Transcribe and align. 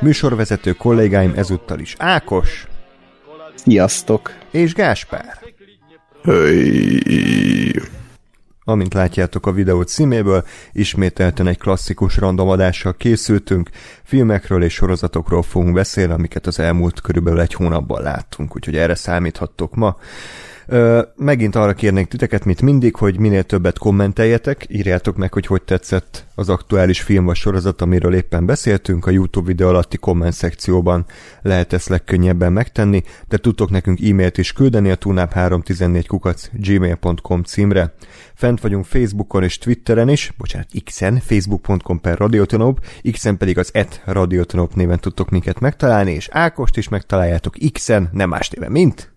Műsorvezető 0.00 0.72
kollégáim 0.72 1.32
ezúttal 1.36 1.78
is 1.78 1.94
Ákos 1.98 2.66
Sziasztok! 3.54 4.32
és 4.50 4.74
Gáspár. 4.74 5.38
Hey. 6.22 7.72
Amint 8.64 8.94
látjátok 8.94 9.46
a 9.46 9.52
videó 9.52 9.82
címéből, 9.82 10.44
ismételten 10.72 11.46
egy 11.46 11.58
klasszikus 11.58 12.16
random 12.16 12.48
adással 12.48 12.94
készültünk, 12.96 13.70
filmekről 14.02 14.62
és 14.62 14.74
sorozatokról 14.74 15.42
fogunk 15.42 15.74
beszélni, 15.74 16.12
amiket 16.12 16.46
az 16.46 16.58
elmúlt 16.58 17.00
körülbelül 17.00 17.40
egy 17.40 17.54
hónapban 17.54 18.02
láttunk, 18.02 18.56
úgyhogy 18.56 18.76
erre 18.76 18.94
számíthattok 18.94 19.74
ma. 19.74 19.96
Megint 21.16 21.54
arra 21.54 21.74
kérnék 21.74 22.06
titeket, 22.06 22.44
mint 22.44 22.62
mindig, 22.62 22.96
hogy 22.96 23.18
minél 23.18 23.42
többet 23.42 23.78
kommenteljetek, 23.78 24.66
írjátok 24.68 25.16
meg, 25.16 25.32
hogy 25.32 25.46
hogy 25.46 25.62
tetszett 25.62 26.26
az 26.34 26.48
aktuális 26.48 27.00
film 27.00 27.24
vagy 27.24 27.36
sorozat, 27.36 27.82
amiről 27.82 28.14
éppen 28.14 28.46
beszéltünk, 28.46 29.06
a 29.06 29.10
YouTube 29.10 29.46
videó 29.46 29.68
alatti 29.68 29.96
komment 29.96 30.32
szekcióban 30.32 31.06
lehet 31.42 31.72
ezt 31.72 31.88
legkönnyebben 31.88 32.52
megtenni, 32.52 33.02
de 33.28 33.36
tudtok 33.36 33.70
nekünk 33.70 34.00
e-mailt 34.00 34.38
is 34.38 34.52
küldeni 34.52 34.90
a 34.90 34.96
tunap314 34.96 36.04
kukac 36.06 36.48
gmail.com 36.52 37.42
címre. 37.42 37.94
Fent 38.34 38.60
vagyunk 38.60 38.84
Facebookon 38.84 39.42
és 39.42 39.58
Twitteren 39.58 40.08
is, 40.08 40.32
bocsánat, 40.38 40.68
X-en, 40.84 41.20
facebook.com 41.20 42.00
per 42.00 42.18
radiotonop, 42.18 42.84
X-en 43.12 43.36
pedig 43.36 43.58
az 43.58 43.70
et 43.72 44.02
radiotonop 44.04 44.74
néven 44.74 44.98
tudtok 44.98 45.30
minket 45.30 45.60
megtalálni, 45.60 46.12
és 46.12 46.28
Ákost 46.30 46.76
is 46.76 46.88
megtaláljátok 46.88 47.54
X-en, 47.72 48.08
nem 48.12 48.28
más 48.28 48.48
néven, 48.48 48.70
mint 48.70 49.16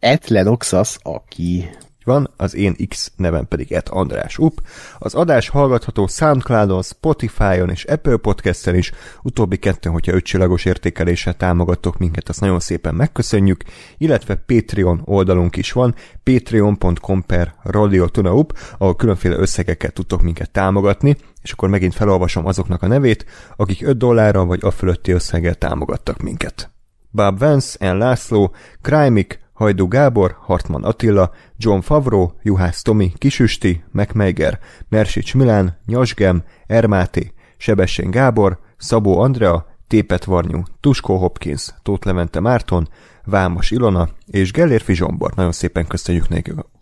Etlenoxas, 0.00 0.98
aki... 1.02 1.70
van, 2.04 2.30
az 2.36 2.54
én 2.54 2.76
X 2.88 3.12
nevem 3.16 3.46
pedig 3.48 3.72
et 3.72 3.88
András 3.88 4.38
Up. 4.38 4.60
Az 4.98 5.14
adás 5.14 5.48
hallgatható 5.48 6.06
Soundcloudon, 6.06 6.82
Spotify-on 6.82 7.70
és 7.70 7.84
Apple 7.84 8.16
Podcast-en 8.16 8.74
is, 8.74 8.92
utóbbi 9.22 9.56
kettőn, 9.56 9.92
hogyha 9.92 10.12
ötcsillagos 10.12 10.64
értékeléssel 10.64 11.34
támogattok 11.34 11.98
minket, 11.98 12.28
azt 12.28 12.40
nagyon 12.40 12.60
szépen 12.60 12.94
megköszönjük, 12.94 13.62
illetve 13.98 14.34
Patreon 14.34 15.02
oldalunk 15.04 15.56
is 15.56 15.72
van, 15.72 15.94
patreon.com 16.22 17.22
per 17.26 17.54
radiotunaup, 17.62 18.58
ahol 18.78 18.96
különféle 18.96 19.36
összegekkel 19.36 19.90
tudtok 19.90 20.22
minket 20.22 20.50
támogatni, 20.50 21.16
és 21.42 21.52
akkor 21.52 21.68
megint 21.68 21.94
felolvasom 21.94 22.46
azoknak 22.46 22.82
a 22.82 22.86
nevét, 22.86 23.26
akik 23.56 23.86
5 23.86 23.96
dollárral 23.96 24.46
vagy 24.46 24.60
a 24.62 24.70
fölötti 24.70 25.12
összeggel 25.12 25.54
támogattak 25.54 26.22
minket. 26.22 26.70
Bob 27.10 27.38
Vance, 27.38 27.92
N. 27.92 27.96
László, 27.96 28.54
Krajmik, 28.82 29.40
Hajdú 29.58 29.88
Gábor, 29.88 30.36
Hartman 30.40 30.84
Attila, 30.84 31.30
John 31.56 31.80
Favro, 31.80 32.32
Juhász 32.42 32.82
Tomi, 32.82 33.12
Kisüsti, 33.16 33.84
MacMeiger, 33.90 34.58
Mersics 34.88 35.34
Milán, 35.34 35.78
Nyasgem, 35.86 36.44
Ermáté, 36.66 37.32
Sebessén 37.56 38.10
Gábor, 38.10 38.58
Szabó 38.76 39.18
Andrea, 39.20 39.66
Tépet 39.86 40.24
Varnyú, 40.24 40.62
Tuskó 40.80 41.16
Hopkins, 41.16 41.74
Tóth 41.82 42.06
Levente 42.06 42.40
Márton, 42.40 42.88
Vámos 43.24 43.70
Ilona 43.70 44.08
és 44.26 44.52
Gellérfi 44.52 44.94
Zsombor. 44.94 45.32
Nagyon 45.34 45.52
szépen 45.52 45.86
köszönjük 45.86 46.28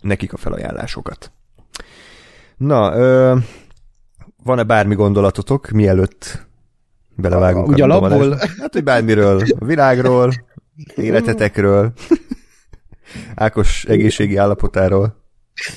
nekik, 0.01 0.33
a 0.33 0.37
felajánlásokat. 0.37 1.31
Na, 2.57 2.95
ö, 2.95 3.35
van-e 4.43 4.63
bármi 4.63 4.95
gondolatotok, 4.95 5.69
mielőtt 5.69 6.47
belevágunk 7.15 7.67
Úgy 7.67 7.81
a 7.81 7.83
alapból? 7.83 8.11
adásba? 8.11 8.61
Hát, 8.61 8.73
hogy 8.73 8.83
bármiről, 8.83 9.41
a 9.59 9.65
világról, 9.65 10.33
életetekről, 10.95 11.93
Ákos 13.35 13.85
egészségi 13.85 14.37
állapotáról. 14.37 15.25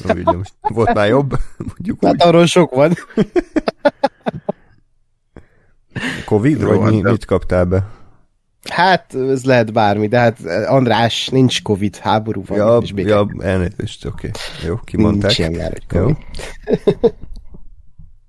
Úgy, 0.04 0.18
ugye 0.18 0.36
most 0.36 0.54
volt 0.60 0.94
már 0.94 1.08
jobb, 1.08 1.30
mondjuk 1.56 2.02
úgy. 2.02 2.08
Hát 2.08 2.22
arról 2.22 2.46
sok 2.46 2.74
van. 2.74 2.94
Covid, 6.24 6.62
vagy 6.64 6.80
mi, 6.80 7.02
hát- 7.02 7.10
mit 7.10 7.24
kaptál 7.24 7.64
be? 7.64 7.90
Hát, 8.70 9.14
ez 9.14 9.44
lehet 9.44 9.72
bármi, 9.72 10.06
de 10.06 10.18
hát 10.18 10.38
András, 10.66 11.28
nincs 11.28 11.62
Covid, 11.62 11.96
háború 11.96 12.42
van. 12.46 12.58
Ja, 12.58 12.78
és 12.82 12.92
béke. 12.92 13.08
ja 13.08 13.26
elnézést, 13.38 14.04
oké. 14.04 14.28
Okay. 14.28 14.68
Jó, 14.68 14.76
kimondták. 14.84 15.22
Nincs 15.22 15.38
ilyen 15.38 15.52
már, 15.52 15.70
hogy 15.88 16.00
Jó. 16.00 16.10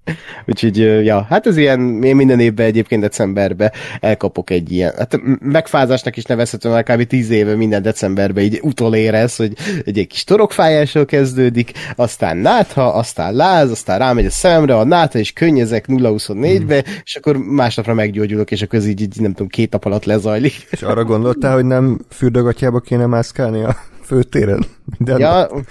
Úgyhogy, 0.47 0.77
ja, 1.05 1.25
hát 1.29 1.47
ez 1.47 1.57
ilyen, 1.57 2.03
én 2.03 2.15
minden 2.15 2.39
évben 2.39 2.65
egyébként 2.65 3.01
decemberben 3.01 3.71
elkapok 3.99 4.49
egy 4.49 4.71
ilyen, 4.71 4.93
hát 4.97 5.19
megfázásnak 5.39 6.17
is 6.17 6.23
nevezhető, 6.23 6.69
már 6.69 6.83
kb. 6.83 7.03
tíz 7.07 7.29
éve 7.29 7.55
minden 7.55 7.81
decemberben 7.81 8.43
így 8.43 8.59
utolérez, 8.63 9.35
hogy 9.35 9.53
egy, 9.85 10.07
kis 10.07 10.23
torokfájással 10.23 11.05
kezdődik, 11.05 11.71
aztán 11.95 12.37
nátha, 12.37 12.93
aztán 12.93 13.33
láz, 13.33 13.71
aztán 13.71 13.99
rámegy 13.99 14.25
a 14.25 14.29
szemre, 14.29 14.77
a 14.77 14.83
nátha, 14.83 15.19
és 15.19 15.33
könnyezek 15.33 15.85
0-24-be, 15.87 16.83
és 17.03 17.15
akkor 17.15 17.37
másnapra 17.37 17.93
meggyógyulok, 17.93 18.51
és 18.51 18.61
akkor 18.61 18.79
ez 18.79 18.87
így, 18.87 19.01
így, 19.01 19.19
nem 19.19 19.31
tudom, 19.31 19.47
két 19.47 19.71
nap 19.71 19.85
alatt 19.85 20.05
lezajlik. 20.05 20.67
És 20.69 20.81
arra 20.81 21.03
gondoltál, 21.03 21.53
hogy 21.53 21.65
nem 21.65 21.99
fürdőgatjába 22.09 22.79
kéne 22.79 23.05
mászkálni 23.05 23.63
a 23.63 23.75
főtéren? 24.03 24.65
Minden 24.97 25.19
Ja, 25.19 25.47
hogy, 25.47 25.63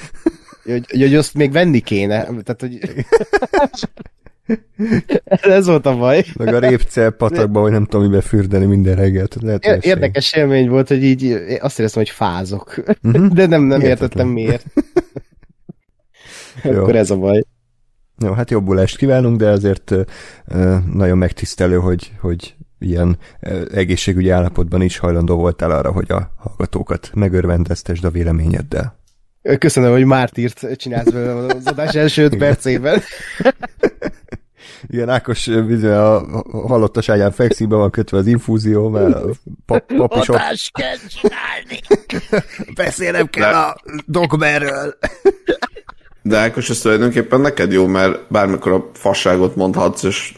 hogy, 0.64 1.00
hogy 1.00 1.14
azt 1.14 1.34
még 1.34 1.52
venni 1.52 1.80
kéne, 1.80 2.24
tehát, 2.24 2.60
hogy... 2.60 2.78
ez 5.40 5.66
volt 5.66 5.86
a 5.86 5.96
baj. 5.96 6.24
Meg 6.34 6.54
a 6.54 6.58
répcel 6.58 7.10
patakba, 7.10 7.60
vagy 7.60 7.72
nem 7.72 7.84
tudom, 7.84 8.06
mibe 8.06 8.20
fürdeni 8.20 8.64
minden 8.64 8.94
reggelt. 8.96 9.36
Lehet, 9.40 9.64
É-. 9.64 9.84
Érdekes 9.84 10.32
élmény 10.32 10.68
volt, 10.68 10.88
hogy 10.88 11.04
így 11.04 11.32
azt 11.60 11.78
éreztem, 11.78 12.02
hogy 12.02 12.12
fázok. 12.12 12.74
Mhm. 13.00 13.26
De 13.26 13.46
nem, 13.46 13.62
nem 13.62 13.80
Értetlen. 13.80 13.88
értettem 13.90 14.28
miért. 14.28 14.64
Akkor 16.64 16.96
ez 16.96 17.10
a 17.10 17.16
baj. 17.16 17.42
Jó, 18.18 18.32
hát 18.32 18.50
jobbulást 18.50 18.96
kívánunk, 18.96 19.38
de 19.38 19.48
azért 19.48 19.94
nagyon 20.92 21.18
megtisztelő, 21.18 21.76
hogy, 21.76 22.12
hogy 22.20 22.54
ilyen 22.78 23.18
egészségügyi 23.72 24.30
állapotban 24.30 24.82
is 24.82 24.98
hajlandó 24.98 25.36
voltál 25.36 25.70
arra, 25.70 25.92
hogy 25.92 26.10
a 26.10 26.32
hallgatókat 26.36 27.10
megörvendeztesd 27.14 28.04
a 28.04 28.10
véleményeddel. 28.10 28.98
Köszönöm, 29.58 29.90
hogy 29.92 30.04
Mártírt 30.04 30.76
csinálsz 30.76 31.10
velem 31.10 31.36
az 31.36 31.66
adás 31.66 31.94
első 31.94 32.22
öt 32.24 32.36
percében. 32.36 33.00
Igen, 34.86 35.08
Ákos 35.08 35.46
bizony 35.46 35.90
a 35.90 36.42
halottas 36.66 37.08
ágyán 37.08 37.32
fekszik, 37.32 37.68
be 37.68 37.76
van 37.76 37.90
kötve 37.90 38.18
az 38.18 38.26
infúzió, 38.26 38.88
mert 38.88 39.14
a 39.14 39.30
pap, 39.66 39.92
papisok... 39.96 40.36
kell 40.72 40.96
csinálni! 41.08 41.80
Beszélnem 42.74 43.26
kell 43.26 43.54
a 43.54 43.76
dogmerről! 44.06 44.98
De 46.22 46.36
Ákos, 46.36 46.70
ez 46.70 46.80
tulajdonképpen 46.80 47.40
neked 47.40 47.72
jó, 47.72 47.86
mert 47.86 48.30
bármikor 48.30 48.72
a 48.72 48.90
fasságot 48.92 49.56
mondhatsz, 49.56 50.02
és 50.02 50.34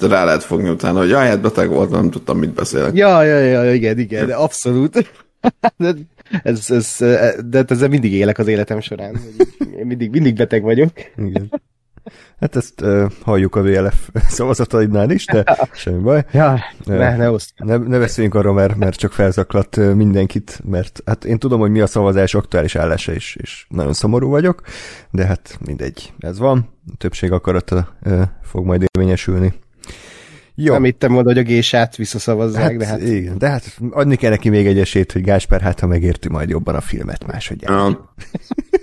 rá 0.00 0.24
lehet 0.24 0.42
fogni 0.42 0.68
utána, 0.68 0.98
hogy 0.98 1.08
jaj, 1.08 1.26
hát 1.26 1.40
beteg 1.40 1.68
voltam, 1.68 2.00
nem 2.00 2.10
tudtam, 2.10 2.38
mit 2.38 2.54
beszélek. 2.54 2.94
Ja, 2.94 3.22
ja, 3.22 3.38
ja, 3.38 3.74
igen, 3.74 3.98
igen, 3.98 4.30
abszolút. 4.30 5.12
De 5.76 5.94
ez, 6.42 6.70
ez, 6.70 6.96
de 7.46 7.64
ezzel 7.68 7.88
mindig 7.88 8.12
élek 8.12 8.38
az 8.38 8.46
életem 8.46 8.80
során. 8.80 9.20
mindig, 9.84 10.10
mindig 10.10 10.34
beteg 10.34 10.62
vagyok. 10.62 10.90
Igen. 11.16 11.50
Hát 12.40 12.56
ezt 12.56 12.80
uh, 12.80 13.10
halljuk 13.22 13.56
a 13.56 13.62
VLF 13.62 14.08
szavazataidnál 14.28 15.10
is, 15.10 15.24
de 15.24 15.44
semmi 15.72 16.02
baj. 16.02 16.24
Ja, 16.32 16.58
ne, 16.84 17.16
ne 17.16 17.30
oszd. 17.30 17.50
Ne, 17.56 17.76
ne 17.76 17.98
beszéljünk 17.98 18.34
arról, 18.34 18.54
mert, 18.54 18.76
mert 18.76 18.98
csak 18.98 19.12
felzaklat 19.12 19.76
mindenkit, 19.76 20.60
mert 20.64 21.02
hát 21.06 21.24
én 21.24 21.38
tudom, 21.38 21.60
hogy 21.60 21.70
mi 21.70 21.80
a 21.80 21.86
szavazás 21.86 22.34
aktuális 22.34 22.76
állása, 22.76 23.12
és, 23.12 23.36
és 23.40 23.66
nagyon 23.68 23.92
szomorú 23.92 24.28
vagyok, 24.28 24.62
de 25.10 25.26
hát 25.26 25.58
mindegy, 25.66 26.12
ez 26.18 26.38
van, 26.38 26.68
a 26.92 26.96
többség 26.98 27.32
akarata 27.32 27.96
ö, 28.02 28.22
fog 28.42 28.64
majd 28.64 28.82
érvényesülni. 28.82 29.54
Jó, 30.58 30.72
Nem 30.72 30.84
hittem 30.84 31.12
volna, 31.12 31.28
hogy 31.28 31.38
a 31.38 31.42
gésát 31.42 31.96
visszaszavazzák, 31.96 32.62
hát, 32.62 32.76
de 32.76 32.86
hát 32.86 33.02
igen, 33.02 33.38
de 33.38 33.48
hát 33.48 33.78
adni 33.90 34.16
kell 34.16 34.30
neki 34.30 34.48
még 34.48 34.66
egy 34.66 34.78
esélyt, 34.78 35.12
hogy 35.12 35.22
Gáspár 35.22 35.60
hát, 35.60 35.80
ha 35.80 35.86
megérti 35.86 36.28
majd 36.28 36.48
jobban 36.48 36.74
a 36.74 36.80
filmet 36.80 37.26
másodjára. 37.26 37.74
Ja, 37.74 38.14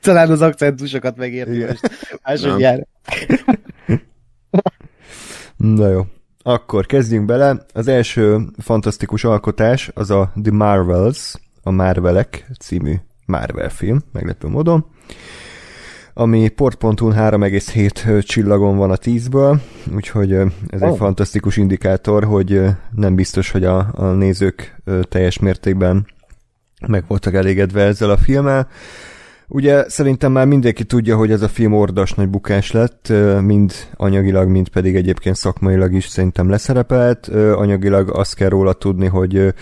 talán 0.00 0.30
az 0.30 0.40
akcentusokat 0.40 1.16
megérti 1.16 1.64
most 1.64 1.90
másodjára. 2.24 2.86
Na 5.56 5.88
jó. 5.88 6.06
Akkor 6.42 6.86
kezdjünk 6.86 7.26
bele. 7.26 7.66
Az 7.72 7.88
első 7.88 8.38
fantasztikus 8.58 9.24
alkotás 9.24 9.90
az 9.94 10.10
a 10.10 10.32
The 10.42 10.52
Marvels, 10.52 11.34
a 11.62 11.70
Marvelek 11.70 12.46
című 12.60 12.94
Marvel 13.26 13.68
film, 13.68 13.98
meglepő 14.12 14.48
módon, 14.48 14.86
ami 16.14 16.48
port.hu 16.48 17.12
3,7 17.12 18.26
csillagon 18.26 18.76
van 18.76 18.90
a 18.90 18.96
10-ből, 18.96 19.60
úgyhogy 19.94 20.32
ez 20.68 20.82
egy 20.82 20.90
oh. 20.90 20.96
fantasztikus 20.96 21.56
indikátor, 21.56 22.24
hogy 22.24 22.60
nem 22.90 23.14
biztos, 23.14 23.50
hogy 23.50 23.64
a, 23.64 23.90
a 23.92 24.04
nézők 24.04 24.82
teljes 25.08 25.38
mértékben 25.38 26.06
meg 26.86 27.04
voltak 27.06 27.34
elégedve 27.34 27.82
ezzel 27.82 28.10
a 28.10 28.16
filmmel. 28.16 28.68
Ugye 29.50 29.88
szerintem 29.88 30.32
már 30.32 30.46
mindenki 30.46 30.84
tudja, 30.84 31.16
hogy 31.16 31.30
ez 31.30 31.42
a 31.42 31.48
film 31.48 31.72
ordas 31.72 32.12
nagy 32.12 32.28
bukás 32.28 32.70
lett, 32.70 33.12
mind 33.40 33.72
anyagilag, 33.96 34.48
mind 34.48 34.68
pedig 34.68 34.96
egyébként 34.96 35.36
szakmailag 35.36 35.92
is 35.92 36.06
szerintem 36.06 36.48
leszerepelt. 36.48 37.28
Anyagilag 37.54 38.10
azt 38.10 38.34
kell 38.34 38.48
róla 38.48 38.72
tudni, 38.72 39.06
hogy 39.06 39.54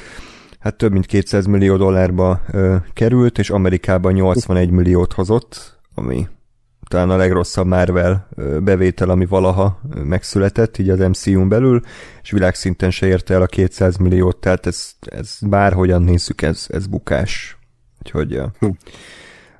hát 0.58 0.76
több 0.76 0.92
mint 0.92 1.06
200 1.06 1.46
millió 1.46 1.76
dollárba 1.76 2.40
került, 2.92 3.38
és 3.38 3.50
Amerikában 3.50 4.12
81 4.12 4.70
milliót 4.70 5.12
hozott, 5.12 5.78
ami 5.94 6.28
talán 6.88 7.10
a 7.10 7.16
legrosszabb 7.16 7.66
Marvel 7.66 8.28
bevétel, 8.60 9.10
ami 9.10 9.26
valaha 9.26 9.80
megszületett, 10.04 10.78
így 10.78 10.90
az 10.90 10.98
MCU-n 10.98 11.48
belül, 11.48 11.80
és 12.22 12.30
világszinten 12.30 12.90
se 12.90 13.06
érte 13.06 13.34
el 13.34 13.42
a 13.42 13.46
200 13.46 13.96
milliót, 13.96 14.36
tehát 14.36 14.66
ez, 14.66 14.90
ez 15.00 15.38
bárhogyan 15.40 16.02
nézzük, 16.02 16.42
ez, 16.42 16.66
ez 16.68 16.86
bukás. 16.86 17.58
Úgyhogy 17.98 18.40
hm. 18.58 18.68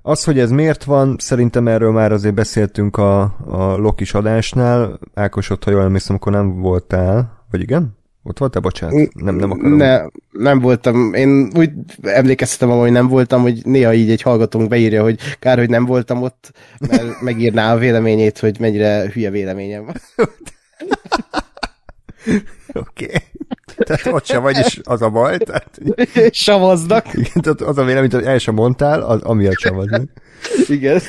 Az, 0.07 0.25
hogy 0.25 0.39
ez 0.39 0.51
miért 0.51 0.85
van, 0.85 1.17
szerintem 1.19 1.69
erről 1.69 1.93
már 1.93 2.13
azért 2.13 2.35
beszéltünk 2.35 2.97
a, 2.97 3.21
a 3.47 3.77
Lokis 3.77 4.15
adásnál. 4.15 4.99
Ákos, 5.15 5.51
ott, 5.51 5.65
ha 5.65 5.71
jól 5.71 5.83
emlékszem, 5.83 6.17
akkor 6.17 6.33
nem 6.33 6.61
voltál, 6.61 7.45
vagy 7.51 7.61
igen? 7.61 7.97
Ott 8.23 8.39
voltál? 8.39 8.63
Bocsánat, 8.63 9.15
nem, 9.15 9.35
nem 9.35 9.51
akarom. 9.51 9.77
Ne, 9.77 10.01
nem 10.31 10.61
voltam. 10.61 11.15
Én 11.15 11.51
úgy 11.57 11.71
emlékeztetem, 12.03 12.77
hogy 12.77 12.91
nem 12.91 13.09
voltam, 13.09 13.43
hogy 13.43 13.61
néha 13.65 13.95
így 13.95 14.11
egy 14.11 14.23
hallgatónk 14.23 14.69
beírja, 14.69 15.03
hogy 15.03 15.21
kár, 15.39 15.59
hogy 15.59 15.71
nem 15.71 15.85
voltam 15.85 16.23
ott, 16.23 16.53
mert 16.89 17.21
megírná 17.29 17.75
a 17.75 17.79
véleményét, 17.79 18.39
hogy 18.39 18.61
mennyire 18.61 19.11
hülye 19.13 19.31
véleményem 19.31 19.85
van. 19.85 19.95
Oké. 22.73 23.05
Okay. 23.05 23.23
Tehát 23.77 24.07
ott 24.07 24.25
sem 24.25 24.43
vagy, 24.43 24.57
és 24.57 24.81
az 24.85 25.03
a 25.03 25.11
baj. 25.11 25.39
Tehát... 25.39 25.81
Savaznak. 26.31 27.07
Igen, 27.13 27.43
tehát 27.43 27.61
az 27.61 27.79
a 27.79 27.85
vélemény, 27.85 28.11
hogy 28.11 28.25
el 28.25 28.39
sem 28.39 28.55
mondtál, 28.55 29.03
az, 29.03 29.23
amiatt 29.23 29.59
savaznak. 29.59 30.11
Igen. 30.69 31.01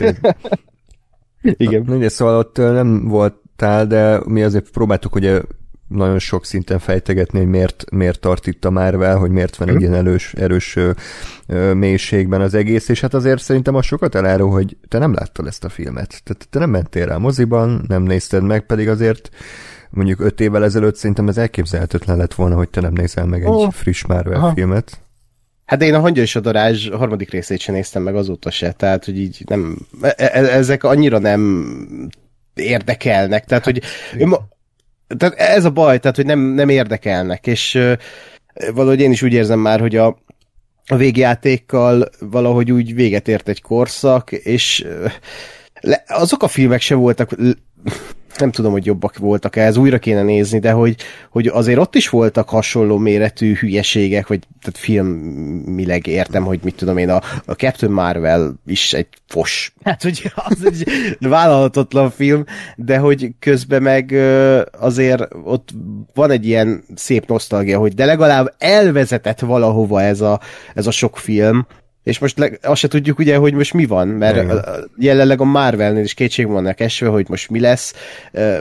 Igen. 1.41 1.83
Na, 1.85 2.09
szóval 2.09 2.37
ott 2.37 2.57
nem 2.57 3.07
voltál, 3.07 3.87
de 3.87 4.19
mi 4.25 4.43
azért 4.43 4.69
próbáltuk 4.69 5.15
ugye 5.15 5.41
nagyon 5.87 6.19
sok 6.19 6.45
szinten 6.45 6.79
fejtegetni, 6.79 7.39
hogy 7.39 7.47
miért, 7.47 7.91
miért 7.91 8.19
tart 8.19 8.47
itt 8.47 8.65
a 8.65 8.69
Marvel, 8.69 9.17
hogy 9.17 9.31
miért 9.31 9.55
van 9.55 9.67
egy 9.67 9.73
mhm. 9.73 9.83
ilyen 9.83 9.95
erős, 9.95 10.33
erős 10.33 10.75
ö, 11.47 11.73
mélységben 11.73 12.41
az 12.41 12.53
egész, 12.53 12.89
és 12.89 13.01
hát 13.01 13.13
azért 13.13 13.41
szerintem 13.41 13.75
az 13.75 13.85
sokat 13.85 14.15
elárul, 14.15 14.49
hogy 14.49 14.77
te 14.87 14.97
nem 14.97 15.13
láttad 15.13 15.47
ezt 15.47 15.63
a 15.63 15.69
filmet. 15.69 16.21
Tehát 16.23 16.47
te 16.49 16.59
nem 16.59 16.69
mentél 16.69 17.05
rá 17.05 17.15
a 17.15 17.19
moziban, 17.19 17.85
nem 17.87 18.03
nézted 18.03 18.43
meg, 18.43 18.65
pedig 18.65 18.89
azért 18.89 19.29
mondjuk 19.89 20.19
öt 20.19 20.39
évvel 20.39 20.63
ezelőtt 20.63 20.95
szerintem 20.95 21.27
ez 21.27 21.37
elképzelhetetlen 21.37 22.17
lett 22.17 22.33
volna, 22.33 22.55
hogy 22.55 22.69
te 22.69 22.81
nem 22.81 22.93
nézel 22.93 23.25
meg 23.25 23.41
egy 23.41 23.47
oh. 23.47 23.71
friss 23.71 24.05
Marvel 24.05 24.33
Aha. 24.33 24.53
filmet. 24.53 25.01
Hát 25.65 25.81
én 25.81 25.93
a 25.93 25.99
Hangyos 25.99 26.35
Adorázs 26.35 26.89
harmadik 26.89 27.31
részét 27.31 27.59
sem 27.59 27.75
néztem 27.75 28.01
meg 28.01 28.15
azóta 28.15 28.51
se, 28.51 28.71
tehát 28.71 29.05
hogy 29.05 29.19
így 29.19 29.43
nem, 29.47 29.77
e- 30.01 30.15
e- 30.17 30.55
ezek 30.55 30.83
annyira 30.83 31.17
nem 31.17 32.09
érdekelnek, 32.53 33.45
tehát 33.45 33.63
hogy 33.63 33.81
tehát 35.17 35.35
ez 35.35 35.65
a 35.65 35.69
baj, 35.69 35.99
tehát 35.99 36.15
hogy 36.15 36.25
nem, 36.25 36.39
nem 36.39 36.69
érdekelnek, 36.69 37.47
és 37.47 37.79
valahogy 38.73 38.99
én 38.99 39.11
is 39.11 39.21
úgy 39.21 39.33
érzem 39.33 39.59
már, 39.59 39.79
hogy 39.79 39.95
a, 39.95 40.17
a 40.85 40.95
végjátékkal 40.95 42.09
valahogy 42.19 42.71
úgy 42.71 42.95
véget 42.95 43.27
ért 43.27 43.47
egy 43.47 43.61
korszak, 43.61 44.31
és 44.31 44.87
le, 45.81 46.03
azok 46.07 46.43
a 46.43 46.47
filmek 46.47 46.81
se 46.81 46.95
voltak 46.95 47.35
nem 48.39 48.51
tudom, 48.51 48.71
hogy 48.71 48.85
jobbak 48.85 49.17
voltak 49.17 49.55
-e, 49.55 49.61
ez 49.65 49.77
újra 49.77 49.99
kéne 49.99 50.23
nézni, 50.23 50.59
de 50.59 50.71
hogy, 50.71 50.95
hogy 51.29 51.47
azért 51.47 51.79
ott 51.79 51.95
is 51.95 52.09
voltak 52.09 52.49
hasonló 52.49 52.97
méretű 52.97 53.53
hülyeségek, 53.53 54.27
vagy 54.27 54.39
tehát 54.61 54.77
filmileg 54.77 56.07
értem, 56.07 56.43
hogy 56.43 56.59
mit 56.63 56.75
tudom 56.75 56.97
én, 56.97 57.09
a, 57.09 57.21
a 57.45 57.51
Captain 57.51 57.91
Marvel 57.91 58.59
is 58.65 58.93
egy 58.93 59.07
fos. 59.27 59.73
Hát, 59.83 60.03
hogy 60.03 60.31
az 60.35 60.65
egy 60.65 60.87
vállalhatatlan 61.19 62.09
film, 62.09 62.43
de 62.75 62.97
hogy 62.97 63.31
közben 63.39 63.81
meg 63.81 64.11
azért 64.79 65.27
ott 65.43 65.69
van 66.13 66.31
egy 66.31 66.45
ilyen 66.45 66.83
szép 66.95 67.27
nosztalgia, 67.27 67.79
hogy 67.79 67.93
de 67.93 68.05
legalább 68.05 68.53
elvezetett 68.57 69.39
valahova 69.39 70.01
ez 70.01 70.21
a, 70.21 70.39
ez 70.73 70.87
a 70.87 70.91
sok 70.91 71.17
film, 71.17 71.67
és 72.07 72.19
most 72.19 72.37
le, 72.37 72.49
azt 72.61 72.79
se 72.79 72.87
tudjuk 72.87 73.19
ugye, 73.19 73.35
hogy 73.35 73.53
most 73.53 73.73
mi 73.73 73.85
van, 73.85 74.07
mert 74.07 74.43
Igen. 74.43 74.63
jelenleg 74.97 75.41
a 75.41 75.43
Marvelnél 75.43 76.03
is 76.03 76.13
kétség 76.13 76.47
vannak 76.47 76.79
esve, 76.79 77.07
hogy 77.07 77.25
most 77.29 77.49
mi 77.49 77.59
lesz. 77.59 77.93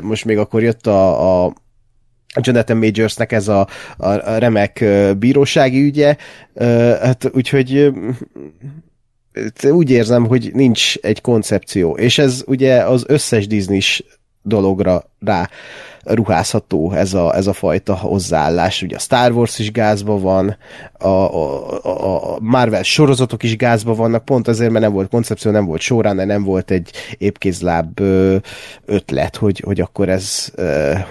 Most 0.00 0.24
még 0.24 0.38
akkor 0.38 0.62
jött 0.62 0.86
a, 0.86 1.44
a 1.44 1.52
Jonathan 2.40 2.76
Majorsnek 2.76 3.32
ez 3.32 3.48
a, 3.48 3.68
a 3.96 4.36
remek 4.38 4.84
bírósági 5.18 5.82
ügye, 5.82 6.16
hát 7.00 7.30
úgyhogy 7.32 7.92
úgy 9.62 9.90
érzem, 9.90 10.26
hogy 10.26 10.50
nincs 10.54 10.96
egy 10.96 11.20
koncepció, 11.20 11.96
és 11.96 12.18
ez 12.18 12.42
ugye 12.46 12.84
az 12.84 13.04
összes 13.06 13.46
disney 13.46 13.80
dologra 14.42 15.10
rá 15.20 15.48
ruházható 16.06 16.92
ez 16.92 17.14
a, 17.14 17.36
ez 17.36 17.46
a 17.46 17.52
fajta 17.52 17.96
hozzáállás. 17.96 18.82
Ugye 18.82 18.96
a 18.96 18.98
Star 18.98 19.32
Wars 19.32 19.58
is 19.58 19.72
gázba 19.72 20.18
van, 20.18 20.56
a, 20.98 21.08
a, 21.08 22.34
a 22.34 22.38
Marvel 22.40 22.82
sorozatok 22.82 23.42
is 23.42 23.56
gázba 23.56 23.94
vannak, 23.94 24.24
pont 24.24 24.48
azért, 24.48 24.70
mert 24.70 24.84
nem 24.84 24.92
volt 24.92 25.08
koncepció, 25.08 25.50
nem 25.50 25.64
volt 25.64 25.80
során, 25.80 26.26
nem 26.26 26.44
volt 26.44 26.70
egy 26.70 26.90
épkézláb 27.18 28.00
ötlet, 28.84 29.36
hogy, 29.36 29.62
hogy 29.64 29.80
akkor 29.80 30.08
ez, 30.08 30.52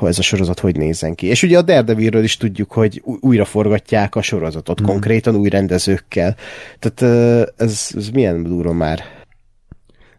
ez 0.01 0.19
a 0.19 0.21
sorozat 0.21 0.59
hogy 0.59 0.75
nézzen 0.75 1.15
ki. 1.15 1.27
És 1.27 1.43
ugye 1.43 1.57
a 1.57 1.61
Daredevilről 1.61 2.23
is 2.23 2.37
tudjuk, 2.37 2.71
hogy 2.71 3.03
újra 3.19 3.45
forgatják 3.45 4.15
a 4.15 4.21
sorozatot, 4.21 4.81
mm. 4.81 4.85
konkrétan 4.85 5.35
új 5.35 5.49
rendezőkkel. 5.49 6.35
Tehát 6.79 7.15
ez, 7.57 7.89
ez 7.95 8.09
milyen 8.09 8.43
durva 8.43 8.73
már? 8.73 9.14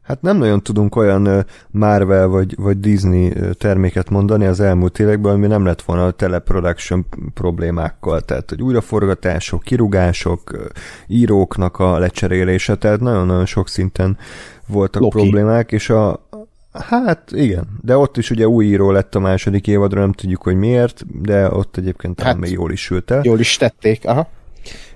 Hát 0.06 0.22
nem 0.22 0.36
nagyon 0.36 0.62
tudunk 0.62 0.96
olyan 0.96 1.46
Marvel 1.70 2.26
vagy, 2.26 2.54
vagy 2.56 2.80
Disney 2.80 3.32
terméket 3.58 4.10
mondani 4.10 4.46
az 4.46 4.60
elmúlt 4.60 4.98
években, 4.98 5.32
ami 5.32 5.46
nem 5.46 5.64
lett 5.64 5.82
volna 5.82 6.06
a 6.06 6.10
teleproduction 6.10 7.06
problémákkal, 7.34 8.20
tehát 8.20 8.50
hogy 8.50 8.62
újraforgatások, 8.62 9.62
kirugások, 9.62 10.70
íróknak 11.06 11.78
a 11.78 11.98
lecserélése, 11.98 12.74
tehát 12.74 13.00
nagyon-nagyon 13.00 13.46
sok 13.46 13.68
szinten 13.68 14.18
voltak 14.66 15.02
Loki. 15.02 15.18
problémák, 15.18 15.72
és 15.72 15.90
a, 15.90 16.28
Hát 16.72 17.30
igen, 17.32 17.66
de 17.80 17.96
ott 17.96 18.16
is 18.16 18.30
ugye 18.30 18.48
új 18.48 18.64
író 18.64 18.90
lett 18.90 19.14
a 19.14 19.20
második 19.20 19.66
évadra, 19.66 20.00
nem 20.00 20.12
tudjuk, 20.12 20.42
hogy 20.42 20.54
miért, 20.56 21.20
de 21.22 21.50
ott 21.50 21.76
egyébként 21.76 22.20
hát, 22.20 22.38
még 22.38 22.50
jól 22.50 22.72
is 22.72 22.80
sült 22.80 23.10
el. 23.10 23.20
Jól 23.24 23.38
is 23.38 23.56
tették, 23.56 24.06
aha. 24.06 24.28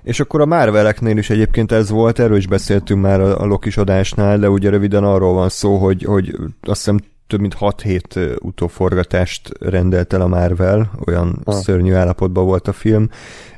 És 0.02 0.20
akkor 0.20 0.40
a 0.40 0.46
Marveleknél 0.46 1.16
is 1.16 1.30
egyébként 1.30 1.72
ez 1.72 1.90
volt, 1.90 2.18
erről 2.18 2.36
is 2.36 2.46
beszéltünk 2.46 3.02
már 3.02 3.20
a, 3.20 3.40
a 3.40 3.44
Lokis 3.44 3.76
adásnál, 3.76 4.38
de 4.38 4.48
ugye 4.48 4.70
röviden 4.70 5.04
arról 5.04 5.32
van 5.32 5.48
szó, 5.48 5.76
hogy, 5.76 6.02
hogy 6.02 6.36
azt 6.60 6.78
hiszem 6.78 6.98
több 7.30 7.40
mint 7.40 7.56
6-7 7.60 8.38
utóforgatást 8.42 9.50
rendelt 9.60 10.12
el 10.12 10.20
a 10.20 10.26
Marvel, 10.26 10.90
olyan 11.06 11.42
ha. 11.44 11.52
szörnyű 11.52 11.92
állapotban 11.92 12.44
volt 12.44 12.68
a 12.68 12.72
film, 12.72 13.08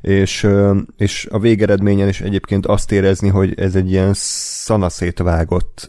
és, 0.00 0.48
és 0.96 1.28
a 1.30 1.38
végeredményen 1.38 2.08
is 2.08 2.20
egyébként 2.20 2.66
azt 2.66 2.92
érezni, 2.92 3.28
hogy 3.28 3.54
ez 3.56 3.74
egy 3.74 3.90
ilyen 3.90 4.10
szanaszétvágott 4.14 5.88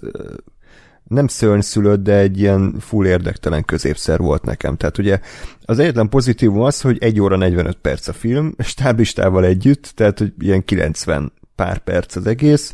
nem 1.14 1.28
szörnyszülött, 1.28 2.04
de 2.04 2.18
egy 2.18 2.40
ilyen 2.40 2.76
full 2.80 3.06
érdektelen 3.06 3.66
középszer 3.66 4.20
volt 4.20 4.46
nekem. 4.46 4.78
Tehát 4.78 4.98
ugye 4.98 5.20
az 5.62 5.80
egyetlen 5.80 6.10
pozitívum 6.10 6.62
az, 6.62 6.82
hogy 6.82 6.98
1 7.00 7.20
óra 7.20 7.36
45 7.36 7.78
perc 7.82 8.08
a 8.08 8.14
film, 8.14 8.54
stáblistával 8.74 9.46
együtt, 9.46 9.92
tehát 9.96 10.20
hogy 10.20 10.34
ilyen 10.40 10.66
90 10.66 11.32
pár 11.56 11.78
perc 11.78 12.16
az 12.16 12.28
egész, 12.28 12.74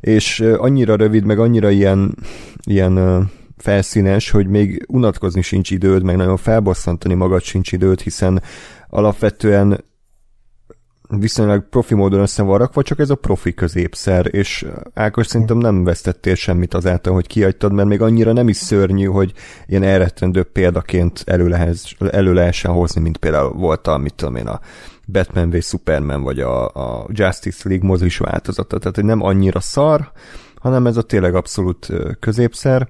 és 0.00 0.40
annyira 0.40 0.96
rövid, 0.96 1.24
meg 1.24 1.38
annyira 1.38 1.70
ilyen, 1.70 2.14
ilyen 2.64 3.28
felszínes, 3.56 4.30
hogy 4.30 4.46
még 4.46 4.84
unatkozni 4.88 5.42
sincs 5.42 5.70
időd, 5.70 6.02
meg 6.02 6.16
nagyon 6.16 6.36
felbosszantani 6.36 7.14
magad 7.14 7.42
sincs 7.42 7.72
időd, 7.72 8.00
hiszen 8.00 8.42
alapvetően 8.88 9.84
viszonylag 11.08 11.68
profi 11.68 11.94
módon 11.94 12.20
össze 12.20 12.42
van 12.42 12.58
rakva, 12.58 12.82
csak 12.82 12.98
ez 12.98 13.10
a 13.10 13.14
profi 13.14 13.54
középszer, 13.54 14.34
és 14.34 14.66
Ákos 14.94 15.26
szerintem 15.26 15.58
nem 15.58 15.84
vesztettél 15.84 16.34
semmit 16.34 16.74
azáltal, 16.74 17.14
hogy 17.14 17.26
kiadtad, 17.26 17.72
mert 17.72 17.88
még 17.88 18.02
annyira 18.02 18.32
nem 18.32 18.48
is 18.48 18.56
szörnyű, 18.56 19.04
hogy 19.04 19.32
ilyen 19.66 19.82
elrettendő 19.82 20.42
példaként 20.42 21.22
elő, 21.26 21.48
lehez, 21.48 21.84
elő 22.10 22.32
lehessen 22.32 22.72
hozni, 22.72 23.00
mint 23.00 23.16
például 23.16 23.52
volt 23.52 23.86
a, 23.86 23.96
mit 23.96 24.14
tudom 24.14 24.36
én, 24.36 24.46
a 24.46 24.60
Batman 25.06 25.50
v 25.50 25.60
Superman, 25.60 26.22
vagy 26.22 26.40
a, 26.40 26.68
a 26.68 27.06
Justice 27.08 27.68
League 27.68 27.88
mozis 27.88 28.18
változata, 28.18 28.78
tehát 28.78 28.94
hogy 28.94 29.04
nem 29.04 29.22
annyira 29.22 29.60
szar, 29.60 30.10
hanem 30.56 30.86
ez 30.86 30.96
a 30.96 31.02
tényleg 31.02 31.34
abszolút 31.34 31.92
középszer. 32.20 32.88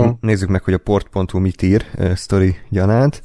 Mm. 0.00 0.08
Nézzük 0.20 0.48
meg, 0.48 0.62
hogy 0.62 0.74
a 0.74 0.78
port.hu 0.78 1.38
mit 1.38 1.62
ír 1.62 1.86
sztori 2.14 2.56
gyanánt. 2.70 3.22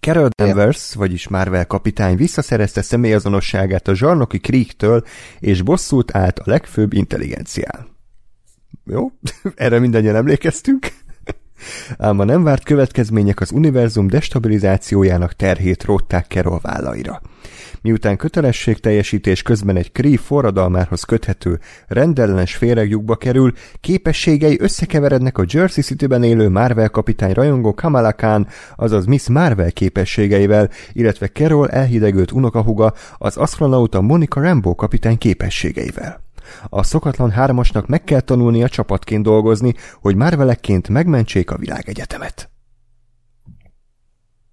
Carol 0.00 0.28
Danvers, 0.42 0.94
vagyis 0.94 1.28
Marvel 1.28 1.66
kapitány 1.66 2.16
visszaszerezte 2.16 2.82
személyazonosságát 2.82 3.88
a 3.88 3.94
zsarnoki 3.94 4.38
Kriegtől, 4.38 5.04
és 5.38 5.62
bosszút 5.62 6.14
állt 6.14 6.38
a 6.38 6.42
legfőbb 6.46 6.92
intelligenciál. 6.92 7.86
Jó, 8.84 9.10
erre 9.54 9.78
mindannyian 9.78 10.16
emlékeztünk. 10.16 10.88
Ám 11.98 12.18
a 12.18 12.24
nem 12.24 12.42
várt 12.42 12.62
következmények 12.62 13.40
az 13.40 13.50
univerzum 13.50 14.06
destabilizációjának 14.06 15.32
terhét 15.32 15.84
rótták 15.84 16.26
Carol 16.26 16.58
vállaira. 16.62 17.20
Miután 17.82 18.16
kötelességteljesítés 18.16 19.42
közben 19.42 19.76
egy 19.76 19.92
Kree 19.92 20.18
forradalmához 20.18 21.02
köthető 21.02 21.60
rendellenes 21.86 22.56
féregjukba 22.56 23.16
kerül, 23.16 23.52
képességei 23.80 24.60
összekeverednek 24.60 25.38
a 25.38 25.44
Jersey 25.46 25.82
City-ben 25.82 26.22
élő 26.22 26.48
Marvel 26.48 26.88
kapitány 26.88 27.32
rajongó 27.32 27.74
Kamala 27.74 28.12
Khan, 28.12 28.46
azaz 28.76 29.04
Miss 29.04 29.28
Marvel 29.28 29.72
képességeivel, 29.72 30.70
illetve 30.92 31.28
Carol 31.28 31.70
elhidegült 31.70 32.32
unokahuga, 32.32 32.94
az 33.18 33.36
astronauta 33.36 34.00
Monica 34.00 34.40
Rambo 34.40 34.74
kapitány 34.74 35.18
képességeivel. 35.18 36.22
A 36.68 36.82
szokatlan 36.82 37.30
hármasnak 37.30 37.86
meg 37.86 38.04
kell 38.04 38.20
tanulnia 38.20 38.68
csapatként 38.68 39.22
dolgozni, 39.22 39.74
hogy 40.00 40.16
Marvelekként 40.16 40.88
megmentsék 40.88 41.50
a 41.50 41.56
világegyetemet. 41.56 42.50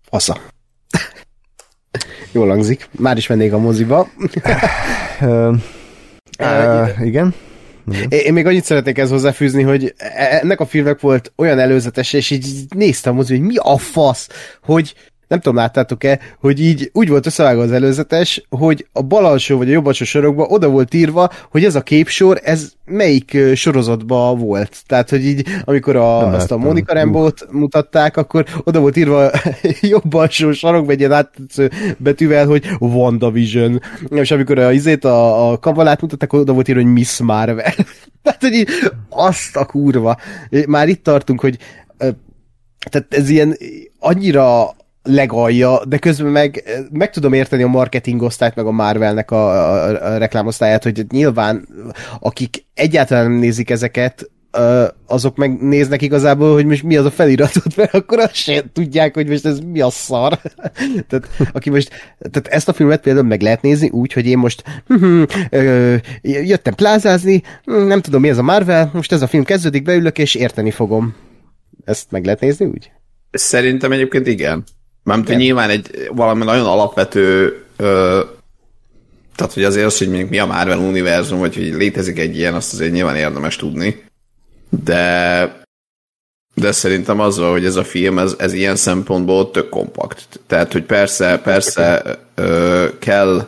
Fasza. 0.01 0.37
Jól 2.37 2.47
hangzik. 2.47 2.89
Már 2.91 3.17
is 3.17 3.27
mennék 3.27 3.53
a 3.53 3.57
moziba. 3.57 4.07
Uh, 5.21 5.57
igen? 7.09 7.33
Én, 8.09 8.19
én 8.19 8.33
még 8.33 8.45
annyit 8.45 8.63
szeretnék 8.63 8.97
ez 8.97 9.09
hozzáfűzni, 9.09 9.63
hogy 9.63 9.93
e- 9.97 10.39
ennek 10.41 10.59
a 10.59 10.65
filmnek 10.65 10.99
volt 10.99 11.31
olyan 11.35 11.59
előzetes, 11.59 12.13
és 12.13 12.29
így 12.29 12.47
néztem 12.75 13.15
mozi, 13.15 13.37
hogy 13.37 13.45
mi 13.45 13.55
a 13.55 13.77
fasz, 13.77 14.29
hogy 14.63 14.93
nem 15.27 15.39
tudom, 15.39 15.57
láttátok-e, 15.57 16.19
hogy 16.39 16.59
így 16.59 16.89
úgy 16.93 17.09
volt 17.09 17.25
összevágva 17.25 17.61
az 17.61 17.71
előzetes, 17.71 18.45
hogy 18.49 18.87
a 18.91 19.01
bal 19.01 19.25
alsó 19.25 19.57
vagy 19.57 19.69
a 19.69 19.71
jobb 19.71 19.85
alsó 19.85 20.05
sorokban 20.05 20.47
oda 20.49 20.69
volt 20.69 20.93
írva, 20.93 21.29
hogy 21.51 21.63
ez 21.63 21.75
a 21.75 21.81
képsor, 21.81 22.39
ez 22.43 22.71
melyik 22.85 23.33
ö, 23.33 23.55
sorozatban 23.55 24.39
volt. 24.39 24.77
Tehát, 24.85 25.09
hogy 25.09 25.25
így, 25.25 25.47
amikor 25.63 25.95
a, 25.95 26.21
Nem 26.21 26.33
azt 26.33 26.51
a. 26.51 26.57
Monica 26.57 26.93
Rambót 26.93 27.47
mutatták, 27.51 28.17
akkor 28.17 28.45
oda 28.63 28.79
volt 28.79 28.97
írva 28.97 29.31
jobb 29.81 30.13
alsó 30.13 30.51
sarokban 30.51 30.91
egy 30.91 30.99
ilyen 30.99 31.29
betűvel, 31.97 32.45
hogy 32.45 32.65
WandaVision. 32.79 33.81
És 34.09 34.31
amikor 34.31 34.59
a 34.59 34.71
izét, 34.71 35.05
a, 35.05 35.51
a 35.51 35.57
kabalát 35.57 36.01
mutatták, 36.01 36.33
oda 36.33 36.53
volt 36.53 36.67
írva, 36.67 36.81
hogy 36.81 36.91
Miss 36.91 37.19
Marvel. 37.19 37.73
Tehát, 38.23 38.41
hogy 38.41 38.53
így, 38.53 38.69
azt 39.09 39.55
a 39.55 39.65
kurva. 39.65 40.17
Már 40.67 40.87
itt 40.87 41.03
tartunk, 41.03 41.39
hogy 41.39 41.57
tehát 42.89 43.13
ez 43.13 43.29
ilyen 43.29 43.57
annyira 43.99 44.75
legalja, 45.07 45.85
de 45.85 45.97
közben 45.97 46.31
meg, 46.31 46.63
meg 46.91 47.09
tudom 47.09 47.33
érteni 47.33 47.63
a 47.63 47.67
marketing 47.67 48.21
osztályt, 48.21 48.55
meg 48.55 48.65
a 48.65 48.71
Marvelnek 48.71 49.31
a, 49.31 49.49
a, 49.49 50.13
a 50.13 50.17
reklámosztályát, 50.17 50.83
hogy 50.83 51.05
nyilván 51.09 51.67
akik 52.19 52.65
egyáltalán 52.73 53.23
nem 53.23 53.39
nézik 53.39 53.69
ezeket, 53.69 54.29
azok 55.05 55.35
meg 55.35 55.61
néznek 55.61 56.01
igazából, 56.01 56.53
hogy 56.53 56.65
most 56.65 56.83
mi 56.83 56.97
az 56.97 57.05
a 57.05 57.11
feliratot, 57.11 57.75
mert 57.75 57.93
akkor 57.93 58.19
azt 58.19 58.35
sem 58.35 58.63
tudják, 58.73 59.13
hogy 59.13 59.27
most 59.27 59.45
ez 59.45 59.59
mi 59.59 59.81
a 59.81 59.89
szar. 59.89 60.39
tehát, 61.07 61.27
aki 61.51 61.69
most, 61.69 61.89
tehát 62.31 62.47
ezt 62.47 62.69
a 62.69 62.73
filmet 62.73 63.01
például 63.01 63.25
meg 63.25 63.41
lehet 63.41 63.61
nézni 63.61 63.89
úgy, 63.89 64.13
hogy 64.13 64.25
én 64.25 64.37
most 64.37 64.63
jöttem 66.21 66.73
plázázni, 66.75 67.41
hm, 67.63 67.87
nem 67.87 68.01
tudom 68.01 68.21
mi 68.21 68.29
ez 68.29 68.37
a 68.37 68.43
Marvel, 68.43 68.89
most 68.93 69.11
ez 69.11 69.21
a 69.21 69.27
film 69.27 69.43
kezdődik, 69.43 69.83
beülök 69.83 70.17
és 70.17 70.35
érteni 70.35 70.71
fogom. 70.71 71.15
Ezt 71.85 72.11
meg 72.11 72.25
lehet 72.25 72.39
nézni 72.39 72.65
úgy? 72.65 72.91
Szerintem 73.31 73.91
egyébként 73.91 74.27
igen. 74.27 74.63
Mármint, 75.07 75.27
hogy 75.27 75.37
nyilván 75.37 75.69
egy 75.69 76.09
valami 76.11 76.43
nagyon 76.43 76.65
alapvető 76.65 77.57
ö, 77.77 78.21
tehát, 79.35 79.53
hogy 79.53 79.63
azért 79.63 79.85
az, 79.85 79.97
hogy 79.97 80.07
mondjuk 80.07 80.29
mi 80.29 80.39
a 80.39 80.45
Marvel 80.45 80.77
univerzum, 80.77 81.39
vagy 81.39 81.55
hogy 81.55 81.73
létezik 81.73 82.19
egy 82.19 82.37
ilyen, 82.37 82.53
azt 82.53 82.73
azért 82.73 82.91
nyilván 82.91 83.15
érdemes 83.15 83.55
tudni. 83.55 84.03
De 84.83 85.65
de 86.53 86.71
szerintem 86.71 87.19
azzal, 87.19 87.51
hogy 87.51 87.65
ez 87.65 87.75
a 87.75 87.83
film, 87.83 88.19
ez, 88.19 88.35
ez 88.37 88.53
ilyen 88.53 88.75
szempontból 88.75 89.51
tök 89.51 89.69
kompakt. 89.69 90.39
Tehát, 90.47 90.71
hogy 90.71 90.83
persze, 90.83 91.39
persze 91.39 92.03
ö, 92.35 92.87
kell, 92.99 93.47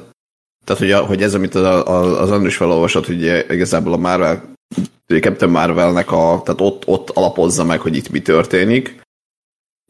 tehát, 0.65 0.81
hogy, 0.81 0.91
a, 0.91 0.99
hogy 0.99 1.23
ez, 1.23 1.33
amit 1.33 1.55
az, 1.55 2.19
az 2.19 2.31
Andris 2.31 2.55
felolvasott, 2.55 3.05
hogy 3.05 3.45
igazából 3.49 3.93
a 3.93 3.97
Marvel, 3.97 4.53
Captain 5.07 5.51
Marvelnek 5.51 6.11
a, 6.11 6.41
tehát 6.45 6.61
ott, 6.61 6.87
ott 6.87 7.09
alapozza 7.09 7.63
meg, 7.63 7.79
hogy 7.79 7.95
itt 7.95 8.09
mi 8.09 8.21
történik, 8.21 9.07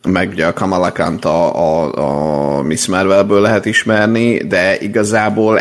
meg 0.07 0.29
ugye 0.29 0.47
a 0.47 0.53
Kamala 0.53 0.87
a, 0.87 1.27
a, 1.27 2.57
a 2.57 2.61
Miss 2.61 2.85
Marvelből 2.85 3.41
lehet 3.41 3.65
ismerni, 3.65 4.37
de 4.37 4.79
igazából 4.79 5.59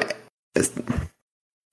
ez, 0.52 0.70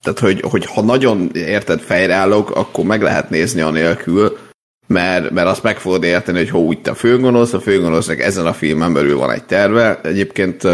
tehát, 0.04 0.18
hogy, 0.18 0.40
hogy 0.40 0.64
ha 0.64 0.82
nagyon 0.82 1.30
érted 1.34 1.80
fejreállok, 1.80 2.50
akkor 2.50 2.84
meg 2.84 3.02
lehet 3.02 3.30
nézni 3.30 3.60
anélkül, 3.60 4.38
mert, 4.86 5.30
mert 5.30 5.48
azt 5.48 5.62
meg 5.62 5.78
fogod 5.78 6.02
érteni, 6.02 6.38
hogy 6.38 6.50
hó, 6.50 6.72
itt 6.72 6.86
a 6.86 6.94
főgonosz, 6.94 7.52
a 7.52 7.60
főgonosznak 7.60 8.20
ezen 8.20 8.46
a 8.46 8.52
filmen 8.52 8.92
belül 8.92 9.16
van 9.16 9.30
egy 9.30 9.44
terve. 9.44 10.00
Egyébként 10.02 10.64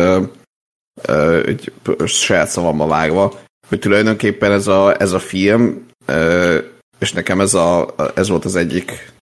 egy 1.46 1.72
saját 2.04 2.48
szavammal 2.48 2.88
vágva, 2.88 3.40
hogy 3.68 3.78
tulajdonképpen 3.78 4.52
ez 4.52 4.66
a, 4.66 5.00
ez 5.00 5.12
a 5.12 5.18
film, 5.18 5.86
ö, 6.06 6.58
és 6.98 7.12
nekem 7.12 7.40
ez, 7.40 7.54
a, 7.54 7.94
ez 8.14 8.28
volt 8.28 8.44
az 8.44 8.56
egyik 8.56 9.12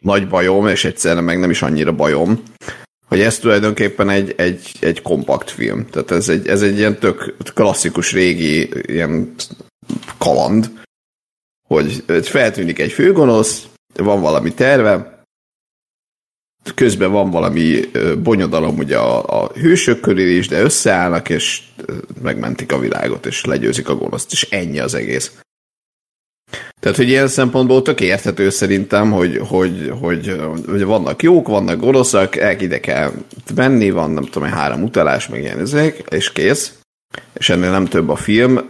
nagy 0.00 0.28
bajom, 0.28 0.66
és 0.66 0.84
egyszerűen 0.84 1.24
meg 1.24 1.38
nem 1.38 1.50
is 1.50 1.62
annyira 1.62 1.92
bajom, 1.92 2.42
hogy 3.06 3.20
ez 3.20 3.38
tulajdonképpen 3.38 4.08
egy, 4.08 4.34
egy, 4.36 4.72
egy 4.80 5.02
kompakt 5.02 5.50
film. 5.50 5.86
Tehát 5.86 6.10
ez 6.10 6.28
egy, 6.28 6.48
ez 6.48 6.62
egy 6.62 6.78
ilyen 6.78 6.98
tök 6.98 7.34
klasszikus 7.54 8.12
régi 8.12 8.68
ilyen 8.92 9.34
kaland, 10.18 10.70
hogy 11.68 12.04
feltűnik 12.22 12.78
egy 12.78 12.92
főgonosz, 12.92 13.66
van 13.94 14.20
valami 14.20 14.54
terve, 14.54 15.24
közben 16.74 17.10
van 17.10 17.30
valami 17.30 17.80
bonyodalom 18.22 18.78
ugye 18.78 18.98
a, 18.98 19.42
a 19.42 19.52
hősök 19.52 20.00
körül 20.00 20.28
is, 20.28 20.48
de 20.48 20.60
összeállnak, 20.60 21.28
és 21.28 21.62
megmentik 22.22 22.72
a 22.72 22.78
világot, 22.78 23.26
és 23.26 23.44
legyőzik 23.44 23.88
a 23.88 23.94
gonoszt, 23.94 24.32
és 24.32 24.42
ennyi 24.50 24.78
az 24.78 24.94
egész. 24.94 25.40
Tehát, 26.80 26.96
hogy 26.96 27.08
ilyen 27.08 27.28
szempontból 27.28 27.82
tök 27.82 28.00
érthető 28.00 28.50
szerintem, 28.50 29.10
hogy, 29.10 29.40
hogy, 29.48 29.92
hogy, 30.00 30.40
hogy 30.66 30.84
vannak 30.84 31.22
jók, 31.22 31.48
vannak 31.48 31.80
gonoszak, 31.80 32.36
ide 32.58 32.80
kell 32.80 33.12
menni, 33.54 33.90
van 33.90 34.10
nem 34.10 34.24
tudom, 34.24 34.48
három 34.48 34.82
utalás, 34.82 35.28
meg 35.28 35.40
ilyen 35.40 35.58
ezek, 35.58 36.02
és 36.08 36.32
kész. 36.32 36.78
És 37.32 37.48
ennél 37.48 37.70
nem 37.70 37.86
több 37.86 38.08
a 38.08 38.16
film. 38.16 38.68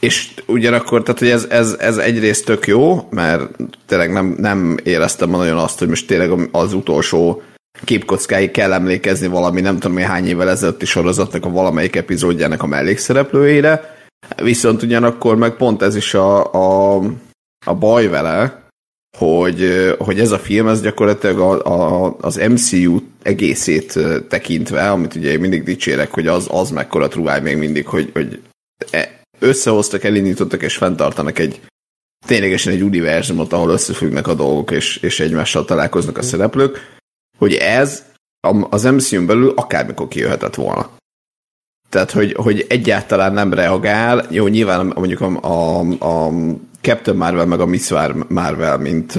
És 0.00 0.34
ugyanakkor, 0.46 1.02
tehát, 1.02 1.20
hogy 1.20 1.30
ez, 1.30 1.46
ez, 1.50 1.76
ez 1.78 1.96
egyrészt 1.96 2.44
tök 2.44 2.66
jó, 2.66 3.08
mert 3.10 3.56
tényleg 3.86 4.12
nem, 4.12 4.34
nem 4.38 4.76
éreztem 4.82 5.30
nagyon 5.30 5.58
azt, 5.58 5.78
hogy 5.78 5.88
most 5.88 6.06
tényleg 6.06 6.48
az 6.52 6.72
utolsó 6.72 7.42
képkockáig 7.84 8.50
kell 8.50 8.72
emlékezni 8.72 9.26
valami 9.26 9.60
nem 9.60 9.78
tudom, 9.78 9.96
hogy 9.96 10.06
hány 10.06 10.26
évvel 10.26 10.50
ezelőtti 10.50 10.86
sorozatnak 10.86 11.44
a 11.44 11.50
valamelyik 11.50 11.96
epizódjának 11.96 12.62
a 12.62 12.66
mellékszereplőjére, 12.66 13.98
Viszont 14.42 14.82
ugyanakkor 14.82 15.36
meg 15.36 15.56
pont 15.56 15.82
ez 15.82 15.96
is 15.96 16.14
a, 16.14 16.52
a, 16.52 17.02
a 17.66 17.74
baj 17.74 18.06
vele, 18.06 18.68
hogy, 19.18 19.94
hogy 19.98 20.20
ez 20.20 20.30
a 20.30 20.38
film, 20.38 20.68
ez 20.68 20.82
gyakorlatilag 20.82 21.38
a, 21.38 21.64
a, 22.06 22.16
az 22.20 22.36
MCU 22.36 23.00
egészét 23.22 23.98
tekintve, 24.28 24.90
amit 24.90 25.14
ugye 25.14 25.30
én 25.30 25.40
mindig 25.40 25.62
dicsérek, 25.62 26.10
hogy 26.10 26.26
az, 26.26 26.48
az 26.50 26.70
mekkora 26.70 27.08
truváj 27.08 27.40
még 27.40 27.56
mindig, 27.56 27.86
hogy, 27.86 28.10
hogy 28.12 28.42
e, 28.90 29.22
összehoztak, 29.38 30.04
elindítottak 30.04 30.62
és 30.62 30.76
fenntartanak 30.76 31.38
egy 31.38 31.60
ténylegesen 32.26 32.72
egy 32.72 32.82
univerzumot, 32.82 33.52
ahol 33.52 33.70
összefüggnek 33.70 34.26
a 34.26 34.34
dolgok, 34.34 34.70
és, 34.70 34.96
és 34.96 35.20
egymással 35.20 35.64
találkoznak 35.64 36.18
a 36.18 36.22
szereplők, 36.22 36.98
hogy 37.38 37.54
ez 37.54 38.04
az 38.70 38.82
MCU-n 38.82 39.26
belül 39.26 39.52
akármikor 39.56 40.08
kijöhetett 40.08 40.54
volna. 40.54 40.90
Tehát, 41.90 42.10
hogy, 42.10 42.32
hogy 42.32 42.64
egyáltalán 42.68 43.32
nem 43.32 43.54
reagál. 43.54 44.26
Jó, 44.30 44.46
nyilván 44.46 44.86
mondjuk 44.86 45.20
a, 45.20 45.38
a, 45.40 45.80
a 46.04 46.32
Captain 46.80 47.16
Marvel 47.16 47.46
meg 47.46 47.60
a 47.60 47.66
Miss 47.66 47.92
Marvel, 48.28 48.78
mint, 48.78 49.14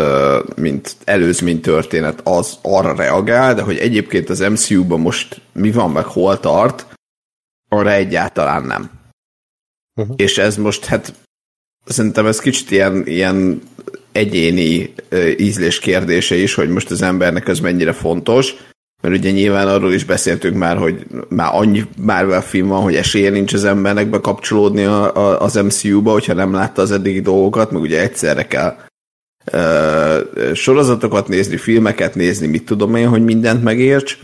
mint 0.56 0.96
előzmény 1.04 1.62
történet, 1.62 2.22
az 2.24 2.58
arra 2.62 2.96
reagál, 2.96 3.54
de 3.54 3.62
hogy 3.62 3.78
egyébként 3.78 4.30
az 4.30 4.40
MCU-ban 4.40 5.00
most 5.00 5.42
mi 5.54 5.72
van, 5.72 5.92
meg 5.92 6.06
hol 6.06 6.40
tart, 6.40 6.86
arra 7.70 7.92
egyáltalán 7.92 8.64
nem. 8.64 8.92
Uh-huh. 9.96 10.16
És 10.18 10.38
ez 10.38 10.58
most, 10.58 10.86
hát 10.86 11.14
szerintem 11.86 12.26
ez 12.26 12.40
kicsit 12.40 12.72
ilyen, 12.72 13.08
ilyen 13.08 13.62
egyéni 14.12 14.94
ízlés 15.38 15.80
kérdése 15.80 16.36
is, 16.36 16.54
hogy 16.54 16.70
most 16.70 16.92
az 16.92 17.02
embernek 17.02 17.48
ez 17.48 17.60
mennyire 17.60 17.94
fontos, 17.94 18.56
mert 19.02 19.16
ugye 19.16 19.32
nyilván 19.32 19.68
arról 19.68 19.94
is 19.94 20.04
beszéltünk 20.04 20.58
már, 20.58 20.78
hogy 20.78 21.06
már 21.30 21.50
annyi 21.54 21.84
Marvel 21.98 22.42
film 22.42 22.68
van, 22.68 22.82
hogy 22.82 22.96
esélye 22.96 23.30
nincs 23.30 23.54
az 23.54 23.64
embernek 23.64 24.10
bekapcsolódni 24.10 24.84
a, 24.84 25.16
a, 25.16 25.42
az 25.42 25.54
MCU-ba, 25.54 26.12
hogyha 26.12 26.34
nem 26.34 26.54
látta 26.54 26.82
az 26.82 26.92
eddigi 26.92 27.22
dolgokat, 27.22 27.72
meg 27.72 27.82
ugye 27.82 28.02
egyszerre 28.02 28.48
kell 28.48 28.76
uh, 29.54 30.54
sorozatokat 30.54 31.28
nézni, 31.28 31.58
filmeket 31.58 32.16
nézni, 32.16 32.48
mit 32.48 32.66
tudom 32.66 32.96
én, 32.96 33.08
hogy 33.08 33.24
mindent 33.24 33.64
megérts. 33.64 34.18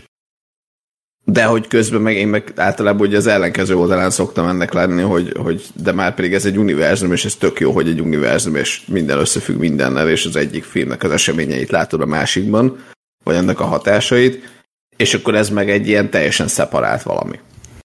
de 1.24 1.44
hogy 1.44 1.66
közben 1.66 2.00
meg 2.00 2.14
én 2.16 2.28
meg 2.28 2.52
általában 2.56 3.06
ugye 3.06 3.16
az 3.16 3.26
ellenkező 3.26 3.76
oldalán 3.76 4.10
szoktam 4.10 4.46
ennek 4.46 4.72
lenni, 4.72 5.02
hogy, 5.02 5.32
hogy 5.36 5.66
de 5.82 5.92
már 5.92 6.14
pedig 6.14 6.34
ez 6.34 6.44
egy 6.44 6.58
univerzum, 6.58 7.12
és 7.12 7.24
ez 7.24 7.34
tök 7.34 7.60
jó, 7.60 7.72
hogy 7.72 7.88
egy 7.88 8.00
univerzum, 8.00 8.54
és 8.54 8.82
minden 8.86 9.18
összefügg 9.18 9.58
mindennel, 9.58 10.10
és 10.10 10.26
az 10.26 10.36
egyik 10.36 10.64
filmnek 10.64 11.02
az 11.02 11.10
eseményeit 11.10 11.70
látod 11.70 12.00
a 12.00 12.06
másikban, 12.06 12.84
vagy 13.24 13.36
ennek 13.36 13.60
a 13.60 13.64
hatásait, 13.64 14.57
és 14.98 15.14
akkor 15.14 15.34
ez 15.34 15.50
meg 15.50 15.70
egy 15.70 15.88
ilyen 15.88 16.10
teljesen 16.10 16.48
szeparált 16.48 17.02
valami. 17.02 17.38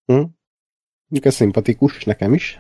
Hm? 0.06 0.22
Ez 1.22 1.36
szimpatikus, 1.36 2.04
nekem 2.04 2.34
is. 2.34 2.60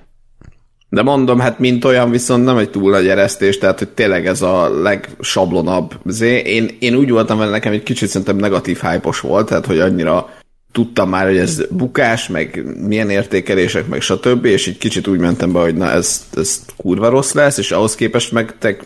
De 0.90 1.02
mondom, 1.02 1.40
hát 1.40 1.60
mint 1.60 1.86
olyan 1.86 2.10
viszont 2.10 2.44
nem 2.44 2.58
egy 2.58 2.70
túl 2.70 2.92
nagy 2.92 3.08
eresztés, 3.08 3.58
tehát 3.58 3.80
hogy 3.80 3.90
tényleg 3.90 4.28
ez 4.28 4.42
a 4.42 4.82
legsablonabb. 4.82 6.00
Zé. 6.06 6.40
Én, 6.40 6.70
én 6.80 6.96
úgy 6.96 7.10
voltam 7.10 7.38
vele, 7.38 7.52
nekem 7.52 7.74
egy 7.74 7.84
kicsit 7.84 8.10
szerintem 8.10 8.36
negatív 8.36 8.80
hype 8.80 9.10
volt, 9.22 9.48
tehát 9.48 9.66
hogy 9.66 9.80
annyira 9.80 10.30
tudtam 10.72 11.10
már, 11.10 11.26
hogy 11.26 11.38
ez 11.38 11.62
bukás, 11.70 12.28
meg 12.28 12.64
milyen 12.88 13.10
értékelések, 13.10 13.88
meg 13.88 14.02
stb., 14.02 14.46
és 14.46 14.68
egy 14.68 14.78
kicsit 14.78 15.08
úgy 15.08 15.20
mentem 15.20 15.52
be, 15.52 15.60
hogy 15.60 15.76
na 15.76 15.92
ez, 15.92 16.26
ez 16.36 16.66
kurva 16.78 17.10
rossz 17.10 17.34
lesz, 17.34 17.58
és 17.58 17.72
ahhoz 17.72 17.96
képest 17.96 18.32
meg 18.32 18.58
te, 18.58 18.78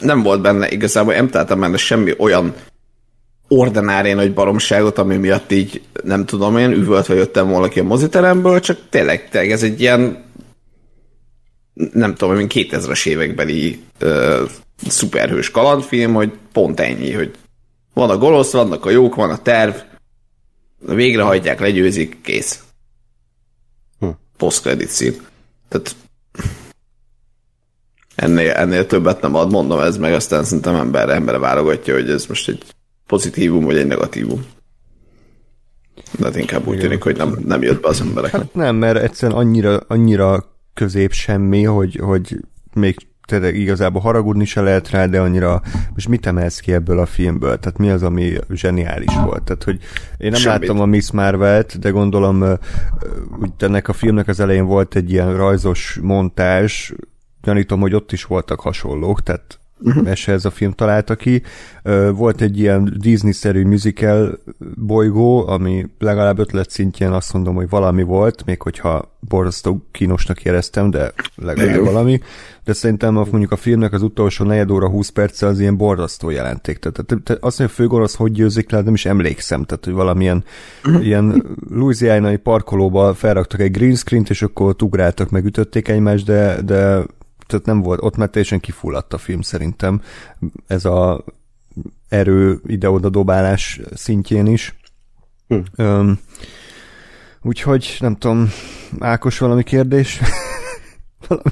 nem 0.00 0.22
volt 0.22 0.40
benne, 0.40 0.70
igazából 0.70 1.14
nem 1.14 1.28
találtam 1.28 1.60
benne 1.60 1.76
semmi 1.76 2.14
olyan 2.18 2.54
ordinári 3.56 4.12
nagy 4.12 4.34
baromságot, 4.34 4.98
ami 4.98 5.16
miatt 5.16 5.52
így, 5.52 5.82
nem 6.02 6.26
tudom 6.26 6.58
én, 6.58 6.70
üvöltve 6.70 7.14
jöttem 7.14 7.48
volna 7.48 7.68
ki 7.68 7.80
a 7.80 7.84
moziteremből, 7.84 8.60
csak 8.60 8.78
tényleg, 8.90 9.28
tényleg 9.28 9.50
ez 9.50 9.62
egy 9.62 9.80
ilyen 9.80 10.24
nem 11.92 12.14
tudom, 12.14 12.34
mint 12.34 12.52
2000-es 12.54 13.06
évekbeli 13.06 13.82
uh, 14.02 14.50
szuperhős 14.88 15.50
kalandfilm, 15.50 16.14
hogy 16.14 16.32
pont 16.52 16.80
ennyi, 16.80 17.12
hogy 17.12 17.34
van 17.94 18.10
a 18.10 18.18
golosz, 18.18 18.52
vannak 18.52 18.86
a 18.86 18.90
jók, 18.90 19.14
van 19.14 19.30
a 19.30 19.42
terv, 19.42 19.74
végrehajtják, 20.86 21.60
legyőzik, 21.60 22.20
kész. 22.22 22.62
Hm. 23.98 24.08
Post-credit 24.36 24.88
szín. 24.88 25.20
Tehát 25.68 25.96
ennél, 28.14 28.50
ennél 28.50 28.86
többet 28.86 29.20
nem 29.20 29.34
ad, 29.34 29.50
mondom 29.50 29.80
ez 29.80 29.96
meg, 29.96 30.12
aztán 30.12 30.44
szerintem 30.44 30.74
ember, 30.74 31.08
embere 31.08 31.38
válogatja, 31.38 31.94
hogy 31.94 32.10
ez 32.10 32.26
most 32.26 32.48
egy 32.48 32.73
pozitívum 33.06 33.64
vagy 33.64 33.76
egy 33.76 33.86
negatívum. 33.86 34.44
De 36.18 36.24
hát 36.24 36.36
inkább 36.36 36.66
úgy 36.66 36.78
tűnik, 36.78 37.02
hogy 37.02 37.16
nem, 37.16 37.38
nem 37.46 37.62
jött 37.62 37.82
be 37.82 37.88
az 37.88 38.00
embereknek. 38.00 38.40
Hát 38.40 38.54
nem, 38.54 38.76
mert 38.76 38.98
egyszerűen 38.98 39.38
annyira, 39.38 39.80
annyira 39.86 40.44
közép 40.74 41.12
semmi, 41.12 41.62
hogy, 41.62 41.96
hogy 41.96 42.40
még 42.74 42.96
tényleg 43.26 43.56
igazából 43.56 44.00
haragudni 44.00 44.44
se 44.44 44.60
lehet 44.60 44.90
rá, 44.90 45.06
de 45.06 45.20
annyira, 45.20 45.62
most 45.94 46.08
mit 46.08 46.26
emelsz 46.26 46.60
ki 46.60 46.72
ebből 46.72 46.98
a 46.98 47.06
filmből? 47.06 47.58
Tehát 47.58 47.78
mi 47.78 47.90
az, 47.90 48.02
ami 48.02 48.32
zseniális 48.50 49.14
volt? 49.14 49.42
Tehát, 49.42 49.64
hogy 49.64 49.78
én 50.18 50.30
nem 50.30 50.40
Semmit. 50.40 50.60
láttam 50.60 50.80
a 50.80 50.86
Miss 50.86 51.10
Marvel-t, 51.10 51.78
de 51.78 51.90
gondolom, 51.90 52.44
úgy 53.40 53.50
ennek 53.58 53.88
a 53.88 53.92
filmnek 53.92 54.28
az 54.28 54.40
elején 54.40 54.66
volt 54.66 54.96
egy 54.96 55.10
ilyen 55.10 55.36
rajzos 55.36 55.98
montázs, 56.02 56.92
gyanítom, 57.42 57.80
hogy 57.80 57.94
ott 57.94 58.12
is 58.12 58.24
voltak 58.24 58.60
hasonlók, 58.60 59.22
tehát 59.22 59.58
uh-huh. 59.80 60.08
ez 60.26 60.44
a 60.44 60.50
film 60.50 60.72
találta 60.72 61.14
ki. 61.14 61.42
Volt 62.12 62.40
egy 62.40 62.58
ilyen 62.58 62.96
Disney-szerű 62.96 63.64
musical 63.64 64.38
bolygó, 64.74 65.46
ami 65.46 65.86
legalább 65.98 66.38
ötlet 66.38 66.70
szintjén 66.70 67.10
azt 67.10 67.32
mondom, 67.32 67.54
hogy 67.54 67.68
valami 67.68 68.02
volt, 68.02 68.44
még 68.44 68.62
hogyha 68.62 69.12
borzasztó 69.20 69.86
kínosnak 69.90 70.44
éreztem, 70.44 70.90
de 70.90 71.12
legalább 71.34 71.84
valami. 71.84 72.20
De 72.64 72.72
szerintem 72.72 73.14
mondjuk 73.14 73.52
a 73.52 73.56
filmnek 73.56 73.92
az 73.92 74.02
utolsó 74.02 74.44
negyed 74.44 74.70
óra 74.70 74.88
20 74.88 75.08
perce 75.08 75.46
az 75.46 75.60
ilyen 75.60 75.76
borzasztó 75.76 76.30
jelenték. 76.30 76.78
Tehát, 76.78 77.06
tehát, 77.06 77.24
tehát 77.24 77.42
azt, 77.42 77.56
hogy 77.56 77.66
a 77.66 77.68
főgonosz 77.68 78.14
hogy 78.14 78.32
győzik 78.32 78.70
le, 78.70 78.80
nem 78.80 78.94
is 78.94 79.06
emlékszem. 79.06 79.64
Tehát, 79.64 79.84
hogy 79.84 79.94
valamilyen 79.94 80.44
uh-huh. 80.84 81.06
ilyen 81.06 81.44
louisianai 81.70 82.36
parkolóba 82.36 83.14
felraktak 83.14 83.60
egy 83.60 83.70
green 83.70 83.94
screen-t, 83.94 84.30
és 84.30 84.42
akkor 84.42 84.74
ugráltak, 84.82 85.30
meg 85.30 85.44
ütötték 85.44 85.88
egymást, 85.88 86.24
de, 86.24 86.62
de 86.62 87.04
tehát 87.46 87.66
nem 87.66 87.82
volt, 87.82 88.02
ott 88.02 88.16
már 88.16 88.28
teljesen 88.28 88.60
kifulladt 88.60 89.12
a 89.12 89.18
film 89.18 89.40
szerintem. 89.40 90.02
Ez 90.66 90.84
a 90.84 91.24
erő 92.08 92.60
ide-oda 92.66 93.08
dobálás 93.08 93.80
szintjén 93.94 94.46
is. 94.46 94.74
Hm. 95.48 95.84
Um, 95.84 96.20
úgyhogy 97.42 97.96
nem 98.00 98.16
tudom, 98.16 98.50
Ákos 98.98 99.38
valami 99.38 99.62
kérdés? 99.62 100.20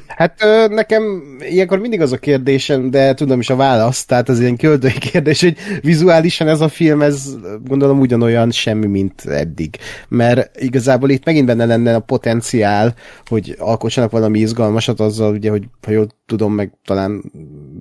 Hát 0.06 0.44
nekem 0.70 1.22
ilyenkor 1.40 1.78
mindig 1.78 2.00
az 2.00 2.12
a 2.12 2.18
kérdésem, 2.18 2.90
de 2.90 3.14
tudom 3.14 3.40
is 3.40 3.50
a 3.50 3.56
választ, 3.56 4.06
tehát 4.06 4.28
az 4.28 4.40
ilyen 4.40 4.56
költői 4.56 4.98
kérdés, 4.98 5.40
hogy 5.40 5.56
vizuálisan 5.80 6.48
ez 6.48 6.60
a 6.60 6.68
film, 6.68 7.02
ez 7.02 7.36
gondolom 7.64 8.00
ugyanolyan 8.00 8.50
semmi, 8.50 8.86
mint 8.86 9.24
eddig. 9.24 9.76
Mert 10.08 10.60
igazából 10.60 11.10
itt 11.10 11.24
megint 11.24 11.46
benne 11.46 11.64
lenne 11.64 11.94
a 11.94 12.00
potenciál, 12.00 12.94
hogy 13.26 13.54
alkotsanak 13.58 14.10
valami 14.10 14.38
izgalmasat 14.38 15.00
azzal, 15.00 15.32
ugye, 15.32 15.50
hogy 15.50 15.64
ha 15.82 15.90
jól 15.90 16.06
tudom, 16.26 16.54
meg 16.54 16.72
talán 16.84 17.22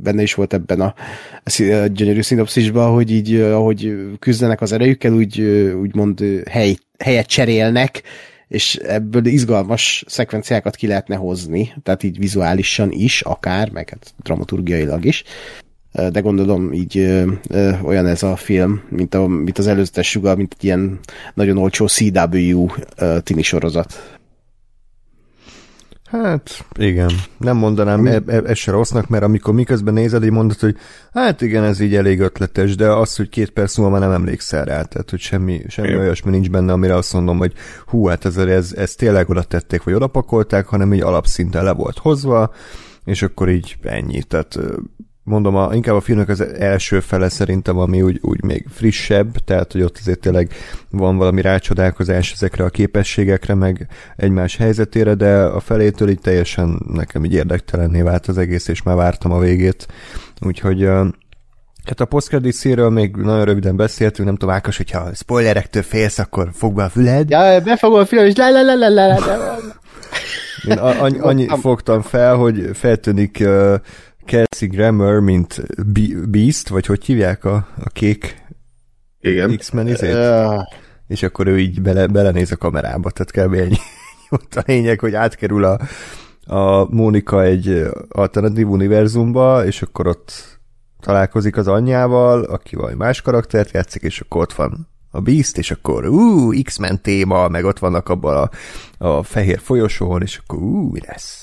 benne 0.01 0.21
is 0.21 0.33
volt 0.33 0.53
ebben 0.53 0.81
a, 0.81 0.93
a 1.57 1.85
gyönyörű 1.87 2.21
szinopszisban, 2.21 2.93
hogy 2.93 3.11
így, 3.11 3.35
ahogy 3.35 3.95
küzdenek 4.19 4.61
az 4.61 4.71
erejükkel, 4.71 5.13
úgy 5.13 5.41
úgymond 5.81 6.23
hely, 6.49 6.75
helyet 6.97 7.27
cserélnek, 7.27 8.01
és 8.51 8.75
ebből 8.75 9.25
izgalmas 9.25 10.03
szekvenciákat 10.07 10.75
ki 10.75 10.87
lehetne 10.87 11.15
hozni, 11.15 11.73
tehát 11.83 12.03
így 12.03 12.17
vizuálisan 12.17 12.91
is, 12.91 13.21
akár, 13.21 13.69
meg 13.69 13.89
hát 13.89 14.13
dramaturgiailag 14.23 15.05
is. 15.05 15.23
De 16.11 16.19
gondolom 16.19 16.73
így 16.73 16.97
ö, 16.97 17.31
ö, 17.49 17.71
olyan 17.83 18.07
ez 18.07 18.23
a 18.23 18.35
film, 18.35 18.81
mint, 18.89 19.13
a, 19.13 19.27
mint 19.27 19.57
az 19.57 19.67
előzetes 19.67 20.09
sugar, 20.09 20.37
mint 20.37 20.55
egy 20.57 20.63
ilyen 20.63 20.99
nagyon 21.33 21.57
olcsó 21.57 21.87
CW 21.87 22.67
ö, 22.95 23.17
tini 23.23 23.41
sorozat. 23.41 24.19
Hát, 26.11 26.65
igen. 26.73 27.11
Nem 27.37 27.57
mondanám 27.57 28.05
e, 28.05 28.21
e, 28.27 28.41
ez 28.45 28.57
se 28.57 28.71
rossznak, 28.71 29.07
mert 29.07 29.23
amikor 29.23 29.53
miközben 29.53 29.93
nézed, 29.93 30.23
így 30.23 30.31
mondod, 30.31 30.59
hogy 30.59 30.75
hát 31.13 31.41
igen, 31.41 31.63
ez 31.63 31.79
így 31.79 31.95
elég 31.95 32.19
ötletes, 32.19 32.75
de 32.75 32.91
az, 32.91 33.15
hogy 33.15 33.29
két 33.29 33.49
perc 33.49 33.77
múlva 33.77 33.91
már 33.91 34.01
nem 34.01 34.11
emlékszel 34.11 34.65
rá, 34.65 34.81
tehát 34.81 35.09
hogy 35.09 35.19
semmi, 35.19 35.61
semmi 35.67 35.95
olyasmi 35.95 36.31
nincs 36.31 36.49
benne, 36.49 36.71
amire 36.71 36.95
azt 36.95 37.13
mondom, 37.13 37.37
hogy 37.37 37.53
hú, 37.85 38.05
hát 38.05 38.25
ez, 38.25 38.37
ez, 38.37 38.73
ez 38.73 38.95
tényleg 38.95 39.29
oda 39.29 39.43
tették, 39.43 39.83
vagy 39.83 39.93
oda 39.93 40.07
pakolták, 40.07 40.65
hanem 40.65 40.93
így 40.93 41.01
alapszinten 41.01 41.63
le 41.63 41.71
volt 41.71 41.97
hozva, 41.97 42.53
és 43.03 43.21
akkor 43.21 43.49
így 43.49 43.77
ennyi. 43.81 44.23
Tehát 44.23 44.59
mondom, 45.31 45.55
a, 45.55 45.73
inkább 45.73 45.95
a 45.95 46.01
filmnek 46.01 46.29
az 46.29 46.41
első 46.41 46.99
fele 46.99 47.29
szerintem, 47.29 47.77
ami 47.77 48.01
úgy, 48.01 48.19
úgy 48.21 48.43
még 48.43 48.65
frissebb, 48.69 49.37
tehát 49.37 49.71
hogy 49.71 49.81
ott 49.81 49.97
azért 49.99 50.19
tényleg 50.19 50.53
van 50.89 51.17
valami 51.17 51.41
rácsodálkozás 51.41 52.31
ezekre 52.31 52.63
a 52.63 52.69
képességekre, 52.69 53.53
meg 53.53 53.87
egymás 54.15 54.55
helyzetére, 54.55 55.13
de 55.13 55.35
a 55.35 55.59
felétől 55.59 56.09
így 56.09 56.19
teljesen 56.19 56.79
nekem 56.93 57.25
így 57.25 57.33
érdektelenné 57.33 58.01
vált 58.01 58.27
az 58.27 58.37
egész, 58.37 58.67
és 58.67 58.83
már 58.83 58.95
vártam 58.95 59.31
a 59.31 59.39
végét. 59.39 59.87
Úgyhogy 60.41 60.89
Hát 61.85 61.99
a 61.99 62.05
post 62.05 62.39
széről 62.49 62.89
még 62.89 63.15
nagyon 63.15 63.45
röviden 63.45 63.75
beszéltünk, 63.75 64.27
nem 64.27 64.37
tudom, 64.37 64.55
Ákos, 64.55 64.77
hogyha 64.77 65.13
spoilerektől 65.13 65.83
félsz, 65.83 66.19
akkor 66.19 66.49
fog 66.53 66.73
be 66.73 66.83
a 66.83 66.89
füled. 66.89 67.29
Ja, 67.29 67.61
befogom 67.61 67.99
a 67.99 68.05
fülem, 68.05 68.25
és 68.25 68.35
la 68.35 68.49
la 68.49 68.61
la 68.61 68.75
la 68.75 68.89
la 68.89 69.07
la 69.07 69.57
Én 70.67 70.77
annyi, 70.77 71.19
annyi 71.19 71.47
fogtam 71.61 72.01
fel, 72.01 72.35
hogy 72.35 72.69
feltűnik 72.73 73.37
uh, 73.41 73.75
Kelsey 74.25 74.67
Grammer, 74.67 75.19
mint 75.19 75.63
Beast, 76.29 76.69
vagy 76.69 76.85
hogy 76.85 77.05
hívják 77.05 77.45
a, 77.45 77.67
a 77.83 77.89
kék 77.89 78.43
Igen. 79.19 79.57
X-Men 79.57 79.87
izét? 79.87 80.13
Uh. 80.13 80.61
És 81.07 81.23
akkor 81.23 81.47
ő 81.47 81.59
így 81.59 81.81
bele, 81.81 82.07
belenéz 82.07 82.51
a 82.51 82.57
kamerába, 82.57 83.11
tehát 83.11 83.47
kb. 83.47 83.53
ennyi. 83.53 83.77
Ott 84.29 84.55
a 84.55 84.63
lényeg, 84.65 84.99
hogy 84.99 85.15
átkerül 85.15 85.63
a, 85.63 85.79
a 86.45 86.85
Mónika 86.89 87.43
egy 87.43 87.83
alternatív 88.09 88.69
univerzumba, 88.69 89.65
és 89.65 89.81
akkor 89.81 90.07
ott 90.07 90.59
találkozik 90.99 91.57
az 91.57 91.67
anyjával, 91.67 92.43
aki 92.43 92.75
vagy 92.75 92.95
más 92.95 93.21
karaktert 93.21 93.71
játszik, 93.71 94.01
és 94.01 94.19
akkor 94.19 94.41
ott 94.41 94.53
van 94.53 94.87
a 95.11 95.19
Beast, 95.19 95.57
és 95.57 95.71
akkor 95.71 96.05
ú, 96.05 96.49
X-Men 96.63 97.01
téma, 97.01 97.47
meg 97.47 97.65
ott 97.65 97.79
vannak 97.79 98.09
abban 98.09 98.49
a, 98.97 99.05
a 99.07 99.23
fehér 99.23 99.59
folyosón, 99.59 100.21
és 100.21 100.37
akkor 100.37 100.59
ú, 100.59 100.89
mi 100.91 100.99
lesz? 101.07 101.40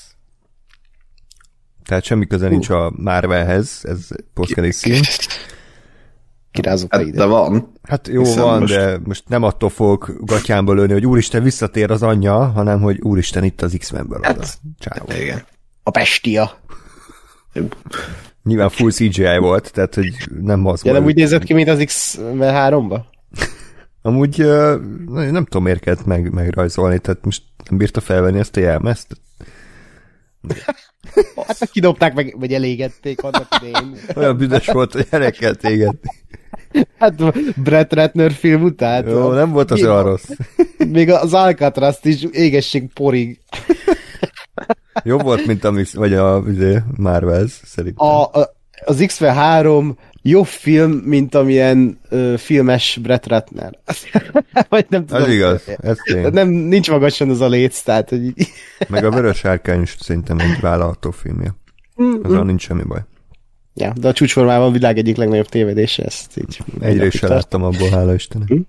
Tehát 1.89 2.03
semmi 2.03 2.27
köze 2.27 2.45
uh. 2.45 2.51
nincs 2.51 2.69
a 2.69 2.91
Marvelhez, 2.95 3.79
ez 3.83 4.07
poszkedik 4.33 4.71
szín. 4.71 5.01
Kirázok 6.51 6.93
hát, 6.93 7.11
de 7.11 7.25
van. 7.25 7.71
Hát 7.83 8.07
jó 8.07 8.23
Hiszen 8.23 8.43
van, 8.43 8.59
most... 8.59 8.73
de 8.73 8.99
most 9.03 9.23
nem 9.27 9.43
attól 9.43 9.69
fogok 9.69 10.13
gatyámba 10.19 10.73
lőni, 10.73 10.93
hogy 10.93 11.05
úristen 11.05 11.43
visszatér 11.43 11.91
az 11.91 12.03
anyja, 12.03 12.45
hanem 12.45 12.81
hogy 12.81 12.99
úristen 13.01 13.43
itt 13.43 13.61
az 13.61 13.75
X-Menből 13.79 14.19
hát, 14.21 14.57
Csávó. 14.79 15.05
Hát, 15.07 15.19
igen. 15.19 15.43
A 15.83 15.91
pestia. 15.91 16.51
Nyilván 18.43 18.69
full 18.69 18.91
CGI 18.91 19.37
volt, 19.37 19.71
tehát 19.71 19.95
hogy 19.95 20.13
nem 20.41 20.65
az 20.65 20.83
ja, 20.83 20.93
nem 20.93 21.05
úgy 21.05 21.15
nézett 21.15 21.43
ki, 21.43 21.53
mint 21.53 21.69
az 21.69 21.83
X-Men 21.85 22.71
3-ba? 22.73 22.99
Amúgy 24.01 24.37
nem 25.07 25.43
tudom, 25.43 25.63
miért 25.63 25.79
kellett 25.79 26.05
meg, 26.05 26.33
megrajzolni, 26.33 26.99
tehát 26.99 27.25
most 27.25 27.43
nem 27.69 27.77
bírta 27.77 28.01
felvenni 28.01 28.39
ezt 28.39 28.57
a 28.57 28.59
jelmezt. 28.59 29.21
Hát 31.47 31.69
kidobták 31.71 32.13
meg, 32.13 32.35
vagy 32.39 32.53
elégették 32.53 33.23
annak 33.23 33.47
idején. 33.61 33.97
Olyan 34.15 34.37
büdös 34.37 34.67
volt, 34.67 34.93
hogy 34.93 35.07
el 35.09 35.31
kellett 35.31 35.63
égetni. 35.63 36.09
Hát 36.97 37.13
Brett 37.63 37.93
Ratner 37.93 38.31
film 38.31 38.63
után. 38.63 39.07
Jó, 39.07 39.31
nem 39.31 39.51
volt 39.51 39.71
az 39.71 39.83
olyan 39.83 40.03
rossz. 40.03 40.29
Még 40.87 41.09
az 41.09 41.33
alcatraz 41.33 41.99
is 42.01 42.23
égesség 42.31 42.93
porig. 42.93 43.39
Jobb 45.03 45.21
volt, 45.21 45.45
mint 45.45 45.63
a, 45.63 45.73
vagy 45.93 46.13
a 46.13 46.43
izé, 46.47 46.77
Marvels, 46.97 47.61
szerintem. 47.65 48.07
A, 48.07 48.23
a, 48.23 48.55
az 48.85 49.03
X-Men 49.05 49.33
jobb 50.21 50.45
film, 50.45 50.91
mint 50.91 51.35
amilyen 51.35 51.99
ö, 52.09 52.33
filmes 52.37 52.99
Brett 53.01 53.27
Ratner. 53.27 53.79
vagy 54.69 54.85
nem 54.89 55.05
tudom. 55.05 55.23
Ez 55.23 55.29
igaz, 55.29 55.63
ez 55.77 55.97
tény. 56.03 56.31
Nem, 56.31 56.47
nincs 56.49 56.89
magasan 56.89 57.29
az 57.29 57.41
a 57.41 57.47
léc, 57.47 57.81
tehát, 57.81 58.09
hogy... 58.09 58.33
Meg 58.89 59.05
a 59.05 59.11
Vörös 59.11 59.45
Árkány 59.45 59.81
is 59.81 59.95
szerintem 59.99 60.39
egy 60.39 60.59
vállalható 60.61 61.11
filmje. 61.11 61.55
Mm-hmm. 62.01 62.23
Azzal 62.23 62.43
nincs 62.43 62.61
semmi 62.61 62.83
baj. 62.83 63.01
Ja, 63.73 63.93
de 63.99 64.07
a 64.07 64.13
csúcsformában 64.13 64.67
a 64.67 64.71
világ 64.71 64.97
egyik 64.97 65.15
legnagyobb 65.15 65.49
tévedése, 65.49 66.03
ezt 66.03 66.37
így... 66.37 66.59
Egyrészt 66.79 67.17
se 67.17 67.27
láttam 67.27 67.63
abból, 67.63 67.89
hála 67.89 68.13
Istennek. 68.13 68.53
Mm. 68.53 68.59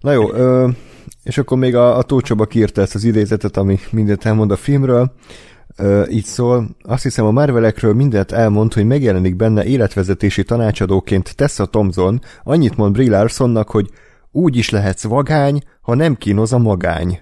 Na 0.00 0.12
jó, 0.12 0.32
ö, 0.32 0.68
és 1.22 1.38
akkor 1.38 1.58
még 1.58 1.74
a, 1.74 1.96
a 1.96 2.02
Tócsaba 2.02 2.46
kiírta 2.46 2.80
ezt 2.80 2.94
az 2.94 3.04
idézetet, 3.04 3.56
ami 3.56 3.78
mindent 3.90 4.24
elmond 4.24 4.50
a 4.50 4.56
filmről. 4.56 5.12
Így 6.10 6.24
szól, 6.24 6.68
azt 6.82 7.02
hiszem 7.02 7.24
a 7.24 7.30
Marvelekről 7.30 7.94
mindent 7.94 8.32
elmond, 8.32 8.72
hogy 8.72 8.86
megjelenik 8.86 9.36
benne 9.36 9.64
életvezetési 9.64 10.44
tanácsadóként 10.44 11.36
Tessa 11.36 11.66
Thompson, 11.66 12.20
annyit 12.42 12.76
mond 12.76 12.92
Brie 12.92 13.10
Larsonnak, 13.10 13.70
hogy 13.70 13.90
úgy 14.30 14.56
is 14.56 14.70
lehetsz 14.70 15.04
vagány, 15.04 15.62
ha 15.80 15.94
nem 15.94 16.16
kínoz 16.16 16.52
a 16.52 16.58
magány. 16.58 17.18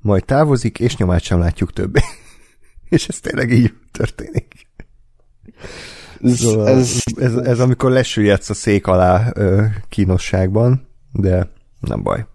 Majd 0.00 0.24
távozik, 0.24 0.78
és 0.78 0.96
nyomát 0.96 1.22
sem 1.22 1.38
látjuk 1.38 1.72
többé. 1.72 2.00
és 2.88 3.08
ez 3.08 3.20
tényleg 3.20 3.50
így 3.50 3.72
történik. 3.92 4.66
Ez, 6.22 6.38
szóval 6.38 6.68
ez, 6.68 7.02
ez, 7.16 7.34
ez 7.34 7.60
amikor 7.60 7.90
lesüllyedsz 7.90 8.50
a 8.50 8.54
szék 8.54 8.86
alá 8.86 9.30
ö, 9.34 9.62
kínosságban, 9.88 10.88
de 11.12 11.50
nem 11.80 12.02
baj. 12.02 12.26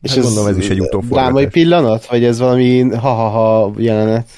És 0.00 0.10
hát 0.10 0.18
ez 0.18 0.24
gondolom 0.24 0.48
ez 0.48 0.56
is 0.56 0.68
egy 0.68 0.80
utóforgatás. 0.80 1.22
Drámai 1.22 1.46
pillanat? 1.46 2.06
Vagy 2.06 2.24
ez 2.24 2.38
valami 2.38 2.80
ha-ha-ha 2.80 3.72
jelenet? 3.76 4.28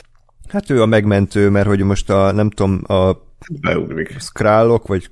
Hát 0.48 0.70
ő 0.70 0.82
a 0.82 0.86
megmentő, 0.86 1.50
mert 1.50 1.66
hogy 1.66 1.80
most 1.80 2.10
a, 2.10 2.32
nem 2.32 2.50
tudom, 2.50 2.82
a 2.86 3.22
Beugrik. 3.60 4.20
Skrálok, 4.20 4.86
vagy 4.86 5.10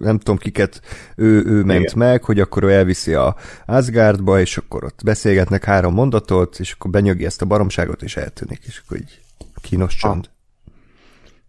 nem 0.00 0.18
tudom 0.18 0.38
kiket 0.38 0.80
ő, 1.16 1.44
ő 1.46 1.62
ment 1.64 1.80
Igen. 1.80 1.92
meg, 1.96 2.24
hogy 2.24 2.40
akkor 2.40 2.62
ő 2.62 2.70
elviszi 2.70 3.14
a 3.14 3.36
Asgardba, 3.66 4.40
és 4.40 4.56
akkor 4.56 4.84
ott 4.84 5.00
beszélgetnek 5.04 5.64
három 5.64 5.94
mondatot, 5.94 6.58
és 6.58 6.72
akkor 6.72 6.90
benyögi 6.90 7.24
ezt 7.24 7.42
a 7.42 7.46
baromságot, 7.46 8.02
és 8.02 8.16
eltűnik, 8.16 8.60
és 8.66 8.82
akkor 8.84 8.96
így 8.96 9.20
kínos 9.62 9.96
csönd. 9.96 10.30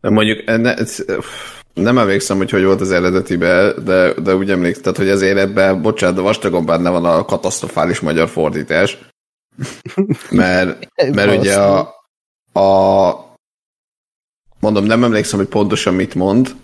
De 0.02 0.10
mondjuk 0.10 0.46
ne, 0.46 0.74
nem 1.74 1.98
emlékszem, 1.98 2.38
hogy 2.38 2.50
hogy 2.50 2.63
volt 2.63 2.82
az 2.82 2.91
eredetibe, 2.91 3.74
de, 3.74 4.13
de 4.13 4.36
úgy 4.36 4.52
emlékszem, 4.52 4.94
hogy 4.96 5.10
az 5.10 5.22
életben, 5.22 5.82
bocsánat, 5.82 6.15
de 6.15 6.22
vastagon 6.22 6.65
benne 6.65 6.89
van 6.89 7.06
a 7.06 7.26
katasztrofális 7.26 8.00
magyar 8.00 8.30
fordítás. 8.30 8.98
mert, 10.30 10.88
mert 11.13 11.38
ugye 11.38 11.60
a, 11.60 12.01
a 12.54 13.12
mondom, 14.60 14.86
nem 14.86 15.04
emlékszem, 15.04 15.40
hogy 15.40 15.48
pontosan 15.48 15.94
mit 15.94 16.16
mond 16.16 16.56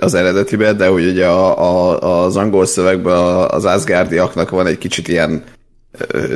az 0.00 0.14
eredetibe, 0.14 0.72
de 0.72 0.86
hogy 0.86 1.06
ugye 1.06 1.26
a, 1.26 1.58
a, 1.58 2.24
az 2.24 2.36
angol 2.36 2.66
szövegben 2.66 3.16
az 3.50 3.64
Asgardiaknak 3.64 4.50
van 4.50 4.66
egy 4.66 4.78
kicsit 4.78 5.08
ilyen 5.08 5.44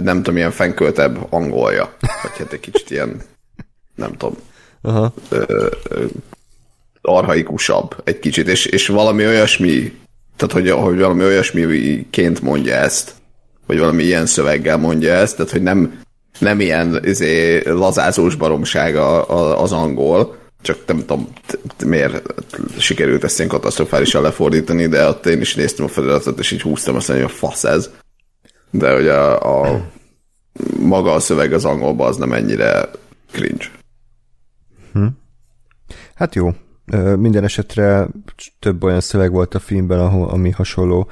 nem 0.03 0.17
tudom, 0.17 0.37
ilyen 0.37 0.51
fenköltebb 0.51 1.27
angolja. 1.31 1.95
Vagy 2.01 2.39
hát 2.39 2.53
egy 2.53 2.61
kicsit 2.61 2.91
ilyen 2.91 3.21
nem 3.95 4.13
tudom. 4.13 4.37
Aha. 4.83 5.13
Ö, 5.29 5.67
ö, 5.89 6.05
arhaikusabb 7.03 8.01
egy 8.05 8.19
kicsit, 8.19 8.49
és, 8.49 8.67
és 8.67 8.87
valami 8.87 9.27
olyasmi, 9.27 9.93
tehát 10.37 10.53
hogy, 10.53 10.71
hogy 10.71 10.99
valami 10.99 11.25
olyasmiként 11.25 12.41
mondja 12.41 12.75
ezt, 12.75 13.15
vagy 13.67 13.79
valami 13.79 14.03
ilyen 14.03 14.27
szöveggel 14.27 14.77
mondja 14.77 15.13
ezt, 15.13 15.37
tehát 15.37 15.53
hogy 15.53 15.63
nem, 15.63 16.01
nem 16.39 16.61
ilyen 16.61 17.01
izé, 17.05 17.63
lazázós 17.65 18.35
baromság 18.35 18.97
a, 18.97 19.31
a, 19.31 19.63
az 19.63 19.73
angol, 19.73 20.37
csak 20.63 20.79
nem 20.87 20.99
tudom 20.99 21.29
miért 21.87 22.35
sikerült 22.79 23.25
ezt 23.25 23.39
ilyen 23.39 23.51
katasztrofálisan 23.51 24.23
lefordítani, 24.23 24.87
de 24.87 25.09
ott 25.09 25.27
én 25.27 25.41
is 25.41 25.55
néztem 25.55 25.85
a 25.85 25.89
feliratot, 25.89 26.39
és 26.39 26.51
így 26.51 26.63
húztam 26.63 26.95
azt, 26.95 27.11
hogy 27.11 27.21
a 27.21 27.29
fasz 27.29 27.65
ez. 27.65 27.91
De 28.71 28.93
hogy 28.93 29.09
a, 29.09 29.63
a 29.65 29.91
maga 30.79 31.13
a 31.13 31.21
szöveg 31.21 31.53
az 31.53 31.65
angolban 31.65 32.09
az 32.09 32.17
nem 32.17 32.33
ennyire 32.33 32.91
cringe. 33.31 33.65
Hm. 34.93 35.07
Hát 36.15 36.35
jó, 36.35 36.51
minden 37.17 37.45
esetre 37.45 38.09
több 38.59 38.85
olyan 38.85 39.01
szöveg 39.01 39.33
volt 39.33 39.55
a 39.55 39.59
filmben, 39.59 39.99
ahol, 39.99 40.29
ami 40.29 40.51
hasonló 40.51 41.09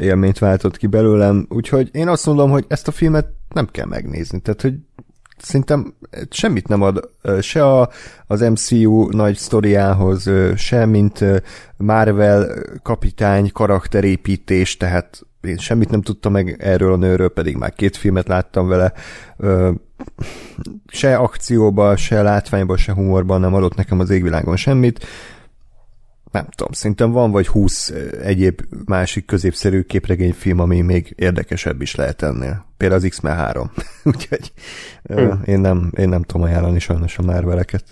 élményt 0.00 0.38
váltott 0.38 0.76
ki 0.76 0.86
belőlem, 0.86 1.46
úgyhogy 1.48 1.88
én 1.92 2.08
azt 2.08 2.26
mondom, 2.26 2.50
hogy 2.50 2.64
ezt 2.68 2.88
a 2.88 2.92
filmet 2.92 3.26
nem 3.54 3.66
kell 3.70 3.86
megnézni, 3.86 4.40
tehát 4.40 4.62
hogy 4.62 4.74
szerintem 5.38 5.94
semmit 6.30 6.68
nem 6.68 6.82
ad 6.82 7.10
se 7.40 7.66
a, 7.66 7.88
az 8.26 8.40
MCU 8.40 9.08
nagy 9.10 9.36
sztoriához, 9.36 10.30
se 10.56 10.86
mint 10.86 11.24
Marvel 11.76 12.46
kapitány 12.82 13.52
karakterépítés, 13.52 14.76
tehát 14.76 15.26
én 15.40 15.56
semmit 15.56 15.90
nem 15.90 16.02
tudtam 16.02 16.32
meg 16.32 16.56
erről 16.58 16.92
a 16.92 16.96
nőről, 16.96 17.28
pedig 17.28 17.56
már 17.56 17.72
két 17.72 17.96
filmet 17.96 18.28
láttam 18.28 18.68
vele. 18.68 18.92
Se 20.86 21.16
akcióba, 21.16 21.96
se 21.96 22.22
látványban, 22.22 22.76
se 22.76 22.92
humorban 22.92 23.40
nem 23.40 23.54
adott 23.54 23.74
nekem 23.74 24.00
az 24.00 24.10
égvilágon 24.10 24.56
semmit. 24.56 25.06
Nem 26.30 26.46
tudom, 26.56 26.72
szerintem 26.72 27.10
van 27.10 27.30
vagy 27.30 27.46
húsz 27.46 27.92
egyéb 28.22 28.60
másik 28.84 29.24
középszerű 29.24 29.82
képregényfilm, 29.82 30.60
ami 30.60 30.80
még 30.80 31.14
érdekesebb 31.16 31.80
is 31.80 31.94
lehet 31.94 32.22
ennél. 32.22 32.66
Például 32.76 33.00
az 33.00 33.08
X-Men 33.08 33.36
3. 33.36 33.70
Úgyhogy 34.04 34.52
hmm. 35.04 35.42
én, 35.44 35.60
nem, 35.60 35.90
én 35.96 36.08
nem 36.08 36.22
tudom 36.22 36.46
ajánlani 36.46 36.78
sajnos 36.78 37.18
a 37.18 37.22
Marveleket 37.22 37.84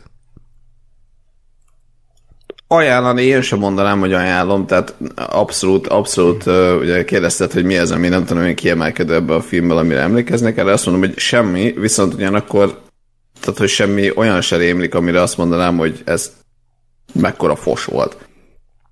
ajánlani, 2.72 3.22
én 3.22 3.42
sem 3.42 3.58
mondanám, 3.58 4.00
hogy 4.00 4.12
ajánlom, 4.12 4.66
tehát 4.66 4.94
abszolút, 5.14 5.86
abszolút, 5.86 6.46
uh, 6.46 6.76
ugye 6.80 7.04
kérdezted, 7.04 7.52
hogy 7.52 7.64
mi 7.64 7.76
ez, 7.76 7.90
ami 7.90 8.08
nem 8.08 8.24
tudom, 8.24 8.42
hogy 8.42 8.54
kiemelkedő 8.54 9.14
ebbe 9.14 9.34
a 9.34 9.40
filmből, 9.40 9.76
amire 9.76 10.00
emlékeznek, 10.00 10.56
erre 10.56 10.72
azt 10.72 10.86
mondom, 10.86 11.08
hogy 11.08 11.18
semmi, 11.18 11.74
viszont 11.76 12.14
ugyanakkor, 12.14 12.80
tehát, 13.40 13.58
hogy 13.58 13.68
semmi 13.68 14.10
olyan 14.14 14.40
se 14.40 14.56
rémlik, 14.56 14.94
amire 14.94 15.20
azt 15.20 15.36
mondanám, 15.36 15.76
hogy 15.76 16.02
ez 16.04 16.32
mekkora 17.12 17.56
fos 17.56 17.84
volt. 17.84 18.16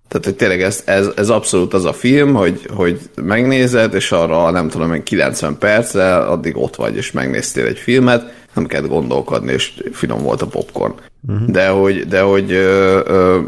Tehát, 0.09 0.25
hogy 0.25 0.37
tényleg 0.37 0.62
ez, 0.62 0.83
ez, 0.85 1.09
ez 1.16 1.29
abszolút 1.29 1.75
az 1.75 1.85
a 1.85 1.93
film, 1.93 2.35
hogy, 2.35 2.66
hogy 2.75 3.01
megnézed, 3.14 3.95
és 3.95 4.12
arra 4.12 4.51
nem 4.51 4.69
tudom, 4.69 4.88
hogy 4.88 5.03
90 5.03 5.59
percre, 5.59 6.16
addig 6.16 6.57
ott 6.57 6.77
vagy, 6.77 6.97
és 6.97 7.12
megnéztél 7.12 7.66
egy 7.66 7.79
filmet, 7.79 8.33
nem 8.55 8.66
kellett 8.66 8.88
gondolkodni, 8.88 9.53
és 9.53 9.73
finom 9.93 10.23
volt 10.23 10.43
a 10.43 10.47
popcorn. 10.47 10.95
Uh-huh. 11.29 11.49
De 11.49 11.69
hogy, 11.69 12.07
de 12.07 12.21
hogy 12.21 12.53
ö, 12.53 13.01
ö, 13.05 13.40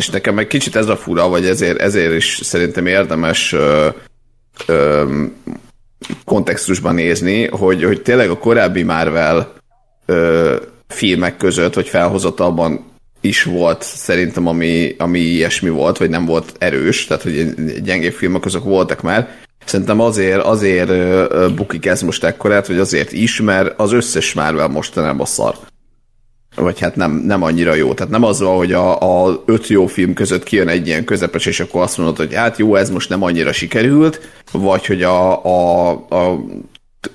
és 0.00 0.08
nekem 0.08 0.38
egy 0.38 0.46
kicsit 0.46 0.76
ez 0.76 0.88
a 0.88 0.96
fura, 0.96 1.28
vagy 1.28 1.46
ezért, 1.46 1.80
ezért 1.80 2.14
is 2.14 2.40
szerintem 2.42 2.86
érdemes 2.86 3.52
ö, 3.52 3.88
ö, 4.66 5.04
kontextusban 6.24 6.94
nézni, 6.94 7.46
hogy, 7.46 7.84
hogy 7.84 8.02
tényleg 8.02 8.30
a 8.30 8.38
korábbi 8.38 8.82
Marvel 8.82 9.52
ö, 10.06 10.56
filmek 10.88 11.36
között, 11.36 11.74
vagy 11.74 11.88
felhozatalban 11.88 12.84
is 13.20 13.42
volt 13.42 13.82
szerintem, 13.82 14.46
ami, 14.46 14.94
ami 14.98 15.18
ilyesmi 15.18 15.68
volt, 15.68 15.98
vagy 15.98 16.10
nem 16.10 16.24
volt 16.24 16.52
erős, 16.58 17.06
tehát 17.06 17.22
hogy 17.22 17.54
gyengébb 17.82 18.12
filmek 18.12 18.44
azok 18.44 18.64
voltak 18.64 19.02
már. 19.02 19.28
Szerintem 19.64 20.00
azért, 20.00 20.42
azért 20.42 20.90
bukik 21.54 21.86
ez 21.86 22.02
most 22.02 22.24
ekkorát, 22.24 22.66
vagy 22.66 22.78
azért 22.78 23.12
is, 23.12 23.40
mert 23.40 23.80
az 23.80 23.92
összes 23.92 24.32
Marvel 24.32 24.68
mostanában 24.68 25.26
szar 25.26 25.56
vagy 26.62 26.80
hát 26.80 26.96
nem, 26.96 27.12
nem 27.12 27.42
annyira 27.42 27.74
jó. 27.74 27.94
Tehát 27.94 28.12
nem 28.12 28.24
az 28.24 28.40
van, 28.40 28.56
hogy 28.56 28.72
a, 28.72 29.24
a 29.24 29.42
öt 29.46 29.66
jó 29.66 29.86
film 29.86 30.14
között 30.14 30.42
kijön 30.42 30.68
egy 30.68 30.86
ilyen 30.86 31.04
közepes, 31.04 31.46
és 31.46 31.60
akkor 31.60 31.82
azt 31.82 31.96
mondod, 31.96 32.16
hogy 32.16 32.34
hát 32.34 32.58
jó, 32.58 32.74
ez 32.74 32.90
most 32.90 33.08
nem 33.08 33.22
annyira 33.22 33.52
sikerült, 33.52 34.20
vagy 34.52 34.86
hogy 34.86 35.02
a, 35.02 35.44
a, 35.44 35.90
a 35.90 36.40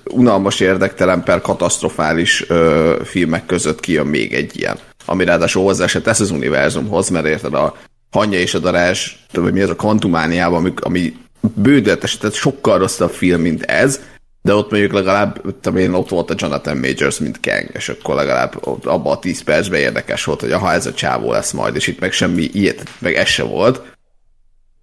unalmas 0.09 0.59
érdektelen 0.59 1.23
per 1.23 1.41
katasztrofális 1.41 2.49
ö, 2.49 2.95
filmek 3.03 3.45
között 3.45 3.79
kijön 3.79 4.07
még 4.07 4.33
egy 4.33 4.57
ilyen, 4.57 4.77
ami 5.05 5.23
ráadásul 5.23 5.63
hozzá 5.63 5.87
se 5.87 6.01
tesz 6.01 6.19
az 6.19 6.31
univerzumhoz, 6.31 7.09
mert 7.09 7.25
érted 7.25 7.53
a 7.53 7.75
Hanya 8.11 8.37
és 8.37 8.53
a 8.53 8.59
Darás, 8.59 9.25
vagy 9.33 9.53
mi 9.53 9.61
az 9.61 9.69
a 9.69 9.75
Kvantumániában, 9.75 10.59
ami, 10.59 10.73
ami 10.79 11.13
bődöletes, 11.55 12.17
tehát 12.17 12.35
sokkal 12.35 12.77
rosszabb 12.77 13.11
film, 13.11 13.41
mint 13.41 13.61
ez, 13.63 13.99
de 14.45 14.55
ott 14.55 14.71
mondjuk 14.71 14.91
legalább, 14.91 15.41
tudom 15.61 15.79
én, 15.79 15.93
ott 15.93 16.09
volt 16.09 16.29
a 16.29 16.35
Jonathan 16.37 16.77
Majors, 16.77 17.19
mint 17.19 17.39
Kang, 17.41 17.69
és 17.73 17.89
akkor 17.89 18.15
legalább 18.15 18.65
abban 18.83 19.13
a 19.13 19.19
10 19.19 19.43
percben 19.43 19.79
érdekes 19.79 20.23
volt, 20.23 20.41
hogy 20.41 20.51
ha 20.51 20.73
ez 20.73 20.85
a 20.85 20.93
csávó 20.93 21.31
lesz 21.31 21.51
majd, 21.51 21.75
és 21.75 21.87
itt 21.87 21.99
meg 21.99 22.11
semmi 22.11 22.49
ilyet, 22.53 22.83
meg 22.99 23.13
ez 23.13 23.27
se 23.27 23.43
volt. 23.43 23.81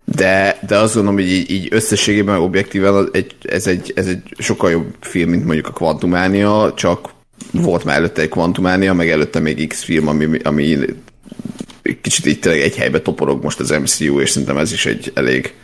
De, 0.04 0.58
de 0.66 0.78
azt 0.78 0.94
gondolom, 0.94 1.18
hogy 1.18 1.30
így, 1.30 1.50
így 1.50 1.68
összességében 1.70 2.38
objektíven 2.38 3.08
egy, 3.12 3.34
ez, 3.42 3.66
egy, 3.66 3.92
ez 3.96 4.06
egy 4.06 4.22
sokkal 4.38 4.70
jobb 4.70 4.94
film, 5.00 5.30
mint 5.30 5.44
mondjuk 5.44 5.66
a 5.66 5.72
Quantumania, 5.72 6.72
csak 6.76 7.08
volt 7.52 7.84
már 7.84 7.96
előtte 7.96 8.22
egy 8.22 8.28
Quantumania, 8.28 8.92
meg 8.92 9.10
előtte 9.10 9.38
még 9.38 9.68
X 9.68 9.82
film, 9.82 10.08
ami, 10.08 10.38
ami 10.42 10.78
kicsit 12.00 12.26
így 12.26 12.40
tényleg 12.40 12.60
egy 12.60 12.76
helybe 12.76 13.00
toporog 13.00 13.42
most 13.42 13.60
az 13.60 13.70
MCU, 13.70 14.20
és 14.20 14.30
szerintem 14.30 14.58
ez 14.58 14.72
is 14.72 14.86
egy 14.86 15.12
elég 15.14 15.54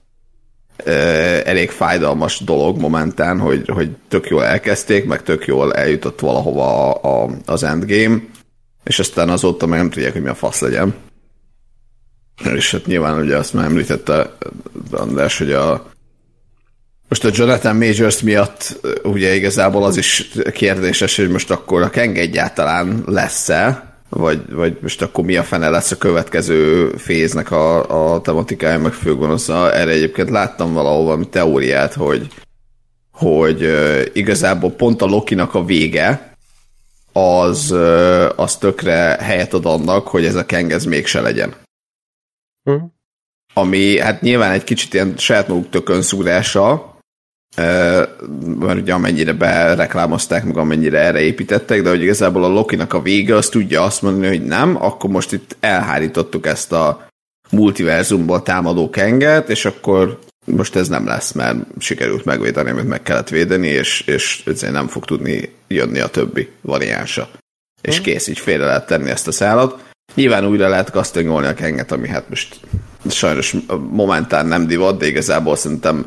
elég 1.44 1.70
fájdalmas 1.70 2.40
dolog 2.40 2.80
momentán, 2.80 3.38
hogy, 3.38 3.68
hogy 3.68 3.90
tök 4.08 4.28
jól 4.28 4.44
elkezdték, 4.44 5.04
meg 5.04 5.22
tök 5.22 5.46
jól 5.46 5.74
eljutott 5.74 6.20
valahova 6.20 6.92
a, 6.92 7.24
a, 7.24 7.30
az 7.46 7.62
endgame, 7.62 8.20
és 8.84 8.98
aztán 8.98 9.28
azóta 9.28 9.66
meg 9.66 9.78
nem 9.78 9.90
tudják, 9.90 10.12
hogy 10.12 10.22
mi 10.22 10.28
a 10.28 10.34
fasz 10.34 10.60
legyen. 10.60 10.94
És 12.54 12.70
hát 12.70 12.86
nyilván 12.86 13.20
ugye 13.20 13.36
azt 13.36 13.54
már 13.54 13.64
említette 13.64 14.36
András, 14.90 15.38
hogy 15.38 15.52
a 15.52 15.90
most 17.08 17.24
a 17.24 17.30
Jonathan 17.32 17.76
Majors 17.76 18.22
miatt 18.22 18.80
ugye 19.02 19.34
igazából 19.34 19.84
az 19.84 19.96
is 19.96 20.30
kérdéses, 20.52 21.16
hogy 21.16 21.28
most 21.28 21.50
akkor 21.50 21.82
a 21.82 21.90
Keng 21.90 22.18
egyáltalán 22.18 23.02
lesz-e, 23.06 23.87
vagy, 24.08 24.52
vagy 24.52 24.78
most 24.82 25.02
akkor 25.02 25.24
mi 25.24 25.36
a 25.36 25.42
fene 25.42 25.68
lesz 25.68 25.90
a 25.90 25.96
következő 25.96 26.88
féznek 26.96 27.50
a, 27.50 28.14
a 28.14 28.20
tematikája, 28.20 28.78
meg 28.78 28.92
főgonosza. 28.92 29.72
Erre 29.72 29.90
egyébként 29.90 30.30
láttam 30.30 30.72
valahol 30.72 31.04
valami 31.04 31.28
teóriát, 31.28 31.94
hogy, 31.94 32.26
hogy 33.12 33.62
uh, 33.62 34.02
igazából 34.12 34.70
pont 34.70 35.02
a 35.02 35.06
Lokinak 35.06 35.54
a 35.54 35.64
vége 35.64 36.32
az, 37.12 37.70
uh, 37.70 38.28
az 38.36 38.56
tökre 38.56 39.16
helyet 39.20 39.54
ad 39.54 39.66
annak, 39.66 40.08
hogy 40.08 40.24
ez 40.24 40.34
a 40.34 40.46
Keng 40.46 40.72
ez 40.72 40.84
mégse 40.84 41.20
legyen. 41.20 41.54
Hm. 42.62 42.76
Ami 43.54 43.98
hát 43.98 44.20
nyilván 44.20 44.52
egy 44.52 44.64
kicsit 44.64 44.94
ilyen 44.94 45.14
saját 45.16 45.48
maguk 45.48 45.70
tökön 45.70 46.02
szúrása, 46.02 46.97
mert 48.58 48.80
ugye 48.80 48.92
amennyire 48.92 49.32
bereklámozták, 49.32 50.44
meg 50.44 50.56
amennyire 50.56 50.98
erre 50.98 51.20
építettek, 51.20 51.82
de 51.82 51.88
hogy 51.88 52.02
igazából 52.02 52.44
a 52.44 52.48
Loki-nak 52.48 52.92
a 52.92 53.02
vége 53.02 53.36
az 53.36 53.48
tudja 53.48 53.82
azt 53.82 54.02
mondani, 54.02 54.26
hogy 54.26 54.44
nem, 54.44 54.82
akkor 54.82 55.10
most 55.10 55.32
itt 55.32 55.56
elhárítottuk 55.60 56.46
ezt 56.46 56.72
a 56.72 57.08
multiverzumból 57.50 58.42
támadó 58.42 58.90
kenget, 58.90 59.48
és 59.48 59.64
akkor 59.64 60.18
most 60.44 60.76
ez 60.76 60.88
nem 60.88 61.06
lesz, 61.06 61.32
mert 61.32 61.58
sikerült 61.78 62.24
megvédeni, 62.24 62.70
amit 62.70 62.88
meg 62.88 63.02
kellett 63.02 63.28
védeni, 63.28 63.66
és, 63.66 64.00
és 64.00 64.42
nem 64.60 64.86
fog 64.86 65.04
tudni 65.04 65.52
jönni 65.68 65.98
a 65.98 66.06
többi 66.06 66.48
variánsa. 66.60 67.28
És 67.82 67.96
hm. 67.96 68.02
kész, 68.02 68.26
így 68.26 68.38
félre 68.38 68.64
lehet 68.64 68.86
tenni 68.86 69.10
ezt 69.10 69.28
a 69.28 69.32
szállat. 69.32 69.86
Nyilván 70.14 70.46
újra 70.46 70.68
lehet 70.68 70.90
kasztingolni 70.90 71.46
a 71.46 71.54
kenget, 71.54 71.92
ami 71.92 72.08
hát 72.08 72.28
most 72.28 72.60
sajnos 73.10 73.56
momentán 73.90 74.46
nem 74.46 74.66
divat, 74.66 74.98
de 74.98 75.06
igazából 75.06 75.56
szerintem 75.56 76.06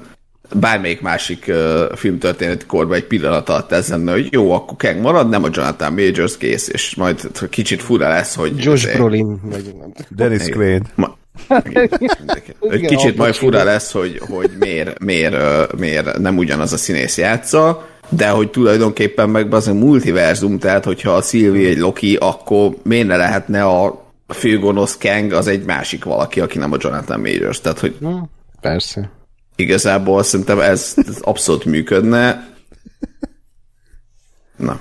bármelyik 0.54 1.02
másik 1.02 1.46
uh, 1.48 1.96
filmtörténeti 1.96 2.66
korban 2.66 2.96
egy 2.96 3.08
pillanat 3.08 3.50
alatt 3.50 3.72
ez 3.72 3.90
lenne, 3.90 4.12
hogy 4.12 4.28
jó, 4.32 4.52
akkor 4.52 4.78
Kang 4.78 5.02
marad, 5.02 5.30
nem 5.30 5.44
a 5.44 5.50
Jonathan 5.52 5.94
Majors 5.94 6.38
kész, 6.38 6.68
és 6.68 6.96
majd 6.96 7.50
kicsit 7.50 7.82
fura 7.82 8.10
lesz, 8.10 8.36
hogy... 8.36 8.52
Josh 8.56 8.70
azért... 8.70 8.98
Brolin, 8.98 9.40
vagy 9.44 9.76
Dennis 10.10 10.50
Quaid. 10.50 10.82
Ma, 10.96 11.18
egy 12.70 12.86
kicsit 12.86 13.18
majd 13.18 13.36
fura 13.36 13.64
lesz, 13.64 13.92
hogy, 13.92 14.22
hogy 14.30 14.52
miért, 14.60 15.00
miért, 15.00 15.36
miért 15.78 16.18
nem 16.18 16.38
ugyanaz 16.38 16.74
a 16.74 16.78
színész 16.78 17.18
játsza, 17.18 17.88
de 18.10 18.30
hogy 18.30 18.50
tulajdonképpen 18.50 19.30
meg 19.30 19.54
az 19.54 19.68
a 19.68 19.74
multiverzum, 19.74 20.60
tehát 20.60 20.86
hogyha 20.86 21.12
a 21.12 21.22
Sylvie 21.22 21.70
egy 21.70 21.78
Loki, 21.78 22.16
akkor 22.16 22.76
miért 22.84 23.08
ne 23.08 23.16
lehetne 23.16 23.64
a 23.64 24.06
főgonosz 24.28 24.98
Kang 24.98 25.32
az 25.32 25.48
egy 25.48 25.66
másik 25.66 26.04
valaki, 26.04 26.40
aki 26.40 26.58
nem 26.58 26.72
a 26.72 26.78
Jonathan 26.80 27.20
Majors, 27.20 27.62
tehát 27.62 27.80
hogy... 27.80 27.98
Persze 28.62 29.10
igazából 29.62 30.24
szerintem 30.24 30.60
ez, 30.60 30.94
ez 31.08 31.18
abszolút 31.22 31.66
működne. 31.66 32.50
Na. 34.56 34.80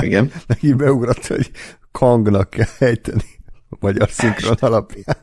Igen. 0.00 0.32
Neki 0.46 0.72
beugrott, 0.72 1.26
hogy 1.26 1.50
Kangnak 1.92 2.50
kell 2.50 2.66
ejteni 2.78 3.38
a 3.70 3.76
magyar 3.80 4.10
szinkron 4.10 4.56
alapján. 4.60 5.16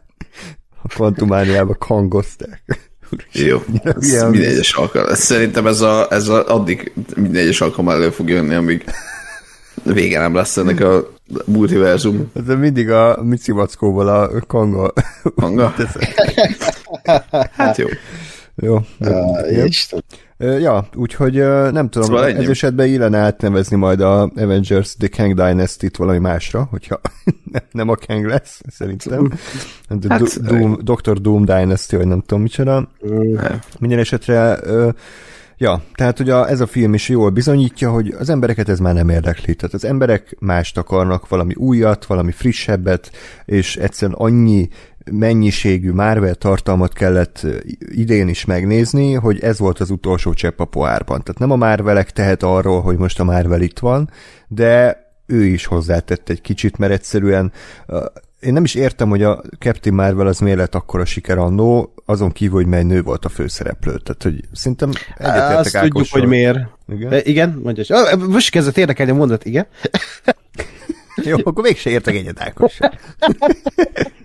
A 0.84 0.88
kvantumániába 0.88 1.76
kangozták. 1.76 2.88
Jó, 3.32 3.64
ez 3.84 4.24
minden 4.24 4.50
egyes 4.50 4.74
alkalom. 4.74 5.14
Szerintem 5.14 5.68
ez, 5.68 5.82
a, 5.82 6.08
ez 6.10 6.28
a, 6.28 6.54
addig 6.54 6.94
minden 7.16 7.42
egyes 7.42 7.62
alkalom 7.62 7.90
elő 7.90 8.10
fog 8.10 8.30
jönni, 8.30 8.56
amíg 8.56 8.84
vége 9.84 10.20
nem 10.20 10.36
lesz 10.36 10.58
ennek 10.58 10.80
a 10.80 11.10
multiverzum. 11.46 12.32
Ez 12.34 12.56
mindig 12.56 12.90
a 12.90 13.24
Mici 13.24 13.52
a 13.52 14.44
kanga. 14.48 14.94
Kanga? 15.36 15.74
hát 17.58 17.78
jó. 17.78 17.88
Jó. 18.62 18.80
Uh, 19.00 20.62
ja, 20.62 20.88
úgyhogy 20.96 21.34
nem 21.72 21.90
tudom, 21.90 22.08
szóval 22.08 22.28
ez 22.28 22.50
esetben 22.50 22.88
illene 22.88 23.18
átnevezni 23.18 23.76
majd 23.76 24.02
a 24.02 24.32
Avengers 24.36 24.96
The 24.96 25.08
Kang 25.08 25.34
Dynasty-t 25.34 25.98
valami 25.98 26.20
másra, 26.20 26.68
hogyha 26.72 27.02
nem 27.72 27.90
a 27.90 27.96
Kang 27.96 28.26
lesz, 28.26 28.62
szerintem. 28.68 29.32
The 30.00 30.14
hát, 30.14 30.42
Doom, 30.42 30.78
Dr. 30.84 31.22
Doom 31.22 31.46
Dynasty, 31.46 31.96
vagy 31.96 32.08
nem 32.08 32.22
tudom 32.22 32.42
micsoda. 32.42 32.90
Minden 33.80 34.00
esetre 34.00 34.60
Ja, 35.60 35.82
tehát 35.94 36.20
ugye 36.20 36.46
ez 36.46 36.62
a 36.62 36.68
film 36.68 36.94
is 36.94 37.10
jól 37.10 37.30
bizonyítja, 37.30 37.92
hogy 37.92 38.16
az 38.20 38.30
embereket 38.30 38.70
ez 38.70 38.80
már 38.80 38.94
nem 38.94 39.10
érdekli. 39.10 39.56
Tehát 39.56 39.76
az 39.76 39.86
emberek 39.86 40.36
mást 40.40 40.78
akarnak, 40.78 41.28
valami 41.28 41.54
újat, 41.56 42.06
valami 42.06 42.32
frissebbet, 42.32 43.12
és 43.46 43.78
egyszerűen 43.78 44.18
annyi 44.20 44.70
mennyiségű 45.12 45.92
Marvel 45.92 46.36
tartalmat 46.36 46.94
kellett 46.94 47.46
idén 47.80 48.28
is 48.28 48.46
megnézni, 48.46 49.14
hogy 49.14 49.40
ez 49.40 49.60
volt 49.60 49.80
az 49.80 49.90
utolsó 49.90 50.34
csepp 50.34 50.60
a 50.60 50.66
poárban. 50.66 51.24
Tehát 51.24 51.40
nem 51.40 51.52
a 51.52 51.56
Marvelek 51.56 52.12
tehet 52.12 52.44
arról, 52.44 52.82
hogy 52.82 52.98
most 52.98 53.20
a 53.20 53.24
Marvel 53.24 53.62
itt 53.62 53.80
van, 53.80 54.10
de 54.48 55.06
ő 55.26 55.44
is 55.46 55.66
hozzátett 55.66 56.30
egy 56.30 56.42
kicsit, 56.42 56.78
mert 56.78 56.92
egyszerűen 56.92 57.52
én 58.40 58.54
nem 58.54 58.64
is 58.64 58.76
értem, 58.76 59.10
hogy 59.10 59.24
a 59.24 59.42
Captain 59.60 59.96
Marvel 59.96 60.28
az 60.28 60.40
miért 60.40 60.58
lett 60.58 60.76
akkora 60.76 61.06
siker 61.06 61.38
annó, 61.38 61.94
azon 62.06 62.32
kívül, 62.32 62.56
hogy 62.56 62.66
mely 62.66 62.84
nő 62.84 63.02
volt 63.02 63.26
a 63.26 63.30
főszereplő. 63.30 63.98
Tehát, 63.98 64.24
hogy 64.24 64.44
szerintem 64.52 64.90
egyetértek 65.18 65.58
Azt 65.58 65.76
Ákossal. 65.76 65.82
tudjuk, 65.82 66.08
hogy 66.10 66.26
miért. 66.26 66.60
Igen? 66.88 67.10
De 67.10 67.22
igen, 67.24 67.60
mondja. 67.64 67.98
Most 68.28 68.50
kezdett 68.50 68.78
érdekelni 68.78 69.12
a 69.12 69.16
mondat, 69.16 69.46
igen. 69.46 69.68
Jó, 71.24 71.38
akkor 71.44 71.64
mégse 71.64 71.90
értek 71.90 72.16
egyet 72.16 72.42
Ákos. 72.42 72.78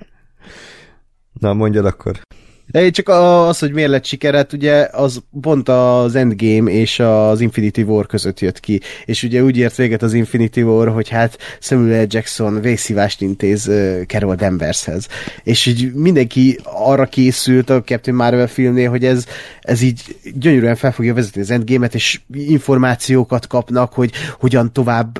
Na, 1.42 1.52
mondjad 1.52 1.84
akkor. 1.84 2.20
De 2.66 2.90
csak 2.90 3.08
az, 3.08 3.58
hogy 3.58 3.72
miért 3.72 3.90
lett 3.90 4.04
sikeret, 4.04 4.52
ugye 4.52 4.88
az 4.92 5.22
pont 5.40 5.68
az 5.68 6.14
Endgame 6.14 6.70
és 6.70 6.98
az 6.98 7.40
Infinity 7.40 7.80
War 7.80 8.06
között 8.06 8.40
jött 8.40 8.60
ki, 8.60 8.80
és 9.04 9.22
ugye 9.22 9.42
úgy 9.42 9.56
ért 9.56 9.76
véget 9.76 10.02
az 10.02 10.12
Infinity 10.12 10.60
War, 10.60 10.88
hogy 10.88 11.08
hát 11.08 11.38
Samuel 11.60 12.06
Jackson 12.08 12.60
vészhívást 12.60 13.20
intéz 13.20 13.68
uh, 13.68 14.02
Carol 14.06 14.34
Danvershez, 14.34 15.06
és 15.42 15.66
így 15.66 15.92
mindenki 15.94 16.58
arra 16.64 17.06
készült 17.06 17.70
a 17.70 17.82
Captain 17.82 18.16
Marvel 18.16 18.46
filmnél, 18.46 18.90
hogy 18.90 19.04
ez, 19.04 19.26
ez 19.60 19.82
így 19.82 20.16
gyönyörűen 20.34 20.76
fel 20.76 20.92
fogja 20.92 21.14
vezetni 21.14 21.40
az 21.40 21.50
Endgame-et, 21.50 21.94
és 21.94 22.20
információkat 22.32 23.46
kapnak, 23.46 23.92
hogy 23.92 24.12
hogyan 24.40 24.72
tovább 24.72 25.18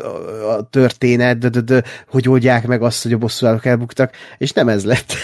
a 0.58 0.68
történet, 0.70 1.38
de, 1.38 1.48
de, 1.48 1.60
de, 1.60 1.82
hogy 2.08 2.28
oldják 2.28 2.66
meg 2.66 2.82
azt, 2.82 3.02
hogy 3.02 3.12
a 3.12 3.18
bosszúállók 3.18 3.66
elbuktak, 3.66 4.12
és 4.38 4.52
nem 4.52 4.68
ez 4.68 4.84
lett. 4.84 5.14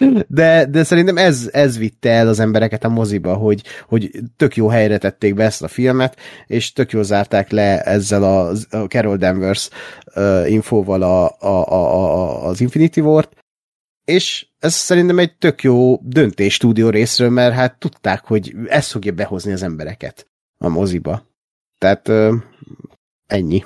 De, 0.28 0.66
de 0.66 0.84
szerintem 0.84 1.16
ez, 1.16 1.48
ez 1.60 1.78
vitte 1.78 2.10
el 2.10 2.28
az 2.28 2.40
embereket 2.40 2.84
a 2.84 2.88
moziba, 2.88 3.34
hogy, 3.34 3.62
hogy 3.88 4.10
tök 4.36 4.56
jó 4.56 4.68
helyre 4.68 4.98
tették 4.98 5.34
be 5.34 5.44
ezt 5.44 5.62
a 5.62 5.68
filmet, 5.68 6.16
és 6.46 6.72
tök 6.72 6.90
jó 6.90 7.02
zárták 7.02 7.50
le 7.50 7.82
ezzel 7.82 8.22
a, 8.22 8.48
a 8.70 8.86
Carol 8.86 9.16
Danvers 9.16 9.68
uh, 10.14 10.50
infóval 10.50 11.02
a, 11.02 11.36
a, 11.38 11.68
a, 11.68 11.94
a, 11.94 12.46
az 12.46 12.60
Infinity 12.60 13.00
War-t, 13.00 13.36
és 14.04 14.46
ez 14.58 14.74
szerintem 14.74 15.18
egy 15.18 15.36
tök 15.36 15.62
jó 15.62 15.96
döntés 16.02 16.54
stúdió 16.54 16.88
részről, 16.88 17.30
mert 17.30 17.54
hát 17.54 17.78
tudták, 17.78 18.24
hogy 18.24 18.54
ez 18.66 18.90
fogja 18.90 19.12
behozni 19.12 19.52
az 19.52 19.62
embereket 19.62 20.26
a 20.58 20.68
moziba. 20.68 21.26
Tehát 21.78 22.08
uh, 22.08 22.34
ennyi. 23.26 23.64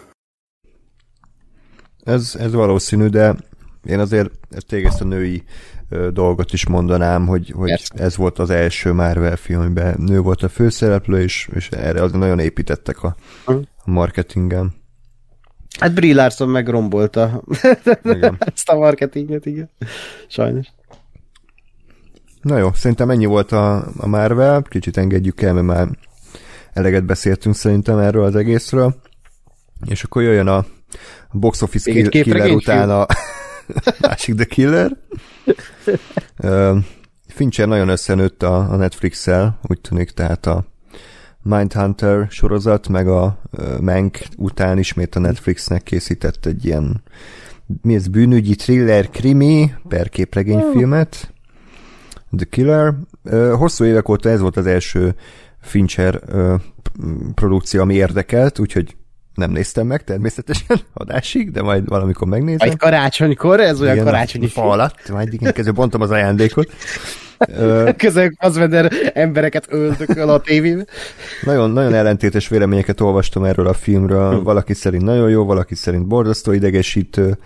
Ez, 2.04 2.34
ez 2.38 2.52
valószínű, 2.52 3.06
de 3.06 3.34
én 3.84 3.98
azért 3.98 4.30
téged 4.66 4.90
ezt 4.90 5.00
a 5.00 5.04
női 5.04 5.42
dolgot 6.12 6.52
is 6.52 6.66
mondanám, 6.66 7.26
hogy, 7.26 7.52
hogy 7.56 7.82
ez 7.94 8.16
volt 8.16 8.38
az 8.38 8.50
első 8.50 8.92
Marvel 8.92 9.36
filmben 9.36 9.94
nő 9.98 10.20
volt 10.20 10.42
a 10.42 10.48
főszereplő, 10.48 11.20
és, 11.20 11.48
és 11.54 11.68
erre 11.68 12.02
azért 12.02 12.18
nagyon 12.18 12.38
építettek 12.38 13.02
a, 13.02 13.16
a 13.84 13.90
marketingen. 13.90 14.74
Hát 15.78 15.94
Brie 15.94 16.14
Larson 16.14 16.48
megrombolta 16.48 17.42
ezt 18.54 18.68
a 18.68 18.76
marketinget, 18.76 19.46
igen. 19.46 19.70
Sajnos. 20.28 20.66
Na 22.42 22.58
jó, 22.58 22.72
szerintem 22.72 23.10
ennyi 23.10 23.24
volt 23.24 23.52
a, 23.52 23.76
a 23.96 24.06
Marvel, 24.06 24.62
kicsit 24.62 24.96
engedjük 24.96 25.42
el, 25.42 25.52
mert 25.52 25.66
már 25.66 25.88
eleget 26.72 27.04
beszéltünk 27.04 27.54
szerintem 27.54 27.98
erről 27.98 28.24
az 28.24 28.36
egészről. 28.36 28.94
És 29.86 30.02
akkor 30.02 30.22
jöjjön 30.22 30.46
a 30.46 30.64
box 31.32 31.62
office 31.62 31.90
kill, 31.90 32.08
killer 32.08 32.50
után 32.50 32.90
a 32.90 33.06
másik 34.00 34.34
The 34.34 34.44
Killer. 34.44 34.96
Fincher 37.26 37.68
nagyon 37.68 37.88
összenőtt 37.88 38.42
a, 38.42 38.76
Netflix-el, 38.76 39.58
úgy 39.62 39.80
tűnik, 39.80 40.10
tehát 40.10 40.46
a 40.46 40.64
Mindhunter 41.42 42.26
sorozat, 42.30 42.88
meg 42.88 43.08
a 43.08 43.40
Mank 43.80 44.18
után 44.36 44.78
ismét 44.78 45.14
a 45.14 45.20
Netflixnek 45.20 45.82
készített 45.82 46.46
egy 46.46 46.64
ilyen 46.64 47.02
mi 47.82 47.94
ez, 47.94 48.08
bűnügyi 48.08 48.54
thriller 48.54 49.10
krimi 49.10 49.74
per 49.88 50.08
képregényfilmet. 50.08 51.32
The 52.36 52.46
Killer. 52.50 52.94
Hosszú 53.56 53.84
évek 53.84 54.08
óta 54.08 54.28
ez 54.28 54.40
volt 54.40 54.56
az 54.56 54.66
első 54.66 55.14
Fincher 55.60 56.22
produkció, 57.34 57.80
ami 57.80 57.94
érdekelt, 57.94 58.58
úgyhogy 58.58 58.96
nem 59.34 59.50
néztem 59.50 59.86
meg 59.86 60.04
természetesen 60.04 60.80
adásig, 60.94 61.50
de 61.50 61.62
majd 61.62 61.88
valamikor 61.88 62.28
megnézem. 62.28 62.68
Egy 62.68 62.76
karácsonykor, 62.76 63.60
ez 63.60 63.80
olyan 63.80 63.94
igen, 63.94 64.04
karácsonyi 64.04 64.46
fa 64.46 64.70
alatt, 64.70 65.08
majd 65.08 65.32
igen, 65.32 65.52
közben 65.52 65.74
bontom 65.74 66.00
az 66.00 66.10
ajándékot. 66.10 66.72
Közben 67.96 68.36
az 68.38 68.60
embereket 69.14 69.66
öldököl 69.70 70.28
a 70.28 70.40
tévében. 70.40 70.86
Nagyon, 71.42 71.70
nagyon 71.70 71.94
ellentétes 71.94 72.48
véleményeket 72.48 73.00
olvastam 73.00 73.44
erről 73.44 73.66
a 73.66 73.72
filmről. 73.72 74.42
Valaki 74.42 74.74
szerint 74.74 75.02
nagyon 75.02 75.30
jó, 75.30 75.44
valaki 75.44 75.74
szerint 75.74 76.06
borzasztó 76.06 76.52
idegesítő. 76.52 77.38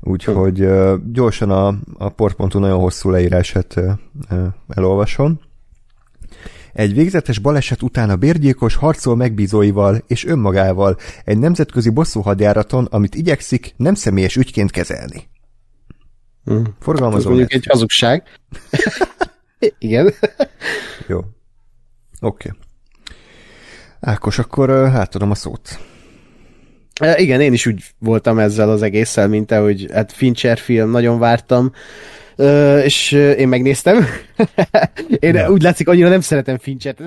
Úgyhogy 0.00 0.68
gyorsan 1.12 1.50
a, 1.50 1.74
a 1.98 2.08
port.hu 2.08 2.58
nagyon 2.58 2.78
hosszú 2.78 3.10
leírását 3.10 3.80
elolvasom. 4.68 5.40
Egy 6.74 6.94
végzetes 6.94 7.38
baleset 7.38 7.82
után 7.82 8.10
a 8.10 8.16
bérgyilkos 8.16 8.74
harcol 8.74 9.16
megbízóival 9.16 10.04
és 10.06 10.24
önmagával 10.24 10.96
egy 11.24 11.38
nemzetközi 11.38 11.90
bosszúhadjáraton, 11.90 12.84
amit 12.84 13.14
igyekszik 13.14 13.74
nem 13.76 13.94
személyes 13.94 14.36
ügyként 14.36 14.70
kezelni. 14.70 15.28
Hmm. 16.44 16.64
Forgalmazom. 16.80 17.20
Ez 17.20 17.26
mondjuk 17.26 17.52
egy 17.52 17.66
hazugság. 17.70 18.22
Igen. 19.78 20.12
Jó. 21.06 21.18
Oké. 21.18 21.28
Okay. 22.20 22.60
Ákos, 24.00 24.38
akkor 24.38 24.70
átadom 24.70 25.30
a 25.30 25.34
szót. 25.34 25.78
Igen, 27.16 27.40
én 27.40 27.52
is 27.52 27.66
úgy 27.66 27.82
voltam 27.98 28.38
ezzel 28.38 28.70
az 28.70 28.82
egésszel, 28.82 29.28
mint 29.28 29.50
ahogy 29.50 29.86
hát 29.92 30.12
Fincher 30.12 30.58
film, 30.58 30.90
nagyon 30.90 31.18
vártam, 31.18 31.72
És 32.84 33.12
én 33.12 33.48
megnéztem. 33.48 34.06
én 35.18 35.34
ja. 35.34 35.50
úgy 35.50 35.62
látszik, 35.62 35.88
annyira 35.88 36.08
nem 36.08 36.20
szeretem 36.20 36.58
Finchet. 36.58 37.02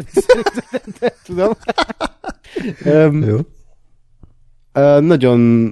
Tudom. 1.26 1.52
um, 2.86 3.24
Jó. 3.24 3.38
Nagyon 5.00 5.72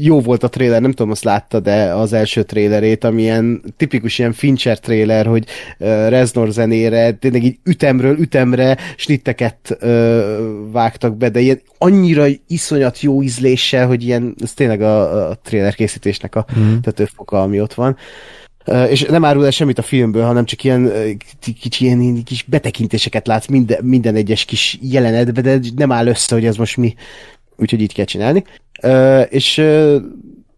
jó 0.00 0.20
volt 0.20 0.42
a 0.42 0.48
trailer, 0.48 0.80
nem 0.80 0.90
tudom, 0.90 1.10
azt 1.10 1.24
látta, 1.24 1.60
de 1.60 1.94
az 1.94 2.12
első 2.12 2.42
trailerét, 2.42 3.04
ami 3.04 3.22
ilyen 3.22 3.62
tipikus 3.76 4.18
ilyen 4.18 4.32
Fincher 4.32 4.78
trailer, 4.78 5.26
hogy 5.26 5.46
Reznor 6.08 6.50
zenére, 6.50 7.12
tényleg 7.12 7.44
így 7.44 7.58
ütemről 7.64 8.18
ütemre 8.18 8.76
snitteket 8.96 9.78
vágtak 10.70 11.16
be, 11.16 11.28
de 11.28 11.40
ilyen 11.40 11.60
annyira 11.78 12.26
iszonyat 12.46 13.00
jó 13.00 13.22
ízléssel, 13.22 13.86
hogy 13.86 14.02
ilyen, 14.02 14.34
ez 14.42 14.52
tényleg 14.52 14.80
a, 14.82 15.28
a 15.28 15.34
trailer 15.34 15.74
készítésnek 15.74 16.34
a 16.34 16.46
mm. 16.58 16.76
tetőfoka, 16.82 17.42
ami 17.42 17.60
ott 17.60 17.74
van. 17.74 17.90
Uh, 17.90 17.98
és 18.88 19.02
nem 19.02 19.24
árul 19.24 19.44
el 19.44 19.50
semmit 19.50 19.78
a 19.78 19.82
filmből, 19.82 20.24
hanem 20.24 20.44
csak 20.44 20.64
ilyen 20.64 20.92
kicsi 21.60 21.84
ilyen 21.84 22.22
kis 22.24 22.42
betekintéseket 22.42 23.26
látsz 23.26 23.46
minden, 23.46 23.84
minden 23.84 24.14
egyes 24.14 24.44
kis 24.44 24.78
jelenetbe, 24.82 25.40
de 25.40 25.58
nem 25.76 25.92
áll 25.92 26.06
össze, 26.06 26.34
hogy 26.34 26.44
ez 26.44 26.56
most 26.56 26.76
mi. 26.76 26.94
Úgyhogy 27.56 27.80
így 27.80 27.94
kell 27.94 28.04
csinálni. 28.04 28.44
És 29.28 29.62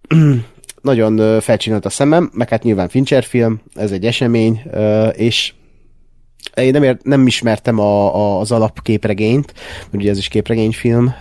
nagyon 0.83 1.41
felcsinált 1.41 1.85
a 1.85 1.91
szemem, 1.91 2.31
meg 2.33 2.49
hát 2.49 2.63
nyilván 2.63 2.89
Fincher 2.89 3.25
film, 3.25 3.61
ez 3.75 3.93
egy 3.93 4.07
esemény, 4.07 4.63
és 5.13 5.53
én 6.63 6.71
nem, 6.71 6.83
ért, 6.83 7.05
nem 7.05 7.27
ismertem 7.27 7.79
a, 7.79 8.15
a, 8.15 8.41
az 8.41 8.53
alapképregényt, 8.53 9.55
ugye 9.93 10.11
ez 10.11 10.19
is 10.19 10.29
képregényfilm, 10.29 11.15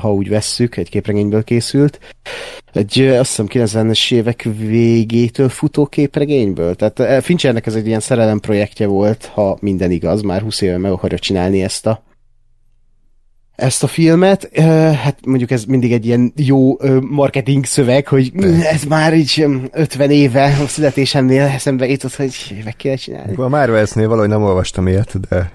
ha 0.00 0.12
úgy 0.12 0.28
vesszük, 0.28 0.76
egy 0.76 0.88
képregényből 0.88 1.44
készült. 1.44 1.98
Egy 2.72 3.00
azt 3.00 3.28
hiszem 3.28 3.46
90-es 3.48 4.12
évek 4.12 4.48
végétől 4.58 5.48
futó 5.48 5.86
képregényből. 5.86 6.74
Tehát 6.74 7.24
Finchernek 7.24 7.66
ez 7.66 7.74
egy 7.74 7.86
ilyen 7.86 8.00
szerelem 8.00 8.40
projektje 8.40 8.86
volt, 8.86 9.24
ha 9.24 9.56
minden 9.60 9.90
igaz, 9.90 10.22
már 10.22 10.40
20 10.40 10.60
éve 10.60 10.78
meg 10.78 10.92
akarja 10.92 11.18
csinálni 11.18 11.62
ezt 11.62 11.86
a 11.86 12.02
ezt 13.56 13.82
a 13.82 13.86
filmet, 13.86 14.58
hát 15.02 15.18
mondjuk 15.26 15.50
ez 15.50 15.64
mindig 15.64 15.92
egy 15.92 16.06
ilyen 16.06 16.32
jó 16.36 16.76
marketing 17.00 17.64
szöveg, 17.64 18.08
hogy 18.08 18.32
ez 18.62 18.84
már 18.84 19.14
így 19.14 19.46
50 19.70 20.10
éve 20.10 20.56
a 20.64 20.66
születésemnél 20.66 21.42
eszembe 21.42 21.86
jutott, 21.86 22.14
hogy 22.14 22.60
meg 22.64 22.76
kell 22.76 22.96
csinálni. 22.96 23.34
A 23.36 23.48
Marvelsnél 23.48 24.08
valahogy 24.08 24.28
nem 24.28 24.42
olvastam 24.42 24.86
ilyet, 24.86 25.20
de 25.28 25.52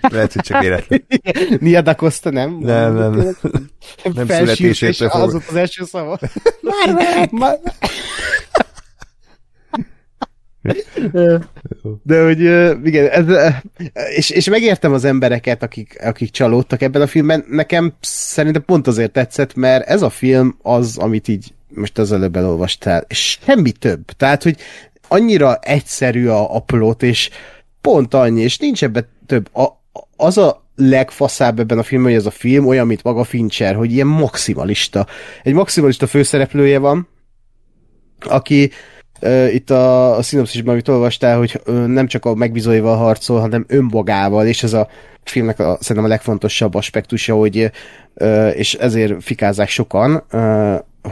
lehet, 0.00 0.32
hogy 0.32 0.42
csak 0.42 0.60
véletlen. 0.60 1.04
Nia 1.60 1.94
Costa 1.94 2.30
nem? 2.30 2.58
Nem, 2.60 2.94
nem. 2.94 3.10
Nem, 3.12 3.34
nem 4.14 4.26
születésétől 4.26 5.08
fog. 5.08 5.20
Az 5.22 5.42
az 5.48 5.54
első 5.56 5.84
szava. 5.84 6.18
Marvel! 6.60 7.60
De 12.02 12.24
hogy 12.24 12.40
igen, 12.86 13.08
ez, 13.08 13.26
és, 14.16 14.30
és 14.30 14.48
megértem 14.48 14.92
az 14.92 15.04
embereket, 15.04 15.62
akik, 15.62 15.98
akik 16.02 16.30
csalódtak 16.30 16.82
ebben 16.82 17.02
a 17.02 17.06
filmben. 17.06 17.44
Nekem 17.48 17.92
szerintem 18.00 18.64
pont 18.64 18.86
azért 18.86 19.12
tetszett, 19.12 19.54
mert 19.54 19.88
ez 19.88 20.02
a 20.02 20.10
film 20.10 20.56
az, 20.62 20.96
amit 20.98 21.28
így 21.28 21.52
most 21.68 21.98
az 21.98 22.12
előbb 22.12 22.36
elolvastál, 22.36 23.04
és 23.08 23.38
semmi 23.44 23.72
több. 23.72 24.04
Tehát, 24.04 24.42
hogy 24.42 24.56
annyira 25.08 25.56
egyszerű 25.56 26.26
a, 26.26 26.54
a 26.54 26.60
plot, 26.60 27.02
és 27.02 27.30
pont 27.80 28.14
annyi, 28.14 28.40
és 28.40 28.58
nincs 28.58 28.84
ebben 28.84 29.06
több. 29.26 29.56
A, 29.56 29.68
az 30.16 30.38
a 30.38 30.62
legfaszább 30.76 31.58
ebben 31.58 31.78
a 31.78 31.82
filmben, 31.82 32.10
hogy 32.10 32.20
ez 32.20 32.26
a 32.26 32.30
film 32.30 32.66
olyan, 32.66 32.86
mint 32.86 33.02
maga 33.02 33.24
Fincher, 33.24 33.74
hogy 33.74 33.92
ilyen 33.92 34.06
maximalista. 34.06 35.06
Egy 35.42 35.52
maximalista 35.52 36.06
főszereplője 36.06 36.78
van, 36.78 37.08
aki 38.20 38.70
itt 39.52 39.70
a, 39.70 40.16
a 40.16 40.22
szinopszisban, 40.22 40.72
amit 40.72 40.88
olvastál, 40.88 41.38
hogy 41.38 41.60
nem 41.86 42.06
csak 42.06 42.24
a 42.24 42.34
megbízóival 42.34 42.96
harcol, 42.96 43.40
hanem 43.40 43.64
önmagával, 43.68 44.46
és 44.46 44.62
ez 44.62 44.72
a 44.72 44.88
filmnek 45.24 45.58
a, 45.58 45.76
szerintem 45.80 46.04
a 46.04 46.14
legfontosabb 46.14 46.74
aspektusa, 46.74 47.34
hogy 47.34 47.70
és 48.54 48.74
ezért 48.74 49.22
fikázzák 49.22 49.68
sokan, 49.68 50.22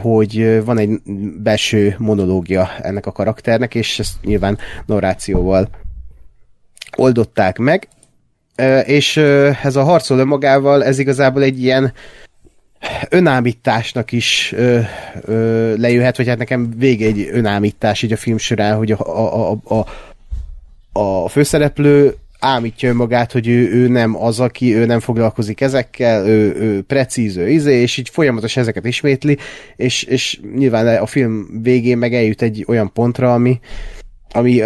hogy 0.01 0.63
van 0.65 0.77
egy 0.77 0.89
belső 1.43 1.95
monológia 1.97 2.69
ennek 2.81 3.05
a 3.05 3.11
karakternek, 3.11 3.75
és 3.75 3.99
ezt 3.99 4.13
nyilván 4.21 4.57
narrációval 4.85 5.69
oldották 6.97 7.57
meg, 7.57 7.87
és 8.85 9.17
ez 9.63 9.75
a 9.75 9.83
harcol 9.83 10.19
önmagával, 10.19 10.83
ez 10.83 10.99
igazából 10.99 11.43
egy 11.43 11.63
ilyen 11.63 11.93
önámításnak 13.09 14.11
is 14.11 14.53
ö, 14.55 14.79
ö, 15.21 15.75
lejöhet, 15.77 16.17
vagy 16.17 16.27
hát 16.27 16.37
nekem 16.37 16.73
vége 16.77 17.05
egy 17.05 17.29
önámítás 17.31 18.01
így 18.01 18.11
a 18.11 18.17
film 18.17 18.37
során, 18.37 18.77
hogy 18.77 18.91
a, 18.91 18.99
a, 18.99 19.51
a, 19.51 19.75
a, 19.75 19.85
a 20.99 21.29
főszereplő 21.29 22.15
ámítja 22.39 22.89
önmagát, 22.89 23.31
hogy 23.31 23.47
ő, 23.47 23.71
ő 23.71 23.87
nem 23.87 24.23
az, 24.23 24.39
aki, 24.39 24.75
ő 24.75 24.85
nem 24.85 24.99
foglalkozik 24.99 25.61
ezekkel, 25.61 26.27
ő, 26.27 26.55
ő 26.55 26.81
precíz, 26.81 27.37
ő 27.37 27.49
izé, 27.49 27.81
és 27.81 27.97
így 27.97 28.09
folyamatosan 28.09 28.63
ezeket 28.63 28.85
ismétli, 28.85 29.37
és, 29.75 30.03
és 30.03 30.39
nyilván 30.55 30.97
a 30.97 31.05
film 31.05 31.61
végén 31.61 31.97
meg 31.97 32.13
eljut 32.13 32.41
egy 32.41 32.65
olyan 32.67 32.93
pontra, 32.93 33.33
ami, 33.33 33.59
ami 34.31 34.61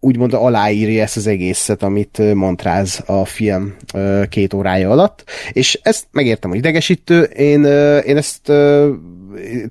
úgymond 0.00 0.34
aláírja 0.34 1.02
ezt 1.02 1.16
az 1.16 1.26
egészet, 1.26 1.82
amit 1.82 2.34
Montráz 2.34 3.02
a 3.06 3.24
film 3.24 3.74
két 4.28 4.54
órája 4.54 4.90
alatt, 4.90 5.24
és 5.52 5.80
ezt 5.82 6.06
megértem, 6.10 6.50
hogy 6.50 6.58
idegesítő, 6.58 7.22
én, 7.22 7.64
én 8.04 8.16
ezt 8.16 8.52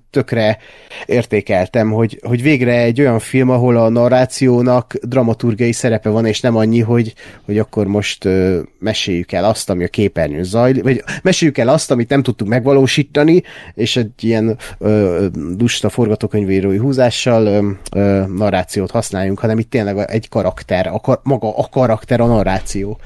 tökre 0.09 0.57
értékeltem, 1.05 1.91
hogy, 1.91 2.19
hogy 2.21 2.41
végre 2.41 2.81
egy 2.81 2.99
olyan 2.99 3.19
film, 3.19 3.49
ahol 3.49 3.77
a 3.77 3.89
narrációnak 3.89 4.93
dramaturgiai 5.01 5.71
szerepe 5.71 6.09
van, 6.09 6.25
és 6.25 6.39
nem 6.39 6.55
annyi, 6.55 6.79
hogy, 6.79 7.13
hogy 7.45 7.57
akkor 7.57 7.87
most 7.87 8.25
ö, 8.25 8.61
meséljük 8.79 9.31
el 9.31 9.43
azt, 9.43 9.69
ami 9.69 9.83
a 9.83 9.87
képernyőn 9.87 10.43
zajlik, 10.43 10.83
vagy 10.83 11.03
meséljük 11.21 11.57
el 11.57 11.67
azt, 11.67 11.91
amit 11.91 12.09
nem 12.09 12.23
tudtuk 12.23 12.47
megvalósítani, 12.47 13.43
és 13.73 13.95
egy 13.95 14.11
ilyen 14.19 14.57
ö, 14.77 15.27
dusta 15.55 15.89
forgatókönyvírói 15.89 16.77
húzással 16.77 17.45
ö, 17.45 17.69
ö, 17.91 18.23
narrációt 18.27 18.91
használjunk, 18.91 19.39
hanem 19.39 19.59
itt 19.59 19.69
tényleg 19.69 19.97
egy 19.97 20.29
karakter, 20.29 20.87
a, 20.87 21.19
maga 21.23 21.57
a 21.57 21.67
karakter 21.71 22.19
a 22.21 22.25
narráció. 22.25 22.99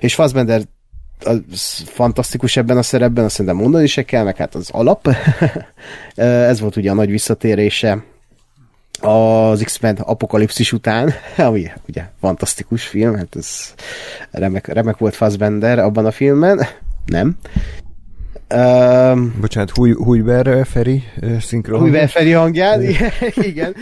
És 0.00 0.14
Fassbender 0.14 0.62
fantasztikus 1.86 2.56
ebben 2.56 2.76
a 2.76 2.82
szerepben, 2.82 3.24
azt 3.24 3.34
szerintem 3.34 3.60
mondani 3.60 3.86
se 3.86 4.02
kell, 4.02 4.24
meg 4.24 4.36
hát 4.36 4.54
az 4.54 4.70
alap. 4.70 5.08
Ez 6.50 6.60
volt 6.60 6.76
ugye 6.76 6.90
a 6.90 6.94
nagy 6.94 7.10
visszatérése 7.10 8.02
az 9.00 9.62
X-Men 9.64 9.96
apokalipszis 9.96 10.72
után, 10.72 11.12
ami 11.36 11.70
ugye 11.88 12.02
fantasztikus 12.20 12.86
film, 12.86 13.16
hát 13.16 13.36
ez 13.36 13.74
remek, 14.30 14.66
remek 14.66 14.98
volt 14.98 15.14
Fassbender 15.14 15.78
abban 15.78 16.06
a 16.06 16.10
filmben, 16.10 16.66
nem. 17.06 17.36
Um, 18.54 19.34
Bocsánat, 19.40 19.70
Hújber 19.70 20.66
Feri 20.66 21.02
szinkron. 21.40 21.80
Hújber 21.80 22.08
Feri 22.08 22.30
hangján, 22.30 22.82
igen. 22.82 23.10
igen. 23.34 23.74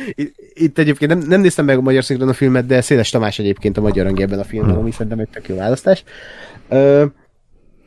Itt 0.55 0.79
egyébként 0.79 1.15
nem, 1.15 1.29
nem 1.29 1.41
néztem 1.41 1.65
meg 1.65 1.77
a 1.77 1.81
magyar 1.81 2.05
szinkron 2.05 2.29
a 2.29 2.33
filmet, 2.33 2.67
de 2.67 2.81
Széles 2.81 3.11
Tamás 3.11 3.39
egyébként 3.39 3.77
a 3.77 3.81
magyar 3.81 4.05
hangja 4.05 4.25
ebben 4.25 4.39
a 4.39 4.45
filmben, 4.45 4.77
ami 4.77 4.91
szerintem 4.91 5.19
egy 5.19 5.29
tök 5.29 5.49
jó 5.49 5.57
választás. 5.57 6.05
Uh, 6.69 7.03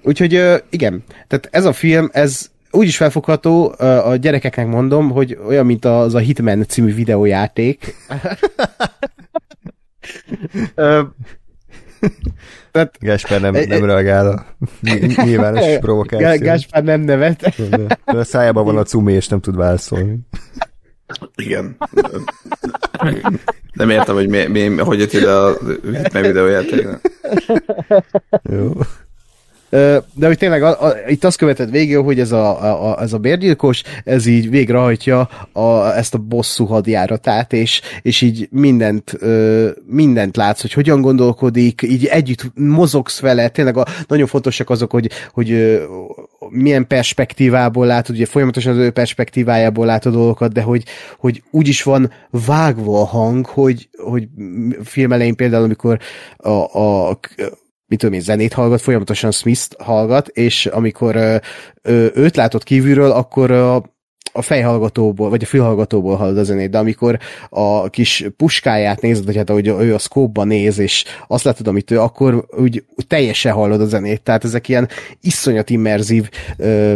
Úgyhogy 0.03 0.61
igen, 0.69 1.03
tehát 1.27 1.49
ez 1.51 1.65
a 1.65 1.73
film, 1.73 2.09
ez 2.13 2.49
úgy 2.71 2.87
is 2.87 2.97
felfogható, 2.97 3.73
a 3.79 4.15
gyerekeknek 4.15 4.67
mondom, 4.67 5.09
hogy 5.09 5.37
olyan, 5.47 5.65
mint 5.65 5.85
az 5.85 6.15
a 6.15 6.19
Hitman 6.19 6.67
című 6.67 6.93
videójáték. 6.93 7.95
Tehát, 12.71 12.97
Gáspár 12.99 13.41
nem, 13.41 13.53
nem 13.67 13.85
reagál 13.85 14.27
a 14.27 14.45
ny- 14.79 15.23
nyilvános 15.23 15.77
provokáció. 15.79 16.45
Gáspár 16.45 16.83
nem 16.83 17.01
nevet. 17.01 17.61
A 18.05 18.23
szájában 18.23 18.65
van 18.65 18.77
a 18.77 18.83
cumi, 18.83 19.13
és 19.13 19.27
nem 19.27 19.39
tud 19.39 19.55
válaszolni. 19.55 20.19
Igen. 21.35 21.77
Nem 23.73 23.89
értem, 23.89 24.15
hogy 24.15 24.29
mi, 24.29 24.45
mi, 24.45 24.77
hogy 24.77 24.99
jött 24.99 25.13
ide 25.13 25.31
a 25.31 25.57
Hitman 25.91 26.21
videójáték. 26.21 26.87
Jó. 28.43 28.71
De 30.13 30.27
hogy 30.27 30.37
tényleg 30.37 30.63
a, 30.63 30.85
a, 30.85 30.93
itt 31.07 31.23
azt 31.23 31.37
követed 31.37 31.71
végül, 31.71 32.03
hogy 32.03 32.19
ez 32.19 32.31
a, 32.31 32.63
a, 32.63 32.89
a- 32.91 33.01
ez 33.01 33.13
a 33.13 33.17
bérgyilkos, 33.17 33.83
ez 34.03 34.25
így 34.25 34.49
végrehajtja 34.49 35.29
a, 35.51 35.95
ezt 35.97 36.13
a 36.13 36.17
bosszú 36.17 36.65
hadjáratát, 36.65 37.53
és, 37.53 37.81
és 38.01 38.21
így 38.21 38.47
mindent, 38.51 39.17
mindent 39.85 40.35
látsz, 40.35 40.61
hogy 40.61 40.73
hogyan 40.73 41.01
gondolkodik, 41.01 41.81
így 41.81 42.05
együtt 42.05 42.51
mozogsz 42.55 43.19
vele, 43.19 43.49
tényleg 43.49 43.77
a, 43.77 43.85
nagyon 44.07 44.27
fontosak 44.27 44.69
azok, 44.69 44.91
hogy, 44.91 45.09
hogy 45.33 45.81
milyen 46.49 46.87
perspektívából 46.87 47.85
látod, 47.85 48.15
ugye 48.15 48.25
folyamatosan 48.25 48.71
az 48.73 48.79
ő 48.79 48.89
perspektívájából 48.91 49.85
látod 49.85 50.13
dolgokat, 50.13 50.53
de 50.53 50.61
hogy, 50.61 50.83
hogy 51.17 51.43
úgy 51.51 51.67
is 51.67 51.83
van 51.83 52.11
vágva 52.29 53.01
a 53.01 53.05
hang, 53.05 53.45
hogy, 53.45 53.89
hogy 53.97 54.27
film 54.83 55.11
elején 55.11 55.35
például, 55.35 55.63
amikor 55.63 55.99
a, 56.37 56.79
a 56.79 57.19
mit 57.91 57.99
tudom 57.99 58.15
én, 58.15 58.21
zenét 58.21 58.53
hallgat, 58.53 58.81
folyamatosan 58.81 59.31
Smith-t 59.31 59.75
hallgat, 59.81 60.27
és 60.27 60.65
amikor 60.65 61.15
ö, 61.15 61.35
ö, 61.81 62.07
őt 62.13 62.35
látod 62.35 62.63
kívülről, 62.63 63.11
akkor 63.11 63.51
a, 63.51 63.75
a 64.31 64.41
fejhallgatóból, 64.41 65.29
vagy 65.29 65.43
a 65.43 65.45
fülhallgatóból 65.45 66.15
hallod 66.15 66.37
a 66.37 66.43
zenét, 66.43 66.69
de 66.69 66.77
amikor 66.77 67.19
a 67.49 67.89
kis 67.89 68.25
puskáját 68.37 69.01
nézed, 69.01 69.25
vagy 69.25 69.35
hát 69.35 69.49
ahogy 69.49 69.67
ő 69.67 69.93
a 69.93 69.97
scope 69.97 70.43
néz, 70.43 70.77
és 70.77 71.05
azt 71.27 71.43
látod, 71.43 71.67
amit 71.67 71.91
ő, 71.91 71.99
akkor 71.99 72.45
úgy, 72.57 72.83
teljesen 73.07 73.53
hallod 73.53 73.81
a 73.81 73.85
zenét. 73.85 74.21
Tehát 74.21 74.43
ezek 74.43 74.69
ilyen 74.69 74.89
iszonyat 75.21 75.69
immerzív 75.69 76.29
ö, 76.57 76.93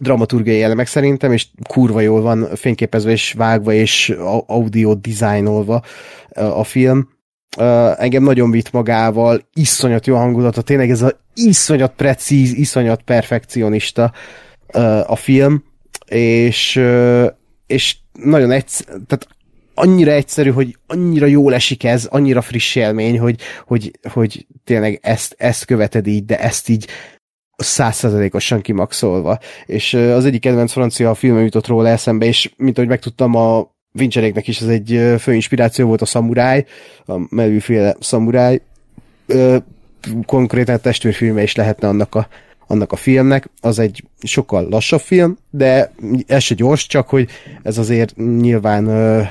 dramaturgiai 0.00 0.62
elemek 0.62 0.86
szerintem, 0.86 1.32
és 1.32 1.46
kurva 1.68 2.00
jól 2.00 2.20
van 2.20 2.48
fényképezve 2.54 3.10
és 3.10 3.32
vágva, 3.32 3.72
és 3.72 4.14
audio 4.46 4.94
dizájnolva 4.94 5.82
a 6.34 6.64
film. 6.64 7.08
Uh, 7.58 8.02
engem 8.02 8.22
nagyon 8.22 8.50
vitt 8.50 8.70
magával, 8.70 9.48
iszonyat 9.54 10.06
jó 10.06 10.16
hangulata, 10.16 10.62
tényleg 10.62 10.90
ez 10.90 11.02
a 11.02 11.20
iszonyat 11.34 11.92
precíz, 11.94 12.52
iszonyat 12.52 13.02
perfekcionista 13.02 14.12
uh, 14.74 15.10
a 15.10 15.16
film, 15.16 15.64
és, 16.06 16.76
uh, 16.76 17.26
és 17.66 17.96
nagyon 18.12 18.50
egyszerű, 18.50 18.90
tehát 19.06 19.28
annyira 19.74 20.10
egyszerű, 20.10 20.50
hogy 20.50 20.78
annyira 20.86 21.26
jól 21.26 21.54
esik 21.54 21.84
ez, 21.84 22.04
annyira 22.04 22.42
friss 22.42 22.74
élmény, 22.74 23.18
hogy, 23.18 23.40
hogy, 23.66 23.98
hogy 24.12 24.46
tényleg 24.64 24.98
ezt, 25.02 25.34
ezt 25.38 25.64
követed 25.64 26.06
így, 26.06 26.24
de 26.24 26.38
ezt 26.38 26.68
így 26.68 26.86
százszerzalékosan 27.56 28.60
kimaxolva. 28.60 29.38
És 29.66 29.94
az 29.94 30.24
egyik 30.24 30.40
kedvenc 30.40 30.72
francia 30.72 31.14
filmem 31.14 31.44
jutott 31.44 31.66
róla 31.66 31.88
eszembe, 31.88 32.26
és 32.26 32.52
mint 32.56 32.76
ahogy 32.76 32.90
megtudtam, 32.90 33.34
a 33.34 33.70
Vinceréknek 33.92 34.48
is 34.48 34.60
ez 34.60 34.68
egy 34.68 35.00
fő 35.18 35.34
inspiráció 35.34 35.86
volt 35.86 36.02
a 36.02 36.06
szamuráj, 36.06 36.64
a 37.06 37.14
melűféle 37.34 37.96
szamuráj. 38.00 38.60
Ö, 39.26 39.56
Konkrétan 40.26 40.80
testvérfilme 40.80 41.42
is 41.42 41.54
lehetne 41.54 41.88
annak 41.88 42.14
a, 42.14 42.28
annak 42.72 42.92
a 42.92 42.96
filmnek. 42.96 43.50
Az 43.60 43.78
egy 43.78 44.04
sokkal 44.22 44.68
lassabb 44.70 45.00
film, 45.00 45.38
de 45.50 45.92
ez 46.26 46.42
se 46.42 46.54
gyors, 46.54 46.86
csak 46.86 47.08
hogy 47.08 47.28
ez 47.62 47.78
azért 47.78 48.16
nyilván 48.16 48.90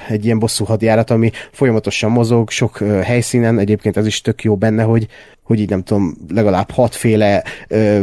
egy 0.10 0.26
ilyen 0.26 0.39
bosszú 0.39 0.66
hadjárat, 0.66 1.10
ami 1.10 1.32
folyamatosan 1.52 2.12
mozog, 2.12 2.50
sok 2.50 2.78
helyszínen, 3.04 3.60
egyébként 3.60 3.98
ez 3.98 4.06
is 4.06 4.22
tök 4.22 4.44
jó 4.44 4.56
benne, 4.56 4.84
hogy, 4.84 5.08
hogy 5.44 5.60
így 5.60 5.70
nem 5.70 5.84
tudom, 5.84 6.18
legalább 6.34 6.72
hatféle 6.72 7.44
ö, 7.68 8.02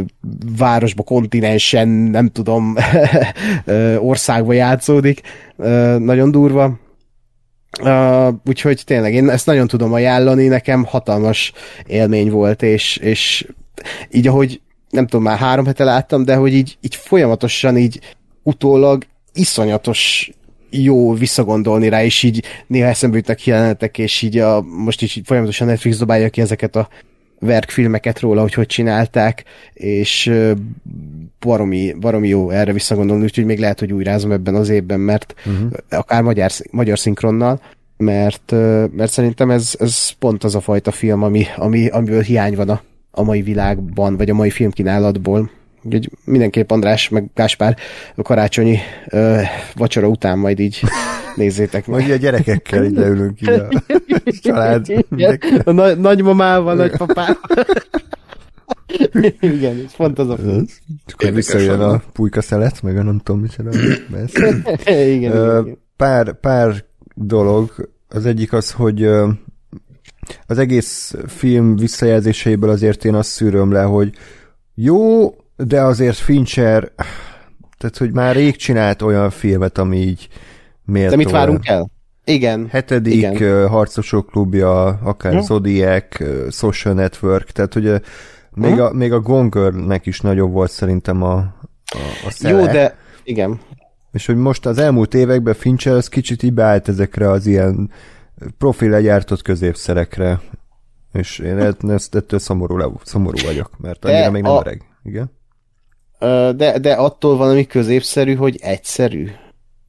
városba, 0.57 1.03
kontinensen, 1.03 1.87
nem 1.87 2.27
tudom, 2.27 2.75
ö, 3.65 3.97
országba 3.97 4.53
játszódik. 4.53 5.21
Ö, 5.57 5.97
nagyon 5.99 6.31
durva. 6.31 6.79
Uh, 7.81 8.33
úgyhogy 8.45 8.81
tényleg 8.85 9.13
én 9.13 9.29
ezt 9.29 9.45
nagyon 9.45 9.67
tudom 9.67 9.93
ajánlani, 9.93 10.47
nekem 10.47 10.83
hatalmas 10.83 11.53
élmény 11.87 12.29
volt, 12.29 12.63
és, 12.63 12.97
és 12.97 13.47
így 14.11 14.27
ahogy 14.27 14.61
nem 14.89 15.07
tudom, 15.07 15.25
már 15.25 15.37
három 15.37 15.65
hete 15.65 15.83
láttam, 15.83 16.23
de 16.23 16.35
hogy 16.35 16.53
így, 16.53 16.77
így 16.81 16.95
folyamatosan 16.95 17.77
így 17.77 17.99
utólag 18.43 19.03
iszonyatos 19.33 20.31
jó 20.69 21.13
visszagondolni 21.13 21.89
rá, 21.89 22.03
és 22.03 22.23
így 22.23 22.43
néha 22.67 22.87
eszembe 22.87 23.17
jutnak 23.17 23.45
jelenetek, 23.45 23.97
és 23.97 24.21
így 24.21 24.37
a, 24.37 24.61
most 24.61 25.01
is 25.01 25.15
így 25.15 25.25
folyamatosan 25.25 25.67
Netflix 25.67 25.97
dobálja 25.97 26.29
ki 26.29 26.41
ezeket 26.41 26.75
a 26.75 26.87
verkfilmeket 27.39 28.19
róla, 28.19 28.41
hogy 28.41 28.53
hogy 28.53 28.65
csinálták, 28.65 29.43
és 29.73 30.31
baromi, 31.39 31.93
baromi 31.99 32.27
jó 32.27 32.49
erre 32.49 32.73
visszagondolni, 32.73 33.23
úgyhogy 33.23 33.45
még 33.45 33.59
lehet, 33.59 33.79
hogy 33.79 33.93
újrázom 33.93 34.31
ebben 34.31 34.55
az 34.55 34.69
évben, 34.69 34.99
mert 34.99 35.33
uh-huh. 35.45 35.71
akár 35.89 36.21
magyar, 36.21 36.51
magyar 36.71 36.99
szinkronnal, 36.99 37.61
mert, 37.97 38.51
mert 38.91 39.11
szerintem 39.11 39.49
ez, 39.49 39.75
ez 39.79 40.09
pont 40.09 40.43
az 40.43 40.55
a 40.55 40.61
fajta 40.61 40.91
film, 40.91 41.23
ami, 41.23 41.45
ami, 41.55 41.87
amiből 41.87 42.21
hiány 42.21 42.55
van 42.55 42.69
a, 42.69 42.81
a 43.19 43.23
mai 43.23 43.41
világban, 43.41 44.17
vagy 44.17 44.29
a 44.29 44.33
mai 44.33 44.49
filmkínálatból. 44.49 45.49
Úgyhogy 45.83 46.09
mindenképp 46.25 46.71
András, 46.71 47.09
meg 47.09 47.29
Gáspár 47.35 47.77
a 48.15 48.21
karácsonyi 48.21 48.77
ö, 49.09 49.41
vacsora 49.75 50.07
után 50.07 50.37
majd 50.39 50.59
így 50.59 50.81
nézzétek 51.35 51.87
meg. 51.87 52.01
Vagy 52.01 52.11
a 52.11 52.15
gyerekekkel 52.15 52.83
így 52.85 52.95
leülünk 52.95 53.41
így 53.41 53.49
a 53.49 53.67
család. 54.43 54.85
A 55.63 55.71
na- 55.71 55.95
nagymamával, 55.95 56.75
nagypapával. 56.75 57.37
Igen, 59.39 59.81
ez 59.85 59.95
pont 59.95 60.19
az 60.19 60.29
a 60.29 60.35
film. 60.37 60.65
És 61.07 61.13
akkor 61.13 61.31
visszajön 61.31 61.79
a 61.79 62.01
pulyka 62.13 62.41
szelet, 62.41 62.81
meg 62.81 62.97
a 62.97 63.03
nem 63.03 63.19
tudom 63.23 63.41
micsoda. 63.41 63.69
Igen, 64.85 65.31
Ö, 65.31 65.59
igen. 65.59 65.77
pár, 65.95 66.39
pár 66.39 66.83
dolog. 67.15 67.89
Az 68.09 68.25
egyik 68.25 68.53
az, 68.53 68.71
hogy 68.71 69.09
az 70.45 70.57
egész 70.57 71.15
film 71.27 71.75
visszajelzéseiből 71.75 72.69
azért 72.69 73.05
én 73.05 73.15
azt 73.15 73.29
szűröm 73.29 73.71
le, 73.71 73.81
hogy 73.81 74.13
jó, 74.75 75.33
de 75.57 75.81
azért 75.81 76.17
Fincher, 76.17 76.91
tehát 77.77 77.97
hogy 77.97 78.13
már 78.13 78.35
rég 78.35 78.55
csinált 78.55 79.01
olyan 79.01 79.29
filmet, 79.29 79.77
ami 79.77 79.97
így 79.97 80.27
méltó. 80.85 81.09
De 81.09 81.15
mit 81.15 81.31
várunk 81.31 81.67
el? 81.67 81.89
Igen. 82.25 82.67
Hetedik 82.69 83.13
Igen. 83.13 83.67
Harcosok 83.67 84.27
klubja, 84.27 84.85
akár 84.85 85.31
Hm. 85.31 85.37
hm. 85.37 85.43
Zodiac, 85.43 86.15
Social 86.51 86.93
Network, 86.93 87.51
tehát 87.51 87.73
hogy 87.73 88.01
még, 88.53 88.73
Hm. 88.73 88.79
a, 88.79 88.91
még 88.91 89.13
a 89.13 89.19
Gone 89.19 89.47
Girl-nek 89.49 90.05
is 90.05 90.19
nagyobb 90.21 90.51
volt 90.51 90.71
szerintem 90.71 91.23
a, 91.23 91.35
a, 91.37 91.97
a 92.25 92.31
szele. 92.31 92.59
Jó, 92.59 92.65
de 92.65 92.97
igen. 93.23 93.59
És 94.11 94.25
hogy 94.25 94.35
most 94.35 94.65
az 94.65 94.77
elmúlt 94.77 95.13
években 95.13 95.53
Fincher 95.53 95.93
az 95.93 96.07
kicsit 96.07 96.43
így 96.43 96.53
beállt 96.53 96.87
ezekre 96.87 97.29
az 97.29 97.45
ilyen 97.45 97.91
profil 98.57 98.89
legyártott 98.89 99.41
középszerekre. 99.41 100.39
És 101.13 101.39
én 101.39 101.57
ezt, 101.87 102.15
ettől 102.15 102.39
szomorú, 102.39 102.77
le, 102.77 102.87
szomorú 103.03 103.37
vagyok, 103.45 103.69
mert 103.77 103.99
De 103.99 104.11
annyira 104.11 104.31
még 104.31 104.41
nem 104.41 104.51
a- 104.51 104.59
öreg. 104.59 104.81
Igen? 105.03 105.31
De, 106.55 106.79
de 106.79 106.93
attól 106.93 107.37
van, 107.37 107.49
ami 107.49 107.65
középszerű, 107.65 108.35
hogy 108.35 108.57
egyszerű. 108.61 109.29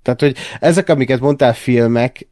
Tehát, 0.02 0.20
hogy 0.20 0.36
ezek, 0.60 0.88
amiket 0.88 1.20
mondtál 1.20 1.54
filmek, 1.54 2.28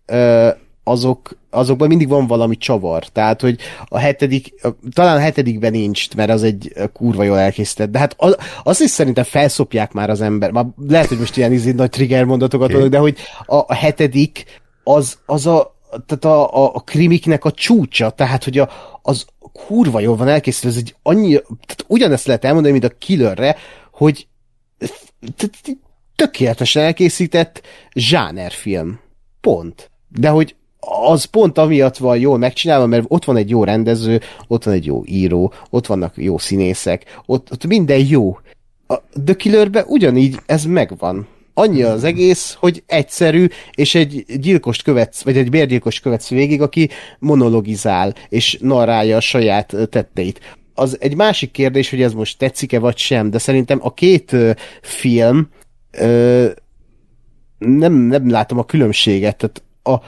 azok, 0.85 1.39
azokban 1.51 1.89
mindig 1.89 2.09
van 2.09 2.27
valami 2.27 2.57
csavar. 2.57 3.05
Tehát, 3.07 3.41
hogy 3.41 3.61
a 3.85 3.99
hetedik, 3.99 4.55
talán 4.93 5.17
a 5.17 5.21
hetedikben 5.21 5.71
nincs, 5.71 6.15
mert 6.15 6.31
az 6.31 6.43
egy 6.43 6.73
kurva 6.93 7.23
jól 7.23 7.39
elkészített. 7.39 7.91
De 7.91 7.99
hát 7.99 8.15
az, 8.19 8.37
azt 8.63 8.81
is 8.81 8.91
szerintem 8.91 9.25
felszopják 9.25 9.93
már 9.93 10.11
az 10.11 10.21
ember. 10.21 10.51
Már 10.51 10.67
lehet, 10.89 11.09
hogy 11.09 11.19
most 11.19 11.37
ilyen 11.37 11.53
izé, 11.53 11.71
nagy 11.73 11.91
trigger 11.91 12.25
mondatokat 12.25 12.67
Oké. 12.67 12.73
mondok, 12.73 12.93
de 12.93 12.99
hogy 12.99 13.17
a, 13.47 13.57
a 13.57 13.75
hetedik 13.75 14.45
az, 14.85 15.19
az 15.27 15.47
a, 15.47 15.77
tehát 16.07 16.25
a, 16.25 16.65
a, 16.65 16.75
a 16.75 16.81
krimiknek 16.81 17.45
a 17.45 17.51
csúcsa, 17.51 18.11
tehát, 18.11 18.45
hogy 18.45 18.59
a, 18.59 18.71
az 19.03 19.27
kurva 19.53 20.01
jól 20.01 20.17
van 20.17 20.29
elkészítve, 20.29 20.69
ez 20.69 20.77
egy 20.77 20.95
annyi, 21.03 21.31
tehát 21.41 21.85
ugyanezt 21.87 22.27
lehet 22.27 22.45
elmondani, 22.45 22.73
mint 22.79 22.93
a 22.93 22.97
Killerre, 22.99 23.57
hogy 23.93 24.27
t- 25.37 25.51
t- 25.63 25.79
tökéletesen 26.17 26.83
elkészített 26.83 27.63
zsánerfilm. 27.93 29.01
Pont. 29.41 29.91
De 30.09 30.29
hogy 30.29 30.55
az 30.79 31.25
pont 31.25 31.59
amiatt 31.59 31.97
van 31.97 32.19
jól 32.19 32.39
megcsinálva, 32.39 32.87
mert 32.87 33.05
ott 33.09 33.25
van 33.25 33.37
egy 33.37 33.51
jó 33.51 33.65
rendező, 33.65 34.21
ott 34.47 34.65
van 34.65 34.75
egy 34.75 34.87
jó 34.87 35.03
író, 35.07 35.53
ott 35.71 35.87
vannak 35.87 36.17
jó 36.17 36.39
színészek, 36.39 37.21
ott, 37.27 37.53
ott 37.53 37.67
minden 37.67 38.07
jó. 38.07 38.39
A 38.87 38.95
The 39.25 39.35
Killerben 39.35 39.85
ugyanígy 39.87 40.39
ez 40.47 40.65
megvan. 40.65 41.27
Annyi 41.59 41.83
az 41.83 42.05
egész, 42.05 42.57
hogy 42.61 42.83
egyszerű, 42.87 43.47
és 43.75 43.95
egy 43.95 44.25
gyilkost 44.41 44.83
követsz, 44.83 45.23
vagy 45.23 45.37
egy 45.37 45.51
bérgyilkost 45.51 46.03
követsz 46.03 46.29
végig, 46.29 46.63
aki 46.63 46.89
monologizál, 47.19 48.15
és 48.29 48.59
narrálja 48.61 49.17
a 49.17 49.21
saját 49.21 49.75
tetteit. 49.91 50.57
Az 50.75 50.97
egy 51.01 51.17
másik 51.17 51.51
kérdés, 51.51 51.91
hogy 51.91 52.03
ez 52.03 52.13
most 52.13 52.39
tetszik-e 52.39 52.79
vagy 52.79 52.97
sem, 52.97 53.31
de 53.31 53.39
szerintem 53.39 53.79
a 53.83 53.95
két 53.95 54.37
film 54.83 55.49
ö, 55.91 56.49
nem, 57.59 57.93
nem 57.93 58.31
látom 58.31 58.59
a 58.59 58.65
különbséget. 58.65 59.37
Tehát 59.37 59.63
a, 59.83 60.05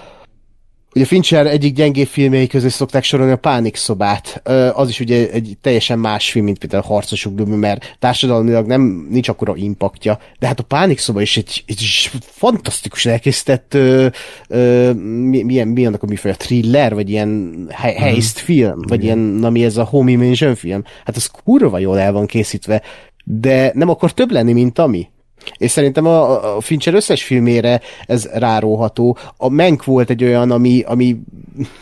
Ugye 0.95 1.05
Fincher 1.05 1.47
egyik 1.47 1.75
gyengébb 1.75 2.07
filmjei 2.07 2.47
közé 2.47 2.69
szokták 2.69 3.05
sorolni 3.05 3.33
a 3.33 3.37
Pánik 3.37 3.77
szobát. 3.77 4.43
Az 4.75 4.89
is 4.89 5.01
ugye 5.01 5.31
egy 5.31 5.57
teljesen 5.61 5.99
más 5.99 6.31
film, 6.31 6.45
mint 6.45 6.59
például 6.59 6.83
a 6.83 6.87
Harcosok 6.87 7.35
Döbű, 7.35 7.55
mert 7.55 7.97
társadalmilag 7.99 8.67
nem 8.67 9.07
nincs 9.11 9.29
akkora 9.29 9.57
impaktja, 9.57 10.19
de 10.39 10.47
hát 10.47 10.61
a 10.61 10.63
Pánik 10.63 10.99
szoba 10.99 11.21
is 11.21 11.37
egy, 11.37 11.65
egy 11.67 12.11
fantasztikus 12.21 13.07
elkészített 13.07 13.75
ö, 13.75 14.07
ö, 14.49 14.93
milyen, 14.93 15.69
mi 15.69 15.87
annak 15.87 16.03
a 16.03 16.37
thriller, 16.37 16.95
vagy 16.95 17.11
ilyen 17.11 17.55
heist 17.73 18.41
mm. 18.41 18.45
film, 18.45 18.81
vagy 18.83 19.03
Igen. 19.03 19.19
ilyen, 19.19 19.45
ami 19.45 19.65
ez 19.65 19.77
a 19.77 19.85
Home 19.85 20.11
Invasion 20.11 20.55
film. 20.55 20.83
Hát 21.05 21.17
az 21.17 21.31
kurva 21.45 21.79
jól 21.79 21.99
el 21.99 22.13
van 22.13 22.27
készítve, 22.27 22.83
de 23.25 23.71
nem 23.75 23.89
akar 23.89 24.13
több 24.13 24.31
lenni, 24.31 24.53
mint 24.53 24.79
ami. 24.79 25.09
És 25.57 25.71
szerintem 25.71 26.07
a, 26.07 26.57
a 26.57 26.61
Fincher 26.61 26.95
összes 26.95 27.23
filmére 27.23 27.81
ez 28.07 28.25
ráróható. 28.25 29.19
A 29.37 29.49
Menk 29.49 29.85
volt 29.85 30.11
egy 30.11 30.25
olyan, 30.25 30.51
ami, 30.51 30.83
ami, 30.87 31.17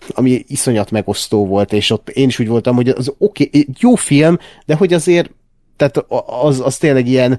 ami 0.09 0.45
iszonyat 0.47 0.91
megosztó 0.91 1.47
volt, 1.47 1.73
és 1.73 1.91
ott 1.91 2.09
én 2.09 2.29
is 2.29 2.39
úgy 2.39 2.49
voltam, 2.49 2.75
hogy 2.75 2.89
az 2.89 3.15
oké, 3.19 3.45
okay, 3.45 3.69
jó 3.79 3.95
film, 3.95 4.39
de 4.67 4.75
hogy 4.75 4.93
azért 4.93 5.31
tehát 5.77 6.05
az, 6.43 6.61
az 6.61 6.77
tényleg 6.77 7.07
ilyen 7.07 7.39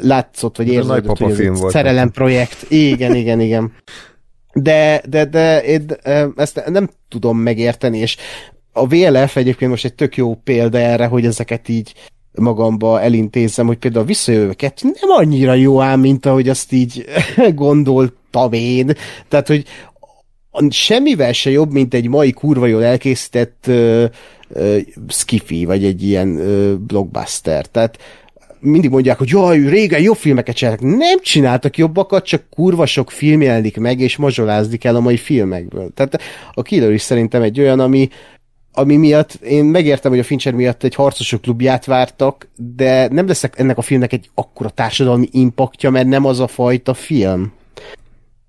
látszott, 0.00 0.56
vagy 0.56 0.68
érződött, 0.68 1.18
hogy 1.18 1.34
film 1.34 1.54
volt 1.54 1.72
szerelem 1.72 2.10
projekt. 2.10 2.70
Igen, 2.70 3.14
igen, 3.14 3.40
igen. 3.40 3.72
De, 4.52 5.02
de, 5.08 5.24
de 5.24 5.62
én 5.62 5.86
ezt 6.36 6.62
nem 6.66 6.90
tudom 7.08 7.38
megérteni, 7.38 7.98
és 7.98 8.16
a 8.72 8.86
VLF 8.86 9.36
egyébként 9.36 9.70
most 9.70 9.84
egy 9.84 9.94
tök 9.94 10.16
jó 10.16 10.34
példa 10.34 10.78
erre, 10.78 11.06
hogy 11.06 11.26
ezeket 11.26 11.68
így 11.68 11.94
magamba 12.34 13.00
elintézem, 13.00 13.66
hogy 13.66 13.78
például 13.78 14.04
a 14.04 14.06
visszajövőket 14.06 14.80
nem 14.82 15.10
annyira 15.10 15.54
jó 15.54 15.80
ám, 15.80 16.00
mint 16.00 16.26
ahogy 16.26 16.48
azt 16.48 16.72
így 16.72 17.04
gondoltam 17.54 18.52
én. 18.52 18.92
Tehát, 19.28 19.46
hogy 19.46 19.64
semmivel 20.70 21.32
se 21.32 21.50
jobb, 21.50 21.72
mint 21.72 21.94
egy 21.94 22.08
mai 22.08 22.32
kurva 22.32 22.66
jól 22.66 22.84
elkészített 22.84 23.64
uh, 23.68 24.04
uh, 24.48 24.78
skifi, 25.08 25.64
vagy 25.64 25.84
egy 25.84 26.02
ilyen 26.02 26.28
uh, 26.28 26.72
blockbuster. 26.72 27.66
Tehát 27.66 27.98
mindig 28.64 28.90
mondják, 28.90 29.18
hogy 29.18 29.28
jaj, 29.28 29.58
régen 29.58 30.00
jobb 30.00 30.16
filmeket 30.16 30.56
csináltak. 30.56 30.96
Nem 30.96 31.20
csináltak 31.20 31.76
jobbakat, 31.76 32.24
csak 32.24 32.42
kurva 32.50 32.86
sok 32.86 33.10
film 33.10 33.42
jelenik 33.42 33.76
meg, 33.76 34.00
és 34.00 34.16
mazsolázni 34.16 34.76
kell 34.76 34.96
a 34.96 35.00
mai 35.00 35.16
filmekből. 35.16 35.90
Tehát 35.94 36.20
a 36.52 36.62
Killer 36.62 36.92
is 36.92 37.02
szerintem 37.02 37.42
egy 37.42 37.60
olyan, 37.60 37.80
ami, 37.80 38.08
ami 38.74 38.96
miatt 38.96 39.34
én 39.34 39.64
megértem, 39.64 40.10
hogy 40.10 40.20
a 40.20 40.24
Fincher 40.24 40.52
miatt 40.52 40.82
egy 40.82 40.94
harcosok 40.94 41.40
klubját 41.40 41.84
vártak, 41.84 42.48
de 42.76 43.08
nem 43.08 43.26
lesz 43.26 43.44
ennek 43.54 43.78
a 43.78 43.82
filmnek 43.82 44.12
egy 44.12 44.30
akkora 44.34 44.68
társadalmi 44.68 45.28
impaktja, 45.30 45.90
mert 45.90 46.06
nem 46.06 46.24
az 46.24 46.40
a 46.40 46.46
fajta 46.46 46.94
film. 46.94 47.52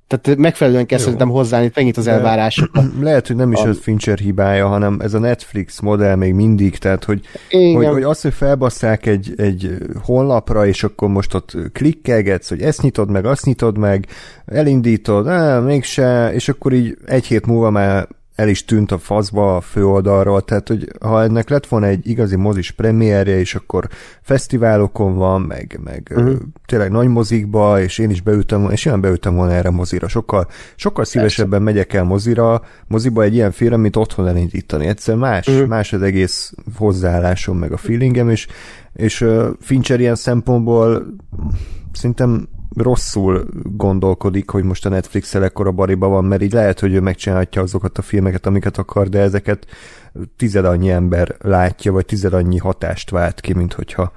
Tehát 0.07 0.39
megfelelően 0.39 0.86
kell 0.86 0.97
Jó. 0.97 1.03
szerintem 1.03 1.30
hozzáállni 1.30 1.71
megint 1.76 1.97
az 1.97 2.07
elvárásokat. 2.07 2.86
Lehet, 3.01 3.28
hogy 3.28 3.36
nem 3.36 3.51
is 3.51 3.59
a... 3.59 3.67
az 3.67 3.80
Fincher 3.82 4.17
hibája, 4.17 4.67
hanem 4.67 4.99
ez 4.99 5.13
a 5.13 5.19
Netflix 5.19 5.80
modell 5.80 6.15
még 6.15 6.34
mindig, 6.34 6.78
tehát 6.78 7.03
hogy, 7.03 7.21
hogy, 7.73 7.86
hogy 7.86 8.03
azt, 8.03 8.21
hogy 8.21 8.34
felbasszák 8.34 9.05
egy, 9.05 9.34
egy 9.38 9.78
honlapra, 10.03 10.67
és 10.67 10.84
akkor 10.84 11.09
most 11.09 11.34
ott 11.34 11.55
klikkelgetsz, 11.73 12.49
hogy 12.49 12.61
ezt 12.61 12.82
nyitod 12.82 13.09
meg, 13.09 13.26
azt 13.26 13.45
nyitod 13.45 13.78
meg, 13.78 14.07
elindítod, 14.45 15.28
á, 15.28 15.59
mégse, 15.59 16.34
és 16.34 16.49
akkor 16.49 16.73
így 16.73 16.97
egy 17.05 17.26
hét 17.26 17.45
múlva 17.45 17.69
már 17.69 18.07
el 18.36 18.48
is 18.48 18.66
tűnt 18.66 18.92
a 18.92 18.98
faszba 18.98 19.56
a 19.56 19.62
főoldalról, 19.62 20.42
tehát 20.42 20.68
hogy 20.68 20.92
ha 21.02 21.24
ennek 21.24 21.50
lett 21.50 21.68
volna 21.68 21.86
egy 21.86 22.08
igazi 22.08 22.36
mozis 22.36 22.72
premierje, 22.72 23.40
és 23.40 23.56
akkor 23.56 23.88
fesztiválokon 24.22 25.16
van, 25.16 25.42
meg, 25.42 25.80
meg 25.84 26.12
uh-huh. 26.16 26.36
tényleg 26.66 26.92
nagy 26.92 27.08
mozikba, 27.08 27.82
és 27.82 27.98
én 27.98 28.10
is 28.10 28.22
beültem, 28.22 28.70
és 28.72 28.86
én 28.86 29.02
beültem 29.02 29.36
volna 29.36 29.52
erre 29.52 29.70
mozira. 29.70 30.08
Sokkal, 30.08 30.48
sokkal 30.76 31.06
szívesebben 31.06 31.50
Persze. 31.50 31.66
megyek 31.66 31.94
el 31.94 32.04
mozira, 32.04 32.62
moziba 32.88 33.24
egy 33.24 33.34
ilyen 33.34 33.52
film, 33.52 33.82
mint 33.82 33.96
otthon 33.96 34.28
elindítani. 34.28 34.86
Egyszer 34.86 35.16
más, 35.16 35.48
uh-huh. 35.48 35.68
más 35.68 35.94
az 35.94 36.02
egész 36.02 36.54
hozzáállásom, 36.78 37.58
meg 37.58 37.72
a 37.72 37.78
feelingem, 37.78 38.30
és, 38.30 38.48
és 38.94 39.22
uh, 39.22 39.48
Fincher 39.60 40.00
ilyen 40.00 40.16
szempontból 40.16 41.06
szerintem 41.92 42.48
rosszul 42.76 43.45
gondolkodik, 43.63 44.49
hogy 44.49 44.63
most 44.63 44.86
a 44.86 44.89
Netflix-el 44.89 45.43
ekkora 45.43 45.71
bariba 45.71 46.07
van, 46.07 46.26
mert 46.26 46.41
így 46.41 46.53
lehet, 46.53 46.80
hogy 46.80 46.93
ő 46.93 46.99
megcsinálhatja 46.99 47.61
azokat 47.61 47.97
a 47.97 48.01
filmeket, 48.01 48.45
amiket 48.45 48.78
akar, 48.78 49.09
de 49.09 49.19
ezeket 49.19 49.65
tized 50.38 50.65
annyi 50.65 50.89
ember 50.89 51.36
látja, 51.39 51.91
vagy 51.91 52.05
tized 52.05 52.34
annyi 52.34 52.57
hatást 52.57 53.09
vált 53.09 53.41
ki, 53.41 53.53
mint 53.53 53.73
hogyha 53.73 54.11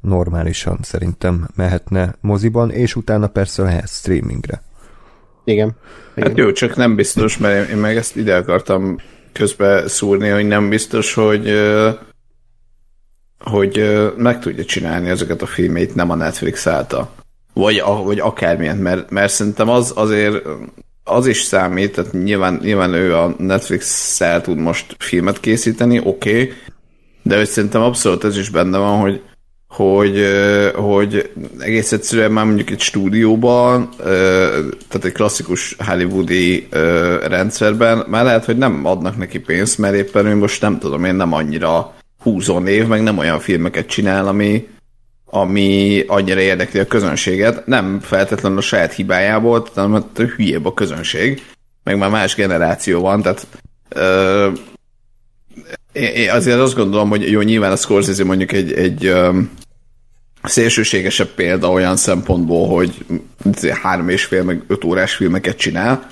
normálisan 0.00 0.78
szerintem 0.82 1.48
mehetne 1.56 2.14
moziban, 2.20 2.70
és 2.70 2.96
utána 2.96 3.26
persze 3.26 3.62
lehet 3.62 3.88
streamingre. 3.88 4.62
Igen. 5.44 5.76
Igen. 6.14 6.28
Hát 6.28 6.38
jó, 6.38 6.52
csak 6.52 6.76
nem 6.76 6.94
biztos, 6.94 7.38
mert 7.38 7.68
én 7.68 7.76
meg 7.76 7.96
ezt 7.96 8.16
ide 8.16 8.36
akartam 8.36 8.96
közbe 9.32 9.88
szúrni, 9.88 10.28
hogy 10.28 10.46
nem 10.46 10.68
biztos, 10.68 11.14
hogy 11.14 11.52
hogy 13.38 14.02
meg 14.16 14.40
tudja 14.40 14.64
csinálni 14.64 15.08
ezeket 15.08 15.42
a 15.42 15.46
filmét 15.46 15.94
nem 15.94 16.10
a 16.10 16.14
Netflix 16.14 16.66
által 16.66 17.10
vagy, 17.54 17.82
vagy 18.04 18.18
akármilyen, 18.18 18.76
mert, 18.76 19.10
mert 19.10 19.32
szerintem 19.32 19.68
az 19.68 19.92
azért 19.96 20.46
az 21.04 21.26
is 21.26 21.42
számít, 21.42 21.94
tehát 21.94 22.12
nyilván, 22.12 22.60
nyilván 22.62 22.92
ő 22.92 23.16
a 23.16 23.34
Netflix-szel 23.38 24.40
tud 24.40 24.58
most 24.58 24.96
filmet 24.98 25.40
készíteni, 25.40 26.00
oké, 26.04 26.30
okay, 26.30 26.52
de 27.22 27.36
hogy 27.36 27.48
szerintem 27.48 27.82
abszolút 27.82 28.24
ez 28.24 28.38
is 28.38 28.48
benne 28.50 28.78
van, 28.78 29.00
hogy, 29.00 29.22
hogy, 29.68 30.26
hogy 30.74 31.30
egész 31.58 31.92
egyszerűen 31.92 32.32
már 32.32 32.44
mondjuk 32.44 32.70
egy 32.70 32.80
stúdióban, 32.80 33.88
tehát 34.88 35.04
egy 35.04 35.12
klasszikus 35.12 35.76
hollywoodi 35.78 36.68
rendszerben 37.26 38.04
már 38.08 38.24
lehet, 38.24 38.44
hogy 38.44 38.56
nem 38.56 38.86
adnak 38.86 39.16
neki 39.16 39.38
pénzt, 39.38 39.78
mert 39.78 39.94
éppen 39.94 40.26
ő 40.26 40.34
most 40.34 40.60
nem 40.60 40.78
tudom 40.78 41.04
én 41.04 41.14
nem 41.14 41.32
annyira 41.32 41.94
húzó 42.18 42.58
név, 42.58 42.86
meg 42.86 43.02
nem 43.02 43.18
olyan 43.18 43.40
filmeket 43.40 43.86
csinál, 43.86 44.26
ami, 44.26 44.66
ami 45.34 46.04
annyira 46.06 46.40
érdekli 46.40 46.80
a 46.80 46.86
közönséget, 46.86 47.66
nem 47.66 48.00
feltétlenül 48.00 48.58
a 48.58 48.60
saját 48.60 48.92
hibájából, 48.92 49.66
hanem 49.74 49.90
mert 49.90 50.18
hülyébb 50.18 50.66
a 50.66 50.74
közönség, 50.74 51.42
meg 51.82 51.98
már 51.98 52.10
más 52.10 52.34
generáció 52.34 53.00
van, 53.00 53.22
tehát 53.22 53.46
ö, 53.88 54.50
én 55.92 56.30
azért 56.30 56.58
azt 56.58 56.74
gondolom, 56.74 57.08
hogy 57.08 57.30
jó, 57.30 57.40
nyilván 57.40 57.72
a 57.72 57.76
Scorsese 57.76 58.24
mondjuk 58.24 58.52
egy, 58.52 58.72
egy 58.72 59.06
ö, 59.06 59.40
szélsőségesebb 60.42 61.28
példa 61.28 61.70
olyan 61.70 61.96
szempontból, 61.96 62.68
hogy 62.68 63.04
három 63.82 64.08
és 64.08 64.24
fél, 64.24 64.42
meg 64.42 64.62
öt 64.66 64.84
órás 64.84 65.14
filmeket 65.14 65.56
csinál, 65.56 66.06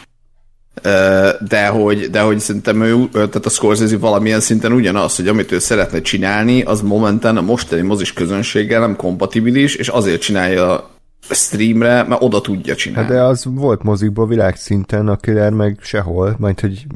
de 1.49 1.67
hogy, 1.67 2.11
de 2.11 2.21
hogy 2.21 2.39
szerintem 2.39 2.83
ő, 2.83 3.09
tehát 3.13 3.47
a 3.47 3.49
Scorsese 3.49 3.99
valamilyen 3.99 4.41
szinten 4.41 4.73
ugyanaz, 4.73 5.17
hogy 5.17 5.29
amit 5.29 5.53
ő 5.53 5.59
szeretne 5.59 6.01
csinálni, 6.01 6.63
az 6.63 6.81
momentán 6.81 7.37
a 7.37 7.41
mostani 7.41 7.83
mozis 7.83 8.13
közönséggel 8.13 8.81
nem 8.81 8.97
kompatibilis, 8.97 9.75
és 9.75 9.89
azért 9.89 10.21
csinálja 10.21 10.91
streamre, 11.31 12.03
mert 12.03 12.23
oda 12.23 12.41
tudja 12.41 12.75
csinálni. 12.75 13.09
Hát 13.09 13.17
de 13.17 13.23
az 13.23 13.45
volt 13.45 13.83
mozikból 13.83 14.27
világszinten, 14.27 15.09
a 15.09 15.17
killer 15.17 15.53
meg 15.53 15.79
sehol, 15.81 16.37
majd 16.39 16.61
hogy 16.61 16.87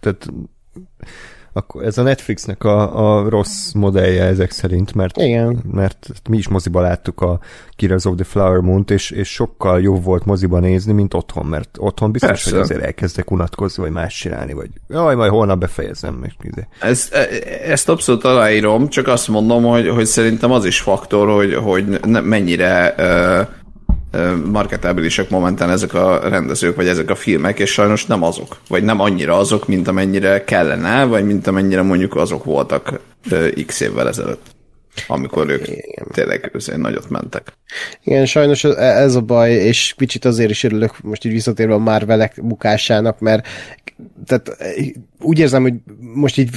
tehát 0.00 0.28
akkor 1.56 1.84
ez 1.84 1.98
a 1.98 2.02
Netflixnek 2.02 2.64
a, 2.64 3.18
a 3.18 3.28
rossz 3.28 3.72
modellje 3.72 4.24
ezek 4.24 4.50
szerint, 4.50 4.94
mert, 4.94 5.16
Igen. 5.16 5.62
mert 5.72 6.08
mi 6.28 6.36
is 6.36 6.48
moziba 6.48 6.80
láttuk 6.80 7.20
a 7.20 7.38
Killers 7.76 8.04
of 8.04 8.14
the 8.14 8.24
Flower 8.24 8.60
Moon-t, 8.60 8.90
és, 8.90 9.10
és 9.10 9.28
sokkal 9.28 9.80
jobb 9.80 10.04
volt 10.04 10.24
moziba 10.24 10.58
nézni, 10.58 10.92
mint 10.92 11.14
otthon, 11.14 11.46
mert 11.46 11.76
otthon 11.78 12.12
biztos, 12.12 12.30
Persze. 12.30 12.50
hogy 12.50 12.60
azért 12.60 12.82
elkezdek 12.82 13.30
unatkozni, 13.30 13.82
vagy 13.82 13.92
más 13.92 14.18
csinálni, 14.18 14.52
vagy 14.52 14.68
jaj, 14.88 15.14
majd 15.14 15.30
holnap 15.30 15.58
befejezem. 15.58 16.22
És 16.24 16.34
izé. 16.42 16.66
ez, 16.80 17.08
e, 17.12 17.28
ezt 17.70 17.88
abszolút 17.88 18.24
aláírom, 18.24 18.88
csak 18.88 19.06
azt 19.06 19.28
mondom, 19.28 19.64
hogy, 19.64 19.88
hogy 19.88 20.06
szerintem 20.06 20.50
az 20.50 20.64
is 20.64 20.80
faktor, 20.80 21.28
hogy, 21.28 21.54
hogy 21.54 22.00
mennyire 22.22 22.94
uh, 22.98 23.48
marketábilisek 24.52 25.30
momentán 25.30 25.70
ezek 25.70 25.94
a 25.94 26.28
rendezők, 26.28 26.76
vagy 26.76 26.88
ezek 26.88 27.10
a 27.10 27.14
filmek, 27.14 27.58
és 27.58 27.70
sajnos 27.70 28.06
nem 28.06 28.22
azok, 28.22 28.56
vagy 28.68 28.82
nem 28.82 29.00
annyira 29.00 29.36
azok, 29.36 29.68
mint 29.68 29.88
amennyire 29.88 30.44
kellene, 30.44 31.04
vagy 31.04 31.24
mint 31.24 31.46
amennyire 31.46 31.82
mondjuk 31.82 32.16
azok 32.16 32.44
voltak 32.44 33.00
x 33.66 33.80
évvel 33.80 34.08
ezelőtt 34.08 34.54
amikor 35.06 35.50
ők 35.50 35.68
Igen. 35.68 36.06
tényleg 36.12 36.50
nagyot 36.76 37.10
mentek. 37.10 37.52
Igen, 38.04 38.26
sajnos 38.26 38.64
ez 38.64 39.14
a 39.14 39.20
baj, 39.20 39.52
és 39.52 39.94
kicsit 39.96 40.24
azért 40.24 40.50
is 40.50 40.64
örülök 40.64 41.02
most 41.02 41.24
így 41.24 41.32
visszatérve 41.32 41.74
a 41.74 41.78
Marvelek 41.78 42.34
bukásának, 42.42 43.20
mert 43.20 43.46
tehát 44.26 44.56
úgy 45.20 45.38
érzem, 45.38 45.62
hogy 45.62 45.74
most 46.14 46.38
így 46.38 46.50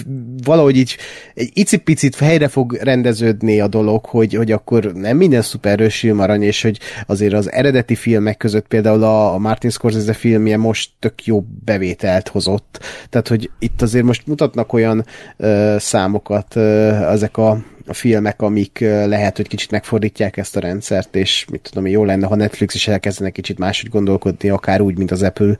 valahogy 0.43 0.77
így 0.77 0.97
egy 1.33 1.49
icipicit 1.53 2.15
helyre 2.15 2.47
fog 2.47 2.73
rendeződni 2.73 3.59
a 3.59 3.67
dolog, 3.67 4.05
hogy, 4.05 4.33
hogy 4.33 4.51
akkor 4.51 4.93
nem 4.93 5.17
minden 5.17 5.41
szupererős 5.41 5.99
film 5.99 6.19
arany, 6.19 6.41
és 6.41 6.61
hogy 6.61 6.79
azért 7.05 7.33
az 7.33 7.51
eredeti 7.51 7.95
filmek 7.95 8.37
között 8.37 8.67
például 8.67 9.03
a, 9.03 9.33
a 9.33 9.37
Martin 9.37 9.69
Scorsese 9.69 10.13
filmje 10.13 10.57
most 10.57 10.91
tök 10.99 11.25
jó 11.25 11.41
bevételt 11.65 12.27
hozott. 12.27 12.79
Tehát, 13.09 13.27
hogy 13.27 13.51
itt 13.59 13.81
azért 13.81 14.05
most 14.05 14.27
mutatnak 14.27 14.73
olyan 14.73 15.05
ö, 15.37 15.75
számokat 15.79 16.55
ö, 16.55 16.87
ezek 17.09 17.37
a 17.37 17.63
a 17.89 17.93
filmek, 17.93 18.41
amik 18.41 18.79
lehet, 19.05 19.35
hogy 19.35 19.47
kicsit 19.47 19.71
megfordítják 19.71 20.37
ezt 20.37 20.55
a 20.55 20.59
rendszert, 20.59 21.15
és 21.15 21.45
mit 21.51 21.61
tudom, 21.61 21.87
jó 21.87 22.03
lenne, 22.03 22.25
ha 22.27 22.35
Netflix 22.35 22.75
is 22.75 22.87
elkezdene 22.87 23.29
kicsit 23.29 23.57
máshogy 23.57 23.89
gondolkodni, 23.89 24.49
akár 24.49 24.81
úgy, 24.81 24.97
mint 24.97 25.11
az 25.11 25.23
Apple. 25.23 25.57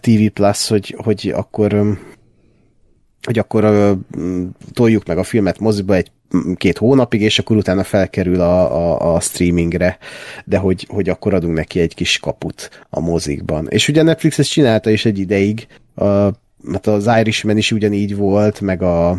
TV 0.00 0.26
Plus, 0.32 0.68
hogy, 0.68 0.96
hogy 0.98 1.32
akkor 1.34 1.98
hogy 3.24 3.38
akkor 3.38 3.96
toljuk 4.72 5.06
meg 5.06 5.18
a 5.18 5.22
filmet 5.22 5.58
moziba 5.58 5.94
egy 5.94 6.10
két 6.54 6.78
hónapig, 6.78 7.20
és 7.20 7.38
akkor 7.38 7.56
utána 7.56 7.84
felkerül 7.84 8.40
a, 8.40 8.76
a, 8.76 9.14
a 9.14 9.20
streamingre, 9.20 9.98
de 10.44 10.58
hogy, 10.58 10.86
hogy 10.88 11.08
akkor 11.08 11.34
adunk 11.34 11.56
neki 11.56 11.80
egy 11.80 11.94
kis 11.94 12.18
kaput 12.18 12.84
a 12.90 13.00
mozikban. 13.00 13.66
És 13.68 13.88
ugye 13.88 14.02
Netflix 14.02 14.38
ezt 14.38 14.50
csinálta 14.50 14.90
is 14.90 15.04
egy 15.04 15.18
ideig, 15.18 15.66
a, 15.94 16.04
mert 16.62 16.86
az 16.86 17.10
Irishman 17.18 17.56
is 17.56 17.72
ugyanígy 17.72 18.16
volt, 18.16 18.60
meg 18.60 18.82
a, 18.82 19.18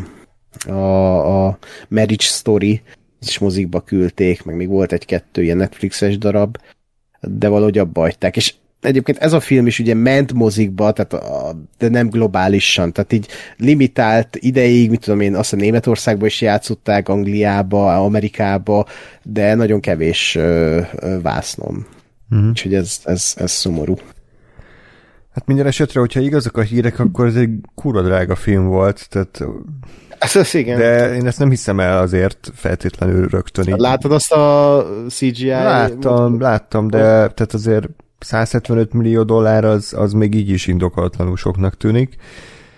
a, 0.67 1.45
a 1.47 1.57
Marriage 1.88 2.23
Story 2.23 2.82
is 3.21 3.39
mozikba 3.39 3.82
küldték, 3.82 4.43
meg 4.43 4.55
még 4.55 4.67
volt 4.67 4.91
egy-kettő 4.91 5.43
ilyen 5.43 5.57
Netflixes 5.57 6.17
darab, 6.17 6.57
de 7.21 7.47
valahogy 7.47 7.78
abba 7.78 8.01
hagyták. 8.01 8.36
És 8.36 8.53
egyébként 8.86 9.17
ez 9.17 9.33
a 9.33 9.39
film 9.39 9.67
is 9.67 9.79
ugye 9.79 9.93
ment 9.93 10.33
mozikba, 10.33 10.91
tehát 10.91 11.13
a, 11.13 11.55
de 11.77 11.89
nem 11.89 12.09
globálisan, 12.09 12.93
tehát 12.93 13.13
így 13.13 13.27
limitált 13.57 14.36
ideig, 14.39 14.89
mit 14.89 14.99
tudom 14.99 15.19
én, 15.19 15.36
azt 15.36 15.53
a 15.53 15.55
Németországban 15.55 16.27
is 16.27 16.41
játszották, 16.41 17.09
Angliába, 17.09 18.03
Amerikába, 18.03 18.86
de 19.23 19.55
nagyon 19.55 19.79
kevés 19.79 20.36
ö, 20.36 20.81
ö, 20.95 21.21
vásznom. 21.21 21.86
Uh-huh. 22.31 22.47
Úgyhogy 22.47 22.73
ez, 22.73 22.99
ez, 23.03 23.33
ez 23.38 23.51
szomorú. 23.51 23.95
Hát 25.33 25.45
minden 25.45 25.67
esetre, 25.67 25.99
hogyha 25.99 26.19
igazak 26.19 26.57
a 26.57 26.61
hírek, 26.61 26.99
akkor 26.99 27.25
ez 27.25 27.36
egy 27.36 27.49
kurva 27.75 28.01
drága 28.01 28.36
film 28.36 28.65
volt, 28.65 29.07
tehát 29.09 29.43
ez 30.19 30.36
az 30.36 30.55
igen. 30.55 30.77
De 30.77 31.15
én 31.15 31.27
ezt 31.27 31.39
nem 31.39 31.49
hiszem 31.49 31.79
el 31.79 31.97
azért 31.97 32.51
feltétlenül 32.55 33.27
rögtön. 33.27 33.67
Így. 33.67 33.77
Látod 33.77 34.11
azt 34.11 34.31
a 34.31 34.86
CGI? 35.09 35.47
Láttam, 35.47 36.31
motor? 36.31 36.39
láttam, 36.39 36.88
de 36.88 36.99
tehát 36.99 37.53
azért 37.53 37.88
175 38.20 38.93
millió 38.93 39.24
dollár 39.24 39.66
az, 39.66 39.93
az 39.97 40.13
még 40.13 40.36
így 40.36 40.49
is 40.49 40.68
indokolatlanul 40.68 41.38
soknak 41.38 41.78
tűnik. 41.78 42.16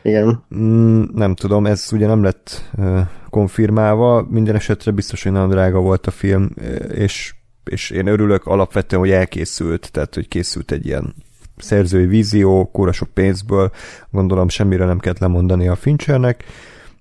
Igen. 0.01 0.43
Mm, 0.55 1.03
nem 1.13 1.35
tudom, 1.35 1.65
ez 1.65 1.89
ugye 1.91 2.07
nem 2.07 2.23
lett 2.23 2.69
uh, 2.77 2.99
konfirmálva, 3.29 4.27
minden 4.29 4.55
esetre 4.55 4.91
biztos, 4.91 5.23
hogy 5.23 5.31
nagyon 5.31 5.49
drága 5.49 5.79
volt 5.79 6.07
a 6.07 6.11
film, 6.11 6.49
és, 6.93 7.35
és 7.63 7.89
én 7.89 8.07
örülök 8.07 8.45
alapvetően, 8.45 9.01
hogy 9.01 9.11
elkészült, 9.11 9.91
tehát 9.91 10.15
hogy 10.15 10.27
készült 10.27 10.71
egy 10.71 10.85
ilyen 10.85 11.15
szerzői 11.57 12.05
vízió, 12.05 12.69
kóra 12.71 12.91
sok 12.91 13.09
pénzből, 13.09 13.71
gondolom 14.11 14.49
semmire 14.49 14.85
nem 14.85 14.99
kellett 14.99 15.19
lemondani 15.19 15.67
a 15.67 15.75
Finchernek, 15.75 16.43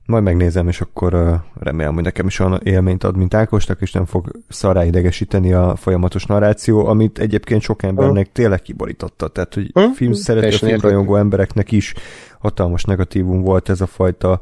majd 0.07 0.23
megnézem, 0.23 0.69
és 0.69 0.81
akkor 0.81 1.41
remélem, 1.55 1.95
hogy 1.95 2.03
nekem 2.03 2.27
is 2.27 2.39
olyan 2.39 2.61
élményt 2.63 3.05
ad, 3.05 3.17
mint 3.17 3.35
Ákosnak, 3.35 3.81
és 3.81 3.93
nem 3.93 4.05
fog 4.05 4.31
szará 4.49 4.85
idegesíteni 4.85 5.53
a 5.53 5.77
folyamatos 5.77 6.27
narráció, 6.27 6.87
amit 6.87 7.19
egyébként 7.19 7.63
sok 7.63 7.83
embernek 7.83 8.33
tényleg 8.33 8.63
kiborította. 8.63 9.29
Tehát, 9.29 9.55
hogy 9.55 9.71
uh, 9.75 9.95
film 9.95 10.13
szerető, 10.13 10.57
filmrajongó 10.57 11.17
embereknek 11.17 11.73
is 11.73 11.95
hatalmas 12.39 12.85
negatívum 12.85 13.43
volt 13.43 13.69
ez 13.69 13.81
a 13.81 13.87
fajta 13.87 14.41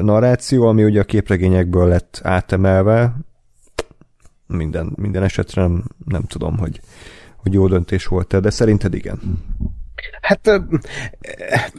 narráció, 0.00 0.66
ami 0.66 0.84
ugye 0.84 1.00
a 1.00 1.04
képregényekből 1.04 1.88
lett 1.88 2.20
átemelve. 2.22 3.16
Minden, 4.46 4.92
minden 4.96 5.22
esetre 5.22 5.62
nem, 5.62 5.84
nem 6.04 6.22
tudom, 6.22 6.58
hogy, 6.58 6.80
hogy 7.36 7.52
jó 7.52 7.66
döntés 7.66 8.06
volt-e, 8.06 8.40
de 8.40 8.50
szerinted 8.50 8.94
igen. 8.94 9.20
Hát 10.20 10.50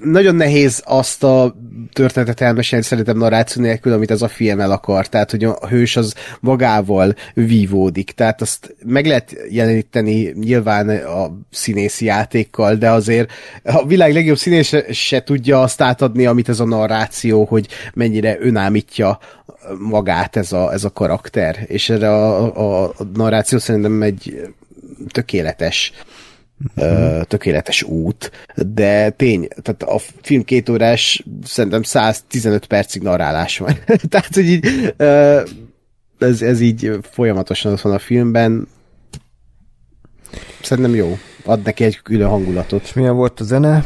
nagyon 0.03 0.35
nehéz 0.35 0.81
azt 0.85 1.23
a 1.23 1.55
történetet 1.93 2.41
elmesélni 2.41 2.85
szerintem 2.85 3.17
narráció 3.17 3.61
nélkül, 3.61 3.93
amit 3.93 4.11
ez 4.11 4.21
a 4.21 4.27
film 4.27 4.59
el 4.59 4.71
akar. 4.71 5.07
Tehát, 5.07 5.31
hogy 5.31 5.43
a 5.43 5.67
hős 5.67 5.95
az 5.95 6.15
magával 6.39 7.15
vívódik. 7.33 8.11
Tehát 8.11 8.41
azt 8.41 8.75
meg 8.85 9.05
lehet 9.05 9.35
jeleníteni 9.49 10.33
nyilván 10.35 10.89
a 10.89 11.37
színészi 11.51 12.05
játékkal, 12.05 12.75
de 12.75 12.89
azért 12.89 13.31
a 13.63 13.85
világ 13.85 14.13
legjobb 14.13 14.37
színész 14.37 14.73
se 14.91 15.23
tudja 15.23 15.61
azt 15.61 15.81
átadni, 15.81 16.25
amit 16.25 16.49
ez 16.49 16.59
a 16.59 16.65
narráció, 16.65 17.45
hogy 17.45 17.67
mennyire 17.93 18.37
önámítja 18.39 19.19
magát 19.79 20.35
ez 20.35 20.51
a, 20.51 20.73
ez 20.73 20.83
a 20.83 20.91
karakter. 20.91 21.63
És 21.67 21.89
erre 21.89 22.09
a, 22.09 22.55
a, 22.55 22.83
a 22.83 23.03
narráció 23.13 23.57
szerintem 23.57 24.01
egy 24.01 24.47
tökéletes 25.11 25.93
uh-huh. 26.75 27.23
tökéletes 27.23 27.83
út, 27.83 28.31
de 28.55 29.09
tény, 29.09 29.47
tehát 29.61 29.83
a 29.83 29.99
film 30.21 30.43
két 30.43 30.69
órás, 30.69 31.23
szerintem 31.43 31.83
115 31.83 32.65
percig 32.65 33.01
narrálás 33.01 33.57
van. 33.57 33.77
tehát, 34.09 34.33
hogy 34.33 34.45
így 34.45 34.93
ez, 36.19 36.41
ez 36.41 36.59
így 36.59 36.91
folyamatosan 37.11 37.71
ott 37.71 37.81
van 37.81 37.93
a 37.93 37.99
filmben. 37.99 38.67
Szerintem 40.61 40.95
jó. 40.95 41.17
Ad 41.45 41.61
neki 41.63 41.83
egy 41.83 42.01
külön 42.01 42.29
hangulatot. 42.29 42.83
És 42.83 42.93
milyen 42.93 43.15
volt 43.15 43.39
a 43.39 43.43
zene? 43.43 43.83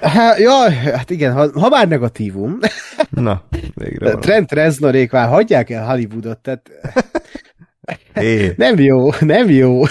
Hát, 0.00 0.38
jaj, 0.38 0.74
hát 0.74 1.10
igen, 1.10 1.32
ha, 1.32 1.60
ha 1.60 1.68
már 1.68 1.88
negatívum. 1.88 2.58
Na, 3.10 3.44
végre. 3.74 4.14
Trent 4.18 4.52
Reznorék 4.52 5.10
már 5.10 5.28
hagyják 5.28 5.70
el 5.70 5.86
Hollywoodot, 5.86 6.38
tehát 6.38 6.70
Nem 8.56 8.78
jó, 8.78 9.10
nem 9.20 9.50
jó. 9.50 9.82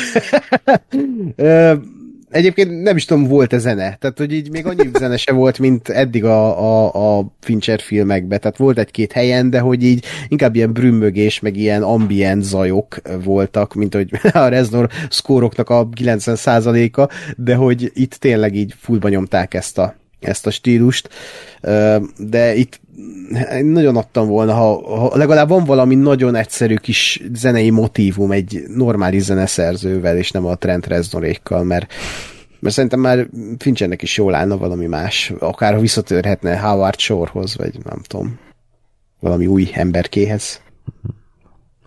Egyébként 2.32 2.82
nem 2.82 2.96
is 2.96 3.06
tudom, 3.06 3.24
volt-e 3.28 3.58
zene. 3.58 3.96
Tehát, 4.00 4.18
hogy 4.18 4.34
így 4.34 4.52
még 4.52 4.66
annyi 4.66 4.90
zene 5.00 5.18
se 5.18 5.32
volt, 5.32 5.60
mint 5.60 5.90
eddig 5.90 6.24
a, 6.24 6.60
a, 6.60 7.18
a 7.18 7.26
Fincher 7.40 7.80
filmekben. 7.80 8.40
Tehát 8.40 8.58
volt 8.58 8.78
egy-két 8.78 9.12
helyen, 9.12 9.50
de 9.50 9.60
hogy 9.60 9.84
így 9.84 10.06
inkább 10.28 10.56
ilyen 10.56 10.74
brümmögés, 10.74 11.40
meg 11.40 11.58
ilyen 11.58 11.82
ambient 11.82 12.44
zajok 12.44 13.02
voltak, 13.24 13.74
mint 13.74 13.94
hogy 13.94 14.10
a 14.32 14.48
Reznor 14.48 14.90
szkóroknak 15.10 15.70
a 15.70 15.88
90%-a, 15.88 17.14
de 17.38 17.56
hogy 17.56 17.92
itt 17.94 18.14
tényleg 18.14 18.56
így 18.56 18.74
fullba 18.80 19.10
nyomták 19.10 19.54
ezt 19.54 19.78
a, 19.78 19.96
ezt 20.22 20.48
a 20.48 20.52
stílust. 20.52 21.10
De 22.18 22.56
itt 22.56 22.80
nagyon 23.62 23.96
adtam 23.96 24.28
volna, 24.28 24.54
ha, 24.54 24.98
ha 25.00 25.18
legalább 25.18 25.50
van 25.50 25.64
valami 25.64 25.96
nagyon 25.96 26.36
egyszerű 26.36 26.76
kis 26.76 27.22
zenei 27.34 27.70
motívum 27.70 28.32
egy 28.32 28.64
normális 28.76 29.22
zeneszerzővel, 29.22 30.18
és 30.18 30.32
nem 30.32 30.46
a 30.46 30.56
Trent 30.56 30.88
Reznorékkal, 30.88 31.64
mert 31.64 31.94
mert 32.60 32.76
szerintem 32.76 33.00
már 33.00 33.28
Finchernek 33.58 34.02
is 34.02 34.18
jól 34.18 34.36
állna 34.36 34.58
valami 34.58 34.86
más, 34.86 35.34
akár 35.40 35.80
visszatörhetne 35.80 36.60
Howard 36.60 37.00
Shorehoz, 37.00 37.58
vagy 37.58 37.74
nem 37.84 38.02
tudom, 38.08 38.40
valami 39.20 39.48
új 39.48 39.70
emberkéhez. 39.74 40.62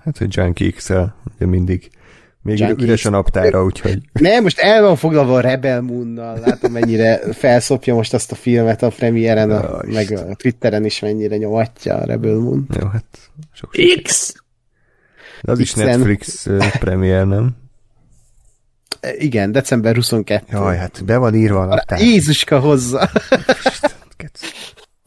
Hát, 0.04 0.18
hogy 0.18 0.36
Junkie 0.36 0.70
x 0.70 0.90
ugye 0.90 1.46
mindig 1.46 1.90
még 2.44 2.58
Junkies. 2.58 2.86
üres 2.86 3.04
a 3.04 3.10
naptára, 3.10 3.64
úgyhogy... 3.64 3.98
Nem, 4.12 4.42
most 4.42 4.58
el 4.58 4.82
van 4.82 4.96
foglalva 4.96 5.34
a 5.34 5.40
Rebel 5.40 5.80
Moon-nal, 5.80 6.38
látom 6.38 6.72
mennyire 6.72 7.20
felszopja 7.32 7.94
most 7.94 8.14
azt 8.14 8.32
a 8.32 8.34
filmet 8.34 8.82
a 8.82 8.88
premiéren, 8.88 9.50
a, 9.50 9.80
meg 9.86 10.12
a 10.12 10.34
Twitteren 10.34 10.84
is 10.84 11.00
mennyire 11.00 11.36
nyomatja 11.36 11.94
a 11.94 12.04
Rebel 12.04 12.34
Moon. 12.34 12.66
Jó, 12.80 12.86
hát 12.86 13.04
sok, 13.52 13.70
X! 14.02 14.34
De 15.42 15.52
az 15.52 15.58
X-en. 15.58 15.88
is 15.88 15.94
Netflix 15.94 16.46
premier, 16.78 17.26
nem? 17.26 17.56
Igen, 19.18 19.52
december 19.52 19.94
22. 19.94 20.44
Jaj, 20.50 20.76
hát 20.76 21.04
be 21.04 21.16
van 21.16 21.34
írva 21.34 21.60
a 21.60 21.64
naptár. 21.64 22.00
Jézuska 22.00 22.58
hozza. 22.58 23.10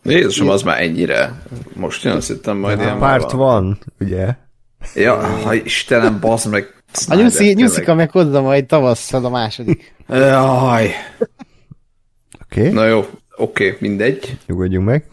Jézusom, 0.04 0.50
az 0.50 0.62
már 0.62 0.82
ennyire. 0.82 1.42
Most 1.74 2.04
jön, 2.04 2.16
azt 2.16 2.28
hittem 2.28 2.58
majd 2.58 2.80
ilyen 2.80 3.00
Párt 3.00 3.32
van, 3.32 3.80
ugye? 4.00 4.36
Ja, 4.96 5.16
ha 5.16 5.54
Istenem, 5.54 6.20
bazd 6.20 6.50
meg, 6.50 6.77
a 7.08 7.16
nyuszi, 7.16 7.54
nyuszika 7.54 7.94
meg 7.94 8.12
hozza 8.12 8.42
majd 8.42 8.66
tavasszal 8.66 9.26
a 9.26 9.30
második. 9.30 9.96
Jaj. 10.08 10.92
Oké. 12.42 12.60
Okay. 12.60 12.72
Na 12.72 12.86
jó, 12.86 12.98
oké, 13.38 13.68
okay, 13.68 13.78
mindegy. 13.80 14.38
Nyugodjunk 14.46 14.86
meg. 14.86 15.06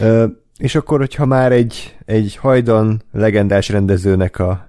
Uh, 0.00 0.24
és 0.58 0.74
akkor, 0.74 0.98
hogyha 0.98 1.26
már 1.26 1.52
egy, 1.52 1.96
egy 2.04 2.36
hajdan 2.36 3.02
legendás 3.12 3.68
rendezőnek 3.68 4.38
a 4.38 4.68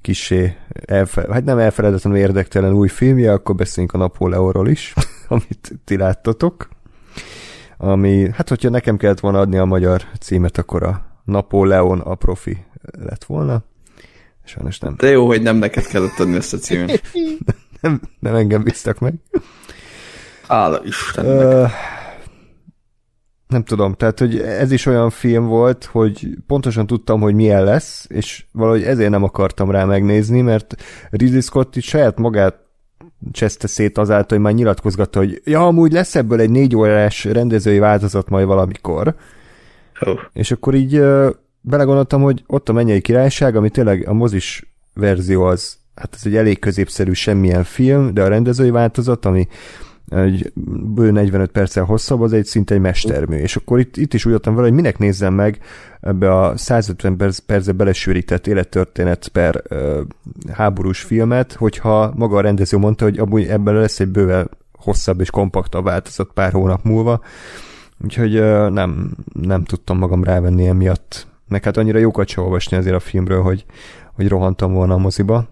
kisé, 0.00 0.56
elfe, 0.86 1.26
hát 1.30 1.44
nem 1.44 1.58
elfeledetlenül 1.58 2.18
érdektelen 2.18 2.72
új 2.72 2.88
filmje, 2.88 3.32
akkor 3.32 3.54
beszéljünk 3.54 3.94
a 3.94 3.98
Napóleonról 3.98 4.68
is, 4.68 4.94
amit 5.28 5.72
ti 5.84 5.96
láttatok. 5.96 6.68
Ami, 7.76 8.30
hát 8.32 8.48
hogyha 8.48 8.70
nekem 8.70 8.96
kellett 8.96 9.20
volna 9.20 9.40
adni 9.40 9.56
a 9.56 9.64
magyar 9.64 10.02
címet, 10.20 10.58
akkor 10.58 10.82
a 10.82 11.20
Napóleon 11.24 12.00
a 12.00 12.14
profi 12.14 12.64
lett 12.82 13.24
volna. 13.24 13.62
Sajnos 14.44 14.78
nem. 14.78 14.94
De 14.96 15.08
jó, 15.08 15.26
hogy 15.26 15.42
nem 15.42 15.56
neked 15.56 15.86
kellett 15.86 16.18
adni 16.18 16.36
ezt 16.36 16.52
a 16.52 16.56
címet. 16.56 17.02
nem, 17.80 18.00
nem 18.20 18.34
engem 18.34 18.62
bíztak 18.62 18.98
meg. 18.98 19.14
Hála 20.48 20.80
Istennek. 20.84 21.64
Uh, 21.64 21.70
nem 23.46 23.64
tudom, 23.64 23.94
tehát, 23.94 24.18
hogy 24.18 24.38
ez 24.38 24.72
is 24.72 24.86
olyan 24.86 25.10
film 25.10 25.46
volt, 25.46 25.84
hogy 25.84 26.28
pontosan 26.46 26.86
tudtam, 26.86 27.20
hogy 27.20 27.34
milyen 27.34 27.64
lesz, 27.64 28.06
és 28.08 28.44
valahogy 28.52 28.82
ezért 28.82 29.10
nem 29.10 29.22
akartam 29.22 29.70
rá 29.70 29.84
megnézni, 29.84 30.40
mert 30.40 30.74
Ridley 31.10 31.40
Scott 31.40 31.76
is 31.76 31.84
saját 31.84 32.18
magát 32.18 32.64
cseszte 33.32 33.66
szét 33.66 33.98
azáltal, 33.98 34.36
hogy 34.36 34.46
már 34.46 34.54
nyilatkozgatta, 34.54 35.18
hogy 35.18 35.40
ja, 35.44 35.66
amúgy 35.66 35.92
lesz 35.92 36.14
ebből 36.14 36.40
egy 36.40 36.50
négy 36.50 36.76
órás 36.76 37.24
rendezői 37.24 37.78
változat 37.78 38.28
majd 38.28 38.46
valamikor. 38.46 39.14
Oh. 40.00 40.20
És 40.32 40.50
akkor 40.50 40.74
így 40.74 41.02
belegondoltam, 41.66 42.22
hogy 42.22 42.44
ott 42.46 42.68
a 42.68 42.72
mennyei 42.72 43.00
királyság, 43.00 43.56
ami 43.56 43.70
tényleg 43.70 44.08
a 44.08 44.12
mozis 44.12 44.74
verzió 44.94 45.42
az, 45.42 45.76
hát 45.94 46.14
ez 46.14 46.20
egy 46.24 46.36
elég 46.36 46.58
középszerű 46.58 47.12
semmilyen 47.12 47.64
film, 47.64 48.14
de 48.14 48.22
a 48.22 48.28
rendezői 48.28 48.70
változat, 48.70 49.24
ami 49.24 49.48
egy 50.08 50.52
bő 50.94 51.10
45 51.10 51.50
perccel 51.50 51.84
hosszabb, 51.84 52.20
az 52.20 52.32
egy 52.32 52.44
szinte 52.44 52.74
egy 52.74 52.80
mestermű. 52.80 53.36
És 53.36 53.56
akkor 53.56 53.78
itt, 53.78 53.96
itt 53.96 54.14
is 54.14 54.26
úgy 54.26 54.32
adtam 54.32 54.54
vele, 54.54 54.66
hogy 54.66 54.76
minek 54.76 54.98
nézzem 54.98 55.34
meg 55.34 55.58
ebbe 56.00 56.40
a 56.40 56.56
150 56.56 57.16
perc, 57.16 57.38
percbe 57.38 57.72
belesűrített 57.72 58.46
élettörténet 58.46 59.28
per 59.28 59.62
uh, 59.70 60.00
háborús 60.52 61.00
filmet, 61.00 61.52
hogyha 61.52 62.12
maga 62.16 62.36
a 62.36 62.40
rendező 62.40 62.76
mondta, 62.76 63.04
hogy 63.04 63.18
abban 63.18 63.48
ebben 63.48 63.74
lesz 63.74 64.00
egy 64.00 64.08
bővel 64.08 64.48
hosszabb 64.72 65.20
és 65.20 65.30
kompaktabb 65.30 65.84
változat 65.84 66.30
pár 66.34 66.52
hónap 66.52 66.84
múlva. 66.84 67.20
Úgyhogy 68.04 68.38
uh, 68.38 68.70
nem, 68.70 69.16
nem 69.32 69.64
tudtam 69.64 69.98
magam 69.98 70.24
rávenni 70.24 70.66
emiatt. 70.66 71.26
Meg 71.48 71.64
hát 71.64 71.76
annyira 71.76 71.98
jókat 71.98 72.28
se 72.28 72.40
olvasni 72.40 72.76
azért 72.76 72.94
a 72.94 73.00
filmről, 73.00 73.42
hogy, 73.42 73.64
hogy 74.12 74.28
rohantam 74.28 74.72
volna 74.72 74.94
a 74.94 74.98
moziba. 74.98 75.48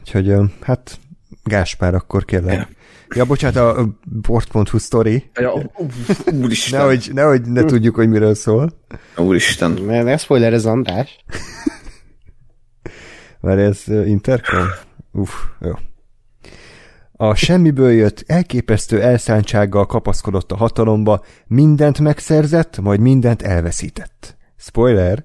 Úgyhogy 0.00 0.34
hát 0.60 0.98
Gáspár, 1.44 1.94
akkor 1.94 2.24
kérlek. 2.24 2.68
Ja, 3.14 3.24
bocsánat, 3.24 3.56
a 3.56 3.88
port.hu 4.22 4.78
story. 4.78 5.30
Ja, 5.34 5.52
úristen. 6.32 6.80
Nehogy, 6.80 7.10
nehogy 7.12 7.42
ne 7.42 7.64
tudjuk, 7.64 7.94
hogy 7.94 8.08
miről 8.08 8.34
szól. 8.34 8.72
Úristen. 9.16 9.70
Ne, 9.70 10.02
ne 10.02 10.16
spoiler 10.16 10.52
ez 10.52 10.64
András. 10.64 11.24
Mert 13.40 13.58
ez 13.58 13.82
Intercom? 14.06 14.66
Uff, 15.12 15.32
jó. 15.60 15.72
A 17.12 17.34
semmiből 17.34 17.90
jött, 17.90 18.24
elképesztő 18.26 19.02
elszántsággal 19.02 19.86
kapaszkodott 19.86 20.52
a 20.52 20.56
hatalomba, 20.56 21.24
mindent 21.46 22.00
megszerzett, 22.00 22.80
majd 22.80 23.00
mindent 23.00 23.42
elveszített. 23.42 24.36
Spoiler! 24.66 25.24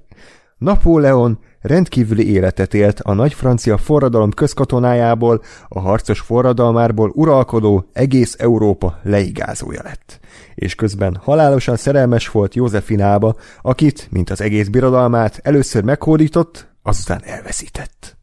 Napóleon 0.57 1.39
rendkívüli 1.61 2.31
életet 2.31 2.73
élt 2.73 2.99
a 2.99 3.13
nagy 3.13 3.33
francia 3.33 3.77
forradalom 3.77 4.31
közkatonájából, 4.31 5.41
a 5.67 5.79
harcos 5.79 6.19
forradalmából 6.19 7.11
uralkodó 7.15 7.89
egész 7.93 8.35
Európa 8.39 8.99
leigázója 9.03 9.81
lett. 9.83 10.19
És 10.55 10.75
közben 10.75 11.15
halálosan 11.15 11.75
szerelmes 11.75 12.29
volt 12.29 12.55
Józefinába, 12.55 13.35
akit, 13.61 14.07
mint 14.11 14.29
az 14.29 14.41
egész 14.41 14.67
birodalmát, 14.67 15.39
először 15.43 15.83
meghódított, 15.83 16.67
azután 16.83 17.21
elveszített. 17.23 18.18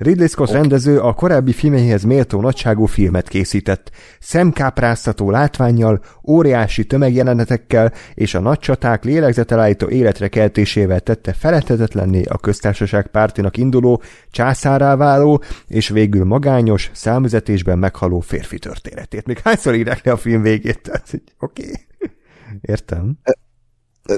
Ridley 0.00 0.26
Scott 0.26 0.48
okay. 0.48 0.60
rendező 0.60 0.98
a 0.98 1.12
korábbi 1.12 1.52
filmeihez 1.52 2.02
méltó 2.02 2.40
nagyságú 2.40 2.86
filmet 2.86 3.28
készített, 3.28 3.90
szemkápráztató 4.18 5.30
látványjal, 5.30 6.00
óriási 6.28 6.84
tömegjelenetekkel 6.84 7.92
és 8.14 8.34
a 8.34 8.40
nagy 8.40 8.58
csaták 8.58 9.04
lélegzetelállító 9.04 9.88
életre 9.88 10.28
keltésével 10.28 11.00
tette 11.00 11.32
feledhetetlenné 11.32 12.22
a 12.22 12.38
köztársaság 12.38 13.06
pártinak 13.06 13.56
induló, 13.56 14.02
császárá 14.30 14.96
váló 14.96 15.42
és 15.66 15.88
végül 15.88 16.24
magányos, 16.24 16.90
számüzetésben 16.92 17.78
meghaló 17.78 18.20
férfi 18.20 18.58
történetét. 18.58 19.26
Még 19.26 19.38
hányszor 19.38 19.74
írják 19.74 20.04
le 20.04 20.12
a 20.12 20.16
film 20.16 20.42
végét? 20.42 20.82
Tehát, 20.82 21.22
oké. 21.38 21.62
Okay. 21.62 22.14
Értem 22.60 23.18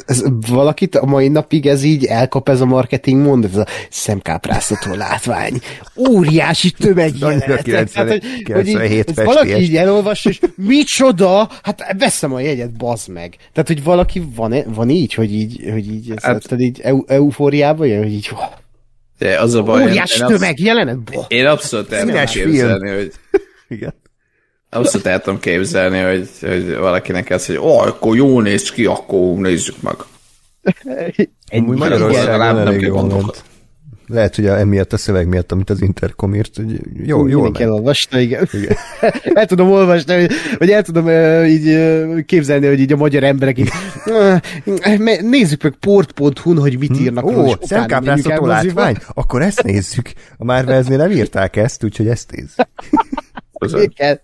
ez, 0.06 0.22
valakit 0.48 0.96
a 0.96 1.06
mai 1.06 1.28
napig 1.28 1.66
ez 1.66 1.82
így 1.82 2.04
elkap 2.04 2.48
ez 2.48 2.60
a 2.60 2.64
marketing 2.64 3.22
mond, 3.22 3.44
ez 3.44 3.56
a 3.56 3.66
szemkápráztató 3.90 4.94
látvány. 4.94 5.60
Óriási 6.08 6.70
tömeg 6.70 7.18
jelenet. 7.18 7.64
Tehát, 7.64 8.08
hogy, 8.08 8.24
hogy 8.52 8.68
így, 8.68 9.14
valaki 9.14 9.56
így 9.56 9.76
elolvassa, 9.76 10.30
és 10.30 10.40
micsoda? 10.56 11.48
Hát 11.62 11.94
veszem 11.98 12.32
a 12.32 12.40
jegyet, 12.40 12.76
bazd 12.76 13.08
meg. 13.08 13.36
Tehát, 13.52 13.68
hogy 13.68 13.82
valaki 13.82 14.22
van, 14.34 14.54
van 14.66 14.90
így, 14.90 15.14
hogy 15.14 15.32
így, 15.32 15.68
hogy 15.72 15.92
így, 15.92 16.10
ez, 16.10 16.22
hát, 16.22 16.48
tehát 16.48 16.64
így 16.64 16.80
eu, 16.80 17.02
eufóriába 17.06 17.84
jön, 17.84 18.02
hogy 18.02 18.12
így 18.12 18.30
de 19.18 19.40
az 19.40 19.54
a 19.54 19.62
baj, 19.62 19.82
Óriás 19.82 20.10
tömeg 20.12 20.60
jelenet? 20.60 20.98
Én 21.28 21.46
abszolút 21.46 21.92
el 21.92 22.04
nem 22.04 22.24
képzelni, 22.24 22.90
hogy... 22.90 23.12
Igen. 23.76 23.94
El 25.04 25.20
tudom 25.20 25.40
képzelni, 25.40 25.98
hogy, 25.98 26.28
hogy 26.40 26.76
valakinek 26.76 27.30
ez, 27.30 27.46
hogy 27.46 27.56
oh, 27.56 27.86
akkor 27.86 28.16
jól 28.16 28.42
néz 28.42 28.70
ki, 28.70 28.84
akkor 28.84 29.36
nézzük 29.36 29.82
meg. 29.82 29.94
Egy 31.48 31.62
Magyarországon 31.62 32.58
elég 32.58 32.80
jól 32.80 33.32
Lehet, 34.06 34.36
hogy 34.36 34.46
emiatt 34.46 34.92
a 34.92 34.96
szöveg 34.96 35.26
miatt, 35.26 35.52
amit 35.52 35.70
az 35.70 35.82
Intercom 35.82 36.34
írt, 36.34 36.56
hogy 36.56 36.80
jó, 37.04 37.26
jól 37.26 37.52
kell 37.52 37.70
olvasni, 37.70 38.20
igen. 38.20 38.48
igen. 38.52 38.76
el 39.34 39.46
tudom 39.46 39.70
olvasni, 39.70 40.14
hogy, 40.14 40.30
vagy 40.58 40.70
el 40.70 40.82
tudom 40.82 41.04
uh, 41.04 41.50
így 41.50 41.66
uh, 41.66 42.20
képzelni, 42.20 42.66
hogy 42.66 42.80
így 42.80 42.92
a 42.92 42.96
magyar 42.96 43.22
emberek 43.22 43.58
így, 43.58 43.70
uh, 44.06 45.20
nézzük 45.20 45.62
meg 45.62 45.74
port.hu-n, 45.80 46.58
hogy 46.58 46.78
mit 46.78 46.96
hm? 46.96 47.02
írnak. 47.02 47.24
Ó, 47.24 47.52
szemkápráztató 47.60 48.46
látvány? 48.46 48.96
Akkor 49.14 49.42
ezt 49.42 49.62
nézzük. 49.62 50.12
A 50.36 50.44
Marvelznél 50.44 50.96
nem 50.96 51.10
írták 51.10 51.56
ezt, 51.56 51.84
úgyhogy 51.84 52.08
ezt 52.08 52.30
nézzük. 52.30 52.66
Igen. 53.92 54.20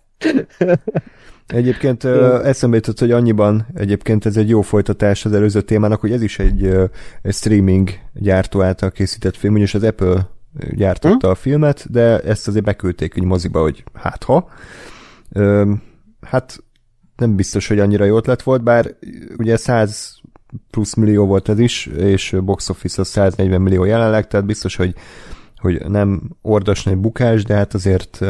Egyébként 1.46 2.04
uh, 2.04 2.46
eszembe 2.46 2.76
jutott, 2.76 2.98
hogy 2.98 3.10
annyiban 3.10 3.66
egyébként 3.74 4.26
ez 4.26 4.36
egy 4.36 4.48
jó 4.48 4.60
folytatás 4.60 5.24
az 5.24 5.32
előző 5.32 5.60
témának, 5.60 6.00
hogy 6.00 6.12
ez 6.12 6.22
is 6.22 6.38
egy, 6.38 6.66
uh, 6.66 6.84
egy 7.22 7.34
streaming 7.34 7.90
gyártó 8.14 8.62
által 8.62 8.90
készített 8.90 9.36
film, 9.36 9.56
és 9.56 9.74
az 9.74 9.82
Apple 9.82 10.28
gyártotta 10.70 11.26
hm? 11.26 11.32
a 11.32 11.34
filmet, 11.34 11.90
de 11.90 12.20
ezt 12.20 12.48
azért 12.48 12.64
beküldték 12.64 13.16
egy 13.16 13.24
moziba, 13.24 13.60
hogy 13.60 13.84
hát 13.94 14.24
ha. 14.24 14.48
Uh, 15.30 15.70
hát 16.20 16.62
nem 17.16 17.36
biztos, 17.36 17.68
hogy 17.68 17.78
annyira 17.78 18.04
jó 18.04 18.16
ötlet 18.16 18.42
volt, 18.42 18.62
bár 18.62 18.94
ugye 19.36 19.56
100 19.56 20.20
plusz 20.70 20.94
millió 20.94 21.26
volt 21.26 21.48
ez 21.48 21.58
is, 21.58 21.86
és 21.86 22.36
box 22.44 22.68
office 22.68 23.00
az 23.00 23.08
140 23.08 23.60
millió 23.60 23.84
jelenleg, 23.84 24.26
tehát 24.26 24.46
biztos, 24.46 24.76
hogy, 24.76 24.94
hogy 25.56 25.88
nem 25.88 26.20
ordasna 26.42 26.90
egy 26.90 26.98
bukás, 26.98 27.44
de 27.44 27.54
hát 27.54 27.74
azért 27.74 28.20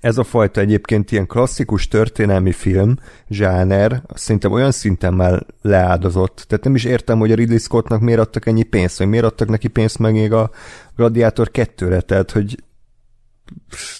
ez 0.00 0.18
a 0.18 0.24
fajta 0.24 0.60
egyébként 0.60 1.12
ilyen 1.12 1.26
klasszikus 1.26 1.88
történelmi 1.88 2.52
film, 2.52 2.96
zsáner, 3.28 4.02
szerintem 4.14 4.52
olyan 4.52 4.70
szinten 4.70 5.14
már 5.14 5.46
leáldozott. 5.62 6.44
Tehát 6.48 6.64
nem 6.64 6.74
is 6.74 6.84
értem, 6.84 7.18
hogy 7.18 7.32
a 7.32 7.34
Ridley 7.34 7.58
Scottnak 7.58 8.00
miért 8.00 8.20
adtak 8.20 8.46
ennyi 8.46 8.62
pénzt, 8.62 8.98
vagy 8.98 9.08
miért 9.08 9.24
adtak 9.24 9.48
neki 9.48 9.68
pénzt 9.68 9.98
meg 9.98 10.12
még 10.12 10.32
a 10.32 10.50
Gladiator 10.96 11.50
2-re, 11.52 12.00
tehát 12.00 12.30
hogy 12.30 12.62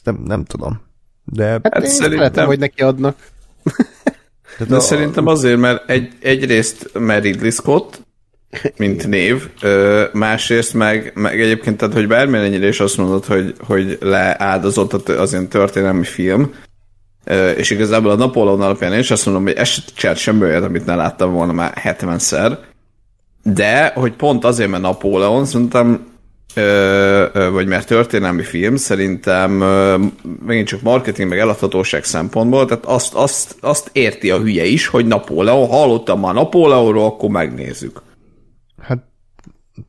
nem, 0.05 0.23
nem 0.25 0.45
tudom. 0.45 0.81
De 1.25 1.47
hát, 1.47 1.69
hát 1.73 1.87
szerintem, 1.87 2.11
szeretem, 2.11 2.47
hogy 2.47 2.59
neki 2.59 2.83
adnak. 2.83 3.17
Tehát 4.57 4.69
De 4.69 4.77
a... 4.77 4.81
szerintem 4.81 5.27
azért, 5.27 5.59
mert 5.59 5.91
egy, 5.91 6.13
egyrészt 6.21 6.91
mert 6.99 7.23
Ridley 7.23 7.51
Scott, 7.51 8.06
mint 8.77 9.07
név, 9.07 9.49
másrészt 10.13 10.75
meg, 10.75 11.13
meg 11.15 11.41
egyébként, 11.41 11.77
tehát, 11.77 11.95
hogy 11.95 12.07
bármilyen 12.07 12.45
ennyire 12.45 12.69
is 12.69 12.81
azt 12.81 12.97
mondod, 12.97 13.25
hogy, 13.25 13.55
hogy 13.59 13.99
leáldozott 14.01 15.09
az 15.09 15.33
ilyen 15.33 15.49
történelmi 15.49 16.05
film, 16.05 16.55
és 17.57 17.71
igazából 17.71 18.11
a 18.11 18.17
Napóleon 18.17 18.61
alapján 18.61 18.99
is 18.99 19.11
azt 19.11 19.25
mondom, 19.27 19.43
hogy 19.43 19.53
ez 19.53 19.69
se 19.69 19.83
csinált 19.95 20.19
semmi 20.19 20.43
olyat, 20.43 20.65
amit 20.65 20.87
ne 20.87 20.95
láttam 20.95 21.33
volna 21.33 21.53
már 21.53 21.97
70-szer, 21.99 22.57
de, 23.43 23.93
hogy 23.95 24.13
pont 24.13 24.45
azért, 24.45 24.71
mert 24.71 24.83
Napóleon, 24.83 25.45
szerintem 25.45 26.15
vagy 27.51 27.67
mert 27.67 27.87
történelmi 27.87 28.43
film, 28.43 28.77
szerintem 28.77 29.51
megint 30.47 30.67
csak 30.67 30.83
marketing, 30.83 31.29
meg 31.29 31.39
eladhatóság 31.39 32.05
szempontból, 32.05 32.65
tehát 32.65 32.85
azt, 32.85 33.15
azt, 33.15 33.57
azt 33.61 33.91
érti 33.93 34.31
a 34.31 34.39
hülye 34.39 34.65
is, 34.65 34.87
hogy 34.87 35.07
Napóleon, 35.07 35.69
hallottam 35.69 36.21
már 36.21 36.35
Napóleonról, 36.35 37.05
akkor 37.05 37.29
megnézzük. 37.29 38.03
Hát, 38.87 39.05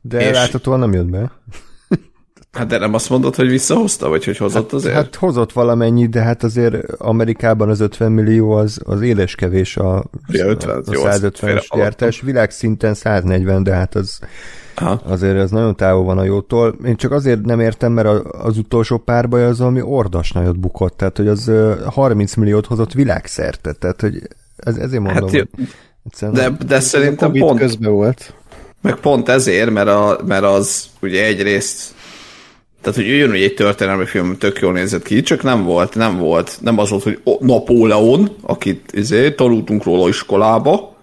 de 0.02 0.28
és... 0.28 0.34
láthatóan 0.34 0.78
nem 0.78 0.92
jött 0.92 1.10
be. 1.10 1.30
Hát 2.52 2.66
de 2.66 2.78
nem 2.78 2.94
azt 2.94 3.10
mondod, 3.10 3.34
hogy 3.34 3.48
visszahozta, 3.48 4.08
vagy 4.08 4.24
hogy 4.24 4.36
hozott 4.36 4.62
hát, 4.62 4.72
azért? 4.72 4.94
Hát 4.94 5.14
hozott 5.14 5.52
valamennyi, 5.52 6.06
de 6.06 6.20
hát 6.20 6.42
azért 6.42 6.92
Amerikában 6.92 7.68
az 7.68 7.80
50 7.80 8.12
millió 8.12 8.50
az, 8.50 8.80
az 8.84 9.00
éles 9.00 9.34
kevés 9.34 9.76
a, 9.76 10.04
ja, 10.28 10.46
50, 10.46 10.76
a 10.76 10.82
150-es 10.82 11.66
gyártás. 11.74 12.20
Világszinten 12.20 12.94
140, 12.94 13.62
de 13.62 13.72
hát 13.72 13.94
az 13.94 14.18
Aha. 14.74 15.00
azért 15.04 15.36
ez 15.36 15.50
nagyon 15.50 15.76
távol 15.76 16.04
van 16.04 16.18
a 16.18 16.24
jótól. 16.24 16.76
Én 16.84 16.96
csak 16.96 17.12
azért 17.12 17.44
nem 17.44 17.60
értem, 17.60 17.92
mert 17.92 18.08
az 18.24 18.58
utolsó 18.58 18.98
párbaj 18.98 19.44
az, 19.44 19.60
ami 19.60 19.82
ordas 19.82 20.32
nagyot 20.32 20.58
bukott, 20.58 20.96
tehát 20.96 21.16
hogy 21.16 21.28
az 21.28 21.50
30 21.86 22.34
milliót 22.34 22.66
hozott 22.66 22.92
világszerte, 22.92 23.72
tehát 23.72 24.00
hogy 24.00 24.22
ez, 24.56 24.76
ezért 24.76 25.02
mondom, 25.02 25.22
hát, 25.22 25.30
hogy 25.30 25.48
de, 26.32 26.50
de 26.66 26.80
szerintem 26.80 27.32
pont 27.32 27.58
közben 27.58 27.92
volt. 27.92 28.34
Meg 28.80 28.94
pont 28.94 29.28
ezért, 29.28 29.70
mert, 29.70 29.88
a, 29.88 30.20
mert 30.26 30.44
az 30.44 30.84
ugye 31.00 31.24
egyrészt 31.24 31.96
tehát, 32.80 32.98
hogy 32.98 33.08
jön, 33.08 33.32
egy 33.32 33.54
történelmi 33.54 34.06
film 34.06 34.38
tök 34.38 34.60
jól 34.60 34.72
nézett 34.72 35.02
ki, 35.02 35.22
csak 35.22 35.42
nem 35.42 35.64
volt, 35.64 35.94
nem 35.94 36.18
volt, 36.18 36.58
nem 36.60 36.78
az 36.78 36.90
volt, 36.90 37.02
hogy 37.02 37.20
Napóleon, 37.40 38.36
akit 38.42 38.92
izé, 38.92 39.32
tanultunk 39.32 39.84
róla 39.84 40.08
iskolába, 40.08 40.96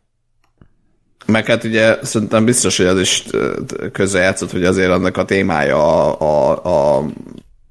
meg 1.26 1.45
hát 1.45 1.63
ugye 1.63 1.97
szerintem 2.01 2.45
biztos, 2.45 2.78
hogy 2.78 2.86
az 2.86 2.99
is 2.99 3.23
közrejátszott, 3.91 4.51
hogy 4.51 4.65
azért 4.65 4.91
annak 4.91 5.17
a 5.17 5.26
témája 5.26 5.78
a, 5.78 6.19
a, 6.19 6.97
a 6.97 7.05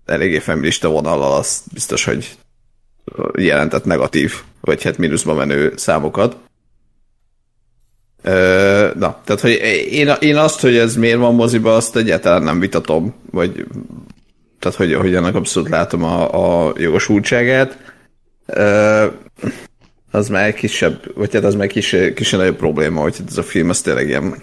eléggé 0.04 0.38
feminista 0.38 0.88
vonallal, 0.88 1.32
az 1.32 1.62
biztos, 1.72 2.04
hogy 2.04 2.36
jelentett 3.36 3.84
negatív, 3.84 4.34
vagy 4.60 4.82
hát 4.82 4.98
mínuszba 4.98 5.34
menő 5.34 5.72
számokat. 5.76 6.36
Na, 8.94 9.20
tehát, 9.24 9.40
hogy 9.40 9.50
én, 9.90 10.12
én 10.20 10.36
azt, 10.36 10.60
hogy 10.60 10.76
ez 10.76 10.96
miért 10.96 11.18
van 11.18 11.34
moziba, 11.34 11.74
azt 11.74 11.96
egyáltalán 11.96 12.42
nem 12.42 12.60
vitatom, 12.60 13.14
vagy 13.30 13.66
tehát, 14.58 14.78
hogy, 14.78 14.94
hogy 14.94 15.14
ennek 15.14 15.34
abszolút 15.34 15.68
látom 15.68 16.04
a, 16.04 16.68
a 16.68 16.72
jogosultságát. 16.76 17.78
Az 20.10 20.28
már 20.28 20.54
kisebb, 20.54 21.14
vagy 21.14 21.32
hát 21.32 21.44
az 21.44 21.54
már 21.54 21.66
kis, 21.66 21.96
kis 22.14 22.30
nagyobb 22.30 22.56
probléma, 22.56 23.00
hogy 23.00 23.16
ez 23.28 23.38
a 23.38 23.42
film, 23.42 23.68
az 23.68 23.80
tényleg 23.80 24.08
ilyen, 24.08 24.42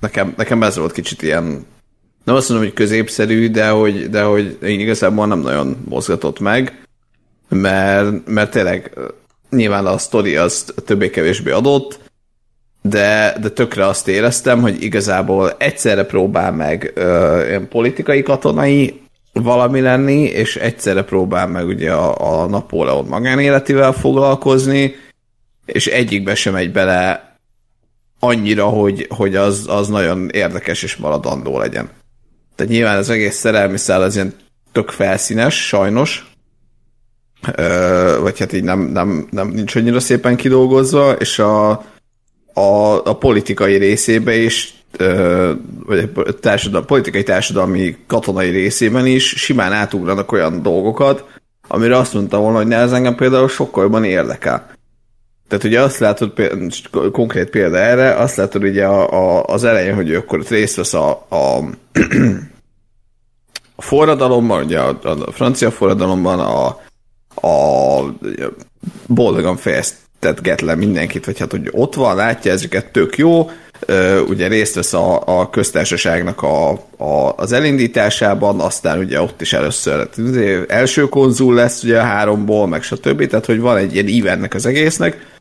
nekem, 0.00 0.34
nekem 0.36 0.62
ez 0.62 0.76
volt 0.76 0.92
kicsit 0.92 1.22
ilyen, 1.22 1.66
nem 2.24 2.34
azt 2.34 2.48
mondom, 2.48 2.66
hogy 2.66 2.76
középszerű, 2.76 3.50
de 3.50 3.68
hogy, 3.68 4.10
de 4.10 4.22
hogy 4.22 4.58
én 4.62 4.80
igazából 4.80 5.26
nem 5.26 5.40
nagyon 5.40 5.76
mozgatott 5.88 6.40
meg, 6.40 6.82
mert, 7.48 8.26
mert 8.26 8.50
tényleg 8.50 8.98
nyilván 9.50 9.86
a 9.86 9.98
sztori 9.98 10.36
az 10.36 10.74
többé-kevésbé 10.84 11.50
adott, 11.50 12.00
de, 12.88 13.36
de 13.40 13.48
tökre 13.48 13.86
azt 13.86 14.08
éreztem, 14.08 14.60
hogy 14.60 14.82
igazából 14.82 15.54
egyszerre 15.58 16.04
próbál 16.04 16.52
meg 16.52 16.92
ö, 16.94 17.56
politikai 17.68 18.22
katonai 18.22 19.00
valami 19.32 19.80
lenni, 19.80 20.22
és 20.22 20.56
egyszerre 20.56 21.02
próbál 21.02 21.46
meg 21.46 21.66
ugye 21.66 21.92
a, 21.92 22.42
a 22.42 22.46
Napóleon 22.46 23.04
magánéletével 23.04 23.92
foglalkozni, 23.92 24.94
és 25.66 25.86
egyikbe 25.86 26.34
sem 26.34 26.52
megy 26.52 26.72
bele 26.72 27.34
annyira, 28.18 28.64
hogy, 28.64 29.06
hogy 29.08 29.36
az, 29.36 29.64
az 29.68 29.88
nagyon 29.88 30.28
érdekes 30.32 30.82
és 30.82 30.96
maradandó 30.96 31.58
legyen. 31.58 31.90
Tehát 32.54 32.72
nyilván 32.72 32.96
az 32.96 33.10
egész 33.10 33.36
szerelmi 33.36 33.76
szál 33.76 34.02
az 34.02 34.14
ilyen 34.14 34.34
tök 34.72 34.90
felszínes, 34.90 35.66
sajnos, 35.66 36.30
Ö, 37.54 38.18
vagy 38.20 38.38
hát 38.38 38.52
így 38.52 38.64
nem, 38.64 38.80
nem, 38.80 39.28
nem 39.30 39.48
nincs 39.48 39.74
annyira 39.74 40.00
szépen 40.00 40.36
kidolgozva, 40.36 41.12
és 41.12 41.38
a, 41.38 41.84
a, 42.58 43.04
a 43.04 43.16
politikai 43.16 43.76
részébe 43.76 44.36
is 44.36 44.74
vagy 45.86 46.10
a 46.14 46.32
társadalmi, 46.32 46.86
politikai 46.86 47.22
társadalmi 47.22 47.96
katonai 48.06 48.50
részében 48.50 49.06
is 49.06 49.28
simán 49.28 49.72
átugranak 49.72 50.32
olyan 50.32 50.62
dolgokat, 50.62 51.24
amire 51.68 51.96
azt 51.96 52.14
mondta 52.14 52.38
volna, 52.38 52.56
hogy 52.56 52.66
ne, 52.66 52.76
ez 52.76 52.92
engem 52.92 53.14
például 53.14 53.48
sokkal 53.48 53.82
jobban 53.82 54.04
érdekel. 54.04 54.70
Tehát 55.48 55.64
ugye 55.64 55.80
azt 55.80 55.98
látod, 55.98 56.32
konkrét 57.12 57.50
példa 57.50 57.76
erre, 57.76 58.14
azt 58.14 58.36
látod 58.36 58.62
ugye 58.62 58.86
a, 58.86 59.38
a, 59.38 59.44
az 59.44 59.64
elején, 59.64 59.94
hogy 59.94 60.10
ő 60.10 60.16
akkor 60.16 60.44
részt 60.48 60.76
vesz 60.76 60.94
a, 60.94 61.26
a, 61.28 61.58
a 63.76 63.82
forradalomban, 63.82 64.64
ugye 64.64 64.80
a, 64.80 64.98
a 65.02 65.32
francia 65.32 65.70
forradalomban 65.70 66.40
a, 66.40 66.66
a 67.48 68.04
boldogan 69.06 69.56
fejeztetget 70.26 70.60
le 70.60 70.74
mindenkit, 70.74 71.24
vagy 71.24 71.38
hát, 71.38 71.50
hogy 71.50 71.68
ott 71.70 71.94
van, 71.94 72.16
látja 72.16 72.52
ezeket 72.52 72.92
tök 72.92 73.16
jó, 73.16 73.50
ugye 74.28 74.48
részt 74.48 74.74
vesz 74.74 74.92
a, 74.92 75.22
a 75.40 75.50
köztársaságnak 75.50 76.42
a, 76.42 76.70
a, 76.96 77.34
az 77.36 77.52
elindításában, 77.52 78.60
aztán 78.60 78.98
ugye 78.98 79.20
ott 79.20 79.40
is 79.40 79.52
először 79.52 79.98
hát 79.98 80.18
első 80.68 81.08
konzul 81.08 81.54
lesz 81.54 81.82
ugye 81.82 82.00
a 82.00 82.04
háromból, 82.04 82.66
meg 82.66 82.82
stb. 82.82 83.26
Tehát, 83.26 83.46
hogy 83.46 83.60
van 83.60 83.76
egy 83.76 83.94
ilyen 83.94 84.08
ívennek 84.08 84.54
az 84.54 84.66
egésznek, 84.66 85.34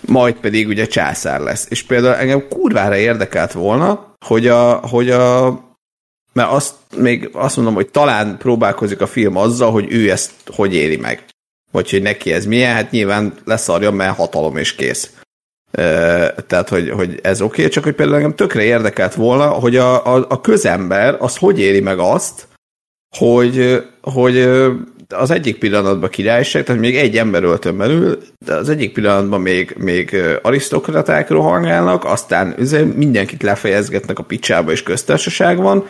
majd 0.00 0.34
pedig 0.34 0.68
ugye 0.68 0.86
császár 0.86 1.40
lesz. 1.40 1.66
És 1.68 1.82
például 1.82 2.14
engem 2.14 2.48
kurvára 2.48 2.96
érdekelt 2.96 3.52
volna, 3.52 4.14
hogy 4.26 4.46
a, 4.46 4.72
hogy 4.72 5.10
a 5.10 5.66
mert 6.32 6.50
azt 6.50 6.74
még 6.96 7.30
azt 7.32 7.56
mondom, 7.56 7.74
hogy 7.74 7.88
talán 7.88 8.36
próbálkozik 8.38 9.00
a 9.00 9.06
film 9.06 9.36
azzal, 9.36 9.70
hogy 9.70 9.92
ő 9.92 10.10
ezt 10.10 10.32
hogy 10.46 10.74
éri 10.74 10.96
meg. 10.96 11.24
Vagy 11.70 11.90
hogy 11.90 12.02
neki 12.02 12.32
ez 12.32 12.46
milyen, 12.46 12.74
hát 12.74 12.90
nyilván 12.90 13.34
leszarja, 13.44 13.90
mert 13.90 14.16
hatalom 14.16 14.56
és 14.56 14.74
kész. 14.74 15.10
Tehát 16.46 16.68
hogy, 16.68 16.90
hogy 16.90 17.18
ez 17.22 17.40
oké, 17.40 17.60
okay, 17.60 17.72
csak 17.72 17.84
hogy 17.84 17.94
például 17.94 18.16
engem 18.16 18.34
tökre 18.34 18.62
érdekelt 18.62 19.14
volna, 19.14 19.48
hogy 19.48 19.76
a, 19.76 20.14
a, 20.14 20.26
a 20.28 20.40
közember 20.40 21.16
az 21.18 21.36
hogy 21.36 21.60
éri 21.60 21.80
meg 21.80 21.98
azt, 21.98 22.48
hogy, 23.16 23.84
hogy 24.00 24.48
az 25.14 25.30
egyik 25.30 25.58
pillanatban 25.58 26.10
királyság, 26.10 26.64
tehát 26.64 26.80
még 26.80 26.96
egy 26.96 27.16
ember 27.16 27.42
öltön 27.42 27.76
belül, 27.76 28.18
de 28.46 28.54
az 28.54 28.68
egyik 28.68 28.92
pillanatban 28.92 29.40
még, 29.40 29.74
még 29.78 30.16
arisztokraták 30.42 31.28
rohangálnak, 31.28 32.04
aztán 32.04 32.54
mindenkit 32.94 33.42
lefejezgetnek 33.42 34.18
a 34.18 34.22
picsába 34.22 34.70
és 34.70 34.82
köztársaság 34.82 35.56
van, 35.56 35.86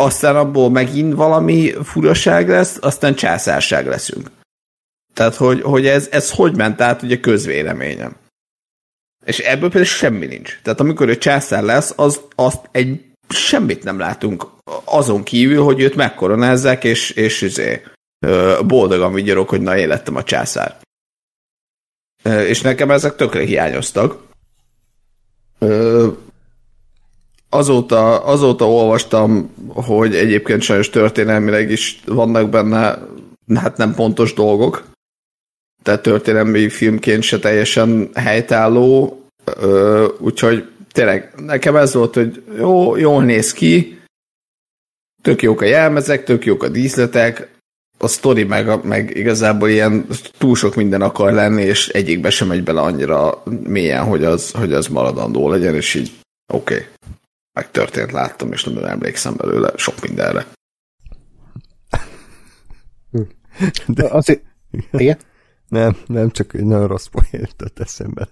aztán 0.00 0.36
abból 0.36 0.70
megint 0.70 1.14
valami 1.14 1.72
furaság 1.82 2.48
lesz, 2.48 2.78
aztán 2.80 3.14
császárság 3.14 3.86
leszünk. 3.86 4.30
Tehát, 5.14 5.34
hogy, 5.34 5.62
hogy 5.62 5.86
ez, 5.86 6.08
ez 6.10 6.30
hogy 6.30 6.56
ment 6.56 6.80
át 6.80 7.02
ugye 7.02 7.20
közvéleményem. 7.20 8.16
És 9.24 9.38
ebből 9.38 9.68
például 9.68 9.84
semmi 9.84 10.26
nincs. 10.26 10.60
Tehát 10.62 10.80
amikor 10.80 11.08
ő 11.08 11.18
császár 11.18 11.62
lesz, 11.62 11.92
az, 11.96 12.20
azt 12.34 12.68
egy 12.70 13.04
semmit 13.28 13.84
nem 13.84 13.98
látunk 13.98 14.46
azon 14.84 15.22
kívül, 15.22 15.62
hogy 15.62 15.80
őt 15.80 15.94
megkoronázzák, 15.94 16.84
és, 16.84 17.10
és 17.10 17.40
izé, 17.40 17.82
boldogan 18.66 19.12
vigyorok, 19.12 19.48
hogy 19.48 19.60
na, 19.60 19.76
én 19.76 19.90
a 19.90 20.22
császár. 20.22 20.76
És 22.24 22.60
nekem 22.60 22.90
ezek 22.90 23.16
tökre 23.16 23.44
hiányoztak. 23.44 24.28
Azóta, 27.52 28.24
azóta 28.24 28.70
olvastam, 28.70 29.54
hogy 29.74 30.14
egyébként 30.14 30.62
sajnos 30.62 30.90
történelmileg 30.90 31.70
is 31.70 32.00
vannak 32.06 32.50
benne 32.50 32.98
hát 33.54 33.76
nem 33.76 33.94
pontos 33.94 34.34
dolgok, 34.34 34.88
tehát 35.82 36.02
történelmi 36.02 36.68
filmként 36.68 37.22
se 37.22 37.38
teljesen 37.38 38.10
helytálló, 38.14 39.20
úgyhogy 40.18 40.68
tényleg 40.92 41.32
nekem 41.36 41.76
ez 41.76 41.94
volt, 41.94 42.14
hogy 42.14 42.42
jó, 42.58 42.96
jól 42.96 43.24
néz 43.24 43.52
ki, 43.52 43.98
tök 45.22 45.42
jók 45.42 45.60
a 45.60 45.64
jelmezek, 45.64 46.24
tök 46.24 46.44
jók 46.44 46.62
a 46.62 46.68
díszletek, 46.68 47.58
a 47.98 48.06
sztori 48.06 48.44
meg, 48.44 48.84
meg 48.84 49.16
igazából 49.16 49.68
ilyen 49.68 50.06
túl 50.38 50.54
sok 50.54 50.74
minden 50.74 51.02
akar 51.02 51.32
lenni, 51.32 51.62
és 51.62 51.88
egyikbe 51.88 52.30
sem 52.30 52.48
megy 52.48 52.62
bele 52.62 52.80
annyira 52.80 53.42
mélyen, 53.62 54.04
hogy 54.04 54.24
az, 54.24 54.50
hogy 54.50 54.72
az 54.72 54.86
maradandó 54.86 55.48
legyen, 55.48 55.74
és 55.74 55.94
így 55.94 56.12
oké, 56.52 56.74
okay, 56.74 56.86
megtörtént, 57.52 58.12
láttam, 58.12 58.52
és 58.52 58.64
nem 58.64 58.84
emlékszem 58.84 59.34
belőle 59.36 59.72
sok 59.76 60.00
mindenre. 60.00 60.46
De... 63.86 64.08
Azért... 64.08 64.42
Igen? 64.90 65.18
Nem, 65.68 65.96
nem, 66.06 66.30
csak 66.30 66.54
egy 66.54 66.64
nagyon 66.64 66.86
rossz 66.86 67.06
poén 67.06 67.46
jutott 67.46 67.78
eszembe. 67.78 68.28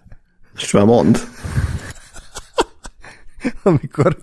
És 0.54 0.70
már 0.70 0.84
mond. 0.84 1.18
Amikor 3.62 4.18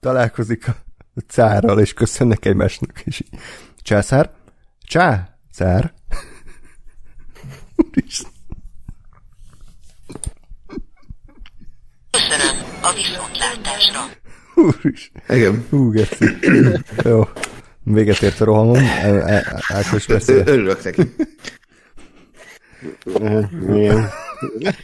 találkozik 0.00 0.68
a 1.14 1.20
cárral, 1.26 1.80
és 1.80 1.92
köszönnek 1.92 2.44
egymásnak, 2.44 3.00
és 3.04 3.20
így, 3.20 3.40
császár? 3.82 4.30
Csá? 4.82 5.38
Cár? 5.52 5.92
Köszönöm 12.10 12.56
a 12.82 12.92
viszontlátásra. 12.92 14.00
Úris. 14.58 15.10
Igen. 15.28 15.64
Hú, 15.70 15.90
geci. 15.90 16.24
Jó. 17.04 17.28
Véget 17.84 18.22
ért 18.22 18.40
a 18.40 18.44
rohamom. 18.44 18.82
Ákos 19.68 20.06
beszél. 20.06 20.42
Örülök 20.46 20.84
neki. 20.84 21.02
Igen. 23.74 24.08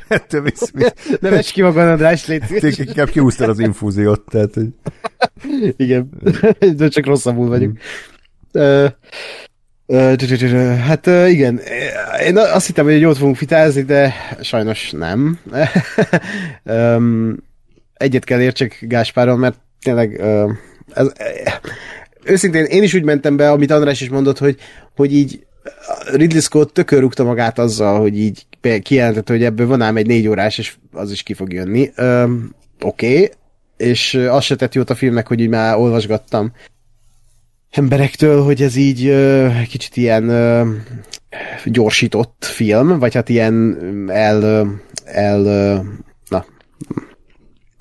Ettől 0.08 0.42
visz, 0.42 0.70
visz. 0.72 0.92
Ne 1.20 1.30
vess 1.30 1.52
ki 1.52 1.62
magad, 1.62 1.88
András, 1.88 2.26
légy. 2.26 2.78
Inkább 2.78 3.08
kiúztad 3.08 3.48
az 3.48 3.58
infúziót, 3.58 4.22
tehát, 4.30 4.54
hogy... 4.54 4.68
Igen, 5.76 6.08
de 6.76 6.88
csak 6.88 7.06
rosszabbul 7.06 7.48
vagyunk. 7.48 7.78
Hát 10.86 11.06
igen, 11.06 11.60
én 12.26 12.36
azt 12.36 12.66
hittem, 12.66 12.84
hogy 12.84 13.00
jót 13.00 13.16
fogunk 13.16 13.36
fitázni, 13.36 13.82
de 13.82 14.14
sajnos 14.40 14.90
nem. 14.90 15.38
Egyet 17.94 18.24
kell 18.24 18.40
értsek 18.40 18.78
Gáspáron, 18.80 19.38
mert 19.38 19.58
tényleg 19.82 20.20
ez, 20.92 21.12
őszintén 22.24 22.64
én 22.64 22.82
is 22.82 22.94
úgy 22.94 23.02
mentem 23.02 23.36
be, 23.36 23.50
amit 23.50 23.70
András 23.70 24.00
is 24.00 24.08
mondott, 24.08 24.38
hogy, 24.38 24.56
hogy 24.96 25.12
így 25.14 25.46
Ridley 26.12 26.40
Scott 26.40 26.74
tökörrúgta 26.74 27.24
magát 27.24 27.58
azzal, 27.58 28.00
hogy 28.00 28.18
így 28.18 28.46
kijelentette, 28.82 29.32
hogy 29.32 29.44
ebből 29.44 29.66
van 29.66 29.82
ám 29.82 29.96
egy 29.96 30.06
négy 30.06 30.28
órás, 30.28 30.58
és 30.58 30.74
az 30.92 31.10
is 31.10 31.22
ki 31.22 31.34
fog 31.34 31.52
jönni. 31.52 31.90
Oké, 32.80 33.14
okay. 33.14 33.30
és 33.76 34.14
azt 34.14 34.46
se 34.46 34.56
tett 34.56 34.74
jót 34.74 34.90
a 34.90 34.94
filmnek, 34.94 35.26
hogy 35.28 35.40
így 35.40 35.48
már 35.48 35.76
olvasgattam 35.76 36.52
emberektől, 37.70 38.42
hogy 38.42 38.62
ez 38.62 38.76
így 38.76 39.08
uh, 39.08 39.62
kicsit 39.62 39.96
ilyen 39.96 40.28
uh, 40.28 40.68
gyorsított 41.64 42.44
film, 42.44 42.98
vagy 42.98 43.14
hát 43.14 43.28
ilyen 43.28 43.76
el, 44.08 44.66
el. 45.04 45.84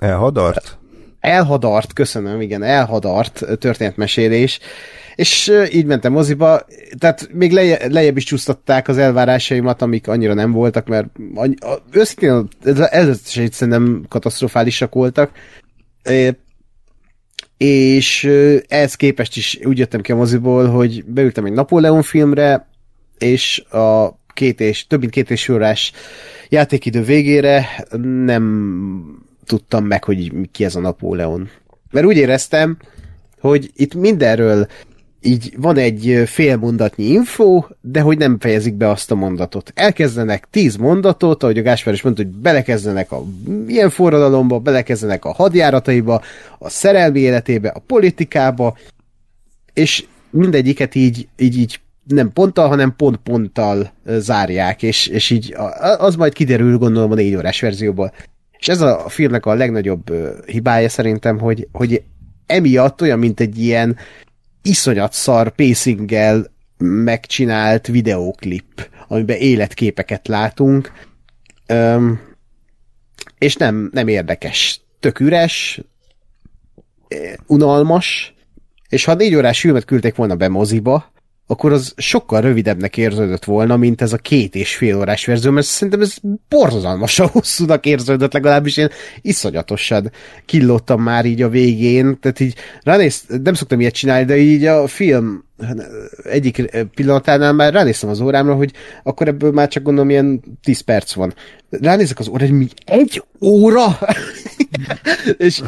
Elhadart? 0.04 0.78
Elhadart, 1.20 1.92
köszönöm, 1.92 2.40
igen, 2.40 2.62
elhadart 2.62 3.44
történetmesélés, 3.58 4.58
és 5.14 5.52
így 5.72 5.86
mentem 5.86 6.12
moziba, 6.12 6.66
tehát 6.98 7.28
még 7.32 7.52
leje, 7.52 7.88
lejjebb 7.88 8.16
is 8.16 8.24
csúsztatták 8.24 8.88
az 8.88 8.98
elvárásaimat, 8.98 9.82
amik 9.82 10.08
annyira 10.08 10.34
nem 10.34 10.52
voltak, 10.52 10.86
mert 10.86 11.06
annyi, 11.34 11.54
őszintén 11.90 12.48
ez 12.90 13.20
szerintem 13.24 14.04
katasztrofálisak 14.08 14.94
voltak, 14.94 15.30
és 17.56 18.24
ehhez 18.68 18.94
képest 18.94 19.36
is 19.36 19.58
úgy 19.64 19.78
jöttem 19.78 20.00
ki 20.00 20.12
a 20.12 20.16
moziból, 20.16 20.66
hogy 20.66 21.04
beültem 21.04 21.44
egy 21.44 21.52
Napóleon 21.52 22.02
filmre, 22.02 22.68
és 23.18 23.58
a 23.58 24.18
két 24.34 24.60
és, 24.60 24.86
több 24.86 25.00
mint 25.00 25.12
két 25.12 25.30
és 25.30 25.48
órás 25.48 25.92
játékidő 26.48 27.02
végére 27.02 27.86
nem 28.24 29.23
tudtam 29.46 29.84
meg, 29.84 30.04
hogy 30.04 30.32
ki 30.52 30.64
ez 30.64 30.74
a 30.74 30.80
Napóleon. 30.80 31.48
Mert 31.90 32.06
úgy 32.06 32.16
éreztem, 32.16 32.76
hogy 33.40 33.70
itt 33.74 33.94
mindenről 33.94 34.66
így 35.20 35.52
van 35.56 35.76
egy 35.76 36.22
félmondatnyi 36.26 37.04
info, 37.04 37.64
de 37.80 38.00
hogy 38.00 38.18
nem 38.18 38.38
fejezik 38.40 38.74
be 38.74 38.88
azt 38.88 39.10
a 39.10 39.14
mondatot. 39.14 39.72
Elkezdenek 39.74 40.46
tíz 40.50 40.76
mondatot, 40.76 41.42
ahogy 41.42 41.58
a 41.58 41.62
Gáspár 41.62 41.94
is 41.94 42.02
mondta, 42.02 42.22
hogy 42.22 42.32
belekezdenek 42.32 43.12
a 43.12 43.24
ilyen 43.66 43.90
forradalomba, 43.90 44.58
belekezdenek 44.58 45.24
a 45.24 45.32
hadjárataiba, 45.32 46.22
a 46.58 46.68
szerelmi 46.68 47.20
életébe, 47.20 47.68
a 47.68 47.82
politikába, 47.86 48.76
és 49.72 50.04
mindegyiket 50.30 50.94
így, 50.94 51.28
így, 51.36 51.58
így 51.58 51.80
nem 52.04 52.32
ponttal, 52.32 52.68
hanem 52.68 52.96
pont-ponttal 52.96 53.92
zárják, 54.06 54.82
és, 54.82 55.06
és 55.06 55.30
így 55.30 55.54
az 55.98 56.16
majd 56.16 56.32
kiderül, 56.32 56.78
gondolom, 56.78 57.10
a 57.10 57.14
négy 57.14 57.34
órás 57.34 57.60
verzióból. 57.60 58.12
És 58.58 58.68
ez 58.68 58.80
a 58.80 59.08
filmnek 59.08 59.46
a 59.46 59.54
legnagyobb 59.54 60.12
hibája 60.46 60.88
szerintem, 60.88 61.38
hogy, 61.38 61.68
hogy 61.72 62.02
emiatt 62.46 63.02
olyan, 63.02 63.18
mint 63.18 63.40
egy 63.40 63.58
ilyen 63.58 63.96
iszonyat 64.62 65.12
szar 65.12 65.54
pacinggel 65.54 66.52
megcsinált 66.78 67.86
videóklip, 67.86 68.88
amiben 69.08 69.36
életképeket 69.36 70.28
látunk, 70.28 70.92
Öm, 71.66 72.20
és 73.38 73.56
nem, 73.56 73.90
nem 73.92 74.08
érdekes. 74.08 74.80
Tök 75.00 75.20
üres, 75.20 75.80
unalmas, 77.46 78.34
és 78.88 79.04
ha 79.04 79.14
négy 79.14 79.34
órás 79.34 79.60
filmet 79.60 79.84
küldték 79.84 80.14
volna 80.14 80.34
be 80.34 80.48
moziba, 80.48 81.12
akkor 81.46 81.72
az 81.72 81.92
sokkal 81.96 82.40
rövidebbnek 82.40 82.96
érződött 82.96 83.44
volna, 83.44 83.76
mint 83.76 84.00
ez 84.00 84.12
a 84.12 84.16
két 84.16 84.54
és 84.54 84.76
fél 84.76 84.98
órás 84.98 85.26
verzió, 85.26 85.50
mert 85.50 85.66
szerintem 85.66 86.00
ez 86.00 86.14
borzalmasan 86.48 87.26
hosszúnak 87.26 87.86
érződött, 87.86 88.32
legalábbis 88.32 88.76
én 88.76 88.88
iszonyatosan 89.22 90.10
killottam 90.46 91.02
már 91.02 91.24
így 91.24 91.42
a 91.42 91.48
végén, 91.48 92.18
tehát 92.20 92.40
így 92.40 92.54
ránéz, 92.82 93.24
nem 93.42 93.54
szoktam 93.54 93.80
ilyet 93.80 93.94
csinálni, 93.94 94.24
de 94.24 94.36
így 94.36 94.64
a 94.64 94.86
film 94.86 95.44
egyik 96.22 96.70
pillanatánál 96.94 97.52
már 97.52 97.72
ránéztem 97.72 98.10
az 98.10 98.20
órámra, 98.20 98.54
hogy 98.54 98.72
akkor 99.02 99.28
ebből 99.28 99.52
már 99.52 99.68
csak 99.68 99.82
gondolom 99.82 100.10
ilyen 100.10 100.42
10 100.62 100.80
perc 100.80 101.12
van. 101.12 101.34
Ránézek 101.70 102.18
az 102.18 102.28
óra, 102.28 102.46
hogy 102.46 102.56
mi 102.56 102.68
egy 102.84 103.22
óra? 103.40 103.98
és 105.36 105.62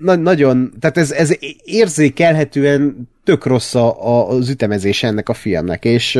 na, 0.00 0.14
nagyon, 0.14 0.72
tehát 0.80 0.96
ez, 0.96 1.10
ez 1.10 1.36
érzékelhetően 1.64 3.12
tök 3.24 3.46
rossz 3.46 3.74
a, 3.74 4.28
az 4.28 4.48
ütemezése 4.48 5.06
ennek 5.06 5.28
a 5.28 5.34
filmnek, 5.34 5.84
és 5.84 6.18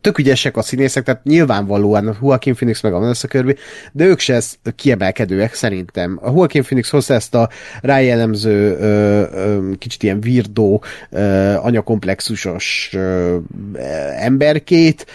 tök 0.00 0.18
ügyesek 0.18 0.56
a 0.56 0.62
színészek, 0.62 1.04
tehát 1.04 1.24
nyilvánvalóan 1.24 2.16
Joaquin 2.22 2.54
Phoenix 2.54 2.80
meg 2.80 2.92
a 2.92 2.98
Vanessa 2.98 3.28
Kirby, 3.28 3.56
de 3.92 4.04
ők 4.04 4.18
se 4.18 4.40
kiemelkedőek 4.76 5.54
szerintem. 5.54 6.18
A 6.22 6.30
Joaquin 6.30 6.62
Phoenix 6.62 6.90
hozza 6.90 7.14
ezt 7.14 7.34
a 7.34 7.48
rájellemző 7.80 8.76
ö, 8.76 9.22
ö, 9.32 9.70
kicsit 9.78 10.02
ilyen 10.02 10.20
virdó, 10.20 10.82
ö, 11.10 11.54
anyakomplexusos 11.54 12.90
ö, 12.92 13.38
emberkét, 14.16 15.06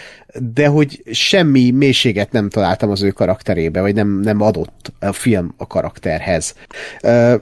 de 0.54 0.66
hogy 0.66 1.02
semmi 1.12 1.70
mélységet 1.70 2.32
nem 2.32 2.48
találtam 2.48 2.90
az 2.90 3.02
ő 3.02 3.10
karakterébe, 3.10 3.80
vagy 3.80 3.94
nem, 3.94 4.20
nem 4.20 4.40
adott 4.40 4.92
a 5.00 5.12
film 5.12 5.54
a 5.56 5.66
karakterhez. 5.66 6.54
Ö, 7.02 7.34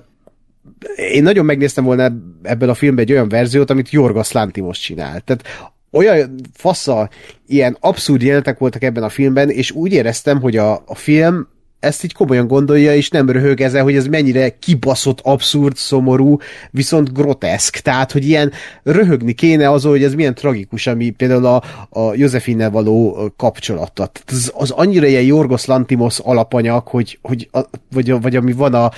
én 0.96 1.22
nagyon 1.22 1.44
megnéztem 1.44 1.84
volna 1.84 2.12
ebből 2.42 2.68
a 2.68 2.74
filmben 2.74 3.04
egy 3.04 3.12
olyan 3.12 3.28
verziót, 3.28 3.70
amit 3.70 3.90
Jorgos 3.90 4.32
Lantimos 4.32 4.78
csinált. 4.78 5.24
Tehát 5.24 5.70
olyan 5.90 6.34
fassa, 6.52 7.08
ilyen 7.46 7.76
abszurd 7.80 8.22
jelenetek 8.22 8.58
voltak 8.58 8.82
ebben 8.82 9.02
a 9.02 9.08
filmben, 9.08 9.50
és 9.50 9.70
úgy 9.70 9.92
éreztem, 9.92 10.40
hogy 10.40 10.56
a, 10.56 10.82
a 10.86 10.94
film 10.94 11.48
ezt 11.80 12.04
így 12.04 12.12
komolyan 12.12 12.46
gondolja, 12.46 12.94
és 12.94 13.08
nem 13.08 13.30
röhög 13.30 13.60
ezzel, 13.60 13.82
hogy 13.82 13.96
ez 13.96 14.06
mennyire 14.06 14.58
kibaszott, 14.58 15.20
abszurd, 15.22 15.76
szomorú, 15.76 16.36
viszont 16.70 17.12
groteszk. 17.12 17.76
Tehát, 17.76 18.12
hogy 18.12 18.24
ilyen 18.28 18.52
röhögni 18.82 19.32
kéne 19.32 19.70
azon, 19.70 19.90
hogy 19.90 20.02
ez 20.02 20.14
milyen 20.14 20.34
tragikus, 20.34 20.86
ami 20.86 21.10
például 21.10 21.46
a, 21.46 21.62
a 21.90 22.14
Józefinnel 22.14 22.70
való 22.70 23.18
kapcsolatot. 23.36 24.22
Az, 24.26 24.52
az 24.54 24.70
annyira 24.70 25.06
ilyen 25.06 25.22
Jorgos 25.22 25.64
Lantimos 25.64 26.18
alapanyag, 26.18 26.88
hogy, 26.88 27.18
hogy 27.22 27.48
a, 27.52 27.60
vagy, 27.90 28.20
vagy 28.20 28.36
ami 28.36 28.52
van 28.52 28.74
a, 28.74 28.90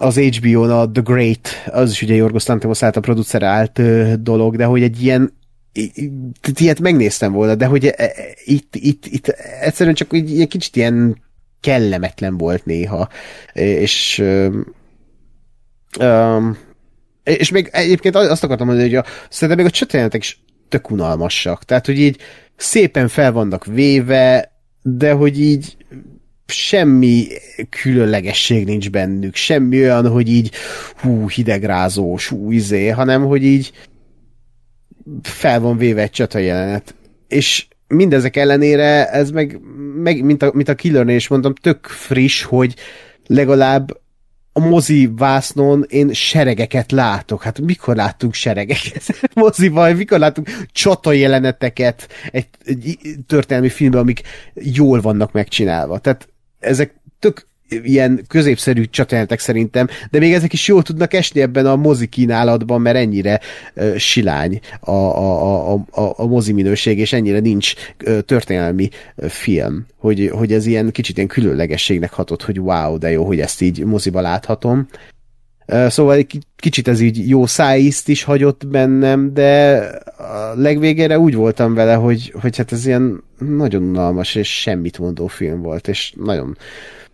az 0.00 0.18
HBO-n 0.18 0.70
a 0.70 0.90
The 0.90 1.02
Great, 1.02 1.48
az 1.66 1.90
is 1.90 2.02
ugye 2.02 2.14
Jorgos 2.14 2.46
Lantimos 2.46 2.82
által 2.82 3.02
producerált 3.02 3.80
dolog, 4.22 4.56
de 4.56 4.64
hogy 4.64 4.82
egy 4.82 5.02
ilyen 5.02 5.32
ilyet 6.54 6.80
megnéztem 6.80 7.32
volna, 7.32 7.54
de 7.54 7.66
hogy 7.66 7.86
e, 7.86 7.94
e, 7.96 8.12
itt, 8.44 8.76
itt, 8.76 9.06
itt 9.06 9.28
egyszerűen 9.60 9.94
csak 9.94 10.12
egy, 10.12 10.46
kicsit 10.48 10.76
ilyen 10.76 11.22
kellemetlen 11.60 12.36
volt 12.36 12.64
néha, 12.64 13.08
és 13.52 14.22
um, 16.00 16.56
és 17.24 17.50
még 17.50 17.68
egyébként 17.72 18.14
azt 18.14 18.44
akartam 18.44 18.66
mondani, 18.66 18.88
hogy 18.88 18.98
a, 18.98 19.04
szerintem 19.28 19.64
még 19.64 19.72
a 19.72 19.76
csatajelenetek 19.76 20.22
is 20.22 20.42
tök 20.68 20.90
unalmasak. 20.90 21.64
Tehát, 21.64 21.86
hogy 21.86 21.98
így 21.98 22.20
szépen 22.56 23.08
fel 23.08 23.32
vannak 23.32 23.64
véve, 23.64 24.52
de 24.82 25.12
hogy 25.12 25.40
így 25.40 25.76
semmi 26.50 27.26
különlegesség 27.82 28.64
nincs 28.64 28.90
bennük, 28.90 29.34
semmi 29.34 29.78
olyan, 29.78 30.08
hogy 30.08 30.28
így 30.28 30.50
hú, 30.94 31.28
hidegrázós, 31.28 32.28
hú, 32.28 32.50
izé, 32.52 32.88
hanem 32.88 33.24
hogy 33.24 33.44
így 33.44 33.72
fel 35.22 35.60
van 35.60 35.76
véve 35.76 36.02
egy 36.02 36.10
csata 36.10 36.38
jelenet. 36.38 36.94
És 37.28 37.66
mindezek 37.88 38.36
ellenére 38.36 39.10
ez 39.10 39.30
meg, 39.30 39.60
meg 39.94 40.24
mint, 40.24 40.42
a, 40.42 40.50
mint 40.54 40.68
a 40.68 40.74
Killernél 40.74 41.16
is 41.16 41.28
mondtam, 41.28 41.54
tök 41.54 41.86
friss, 41.86 42.42
hogy 42.42 42.74
legalább 43.26 44.00
a 44.52 44.60
mozi 44.60 45.10
vásznon 45.16 45.84
én 45.88 46.12
seregeket 46.12 46.92
látok. 46.92 47.42
Hát 47.42 47.60
mikor 47.60 47.96
láttunk 47.96 48.34
seregeket 48.34 49.20
moziban? 49.34 49.96
Mikor 49.96 50.18
láttunk 50.18 50.50
csata 50.72 51.12
jeleneteket 51.12 52.08
egy, 52.32 52.48
egy 52.64 52.98
történelmi 53.26 53.68
filmben, 53.68 54.00
amik 54.00 54.22
jól 54.54 55.00
vannak 55.00 55.32
megcsinálva? 55.32 55.98
Tehát 55.98 56.28
ezek 56.60 56.94
tök 57.18 57.48
ilyen 57.70 58.24
középszerű 58.28 58.84
csateltek 58.84 59.38
szerintem, 59.38 59.88
de 60.10 60.18
még 60.18 60.32
ezek 60.32 60.52
is 60.52 60.68
jól 60.68 60.82
tudnak 60.82 61.12
esni 61.12 61.40
ebben 61.40 61.66
a 61.66 61.76
mozi 61.76 62.06
kínálatban, 62.06 62.80
mert 62.80 62.96
ennyire 62.96 63.40
uh, 63.74 63.96
silány 63.96 64.60
a, 64.80 64.90
a, 64.90 65.72
a, 65.72 65.84
a, 65.90 66.12
a 66.16 66.26
mozi 66.26 66.52
minőség, 66.52 66.98
és 66.98 67.12
ennyire 67.12 67.38
nincs 67.38 67.74
uh, 68.04 68.18
történelmi 68.18 68.88
uh, 69.16 69.28
film, 69.28 69.86
hogy, 69.96 70.30
hogy 70.32 70.52
ez 70.52 70.66
ilyen 70.66 70.90
kicsit 70.90 71.16
ilyen 71.16 71.28
különlegességnek 71.28 72.12
hatott, 72.12 72.42
hogy 72.42 72.58
wow, 72.58 72.98
de 72.98 73.10
jó, 73.10 73.24
hogy 73.24 73.40
ezt 73.40 73.60
így 73.60 73.84
moziba 73.84 74.20
láthatom. 74.20 74.88
Szóval 75.88 76.14
egy 76.14 76.38
kicsit 76.56 76.88
ez 76.88 77.00
így 77.00 77.28
jó 77.28 77.46
szájízt 77.46 78.08
is 78.08 78.22
hagyott 78.22 78.66
bennem, 78.66 79.34
de 79.34 79.76
a 80.16 80.52
legvégére 80.54 81.18
úgy 81.18 81.34
voltam 81.34 81.74
vele, 81.74 81.94
hogy, 81.94 82.34
hogy 82.40 82.56
hát 82.56 82.72
ez 82.72 82.86
ilyen 82.86 83.22
nagyon 83.38 83.82
unalmas 83.82 84.34
és 84.34 84.60
semmit 84.60 84.98
mondó 84.98 85.26
film 85.26 85.62
volt, 85.62 85.88
és 85.88 86.12
nagyon 86.16 86.56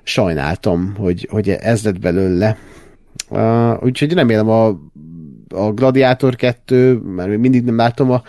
sajnáltam, 0.03 0.95
hogy, 0.97 1.29
hogy 1.31 1.49
ez 1.49 1.85
lett 1.85 2.01
belőle. 2.01 2.57
Uh, 3.29 3.83
úgyhogy 3.83 4.13
remélem 4.13 4.49
a, 4.49 4.67
a 5.49 5.73
Gladiátor 5.75 6.37
2, 6.37 6.95
mert 6.95 7.29
még 7.29 7.39
mindig 7.39 7.65
nem 7.65 7.77
látom 7.77 8.11
a 8.11 8.23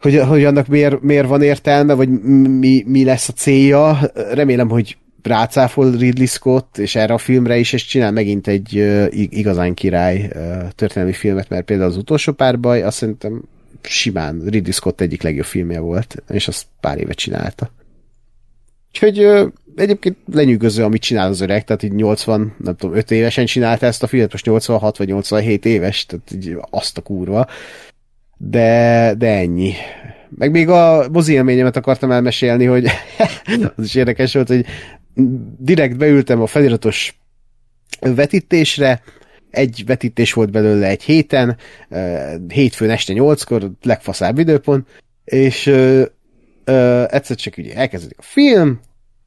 hogy, 0.00 0.20
hogy 0.28 0.44
annak 0.44 0.66
miért, 0.66 1.00
miért 1.02 1.28
van 1.28 1.42
értelme, 1.42 1.94
vagy 1.94 2.08
mi, 2.08 2.84
mi 2.86 3.04
lesz 3.04 3.28
a 3.28 3.32
célja. 3.32 3.98
Remélem, 4.32 4.68
hogy 4.68 4.96
rácáfol 5.26 5.90
Ridley 5.90 6.26
Scott, 6.26 6.78
és 6.78 6.94
erre 6.94 7.14
a 7.14 7.18
filmre 7.18 7.56
is, 7.56 7.72
és 7.72 7.84
csinál 7.84 8.12
megint 8.12 8.46
egy 8.46 8.74
igazán 9.10 9.74
király 9.74 10.30
történelmi 10.74 11.12
filmet, 11.12 11.48
mert 11.48 11.64
például 11.64 11.90
az 11.90 11.96
utolsó 11.96 12.32
párbaj, 12.32 12.82
azt 12.82 12.96
szerintem 12.96 13.42
simán 13.82 14.42
Ridley 14.46 14.72
Scott 14.72 15.00
egyik 15.00 15.22
legjobb 15.22 15.44
filmje 15.44 15.80
volt, 15.80 16.22
és 16.28 16.48
azt 16.48 16.66
pár 16.80 16.98
éve 16.98 17.12
csinálta. 17.12 17.70
Úgyhogy 18.88 19.24
uh, 19.24 19.48
egyébként 19.76 20.16
lenyűgöző, 20.32 20.84
amit 20.84 21.02
csinál 21.02 21.28
az 21.28 21.40
öreg, 21.40 21.64
tehát 21.64 21.82
így 21.82 21.92
80, 21.92 22.54
nem 22.58 22.76
tudom, 22.76 22.96
5 22.96 23.10
évesen 23.10 23.46
csinálta 23.46 23.86
ezt 23.86 24.02
a 24.02 24.06
filmet, 24.06 24.32
most 24.32 24.44
86 24.44 24.96
vagy 24.96 25.08
87 25.08 25.64
éves, 25.64 26.06
tehát 26.06 26.32
így 26.34 26.56
azt 26.70 26.98
a 26.98 27.02
kurva. 27.02 27.46
De, 28.36 29.14
de 29.18 29.26
ennyi. 29.26 29.72
Meg 30.28 30.50
még 30.50 30.68
a 30.68 31.08
mozi 31.12 31.32
élményemet 31.32 31.76
akartam 31.76 32.10
elmesélni, 32.10 32.64
hogy 32.64 32.86
az 33.76 33.84
is 33.84 33.94
érdekes 33.94 34.32
volt, 34.32 34.48
hogy 34.48 34.64
direkt 35.58 35.96
beültem 35.96 36.40
a 36.42 36.46
feliratos 36.46 37.18
vetítésre, 38.00 39.02
egy 39.50 39.82
vetítés 39.86 40.32
volt 40.32 40.50
belőle 40.50 40.86
egy 40.86 41.02
héten, 41.02 41.56
hétfőn 42.48 42.90
este 42.90 43.12
nyolckor, 43.12 43.70
legfaszább 43.82 44.38
időpont, 44.38 44.88
és 45.24 45.66
ö, 45.66 46.04
ö, 46.64 47.04
egyszer 47.10 47.36
csak 47.36 47.56
ugye 47.56 47.74
elkezdődik 47.74 48.18
a 48.18 48.22
film, 48.22 48.80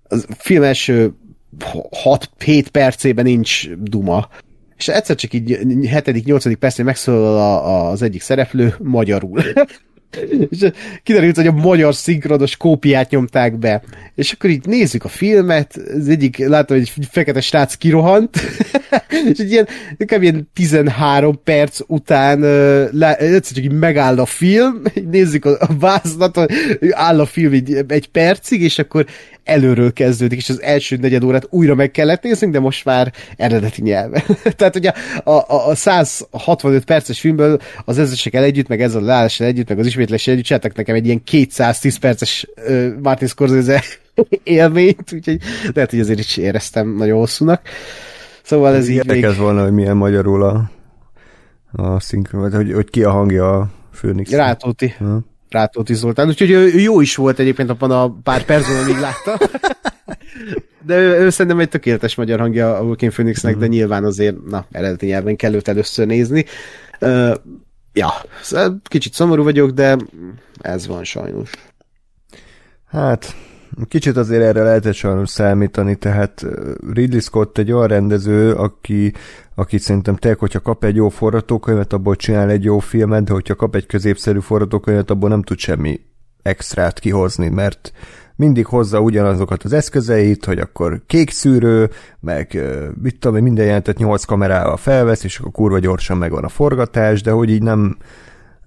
a 0.10 0.36
film 0.38 0.64
első 0.64 1.14
6-7 1.60 2.66
percében 2.72 3.26
nincs 3.26 3.70
duma. 3.70 4.30
És 4.78 4.88
egyszer 4.88 5.16
csak 5.16 5.34
így 5.34 5.60
7.-8. 5.62 6.56
percén 6.60 6.86
megszólal 6.86 7.90
az 7.90 8.02
egyik 8.02 8.22
szereplő 8.22 8.76
magyarul. 8.80 9.42
És 10.50 10.72
kiderült, 11.04 11.36
hogy 11.36 11.48
a 11.48 11.52
magyar 11.52 11.96
szinkronos 11.96 12.58
kópiát 12.58 13.10
nyomták 13.10 13.58
be. 13.58 13.82
És 14.16 14.32
akkor 14.32 14.50
így 14.50 14.66
nézzük 14.66 15.04
a 15.04 15.08
filmet, 15.08 15.76
az 15.98 16.08
egyik, 16.08 16.48
látom, 16.48 16.78
hogy 16.78 16.92
egy 16.98 17.08
fekete 17.12 17.42
srác 17.42 17.76
kirohant, 17.76 18.38
és 19.32 19.38
egy 19.38 19.52
ilyen, 19.52 19.68
inkább 19.98 20.22
ilyen 20.22 20.50
13 20.54 21.44
perc 21.44 21.80
után 21.88 22.40
lá, 22.92 23.14
egyszer 23.14 23.56
csak 23.56 23.64
így 23.64 23.72
megáll 23.72 24.20
a 24.20 24.26
film, 24.26 24.82
nézzük 25.12 25.46
a, 25.46 25.58
a 25.60 25.78
vázlatot, 25.80 26.54
áll 26.90 27.20
a 27.20 27.26
film 27.26 27.54
így 27.54 27.84
egy 27.88 28.08
percig, 28.08 28.62
és 28.62 28.80
akkor 28.80 29.06
előről 29.50 29.94
kezdődik, 29.94 30.38
és 30.38 30.50
az 30.50 30.62
első 30.62 30.98
negyed 30.98 31.24
órát 31.24 31.48
újra 31.50 31.76
meg 31.76 31.92
kellett 31.92 32.24
néznünk, 32.24 32.54
de 32.54 32.60
most 32.60 32.86
már 32.86 33.14
eredeti 33.38 33.82
nyelven. 33.82 34.22
Tehát 34.58 34.76
ugye 34.76 34.92
a, 35.24 35.32
a, 35.32 35.68
a 35.68 35.76
165 35.76 36.86
perces 36.86 37.20
filmből 37.20 37.60
az 37.86 38.00
ezresekkel 38.00 38.44
együtt, 38.44 38.68
meg 38.68 38.82
ezzel 38.82 39.02
a 39.02 39.06
leállással 39.06 39.48
együtt, 39.48 39.70
meg 39.70 39.80
az 39.80 39.86
ismétléssel 39.86 40.34
együtt 40.34 40.46
csináltak 40.46 40.76
nekem 40.76 40.96
egy 40.96 41.06
ilyen 41.06 41.24
210 41.24 41.98
perces 41.98 42.48
uh, 42.68 42.88
Martin 43.02 43.28
Scorsese 43.28 43.84
élményt, 44.44 45.14
úgyhogy 45.14 45.40
lehet, 45.74 45.90
hogy 45.90 46.00
azért 46.00 46.20
is 46.20 46.38
éreztem 46.38 46.96
nagyon 46.96 47.18
hosszúnak. 47.18 47.62
Szóval 48.44 48.76
ez 48.76 48.88
így 48.88 48.96
Érdekes 48.96 49.32
még... 49.32 49.40
volna, 49.40 49.64
hogy 49.64 49.72
milyen 49.72 49.98
magyarul 49.98 50.44
a, 50.44 50.72
a 51.72 52.00
szinkron, 52.00 52.52
hogy, 52.52 52.74
hogy 52.74 52.90
ki 52.90 53.04
a 53.04 53.12
hangja 53.12 53.58
a 53.58 53.70
Főnix. 53.94 54.32
Rátóti. 54.32 54.96
Ha? 54.98 55.29
Rátóti 55.50 55.94
Zoltán, 55.94 56.28
úgyhogy 56.28 56.52
ő, 56.52 56.74
ő 56.74 56.80
jó 56.80 57.02
is 57.02 57.16
volt 57.16 57.40
egyébként 57.40 57.70
abban 57.70 57.92
a 57.92 58.20
pár 58.24 58.46
percben, 58.46 58.84
amíg 58.84 58.98
látta. 59.00 59.38
De 60.86 60.98
ő, 60.98 61.20
ő 61.20 61.30
szerintem 61.30 61.60
egy 61.60 61.70
tökéletes 61.70 62.16
magyar 62.16 62.40
hangja 62.40 62.78
a 62.78 62.82
Walking 62.82 63.12
Phoenixnek, 63.12 63.56
mm. 63.56 63.60
de 63.60 63.68
nyilván 63.68 64.04
azért, 64.04 64.36
na, 64.46 64.66
eredeti 64.72 65.06
nyelven 65.06 65.36
kell 65.36 65.54
őt 65.54 65.68
először 65.68 66.08
nézni. 66.08 66.46
Uh, 67.02 67.36
ja, 67.94 68.14
kicsit 68.84 69.14
szomorú 69.14 69.44
vagyok, 69.44 69.70
de 69.70 69.98
ez 70.62 70.88
van 70.88 71.04
sajnos. 71.04 71.50
Hát, 72.86 73.36
kicsit 73.88 74.18
azért 74.18 74.44
erre 74.44 74.64
lehetett 74.64 74.94
sajnos 74.94 75.30
számítani, 75.30 75.96
tehát 75.96 76.46
Ridley 76.94 77.20
Scott 77.20 77.58
egy 77.58 77.72
olyan 77.72 77.88
rendező, 77.88 78.54
aki, 78.54 79.14
aki 79.56 79.78
szerintem 79.78 80.16
tényleg, 80.16 80.40
hogyha 80.40 80.60
kap 80.60 80.84
egy 80.84 80.96
jó 80.96 81.10
forgatókönyvet, 81.10 81.94
abból 81.94 82.16
csinál 82.16 82.50
egy 82.50 82.64
jó 82.64 82.80
filmet, 82.80 83.24
de 83.24 83.32
hogyha 83.32 83.56
kap 83.56 83.76
egy 83.76 83.86
középszerű 83.86 84.40
forgatókönyvet, 84.40 85.10
abból 85.10 85.30
nem 85.30 85.42
tud 85.42 85.58
semmi 85.58 86.00
extrát 86.42 87.00
kihozni, 87.00 87.50
mert 87.50 87.92
mindig 88.36 88.66
hozza 88.66 89.00
ugyanazokat 89.02 89.64
az 89.64 89.74
eszközeit, 89.74 90.46
hogy 90.46 90.60
akkor 90.60 91.02
kék 91.06 91.32
szűrő, 91.32 91.90
meg 92.20 92.60
mit 93.02 93.20
tudom, 93.20 93.44
minden 93.44 93.66
jelentet 93.66 93.98
nyolc 93.98 94.24
kamerával 94.24 94.78
felvesz, 94.78 95.24
és 95.24 95.40
akkor 95.40 95.52
kurva 95.52 95.80
gyorsan 95.80 96.18
megvan 96.18 96.44
a 96.44 96.50
forgatás, 96.50 97.22
de 97.22 97.32
hogy 97.32 97.50
így 97.50 97.62
nem, 97.62 97.98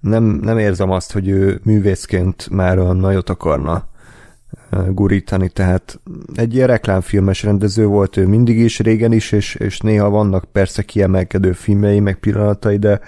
nem, 0.01 0.25
nem 0.25 0.59
érzem 0.59 0.91
azt, 0.91 1.13
hogy 1.13 1.29
ő 1.29 1.61
művészként 1.65 2.49
már 2.51 2.79
olyan 2.79 2.97
nagyot 2.97 3.31
akarna 3.31 3.91
gurítani, 4.89 5.49
tehát 5.49 6.01
egy 6.35 6.55
ilyen 6.55 6.67
reklámfilmes 6.67 7.43
rendező 7.43 7.87
volt 7.87 8.17
ő 8.17 8.27
mindig 8.27 8.59
is, 8.59 8.79
régen 8.79 9.13
is, 9.13 9.33
és, 9.33 9.55
és 9.55 9.79
néha 9.79 10.11
vannak 10.11 10.45
persze 10.45 10.83
kiemelkedő 10.83 11.53
filmjei, 11.53 12.01
meg 12.01 12.19
pillanatai, 12.19 12.77
de, 12.77 13.01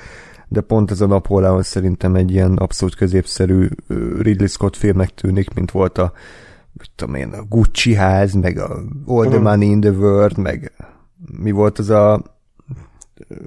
de 0.48 0.60
pont 0.60 0.90
ez 0.90 1.00
a 1.00 1.06
Napóleon 1.06 1.62
szerintem 1.62 2.14
egy 2.14 2.30
ilyen 2.30 2.56
abszolút 2.56 2.94
középszerű 2.94 3.68
Ridley 4.18 4.46
Scott 4.46 4.76
filmnek 4.76 5.14
tűnik, 5.14 5.54
mint 5.54 5.70
volt 5.70 5.98
a, 5.98 6.12
mit 6.72 6.90
tudom 6.94 7.14
én, 7.14 7.28
a 7.28 7.42
Gucci 7.48 7.94
ház, 7.94 8.32
meg 8.32 8.58
a 8.58 8.82
All 9.06 9.26
the 9.26 9.38
Money 9.38 9.68
in 9.68 9.80
the 9.80 9.90
World, 9.90 10.38
meg 10.38 10.72
mi 11.42 11.50
volt 11.50 11.78
az 11.78 11.90
a 11.90 12.22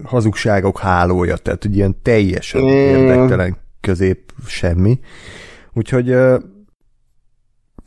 hazugságok 0.03 0.79
hálója, 0.79 1.37
tehát 1.37 1.63
hogy 1.63 1.75
ilyen 1.75 1.95
teljesen 2.01 2.63
érdektelen 2.63 3.57
közép 3.81 4.33
semmi. 4.45 4.99
Úgyhogy 5.73 6.15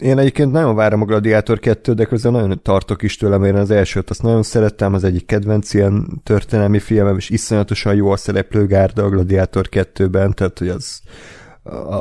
én 0.01 0.19
egyébként 0.19 0.53
nagyon 0.53 0.75
várom 0.75 1.03
a 1.03 1.05
Gladiátor 1.05 1.59
2, 1.59 1.93
de 1.95 2.05
közben 2.05 2.33
nagyon 2.33 2.63
tartok 2.63 3.03
is 3.03 3.17
tőlem, 3.17 3.45
én 3.45 3.55
az 3.55 3.71
elsőt 3.71 4.11
azt 4.11 4.23
nagyon 4.23 4.43
szerettem, 4.43 4.95
az 4.95 5.05
egyik 5.05 5.27
kedvenc 5.27 5.75
ilyen 5.75 6.21
történelmi 6.23 6.79
filmem, 6.79 7.17
és 7.17 7.31
iszonyatosan 7.31 7.95
jó 7.95 8.11
a 8.11 8.17
szereplőgárda 8.17 9.05
a 9.05 9.09
Gladiátor 9.09 9.69
2-ben, 9.71 10.35
tehát 10.35 10.59
hogy 10.59 10.69
az 10.69 11.01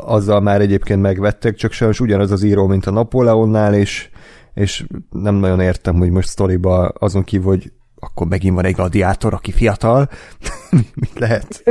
azzal 0.05 0.41
már 0.41 0.61
egyébként 0.61 1.01
megvettek, 1.01 1.55
csak 1.55 1.71
sajnos 1.71 1.99
ugyanaz 1.99 2.31
az 2.31 2.43
író, 2.43 2.67
mint 2.67 2.85
a 2.85 2.91
Napóleonnál, 2.91 3.73
és, 3.73 4.09
és 4.53 4.85
nem 5.09 5.35
nagyon 5.35 5.59
értem, 5.59 5.95
hogy 5.95 6.09
most 6.09 6.27
sztoriba 6.27 6.87
azon 6.87 7.23
kívül, 7.23 7.47
hogy 7.47 7.71
akkor 7.99 8.27
megint 8.27 8.55
van 8.55 8.65
egy 8.65 8.75
gladiátor, 8.75 9.33
aki 9.33 9.51
fiatal, 9.51 10.09
mit 11.01 11.19
lehet, 11.19 11.63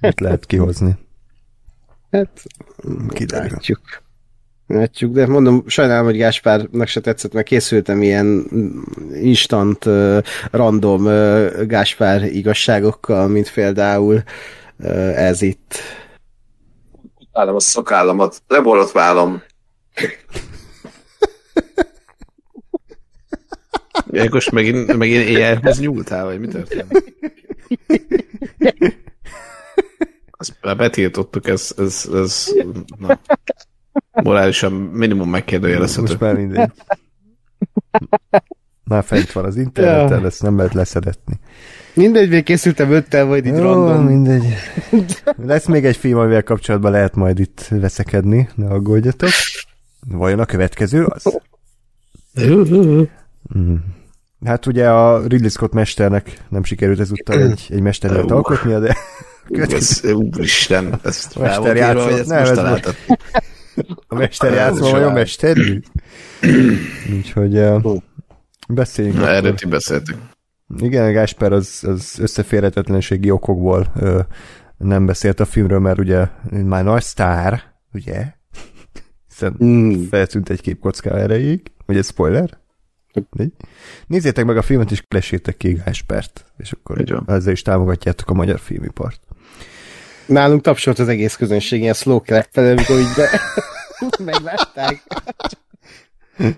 mit 0.00 0.20
lehet 0.20 0.46
kihozni? 0.46 0.96
Hát, 2.10 2.42
kiderül. 3.08 3.48
Látjuk. 3.50 4.03
Látjuk, 4.66 5.12
de 5.12 5.26
mondom, 5.26 5.64
sajnálom, 5.66 6.04
hogy 6.04 6.16
Gáspárnak 6.16 6.86
se 6.86 7.00
tetszett, 7.00 7.32
mert 7.32 7.46
készültem 7.46 8.02
ilyen 8.02 8.46
instant, 9.12 9.88
random 10.50 11.04
Gáspár 11.66 12.22
igazságokkal, 12.22 13.28
mint 13.28 13.52
például 13.52 14.22
ez 15.14 15.42
itt. 15.42 15.74
Állom 17.32 17.54
a 17.54 17.60
szakállamat, 17.60 18.42
leborotválom. 18.48 19.42
Jákos, 24.10 24.50
megint, 24.50 24.96
megint 24.96 25.24
éjjelhez 25.24 25.80
nyúltál, 25.80 26.24
vagy 26.24 26.40
mi 26.40 26.46
történt? 26.46 27.04
Azt 30.30 30.76
betiltottuk, 30.76 31.48
ez, 31.48 31.74
ez, 31.76 32.08
ez 32.14 32.52
na. 32.98 33.20
Morálisan 34.12 34.72
minimum 34.72 35.30
megkérdőjelezhető. 35.30 36.00
Most 36.00 36.20
már 36.20 36.34
mindegy. 36.34 36.70
Már 38.84 39.04
fent 39.04 39.32
van 39.32 39.44
az 39.44 39.56
interneten, 39.56 40.20
ja. 40.20 40.26
ezt 40.26 40.42
nem 40.42 40.56
lehet 40.56 40.74
leszedetni. 40.74 41.38
Mindegy, 41.94 42.28
még 42.28 42.42
készültem 42.42 42.90
öttel, 42.90 43.24
vagy 43.24 43.46
itt 43.46 43.56
Jó, 43.56 43.62
random. 43.62 44.04
mindegy. 44.04 44.44
Lesz 45.46 45.66
még 45.66 45.84
egy 45.84 45.96
film, 45.96 46.18
amivel 46.18 46.42
kapcsolatban 46.42 46.90
lehet 46.90 47.14
majd 47.14 47.38
itt 47.38 47.66
veszekedni, 47.70 48.48
ne 48.54 48.66
aggódjatok. 48.66 49.30
Vajon 50.08 50.38
a 50.38 50.44
következő 50.44 51.04
az? 51.04 51.40
Mm. 53.58 53.74
Hát 54.44 54.66
ugye 54.66 54.90
a 54.90 55.26
Ridley 55.26 55.48
Scott 55.48 55.72
mesternek 55.72 56.42
nem 56.48 56.64
sikerült 56.64 57.00
ezúttal 57.00 57.40
egy, 57.42 57.66
egy 57.68 57.80
mesteret 57.80 58.30
alkotnia, 58.30 58.78
de... 58.78 58.96
Ez, 59.48 60.00
úristen, 60.12 61.00
ezt 61.04 61.38
mester 61.38 61.76
játszott. 61.76 62.26
Nem, 62.26 62.38
ez 62.38 62.58
most, 62.58 62.96
a 64.06 64.14
mester 64.14 64.52
játszma 64.52 65.06
a 65.06 65.12
mesterű? 65.12 65.80
Úgyhogy 67.16 67.56
uh, 67.56 67.96
beszéljünk. 68.68 69.16
Na, 69.16 69.28
erről 69.28 69.54
ti 69.54 69.66
beszéltünk. 69.66 70.18
Igen, 70.78 71.12
Gásper 71.12 71.52
az, 71.52 71.84
az 71.86 72.18
összeférhetetlenségi 72.18 73.30
okokból 73.30 73.92
ö, 73.96 74.20
nem 74.76 75.06
beszélt 75.06 75.40
a 75.40 75.44
filmről, 75.44 75.78
mert 75.78 75.98
ugye 75.98 76.28
már 76.50 76.84
nagy 76.84 77.02
sztár, 77.02 77.62
ugye? 77.92 78.32
Hiszen 79.28 79.56
mm. 79.64 80.02
feltűnt 80.02 80.48
egy 80.48 80.60
képkocká 80.60 81.10
erejéig. 81.10 81.72
Vagy 81.86 81.96
egy 81.96 82.04
spoiler? 82.04 82.58
Nézzétek 84.06 84.44
meg 84.44 84.56
a 84.56 84.62
filmet, 84.62 84.90
és 84.90 85.02
lesétek 85.08 85.56
ki 85.56 85.72
Gáspert, 85.72 86.44
és 86.56 86.72
akkor 86.72 87.22
ezzel 87.26 87.52
is 87.52 87.62
támogatjátok 87.62 88.30
a 88.30 88.34
magyar 88.34 88.58
filmipart. 88.58 89.20
Nálunk 90.26 90.62
tapsolt 90.62 90.98
az 90.98 91.08
egész 91.08 91.36
közönség 91.36 91.80
ilyen 91.80 91.94
slow 91.94 92.20
clap 92.20 92.48
amikor 92.56 92.98
így 92.98 93.14
be... 93.16 93.40
megvárták. 94.32 95.02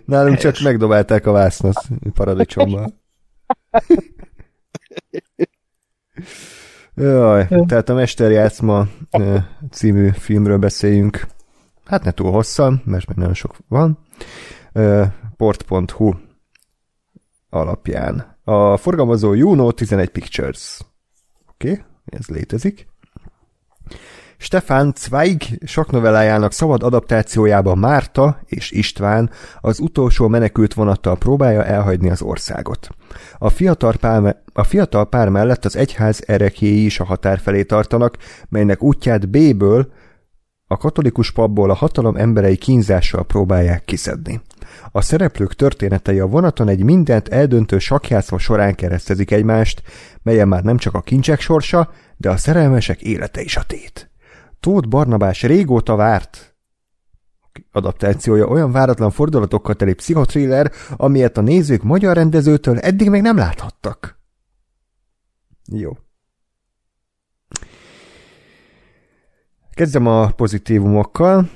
Nálunk 0.04 0.38
csak 0.38 0.60
megdobálták 0.60 1.26
a 1.26 1.32
vásznat 1.32 1.84
paradicsommal. 2.14 2.92
Jaj, 6.94 7.48
tehát 7.66 7.88
a 7.88 7.94
Mesterjátszma 7.94 8.86
című 9.70 10.10
filmről 10.10 10.58
beszéljünk. 10.58 11.26
Hát 11.84 12.04
ne 12.04 12.10
túl 12.10 12.30
hosszan, 12.30 12.82
mert 12.84 13.06
még 13.06 13.16
nagyon 13.16 13.34
sok 13.34 13.56
van. 13.68 13.98
Port.hu 15.36 16.14
alapján. 17.50 18.38
A 18.44 18.76
forgalmazó 18.76 19.34
Juno 19.34 19.72
11 19.72 20.08
Pictures. 20.08 20.80
Oké, 21.48 21.70
okay, 21.70 21.84
ez 22.04 22.26
létezik. 22.26 22.86
Stefan 24.38 24.92
Zweig 24.96 25.42
sok 25.64 25.90
novellájának 25.90 26.52
szabad 26.52 26.82
adaptációjában 26.82 27.78
Márta 27.78 28.40
és 28.44 28.70
István 28.70 29.30
az 29.60 29.80
utolsó 29.80 30.28
menekült 30.28 30.74
vonattal 30.74 31.16
próbálja 31.16 31.64
elhagyni 31.64 32.10
az 32.10 32.22
országot. 32.22 32.88
A 33.38 33.48
fiatal 33.48 33.92
pár, 34.00 34.36
a 34.52 34.64
fiatal 34.64 35.08
pár 35.08 35.28
mellett 35.28 35.64
az 35.64 35.76
egyház 35.76 36.22
erekjéi 36.26 36.84
is 36.84 37.00
a 37.00 37.04
határ 37.04 37.38
felé 37.38 37.62
tartanak, 37.62 38.16
melynek 38.48 38.82
útját 38.82 39.28
B-ből, 39.28 39.92
a 40.68 40.76
katolikus 40.76 41.32
papból 41.32 41.70
a 41.70 41.74
hatalom 41.74 42.16
emberei 42.16 42.56
kínzással 42.56 43.24
próbálják 43.24 43.84
kiszedni. 43.84 44.40
A 44.92 45.00
szereplők 45.00 45.54
történetei 45.54 46.18
a 46.18 46.26
vonaton 46.26 46.68
egy 46.68 46.82
mindent 46.82 47.28
eldöntő 47.28 47.78
sakjátszma 47.78 48.38
során 48.38 48.74
keresztezik 48.74 49.30
egymást, 49.30 49.82
melyen 50.22 50.48
már 50.48 50.62
nem 50.62 50.76
csak 50.76 50.94
a 50.94 51.00
kincsek 51.00 51.40
sorsa, 51.40 51.90
de 52.16 52.30
a 52.30 52.36
szerelmesek 52.36 53.02
élete 53.02 53.40
is 53.40 53.56
a 53.56 53.62
tét. 53.62 54.10
Tóth 54.60 54.88
Barnabás 54.88 55.42
régóta 55.42 55.96
várt 55.96 56.56
adaptációja 57.72 58.46
olyan 58.46 58.72
váratlan 58.72 59.10
fordulatokkal 59.10 59.74
teli 59.74 59.94
pszichotriller, 59.94 60.72
amilyet 60.96 61.36
a 61.36 61.40
nézők 61.40 61.82
magyar 61.82 62.16
rendezőtől 62.16 62.78
eddig 62.78 63.10
még 63.10 63.22
nem 63.22 63.36
láthattak. 63.36 64.20
Jó. 65.72 65.92
Kezdem 69.74 70.06
a 70.06 70.30
pozitívumokkal. 70.30 71.50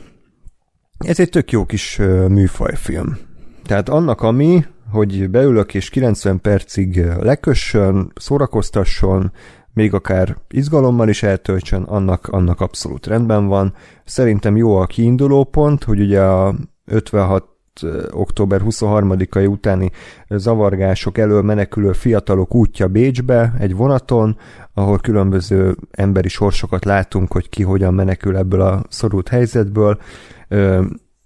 Ez 0.99 1.21
egy 1.21 1.29
tök 1.29 1.51
jó 1.51 1.65
kis 1.65 1.97
műfajfilm. 2.29 3.19
Tehát 3.63 3.89
annak, 3.89 4.21
ami, 4.21 4.65
hogy 4.91 5.31
beülök 5.31 5.75
és 5.75 5.91
90 5.91 6.41
percig 6.41 7.05
lekössön, 7.05 8.13
szórakoztasson, 8.15 9.33
még 9.73 9.95
akár 9.95 10.37
izgalommal 10.51 11.09
is 11.09 11.23
eltöltsön, 11.23 11.83
annak, 11.83 12.29
annak 12.29 12.61
abszolút 12.61 13.07
rendben 13.07 13.47
van. 13.47 13.75
Szerintem 14.05 14.57
jó 14.57 14.77
a 14.77 14.87
kiinduló 14.87 15.45
pont, 15.45 15.85
hogy 15.85 16.01
ugye 16.01 16.23
a 16.23 16.55
56 16.85 17.45
október 18.11 18.61
23-ai 18.65 19.51
utáni 19.51 19.91
zavargások 20.29 21.19
elől 21.19 21.43
menekülő 21.43 21.93
fiatalok 21.93 22.55
útja 22.55 22.89
Bécsbe 22.89 23.55
egy 23.59 23.77
vonaton, 23.77 24.37
ahol 24.75 24.99
különböző 24.99 25.77
emberi 25.91 26.29
sorsokat 26.29 26.85
látunk, 26.85 27.33
hogy 27.33 27.49
ki 27.49 27.63
hogyan 27.63 27.95
menekül 27.95 28.37
ebből 28.37 28.61
a 28.61 28.83
szorult 28.89 29.29
helyzetből, 29.29 29.99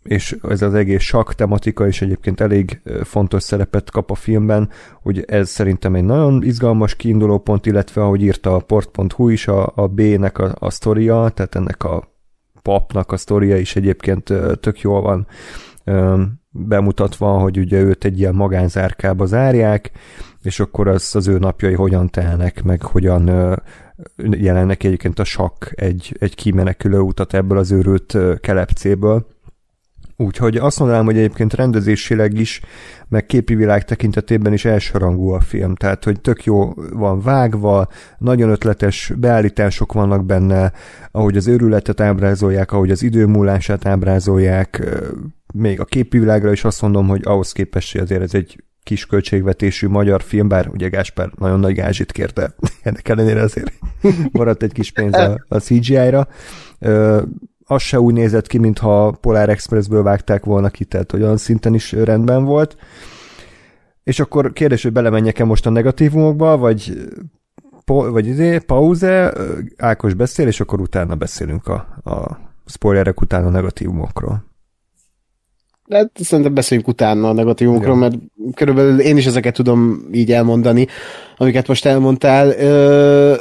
és 0.05 0.36
ez 0.48 0.62
az 0.62 0.74
egész 0.74 1.02
sakk 1.02 1.31
tematika 1.32 1.86
is 1.86 2.02
egyébként 2.02 2.40
elég 2.40 2.81
fontos 3.02 3.43
szerepet 3.43 3.90
kap 3.90 4.10
a 4.10 4.14
filmben, 4.14 4.70
hogy 5.02 5.24
ez 5.26 5.48
szerintem 5.48 5.94
egy 5.94 6.05
nagyon 6.05 6.43
izgalmas 6.43 6.97
kiinduló 6.97 7.39
pont, 7.39 7.66
illetve 7.66 8.02
ahogy 8.02 8.22
írta 8.22 8.55
a 8.55 8.59
port.hu 8.59 9.28
is 9.28 9.48
a, 9.48 9.72
a 9.74 9.86
B-nek 9.86 10.39
a, 10.39 10.55
a 10.59 10.70
sztoria, 10.70 11.28
tehát 11.35 11.55
ennek 11.55 11.85
a 11.85 12.12
papnak 12.62 13.12
a 13.12 13.16
sztoria 13.16 13.56
is 13.56 13.76
egyébként 13.76 14.32
tök 14.60 14.81
jól 14.81 15.01
van 15.01 15.26
bemutatva, 16.51 17.39
hogy 17.39 17.59
ugye 17.59 17.81
őt 17.81 18.05
egy 18.05 18.18
ilyen 18.18 18.35
magánzárkába 18.35 19.26
zárják, 19.26 19.90
és 20.43 20.60
akkor 20.60 20.89
az, 20.89 21.16
az 21.16 21.28
ő 21.28 21.39
napjai 21.39 21.74
hogyan 21.74 22.10
telnek, 22.10 22.62
meg 22.62 22.82
hogyan 22.82 23.31
jelennek 24.16 24.85
egyébként 24.85 25.18
a 25.18 25.24
sakk 25.24 25.64
egy, 25.74 26.16
egy 26.18 26.35
kimenekülő 26.35 26.98
utat 26.98 27.35
ebből 27.35 27.59
az 27.59 27.72
őrült 27.72 28.16
kelepcéből. 28.40 29.26
Úgyhogy 30.16 30.56
azt 30.56 30.78
mondanám, 30.78 31.04
hogy 31.04 31.16
egyébként 31.16 31.54
rendezésileg 31.54 32.38
is, 32.38 32.60
meg 33.08 33.26
képi 33.26 33.54
világ 33.54 33.84
tekintetében 33.84 34.52
is 34.52 34.64
elsőrangú 34.64 35.28
a 35.28 35.40
film, 35.40 35.74
tehát 35.74 36.04
hogy 36.04 36.20
tök 36.20 36.44
jó 36.44 36.72
van 36.92 37.20
vágva, 37.20 37.88
nagyon 38.18 38.50
ötletes 38.50 39.12
beállítások 39.16 39.92
vannak 39.92 40.24
benne, 40.24 40.72
ahogy 41.10 41.36
az 41.36 41.46
őrületet 41.46 42.00
ábrázolják, 42.00 42.72
ahogy 42.72 42.90
az 42.90 43.02
időmúlását 43.02 43.86
ábrázolják, 43.86 44.82
még 45.54 45.80
a 45.80 45.84
képi 45.84 46.18
világra 46.18 46.52
is 46.52 46.64
azt 46.64 46.82
mondom, 46.82 47.08
hogy 47.08 47.20
ahhoz 47.24 47.52
képest, 47.52 47.98
azért 47.98 48.22
ez 48.22 48.34
egy 48.34 48.64
kis 48.82 49.06
költségvetésű 49.06 49.88
magyar 49.88 50.22
film, 50.22 50.48
bár 50.48 50.68
ugye 50.68 50.88
Gáspár 50.88 51.30
nagyon 51.38 51.60
nagy 51.60 51.74
gázsit 51.74 52.12
kérte, 52.12 52.54
ennek 52.82 53.08
ellenére 53.08 53.40
azért 53.40 53.72
maradt 54.32 54.62
egy 54.62 54.72
kis 54.72 54.92
pénz 54.92 55.14
a, 55.14 55.44
a 55.48 55.58
CGI-ra 55.58 56.28
az 57.66 57.82
se 57.82 58.00
úgy 58.00 58.14
nézett 58.14 58.46
ki, 58.46 58.58
mintha 58.58 59.16
Polar 59.20 59.48
Expressből 59.48 60.02
vágták 60.02 60.44
volna 60.44 60.68
ki, 60.70 60.84
tehát 60.84 61.12
olyan 61.12 61.36
szinten 61.36 61.74
is 61.74 61.92
rendben 61.92 62.44
volt. 62.44 62.76
És 64.02 64.20
akkor 64.20 64.52
kérdés, 64.52 64.82
hogy 64.82 64.92
belemenjek-e 64.92 65.44
most 65.44 65.66
a 65.66 65.70
negatívumokba, 65.70 66.56
vagy, 66.56 67.08
vagy 67.86 68.26
izé, 68.26 68.58
pauze, 68.58 69.32
Ákos 69.76 70.14
beszél, 70.14 70.46
és 70.46 70.60
akkor 70.60 70.80
utána 70.80 71.14
beszélünk 71.14 71.68
a, 71.68 71.74
a 72.04 72.38
spoilerek 72.66 73.20
után 73.20 73.44
a 73.44 73.50
negatívumokról. 73.50 74.44
De 75.86 76.10
szerintem 76.14 76.54
beszéljünk 76.54 76.88
utána 76.88 77.28
a 77.28 77.32
negatívumokról, 77.32 77.96
mert 77.96 78.14
körülbelül 78.54 79.00
én 79.00 79.16
is 79.16 79.26
ezeket 79.26 79.54
tudom 79.54 80.08
így 80.12 80.32
elmondani, 80.32 80.86
amiket 81.36 81.68
most 81.68 81.86
elmondtál. 81.86 82.48
Ö, 82.48 83.34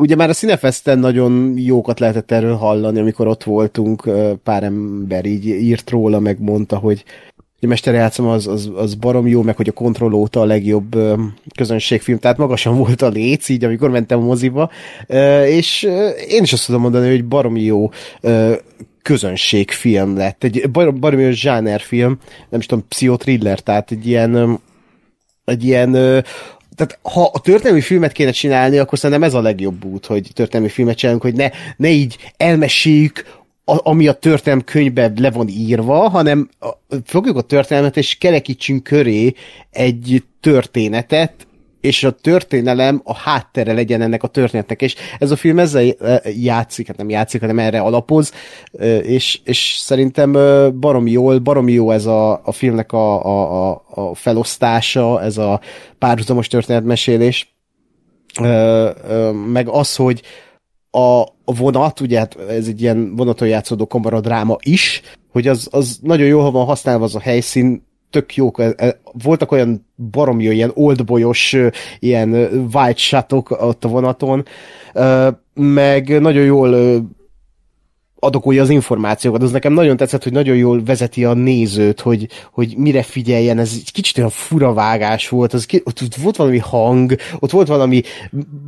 ugye 0.00 0.16
már 0.16 0.28
a 0.28 0.32
Cinefesten 0.32 0.98
nagyon 0.98 1.54
jókat 1.56 2.00
lehetett 2.00 2.30
erről 2.30 2.54
hallani, 2.54 2.98
amikor 2.98 3.26
ott 3.26 3.44
voltunk, 3.44 4.10
pár 4.42 4.62
ember 4.62 5.24
így 5.24 5.46
írt 5.46 5.90
róla, 5.90 6.18
meg 6.18 6.40
mondta, 6.40 6.76
hogy 6.76 7.04
a 7.62 7.66
mesterjátszom 7.66 8.26
az, 8.26 8.46
az, 8.46 8.70
az 8.76 8.94
barom 8.94 9.26
jó, 9.26 9.42
meg 9.42 9.56
hogy 9.56 9.68
a 9.68 9.72
kontroll 9.72 10.12
óta 10.12 10.40
a 10.40 10.44
legjobb 10.44 10.96
közönségfilm, 11.54 12.18
tehát 12.18 12.36
magasan 12.36 12.76
volt 12.76 13.02
a 13.02 13.08
léc, 13.08 13.48
így 13.48 13.64
amikor 13.64 13.90
mentem 13.90 14.18
a 14.18 14.24
moziba, 14.24 14.70
és 15.46 15.82
én 16.28 16.42
is 16.42 16.52
azt 16.52 16.66
tudom 16.66 16.80
mondani, 16.80 17.08
hogy 17.08 17.24
barom 17.24 17.56
jó 17.56 17.90
közönségfilm 19.02 20.16
lett, 20.16 20.44
egy 20.44 20.70
barom, 20.70 21.00
barom 21.00 21.20
jó 21.20 21.30
zsánerfilm, 21.30 22.18
nem 22.48 22.60
is 22.60 22.66
tudom, 22.66 22.88
pszichotriller, 22.88 23.60
tehát 23.60 23.90
egy 23.90 24.06
ilyen 24.06 24.60
egy 25.44 25.64
ilyen 25.64 26.24
tehát 26.80 26.98
ha 27.02 27.30
a 27.32 27.40
történelmi 27.40 27.80
filmet 27.80 28.12
kéne 28.12 28.30
csinálni, 28.30 28.78
akkor 28.78 28.98
szerintem 28.98 29.28
ez 29.28 29.34
a 29.34 29.40
legjobb 29.40 29.84
út, 29.84 30.06
hogy 30.06 30.30
történelmi 30.34 30.72
filmet 30.72 30.96
csinálunk, 30.96 31.22
hogy 31.22 31.34
ne, 31.34 31.50
ne 31.76 31.88
így 31.88 32.16
elmeséljük, 32.36 33.24
a, 33.64 33.88
ami 33.88 34.06
a 34.06 34.12
történelmi 34.12 34.64
könyvben 34.64 35.14
le 35.16 35.30
van 35.30 35.48
írva, 35.48 36.08
hanem 36.08 36.48
fogjuk 37.04 37.36
a 37.36 37.40
történelmet, 37.40 37.96
és 37.96 38.18
kerekítsünk 38.18 38.82
köré 38.82 39.34
egy 39.70 40.24
történetet, 40.40 41.46
és 41.80 42.04
a 42.04 42.10
történelem 42.10 43.00
a 43.04 43.14
háttere 43.14 43.72
legyen 43.72 44.00
ennek 44.00 44.22
a 44.22 44.28
történetnek, 44.28 44.82
és 44.82 44.94
ez 45.18 45.30
a 45.30 45.36
film 45.36 45.58
ezzel 45.58 45.94
játszik, 46.36 46.86
hát 46.86 46.96
nem 46.96 47.08
játszik, 47.08 47.40
hanem 47.40 47.58
erre 47.58 47.80
alapoz, 47.80 48.32
és, 49.02 49.40
és 49.44 49.76
szerintem 49.78 50.32
barom 50.80 51.06
jól, 51.06 51.38
barom 51.38 51.68
jó 51.68 51.90
ez 51.90 52.06
a, 52.06 52.40
a 52.44 52.52
filmnek 52.52 52.92
a, 52.92 53.24
a, 53.70 53.82
a 53.88 54.14
felosztása, 54.14 55.22
ez 55.22 55.38
a 55.38 55.60
párhuzamos 55.98 56.48
történetmesélés, 56.48 57.54
meg 59.52 59.68
az, 59.68 59.96
hogy 59.96 60.22
a, 60.90 61.24
vonat, 61.44 62.00
ugye 62.00 62.18
hát 62.18 62.36
ez 62.48 62.66
egy 62.66 62.82
ilyen 62.82 63.16
vonaton 63.16 63.48
játszódó 63.48 63.86
kamaradráma 63.86 64.56
is, 64.60 65.02
hogy 65.32 65.48
az, 65.48 65.68
az 65.70 65.98
nagyon 66.02 66.26
jó, 66.26 66.40
ha 66.40 66.50
van 66.50 66.64
használva 66.64 67.04
az 67.04 67.14
a 67.14 67.20
helyszín, 67.20 67.88
tök 68.10 68.34
jók, 68.34 68.60
e, 68.60 68.72
e, 68.76 69.00
voltak 69.22 69.52
olyan 69.52 69.86
barom 70.10 70.40
jó, 70.40 70.50
ilyen 70.50 70.70
oldbolyos, 70.74 71.56
ilyen 71.98 72.32
white 72.72 72.94
shotok 72.96 73.50
ott 73.50 73.84
a 73.84 73.88
vonaton, 73.88 74.44
meg 75.54 76.20
nagyon 76.20 76.44
jól 76.44 76.74
adokolja 78.20 78.62
az 78.62 78.70
információkat. 78.70 79.42
Az 79.42 79.50
nekem 79.50 79.72
nagyon 79.72 79.96
tetszett, 79.96 80.22
hogy 80.22 80.32
nagyon 80.32 80.56
jól 80.56 80.82
vezeti 80.84 81.24
a 81.24 81.34
nézőt, 81.34 82.00
hogy, 82.00 82.28
hogy 82.52 82.74
mire 82.76 83.02
figyeljen. 83.02 83.58
Ez 83.58 83.72
egy 83.74 83.92
kicsit 83.92 84.18
olyan 84.18 84.30
furavágás 84.30 85.28
volt. 85.28 85.52
Az, 85.52 85.66
ott, 85.84 86.00
ott 86.02 86.14
volt 86.14 86.36
valami 86.36 86.58
hang, 86.58 87.14
ott 87.38 87.50
volt 87.50 87.68
valami, 87.68 88.02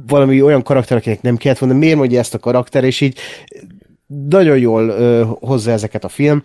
valami 0.07 0.43
olyan 0.43 0.63
karakter, 0.63 0.97
akinek 0.97 1.23
nem 1.23 1.37
kellett 1.37 1.59
volna, 1.59 1.75
miért 1.75 1.97
mondja 1.97 2.19
ezt 2.19 2.35
a 2.35 2.39
karakter, 2.39 2.85
és 2.85 3.01
így 3.01 3.19
nagyon 4.29 4.59
jól 4.59 4.89
ö, 4.89 5.25
hozza 5.41 5.71
ezeket 5.71 6.05
a 6.05 6.09
film 6.09 6.43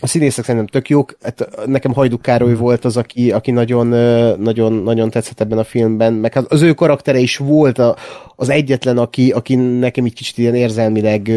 a 0.00 0.06
színészek 0.06 0.44
szerintem 0.44 0.66
tök 0.66 0.88
jók. 0.88 1.16
Hát 1.22 1.66
nekem 1.66 1.92
Hajduk 1.92 2.22
Károly 2.22 2.54
volt 2.54 2.84
az, 2.84 2.96
aki, 2.96 3.32
aki 3.32 3.50
nagyon, 3.50 3.86
nagyon, 4.40 4.72
nagyon 4.72 5.10
tetszett 5.10 5.40
ebben 5.40 5.58
a 5.58 5.64
filmben, 5.64 6.12
meg 6.12 6.34
hát 6.34 6.52
az 6.52 6.62
ő 6.62 6.72
karaktere 6.72 7.18
is 7.18 7.36
volt 7.36 7.78
a, 7.78 7.96
az 8.36 8.48
egyetlen, 8.48 8.98
aki, 8.98 9.30
aki 9.30 9.54
nekem 9.54 10.04
egy 10.04 10.14
kicsit 10.14 10.38
ilyen 10.38 10.54
érzelmileg, 10.54 11.30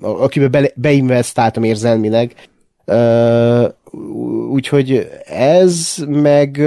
akiben 0.00 0.50
be, 0.50 0.70
beinvestáltam 0.74 1.62
érzelmileg. 1.62 2.34
Úgyhogy 4.50 5.08
ez, 5.26 5.96
meg 6.08 6.62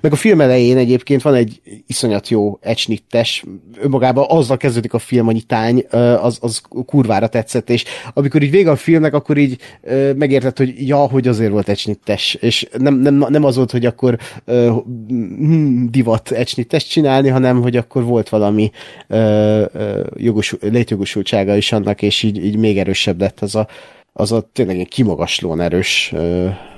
meg 0.00 0.12
a 0.12 0.16
film 0.16 0.40
elején 0.40 0.76
egyébként 0.76 1.22
van 1.22 1.34
egy 1.34 1.60
iszonyat 1.86 2.28
jó 2.28 2.58
ecsnittes, 2.60 3.44
önmagában 3.80 4.24
azzal 4.28 4.56
kezdődik 4.56 4.94
a 4.94 4.98
film, 4.98 5.28
a 5.28 5.32
nyitány, 5.32 5.84
az, 6.20 6.38
az 6.40 6.60
kurvára 6.86 7.28
tetszett, 7.28 7.70
és 7.70 7.84
amikor 8.14 8.42
így 8.42 8.50
vége 8.50 8.70
a 8.70 8.76
filmnek, 8.76 9.14
akkor 9.14 9.36
így 9.36 9.56
megértett, 10.16 10.56
hogy 10.56 10.88
ja, 10.88 10.96
hogy 10.96 11.28
azért 11.28 11.50
volt 11.50 11.68
ecsnittes, 11.68 12.34
és 12.34 12.68
nem, 12.78 12.94
nem, 12.94 13.24
nem 13.28 13.44
az 13.44 13.56
volt, 13.56 13.70
hogy 13.70 13.86
akkor 13.86 14.18
hm, 14.46 15.86
divat 15.90 16.30
ecsnittes 16.30 16.86
csinálni, 16.86 17.28
hanem 17.28 17.62
hogy 17.62 17.76
akkor 17.76 18.04
volt 18.04 18.28
valami 18.28 18.70
jogos, 20.16 20.54
létjogosultsága 20.60 21.56
is 21.56 21.72
annak, 21.72 22.02
és 22.02 22.22
így, 22.22 22.44
így 22.44 22.56
még 22.56 22.78
erősebb 22.78 23.20
lett 23.20 23.40
az 23.40 23.54
a, 23.54 23.68
az 24.12 24.32
a 24.32 24.48
tényleg 24.52 24.78
egy 24.78 24.88
kimagaslóan 24.88 25.60
erős 25.60 26.14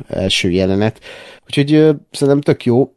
első 0.08 0.50
jelenet. 0.50 1.00
Úgyhogy 1.46 1.72
ö, 1.74 1.92
szerintem 2.10 2.40
tök 2.40 2.64
jó, 2.64 2.92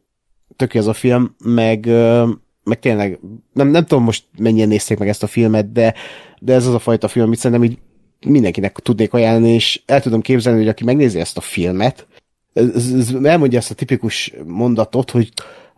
tök 0.56 0.74
jó 0.74 0.80
ez 0.80 0.88
a 0.88 0.94
film, 0.94 1.36
meg, 1.44 1.86
ö, 1.86 2.30
meg 2.64 2.80
tényleg, 2.80 3.20
nem, 3.54 3.68
nem 3.68 3.86
tudom 3.86 4.04
most 4.04 4.26
mennyien 4.38 4.68
nézték 4.68 4.98
meg 4.98 5.08
ezt 5.08 5.24
a 5.24 5.28
filmet, 5.28 5.72
de, 5.72 5.94
de 6.40 6.54
ez 6.54 6.68
az 6.68 6.74
a 6.74 6.80
fajta 6.80 7.08
film, 7.08 7.26
amit 7.26 7.40
szerintem 7.40 7.70
így 7.70 7.78
mindenkinek 8.26 8.80
tudnék 8.80 9.14
ajánlani, 9.14 9.54
és 9.54 9.82
el 9.86 10.02
tudom 10.02 10.22
képzelni, 10.22 10.60
hogy 10.60 10.68
aki 10.68 10.84
megnézi 10.84 11.20
ezt 11.20 11.38
a 11.38 11.42
filmet, 11.42 12.08
ez, 12.54 12.94
ez 12.94 13.14
elmondja 13.24 13.58
ezt 13.58 13.72
a 13.72 13.76
tipikus 13.76 14.34
mondatot, 14.46 15.12
hogy 15.12 15.32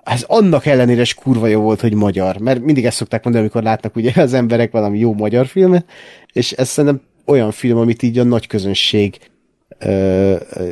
ez 0.03 0.23
annak 0.27 0.65
ellenére 0.65 1.02
is 1.02 1.14
kurva 1.14 1.48
jó 1.48 1.61
volt, 1.61 1.81
hogy 1.81 1.93
magyar, 1.93 2.38
mert 2.38 2.64
mindig 2.64 2.85
ezt 2.85 2.98
szokták 2.98 3.23
mondani, 3.23 3.45
amikor 3.45 3.64
látnak 3.64 3.95
ugye 3.95 4.11
az 4.15 4.34
emberek 4.34 4.72
valami 4.72 4.99
jó 4.99 5.14
magyar 5.14 5.48
filmet, 5.48 5.85
és 6.34 6.52
ez 6.52 6.69
szerintem 6.69 7.02
olyan 7.26 7.52
film, 7.52 7.77
amit 7.77 8.03
így 8.03 8.18
a 8.18 8.23
nagy 8.23 8.48
közönség 8.48 9.18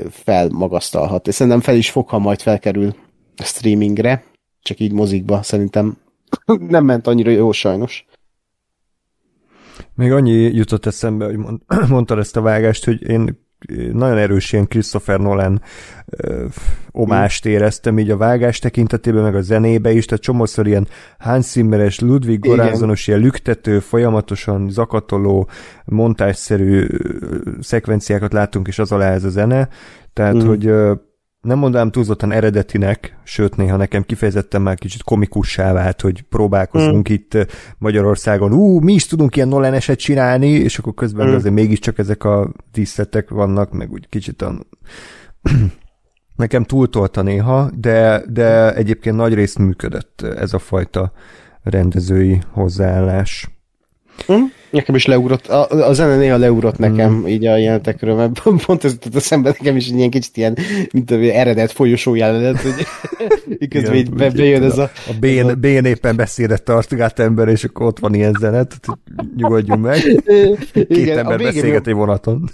felmagasztalhat. 0.10 1.28
És 1.28 1.34
szerintem 1.34 1.62
fel 1.62 1.76
is 1.76 1.92
fog, 1.92 2.10
ha 2.10 2.20
majd 2.20 2.42
felkerül 2.42 2.96
streamingre, 3.44 4.24
csak 4.62 4.80
így 4.80 4.92
mozikba 4.92 5.42
szerintem 5.42 5.98
nem 6.46 6.86
ment 6.86 7.08
annyira 7.08 7.32
jó 7.32 7.52
sajnos. 7.52 8.06
Még 9.96 10.12
annyi 10.12 10.32
jutott 10.32 10.86
eszembe, 10.86 11.26
hogy 11.26 11.38
mond, 11.38 11.62
mondtad 11.90 12.18
ezt 12.18 12.38
a 12.38 12.42
vágást, 12.42 12.86
hogy 12.86 13.02
én 13.10 13.48
nagyon 13.94 14.18
erős 14.18 14.54
ilyen 14.54 14.68
Christopher 14.68 15.20
Nolan 15.20 15.62
ö, 16.06 16.46
omást 16.92 17.46
éreztem 17.46 18.00
így 18.00 18.10
a 18.10 18.18
vágás 18.18 18.60
tekintetében, 18.60 19.24
meg 19.24 19.36
a 19.36 19.42
zenébe 19.42 19.92
is, 19.92 20.06
tehát 20.06 20.24
csomószor 20.24 20.68
ilyen 20.68 20.88
Hans 21.20 21.46
Zimmeres, 21.46 22.00
Ludwig 22.00 22.40
Goranzonos, 22.40 23.08
ilyen 23.08 23.20
lüktető, 23.20 23.80
folyamatosan 23.80 24.70
zakatoló, 24.70 25.50
montásszerű 25.86 26.88
szekvenciákat 27.60 28.34
látunk, 28.34 28.68
és 28.68 28.80
az 28.80 28.92
alá 28.92 29.12
ez 29.12 29.24
a 29.24 29.30
zene, 29.30 29.70
tehát, 30.14 30.44
mm. 30.44 30.48
hogy 30.48 30.66
ö, 30.66 30.94
nem 31.42 31.58
mondanám 31.58 31.92
túlzottan 31.92 32.32
eredetinek, 32.32 33.18
sőt 33.24 33.56
néha 33.56 33.78
nekem 33.78 34.04
kifejezetten 34.04 34.62
már 34.62 34.78
kicsit 34.78 35.04
komikussá 35.04 35.74
vált, 35.74 36.02
hogy 36.02 36.22
próbálkozunk 36.22 37.10
mm. 37.10 37.14
itt 37.14 37.38
Magyarországon, 37.78 38.54
ú, 38.54 38.80
mi 38.80 38.94
is 38.94 39.06
tudunk 39.06 39.36
ilyen 39.36 39.48
Nolan 39.48 39.74
eset 39.74 40.00
csinálni, 40.00 40.50
és 40.50 40.78
akkor 40.78 40.94
közben 40.94 41.28
mm. 41.28 41.34
azért 41.34 41.54
mégiscsak 41.54 41.98
ezek 41.98 42.24
a 42.24 42.52
díszletek 42.72 43.30
vannak, 43.30 43.72
meg 43.72 43.92
úgy 43.92 44.10
kicsit 44.10 44.42
a... 44.42 44.56
nekem 46.36 46.64
túltolta 46.64 47.22
néha, 47.22 47.70
de, 47.76 48.24
de 48.28 48.76
egyébként 48.76 49.16
nagy 49.16 49.34
részt 49.34 49.58
működött 49.58 50.22
ez 50.22 50.54
a 50.54 50.60
fajta 50.60 51.12
rendezői 51.64 52.42
hozzáállás. 52.52 53.50
Hm? 54.26 54.34
Nekem 54.72 54.96
is 54.96 55.06
leugrott, 55.06 55.48
a, 55.48 55.88
a 55.88 55.94
zene 55.94 56.18
néha 56.18 56.38
leugrott 56.38 56.78
nekem 56.78 57.12
mm. 57.12 57.28
így 57.28 57.46
a 57.46 57.58
jelentekről, 57.58 58.16
mert 58.16 58.42
pont 58.66 58.84
ez 58.84 58.92
jutott 58.92 59.16
eszembe 59.16 59.50
nekem 59.50 59.76
is 59.76 59.90
ilyen 59.90 60.10
kicsit 60.10 60.38
ilyen, 60.38 60.58
mint 60.92 61.12
a 61.12 61.16
eredet 61.16 61.72
folyosó 61.72 62.16
jelenet, 62.16 62.62
hogy 62.62 62.88
közben 63.70 63.96
így 63.96 64.10
be, 64.10 64.30
bejön 64.30 64.64
ez 64.64 64.78
a... 64.78 64.84
A 65.08 65.14
bén, 65.20 65.46
a... 65.46 65.56
bén 65.56 65.86
éppen 65.86 66.16
beszédet 66.16 66.64
tart 66.64 67.20
ember, 67.20 67.48
és 67.48 67.64
akkor 67.64 67.86
ott 67.86 68.00
van 68.00 68.14
ilyen 68.14 68.36
zenet, 68.40 68.80
nyugodjunk 69.36 69.82
meg. 69.82 70.02
Két 70.74 70.98
igen, 70.98 71.18
ember 71.18 71.38
beszélget 71.38 71.88
egy 71.88 71.94
vonaton. 71.94 72.50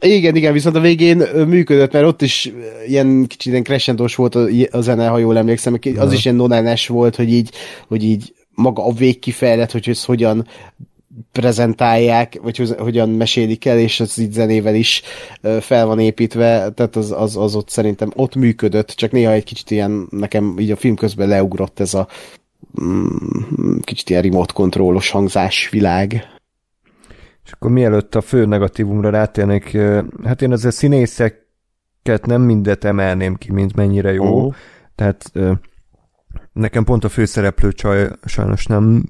Igen, 0.00 0.36
igen, 0.36 0.52
viszont 0.52 0.76
a 0.76 0.80
végén 0.80 1.22
működött, 1.46 1.92
mert 1.92 2.06
ott 2.06 2.22
is 2.22 2.52
ilyen 2.86 3.26
kicsit 3.26 3.52
ilyen 3.52 3.64
crescendós 3.64 4.14
volt 4.14 4.34
a, 4.34 4.46
a 4.70 4.80
zene, 4.80 5.06
ha 5.06 5.18
jól 5.18 5.36
emlékszem, 5.36 5.72
az 5.74 5.80
ja. 5.84 6.08
is 6.12 6.24
ilyen 6.24 6.36
nonánes 6.36 6.86
volt, 6.86 7.16
hogy 7.16 7.32
így, 7.32 7.50
hogy 7.88 8.04
így 8.04 8.34
maga 8.54 8.86
a 8.86 8.92
végkifejlet, 8.92 9.72
hogy 9.72 9.88
ez 9.88 10.04
hogyan 10.04 10.46
prezentálják, 11.32 12.38
vagy 12.42 12.74
hogyan 12.78 13.08
mesélik 13.08 13.64
el, 13.64 13.78
és 13.78 14.00
az 14.00 14.18
így 14.18 14.32
zenével 14.32 14.74
is 14.74 15.02
fel 15.60 15.86
van 15.86 15.98
építve, 15.98 16.70
tehát 16.70 16.96
az, 16.96 17.12
az, 17.12 17.36
az 17.36 17.54
ott 17.54 17.68
szerintem 17.68 18.10
ott 18.14 18.34
működött, 18.34 18.88
csak 18.88 19.10
néha 19.10 19.32
egy 19.32 19.44
kicsit 19.44 19.70
ilyen, 19.70 20.06
nekem 20.10 20.58
így 20.58 20.70
a 20.70 20.76
film 20.76 20.94
közben 20.94 21.28
leugrott 21.28 21.80
ez 21.80 21.94
a 21.94 22.08
mm, 22.82 23.78
kicsit 23.80 24.10
ilyen 24.10 24.22
remote 24.22 24.52
kontrollos 24.52 25.10
hangzás 25.10 25.68
világ. 25.68 26.12
És 27.44 27.52
akkor 27.52 27.70
mielőtt 27.70 28.14
a 28.14 28.20
fő 28.20 28.44
negatívumra 28.44 29.10
rátérnék, 29.10 29.78
hát 30.24 30.42
én 30.42 30.52
azért 30.52 30.74
színészeket 30.74 32.26
nem 32.26 32.42
mindet 32.42 32.84
emelném 32.84 33.34
ki, 33.34 33.52
mint 33.52 33.76
mennyire 33.76 34.12
jó, 34.12 34.36
uh-huh. 34.36 34.54
tehát 34.94 35.32
nekem 36.52 36.84
pont 36.84 37.04
a 37.04 37.08
főszereplő 37.08 37.72
csaj 37.72 38.10
sajnos 38.24 38.66
nem 38.66 39.02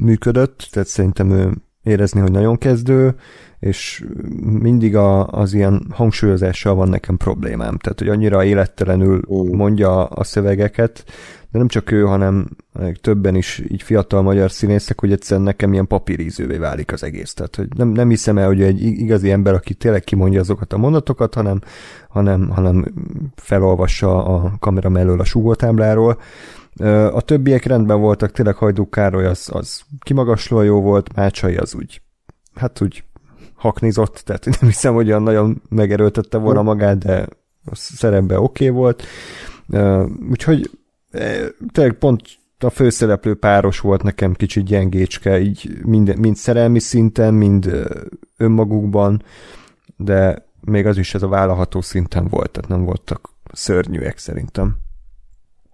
működött, 0.00 0.68
tehát 0.70 0.88
szerintem 0.88 1.30
ő 1.30 1.52
érezni, 1.82 2.20
hogy 2.20 2.30
nagyon 2.30 2.58
kezdő, 2.58 3.14
és 3.58 4.04
mindig 4.40 4.96
a, 4.96 5.26
az 5.26 5.54
ilyen 5.54 5.86
hangsúlyozással 5.90 6.74
van 6.74 6.88
nekem 6.88 7.16
problémám. 7.16 7.78
Tehát, 7.78 7.98
hogy 7.98 8.08
annyira 8.08 8.44
élettelenül 8.44 9.20
mondja 9.52 10.04
a 10.04 10.24
szövegeket, 10.24 11.04
de 11.50 11.58
nem 11.58 11.68
csak 11.68 11.90
ő, 11.90 12.02
hanem 12.02 12.48
többen 13.00 13.34
is 13.34 13.62
így 13.68 13.82
fiatal 13.82 14.22
magyar 14.22 14.50
színészek, 14.50 15.00
hogy 15.00 15.12
egyszerűen 15.12 15.46
nekem 15.46 15.72
ilyen 15.72 15.86
papírízővé 15.86 16.56
válik 16.56 16.92
az 16.92 17.02
egész. 17.02 17.34
Tehát, 17.34 17.56
hogy 17.56 17.68
nem, 17.76 17.88
nem 17.88 18.08
hiszem 18.08 18.38
el, 18.38 18.46
hogy 18.46 18.62
egy 18.62 18.82
igazi 18.82 19.30
ember, 19.30 19.54
aki 19.54 19.74
tényleg 19.74 20.04
kimondja 20.04 20.40
azokat 20.40 20.72
a 20.72 20.76
mondatokat, 20.78 21.34
hanem, 21.34 21.60
hanem, 22.08 22.48
hanem 22.48 22.84
felolvassa 23.34 24.24
a 24.24 24.52
kamera 24.58 24.88
mellől 24.88 25.20
a 25.20 25.24
súgótábláról, 25.24 26.18
a 27.12 27.20
többiek 27.20 27.64
rendben 27.64 28.00
voltak, 28.00 28.32
tényleg 28.32 28.54
Hajdú 28.54 28.88
Károly 28.88 29.26
az, 29.26 29.48
az 29.52 29.80
kimagaslóan 30.00 30.64
jó 30.64 30.80
volt, 30.80 31.14
Mácsai 31.14 31.56
az 31.56 31.74
úgy, 31.74 32.02
hát 32.54 32.80
úgy 32.80 33.04
haknizott, 33.54 34.22
tehát 34.24 34.44
nem 34.60 34.70
hiszem, 34.70 34.94
hogy 34.94 35.08
olyan 35.08 35.22
nagyon 35.22 35.62
megerőltette 35.68 36.38
volna 36.38 36.62
magát, 36.62 36.98
de 36.98 37.28
a 37.64 37.74
szerepben 37.74 38.38
oké 38.38 38.68
okay 38.68 38.76
volt. 38.76 39.02
Úgyhogy 40.30 40.70
tényleg 41.72 41.92
pont 41.98 42.22
a 42.58 42.70
főszereplő 42.70 43.34
páros 43.34 43.80
volt 43.80 44.02
nekem 44.02 44.34
kicsit 44.34 44.64
gyengécske, 44.64 45.40
így 45.40 45.78
mind, 45.84 46.18
mind 46.18 46.36
szerelmi 46.36 46.78
szinten, 46.78 47.34
mind 47.34 47.86
önmagukban, 48.36 49.22
de 49.96 50.46
még 50.60 50.86
az 50.86 50.98
is 50.98 51.14
ez 51.14 51.22
a 51.22 51.28
vállalható 51.28 51.80
szinten 51.80 52.26
volt, 52.28 52.50
tehát 52.50 52.70
nem 52.70 52.84
voltak 52.84 53.30
szörnyűek 53.52 54.18
szerintem. 54.18 54.76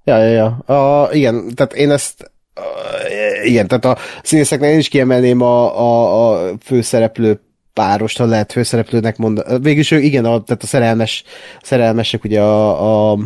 Ja, 0.04 0.16
ja, 0.18 0.30
ja. 0.30 0.74
A, 0.74 1.08
igen, 1.12 1.54
tehát 1.54 1.72
én 1.72 1.90
ezt 1.90 2.32
uh, 2.56 3.46
igen, 3.46 3.68
tehát 3.68 3.84
a 3.84 3.96
színészeknél 4.22 4.70
én 4.70 4.78
is 4.78 4.88
kiemelném 4.88 5.40
a, 5.40 5.80
a, 5.80 6.30
a 6.30 6.52
főszereplő 6.60 7.40
párost, 7.72 8.18
ha 8.18 8.24
lehet 8.24 8.52
főszereplőnek 8.52 9.16
mondani. 9.16 9.58
Végülis 9.62 9.90
ő, 9.90 9.98
igen, 9.98 10.24
a, 10.24 10.42
tehát 10.42 10.62
a 10.62 10.66
szerelmes, 10.66 11.24
szerelmesek 11.62 12.24
ugye 12.24 12.40
a, 12.40 13.10
a 13.10 13.18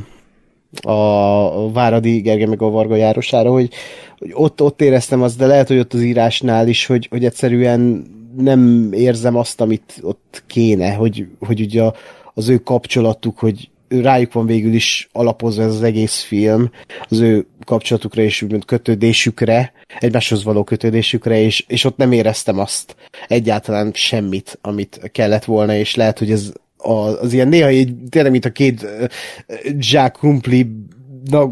a 0.82 1.73
Váradi 1.73 2.20
Gergely 2.20 2.47
meg 2.47 2.62
a 2.62 2.70
Varga 2.70 2.97
Járosára, 2.97 3.51
hogy, 3.51 3.70
hogy 4.19 4.31
ott, 4.32 4.62
ott 4.62 4.81
éreztem 4.81 5.23
azt, 5.23 5.39
de 5.39 5.47
lehet, 5.47 5.69
hogy 5.69 5.78
ott 5.78 5.94
az 5.94 6.03
írásnál 6.03 6.69
is, 6.69 6.86
hogy, 6.86 7.07
hogy 7.11 7.24
egyszerűen 7.24 8.07
nem 8.36 8.93
érzem 8.93 9.36
azt, 9.36 9.61
amit 9.61 9.98
ott 10.03 10.43
kéne, 10.47 10.93
hogy, 10.93 11.27
hogy 11.40 11.61
ugye 11.61 11.90
az 12.35 12.48
ő 12.48 12.59
kapcsolatuk, 12.59 13.39
hogy 13.39 13.70
rájuk 13.89 14.33
van 14.33 14.47
végül 14.47 14.73
is 14.73 15.09
alapozva 15.13 15.63
ez 15.63 15.75
az 15.75 15.83
egész 15.83 16.21
film, 16.21 16.71
az 17.09 17.19
ő 17.19 17.47
kapcsolatukra 17.65 18.23
és 18.23 18.43
úgymond 18.43 18.65
kötődésükre, 18.65 19.73
egymáshoz 19.99 20.45
való 20.45 20.65
kötődésükre, 20.65 21.41
és, 21.41 21.65
és 21.69 21.85
ott 21.85 21.97
nem 21.97 22.13
éreztem 22.13 22.59
azt 22.59 22.97
egyáltalán 23.29 23.91
semmit, 23.95 24.59
amit 24.63 25.11
kellett 25.13 25.45
volna, 25.45 25.75
és 25.75 25.95
lehet, 25.95 26.19
hogy 26.19 26.31
ez 26.31 26.53
az, 26.77 27.19
az 27.21 27.33
ilyen 27.33 27.49
néha 27.49 27.71
így, 27.71 27.95
tényleg, 28.09 28.31
mint 28.33 28.45
a 28.45 28.51
két 28.51 28.87
Jack 29.79 30.17
Humpli 30.17 30.67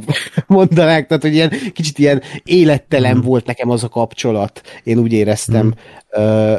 mondanák, 0.46 1.06
tehát 1.06 1.22
hogy 1.22 1.34
ilyen 1.34 1.52
kicsit 1.72 1.98
ilyen 1.98 2.22
élettelen 2.44 3.16
mm. 3.16 3.20
volt 3.20 3.46
nekem 3.46 3.70
az 3.70 3.84
a 3.84 3.88
kapcsolat, 3.88 4.60
én 4.84 4.98
úgy 4.98 5.12
éreztem. 5.12 5.66
Mm. 5.66 6.22
Uh, 6.22 6.58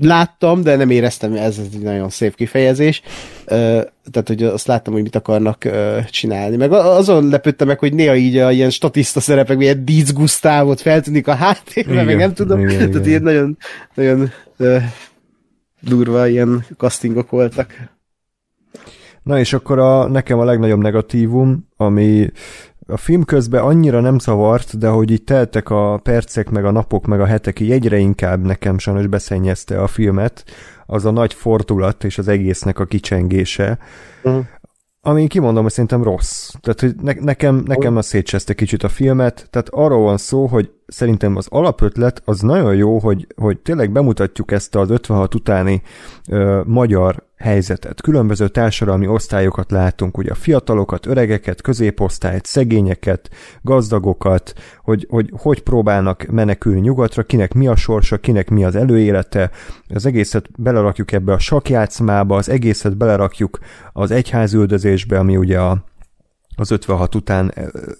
láttam, 0.00 0.62
de 0.62 0.76
nem 0.76 0.90
éreztem, 0.90 1.32
ez 1.32 1.58
egy 1.72 1.80
nagyon 1.80 2.08
szép 2.08 2.34
kifejezés. 2.34 3.02
Tehát, 3.46 4.26
hogy 4.26 4.42
azt 4.42 4.66
láttam, 4.66 4.92
hogy 4.92 5.02
mit 5.02 5.16
akarnak 5.16 5.68
csinálni. 6.10 6.56
Meg 6.56 6.72
azon 6.72 7.28
lepődtem 7.28 7.66
meg, 7.66 7.78
hogy 7.78 7.94
néha 7.94 8.16
így 8.16 8.36
a 8.36 8.50
ilyen 8.50 8.70
statiszta 8.70 9.20
szerepek, 9.20 9.60
ilyen 9.60 9.84
Dietz 9.84 10.12
Gustavot 10.12 10.80
feltűnik 10.80 11.28
a 11.28 11.34
háttérben, 11.34 12.04
meg 12.04 12.16
nem 12.16 12.34
tudom. 12.34 12.60
Igen, 12.60 12.76
Tehát 12.76 12.94
igen. 12.94 13.08
ilyen 13.08 13.22
nagyon, 13.22 13.58
nagyon 13.94 14.30
durva 15.80 16.26
ilyen 16.26 16.64
castingok 16.76 17.30
voltak. 17.30 17.74
Na 19.22 19.38
és 19.38 19.52
akkor 19.52 19.78
a, 19.78 20.08
nekem 20.08 20.38
a 20.38 20.44
legnagyobb 20.44 20.82
negatívum, 20.82 21.68
ami 21.76 22.30
a 22.90 22.96
film 22.96 23.24
közben 23.24 23.62
annyira 23.62 24.00
nem 24.00 24.18
zavart, 24.18 24.78
de 24.78 24.88
hogy 24.88 25.10
így 25.10 25.24
teltek 25.24 25.70
a 25.70 26.00
percek, 26.02 26.50
meg 26.50 26.64
a 26.64 26.70
napok, 26.70 27.06
meg 27.06 27.20
a 27.20 27.26
hetek, 27.26 27.60
így 27.60 27.70
egyre 27.70 27.98
inkább 27.98 28.44
nekem 28.44 28.78
sajnos 28.78 29.06
beszennyezte 29.06 29.82
a 29.82 29.86
filmet, 29.86 30.44
az 30.86 31.04
a 31.04 31.10
nagy 31.10 31.34
fordulat 31.34 32.04
és 32.04 32.18
az 32.18 32.28
egésznek 32.28 32.78
a 32.78 32.84
kicsengése, 32.84 33.78
uh-huh. 34.22 34.44
ami 35.00 35.26
kimondom, 35.26 35.62
hogy 35.62 35.72
szerintem 35.72 36.02
rossz. 36.02 36.50
Tehát, 36.60 36.80
hogy 36.80 36.94
ne, 37.02 37.12
nekem, 37.12 37.62
nekem 37.66 37.96
a 37.96 38.02
szétcseszte 38.02 38.54
kicsit 38.54 38.82
a 38.82 38.88
filmet, 38.88 39.46
tehát 39.50 39.68
arról 39.68 40.02
van 40.02 40.16
szó, 40.16 40.46
hogy 40.46 40.70
szerintem 40.90 41.36
az 41.36 41.46
alapötlet 41.50 42.22
az 42.24 42.40
nagyon 42.40 42.74
jó, 42.74 42.98
hogy, 42.98 43.26
hogy 43.36 43.58
tényleg 43.58 43.90
bemutatjuk 43.90 44.52
ezt 44.52 44.74
az 44.74 44.90
56 44.90 45.34
utáni 45.34 45.82
ö, 46.28 46.60
magyar 46.66 47.28
helyzetet. 47.36 48.00
Különböző 48.00 48.48
társadalmi 48.48 49.06
osztályokat 49.06 49.70
látunk, 49.70 50.18
ugye 50.18 50.30
a 50.30 50.34
fiatalokat, 50.34 51.06
öregeket, 51.06 51.60
középosztályt, 51.60 52.46
szegényeket, 52.46 53.30
gazdagokat, 53.62 54.52
hogy, 54.82 55.06
hogy 55.10 55.32
hogy 55.36 55.62
próbálnak 55.62 56.26
menekülni 56.30 56.80
nyugatra, 56.80 57.22
kinek 57.22 57.54
mi 57.54 57.66
a 57.66 57.76
sorsa, 57.76 58.18
kinek 58.18 58.50
mi 58.50 58.64
az 58.64 58.76
előélete, 58.76 59.50
az 59.88 60.06
egészet 60.06 60.62
belerakjuk 60.62 61.12
ebbe 61.12 61.32
a 61.32 61.38
sakjátszmába, 61.38 62.36
az 62.36 62.48
egészet 62.48 62.96
belerakjuk 62.96 63.58
az 63.92 64.10
egyházüldözésbe, 64.10 65.18
ami 65.18 65.36
ugye 65.36 65.60
a 65.60 65.84
az 66.56 66.70
56 66.70 67.14
után 67.14 67.54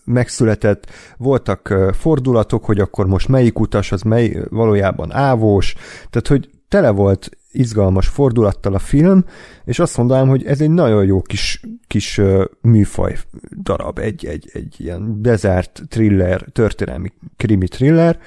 megszületett, 0.04 0.90
voltak 1.16 1.74
fordulatok, 1.92 2.64
hogy 2.64 2.78
akkor 2.78 3.06
most 3.06 3.28
melyik 3.28 3.58
utas, 3.58 3.92
az 3.92 4.02
mely 4.02 4.36
valójában 4.48 5.12
ávós, 5.12 5.74
tehát 6.10 6.28
hogy 6.28 6.50
tele 6.68 6.90
volt 6.90 7.30
izgalmas 7.52 8.06
fordulattal 8.06 8.74
a 8.74 8.78
film, 8.78 9.24
és 9.64 9.78
azt 9.78 9.96
mondanám, 9.96 10.28
hogy 10.28 10.44
ez 10.44 10.60
egy 10.60 10.70
nagyon 10.70 11.04
jó 11.04 11.22
kis, 11.22 11.60
kis 11.86 12.20
műfaj 12.60 13.18
darab, 13.62 13.98
egy, 13.98 14.26
egy, 14.26 14.50
egy 14.52 14.74
ilyen 14.78 15.22
bezárt 15.22 15.82
thriller, 15.88 16.44
történelmi 16.52 17.12
krimi 17.36 17.68
thriller, 17.68 18.18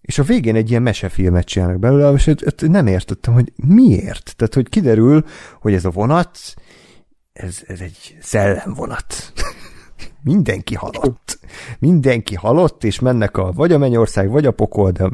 és 0.00 0.18
a 0.18 0.22
végén 0.22 0.54
egy 0.54 0.70
ilyen 0.70 0.82
mesefilmet 0.82 1.46
csinálnak 1.46 1.78
belőle, 1.78 2.12
és 2.12 2.30
nem 2.58 2.86
értettem, 2.86 3.34
hogy 3.34 3.52
miért. 3.56 4.34
Tehát, 4.36 4.54
hogy 4.54 4.68
kiderül, 4.68 5.24
hogy 5.60 5.74
ez 5.74 5.84
a 5.84 5.90
vonat, 5.90 6.38
ez, 7.32 7.62
ez 7.66 7.80
egy 7.80 8.16
szellemvonat. 8.20 9.32
Mindenki 10.24 10.74
halott. 10.74 11.38
Mindenki 11.78 12.34
halott, 12.34 12.84
és 12.84 13.00
mennek 13.00 13.36
a 13.36 13.52
vagy 13.52 13.72
a 13.72 13.78
mennyország, 13.78 14.30
vagy 14.30 14.46
a 14.46 14.50
pokol, 14.50 14.90
de 14.90 15.10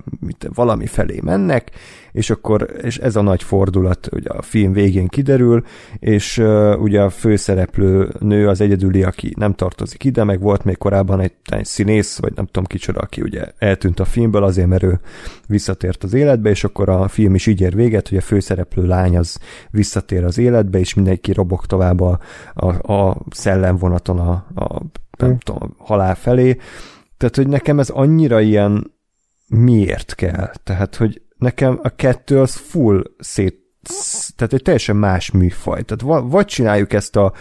valami 0.54 0.86
felé 0.86 1.20
mennek, 1.22 1.70
és 2.18 2.30
akkor 2.30 2.70
és 2.82 2.98
ez 2.98 3.16
a 3.16 3.22
nagy 3.22 3.42
fordulat 3.42 4.08
ugye 4.12 4.28
a 4.28 4.42
film 4.42 4.72
végén 4.72 5.08
kiderül, 5.08 5.64
és 5.98 6.38
uh, 6.38 6.80
ugye 6.80 7.00
a 7.00 7.10
főszereplő 7.10 8.12
nő 8.18 8.48
az 8.48 8.60
egyedüli, 8.60 9.02
aki 9.02 9.32
nem 9.36 9.54
tartozik 9.54 10.04
ide, 10.04 10.24
meg 10.24 10.40
volt 10.40 10.64
még 10.64 10.76
korábban 10.78 11.20
egy, 11.20 11.32
egy 11.44 11.64
színész, 11.64 12.18
vagy 12.18 12.32
nem 12.34 12.46
tudom 12.46 12.64
kicsoda, 12.64 13.00
aki 13.00 13.22
ugye 13.22 13.44
eltűnt 13.58 14.00
a 14.00 14.04
filmből 14.04 14.44
azért, 14.44 14.68
mert 14.68 14.82
ő 14.82 15.00
visszatért 15.46 16.04
az 16.04 16.14
életbe, 16.14 16.50
és 16.50 16.64
akkor 16.64 16.88
a 16.88 17.08
film 17.08 17.34
is 17.34 17.46
így 17.46 17.60
ér 17.60 17.74
véget, 17.74 18.08
hogy 18.08 18.18
a 18.18 18.20
főszereplő 18.20 18.86
lány 18.86 19.16
az 19.16 19.38
visszatér 19.70 20.24
az 20.24 20.38
életbe, 20.38 20.78
és 20.78 20.94
mindenki 20.94 21.32
robog 21.32 21.66
tovább 21.66 22.00
a, 22.00 22.18
a, 22.54 22.92
a 22.92 23.16
szellemvonaton 23.30 24.18
a, 24.18 24.32
a 24.54 24.82
nem 25.18 25.28
hmm. 25.28 25.38
tudom, 25.38 25.74
halál 25.78 26.14
felé. 26.14 26.56
Tehát, 27.16 27.36
hogy 27.36 27.48
nekem 27.48 27.78
ez 27.78 27.88
annyira 27.88 28.40
ilyen 28.40 28.92
miért 29.48 30.14
kell? 30.14 30.52
Tehát, 30.64 30.96
hogy 30.96 31.22
nekem 31.38 31.78
a 31.82 31.88
kettő 31.88 32.40
az 32.40 32.54
full 32.54 33.02
szét 33.18 33.66
tehát 34.36 34.52
egy 34.52 34.62
teljesen 34.62 34.96
más 34.96 35.30
műfaj. 35.30 35.82
Tehát 35.82 36.22
vagy 36.30 36.44
csináljuk 36.44 36.92
ezt 36.92 37.16
a 37.16 37.32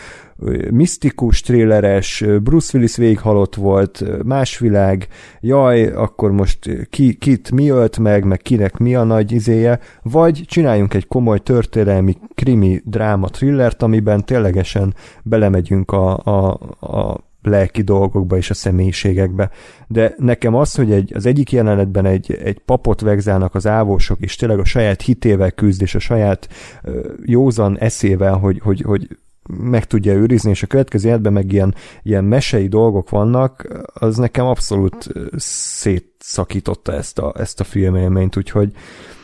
misztikus, 0.72 1.42
tréleres, 1.42 2.24
Bruce 2.44 2.78
Willis 2.78 2.96
végighalott 2.96 3.56
volt, 3.56 4.24
más 4.24 4.58
világ, 4.58 5.08
jaj, 5.40 5.88
akkor 5.88 6.32
most 6.32 6.88
ki, 6.90 7.14
kit 7.14 7.52
mi 7.52 7.70
ölt 7.70 8.00
meg, 8.00 8.24
meg 8.24 8.38
kinek 8.38 8.78
mi 8.78 8.96
a 8.96 9.04
nagy 9.04 9.32
izéje, 9.32 9.80
vagy 10.02 10.44
csináljunk 10.46 10.94
egy 10.94 11.08
komoly 11.08 11.40
történelmi 11.40 12.18
krimi 12.36 12.82
dráma 12.86 13.30
thrillert, 13.30 13.82
amiben 13.82 14.26
ténylegesen 14.26 14.96
belemegyünk 15.24 15.92
a, 15.92 16.18
a, 16.18 16.60
a 16.80 17.27
lelki 17.48 17.82
dolgokba 17.82 18.38
és 18.38 18.50
a 18.50 18.54
személyiségekbe. 18.54 19.50
De 19.88 20.14
nekem 20.18 20.56
az, 20.56 20.76
hogy 20.76 20.92
egy, 20.92 21.12
az 21.14 21.26
egyik 21.26 21.52
jelenetben 21.52 22.06
egy, 22.06 22.34
egy 22.44 22.60
papot 22.60 23.02
vegzálnak 23.02 23.56
az 23.56 23.68
ávósok, 23.68 24.18
és 24.22 24.36
tényleg 24.36 24.60
a 24.60 24.66
saját 24.66 25.02
hitével 25.02 25.52
küzd, 25.52 25.82
és 25.82 25.96
a 25.96 26.00
saját 26.00 26.50
ö, 26.84 27.12
józan 27.26 27.78
eszével, 27.80 28.34
hogy, 28.34 28.60
hogy, 28.64 28.82
hogy 28.82 29.08
meg 29.48 29.86
tudja 29.86 30.14
őrizni, 30.14 30.50
és 30.50 30.64
a 30.64 30.68
következő 30.68 31.10
életben 31.10 31.34
meg 31.34 31.52
ilyen, 31.52 31.76
ilyen 32.04 32.24
mesei 32.24 32.68
dolgok 32.68 33.10
vannak, 33.10 33.68
az 33.94 34.18
nekem 34.18 34.46
abszolút 34.46 35.08
szétszakította 35.36 36.94
ezt 36.94 37.20
a, 37.20 37.34
ezt 37.38 37.60
a 37.60 37.64
filmélményt, 37.64 38.38
úgyhogy 38.38 38.72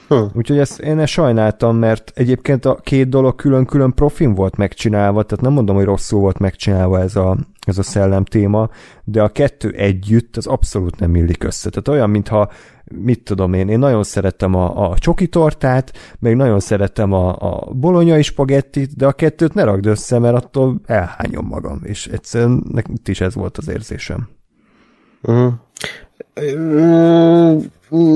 Hm. 0.07 0.23
Úgyhogy 0.33 0.57
ezt 0.57 0.79
én 0.79 0.99
ezt 0.99 1.11
sajnáltam, 1.11 1.77
mert 1.77 2.11
egyébként 2.15 2.65
a 2.65 2.75
két 2.75 3.09
dolog 3.09 3.35
külön-külön 3.35 3.93
profin 3.93 4.33
volt 4.33 4.55
megcsinálva, 4.55 5.23
tehát 5.23 5.43
nem 5.43 5.53
mondom, 5.53 5.75
hogy 5.75 5.85
rosszul 5.85 6.19
volt 6.19 6.39
megcsinálva 6.39 6.99
ez 6.99 7.15
a, 7.15 7.37
ez 7.67 7.77
a 7.77 7.83
szellem 7.83 8.25
téma, 8.25 8.69
de 9.03 9.21
a 9.21 9.29
kettő 9.29 9.69
együtt 9.69 10.37
az 10.37 10.47
abszolút 10.47 10.99
nem 10.99 11.15
illik 11.15 11.43
össze. 11.43 11.69
Tehát 11.69 11.87
olyan, 11.87 12.09
mintha 12.09 12.51
mit 12.85 13.23
tudom 13.23 13.53
én, 13.53 13.69
én 13.69 13.79
nagyon 13.79 14.03
szerettem 14.03 14.55
a, 14.55 14.89
a 14.89 14.97
csoki 14.97 15.27
tortát, 15.27 15.93
meg 16.19 16.35
nagyon 16.35 16.59
szerettem 16.59 17.13
a, 17.13 17.35
a 17.39 17.73
bolonyai 17.73 18.21
spagettit, 18.21 18.95
de 18.95 19.05
a 19.05 19.11
kettőt 19.11 19.53
ne 19.53 19.63
ragd 19.63 19.85
össze, 19.85 20.19
mert 20.19 20.35
attól 20.35 20.81
elhányom 20.85 21.45
magam, 21.45 21.79
és 21.83 22.07
egyszerűen 22.07 22.63
nekem 22.71 22.95
is 23.05 23.21
ez 23.21 23.35
volt 23.35 23.57
az 23.57 23.69
érzésem. 23.69 24.27
Uh-huh. 25.23 25.53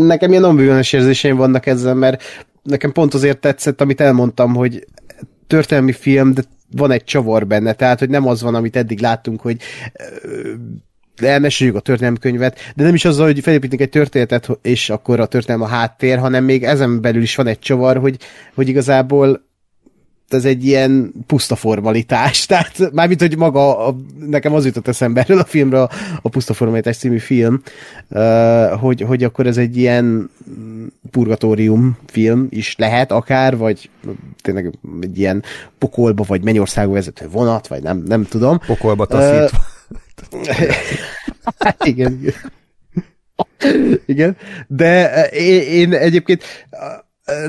Nekem 0.08 0.32
ilyen 0.32 0.44
ambivalens 0.44 0.94
érzéseim 0.94 1.36
vannak 1.36 1.66
ezzel, 1.66 1.94
mert 1.94 2.24
nekem 2.64 2.92
pont 2.92 3.14
azért 3.14 3.40
tetszett, 3.40 3.82
amit 3.82 4.02
elmondtam, 4.02 4.56
hogy 4.56 4.88
történelmi 5.48 5.92
film, 5.92 6.34
de 6.34 6.42
van 6.72 6.92
egy 6.92 7.04
csavar 7.04 7.48
benne, 7.48 7.74
tehát, 7.74 8.00
hogy 8.00 8.10
nem 8.10 8.28
az 8.28 8.42
van, 8.42 8.56
amit 8.56 8.76
eddig 8.76 9.00
láttunk, 9.00 9.42
hogy 9.42 9.58
elmeséljük 11.16 11.76
a 11.76 11.80
történelmi 11.80 12.18
könyvet, 12.18 12.60
de 12.76 12.84
nem 12.84 12.94
is 12.94 13.06
azzal, 13.06 13.26
hogy 13.26 13.40
felépítünk 13.40 13.82
egy 13.82 13.90
történetet, 13.90 14.50
és 14.62 14.90
akkor 14.90 15.20
a 15.20 15.26
történelem 15.26 15.68
a 15.68 15.76
háttér, 15.76 16.18
hanem 16.18 16.44
még 16.44 16.64
ezen 16.64 17.02
belül 17.02 17.22
is 17.22 17.36
van 17.36 17.48
egy 17.48 17.60
csavar, 17.60 17.98
hogy, 17.98 18.18
hogy 18.56 18.68
igazából 18.68 19.47
ez 20.30 20.46
egy 20.46 20.66
ilyen 20.66 21.12
puszta 21.28 21.56
formalitás. 21.56 22.46
Tehát 22.46 22.92
mármint, 22.92 23.22
hogy 23.22 23.38
maga, 23.38 23.88
a, 23.88 23.96
nekem 24.20 24.54
az 24.54 24.66
jutott 24.66 24.88
eszembe 24.88 25.22
erről 25.22 25.40
a 25.40 25.46
filmről, 25.46 25.90
a 26.22 26.30
puszta 26.30 26.54
formalitás 26.54 26.98
című 26.98 27.18
film, 27.18 27.62
hogy, 28.80 29.02
hogy 29.02 29.24
akkor 29.24 29.48
ez 29.48 29.58
egy 29.58 29.78
ilyen 29.78 30.30
purgatórium 31.12 31.98
film 32.06 32.48
is 32.50 32.76
lehet 32.78 33.12
akár, 33.12 33.58
vagy 33.58 33.90
tényleg 34.42 34.74
egy 35.02 35.20
ilyen 35.20 35.44
pokolba, 35.78 36.24
vagy 36.28 36.44
mennyországba 36.44 36.94
vezető 36.94 37.28
vonat, 37.30 37.68
vagy 37.68 37.84
nem, 37.84 38.04
nem 38.08 38.24
tudom. 38.24 38.60
Pokolba 38.66 39.06
taszítva. 39.06 39.58
Uh, 40.32 40.76
igen. 41.90 42.20
igen. 44.06 44.38
De 44.68 45.24
én, 45.24 45.62
én 45.62 45.94
egyébként 45.94 46.44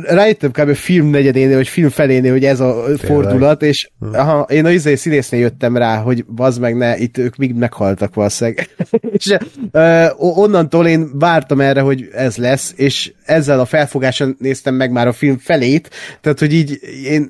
rájöttem 0.02 0.50
kb. 0.50 0.74
film 0.74 1.06
negyedénél, 1.06 1.56
vagy 1.56 1.68
film 1.68 1.88
felénél, 1.88 2.32
hogy 2.32 2.44
ez 2.44 2.60
a 2.60 2.82
Tényleg. 2.84 2.98
fordulat, 2.98 3.62
és 3.62 3.90
hm. 4.00 4.14
aha, 4.14 4.46
én 4.50 4.64
a 4.64 4.70
izé 4.70 4.94
színésznél 4.94 5.40
jöttem 5.40 5.76
rá, 5.76 5.96
hogy 5.96 6.24
bazd 6.24 6.60
meg 6.60 6.76
ne, 6.76 6.96
itt 6.96 7.18
ők 7.18 7.36
még 7.36 7.54
meghaltak 7.54 8.14
valószínűleg. 8.14 8.68
és 9.18 9.36
uh, 9.72 10.38
onnantól 10.38 10.86
én 10.86 11.18
vártam 11.18 11.60
erre, 11.60 11.80
hogy 11.80 12.08
ez 12.12 12.36
lesz, 12.36 12.72
és 12.76 13.12
ezzel 13.24 13.60
a 13.60 13.64
felfogással 13.64 14.36
néztem 14.38 14.74
meg 14.74 14.90
már 14.90 15.06
a 15.06 15.12
film 15.12 15.38
felét, 15.38 15.90
tehát 16.20 16.38
hogy 16.38 16.52
így 16.52 16.80
én 17.04 17.28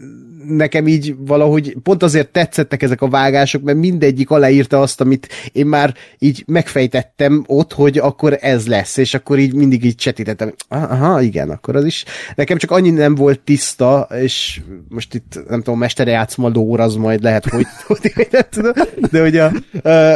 nekem 0.48 0.86
így 0.86 1.14
valahogy 1.18 1.76
pont 1.82 2.02
azért 2.02 2.28
tetszettek 2.28 2.82
ezek 2.82 3.02
a 3.02 3.08
vágások, 3.08 3.62
mert 3.62 3.78
mindegyik 3.78 4.30
aláírta 4.30 4.80
azt, 4.80 5.00
amit 5.00 5.28
én 5.52 5.66
már 5.66 5.94
így 6.18 6.44
megfejtettem 6.46 7.44
ott, 7.46 7.72
hogy 7.72 7.98
akkor 7.98 8.38
ez 8.40 8.66
lesz, 8.66 8.96
és 8.96 9.14
akkor 9.14 9.38
így 9.38 9.54
mindig 9.54 9.84
így 9.84 9.94
csetítettem. 9.94 10.54
Aha, 10.68 11.22
igen, 11.22 11.50
akkor 11.50 11.76
az 11.76 11.84
is. 11.84 12.04
Nekem 12.34 12.58
csak 12.58 12.70
annyi 12.70 12.90
nem 12.90 13.14
volt 13.14 13.40
tiszta, 13.40 14.08
és 14.20 14.60
most 14.88 15.14
itt 15.14 15.40
nem 15.48 15.62
tudom, 15.62 15.78
mestere 15.78 16.10
játszma 16.10 16.50
az 16.76 16.94
majd 16.94 17.22
lehet, 17.22 17.48
hogy, 17.48 17.66
hogy 17.86 18.26
nem 18.30 18.42
tudom, 18.50 18.72
de 19.10 19.20
hogy, 19.20 19.36
a, 19.36 19.52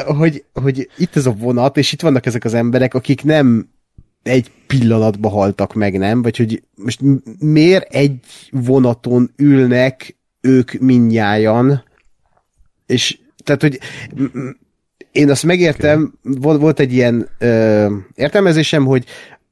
hogy, 0.05 0.45
hogy 0.53 0.89
itt 0.97 1.17
ez 1.17 1.27
a 1.27 1.33
vonat, 1.33 1.77
és 1.77 1.93
itt 1.93 2.01
vannak 2.01 2.27
ezek 2.27 2.45
az 2.45 2.55
emberek, 2.55 2.95
akik 2.95 3.25
nem 3.25 3.71
egy 4.23 4.51
pillanatba 4.67 5.29
haltak 5.29 5.75
meg, 5.75 5.99
nem? 5.99 6.23
Vagy 6.23 6.37
hogy 6.37 6.63
most 6.75 7.01
miért 7.39 7.95
egy 7.95 8.19
vonaton 8.51 9.31
ülnek 9.37 10.17
ők 10.43 10.73
mindnyájan, 10.73 11.85
és 12.87 13.19
tehát, 13.45 13.61
hogy 13.61 13.79
én 15.13 15.31
azt 15.31 15.45
megértem, 15.45 16.15
okay. 16.25 16.59
volt 16.59 16.81
egy 16.81 16.93
ilyen 16.93 17.29
ö, 17.39 17.87
értelmezésem, 18.15 18.85
hogy 18.85 19.05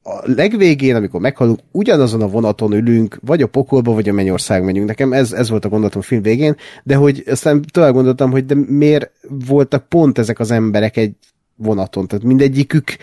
a 0.03 0.19
legvégén, 0.23 0.95
amikor 0.95 1.19
meghalunk, 1.19 1.59
ugyanazon 1.71 2.21
a 2.21 2.27
vonaton 2.27 2.73
ülünk, 2.73 3.19
vagy 3.25 3.41
a 3.41 3.47
pokolba, 3.47 3.93
vagy 3.93 4.09
a 4.09 4.13
mennyország 4.13 4.63
megyünk. 4.63 4.87
Nekem 4.87 5.13
ez, 5.13 5.31
ez 5.31 5.49
volt 5.49 5.65
a 5.65 5.69
gondolatom 5.69 6.01
a 6.01 6.05
film 6.05 6.21
végén, 6.21 6.55
de 6.83 6.95
hogy 6.95 7.23
aztán 7.27 7.65
tovább 7.71 7.93
gondoltam, 7.93 8.31
hogy 8.31 8.45
de 8.45 8.55
miért 8.67 9.11
voltak 9.47 9.87
pont 9.87 10.17
ezek 10.17 10.39
az 10.39 10.51
emberek 10.51 10.97
egy 10.97 11.13
vonaton? 11.55 12.07
Tehát 12.07 12.23
mindegyikük 12.25 12.95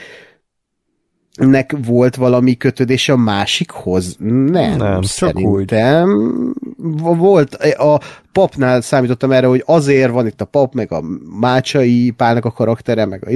nek 1.35 1.77
volt 1.86 2.16
valami 2.16 2.56
kötődés 2.56 3.09
a 3.09 3.16
másikhoz? 3.16 4.16
Nem, 4.19 4.77
nem 4.77 5.02
szerintem. 5.02 6.06
Csak 6.06 6.16
úgy. 6.16 6.68
Volt, 6.81 7.55
a 7.55 8.01
papnál 8.33 8.81
számítottam 8.81 9.33
erre, 9.33 9.47
hogy 9.47 9.63
azért 9.67 10.11
van 10.11 10.27
itt 10.27 10.41
a 10.41 10.45
pap, 10.45 10.75
meg 10.75 10.93
a 10.93 11.03
Mácsai 11.41 12.11
Pálnak 12.17 12.45
a 12.45 12.51
karaktere, 12.51 13.05
meg 13.05 13.27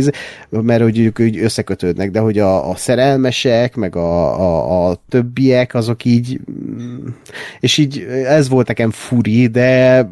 a, 0.50 0.60
mert 0.60 0.82
hogy 0.82 0.98
ők 0.98 1.20
úgy 1.20 1.38
összekötődnek, 1.38 2.10
de 2.10 2.20
hogy 2.20 2.38
a, 2.38 2.70
a 2.70 2.76
szerelmesek, 2.76 3.76
meg 3.76 3.96
a, 3.96 4.40
a, 4.40 4.88
a 4.88 5.02
többiek, 5.08 5.74
azok 5.74 6.04
így 6.04 6.40
és 7.60 7.78
így 7.78 8.06
ez 8.26 8.48
volt 8.48 8.68
nekem 8.68 8.90
furi, 8.90 9.46
de 9.46 10.08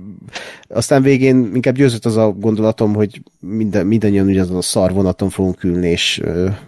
aztán 0.68 1.02
végén 1.02 1.50
inkább 1.54 1.74
győzött 1.74 2.04
az 2.04 2.16
a 2.16 2.30
gondolatom, 2.30 2.94
hogy 2.94 3.22
minden, 3.40 3.86
mindannyian 3.86 4.26
ugyanazon 4.26 4.56
a 4.56 4.62
szar 4.62 4.92
vonaton 4.92 5.28
fogunk 5.28 5.64
ülni 5.64 5.88
és 5.88 6.22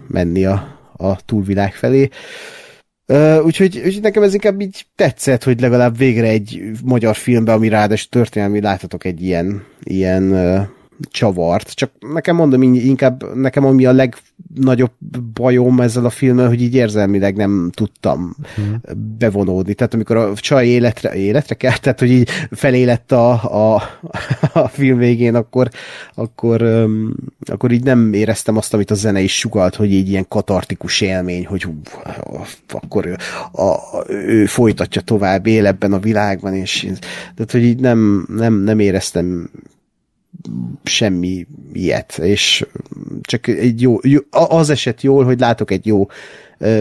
menni 0.08 0.44
a, 0.44 0.78
a 0.96 1.24
túlvilág 1.24 1.72
felé. 1.74 2.02
Uh, 2.02 2.10
úgyhogy, 3.44 3.76
úgyhogy 3.76 4.02
nekem 4.02 4.22
ez 4.22 4.34
inkább 4.34 4.60
így 4.60 4.86
tetszett, 4.96 5.44
hogy 5.44 5.60
legalább 5.60 5.96
végre 5.96 6.26
egy 6.26 6.62
magyar 6.84 7.16
filmben, 7.16 7.54
ami 7.54 7.68
ráadásul 7.68 8.08
történelmi, 8.08 8.60
láthatok 8.60 9.04
egy 9.04 9.22
ilyen, 9.22 9.64
ilyen 9.82 10.22
uh, 10.22 10.60
csavart. 11.10 11.70
Csak 11.70 11.90
nekem 12.12 12.36
mondom, 12.36 12.62
inkább 12.62 13.34
nekem 13.34 13.64
ami 13.64 13.84
a 13.84 13.92
legnagyobb 13.92 14.92
bajom 15.32 15.80
ezzel 15.80 16.04
a 16.04 16.10
filmmel, 16.10 16.48
hogy 16.48 16.62
így 16.62 16.74
érzelmileg 16.74 17.36
nem 17.36 17.70
tudtam 17.74 18.36
hmm. 18.54 18.80
bevonódni. 19.18 19.74
Tehát 19.74 19.94
amikor 19.94 20.16
a 20.16 20.34
csaj 20.34 20.66
életre, 20.66 21.14
életre 21.14 21.54
kell, 21.54 21.76
tehát 21.76 21.98
hogy 21.98 22.10
így 22.10 22.28
felélett 22.50 23.12
a, 23.12 23.30
a, 23.74 23.82
a 24.52 24.68
film 24.68 24.98
végén, 24.98 25.34
akkor, 25.34 25.68
akkor, 26.14 26.62
um, 26.62 27.14
akkor 27.44 27.70
így 27.70 27.84
nem 27.84 28.12
éreztem 28.12 28.56
azt, 28.56 28.74
amit 28.74 28.90
a 28.90 28.94
zene 28.94 29.20
is 29.20 29.38
sugalt, 29.38 29.74
hogy 29.74 29.92
így 29.92 30.08
ilyen 30.08 30.28
katartikus 30.28 31.00
élmény, 31.00 31.46
hogy 31.46 31.62
hú, 31.62 31.80
akkor 32.68 33.16
a, 33.52 33.62
a, 33.62 34.04
ő 34.08 34.46
folytatja 34.46 35.00
tovább, 35.00 35.46
él 35.46 35.66
ebben 35.66 35.92
a 35.92 35.98
világban, 35.98 36.54
és 36.54 36.86
tehát, 37.34 37.50
hogy 37.50 37.62
így 37.62 37.80
nem, 37.80 38.26
nem, 38.28 38.54
nem 38.54 38.78
éreztem 38.78 39.50
semmi 40.82 41.46
ilyet, 41.72 42.18
és 42.18 42.66
csak 43.20 43.46
egy 43.46 43.80
jó, 43.80 43.98
jó, 44.02 44.20
az 44.30 44.70
eset 44.70 45.02
jól, 45.02 45.24
hogy 45.24 45.40
látok 45.40 45.70
egy 45.70 45.86
jó 45.86 46.06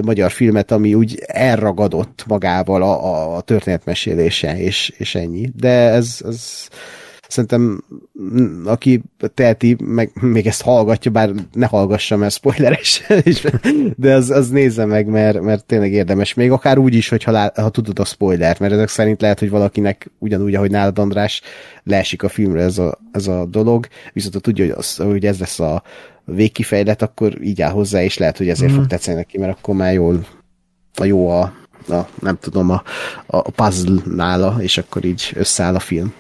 magyar 0.03 0.31
filmet, 0.31 0.71
ami 0.71 0.93
úgy 0.93 1.23
elragadott 1.25 2.23
magával 2.27 2.83
a, 2.83 3.35
a 3.35 3.41
történetmesélése, 3.41 4.59
és, 4.59 4.93
és 4.97 5.15
ennyi. 5.15 5.51
De 5.55 5.69
ez, 5.69 6.21
ez 6.25 6.67
szerintem 7.31 7.83
aki 8.65 9.01
teheti, 9.33 9.75
meg 9.79 10.11
még 10.21 10.47
ezt 10.47 10.61
hallgatja, 10.61 11.11
bár 11.11 11.31
ne 11.53 11.65
hallgassa, 11.65 12.17
mert 12.17 12.33
spoileres, 12.33 13.03
de 13.95 14.13
az, 14.13 14.29
az 14.29 14.49
nézze 14.49 14.85
meg, 14.85 15.07
mert, 15.07 15.41
mert 15.41 15.65
tényleg 15.65 15.91
érdemes. 15.91 16.33
Még 16.33 16.51
akár 16.51 16.77
úgy 16.77 16.93
is, 16.93 17.09
hogyha 17.09 17.31
lá, 17.31 17.51
ha 17.55 17.69
tudod 17.69 17.99
a 17.99 18.05
spoilert, 18.05 18.59
mert 18.59 18.73
ezek 18.73 18.87
szerint 18.87 19.21
lehet, 19.21 19.39
hogy 19.39 19.49
valakinek 19.49 20.11
ugyanúgy, 20.19 20.55
ahogy 20.55 20.71
nálad 20.71 20.99
András, 20.99 21.41
leesik 21.83 22.23
a 22.23 22.29
filmre 22.29 22.61
ez 22.61 22.77
a, 22.77 22.99
ez 23.11 23.27
a 23.27 23.45
dolog, 23.45 23.87
viszont 24.13 24.33
ha 24.33 24.39
tudja, 24.39 24.65
hogy, 24.65 24.73
az, 24.77 24.95
hogy 24.95 25.25
ez 25.25 25.39
lesz 25.39 25.59
a 25.59 25.83
végkifejlet, 26.25 27.01
akkor 27.01 27.41
így 27.41 27.61
áll 27.61 27.71
hozzá, 27.71 28.03
és 28.03 28.17
lehet, 28.17 28.37
hogy 28.37 28.49
ezért 28.49 28.71
mm. 28.71 28.75
fog 28.75 28.87
tetszeni 28.87 29.17
neki, 29.17 29.37
mert 29.37 29.57
akkor 29.57 29.75
már 29.75 29.93
jól 29.93 30.25
a 30.95 31.03
jó 31.03 31.29
a, 31.29 31.53
a 31.89 32.07
nem 32.21 32.37
tudom, 32.39 32.69
a, 32.69 32.83
a 33.25 33.51
puzzle 33.51 34.01
nála, 34.05 34.55
és 34.59 34.77
akkor 34.77 35.05
így 35.05 35.31
összeáll 35.35 35.75
a 35.75 35.79
film. 35.79 36.13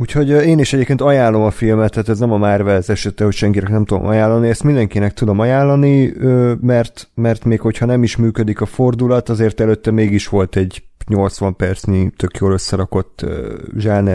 Úgyhogy 0.00 0.28
én 0.28 0.58
is 0.58 0.72
egyébként 0.72 1.00
ajánlom 1.00 1.42
a 1.42 1.50
filmet, 1.50 1.90
tehát 1.90 2.08
ez 2.08 2.18
nem 2.18 2.32
a 2.32 2.36
Marvel 2.36 2.82
esete, 2.86 3.24
hogy 3.24 3.32
senkinek 3.32 3.68
nem 3.68 3.84
tudom 3.84 4.06
ajánlani, 4.06 4.48
ezt 4.48 4.62
mindenkinek 4.62 5.12
tudom 5.12 5.38
ajánlani, 5.38 6.12
mert, 6.60 7.10
mert 7.14 7.44
még 7.44 7.60
hogyha 7.60 7.86
nem 7.86 8.02
is 8.02 8.16
működik 8.16 8.60
a 8.60 8.66
fordulat, 8.66 9.28
azért 9.28 9.60
előtte 9.60 9.90
mégis 9.90 10.28
volt 10.28 10.56
egy 10.56 10.82
80 11.06 11.56
percnyi 11.56 12.10
tök 12.16 12.36
jól 12.36 12.52
összerakott 12.52 13.24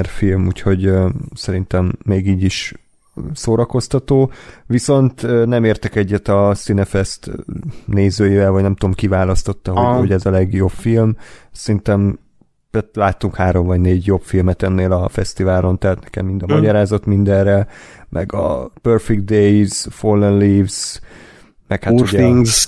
film, 0.03 0.45
úgyhogy 0.45 0.91
szerintem 1.33 1.91
még 2.05 2.27
így 2.27 2.43
is 2.43 2.73
szórakoztató, 3.33 4.31
viszont 4.65 5.45
nem 5.45 5.63
értek 5.63 5.95
egyet 5.95 6.27
a 6.27 6.53
Cinefest 6.55 7.31
nézőjével, 7.85 8.51
vagy 8.51 8.61
nem 8.61 8.75
tudom, 8.75 8.95
kiválasztotta, 8.95 9.71
hogy, 9.71 9.85
ah. 9.85 9.97
hogy 9.97 10.11
ez 10.11 10.25
a 10.25 10.29
legjobb 10.29 10.69
film. 10.69 11.17
Szerintem 11.51 12.19
láttunk 12.93 13.35
három 13.35 13.65
vagy 13.65 13.79
négy 13.79 14.05
jobb 14.05 14.21
filmet 14.21 14.63
ennél 14.63 14.91
a 14.91 15.09
fesztiválon, 15.09 15.79
tehát 15.79 16.01
nekem 16.01 16.25
mind 16.25 16.41
a 16.41 16.45
hmm. 16.45 16.55
magyarázat 16.55 17.05
mindenre, 17.05 17.67
meg 18.09 18.33
a 18.33 18.71
Perfect 18.81 19.23
Days, 19.23 19.85
Fallen 19.89 20.37
Leaves, 20.37 20.99
meg 21.67 21.83
hát 21.83 21.93
Poor 21.93 22.07
ugye 22.07 22.17
Things. 22.17 22.67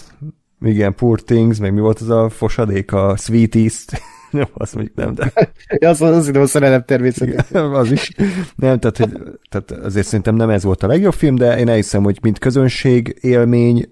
A, 0.62 0.68
igen, 0.68 0.96
Poor 0.96 1.22
Things, 1.22 1.60
meg 1.60 1.74
mi 1.74 1.80
volt 1.80 2.00
az 2.00 2.10
a 2.10 2.30
fosadék, 2.30 2.92
a 2.92 3.16
Sweeties, 3.18 3.86
nem, 4.32 4.48
azt 4.54 4.76
mondjuk 4.76 4.96
nem, 4.96 5.14
de... 5.14 5.34
ja, 5.82 5.90
az, 5.90 6.02
az, 6.02 6.28
az 6.28 6.36
a 6.36 6.46
szerelem 6.46 6.84
természetesen. 6.86 7.74
az 7.74 7.92
is. 7.92 8.12
Nem, 8.56 8.80
tehát, 8.80 8.98
hogy, 8.98 9.40
tehát 9.50 9.72
azért 9.72 10.06
szerintem 10.06 10.36
nem 10.36 10.50
ez 10.50 10.64
volt 10.64 10.84
a 10.84 10.88
legjobb 10.88 11.14
film, 11.14 11.36
de 11.36 11.58
én 11.58 11.70
elhiszem, 11.70 12.04
hogy 12.04 12.18
mint 12.22 12.40
közönség 12.40 13.18
élmény, 13.22 13.92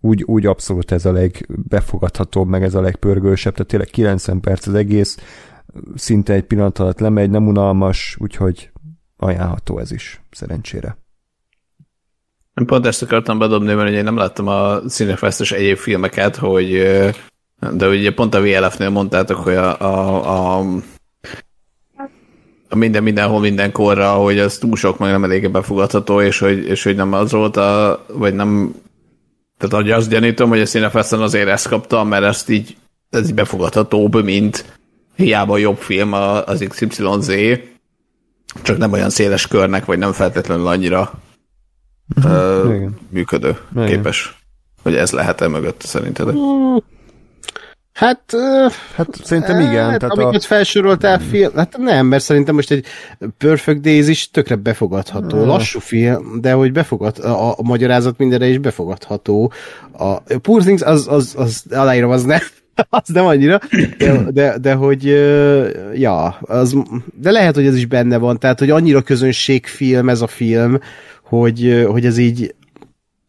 úgy, 0.00 0.22
úgy 0.22 0.46
abszolút 0.46 0.92
ez 0.92 1.04
a 1.04 1.12
legbefogadhatóbb, 1.12 2.48
meg 2.48 2.62
ez 2.62 2.74
a 2.74 2.80
legpörgősebb, 2.80 3.52
tehát 3.52 3.68
tényleg 3.68 3.88
90 3.88 4.40
perc 4.40 4.66
az 4.66 4.74
egész, 4.74 5.16
szinte 5.94 6.32
egy 6.32 6.44
pillanat 6.44 6.78
alatt 6.78 7.00
lemegy, 7.00 7.30
nem 7.30 7.46
unalmas, 7.46 8.16
úgyhogy 8.20 8.70
ajánlható 9.16 9.78
ez 9.78 9.92
is, 9.92 10.20
szerencsére. 10.30 10.96
Én 12.54 12.66
pont 12.66 12.86
ezt 12.86 13.02
akartam 13.02 13.38
bedobni, 13.38 13.74
mert 13.74 13.90
én 13.90 14.04
nem 14.04 14.16
láttam 14.16 14.46
a 14.46 14.80
Cinefestes 14.80 15.52
egyéb 15.52 15.76
filmeket, 15.76 16.36
hogy 16.36 16.70
de 17.72 17.88
ugye 17.88 18.14
pont 18.14 18.34
a 18.34 18.40
VLF-nél 18.40 18.90
mondtátok, 18.90 19.36
hogy 19.36 19.54
a, 19.54 19.80
a, 19.80 20.58
a, 20.58 20.64
a 22.68 22.74
minden 22.74 23.02
mindenhol 23.02 23.40
mindenkorra, 23.40 24.12
hogy 24.12 24.38
az 24.38 24.58
túl 24.58 24.76
sok 24.76 24.98
meg 24.98 25.10
nem 25.10 25.24
eléggé 25.24 25.46
befogadható, 25.46 26.20
és 26.20 26.38
hogy, 26.38 26.66
és 26.66 26.82
hogy 26.82 26.96
nem 26.96 27.12
az 27.12 27.32
volt 27.32 27.56
a, 27.56 28.04
vagy 28.12 28.34
nem 28.34 28.74
tehát 29.58 29.88
azt 29.90 30.08
gyanítom, 30.08 30.48
hogy 30.48 30.60
a 30.60 30.64
Cinefesten 30.64 31.20
azért 31.20 31.48
ezt 31.48 31.68
kaptam, 31.68 32.08
mert 32.08 32.24
ezt 32.24 32.50
így, 32.50 32.76
ez 33.10 33.28
így 33.28 33.34
befogadhatóbb, 33.34 34.24
mint 34.24 34.64
hiába 35.16 35.56
jobb 35.56 35.78
film 35.78 36.12
az 36.12 36.64
XYZ, 36.68 37.32
csak 38.62 38.78
nem 38.78 38.92
olyan 38.92 39.10
széles 39.10 39.46
körnek, 39.46 39.84
vagy 39.84 39.98
nem 39.98 40.12
feltétlenül 40.12 40.66
annyira 40.66 41.12
uh, 42.24 42.90
működő, 43.08 43.56
Igen. 43.72 43.86
képes. 43.86 44.40
Hogy 44.82 44.94
ez 44.94 45.10
lehet-e 45.10 45.48
mögött 45.48 45.80
szerinted? 45.82 46.34
Hát, 47.92 48.22
hát 48.94 49.08
szerintem 49.24 49.60
igen. 49.60 49.90
Hát, 49.90 49.98
tehát 49.98 50.18
amiket 50.18 50.42
a... 50.42 50.46
felsoroltál 50.46 51.18
film, 51.18 51.52
hát 51.56 51.76
nem, 51.76 52.06
mert 52.06 52.22
szerintem 52.22 52.54
most 52.54 52.70
egy 52.70 52.86
Perfect 53.38 53.80
Days 53.80 54.08
is 54.08 54.30
tökre 54.30 54.56
befogadható. 54.56 55.36
Hmm. 55.36 55.46
Lassú 55.46 55.78
film, 55.78 56.40
de 56.40 56.52
hogy 56.52 56.72
befogad, 56.72 57.18
a, 57.18 57.50
a 57.50 57.62
magyarázat 57.62 58.18
mindenre 58.18 58.46
is 58.46 58.58
befogadható. 58.58 59.52
A 59.92 60.20
Poor 60.38 60.62
Things 60.62 60.82
az, 60.82 61.06
az, 61.08 61.34
az 61.36 61.64
aláírom, 61.70 62.10
az 62.10 62.24
nem, 62.24 62.40
az 62.90 63.08
nem 63.08 63.26
annyira, 63.26 63.60
de, 63.98 64.30
de, 64.30 64.58
de 64.58 64.74
hogy 64.74 65.04
ja, 65.94 66.26
az, 66.40 66.76
de 67.20 67.30
lehet, 67.30 67.54
hogy 67.54 67.66
ez 67.66 67.76
is 67.76 67.86
benne 67.86 68.16
van, 68.16 68.38
tehát, 68.38 68.58
hogy 68.58 68.70
annyira 68.70 69.02
közönségfilm 69.02 70.08
ez 70.08 70.20
a 70.20 70.26
film, 70.26 70.78
hogy, 71.22 71.86
hogy 71.88 72.06
ez 72.06 72.18
így 72.18 72.54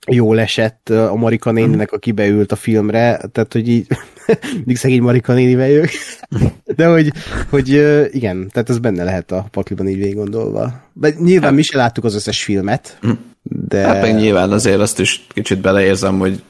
jól 0.08 0.40
esett 0.40 0.90
a 0.90 1.16
Marika 1.16 1.52
néninek, 1.52 1.92
aki 1.92 2.12
beült 2.12 2.52
a 2.52 2.56
filmre, 2.56 3.22
tehát, 3.32 3.54
hogy 3.54 3.70
így 3.70 3.88
mindig 4.56 4.78
szegény 4.78 5.02
Marika 5.02 5.34
néni 5.34 5.56
vagyok, 5.56 5.90
de 6.76 6.86
hogy, 6.88 7.12
hogy 7.50 7.68
igen, 8.12 8.50
tehát 8.52 8.70
ez 8.70 8.80
benne 8.80 9.04
lehet 9.04 9.32
a 9.32 9.46
pakliban 9.52 9.88
így 9.88 9.98
végig 9.98 10.16
gondolva. 10.16 10.82
De 10.94 11.14
nyilván 11.20 11.48
hát, 11.48 11.56
mi 11.56 11.62
se 11.62 11.78
láttuk 11.78 12.04
az 12.04 12.16
összes 12.16 12.44
filmet, 12.44 12.98
hm. 13.02 13.12
de... 13.44 13.82
Hát 13.82 14.02
meg 14.02 14.16
nyilván 14.16 14.52
azért 14.52 14.80
azt 14.80 15.00
is 15.00 15.26
kicsit 15.30 15.62
beleérzem, 15.62 16.20
hogy 16.20 16.44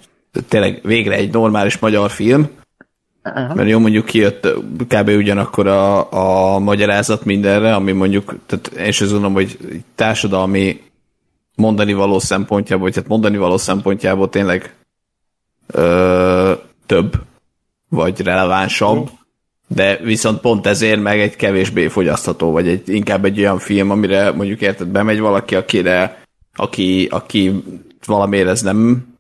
tényleg 0.47 0.79
végre 0.83 1.15
egy 1.15 1.31
normális 1.31 1.77
magyar 1.77 2.11
film, 2.11 2.49
Aha. 3.23 3.53
Mert 3.53 3.69
jó, 3.69 3.79
mondjuk 3.79 4.05
kijött 4.05 4.47
kb. 4.87 5.07
ugyanakkor 5.07 5.67
a, 5.67 6.11
a 6.55 6.59
magyarázat 6.59 7.25
mindenre, 7.25 7.75
ami 7.75 7.91
mondjuk, 7.91 8.35
tehát 8.45 8.67
én 8.67 8.87
is 8.87 9.01
azt 9.01 9.11
gondolom, 9.11 9.35
hogy 9.35 9.57
társadalmi 9.95 10.81
mondani 11.55 11.93
való 11.93 12.19
szempontjából, 12.19 12.85
vagy 12.85 12.95
hát 12.95 13.07
mondani 13.07 13.37
való 13.37 13.57
szempontjából 13.57 14.29
tényleg 14.29 14.75
ö, 15.67 16.53
több, 16.85 17.21
vagy 17.89 18.21
relevánsabb, 18.21 19.09
de 19.67 19.97
viszont 19.97 20.39
pont 20.39 20.67
ezért 20.67 21.01
meg 21.01 21.19
egy 21.19 21.35
kevésbé 21.35 21.87
fogyasztható, 21.87 22.51
vagy 22.51 22.67
egy, 22.67 22.89
inkább 22.89 23.25
egy 23.25 23.39
olyan 23.39 23.59
film, 23.59 23.89
amire 23.89 24.31
mondjuk 24.31 24.61
érted, 24.61 24.87
bemegy 24.87 25.19
valaki, 25.19 25.55
akire, 25.55 26.23
aki, 26.55 27.07
aki 27.11 27.63
valamiért 28.05 28.47
ez 28.47 28.61
nem 28.61 29.12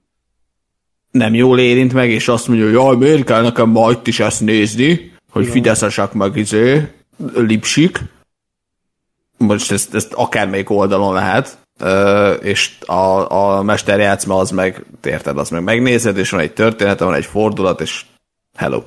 nem 1.13 1.33
jól 1.33 1.59
érint 1.59 1.93
meg, 1.93 2.09
és 2.09 2.27
azt 2.27 2.47
mondja, 2.47 2.65
hogy 2.65 2.73
jaj, 2.73 2.95
miért 2.95 3.23
kell 3.23 3.41
nekem 3.41 3.69
ma 3.69 3.91
itt 3.91 4.07
is 4.07 4.19
ezt 4.19 4.41
nézni, 4.41 5.11
hogy 5.31 5.47
fideszesek 5.47 6.13
meg 6.13 6.35
izé, 6.35 6.87
lipsik. 7.35 7.99
Most 9.37 9.71
ezt, 9.71 9.95
ezt 9.95 10.13
akármelyik 10.13 10.69
oldalon 10.69 11.13
lehet, 11.13 11.57
és 12.41 12.79
a, 12.79 13.31
a 13.31 13.61
mesterjátszma 13.61 14.37
az 14.37 14.51
meg, 14.51 14.85
érted, 15.03 15.37
az 15.37 15.49
meg 15.49 15.63
megnézed, 15.63 16.17
és 16.17 16.29
van 16.29 16.39
egy 16.39 16.53
történet, 16.53 16.99
van 16.99 17.13
egy 17.13 17.25
fordulat, 17.25 17.81
és 17.81 18.05
hello. 18.55 18.83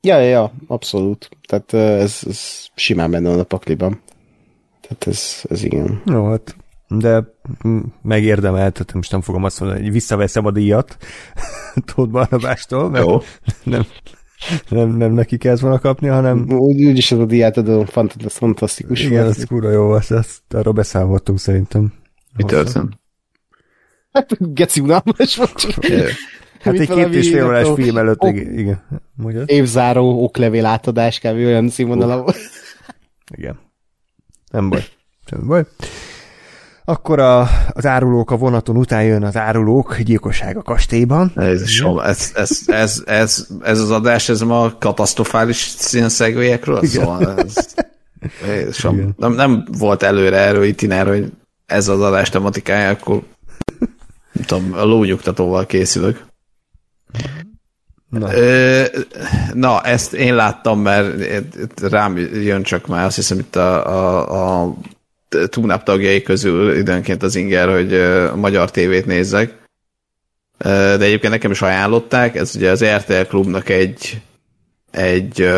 Ja, 0.00 0.18
ja, 0.18 0.28
ja, 0.28 0.52
abszolút. 0.66 1.28
Tehát 1.48 1.72
ez, 2.02 2.20
ez 2.28 2.40
simán 2.74 3.10
benne 3.10 3.28
van 3.28 3.38
a 3.38 3.42
pakliban. 3.42 4.00
Tehát 4.80 5.06
ez, 5.06 5.42
ez 5.50 5.64
igen. 5.64 6.02
Jó, 6.06 6.28
hát 6.28 6.56
de 6.88 7.24
megérdemelt, 8.02 8.72
tehát 8.72 8.94
most 8.94 9.10
nem 9.10 9.20
fogom 9.20 9.44
azt 9.44 9.60
mondani, 9.60 9.82
hogy 9.82 9.92
visszaveszem 9.92 10.46
a 10.46 10.50
díjat 10.50 10.96
Tóth 11.94 12.10
Barnabástól, 12.10 12.90
mert 12.90 13.06
Jó. 13.06 13.20
nem, 13.64 13.86
nem, 14.68 14.88
nem 14.88 15.12
neki 15.12 15.36
kellett 15.36 15.60
volna 15.60 15.78
kapni, 15.78 16.08
hanem... 16.08 16.50
Úgy, 16.50 16.84
úgyis 16.84 17.12
az 17.12 17.18
a 17.18 17.24
diát 17.24 17.56
adom, 17.56 17.84
fantasztikus. 18.26 19.02
Igen, 19.02 19.26
ez 19.26 19.44
kúra 19.44 19.70
jó 19.70 19.84
volt, 19.84 20.10
ezt, 20.10 20.40
arról 20.54 20.72
beszámoltunk 20.72 21.38
szerintem. 21.38 21.92
Mi 22.36 22.44
történt? 22.44 22.98
Hát 24.12 24.54
geci 24.54 24.80
unalmas 24.80 25.36
volt. 25.36 25.78
Hát 26.60 26.78
egy 26.78 26.88
két 26.88 27.14
és 27.14 27.28
fél 27.28 27.46
órás 27.46 27.68
film 27.74 27.96
előtt, 27.96 28.22
ok, 28.22 28.36
igen. 28.36 28.82
Mondjad? 29.14 29.50
Évzáró 29.50 30.22
oklevél 30.22 30.66
átadás 30.66 31.18
kb. 31.18 31.36
olyan 31.36 31.68
színvonalon. 31.68 32.24
Igen. 33.36 33.58
Nem 34.50 34.68
baj. 34.68 34.84
Nem 35.30 35.46
baj. 35.46 35.64
Akkor 36.88 37.18
a, 37.18 37.48
az 37.72 37.86
árulók 37.86 38.30
a 38.30 38.36
vonaton 38.36 38.76
után 38.76 39.04
jön 39.04 39.24
az 39.24 39.36
árulók 39.36 39.98
gyilkosság 39.98 40.56
a 40.56 40.62
kastélyban. 40.62 41.32
Ez, 41.34 41.62
ez, 42.04 42.32
ez, 42.34 42.62
ez, 42.66 43.02
ez, 43.06 43.46
ez 43.62 43.80
az 43.80 43.90
adás, 43.90 44.28
ez 44.28 44.40
ma 44.40 44.72
katasztrofális 44.78 45.56
színszegőjekről 45.56 46.86
szól. 46.86 47.34
Ez, 47.36 47.74
ez 48.66 48.84
nem, 49.16 49.32
nem 49.32 49.64
volt 49.78 50.02
előre 50.02 50.36
erről 50.36 50.64
itiner, 50.64 51.06
hogy 51.06 51.32
ez 51.66 51.88
az 51.88 52.00
adás 52.00 52.28
tematikája, 52.28 52.90
akkor 52.90 53.22
nem 54.32 54.44
tudom, 54.44 54.72
a 54.72 54.84
lónyugtatóval 54.84 55.66
készülök. 55.66 56.26
Na. 58.08 58.34
Ö, 58.34 58.84
na, 59.52 59.80
ezt 59.80 60.12
én 60.12 60.34
láttam, 60.34 60.80
mert 60.80 61.14
rám 61.80 62.16
jön 62.16 62.62
csak 62.62 62.86
már, 62.86 63.04
azt 63.04 63.16
hiszem 63.16 63.38
itt 63.38 63.56
a, 63.56 63.86
a, 63.86 64.62
a 64.62 64.74
túnáp 65.48 65.82
tagjai 65.82 66.22
közül 66.22 66.76
időnként 66.76 67.22
az 67.22 67.36
inger, 67.36 67.68
hogy 67.68 67.94
a 67.94 68.36
magyar 68.36 68.70
tévét 68.70 69.06
nézzek. 69.06 69.56
De 70.58 71.00
egyébként 71.00 71.32
nekem 71.32 71.50
is 71.50 71.62
ajánlották, 71.62 72.36
ez 72.36 72.56
ugye 72.56 72.70
az 72.70 72.84
RTL 72.84 73.22
klubnak 73.28 73.68
egy 73.68 74.20
egy 74.90 75.48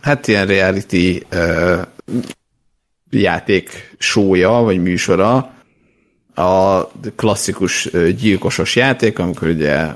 hát 0.00 0.28
ilyen 0.28 0.46
reality 0.46 1.26
játék 3.10 3.94
sója, 3.98 4.50
vagy 4.50 4.82
műsora, 4.82 5.52
a 6.34 6.90
klasszikus 7.16 7.90
gyilkosos 8.18 8.76
játék, 8.76 9.18
amikor 9.18 9.48
ugye 9.48 9.86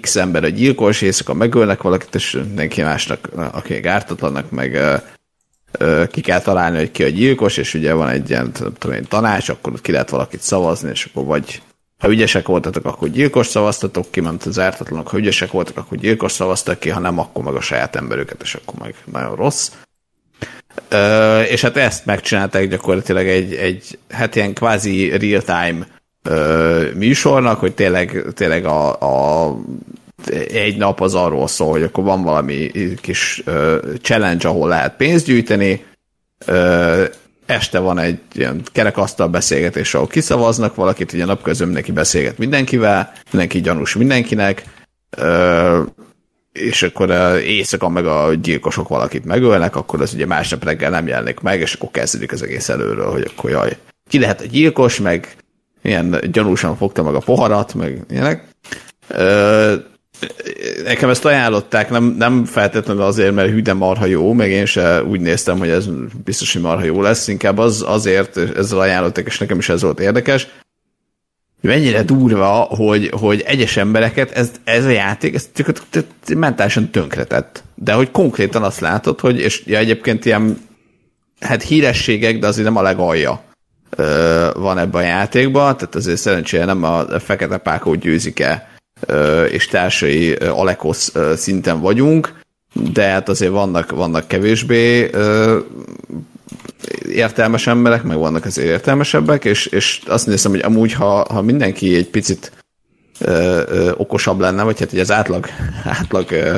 X 0.00 0.16
ember 0.16 0.44
a 0.44 0.48
gyilkos, 0.48 1.02
éjszaka 1.02 1.34
megölnek 1.34 1.82
valakit, 1.82 2.14
és 2.14 2.32
mindenki 2.32 2.82
másnak, 2.82 3.28
aki 3.52 3.86
ártatlanak, 3.86 4.50
meg 4.50 4.78
ki 6.10 6.20
kell 6.20 6.40
találni, 6.40 6.76
hogy 6.78 6.90
ki 6.90 7.02
a 7.02 7.08
gyilkos, 7.08 7.56
és 7.56 7.74
ugye 7.74 7.92
van 7.92 8.08
egy 8.08 8.30
ilyen 8.30 8.52
tudom 8.52 8.96
én, 8.96 9.04
tanács, 9.08 9.48
akkor 9.48 9.80
ki 9.80 9.92
lehet 9.92 10.10
valakit 10.10 10.40
szavazni, 10.40 10.90
és 10.90 11.04
akkor 11.04 11.24
vagy 11.24 11.62
ha 11.98 12.10
ügyesek 12.10 12.46
voltatok, 12.46 12.84
akkor 12.84 13.08
gyilkos 13.08 13.46
szavaztatok 13.46 14.10
ki, 14.10 14.20
mert 14.20 14.46
az 14.46 14.58
ártatlanok, 14.58 15.08
ha 15.08 15.18
ügyesek 15.18 15.50
voltak, 15.50 15.76
akkor 15.76 15.98
gyilkos 15.98 16.32
szavaztak 16.32 16.78
ki, 16.78 16.88
ha 16.88 17.00
nem, 17.00 17.18
akkor 17.18 17.44
meg 17.44 17.54
a 17.54 17.60
saját 17.60 17.96
emberüket, 17.96 18.42
és 18.42 18.54
akkor 18.54 18.74
meg 18.78 18.94
nagyon 19.12 19.36
rossz. 19.36 19.70
Ö, 20.88 21.40
és 21.40 21.60
hát 21.60 21.76
ezt 21.76 22.06
megcsinálták 22.06 22.68
gyakorlatilag 22.68 23.26
egy, 23.26 23.54
egy 23.54 23.98
hát 24.10 24.36
ilyen 24.36 24.54
kvázi 24.54 25.16
real-time 25.16 25.86
műsornak, 26.94 27.58
hogy 27.58 27.74
tényleg, 27.74 28.24
tényleg 28.34 28.64
a, 28.64 29.00
a 29.00 29.56
egy 30.30 30.76
nap 30.76 31.00
az 31.00 31.14
arról 31.14 31.48
szól, 31.48 31.70
hogy 31.70 31.82
akkor 31.82 32.04
van 32.04 32.22
valami 32.22 32.70
kis 33.00 33.42
challenge, 34.00 34.48
ahol 34.48 34.68
lehet 34.68 34.96
pénzt 34.96 35.26
gyűjteni, 35.26 35.84
este 37.46 37.78
van 37.78 37.98
egy 37.98 38.18
ilyen 38.34 38.62
kerekasztal 38.72 39.28
beszélgetés, 39.28 39.94
ahol 39.94 40.06
kiszavaznak 40.06 40.74
valakit, 40.74 41.12
ugye 41.12 41.24
napközben 41.24 41.66
mindenki 41.66 41.92
beszélget 41.92 42.38
mindenkivel, 42.38 43.12
mindenki 43.30 43.60
gyanús 43.60 43.94
mindenkinek, 43.94 44.64
és 46.52 46.82
akkor 46.82 47.10
éjszaka 47.44 47.88
meg 47.88 48.06
a 48.06 48.34
gyilkosok 48.34 48.88
valakit 48.88 49.24
megölnek, 49.24 49.76
akkor 49.76 50.00
az 50.00 50.14
ugye 50.14 50.26
másnap 50.26 50.64
reggel 50.64 50.90
nem 50.90 51.06
jelenik 51.06 51.40
meg, 51.40 51.60
és 51.60 51.74
akkor 51.74 51.90
kezdődik 51.90 52.32
az 52.32 52.42
egész 52.42 52.68
előről, 52.68 53.10
hogy 53.10 53.30
akkor 53.30 53.50
jaj, 53.50 53.76
ki 54.08 54.18
lehet 54.18 54.40
a 54.40 54.44
gyilkos, 54.44 55.00
meg 55.00 55.36
ilyen 55.82 56.20
gyanúsan 56.30 56.76
fogta 56.76 57.02
meg 57.02 57.14
a 57.14 57.18
poharat, 57.18 57.74
meg 57.74 58.04
ilyenek. 58.10 58.44
Nekem 60.84 61.08
ezt 61.08 61.24
ajánlották, 61.24 61.90
nem, 61.90 62.04
nem 62.04 62.44
feltétlenül 62.44 63.02
azért, 63.02 63.34
mert 63.34 63.50
hű, 63.50 63.62
marha 63.72 64.06
jó, 64.06 64.32
meg 64.32 64.50
én 64.50 64.66
se 64.66 65.02
úgy 65.04 65.20
néztem, 65.20 65.58
hogy 65.58 65.68
ez 65.68 65.86
biztos, 66.24 66.52
hogy 66.52 66.62
marha 66.62 66.84
jó 66.84 67.02
lesz, 67.02 67.28
inkább 67.28 67.58
az, 67.58 67.84
azért 67.86 68.36
ezzel 68.36 68.78
ajánlották, 68.78 69.26
és 69.26 69.38
nekem 69.38 69.58
is 69.58 69.68
ez 69.68 69.82
volt 69.82 70.00
érdekes, 70.00 70.46
mennyire 71.60 72.02
durva, 72.02 72.48
hogy, 72.52 73.10
hogy 73.20 73.40
egyes 73.40 73.76
embereket 73.76 74.30
ez, 74.30 74.50
ez 74.64 74.84
a 74.84 74.88
játék 74.88 75.34
ez 75.34 75.48
mentálisan 76.36 76.90
tönkretett. 76.90 77.62
De 77.74 77.92
hogy 77.92 78.10
konkrétan 78.10 78.62
azt 78.62 78.80
látod, 78.80 79.20
hogy, 79.20 79.40
és 79.40 79.62
ja, 79.66 79.78
egyébként 79.78 80.24
ilyen 80.24 80.58
hát 81.40 81.62
hírességek, 81.62 82.38
de 82.38 82.46
azért 82.46 82.66
nem 82.66 82.76
a 82.76 82.82
legalja 82.82 83.42
van 84.54 84.78
ebben 84.78 85.02
a 85.02 85.06
játékban, 85.06 85.76
tehát 85.76 85.94
azért 85.94 86.18
szerencsére 86.18 86.64
nem 86.64 86.84
a 86.84 87.20
fekete 87.20 87.56
pákó 87.56 87.94
győzik 87.94 88.40
el 88.40 88.70
és 89.50 89.66
társai 89.66 90.32
Alekosz 90.32 91.12
szinten 91.36 91.80
vagyunk, 91.80 92.40
de 92.92 93.02
hát 93.02 93.28
azért 93.28 93.52
vannak, 93.52 93.90
vannak 93.90 94.28
kevésbé 94.28 95.10
értelmes 97.08 97.66
emberek, 97.66 98.02
meg 98.02 98.16
vannak 98.18 98.44
azért 98.44 98.68
értelmesebbek, 98.68 99.44
és, 99.44 99.66
és 99.66 100.00
azt 100.06 100.26
nézem, 100.26 100.50
hogy 100.50 100.60
amúgy, 100.60 100.92
ha, 100.92 101.26
ha 101.32 101.42
mindenki 101.42 101.94
egy 101.94 102.08
picit 102.08 102.52
ö, 103.18 103.62
ö, 103.68 103.92
okosabb 103.96 104.40
lenne, 104.40 104.62
vagy 104.62 104.78
hát 104.78 104.90
hogy 104.90 104.98
az 104.98 105.10
átlag, 105.10 105.46
átlag 105.98 106.30
ö, 106.30 106.56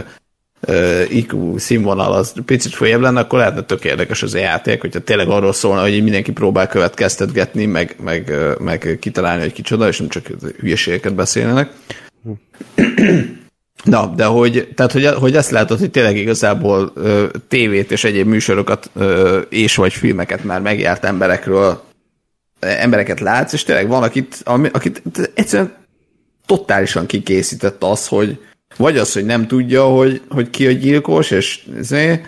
ö, 0.60 1.02
IQ 1.08 1.58
színvonal 1.58 2.12
az 2.12 2.32
picit 2.44 2.74
följebb 2.74 3.00
lenne, 3.00 3.20
akkor 3.20 3.38
lehetne 3.38 3.62
tök 3.62 3.84
érdekes 3.84 4.22
az 4.22 4.34
a 4.34 4.38
játék, 4.38 4.80
hogyha 4.80 5.00
tényleg 5.00 5.28
arról 5.28 5.52
szólna, 5.52 5.82
hogy 5.82 6.02
mindenki 6.02 6.32
próbál 6.32 6.68
következtetgetni, 6.68 7.66
meg, 7.66 7.96
meg, 8.04 8.34
meg 8.58 8.96
kitalálni, 9.00 9.42
hogy 9.42 9.52
kicsoda, 9.52 9.88
és 9.88 9.98
nem 9.98 10.08
csak 10.08 10.26
hülyeségeket 10.58 11.14
beszélnek. 11.14 11.70
Na, 13.84 14.06
de 14.06 14.24
hogy, 14.24 14.68
tehát, 14.74 14.92
hogy, 14.92 15.06
hogy 15.06 15.36
ezt 15.36 15.50
látod, 15.50 15.78
hogy 15.78 15.90
tényleg 15.90 16.16
igazából 16.16 16.92
ö, 16.94 17.26
tévét 17.48 17.90
és 17.90 18.04
egyéb 18.04 18.26
műsorokat 18.26 18.90
ö, 18.94 19.38
és 19.38 19.76
vagy 19.76 19.92
filmeket 19.92 20.44
már 20.44 20.60
megjárt 20.60 21.04
emberekről 21.04 21.82
embereket 22.60 23.20
látsz, 23.20 23.52
és 23.52 23.62
tényleg 23.62 23.88
van, 23.88 24.02
akit, 24.02 24.40
ami, 24.44 24.68
akit 24.72 25.02
egyszerűen 25.34 25.74
totálisan 26.46 27.06
kikészített 27.06 27.82
az, 27.82 28.08
hogy 28.08 28.38
vagy 28.76 28.98
az, 28.98 29.12
hogy 29.12 29.24
nem 29.24 29.46
tudja, 29.46 29.84
hogy, 29.84 30.22
hogy 30.28 30.50
ki 30.50 30.66
a 30.66 30.70
gyilkos, 30.70 31.30
és 31.30 31.66
ezért, 31.78 32.24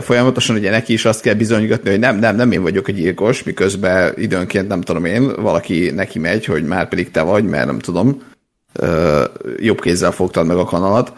folyamatosan 0.00 0.56
ugye 0.56 0.70
neki 0.70 0.92
is 0.92 1.04
azt 1.04 1.20
kell 1.20 1.34
bizonygatni, 1.34 1.90
hogy 1.90 1.98
nem, 1.98 2.18
nem, 2.18 2.36
nem 2.36 2.52
én 2.52 2.62
vagyok 2.62 2.88
a 2.88 2.92
gyilkos, 2.92 3.42
miközben 3.42 4.12
időnként 4.16 4.68
nem 4.68 4.80
tudom 4.80 5.04
én, 5.04 5.42
valaki 5.42 5.90
neki 5.90 6.18
megy, 6.18 6.44
hogy 6.44 6.64
már 6.64 6.88
pedig 6.88 7.10
te 7.10 7.22
vagy, 7.22 7.44
mert 7.44 7.66
nem 7.66 7.78
tudom 7.78 8.22
jobb 9.56 9.80
kézzel 9.80 10.10
fogtad 10.10 10.46
meg 10.46 10.56
a 10.56 10.64
kanalat. 10.64 11.12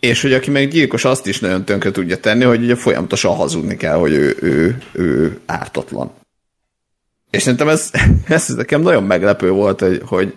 És 0.00 0.22
hogy 0.22 0.32
aki 0.32 0.50
meg 0.50 0.68
gyilkos, 0.68 1.04
azt 1.04 1.26
is 1.26 1.40
nagyon 1.40 1.64
tönkre 1.64 1.90
tudja 1.90 2.20
tenni, 2.20 2.44
hogy 2.44 2.62
ugye 2.62 2.74
folyamatosan 2.74 3.34
hazudni 3.34 3.76
kell, 3.76 3.96
hogy 3.96 4.12
ő, 4.12 4.36
ő, 4.40 4.78
ő 4.92 5.40
ártatlan. 5.46 6.12
És 7.30 7.42
szerintem 7.42 7.68
ez, 7.68 7.90
ez 8.26 8.48
nekem 8.48 8.80
nagyon 8.80 9.04
meglepő 9.04 9.50
volt, 9.50 9.80
hogy, 9.80 10.02
hogy 10.04 10.34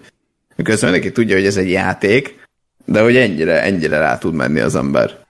miközben 0.56 0.92
mindenki 0.92 1.14
tudja, 1.14 1.36
hogy 1.36 1.46
ez 1.46 1.58
egy 1.58 1.70
játék, 1.70 2.40
de 2.86 3.02
hogy 3.02 3.16
ennyire, 3.16 3.64
ennyire 3.64 3.98
rá 3.98 4.18
tud 4.18 4.34
menni 4.34 4.60
az 4.60 4.76
ember 4.76 5.21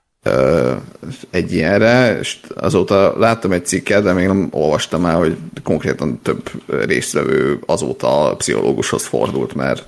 egy 1.29 1.53
ilyenre, 1.53 2.17
és 2.19 2.39
azóta 2.55 3.17
láttam 3.17 3.51
egy 3.51 3.65
cikket, 3.65 4.03
de 4.03 4.13
még 4.13 4.27
nem 4.27 4.47
olvastam 4.51 5.05
el, 5.05 5.17
hogy 5.17 5.37
konkrétan 5.63 6.19
több 6.21 6.51
résztvevő 6.67 7.59
azóta 7.65 8.29
a 8.29 8.35
pszichológushoz 8.35 9.05
fordult, 9.05 9.53
mert 9.53 9.87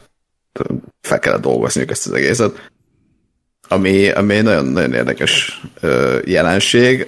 fel 1.01 1.19
kellett 1.19 1.41
dolgozniuk 1.41 1.91
ezt 1.91 2.07
az 2.07 2.13
egészet. 2.13 2.71
Ami, 3.67 4.09
ami 4.09 4.41
nagyon, 4.41 4.65
nagyon 4.65 4.93
érdekes 4.93 5.61
jelenség. 6.25 7.07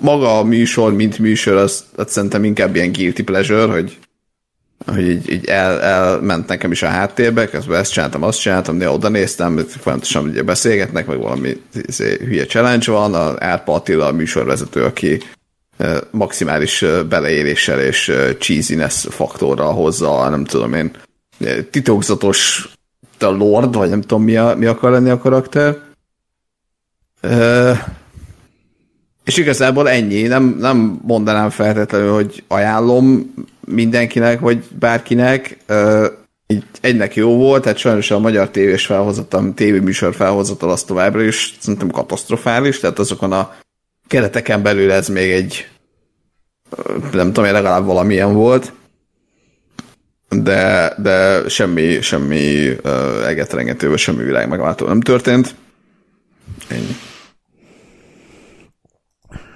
Maga 0.00 0.38
a 0.38 0.44
műsor, 0.44 0.92
mint 0.94 1.18
műsor, 1.18 1.56
az, 1.56 1.84
az 1.96 2.12
szerintem 2.12 2.44
inkább 2.44 2.74
ilyen 2.74 2.92
guilty 2.92 3.22
pleasure, 3.22 3.72
hogy 3.72 3.98
hogy 4.86 5.08
így, 5.08 5.30
így 5.32 5.44
el, 5.44 5.80
elment 5.80 6.48
nekem 6.48 6.72
is 6.72 6.82
a 6.82 6.88
háttérbe, 6.88 7.48
közben 7.48 7.80
ezt 7.80 7.92
csináltam, 7.92 8.22
azt 8.22 8.40
csináltam, 8.40 8.78
de 8.78 8.90
oda 8.90 9.08
néztem, 9.08 9.58
folyamatosan 9.58 10.24
ugye 10.24 10.42
beszélgetnek, 10.42 11.06
meg 11.06 11.18
valami 11.18 11.62
izé, 11.72 12.16
hülye 12.24 12.46
challenge 12.46 12.90
van, 12.90 13.14
a 13.14 13.34
Árpa 13.38 13.74
Attila 13.74 14.06
a 14.06 14.12
műsorvezető, 14.12 14.84
aki 14.84 15.20
maximális 16.10 16.84
beleéléssel 17.08 17.80
és 17.80 18.12
cheesiness 18.38 19.06
faktorral 19.08 19.72
hozza, 19.72 20.28
nem 20.28 20.44
tudom 20.44 20.74
én, 20.74 20.90
titokzatos 21.70 22.68
a 23.18 23.26
Lord, 23.26 23.74
vagy 23.74 23.88
nem 23.88 24.00
tudom 24.00 24.22
mi, 24.22 24.36
a, 24.36 24.54
mi 24.56 24.66
akar 24.66 24.90
lenni 24.90 25.10
a 25.10 25.18
karakter. 25.18 25.76
És 29.24 29.36
igazából 29.36 29.88
ennyi, 29.88 30.22
nem, 30.22 30.56
nem 30.58 31.00
mondanám 31.02 31.50
feltétlenül, 31.50 32.12
hogy 32.12 32.44
ajánlom 32.48 33.34
mindenkinek, 33.68 34.40
vagy 34.40 34.64
bárkinek. 34.78 35.56
Így 36.46 36.64
egynek 36.80 37.14
jó 37.14 37.36
volt, 37.36 37.62
tehát 37.62 37.78
sajnos 37.78 38.10
a 38.10 38.18
magyar 38.18 38.50
tévés 38.50 38.86
felhozatam, 38.86 39.54
tévéműsor 39.54 40.14
felhozatal 40.14 40.70
az 40.70 40.82
továbbra 40.82 41.22
is 41.22 41.56
szerintem 41.60 41.90
katasztrofális, 41.90 42.80
tehát 42.80 42.98
azokon 42.98 43.32
a 43.32 43.56
kereteken 44.06 44.62
belül 44.62 44.90
ez 44.90 45.08
még 45.08 45.30
egy 45.30 45.68
nem 47.12 47.32
tudom, 47.32 47.52
legalább 47.52 47.84
valamilyen 47.84 48.34
volt, 48.34 48.72
de, 50.28 50.94
de 50.98 51.48
semmi, 51.48 52.00
semmi 52.00 52.68
uh, 52.84 53.26
egetrengető, 53.26 53.88
vagy 53.88 53.98
semmi 53.98 54.22
világ 54.22 54.48
megváltó 54.48 54.86
nem 54.86 55.00
történt. 55.00 55.54
Ennyi. 56.68 56.96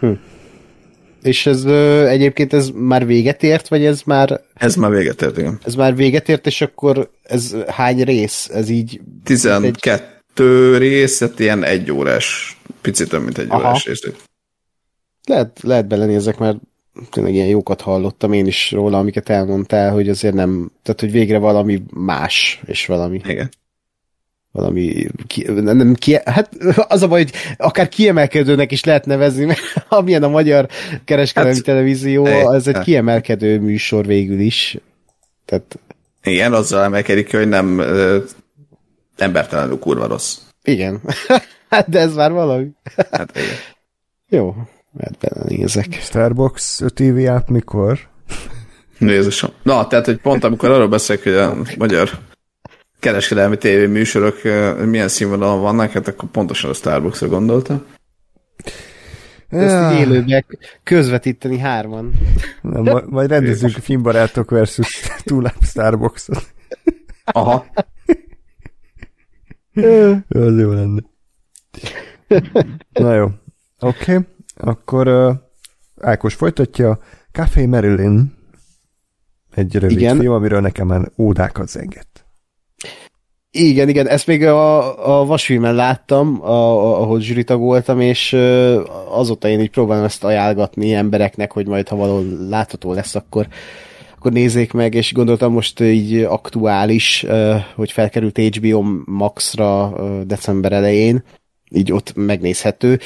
Hm. 0.01 0.13
És 1.23 1.47
ez 1.47 1.65
ö, 1.65 2.07
egyébként 2.07 2.53
ez 2.53 2.69
már 2.75 3.07
véget 3.07 3.43
ért, 3.43 3.69
vagy 3.69 3.85
ez 3.85 4.03
már 4.05 4.41
Ez 4.55 4.75
már 4.75 4.91
véget 4.91 5.23
ért, 5.23 5.39
igen. 5.39 5.59
ez 5.65 5.75
már 5.75 5.97
véget 5.97 6.29
ért, 6.29 6.47
és 6.47 6.61
akkor 6.61 7.11
ez 7.23 7.57
hány 7.67 8.03
rész? 8.05 8.49
Ez 8.53 8.69
így 8.69 9.01
12 9.25 10.77
rész, 10.77 11.21
hát 11.21 11.41
ilyen 11.41 11.65
egy 11.65 11.91
órás, 11.91 12.59
picit 12.81 13.09
több, 13.09 13.23
mint 13.23 13.39
egy 13.39 13.47
Aha. 13.49 13.59
órás 13.59 13.85
rész. 13.85 14.03
lehet, 15.27 15.59
lehet 15.63 15.87
belenézek, 15.87 16.39
mert 16.39 16.57
tényleg 17.11 17.35
ilyen 17.35 17.49
jókat 17.49 17.81
hallottam 17.81 18.33
én 18.33 18.47
is 18.47 18.71
róla, 18.71 18.99
amiket 18.99 19.29
elmondtál, 19.29 19.93
hogy 19.93 20.09
azért 20.09 20.35
nem, 20.35 20.71
tehát 20.83 21.01
hogy 21.01 21.11
végre 21.11 21.39
valami 21.39 21.83
más, 21.95 22.61
és 22.67 22.87
valami, 22.87 23.21
Igen. 23.27 23.51
Valami, 24.53 25.07
ki, 25.27 25.43
nem, 25.43 25.77
nem 25.77 25.95
ki, 25.95 26.19
hát 26.25 26.57
az 26.89 27.03
a 27.03 27.09
baj, 27.09 27.23
hogy 27.23 27.33
akár 27.57 27.89
kiemelkedőnek 27.89 28.73
is 28.73 28.85
lehet 28.85 29.07
nevezni, 29.07 29.45
mert 29.45 29.61
amilyen 29.89 30.23
a 30.23 30.29
magyar 30.29 30.69
kereskedelmi 31.05 31.55
Hát, 31.55 31.65
televízió, 31.65 32.27
eh, 32.27 32.55
ez 32.55 32.67
egy 32.67 32.75
eh. 32.75 32.83
kiemelkedő 32.83 33.61
műsor 33.61 34.07
végül 34.07 34.41
is. 34.41 34.79
Tehát 35.45 35.79
Igen, 36.23 36.53
azzal 36.53 36.83
emelkedik 36.85 37.37
hogy 37.37 37.49
nem 37.49 37.79
ö, 37.79 38.19
embertelenül 39.17 39.79
kurva 39.79 40.07
rossz. 40.07 40.39
igen, 40.65 41.01
hát 41.71 41.89
de 41.89 41.99
ez 41.99 42.15
már 42.15 42.33
valami. 42.33 42.67
Hát 43.11 43.37
igen. 43.37 43.57
Jó, 44.39 44.55
mert 44.93 45.19
belenézek. 45.19 45.99
Starbucks 46.01 46.81
TV 46.95 47.29
app 47.29 47.49
mikor? 47.49 47.99
Jézusom. 48.99 49.51
Na, 49.63 49.87
tehát, 49.87 50.05
hogy 50.05 50.17
pont 50.17 50.45
amikor 50.45 50.71
arról 50.71 50.89
beszélek, 50.89 51.23
hogy 51.23 51.33
a 51.33 51.57
magyar 51.79 52.11
kereskedelmi 53.03 53.57
tévéműsorok 53.57 54.43
milyen 54.85 55.09
színvonalon 55.09 55.61
vannak, 55.61 55.91
hát 55.91 56.09
akkor 56.09 56.29
pontosan 56.29 56.71
a 56.71 56.75
Starbucksra 56.75 57.29
gondoltam. 57.29 57.85
Ezt 59.49 59.93
így 59.95 59.99
élőben 59.99 60.45
közvetíteni 60.83 61.59
hárman. 61.59 62.13
Nem, 62.61 62.83
ma- 62.83 63.05
majd 63.07 63.29
rendezzünk 63.29 63.73
filmbarátok 63.73 64.51
versus 64.51 65.01
túláp 65.25 65.63
Starbucksot. 65.63 66.53
Aha. 67.25 67.67
Az 70.29 70.59
jó 70.59 70.71
lenne. 70.71 71.01
Na 72.93 73.15
jó. 73.15 73.25
Oké. 73.81 74.13
Okay. 74.13 74.19
Akkor 74.57 75.09
uh, 75.09 75.35
Ákos 76.01 76.35
folytatja. 76.35 76.99
Café 77.33 77.67
Marilyn. 77.67 78.33
Egy 79.55 79.77
rövid 79.77 79.99
Igen. 79.99 80.19
film, 80.19 80.33
amiről 80.33 80.61
nekem 80.61 80.87
már 80.87 81.11
ódákat 81.19 81.69
zengett. 81.69 82.12
Igen, 83.55 83.89
igen, 83.89 84.09
ezt 84.09 84.27
még 84.27 84.45
a, 84.45 85.21
a 85.21 85.25
vasfilmen 85.25 85.75
láttam, 85.75 86.43
a, 86.43 86.51
a, 86.51 87.01
ahol 87.01 87.21
zsűritag 87.21 87.61
voltam, 87.61 88.01
és 88.01 88.37
azóta 89.09 89.49
én 89.49 89.61
így 89.61 89.71
próbálom 89.71 90.05
ezt 90.05 90.25
ajánlgatni 90.25 90.95
embereknek, 90.95 91.53
hogy 91.53 91.67
majd 91.67 91.89
ha 91.89 91.97
valahol 91.97 92.25
látható 92.49 92.93
lesz, 92.93 93.15
akkor, 93.15 93.47
akkor 94.17 94.33
nézzék 94.33 94.73
meg, 94.73 94.95
és 94.95 95.13
gondoltam 95.13 95.53
most 95.53 95.81
így 95.81 96.15
aktuális, 96.15 97.27
hogy 97.75 97.93
felkerült 97.93 98.39
HBO 98.39 98.83
Max-ra 99.05 99.93
december 100.27 100.73
elején, 100.73 101.25
így 101.75 101.93
ott 101.93 102.13
megnézhető, 102.15 103.01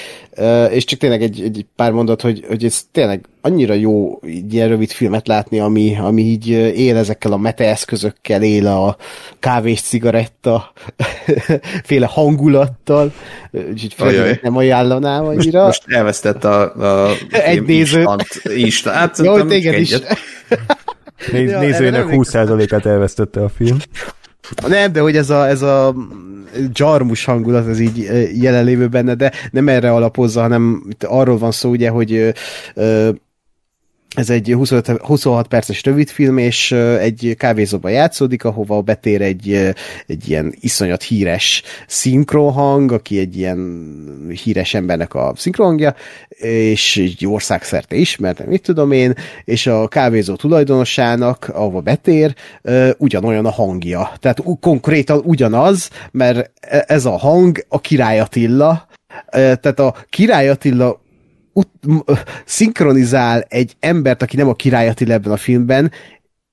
és 0.71 0.85
csak 0.85 0.99
tényleg 0.99 1.23
egy, 1.23 1.41
egy 1.43 1.67
pár 1.77 1.93
mondat, 1.93 2.21
hogy, 2.21 2.45
hogy 2.49 2.65
ez 2.65 2.83
tényleg 2.93 3.25
annyira 3.41 3.75
jó 3.75 4.21
így 4.27 4.55
ilyen 4.55 4.69
rövid 4.69 4.91
filmet 4.91 5.27
látni, 5.27 5.61
ami, 5.61 5.97
ami 6.01 6.23
így 6.23 6.49
él 6.79 6.97
ezekkel 6.97 7.33
a 7.33 7.37
meta 7.37 7.65
eszközökkel, 7.65 8.43
él 8.43 8.67
a 8.67 8.97
kávés 9.39 9.81
cigaretta 9.81 10.73
féle 11.85 12.07
hangulattal, 12.07 13.13
úgyhogy. 13.53 13.95
Freddy 13.95 14.39
nem 14.43 14.57
ajánlanám 14.57 15.25
Most, 15.25 15.39
annyira. 15.39 15.65
most 15.65 15.83
elvesztett 15.87 16.45
a, 16.45 17.07
a 17.07 17.13
Egy 17.31 17.63
néző. 17.63 17.99
Instant, 17.99 18.25
instant. 18.45 18.97
Hát, 18.97 19.19
Jó, 19.19 19.43
téged 19.45 19.79
is. 19.79 19.97
Néz, 21.33 21.81
Ja, 21.81 21.91
nem 21.91 22.09
20%-át 22.11 22.87
elvesztette 22.87 23.41
a 23.41 23.49
film. 23.49 23.77
Nem, 24.67 24.93
de 24.93 25.01
hogy 25.01 25.17
ez 25.17 25.31
a, 25.31 25.49
ez 25.49 25.63
a 25.63 25.95
dzsarmus 26.73 27.25
hangulat, 27.25 27.69
ez 27.69 27.81
így 27.81 28.07
ö, 28.11 28.23
jelenlévő 28.35 28.89
benne, 28.89 29.15
de 29.15 29.33
nem 29.51 29.69
erre 29.69 29.93
alapozza, 29.93 30.41
hanem 30.41 30.83
itt 30.89 31.05
arról 31.05 31.39
van 31.39 31.51
szó, 31.51 31.71
ugye, 31.71 31.89
hogy 31.89 32.13
ö, 32.13 32.29
ö, 32.75 33.11
ez 34.15 34.31
egy 34.31 34.53
25, 34.53 34.87
26 34.87 35.47
perces 35.47 35.85
rövidfilm, 35.85 36.39
és 36.39 36.73
egy 36.73 37.35
kávézóban 37.39 37.91
játszódik, 37.91 38.45
ahova 38.45 38.81
betér 38.81 39.23
egy, 39.23 39.75
egy 40.07 40.29
ilyen 40.29 40.55
iszonyat 40.61 41.03
híres 41.03 41.63
szinkronhang, 41.87 42.93
aki 42.93 43.19
egy 43.19 43.37
ilyen 43.37 43.89
híres 44.43 44.75
embernek 44.75 45.15
a 45.15 45.33
szinkronhangja, 45.37 45.95
és 46.39 46.97
egy 46.97 47.27
országszerte 47.27 47.97
ismert, 47.97 48.47
mit 48.47 48.63
tudom 48.63 48.93
én, 48.93 49.15
és 49.45 49.67
a 49.67 49.89
kávézó 49.89 50.35
tulajdonosának, 50.35 51.49
ahova 51.55 51.81
betér, 51.81 52.35
ugyanolyan 52.99 53.47
a 53.47 53.51
hangja. 53.51 54.13
Tehát 54.21 54.43
konkrétan 54.61 55.21
ugyanaz, 55.25 55.91
mert 56.11 56.51
e- 56.61 56.85
ez 56.87 57.05
a 57.05 57.19
hang 57.19 57.65
a 57.69 57.81
Király 57.81 58.21
Attila, 58.21 58.87
tehát 59.31 59.79
a 59.79 59.95
Király 60.11 60.49
Attila 60.49 61.05
ut- 61.57 62.21
szinkronizál 62.45 63.45
egy 63.49 63.77
embert, 63.81 64.23
aki 64.23 64.37
nem 64.37 64.49
a 64.49 64.55
Király 64.55 64.89
Attila 64.89 65.13
ebben 65.13 65.33
a 65.33 65.37
filmben, 65.37 65.93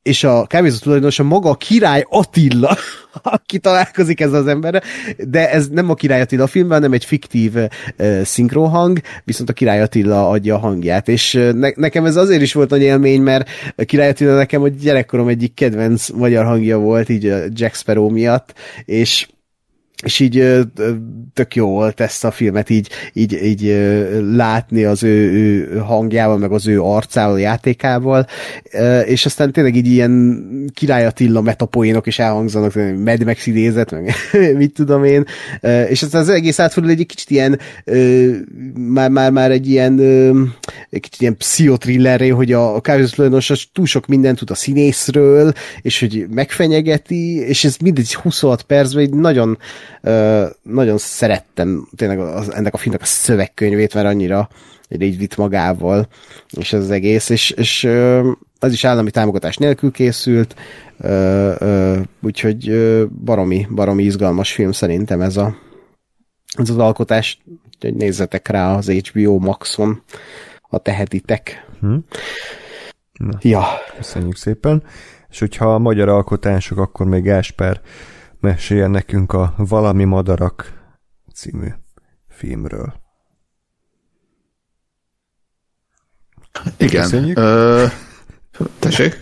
és 0.03 0.23
a 0.23 0.45
kávézó 0.47 0.77
tulajdonosa 0.77 1.23
maga 1.23 1.49
a 1.49 1.55
Király 1.55 2.05
Attila, 2.09 2.77
aki 3.37 3.59
találkozik 3.59 4.19
ezzel 4.19 4.39
az 4.39 4.47
emberre, 4.47 4.81
de 5.17 5.51
ez 5.51 5.67
nem 5.67 5.89
a 5.89 5.93
Király 5.93 6.21
Attila 6.21 6.47
filmben, 6.47 6.77
hanem 6.77 6.93
egy 6.93 7.05
fiktív 7.05 7.55
uh, 7.55 8.21
szinkronhang, 8.21 8.99
viszont 9.23 9.49
a 9.49 9.53
Király 9.53 9.81
Attila 9.81 10.29
adja 10.29 10.55
a 10.55 10.59
hangját, 10.59 11.07
és 11.07 11.33
ne- 11.53 11.73
nekem 11.75 12.05
ez 12.05 12.15
azért 12.15 12.41
is 12.41 12.53
volt 12.53 12.69
nagy 12.69 12.81
élmény, 12.81 13.21
mert 13.21 13.49
a 13.75 13.83
Király 13.83 14.09
Attila 14.09 14.35
nekem 14.35 14.61
a 14.61 14.67
gyerekkorom 14.67 15.27
egyik 15.27 15.53
kedvenc 15.53 16.09
magyar 16.09 16.45
hangja 16.45 16.77
volt, 16.77 17.09
így 17.09 17.25
a 17.25 17.37
Jack 17.53 17.75
Sparrow 17.75 18.09
miatt, 18.09 18.53
és 18.85 19.27
és 20.03 20.19
így 20.19 20.63
tök 21.33 21.55
jó 21.55 21.67
volt 21.67 21.99
ezt 21.99 22.25
a 22.25 22.31
filmet 22.31 22.69
így, 22.69 22.89
így, 23.13 23.43
így 23.43 23.75
látni 24.35 24.83
az 24.83 25.03
ő, 25.03 25.31
ő 25.31 25.77
hangjával, 25.77 26.37
meg 26.37 26.51
az 26.51 26.67
ő 26.67 26.81
arcával, 26.81 27.39
játékával, 27.39 28.27
és 29.05 29.25
aztán 29.25 29.51
tényleg 29.51 29.75
így 29.75 29.87
ilyen 29.87 30.41
Király 30.73 31.05
Attila 31.05 31.41
metapoénok 31.41 32.07
is 32.07 32.19
elhangzanak, 32.19 32.73
Mad 33.03 33.23
Max 33.23 33.47
idézet, 33.47 33.91
meg 33.91 34.13
mit 34.57 34.73
tudom 34.73 35.03
én, 35.03 35.25
és 35.89 36.03
aztán 36.03 36.21
az 36.21 36.29
egész 36.29 36.59
átfordul 36.59 36.91
egy 36.91 37.05
kicsit 37.05 37.29
ilyen, 37.29 37.59
már, 38.73 39.09
már, 39.09 39.31
már 39.31 39.51
egy 39.51 39.69
ilyen, 39.69 39.99
egy 40.89 40.99
kicsit 40.99 41.21
ilyen 41.21 41.37
pszichotrillerré, 41.37 42.27
hogy 42.27 42.51
a, 42.51 42.75
a 42.75 42.81
az 42.83 43.67
túl 43.73 43.85
sok 43.85 44.07
mindent 44.07 44.37
tud 44.37 44.49
a 44.49 44.55
színészről, 44.55 45.53
és 45.81 45.99
hogy 45.99 46.25
megfenyegeti, 46.29 47.37
és 47.39 47.63
ez 47.63 47.77
mindegy 47.77 48.15
26 48.15 48.61
percben 48.61 49.03
így 49.03 49.13
nagyon, 49.13 49.57
nagyon 50.61 50.97
szerettem 50.97 51.87
tényleg 51.95 52.19
az, 52.19 52.53
ennek 52.53 52.73
a 52.73 52.77
filmnek 52.77 53.01
a 53.01 53.05
szövegkönyvét, 53.05 53.93
mert 53.93 54.07
annyira 54.07 54.49
így 54.99 55.17
vitt 55.17 55.37
magával, 55.37 56.07
és 56.49 56.73
ez 56.73 56.81
az 56.81 56.91
egész, 56.91 57.29
és, 57.29 57.49
és 57.49 57.89
az 58.59 58.71
is 58.71 58.83
állami 58.83 59.11
támogatás 59.11 59.57
nélkül 59.57 59.91
készült, 59.91 60.55
úgyhogy 62.21 62.71
baromi, 63.23 63.67
baromi 63.69 64.03
izgalmas 64.03 64.53
film 64.53 64.71
szerintem 64.71 65.21
ez 65.21 65.37
a 65.37 65.55
ez 66.57 66.69
az 66.69 66.77
alkotás, 66.77 67.41
úgyhogy 67.73 67.93
nézzetek 67.93 68.47
rá 68.47 68.75
az 68.75 68.89
HBO 68.89 69.37
Maxon, 69.37 70.01
ha 70.61 70.77
tehetitek. 70.77 71.67
Hm. 71.79 71.95
Na. 73.13 73.37
Ja, 73.41 73.63
Köszönjük 73.97 74.35
szépen. 74.35 74.83
És 75.29 75.39
hogyha 75.39 75.73
a 75.73 75.79
magyar 75.79 76.09
alkotások, 76.09 76.77
akkor 76.77 77.05
még 77.05 77.23
Gásper 77.23 77.81
meséljen 78.43 78.91
nekünk 78.91 79.33
a 79.33 79.53
Valami 79.57 80.03
Madarak 80.03 80.81
című 81.33 81.67
filmről. 82.27 82.93
Igen. 86.77 87.01
Köszönjük. 87.01 87.37
Ö, 87.37 87.85
tessék? 88.79 89.19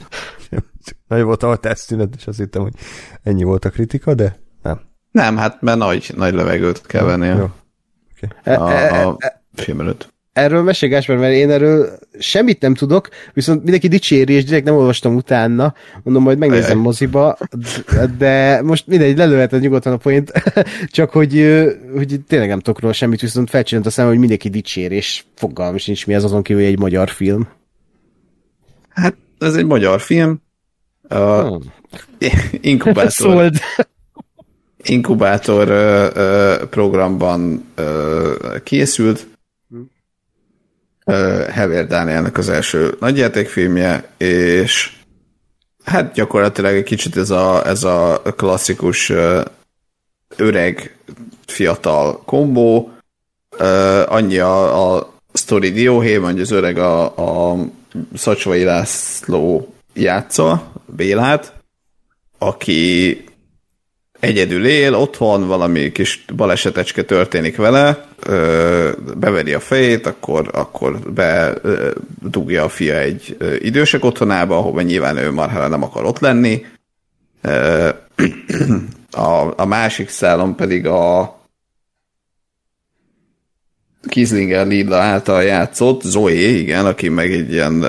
Nagy 1.07 1.22
volt 1.22 1.43
a 1.43 1.56
tesztszünet, 1.56 2.15
és 2.15 2.27
azt 2.27 2.38
hittem, 2.38 2.61
hogy 2.61 2.73
ennyi 3.23 3.43
volt 3.43 3.65
a 3.65 3.69
kritika, 3.69 4.14
de 4.14 4.39
nem. 4.61 4.81
Nem, 5.11 5.38
hát 5.38 5.61
mert 5.61 5.77
nagy, 5.77 6.11
nagy 6.15 6.34
levegőt 6.34 6.85
kell 6.85 7.03
venni 7.03 7.27
Jó. 7.27 7.43
a, 7.43 7.53
E- 8.43 8.53
e- 8.53 9.06
a, 9.06 9.07
a 9.07 9.18
film 9.53 9.80
előtt. 9.80 10.14
Erről 10.33 10.63
mesélj 10.63 10.91
mert 11.07 11.33
én 11.33 11.49
erről 11.49 11.99
semmit 12.19 12.61
nem 12.61 12.73
tudok, 12.73 13.09
viszont 13.33 13.63
mindenki 13.63 13.87
dicséri, 13.87 14.33
és 14.33 14.43
direkt 14.43 14.65
nem 14.65 14.75
olvastam 14.75 15.15
utána, 15.15 15.73
mondom, 16.03 16.23
majd 16.23 16.37
megnézem 16.37 16.69
Ajaj. 16.71 16.81
moziba, 16.81 17.37
de 18.17 18.61
most 18.61 18.87
mindegy, 18.87 19.17
lelőheted 19.17 19.61
nyugodtan 19.61 19.93
a 19.93 19.97
point, 19.97 20.31
csak 20.87 21.09
hogy, 21.09 21.63
hogy 21.95 22.19
tényleg 22.27 22.49
nem 22.49 22.59
tudok 22.59 22.79
róla 22.79 22.93
semmit, 22.93 23.21
viszont 23.21 23.49
felcsillant 23.49 23.87
a 23.87 23.89
szemem, 23.89 24.09
hogy 24.09 24.19
mindenki 24.19 24.49
dicsér, 24.49 24.91
és 24.91 25.23
fogalmam 25.35 25.77
sincs 25.77 26.07
mi 26.07 26.13
ez 26.13 26.23
azon 26.23 26.41
kívül, 26.41 26.63
egy 26.63 26.79
magyar 26.79 27.09
film. 27.09 27.47
Hát 28.89 29.15
ez 29.39 29.55
egy 29.55 29.65
magyar 29.65 30.01
film. 30.01 30.41
A 31.07 31.41
Hmm. 31.41 31.59
inkubátor, 32.61 33.11
Szóld. 33.31 33.57
inkubátor 34.83 35.67
ö, 35.69 36.07
ö, 36.13 36.55
programban 36.69 37.65
ö, 37.75 38.55
készült. 38.63 39.27
Hever 41.52 41.88
Danielnek 41.88 42.38
az 42.38 42.49
első 42.49 42.95
nagyjátékfilmje, 42.99 44.10
és 44.18 44.91
hát 45.84 46.14
gyakorlatilag 46.14 46.76
egy 46.76 46.84
kicsit 46.84 47.18
ez 47.18 47.30
a, 47.30 47.65
ez 47.68 47.84
a 47.84 48.22
klasszikus 48.36 49.11
öreg, 50.36 50.98
fiatal 51.45 52.22
kombó, 52.26 52.91
annyi 54.06 54.38
a, 54.38 54.95
a 54.95 55.14
sztori 55.34 55.72
dióhé, 55.72 56.14
hogy 56.14 56.40
az 56.40 56.52
öreg 56.52 56.78
a, 56.78 57.03
a 57.52 57.57
Szacsvai 58.14 58.64
László 58.64 59.73
játsza, 59.94 60.72
Bélát, 60.86 61.53
aki 62.38 63.23
egyedül 64.22 64.65
él, 64.65 64.93
otthon 64.93 65.48
valami 65.48 65.91
kis 65.91 66.26
balesetecske 66.35 67.03
történik 67.03 67.56
vele, 67.56 68.06
ö, 68.26 68.89
beveri 69.18 69.53
a 69.53 69.60
fejét, 69.60 70.06
akkor, 70.06 70.49
akkor 70.53 70.99
bedugja 70.99 72.64
a 72.64 72.69
fia 72.69 72.99
egy 72.99 73.35
ö, 73.38 73.56
idősek 73.60 74.06
otthonába, 74.06 74.57
ahova 74.57 74.81
nyilván 74.81 75.18
ő 75.18 75.31
marhára 75.31 75.68
nem 75.68 75.84
akar 75.84 76.06
ott 76.06 76.19
lenni. 76.19 76.65
A, 79.11 79.60
a 79.61 79.65
másik 79.65 80.10
szálon 80.10 80.56
pedig 80.56 80.85
a 80.88 81.35
Kislinger 84.07 84.68
Lila 84.68 84.98
által 84.98 85.43
játszott, 85.43 86.02
Zoe, 86.02 86.34
igen, 86.34 86.85
aki 86.85 87.10
meg 87.10 87.31
egy 87.31 87.52
ilyen, 87.52 87.85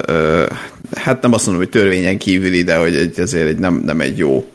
hát 0.95 1.23
nem 1.23 1.33
azt 1.33 1.47
mondom, 1.47 1.65
hogy 1.65 1.73
törvényen 1.73 2.19
kívüli, 2.19 2.63
de 2.63 2.77
hogy 2.77 2.97
egy, 2.97 3.21
azért 3.21 3.49
egy 3.49 3.59
nem, 3.59 3.75
nem 3.75 4.01
egy 4.01 4.19
jó 4.19 4.52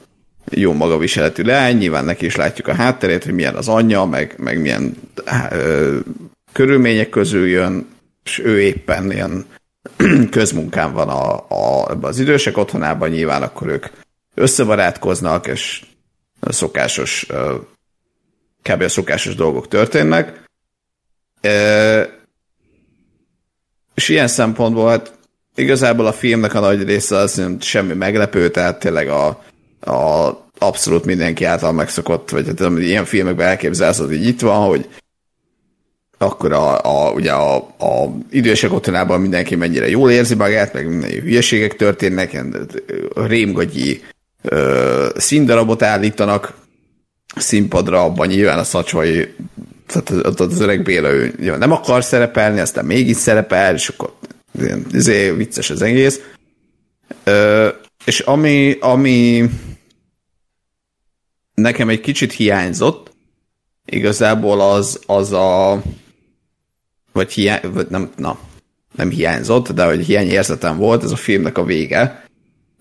jó 0.51 0.73
magaviseletű 0.73 1.43
leány, 1.43 1.77
nyilván 1.77 2.05
neki 2.05 2.25
is 2.25 2.35
látjuk 2.35 2.67
a 2.67 2.73
hátterét, 2.73 3.23
hogy 3.23 3.33
milyen 3.33 3.55
az 3.55 3.67
anyja, 3.67 4.05
meg, 4.05 4.35
meg 4.37 4.61
milyen 4.61 4.95
ö, 5.49 5.97
körülmények 6.51 7.09
közül 7.09 7.47
jön, 7.47 7.87
és 8.23 8.39
ő 8.39 8.61
éppen 8.61 9.11
ilyen 9.11 9.45
közmunkán 10.29 10.93
van 10.93 11.09
a, 11.09 11.45
a, 11.49 11.97
az 12.01 12.19
idősek 12.19 12.57
otthonában, 12.57 13.09
nyilván 13.09 13.41
akkor 13.41 13.67
ők 13.67 13.85
összebarátkoznak, 14.33 15.47
és 15.47 15.85
szokásos, 16.41 17.27
kb. 18.61 18.81
a 18.81 18.89
szokásos 18.89 19.35
dolgok 19.35 19.67
történnek. 19.67 20.43
És 23.95 24.09
ilyen 24.09 24.27
szempontból 24.27 24.89
hát 24.89 25.13
igazából 25.55 26.05
a 26.05 26.13
filmnek 26.13 26.53
a 26.53 26.59
nagy 26.59 26.83
része 26.83 27.15
az 27.15 27.41
semmi 27.59 27.93
meglepő, 27.93 28.49
tehát 28.49 28.79
tényleg 28.79 29.09
a, 29.09 29.43
a 29.87 30.45
abszolút 30.59 31.05
mindenki 31.05 31.43
által 31.43 31.71
megszokott, 31.71 32.29
vagy 32.29 32.47
hát 32.47 32.79
ilyen 32.79 33.05
filmekben 33.05 33.47
elképzelsz, 33.47 34.01
így 34.11 34.27
itt 34.27 34.41
van, 34.41 34.67
hogy 34.67 34.87
akkor 36.17 36.51
a, 36.51 36.83
a, 36.83 37.11
ugye 37.11 37.31
a, 37.31 37.55
a 37.57 38.15
idősek 38.29 38.73
otthonában 38.73 39.21
mindenki 39.21 39.55
mennyire 39.55 39.89
jól 39.89 40.11
érzi 40.11 40.35
magát, 40.35 40.73
meg 40.73 40.87
minden 40.87 41.09
hülyeségek 41.09 41.75
történnek, 41.75 42.43
rémgagyi 43.15 44.03
ö, 44.41 45.09
színdarabot 45.15 45.81
állítanak 45.81 46.53
színpadra, 47.35 48.03
abban 48.03 48.27
nyilván 48.27 48.59
a 48.59 48.63
szacsvai, 48.63 49.33
tehát 49.87 50.09
az, 50.09 50.41
az 50.41 50.59
öreg 50.59 50.83
Béla 50.83 51.09
ő 51.09 51.33
nem 51.57 51.71
akar 51.71 52.03
szerepelni, 52.03 52.59
aztán 52.59 52.85
mégis 52.85 53.17
szerepel, 53.17 53.73
és 53.75 53.87
akkor 53.87 54.13
ezért 54.93 55.35
vicces 55.35 55.69
az 55.69 55.81
egész. 55.81 56.19
Ö, 57.23 57.67
és 58.05 58.19
ami, 58.19 58.77
ami 58.79 59.49
nekem 61.61 61.89
egy 61.89 62.01
kicsit 62.01 62.33
hiányzott, 62.33 63.11
igazából 63.85 64.61
az, 64.61 64.99
az 65.05 65.31
a 65.31 65.81
vagy, 67.11 67.31
hiány, 67.31 67.61
vagy 67.73 67.87
nem, 67.89 68.11
na, 68.17 68.39
nem 68.95 69.09
hiányzott, 69.09 69.71
de 69.71 69.85
hogy 69.85 70.05
hiányérzetem 70.05 70.77
volt, 70.77 71.03
ez 71.03 71.11
a 71.11 71.15
filmnek 71.15 71.57
a 71.57 71.63
vége, 71.63 72.23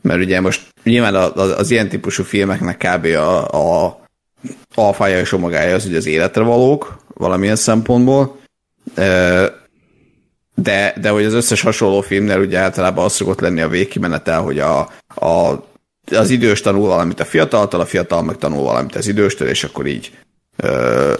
mert 0.01 0.21
ugye 0.21 0.41
most 0.41 0.67
nyilván 0.83 1.15
az, 1.15 1.59
az 1.59 1.71
ilyen 1.71 1.89
típusú 1.89 2.23
filmeknek 2.23 2.77
kb. 2.77 3.05
a, 3.05 3.85
a 3.85 4.01
alfája 4.75 5.21
és 5.21 5.33
omagája 5.33 5.75
az 5.75 5.87
ugye 5.87 5.97
az 5.97 6.07
életre 6.07 6.43
valók, 6.43 6.97
valamilyen 7.15 7.57
szempontból, 7.57 8.41
de, 10.55 10.95
de 11.01 11.09
hogy 11.09 11.25
az 11.25 11.33
összes 11.33 11.61
hasonló 11.61 12.01
filmnél 12.01 12.39
ugye 12.39 12.59
általában 12.59 13.05
az 13.05 13.13
szokott 13.13 13.41
lenni 13.41 13.61
a 13.61 13.69
végkimenetel, 13.69 14.43
hogy 14.43 14.59
a, 14.59 14.79
a, 15.07 15.65
az 16.11 16.31
idős 16.31 16.61
tanul 16.61 16.87
valamit 16.87 17.21
a 17.21 17.25
fiataltól, 17.25 17.81
a 17.81 17.87
fiatal 17.87 18.23
meg 18.23 18.37
tanul 18.37 18.63
valamit 18.63 18.97
az 18.97 19.07
időstől, 19.07 19.49
és 19.49 19.65
akkor 19.65 19.87
így 19.87 20.13
ö, 20.57 21.13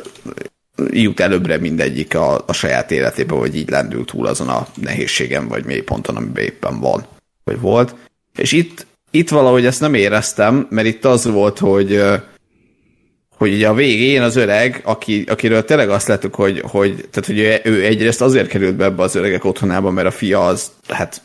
jut 0.91 1.21
előbbre 1.21 1.59
mindegyik 1.59 2.15
a, 2.15 2.45
a 2.47 2.53
saját 2.53 2.91
életébe, 2.91 3.35
vagy 3.35 3.57
így 3.57 3.71
lendül 3.71 4.05
túl 4.05 4.27
azon 4.27 4.49
a 4.49 4.67
nehézségem, 4.75 5.49
vagy 5.49 5.65
mély 5.65 5.81
ponton, 5.81 6.17
amiben 6.17 6.45
éppen 6.45 6.81
van, 6.81 7.07
vagy 7.45 7.61
volt. 7.61 7.95
És 8.37 8.53
itt, 8.53 8.87
itt 9.11 9.29
valahogy 9.29 9.67
ezt 9.67 9.81
nem 9.81 9.95
éreztem, 9.95 10.67
mert 10.71 10.87
itt 10.87 11.05
az 11.05 11.25
volt, 11.25 11.59
hogy 11.59 12.03
hogy 13.37 13.53
ugye 13.53 13.69
a 13.69 13.75
végén 13.75 14.23
az 14.23 14.37
öreg, 14.37 14.81
aki, 14.85 15.25
akiről 15.29 15.65
tényleg 15.65 15.91
azt 15.91 16.09
láttuk, 16.09 16.35
hogy, 16.35 16.61
hogy, 16.61 17.09
tehát, 17.11 17.27
hogy 17.27 17.39
ő 17.73 17.85
egyrészt 17.85 18.21
azért 18.21 18.49
került 18.49 18.77
be 18.77 18.85
ebbe 18.85 19.03
az 19.03 19.15
öregek 19.15 19.45
otthonába, 19.45 19.91
mert 19.91 20.07
a 20.07 20.11
fia 20.11 20.47
az, 20.47 20.71
hát, 20.89 21.23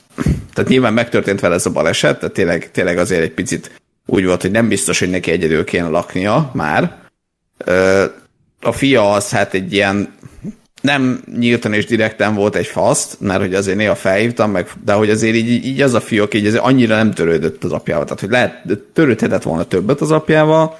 tehát 0.53 0.69
nyilván 0.69 0.93
megtörtént 0.93 1.39
vele 1.39 1.55
ez 1.55 1.65
a 1.65 1.71
baleset, 1.71 2.19
tehát 2.19 2.33
tényleg, 2.33 2.71
tényleg 2.71 2.97
azért 2.97 3.21
egy 3.21 3.31
picit 3.31 3.81
úgy 4.05 4.25
volt, 4.25 4.41
hogy 4.41 4.51
nem 4.51 4.67
biztos, 4.67 4.99
hogy 4.99 5.09
neki 5.09 5.31
egyedül 5.31 5.63
kéne 5.63 5.88
laknia 5.88 6.51
már. 6.53 6.97
A 8.61 8.71
fia 8.71 9.11
az 9.11 9.29
hát 9.29 9.53
egy 9.53 9.73
ilyen, 9.73 10.13
nem 10.81 11.23
nyíltan 11.38 11.73
és 11.73 11.85
direkten 11.85 12.35
volt 12.35 12.55
egy 12.55 12.65
faszt, 12.65 13.19
mert 13.19 13.39
hogy 13.39 13.53
azért 13.53 13.77
néha 13.77 13.95
felhívtam, 13.95 14.51
meg, 14.51 14.69
de 14.85 14.93
hogy 14.93 15.09
azért 15.09 15.35
így, 15.35 15.65
így 15.65 15.81
az 15.81 15.93
a 15.93 16.01
fiúk 16.01 16.33
így 16.33 16.45
azért 16.45 16.63
annyira 16.63 16.95
nem 16.95 17.11
törődött 17.13 17.63
az 17.63 17.71
apjával, 17.71 18.03
tehát 18.03 18.19
hogy 18.19 18.29
lehet, 18.29 18.63
törődhetett 18.93 19.43
volna 19.43 19.63
többet 19.63 20.01
az 20.01 20.11
apjával, 20.11 20.77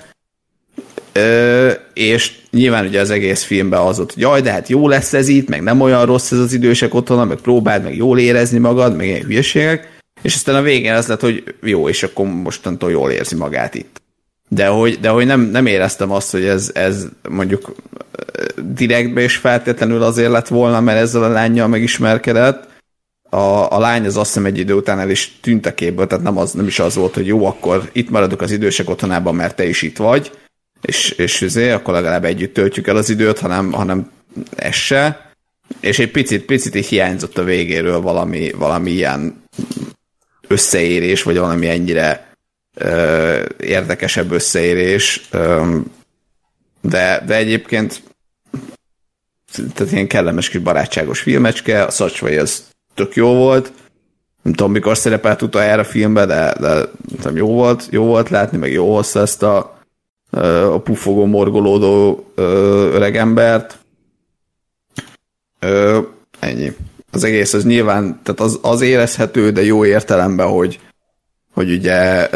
Ö, 1.13 1.71
és 1.93 2.31
nyilván 2.51 2.85
ugye 2.85 2.99
az 2.99 3.09
egész 3.09 3.43
filmben 3.43 3.80
az 3.80 3.99
ott, 3.99 4.13
hogy 4.13 4.22
jaj, 4.22 4.41
de 4.41 4.51
hát 4.51 4.68
jó 4.68 4.88
lesz 4.88 5.13
ez 5.13 5.27
itt, 5.27 5.49
meg 5.49 5.63
nem 5.63 5.81
olyan 5.81 6.05
rossz 6.05 6.31
ez 6.31 6.39
az 6.39 6.53
idősek 6.53 6.93
otthona, 6.93 7.26
meg 7.26 7.38
próbáld 7.38 7.84
meg 7.84 7.95
jól 7.95 8.19
érezni 8.19 8.57
magad, 8.57 8.95
meg 8.95 9.05
ilyen 9.05 9.23
hülyeségek, 9.23 9.99
és 10.22 10.35
aztán 10.35 10.55
a 10.55 10.61
végén 10.61 10.93
az 10.93 11.07
lett, 11.07 11.22
hogy 11.22 11.55
jó, 11.61 11.89
és 11.89 12.03
akkor 12.03 12.26
mostantól 12.26 12.91
jól 12.91 13.11
érzi 13.11 13.35
magát 13.35 13.76
itt. 13.76 14.01
De 14.47 14.68
hogy, 14.68 14.99
de 14.99 15.09
hogy 15.09 15.26
nem, 15.26 15.41
nem 15.41 15.65
éreztem 15.65 16.11
azt, 16.11 16.31
hogy 16.31 16.45
ez, 16.45 16.72
ez 16.73 17.05
mondjuk 17.30 17.76
direktbe 18.73 19.23
is 19.23 19.35
feltétlenül 19.35 20.03
azért 20.03 20.31
lett 20.31 20.47
volna, 20.47 20.81
mert 20.81 20.99
ezzel 20.99 21.23
a 21.23 21.27
lányjal 21.27 21.68
megismerkedett. 21.68 22.69
A, 23.30 23.72
a 23.72 23.80
lány 23.80 24.05
az 24.05 24.18
azt 24.18 24.27
hiszem 24.27 24.45
egy 24.45 24.57
idő 24.57 24.73
után 24.73 24.99
el 24.99 25.09
is 25.09 25.38
tűnt 25.41 25.65
a 25.65 25.73
képből, 25.73 26.07
tehát 26.07 26.23
nem, 26.23 26.38
az, 26.38 26.51
nem 26.51 26.68
is 26.68 26.80
az 26.80 26.95
volt, 26.95 27.13
hogy 27.13 27.27
jó, 27.27 27.45
akkor 27.45 27.89
itt 27.91 28.09
maradok 28.09 28.41
az 28.41 28.51
idősek 28.51 28.89
otthonában, 28.89 29.35
mert 29.35 29.55
te 29.55 29.68
is 29.68 29.81
itt 29.81 29.97
vagy, 29.97 30.31
és, 30.81 31.09
és 31.09 31.41
azért, 31.41 31.75
akkor 31.75 31.93
legalább 31.93 32.25
együtt 32.25 32.53
töltjük 32.53 32.87
el 32.87 32.95
az 32.95 33.09
időt, 33.09 33.39
hanem, 33.39 33.71
hanem 33.71 34.11
ez 34.55 34.75
se. 34.75 35.31
És 35.79 35.99
egy 35.99 36.11
picit, 36.11 36.45
picit 36.45 36.75
így 36.75 36.85
hiányzott 36.85 37.37
a 37.37 37.43
végéről 37.43 38.01
valami, 38.01 38.51
valami 38.51 38.91
ilyen 38.91 39.43
összeérés, 40.47 41.23
vagy 41.23 41.37
valami 41.37 41.67
ennyire 41.67 42.33
ö, 42.75 43.43
érdekesebb 43.59 44.31
összeérés. 44.31 45.27
Ö, 45.31 45.77
de, 46.81 47.23
de 47.25 47.35
egyébként 47.35 48.01
tehát 49.73 49.91
ilyen 49.91 50.07
kellemes 50.07 50.49
kis 50.49 50.61
barátságos 50.61 51.19
filmecske, 51.19 51.83
a 51.83 51.91
Szacsvai 51.91 52.37
az 52.37 52.63
tök 52.93 53.15
jó 53.15 53.33
volt, 53.33 53.71
nem 54.41 54.53
tudom, 54.53 54.71
mikor 54.71 54.97
szerepelt 54.97 55.41
utoljára 55.41 55.81
a 55.81 55.85
filmben, 55.85 56.27
de, 56.27 56.53
de 56.59 56.89
nem 57.23 57.35
jó 57.35 57.47
volt, 57.47 57.87
jó 57.89 58.05
volt 58.05 58.29
látni, 58.29 58.57
meg 58.57 58.71
jó 58.71 58.95
hozta 58.95 59.21
ezt 59.21 59.43
a 59.43 59.80
a 60.71 60.79
pufogó, 60.79 61.25
morgolódó 61.25 62.25
öregembert. 62.35 63.77
Ennyi. 66.39 66.71
Az 67.11 67.23
egész 67.23 67.53
az 67.53 67.65
nyilván, 67.65 68.19
tehát 68.23 68.39
az, 68.39 68.59
az 68.61 68.81
érezhető, 68.81 69.51
de 69.51 69.63
jó 69.63 69.85
értelemben, 69.85 70.47
hogy, 70.47 70.79
hogy 71.53 71.71
ugye 71.71 72.29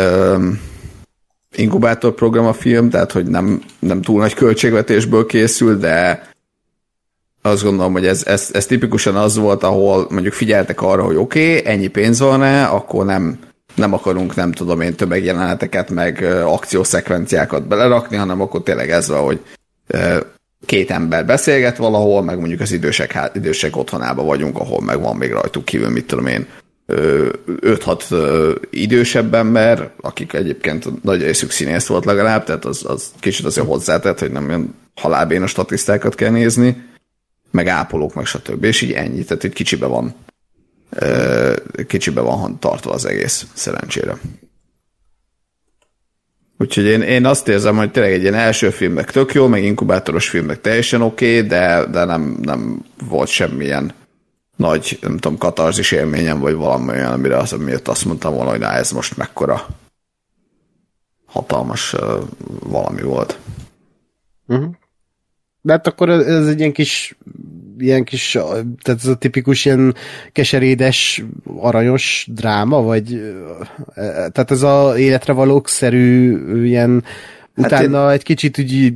inkubátorprogram 1.55 2.45
a 2.45 2.53
film, 2.53 2.89
tehát 2.89 3.11
hogy 3.11 3.25
nem, 3.25 3.61
nem 3.79 4.01
túl 4.01 4.19
nagy 4.19 4.33
költségvetésből 4.33 5.25
készül, 5.25 5.77
de 5.77 6.27
azt 7.41 7.63
gondolom, 7.63 7.91
hogy 7.91 8.05
ez, 8.05 8.25
ez, 8.25 8.49
ez 8.53 8.65
tipikusan 8.65 9.15
az 9.15 9.37
volt, 9.37 9.63
ahol 9.63 10.07
mondjuk 10.09 10.33
figyeltek 10.33 10.81
arra, 10.81 11.03
hogy 11.03 11.15
oké, 11.15 11.57
okay, 11.57 11.71
ennyi 11.71 11.87
pénz 11.87 12.19
van-e, 12.19 12.65
akkor 12.65 13.05
nem 13.05 13.39
nem 13.75 13.93
akarunk, 13.93 14.35
nem 14.35 14.51
tudom 14.51 14.81
én, 14.81 14.95
tömegjeleneteket, 14.95 15.89
meg 15.89 16.23
akciószekvenciákat 16.45 17.67
belerakni, 17.67 18.17
hanem 18.17 18.41
akkor 18.41 18.63
tényleg 18.63 18.91
ez 18.91 19.07
van, 19.07 19.23
hogy 19.23 19.39
két 20.65 20.91
ember 20.91 21.25
beszélget 21.25 21.77
valahol, 21.77 22.23
meg 22.23 22.39
mondjuk 22.39 22.59
az 22.59 22.71
idősek, 22.71 23.31
idősek 23.33 23.77
otthonába 23.77 24.23
vagyunk, 24.23 24.59
ahol 24.59 24.81
meg 24.81 25.01
van 25.01 25.15
még 25.15 25.31
rajtuk 25.31 25.65
kívül, 25.65 25.89
mit 25.89 26.07
tudom 26.07 26.25
én, 26.25 26.47
5-6 26.87 28.57
idősebb 28.69 29.33
ember, 29.33 29.91
akik 30.01 30.33
egyébként 30.33 31.03
nagy 31.03 31.21
részük 31.21 31.51
színész 31.51 31.85
volt 31.85 32.05
legalább, 32.05 32.43
tehát 32.43 32.65
az, 32.65 32.85
az 32.87 33.11
kicsit 33.19 33.45
azért 33.45 33.67
hozzátett, 33.67 34.19
hogy 34.19 34.31
nem 34.31 34.47
olyan 34.47 34.75
halálbénos 34.95 35.49
statisztákat 35.49 36.15
kell 36.15 36.31
nézni, 36.31 36.83
meg 37.51 37.67
ápolók, 37.67 38.13
meg 38.13 38.25
stb. 38.25 38.63
És 38.63 38.81
így 38.81 38.91
ennyi, 38.91 39.23
tehát 39.23 39.43
egy 39.43 39.53
kicsibe 39.53 39.85
van 39.85 40.15
kicsibe 41.87 42.21
van 42.21 42.59
tartva 42.59 42.91
az 42.91 43.05
egész, 43.05 43.45
szerencsére. 43.53 44.17
Úgyhogy 46.57 46.85
én, 46.85 47.01
én 47.01 47.25
azt 47.25 47.47
érzem, 47.47 47.77
hogy 47.77 47.91
tényleg 47.91 48.13
egy 48.13 48.21
ilyen 48.21 48.33
első 48.33 48.69
filmek 48.69 49.11
tök 49.11 49.33
jó, 49.33 49.47
meg 49.47 49.63
inkubátoros 49.63 50.29
filmek 50.29 50.61
teljesen 50.61 51.01
oké, 51.01 51.37
okay, 51.37 51.47
de, 51.47 51.85
de 51.85 52.05
nem, 52.05 52.37
nem 52.41 52.85
volt 53.09 53.27
semmilyen 53.27 53.93
nagy, 54.55 54.97
nem 55.01 55.17
tudom, 55.17 55.37
katarzis 55.37 55.91
élményem, 55.91 56.39
vagy 56.39 56.53
valami 56.53 56.89
olyan, 56.89 57.11
amire 57.11 57.37
az, 57.37 57.51
miatt 57.51 57.87
azt 57.87 58.05
mondtam 58.05 58.33
volna, 58.33 58.49
hogy 58.49 58.59
na, 58.59 58.71
ez 58.71 58.91
most 58.91 59.17
mekkora 59.17 59.67
hatalmas 61.25 61.93
uh, 61.93 62.23
valami 62.59 63.01
volt. 63.01 63.39
Uh-huh. 64.47 64.73
De 65.61 65.71
hát 65.71 65.87
akkor 65.87 66.09
ez, 66.09 66.25
ez 66.25 66.47
egy 66.47 66.59
ilyen 66.59 66.71
kis 66.71 67.17
ilyen 67.77 68.03
kis, 68.03 68.31
tehát 68.81 69.01
ez 69.03 69.05
a 69.05 69.15
tipikus 69.15 69.65
ilyen 69.65 69.95
keserédes, 70.31 71.23
aranyos 71.57 72.27
dráma, 72.31 72.81
vagy 72.81 73.33
tehát 74.31 74.51
ez 74.51 74.61
a 74.61 74.97
életre 74.97 75.33
valókszerű 75.33 76.37
ilyen 76.65 77.03
Hát 77.55 77.65
Utána 77.65 78.07
én... 78.07 78.09
egy 78.09 78.23
kicsit 78.23 78.59
úgy 78.59 78.93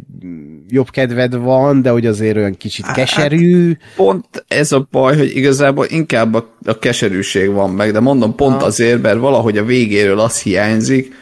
jobb 0.67 0.89
kedved 0.89 1.35
van, 1.35 1.81
de 1.81 1.89
hogy 1.89 2.05
azért 2.05 2.35
olyan 2.35 2.57
kicsit 2.57 2.85
hát, 2.85 2.95
keserű. 2.95 3.77
Pont 3.95 4.45
ez 4.47 4.71
a 4.71 4.87
baj, 4.91 5.17
hogy 5.17 5.35
igazából 5.35 5.85
inkább 5.89 6.33
a, 6.33 6.55
a 6.65 6.79
keserűség 6.79 7.51
van 7.51 7.69
meg, 7.69 7.91
de 7.91 7.99
mondom 7.99 8.35
pont 8.35 8.59
ha. 8.59 8.65
azért, 8.65 9.01
mert 9.01 9.19
valahogy 9.19 9.57
a 9.57 9.63
végéről 9.63 10.19
az 10.19 10.41
hiányzik, 10.41 11.15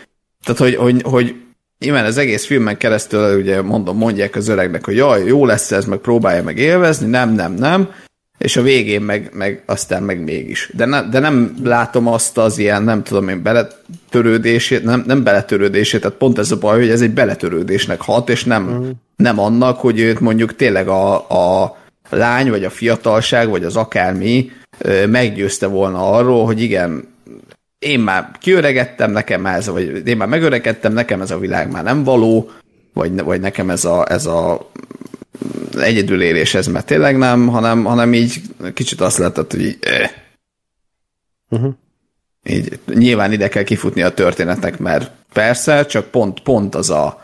tehát 0.44 0.62
hogy, 0.62 0.76
hogy, 0.76 1.02
hogy 1.02 1.36
Nyilván 1.80 2.06
az 2.06 2.18
egész 2.18 2.46
filmen 2.46 2.78
keresztül 2.78 3.40
ugye 3.40 3.62
mondom, 3.62 3.98
mondják 3.98 4.36
az 4.36 4.48
öregnek, 4.48 4.86
hogy 4.86 4.96
jaj, 4.96 5.24
jó 5.24 5.46
lesz 5.46 5.72
ez, 5.72 5.86
meg 5.86 5.98
próbálja 5.98 6.44
meg 6.44 6.58
élvezni, 6.58 7.08
nem, 7.08 7.34
nem, 7.34 7.54
nem, 7.54 7.90
és 8.38 8.58
a 8.58 8.62
végén 8.62 9.02
meg, 9.02 9.30
meg 9.34 9.64
aztán 9.66 10.04
meg 10.04 10.24
mégis. 10.24 10.70
De, 10.74 10.86
ne, 10.86 11.10
de 11.10 11.20
nem 11.20 11.56
látom 11.64 12.08
azt 12.08 12.38
az 12.38 12.58
ilyen, 12.58 12.84
nem 12.84 13.04
tudom 13.04 13.30
én, 13.30 13.42
beletörődését, 13.42 14.84
nem, 14.84 15.04
nem 15.08 15.24
beletörődését, 15.24 16.02
tehát 16.02 16.18
pont 16.18 16.38
ez 16.38 16.52
a 16.52 16.58
baj, 16.58 16.80
hogy 16.80 16.90
ez 16.90 17.02
egy 17.02 17.14
beletörődésnek 17.14 18.02
hat, 18.02 18.30
és 18.30 18.44
nem, 18.44 18.68
uh-huh. 18.68 18.88
nem 19.16 19.40
annak, 19.40 19.80
hogy 19.80 20.00
őt 20.00 20.20
mondjuk 20.20 20.56
tényleg 20.56 20.88
a, 20.88 21.16
a 21.16 21.78
lány, 22.10 22.50
vagy 22.50 22.64
a 22.64 22.70
fiatalság, 22.70 23.50
vagy 23.50 23.64
az 23.64 23.76
akármi 23.76 24.52
meggyőzte 25.08 25.68
volna 25.68 26.12
arról, 26.12 26.46
hogy 26.46 26.62
igen, 26.62 27.16
én 27.80 28.00
már 28.00 28.32
kiöregettem, 28.40 29.12
nekem 29.12 29.42
már 29.42 29.58
ez, 29.58 29.68
vagy 29.68 30.08
én 30.08 30.18
már 30.18 30.28
megöregettem, 30.28 30.94
nekem 30.94 31.22
ez 31.22 31.32
a 31.32 31.40
világ 31.40 31.72
már 31.72 31.84
nem 31.84 32.04
való, 32.04 32.52
vagy, 32.94 33.22
vagy 33.22 33.42
nekem 33.42 33.70
ez 33.70 33.86
a, 33.86 34.12
ez 34.12 34.26
a 34.26 34.70
egyedülélés 35.80 36.54
ez 36.54 36.68
már 36.68 36.84
tényleg 36.84 37.18
nem, 37.18 37.48
hanem, 37.48 37.84
hanem 37.84 38.14
így 38.14 38.42
kicsit 38.74 39.02
azt 39.02 39.18
lehetett, 39.18 39.52
hogy 39.52 39.62
így, 39.62 39.78
eh. 39.82 40.12
uh-huh. 41.50 41.74
így 42.44 42.80
nyilván 42.94 43.32
ide 43.32 43.50
kell 43.50 43.64
kifutni 43.64 44.02
a 44.02 44.14
történetnek, 44.14 44.80
mert 44.80 45.12
persze, 45.34 45.86
csak 45.86 46.06
pont, 46.06 46.40
pont 46.40 46.76
az 46.76 46.90
a, 46.90 47.24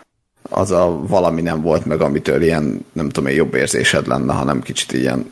az 0.49 0.71
a 0.71 0.99
valami 1.07 1.41
nem 1.41 1.61
volt 1.61 1.85
meg, 1.85 2.01
amitől 2.01 2.41
ilyen, 2.41 2.85
nem 2.93 3.09
tudom 3.09 3.30
én, 3.30 3.35
jobb 3.35 3.53
érzésed 3.53 4.07
lenne, 4.07 4.34
hanem 4.34 4.61
kicsit 4.61 4.91
ilyen 4.91 5.31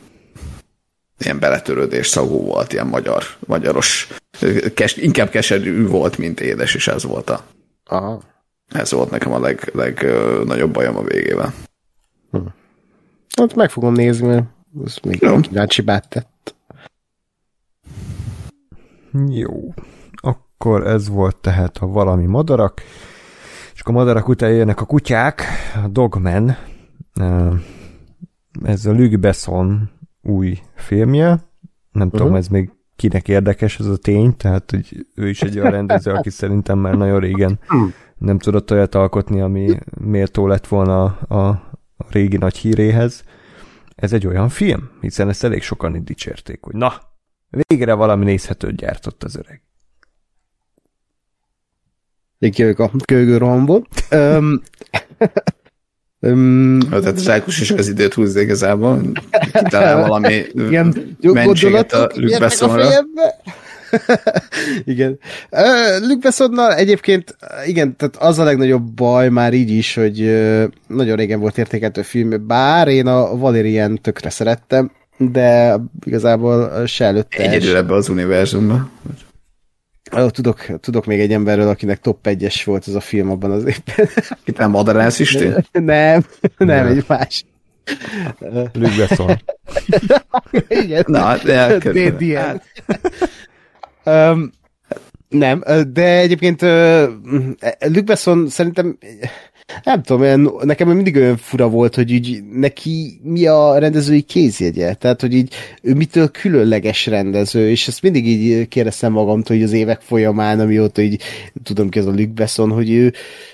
ilyen 1.18 1.38
beletörődés 1.38 2.06
szagú 2.06 2.44
volt, 2.44 2.72
ilyen 2.72 2.86
magyar, 2.86 3.24
magyaros, 3.46 4.08
kes, 4.74 4.96
inkább 4.96 5.28
keserű 5.28 5.86
volt, 5.86 6.18
mint 6.18 6.40
édes, 6.40 6.74
és 6.74 6.88
ez 6.88 7.04
volt 7.04 7.30
a 7.30 7.44
Aha. 7.86 8.20
ez 8.68 8.92
volt 8.92 9.10
nekem 9.10 9.32
a 9.32 9.40
leg, 9.40 9.70
legnagyobb 9.74 10.72
bajom 10.72 10.96
a 10.96 11.02
végével. 11.02 11.52
Hm. 12.30 12.38
Hát 13.36 13.54
meg 13.54 13.70
fogom 13.70 13.92
nézni, 13.92 14.26
mert 14.26 14.44
ez 14.84 14.96
még 15.02 15.22
Jó. 15.22 15.40
kíváncsi 15.40 15.84
tett. 15.84 16.54
Jó. 19.28 19.74
Akkor 20.14 20.86
ez 20.86 21.08
volt 21.08 21.36
tehát 21.36 21.76
a 21.76 21.86
valami 21.86 22.26
madarak, 22.26 22.82
és 23.74 23.80
akkor 23.80 23.94
a 23.94 23.98
madarak 23.98 24.28
után 24.28 24.50
jönnek 24.50 24.80
a 24.80 24.84
kutyák, 24.84 25.42
a 25.84 25.88
Dogman, 25.88 26.56
ez 28.62 28.86
a 28.86 28.92
Luc 28.92 29.20
Besson 29.20 29.90
új 30.22 30.58
filmje. 30.74 31.26
Nem 31.92 32.06
uh-huh. 32.06 32.10
tudom, 32.10 32.34
ez 32.34 32.48
még 32.48 32.70
kinek 32.96 33.28
érdekes 33.28 33.78
ez 33.78 33.86
a 33.86 33.96
tény, 33.96 34.36
tehát 34.36 34.70
hogy 34.70 35.06
ő 35.14 35.28
is 35.28 35.42
egy 35.42 35.58
olyan 35.58 35.70
rendező, 35.70 36.10
aki 36.10 36.30
szerintem 36.30 36.78
már 36.78 36.94
nagyon 36.94 37.20
régen 37.20 37.58
nem 38.18 38.38
tudott 38.38 38.70
olyat 38.70 38.94
alkotni, 38.94 39.40
ami 39.40 39.78
méltó 40.00 40.46
lett 40.46 40.66
volna 40.66 41.04
a, 41.04 41.48
a 41.96 42.06
régi 42.10 42.36
nagy 42.36 42.56
híréhez. 42.56 43.24
Ez 43.94 44.12
egy 44.12 44.26
olyan 44.26 44.48
film, 44.48 44.90
hiszen 45.00 45.28
ezt 45.28 45.44
elég 45.44 45.62
sokan 45.62 45.94
itt 45.94 46.04
dicsérték, 46.04 46.62
hogy 46.62 46.74
na, 46.74 46.92
végre 47.50 47.94
valami 47.94 48.24
nézhetőt 48.24 48.76
gyártott 48.76 49.24
az 49.24 49.36
öreg. 49.36 49.62
Még 52.38 52.58
jövök 52.58 52.78
a 52.78 52.90
kőgőrohamból. 53.04 53.86
Um, 56.24 56.78
tehát 56.90 57.22
Sákus 57.22 57.60
is 57.60 57.70
az 57.70 57.88
időt 57.88 58.14
húzza 58.14 58.40
igazából. 58.40 59.00
Kitalál 59.52 60.00
valami 60.08 60.42
igen, 60.54 61.16
mentséget 61.20 61.92
a 61.92 62.10
Luke 62.14 62.38
Bessonra. 62.38 62.88
igen. 64.84 65.18
Uh, 65.50 66.00
Luke 66.00 66.20
Bessonnal 66.20 66.74
egyébként, 66.74 67.36
igen, 67.66 67.96
tehát 67.96 68.16
az 68.16 68.38
a 68.38 68.44
legnagyobb 68.44 68.82
baj 68.82 69.28
már 69.28 69.52
így 69.52 69.70
is, 69.70 69.94
hogy 69.94 70.20
uh, 70.20 70.64
nagyon 70.86 71.16
régen 71.16 71.40
volt 71.40 71.58
értékeltő 71.58 72.02
film, 72.02 72.46
bár 72.46 72.88
én 72.88 73.06
a 73.06 73.36
Valerian 73.36 73.98
tökre 74.02 74.30
szerettem, 74.30 74.90
de 75.16 75.76
igazából 76.04 76.86
se 76.86 77.04
előtte. 77.04 77.42
Egyedül 77.42 77.76
ebbe 77.76 77.94
az 77.94 78.08
univerzumban. 78.08 78.90
Oh, 80.16 80.30
tudok, 80.30 80.80
tudok 80.80 81.06
még 81.06 81.20
egy 81.20 81.32
emberről, 81.32 81.68
akinek 81.68 82.00
top 82.00 82.18
1-es 82.28 82.62
volt 82.64 82.88
ez 82.88 82.94
a 82.94 83.00
film 83.00 83.30
abban 83.30 83.50
az 83.50 83.64
évben. 83.64 84.08
Itt 84.44 84.58
nem 84.58 84.70
Madarász 84.70 85.18
is 85.18 85.32
Nem, 85.32 85.62
nem, 85.72 86.24
nem, 86.56 86.86
egy 86.86 87.04
más. 87.06 87.44
Luke 88.72 88.96
Besson. 88.96 89.42
Igen. 90.68 91.04
Na, 91.06 91.36
de 91.36 91.56
hát. 92.38 92.64
um, 94.04 94.50
nem, 95.28 95.62
de 95.92 96.18
egyébként 96.18 96.62
uh, 96.62 97.02
Luke 97.78 98.02
Besson 98.04 98.48
szerintem 98.48 98.98
nem 99.84 100.02
tudom, 100.02 100.22
olyan, 100.22 100.52
nekem 100.62 100.88
mindig 100.88 101.16
olyan 101.16 101.36
fura 101.36 101.68
volt, 101.68 101.94
hogy 101.94 102.10
így 102.10 102.42
neki 102.52 103.20
mi 103.22 103.46
a 103.46 103.78
rendezői 103.78 104.20
kézjegye, 104.20 104.94
tehát 104.94 105.20
hogy 105.20 105.34
így 105.34 105.54
ő 105.82 105.94
mitől 105.94 106.30
különleges 106.30 107.06
rendező, 107.06 107.70
és 107.70 107.88
ezt 107.88 108.02
mindig 108.02 108.26
így 108.26 108.68
kérdeztem 108.68 109.12
magamtól, 109.12 109.56
hogy 109.56 109.64
az 109.64 109.72
évek 109.72 110.00
folyamán, 110.00 110.60
amióta 110.60 111.02
így 111.02 111.22
tudom 111.62 111.88
ki 111.88 111.98
az 111.98 112.06
a 112.06 112.10
Luke 112.10 112.32
Besson, 112.34 112.70
hogy 112.70 112.90
ő, 112.90 113.12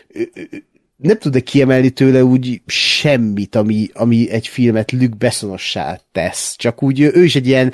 ő, 0.08 0.30
ő 0.34 0.62
nem 0.98 1.18
tud-e 1.18 1.40
kiemelni 1.40 1.90
tőle 1.90 2.24
úgy 2.24 2.60
semmit, 2.66 3.54
ami, 3.56 3.88
ami 3.92 4.30
egy 4.30 4.48
filmet 4.48 4.92
Luke 4.92 5.16
Bessonossá 5.18 6.00
tesz. 6.12 6.56
Csak 6.56 6.82
úgy 6.82 7.00
ő 7.00 7.24
is 7.24 7.36
egy 7.36 7.46
ilyen 7.46 7.72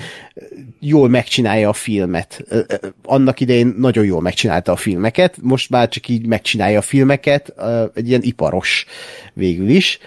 jól 0.89 1.09
megcsinálja 1.09 1.69
a 1.69 1.73
filmet. 1.73 2.45
Annak 3.03 3.41
idején 3.41 3.75
nagyon 3.79 4.05
jól 4.05 4.21
megcsinálta 4.21 4.73
a 4.73 4.77
filmeket, 4.77 5.37
most 5.43 5.71
már 5.71 5.89
csak 5.89 6.09
így 6.09 6.27
megcsinálja 6.27 6.79
a 6.79 6.83
filmeket, 6.83 7.55
egy 7.95 8.09
ilyen 8.09 8.23
iparos 8.23 8.87
végül 9.35 9.69
is. 9.69 9.99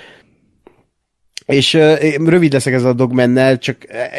És 1.45 1.73
rövid 2.25 2.53
leszek 2.53 2.73
ez 2.73 2.83
a 2.83 2.93
dogmennel, 2.93 3.57
csak 3.57 3.77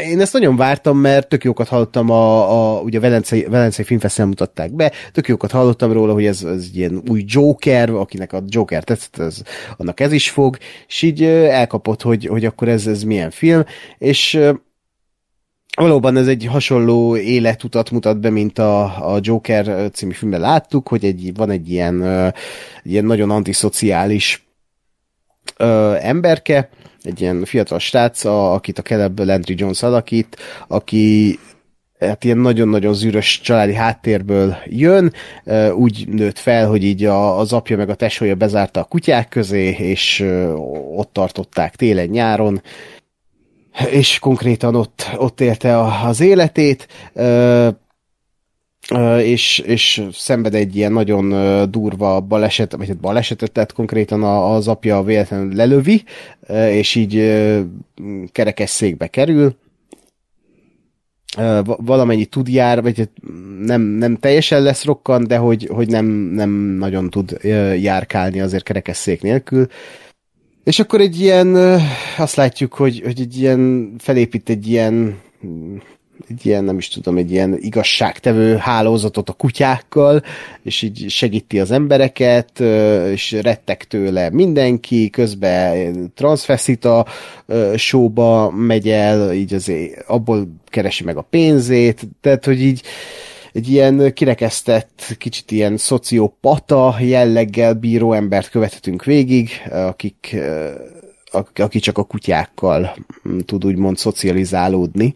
én 0.08 0.20
ezt 0.20 0.32
nagyon 0.32 0.56
vártam, 0.56 0.98
mert 0.98 1.28
tök 1.28 1.44
jókat 1.44 1.68
hallottam, 1.68 2.10
a, 2.10 2.50
a 2.50 2.80
ugye 2.80 2.98
a 2.98 3.00
Velencei, 3.00 3.44
Velencei 3.44 3.84
Filmfesztivál 3.84 4.28
mutatták 4.28 4.72
be, 4.72 4.92
tök 5.12 5.28
jókat 5.28 5.50
hallottam 5.50 5.92
róla, 5.92 6.12
hogy 6.12 6.26
ez, 6.26 6.42
ez 6.42 6.68
ilyen 6.74 7.02
új 7.08 7.24
Joker, 7.26 7.90
akinek 7.90 8.32
a 8.32 8.42
Joker 8.46 8.84
tetszett, 8.84 9.18
ez, 9.18 9.42
annak 9.76 10.00
ez 10.00 10.12
is 10.12 10.30
fog, 10.30 10.56
és 10.86 11.02
így 11.02 11.24
elkapott, 11.24 12.02
hogy, 12.02 12.26
hogy 12.26 12.44
akkor 12.44 12.68
ez, 12.68 12.86
ez 12.86 13.02
milyen 13.02 13.30
film, 13.30 13.64
és 13.98 14.38
Valóban 15.78 16.16
ez 16.16 16.26
egy 16.26 16.44
hasonló 16.44 17.16
életutat 17.16 17.90
mutat 17.90 18.20
be, 18.20 18.30
mint 18.30 18.58
a, 18.58 18.82
a 19.14 19.18
Joker 19.20 19.90
című 19.92 20.12
filmben 20.12 20.40
láttuk, 20.40 20.88
hogy 20.88 21.04
egy, 21.04 21.32
van 21.34 21.50
egy 21.50 21.70
ilyen, 21.70 22.02
egy 22.82 22.90
ilyen 22.90 23.04
nagyon 23.04 23.30
antiszociális 23.30 24.48
ö, 25.56 25.94
emberke, 26.00 26.68
egy 27.02 27.20
ilyen 27.20 27.44
fiatal 27.44 27.78
srác, 27.78 28.24
a, 28.24 28.52
akit 28.52 28.78
a 28.78 28.82
Caleb 28.82 29.18
Landry 29.18 29.54
Jones 29.56 29.82
alakít, 29.82 30.36
aki 30.68 31.38
hát 31.98 32.24
ilyen 32.24 32.38
nagyon-nagyon 32.38 32.94
zűrös 32.94 33.40
családi 33.40 33.74
háttérből 33.74 34.56
jön, 34.64 35.12
úgy 35.74 36.08
nőtt 36.08 36.38
fel, 36.38 36.68
hogy 36.68 36.84
így 36.84 37.04
a, 37.04 37.38
az 37.38 37.52
apja 37.52 37.76
meg 37.76 37.88
a 37.88 37.94
tesója 37.94 38.34
bezárta 38.34 38.80
a 38.80 38.84
kutyák 38.84 39.28
közé, 39.28 39.68
és 39.68 40.20
ott 40.96 41.12
tartották 41.12 41.76
télen-nyáron, 41.76 42.62
és 43.90 44.18
konkrétan 44.18 44.74
ott, 44.74 45.06
ott 45.16 45.40
élte 45.40 45.78
az 46.06 46.20
életét 46.20 46.86
és, 49.22 49.58
és 49.58 50.02
szenved 50.12 50.54
egy 50.54 50.76
ilyen 50.76 50.92
nagyon 50.92 51.30
durva 51.70 52.20
baleset, 52.20 52.76
vagy 52.76 52.88
hát 52.88 52.96
balesetet, 52.96 53.52
tehát 53.52 53.72
konkrétan 53.72 54.22
a- 54.22 54.54
az 54.54 54.68
apja 54.68 55.02
véletlenül 55.02 55.54
lelövi, 55.54 56.04
és 56.48 56.94
így 56.94 57.16
ö, 57.16 57.60
kerekesszékbe 58.32 59.06
kerül, 59.06 59.56
valamennyi 61.64 62.24
tud 62.24 62.48
jár, 62.48 62.82
vagy 62.82 62.98
hát 62.98 63.10
nem, 63.60 63.80
nem 63.80 64.16
teljesen 64.16 64.62
lesz 64.62 64.84
rokkan, 64.84 65.26
de 65.26 65.36
hogy, 65.36 65.68
hogy 65.72 65.88
nem, 65.88 66.06
nem 66.10 66.50
nagyon 66.50 67.10
tud 67.10 67.38
járkálni 67.80 68.40
azért 68.40 68.64
kerekesszék 68.64 69.22
nélkül. 69.22 69.66
És 70.68 70.78
akkor 70.78 71.00
egy 71.00 71.20
ilyen, 71.20 71.54
azt 72.18 72.36
látjuk, 72.36 72.74
hogy, 72.74 73.00
hogy 73.04 73.20
egy 73.20 73.38
ilyen, 73.38 73.92
felépít 73.98 74.48
egy 74.48 74.68
ilyen 74.68 75.20
egy 76.28 76.46
ilyen, 76.46 76.64
nem 76.64 76.78
is 76.78 76.88
tudom, 76.88 77.16
egy 77.16 77.30
ilyen 77.30 77.58
igazságtevő 77.60 78.56
hálózatot 78.56 79.28
a 79.28 79.32
kutyákkal, 79.32 80.22
és 80.62 80.82
így 80.82 81.04
segíti 81.08 81.60
az 81.60 81.70
embereket, 81.70 82.60
és 83.12 83.32
rettek 83.32 83.84
tőle 83.84 84.30
mindenki, 84.30 85.10
közben 85.10 86.12
ö, 87.46 87.72
showba 87.76 88.50
megy 88.50 88.88
el, 88.88 89.32
így 89.32 89.54
azért 89.54 90.04
abból 90.06 90.48
keresi 90.66 91.04
meg 91.04 91.16
a 91.16 91.26
pénzét, 91.30 92.00
tehát, 92.20 92.44
hogy 92.44 92.62
így 92.62 92.82
egy 93.52 93.68
ilyen 93.68 94.12
kirekesztett, 94.12 95.14
kicsit 95.18 95.50
ilyen 95.50 95.76
szociopata 95.76 96.96
jelleggel 97.00 97.74
bíró 97.74 98.12
embert 98.12 98.50
követhetünk 98.50 99.04
végig, 99.04 99.50
akik, 99.70 100.36
ak- 101.30 101.58
aki 101.58 101.78
csak 101.78 101.98
a 101.98 102.04
kutyákkal 102.04 102.96
mm, 103.28 103.38
tud 103.38 103.64
úgymond 103.64 103.96
szocializálódni. 103.96 105.14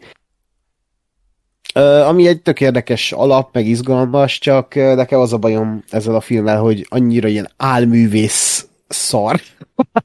Ö, 1.74 2.00
ami 2.00 2.26
egy 2.26 2.42
tök 2.42 2.60
érdekes 2.60 3.12
alap, 3.12 3.54
meg 3.54 3.66
izgalmas, 3.66 4.38
csak 4.38 4.74
ö, 4.74 4.94
nekem 4.94 5.20
az 5.20 5.32
a 5.32 5.38
bajom 5.38 5.84
ezzel 5.90 6.14
a 6.14 6.20
filmmel, 6.20 6.60
hogy 6.60 6.86
annyira 6.88 7.28
ilyen 7.28 7.50
álművész 7.56 8.66
szar. 8.92 9.40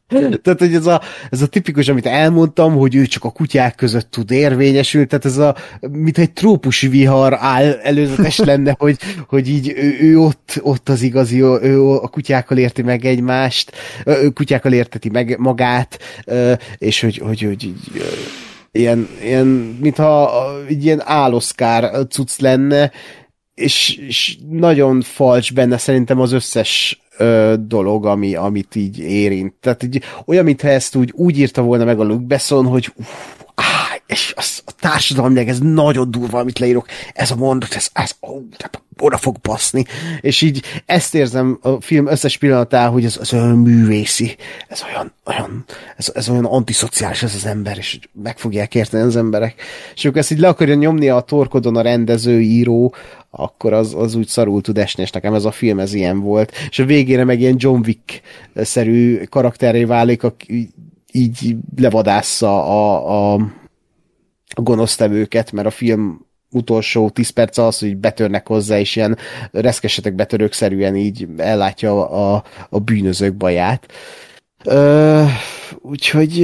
tehát, 0.41 0.59
hogy 0.59 0.73
ez 0.73 0.85
a, 0.85 1.01
ez 1.29 1.41
a 1.41 1.47
tipikus, 1.47 1.87
amit 1.87 2.05
elmondtam, 2.05 2.73
hogy 2.73 2.95
ő 2.95 3.05
csak 3.05 3.23
a 3.23 3.31
kutyák 3.31 3.75
között 3.75 4.11
tud 4.11 4.31
érvényesülni, 4.31 5.07
tehát 5.07 5.25
ez 5.25 5.37
a, 5.37 5.55
mint 5.91 6.17
egy 6.17 6.33
trópusi 6.33 6.87
vihar 6.87 7.37
áll 7.39 7.71
előzetes 7.83 8.37
lenne, 8.51 8.75
hogy, 8.77 8.97
hogy 9.27 9.49
így 9.49 9.73
ő, 9.75 9.97
ő 9.99 10.19
ott, 10.19 10.59
ott 10.61 10.89
az 10.89 11.01
igazi, 11.01 11.41
ő 11.41 11.91
a 11.91 12.07
kutyákkal 12.07 12.57
érti 12.57 12.81
meg 12.81 13.05
egymást, 13.05 13.71
ő 14.05 14.29
kutyákkal 14.29 14.73
érteti 14.73 15.09
meg 15.09 15.37
magát, 15.37 15.99
és 16.77 17.01
hogy, 17.01 17.17
hogy, 17.17 17.41
hogy 17.41 17.63
így, 17.63 17.79
ilyen, 18.71 19.07
ilyen 19.23 19.45
mintha 19.81 20.31
egy 20.67 20.85
ilyen 20.85 21.01
áloszkár 21.05 22.07
cucc 22.09 22.39
lenne, 22.39 22.91
és, 23.53 23.99
és 24.07 24.37
nagyon 24.49 25.01
falcs 25.01 25.53
benne 25.53 25.77
szerintem 25.77 26.19
az 26.19 26.31
összes 26.31 27.01
ö, 27.17 27.53
dolog, 27.59 28.05
ami, 28.05 28.35
amit 28.35 28.75
így 28.75 28.99
érint. 28.99 29.53
Tehát 29.53 29.83
így, 29.83 30.03
olyan, 30.25 30.43
mintha 30.43 30.67
ezt 30.67 30.95
úgy, 30.95 31.11
úgy 31.15 31.39
írta 31.39 31.61
volna 31.61 31.85
meg 31.85 31.99
a 31.99 32.03
Luke 32.03 32.25
Besson, 32.25 32.65
hogy 32.65 32.91
uff, 32.95 33.07
áh, 33.55 33.99
és 34.05 34.33
az, 34.35 34.61
a 34.65 34.71
társadalmilag 34.79 35.47
ez 35.47 35.59
nagyon 35.59 36.11
durva, 36.11 36.39
amit 36.39 36.59
leírok. 36.59 36.87
Ez 37.13 37.31
a 37.31 37.35
mondat, 37.35 37.73
ez, 37.73 37.89
ez 37.93 38.11
ó, 38.21 38.39
de 38.57 38.69
oda 39.01 39.17
fog 39.17 39.35
baszni. 39.41 39.85
És 40.21 40.41
így 40.41 40.63
ezt 40.85 41.15
érzem 41.15 41.59
a 41.61 41.81
film 41.81 42.07
összes 42.07 42.37
pillanatán, 42.37 42.89
hogy 42.89 43.05
ez, 43.05 43.17
ez 43.21 43.33
olyan 43.33 43.57
művészi, 43.57 44.35
ez 44.67 44.83
olyan, 44.91 45.13
olyan, 45.25 45.65
ez, 45.97 46.11
ez 46.13 46.29
olyan 46.29 46.45
antiszociális 46.45 47.23
ez 47.23 47.35
az 47.35 47.45
ember, 47.45 47.77
és 47.77 47.99
meg 48.23 48.37
fogják 48.37 48.75
érteni 48.75 49.03
az 49.03 49.15
emberek. 49.15 49.61
És 49.95 50.05
akkor 50.05 50.17
ezt 50.17 50.31
így 50.31 50.39
le 50.39 50.47
akarja 50.47 50.75
nyomni 50.75 51.09
a 51.09 51.19
torkodon 51.19 51.75
a 51.75 51.81
rendező, 51.81 52.41
író, 52.41 52.95
akkor 53.29 53.73
az, 53.73 53.93
az 53.93 54.15
úgy 54.15 54.27
szarul 54.27 54.61
tud 54.61 54.77
esni, 54.77 55.03
és 55.03 55.09
nekem 55.09 55.33
ez 55.33 55.45
a 55.45 55.51
film 55.51 55.79
ez 55.79 55.93
ilyen 55.93 56.19
volt. 56.19 56.51
És 56.69 56.79
a 56.79 56.85
végére 56.85 57.23
meg 57.23 57.39
ilyen 57.39 57.55
John 57.57 57.81
Wick-szerű 57.85 59.23
karakteré 59.23 59.83
válik, 59.83 60.23
aki 60.23 60.69
így 61.11 61.55
levadásza 61.75 62.63
a, 62.65 63.33
a, 63.33 63.33
a 64.55 64.61
gonosztevőket, 64.61 65.51
mert 65.51 65.67
a 65.67 65.71
film 65.71 66.26
utolsó 66.51 67.09
10 67.09 67.29
perc 67.29 67.57
az, 67.57 67.79
hogy 67.79 67.97
betörnek 67.97 68.47
hozzá, 68.47 68.79
és 68.79 68.95
ilyen 68.95 69.17
reszkesetek 69.51 70.13
betörőkszerűen 70.13 70.95
így 70.95 71.27
ellátja 71.37 72.09
a, 72.09 72.43
a 72.69 72.79
bűnözők 72.79 73.35
baját. 73.35 73.91
Ö, 74.63 75.23
úgyhogy, 75.81 76.37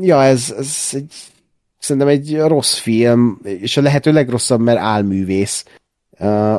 ja, 0.00 0.22
ez, 0.22 0.54
ez 0.58 0.88
egy, 0.92 1.12
szerintem 1.78 2.10
egy 2.10 2.36
rossz 2.36 2.78
film, 2.78 3.40
és 3.44 3.76
a 3.76 3.82
lehető 3.82 4.12
legrosszabb, 4.12 4.60
mert 4.60 4.78
álművész. 4.78 5.64
Ö, 6.18 6.56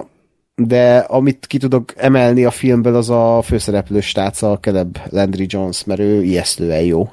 de 0.56 0.98
amit 0.98 1.48
ki 1.48 1.58
tudok 1.58 1.94
emelni 1.96 2.46
a 2.46 2.52
filmből, 2.52 2.96
az 2.96 3.10
a 3.10 3.42
főszereplő 3.42 4.00
stác, 4.00 4.42
a 4.42 4.60
Caleb 4.60 4.98
Landry 5.10 5.46
Jones, 5.50 5.84
mert 5.84 6.00
ő 6.00 6.24
ijesztően 6.24 6.82
jó. 6.82 7.10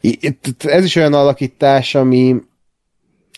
Itt, 0.00 0.64
ez 0.64 0.84
is 0.84 0.96
olyan 0.96 1.14
alakítás, 1.14 1.94
ami 1.94 2.36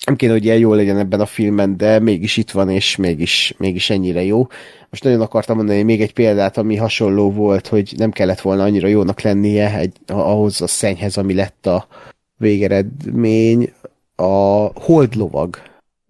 nem 0.05 0.17
kéne, 0.17 0.33
hogy 0.33 0.45
ilyen 0.45 0.59
jó 0.59 0.75
legyen 0.75 0.99
ebben 0.99 1.21
a 1.21 1.27
filmben, 1.27 1.77
de 1.77 1.99
mégis 1.99 2.37
itt 2.37 2.51
van, 2.51 2.71
és 2.71 2.97
mégis, 2.97 3.55
mégis 3.59 3.91
ennyire 3.91 4.23
jó. 4.23 4.47
Most 4.91 5.05
nagyon 5.05 5.21
akartam 5.21 5.57
mondani 5.57 5.83
még 5.83 6.01
egy 6.01 6.13
példát, 6.13 6.57
ami 6.57 6.77
hasonló 6.77 7.31
volt, 7.31 7.67
hogy 7.67 7.95
nem 7.97 8.11
kellett 8.11 8.41
volna 8.41 8.63
annyira 8.63 8.89
jónak 8.89 9.21
lennie 9.21 9.79
egy, 9.79 9.97
ahhoz 10.07 10.61
a 10.61 10.67
szennyhez, 10.67 11.17
ami 11.17 11.35
lett 11.35 11.67
a 11.67 11.87
végeredmény. 12.37 13.73
A 14.17 14.71
holdlovag 14.81 15.63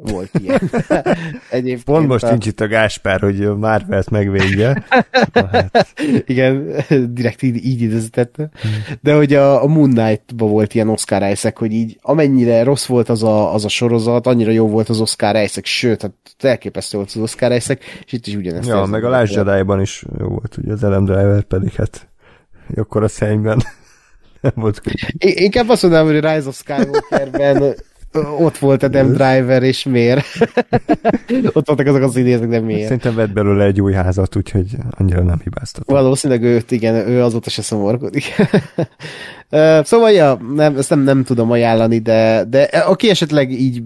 volt 0.03 0.31
ilyen. 0.39 0.61
Egyébként 1.51 1.85
Pont 1.85 2.07
most 2.07 2.25
a... 2.25 2.31
nincs 2.31 2.47
itt 2.47 2.61
a 2.61 2.67
Gáspár, 2.67 3.21
hogy 3.21 3.57
Marvelt 3.57 4.11
megvédje. 4.11 4.75
Hát, 5.33 5.95
Igen, 6.27 6.75
direkt 7.15 7.43
így, 7.43 7.65
így 7.65 7.81
idézítette. 7.81 8.51
De 9.01 9.15
hogy 9.15 9.35
a, 9.35 9.63
a 9.63 9.67
Moon 9.67 9.91
Knight-ban 9.91 10.49
volt 10.49 10.75
ilyen 10.75 10.89
Oscar 10.89 11.31
Isaac, 11.31 11.59
hogy 11.59 11.73
így 11.73 11.99
amennyire 12.03 12.63
rossz 12.63 12.87
volt 12.87 13.09
az 13.09 13.23
a, 13.23 13.55
az 13.55 13.65
a 13.65 13.69
sorozat, 13.69 14.27
annyira 14.27 14.51
jó 14.51 14.69
volt 14.69 14.89
az 14.89 15.01
Oscar 15.01 15.35
Isaac, 15.35 15.67
sőt, 15.67 16.03
hát 16.03 16.13
elképesztő 16.39 16.97
volt 16.97 17.11
az 17.15 17.21
Oscar 17.21 17.53
Isaac, 17.53 17.79
és 18.05 18.13
itt 18.13 18.27
is 18.27 18.35
ugyanezt. 18.35 18.69
ja, 18.69 18.85
meg 18.85 19.05
a 19.05 19.09
Last 19.09 19.35
Jedi-ban 19.35 19.81
is 19.81 20.05
jó 20.19 20.29
volt, 20.29 20.57
ugye 20.63 20.73
az 20.73 20.85
Adam 20.85 21.05
Driver 21.05 21.43
pedig 21.43 21.73
hát 21.73 22.09
akkor 22.77 23.03
a 23.03 23.09
szennyben 23.09 23.63
nem 24.41 24.53
volt 24.55 24.81
inkább 25.19 25.69
azt 25.69 25.83
mondanám, 25.83 26.07
hogy 26.07 26.21
Rise 26.21 26.49
of 26.49 26.57
Skywalkerben 26.57 27.75
ott 28.39 28.59
volt 28.59 28.83
Adam 28.83 29.13
Driver, 29.13 29.63
és 29.63 29.85
miért? 29.85 30.27
ott 31.53 31.67
voltak 31.67 31.87
azok 31.87 32.03
az 32.03 32.17
idézek, 32.17 32.49
de 32.49 32.61
miért? 32.61 32.83
Szerintem 32.83 33.15
vett 33.15 33.33
belőle 33.33 33.65
egy 33.65 33.81
új 33.81 33.93
házat, 33.93 34.37
úgyhogy 34.37 34.77
annyira 34.91 35.23
nem 35.23 35.41
hibáztat. 35.43 35.85
Valószínűleg 35.87 36.43
őt, 36.43 36.71
igen, 36.71 36.95
ő 36.95 37.23
azóta 37.23 37.51
se 37.51 37.63
szomorkodik. 37.63 38.25
Szóval, 39.83 40.11
ja, 40.11 40.39
nem, 40.55 40.77
ezt 40.77 40.91
nem, 40.91 41.01
nem 41.01 41.25
tudom 41.25 41.51
ajánlani, 41.51 41.99
de, 41.99 42.45
de 42.49 42.63
aki 42.63 43.11
esetleg 43.11 43.51
így 43.51 43.83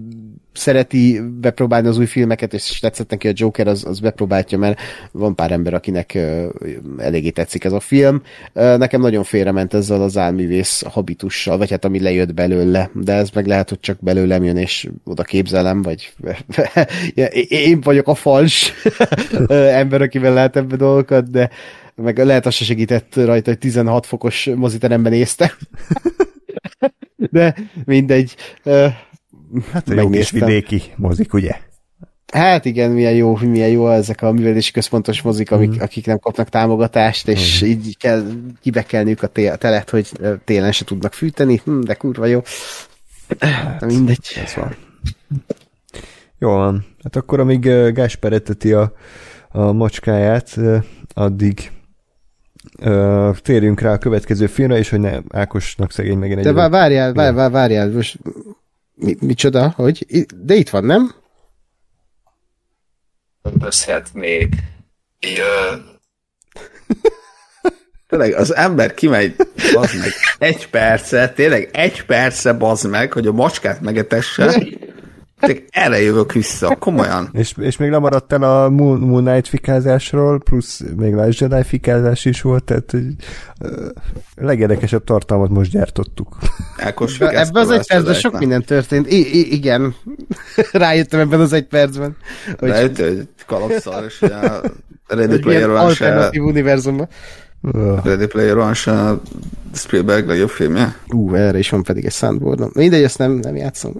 szereti 0.57 1.21
bepróbálni 1.41 1.87
az 1.87 1.97
új 1.97 2.05
filmeket, 2.05 2.53
és 2.53 2.79
tetszett 2.79 3.09
neki 3.09 3.27
a 3.27 3.31
Joker, 3.35 3.67
az, 3.67 3.85
az 3.85 3.99
bepróbálja, 3.99 4.57
mert 4.57 4.79
van 5.11 5.35
pár 5.35 5.51
ember, 5.51 5.73
akinek 5.73 6.13
ö, 6.13 6.47
eléggé 6.97 7.29
tetszik 7.29 7.63
ez 7.63 7.71
a 7.71 7.79
film. 7.79 8.21
Nekem 8.53 9.01
nagyon 9.01 9.23
félrement 9.23 9.73
ezzel 9.73 10.01
az 10.01 10.17
álművész 10.17 10.81
habitussal, 10.81 11.57
vagy 11.57 11.69
hát 11.69 11.85
ami 11.85 11.99
lejött 11.99 12.33
belőle, 12.33 12.89
de 12.93 13.13
ez 13.13 13.29
meg 13.29 13.45
lehet, 13.45 13.69
hogy 13.69 13.79
csak 13.79 13.97
belőlem 13.99 14.43
jön, 14.43 14.57
és 14.57 14.89
oda 15.03 15.23
képzelem, 15.23 15.81
vagy 15.81 16.13
én 17.49 17.81
vagyok 17.81 18.07
a 18.07 18.15
fals 18.15 18.73
ember, 19.81 20.01
akivel 20.01 20.33
lehet 20.33 20.55
ebbe 20.55 20.75
dolgokat, 20.75 21.31
de 21.31 21.49
meg 21.95 22.17
lehet 22.17 22.45
az 22.45 22.53
se 22.53 22.63
segített 22.63 23.15
rajta, 23.15 23.49
hogy 23.49 23.59
16 23.59 24.05
fokos 24.05 24.49
moziteremben 24.55 25.11
néztem. 25.11 25.49
De 27.31 27.55
mindegy. 27.85 28.35
Ö, 28.63 28.87
Hát 29.71 29.89
a 29.89 29.93
jó 29.93 30.09
kis 30.09 30.31
vidéki 30.31 30.81
mozik, 30.95 31.33
ugye? 31.33 31.51
Hát 32.33 32.65
igen, 32.65 32.91
milyen 32.91 33.13
jó, 33.13 33.35
milyen 33.35 33.69
jó 33.69 33.89
ezek 33.89 34.21
a 34.21 34.31
művelési 34.31 34.71
központos 34.71 35.21
mozik, 35.21 35.51
amik, 35.51 35.75
mm. 35.75 35.79
akik 35.79 36.05
nem 36.05 36.19
kapnak 36.19 36.49
támogatást, 36.49 37.27
és 37.27 37.63
mm. 37.63 37.67
így 37.67 37.97
kell 37.97 38.23
kibekelniük 38.61 39.23
a 39.23 39.27
té- 39.27 39.57
telet, 39.57 39.89
hogy 39.89 40.09
ö, 40.19 40.33
télen 40.45 40.71
se 40.71 40.85
tudnak 40.85 41.13
fűteni, 41.13 41.61
hm, 41.63 41.79
de 41.79 41.93
kurva 41.93 42.25
jó. 42.25 42.41
Hát, 43.39 43.85
mindegy. 43.85 44.41
Ez 44.43 44.55
van. 44.55 44.75
Jó 46.39 46.49
van. 46.49 46.85
Hát 47.03 47.15
akkor 47.15 47.39
amíg 47.39 47.91
Gásper 47.93 48.33
eteti 48.33 48.73
a, 48.73 48.93
a 49.49 49.71
macskáját, 49.71 50.57
addig 51.13 51.71
uh, 52.79 53.37
térjünk 53.37 53.79
rá 53.79 53.93
a 53.93 53.97
következő 53.97 54.47
filmre, 54.47 54.77
és 54.77 54.89
hogy 54.89 54.99
ne 54.99 55.17
Ákosnak 55.29 55.91
szegény 55.91 56.17
megint 56.17 56.39
egy... 56.39 56.45
De 56.45 56.51
vár, 56.51 56.69
várjál, 56.69 57.13
vár, 57.13 57.33
vár, 57.33 57.51
várjál, 57.51 57.89
most 57.89 58.19
mi, 58.97 59.15
micsoda, 59.19 59.73
hogy? 59.75 60.25
De 60.35 60.53
itt 60.53 60.69
van, 60.69 60.83
nem? 60.83 61.13
Összhet 63.59 64.13
még. 64.13 64.55
Jö. 65.19 65.75
Tényleg 68.07 68.33
az 68.33 68.55
ember 68.55 68.93
kimegy, 68.93 69.35
bazd 69.73 69.97
meg, 69.97 70.11
egy 70.37 70.69
perce, 70.69 71.29
tényleg 71.29 71.69
egy 71.73 72.05
perce 72.05 72.53
bazd 72.53 72.89
meg, 72.89 73.13
hogy 73.13 73.27
a 73.27 73.31
macskát 73.31 73.81
megetesse, 73.81 74.45
Tényleg 75.39 75.67
erre 75.69 76.01
jövök 76.01 76.33
vissza, 76.33 76.75
komolyan. 76.75 77.29
És, 77.31 77.53
és 77.59 77.77
még 77.77 77.89
lemaradt 77.89 78.33
el 78.33 78.43
a 78.43 78.69
Moon, 78.69 78.99
Moon 78.99 79.23
Knight 79.23 79.47
fikázásról, 79.47 80.39
plusz 80.39 80.81
még 80.95 81.13
Last 81.13 81.39
Jedi 81.39 81.63
fikázás 81.63 82.25
is 82.25 82.41
volt, 82.41 82.63
tehát 82.63 82.91
hogy, 82.91 83.15
legérdekesebb 84.35 85.03
tartalmat 85.03 85.49
most 85.49 85.71
gyártottuk. 85.71 86.37
Ákos 86.77 87.19
Ebben 87.19 87.63
az 87.63 87.69
egy 87.71 87.87
percben 87.87 88.13
sok 88.13 88.39
minden 88.39 88.63
történt. 88.63 89.11
I- 89.11 89.39
I- 89.39 89.53
igen. 89.53 89.95
Rájöttem 90.71 91.19
ebben 91.19 91.39
az 91.39 91.53
egy 91.53 91.67
percben. 91.67 92.15
Hogy, 92.59 92.69
Lehet, 92.69 92.97
hogy 92.97 93.27
kalapszal, 93.45 94.05
és 94.05 94.21
ugye 94.21 94.35
a 94.35 94.61
Ready 95.07 95.39
Player 95.39 95.69
One 95.69 95.93
se, 95.93 96.05
alternatív 96.05 96.43
univerzumban. 96.43 97.07
Ö, 97.61 97.95
Ready 98.03 98.27
Player 98.27 98.57
One 98.57 98.73
se 98.73 98.91
a 98.91 99.21
Spielberg 99.73 100.27
legjobb 100.27 100.49
filmje. 100.49 100.95
Ú, 101.07 101.35
erre 101.35 101.57
is 101.57 101.69
van 101.69 101.83
pedig 101.83 102.05
egy 102.05 102.11
soundboardom. 102.11 102.69
Mindegy, 102.73 103.03
ezt 103.03 103.17
nem, 103.17 103.31
nem 103.31 103.55
játszom. 103.55 103.93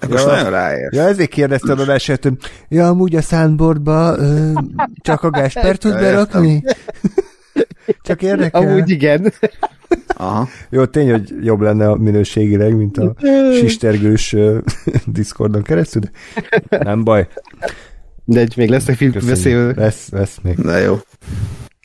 Ákos 0.00 0.20
Ja. 0.22 0.26
nagyon 0.26 0.50
ráér. 0.50 0.88
Ja, 0.92 1.02
ezért 1.02 1.30
kérdeztem 1.30 1.78
a 1.78 1.84
verset, 1.84 2.28
ja, 2.68 2.88
amúgy 2.88 3.16
a 3.16 3.20
soundboardba 3.20 4.16
ö, 4.18 4.52
csak 4.96 5.22
a 5.22 5.30
Gásper 5.30 5.76
tud 5.76 5.92
berakni? 5.92 6.64
csak 8.02 8.22
érdekel? 8.22 8.60
Amúgy 8.62 8.90
igen. 8.90 9.32
Aha. 10.16 10.48
Jó, 10.70 10.84
tény, 10.84 11.10
hogy 11.10 11.32
jobb 11.40 11.60
lenne 11.60 11.88
a 11.88 11.96
minőségileg, 11.96 12.76
mint 12.76 12.98
a 12.98 13.14
sistergős 13.52 14.36
Discordon 15.06 15.62
keresztül, 15.62 16.02
de 16.68 16.78
nem 16.82 17.04
baj. 17.04 17.28
De 18.24 18.40
egy 18.40 18.56
még 18.56 18.68
lesznek 18.68 18.96
filmbeszélő. 18.96 19.72
Lesz, 19.76 20.08
lesz 20.10 20.38
még. 20.42 20.54
De 20.56 20.78
jó. 20.80 20.98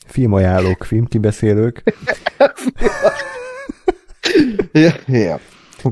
Filmajánlók, 0.06 0.84
filmkibeszélők. 0.84 1.82
Ja, 4.72 4.92
ja. 5.06 5.40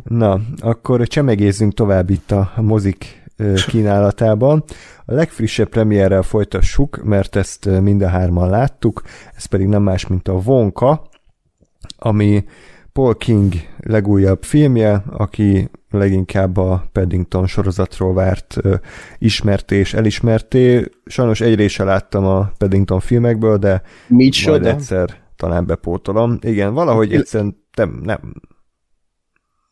Na, 0.04 0.40
akkor 0.60 1.06
csemegézzünk 1.06 1.74
tovább 1.74 2.10
itt 2.10 2.30
a 2.30 2.52
mozik 2.56 3.22
kínálatában. 3.66 4.64
A 5.04 5.12
legfrissebb 5.14 5.68
premierrel 5.68 6.22
folytassuk, 6.22 7.02
mert 7.04 7.36
ezt 7.36 7.80
mind 7.80 8.02
a 8.02 8.08
hárman 8.08 8.50
láttuk, 8.50 9.02
ez 9.36 9.44
pedig 9.44 9.66
nem 9.66 9.82
más, 9.82 10.06
mint 10.06 10.28
a 10.28 10.40
Vonka, 10.40 11.08
ami 11.98 12.44
Paul 12.92 13.16
King 13.16 13.52
legújabb 13.78 14.42
filmje, 14.42 15.02
aki 15.10 15.70
leginkább 15.90 16.56
a 16.56 16.84
Paddington 16.92 17.46
sorozatról 17.46 18.14
várt 18.14 18.56
ismerté 19.18 19.76
és 19.76 19.94
elismerté. 19.94 20.84
Sajnos 21.04 21.40
egy 21.40 21.54
része 21.54 21.84
láttam 21.84 22.24
a 22.24 22.52
Paddington 22.58 23.00
filmekből, 23.00 23.56
de 23.56 23.68
majd 23.68 23.82
Micsoda? 24.06 24.68
egyszer 24.68 25.16
talán 25.36 25.66
bepótolom. 25.66 26.38
Igen, 26.40 26.74
valahogy 26.74 27.14
egyszerűen 27.14 27.56
nem, 27.76 28.00
nem, 28.02 28.20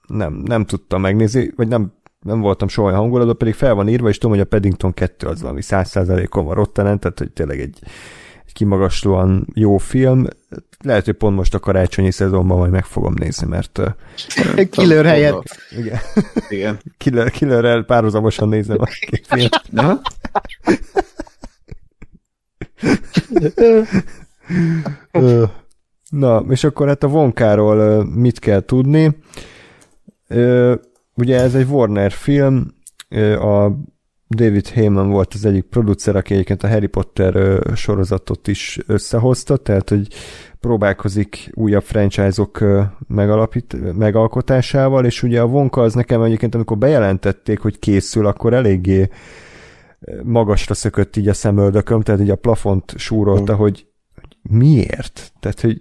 nem, 0.07 0.33
nem 0.45 0.65
tudtam 0.65 1.01
megnézni, 1.01 1.53
vagy 1.57 1.69
nem, 1.69 1.93
nem 2.21 2.41
voltam 2.41 2.69
soha 2.69 2.87
olyan 2.89 3.01
hangulatban, 3.01 3.37
pedig 3.37 3.55
fel 3.55 3.75
van 3.75 3.89
írva, 3.89 4.09
és 4.09 4.19
tudom, 4.19 4.37
hogy 4.37 4.45
a 4.45 4.49
Paddington 4.49 4.95
2 4.95 5.27
az 5.27 5.41
valami 5.43 5.61
100%-on 5.63 6.45
van 6.45 6.55
rottenen, 6.55 7.01
tehát 7.01 7.19
hogy 7.19 7.33
tényleg 7.33 7.61
egy, 7.61 7.79
egy 8.47 8.53
kimagaslóan 8.53 9.47
jó 9.55 9.77
film. 9.79 10.27
Lehet, 10.85 11.05
hogy 11.05 11.15
pont 11.15 11.37
most 11.37 11.55
a 11.55 11.59
karácsonyi 11.59 12.11
szezonban 12.11 12.59
majd 12.59 12.71
meg 12.71 12.85
fogom 12.85 13.15
nézni, 13.19 13.47
mert 13.47 13.81
Killer 14.71 15.05
helyett. 15.05 15.43
igen, 15.79 15.99
Igen. 16.49 16.79
killer, 16.99 17.31
killerrel 17.31 17.83
párhuzamosan 17.83 18.49
nézem 18.49 18.77
a 18.81 18.85
két 19.11 19.27
film. 19.27 19.49
Aha. 19.75 20.01
Ö, 25.11 25.45
Na, 26.11 26.45
és 26.49 26.65
akkor 26.65 26.87
hát 26.87 27.03
a 27.03 27.09
Vonkáról 27.09 28.05
mit 28.05 28.39
kell 28.39 28.61
tudni? 28.61 29.17
Ugye 31.15 31.41
ez 31.41 31.55
egy 31.55 31.67
Warner 31.69 32.13
film, 32.13 32.75
a 33.41 33.71
David 34.29 34.69
Heyman 34.69 35.11
volt 35.11 35.35
az 35.35 35.45
egyik 35.45 35.65
producer, 35.65 36.17
aki 36.17 36.35
egyébként 36.35 36.63
a 36.63 36.69
Harry 36.69 36.87
Potter 36.87 37.63
sorozatot 37.75 38.49
is 38.49 38.79
összehozta, 38.87 39.57
tehát 39.57 39.89
hogy 39.89 40.09
próbálkozik 40.61 41.51
újabb 41.55 41.83
franchise-ok 41.83 42.65
megalapít, 43.09 43.97
megalkotásával, 43.97 45.05
és 45.05 45.23
ugye 45.23 45.41
a 45.41 45.47
Vonka 45.47 45.81
az 45.81 45.95
nekem 45.95 46.23
egyébként, 46.23 46.55
amikor 46.55 46.79
bejelentették, 46.79 47.61
hogy 47.61 47.79
készül, 47.79 48.27
akkor 48.27 48.55
eléggé 48.55 49.09
magasra 50.23 50.75
szökött 50.75 51.17
így 51.17 51.29
a 51.29 51.35
szemöldököm, 51.35 52.01
tehát 52.01 52.21
így 52.21 52.31
a 52.31 52.37
plafont 52.37 52.93
súrolta, 52.97 53.53
Mm. 53.55 53.57
hogy, 53.57 53.87
hogy 54.15 54.37
miért? 54.59 55.33
Tehát, 55.41 55.61
hogy 55.61 55.81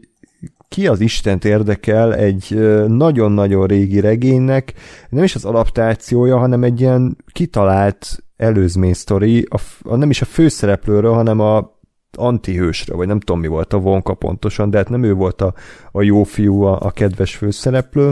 ki 0.76 0.88
az 0.88 1.00
Istent 1.00 1.46
érdekel 1.46 2.16
egy 2.16 2.54
nagyon-nagyon 2.88 3.68
régi 3.68 4.00
regénynek, 4.00 4.74
nem 5.10 5.24
is 5.24 5.36
az 5.36 5.46
adaptációja, 5.46 6.38
hanem 6.38 6.64
egy 6.64 6.82
ilyen 6.82 7.18
kitalált 7.32 8.24
előzmény 8.38 8.94
sztori, 8.94 9.48
a, 9.50 9.62
a, 9.82 9.96
nem 9.96 10.10
is 10.10 10.22
a 10.22 10.26
főszereplőről, 10.26 11.14
hanem 11.14 11.40
a 11.40 11.80
antihősről, 12.18 12.98
vagy 12.98 13.08
nem 13.08 13.20
tudom 13.20 13.42
mi 13.42 13.48
volt 13.48 13.74
a 13.74 13.80
vonka 13.80 14.14
pontosan, 14.14 14.70
de 14.70 14.78
hát 14.78 14.90
nem 14.90 15.04
ő 15.04 15.14
volt 15.14 15.42
a, 15.42 15.54
a 15.92 16.02
jó 16.02 16.24
fiú, 16.24 16.62
a, 16.62 16.80
a 16.82 16.92
kedves 16.92 17.36
főszereplő, 17.36 18.12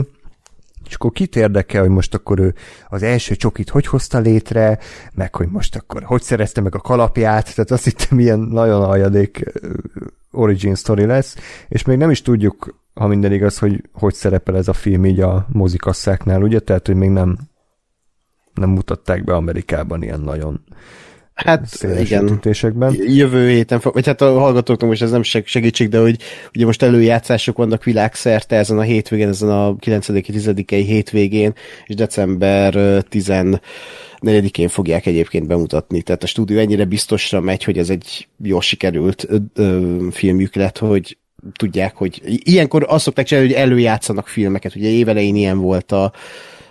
és 0.88 0.94
akkor 0.94 1.12
kit 1.12 1.36
érdekel, 1.36 1.80
hogy 1.80 1.90
most 1.90 2.14
akkor 2.14 2.38
ő 2.38 2.54
az 2.88 3.02
első 3.02 3.34
csokit 3.34 3.68
hogy 3.68 3.86
hozta 3.86 4.18
létre, 4.18 4.78
meg 5.14 5.34
hogy 5.34 5.48
most 5.48 5.76
akkor 5.76 6.02
hogy 6.02 6.22
szerezte 6.22 6.60
meg 6.60 6.74
a 6.74 6.78
kalapját, 6.78 7.54
tehát 7.54 7.70
azt 7.70 7.84
hittem 7.84 8.18
ilyen 8.18 8.38
nagyon 8.38 8.82
aljadék 8.82 9.52
origin 10.30 10.74
story 10.74 11.04
lesz, 11.04 11.36
és 11.68 11.84
még 11.84 11.98
nem 11.98 12.10
is 12.10 12.22
tudjuk, 12.22 12.82
ha 12.94 13.06
minden 13.06 13.32
igaz, 13.32 13.58
hogy 13.58 13.82
hogy 13.92 14.14
szerepel 14.14 14.56
ez 14.56 14.68
a 14.68 14.72
film 14.72 15.04
így 15.04 15.20
a 15.20 15.46
mozikasszáknál, 15.52 16.42
ugye? 16.42 16.60
Tehát, 16.60 16.86
hogy 16.86 16.96
még 16.96 17.10
nem 17.10 17.38
nem 18.54 18.70
mutatták 18.70 19.24
be 19.24 19.34
Amerikában 19.34 20.02
ilyen 20.02 20.20
nagyon 20.20 20.64
Hát 21.34 21.86
igen. 22.04 22.40
Jövő 22.92 23.48
héten, 23.48 23.80
fog, 23.80 23.94
vagy 23.94 24.06
hát 24.06 24.20
a 24.20 24.38
hallgatóknak 24.38 24.88
most 24.88 25.02
ez 25.02 25.10
nem 25.10 25.22
seg- 25.22 25.46
segítség, 25.46 25.88
de 25.88 25.98
hogy 26.00 26.16
ugye 26.54 26.64
most 26.64 26.82
előjátszások 26.82 27.56
vannak 27.56 27.84
világszerte 27.84 28.56
ezen 28.56 28.78
a 28.78 28.82
hétvégén, 28.82 29.28
ezen 29.28 29.50
a 29.50 29.76
9-10 29.76 30.64
hétvégén, 30.66 31.52
és 31.86 31.94
december 31.94 32.76
ö, 32.76 32.98
14-én 33.10 34.68
fogják 34.68 35.06
egyébként 35.06 35.46
bemutatni. 35.46 36.02
Tehát 36.02 36.22
a 36.22 36.26
stúdió 36.26 36.58
ennyire 36.58 36.84
biztosra 36.84 37.40
megy, 37.40 37.64
hogy 37.64 37.78
ez 37.78 37.90
egy 37.90 38.28
jól 38.42 38.60
sikerült 38.60 39.26
ö, 39.28 39.36
ö, 39.54 39.96
filmjük 40.10 40.54
lett, 40.54 40.78
hogy 40.78 41.18
tudják, 41.52 41.96
hogy 41.96 42.20
ilyenkor 42.24 42.84
azt 42.88 43.04
szokták 43.04 43.26
csinálni, 43.26 43.48
hogy 43.48 43.58
előjátszanak 43.58 44.28
filmeket. 44.28 44.76
Ugye 44.76 44.88
évelején 44.88 45.36
ilyen 45.36 45.58
volt 45.58 45.92
a 45.92 46.12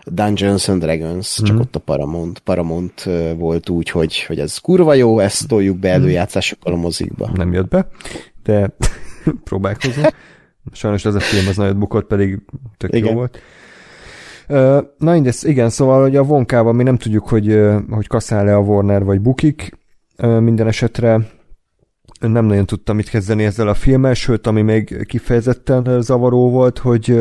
Dungeons 0.06 0.68
and 0.68 0.82
Dragons, 0.82 1.40
csak 1.44 1.60
ott 1.60 1.76
a 1.76 1.80
Paramount, 1.80 2.40
Paramount 2.40 3.10
volt 3.38 3.70
úgy, 3.70 3.90
hogy, 3.90 4.22
hogy 4.22 4.40
ez 4.40 4.58
kurva 4.58 4.94
jó, 4.94 5.20
ezt 5.20 5.48
toljuk 5.48 5.78
be 5.78 5.90
előjátszásokkal 5.90 6.74
a 6.74 6.78
mozikba. 6.78 7.30
nem 7.34 7.54
jött 7.54 7.68
be, 7.68 7.88
de 8.44 8.76
próbálkozunk. 9.50 10.14
Sajnos 10.72 11.06
ez 11.06 11.16
a 11.16 11.20
film 11.20 11.48
az 11.48 11.58
nagyot 11.58 11.78
bukott, 11.78 12.08
pedig 12.08 12.40
tök 12.78 12.94
Igen. 12.94 13.10
jó 13.10 13.14
volt. 13.16 13.40
Na 14.98 15.12
mindegy, 15.12 15.36
igen, 15.42 15.70
szóval 15.70 16.02
hogy 16.02 16.16
a 16.16 16.24
vonkában 16.24 16.76
mi 16.76 16.84
nem 16.84 16.98
tudjuk, 16.98 17.28
hogy, 17.28 17.60
hogy 17.90 18.08
kaszál-e 18.08 18.56
a 18.56 18.60
Warner 18.60 19.04
vagy 19.04 19.22
bukik. 19.22 19.78
Minden 20.18 20.68
esetre 20.68 21.20
nem 22.20 22.46
nagyon 22.46 22.66
tudtam 22.66 22.96
mit 22.96 23.10
kezdeni 23.10 23.44
ezzel 23.44 23.68
a 23.68 23.74
filmmel, 23.74 24.14
sőt, 24.14 24.48
ami 24.48 24.62
még 24.62 25.06
kifejezetten 25.06 26.02
zavaró 26.02 26.50
volt, 26.50 26.78
hogy 26.78 27.20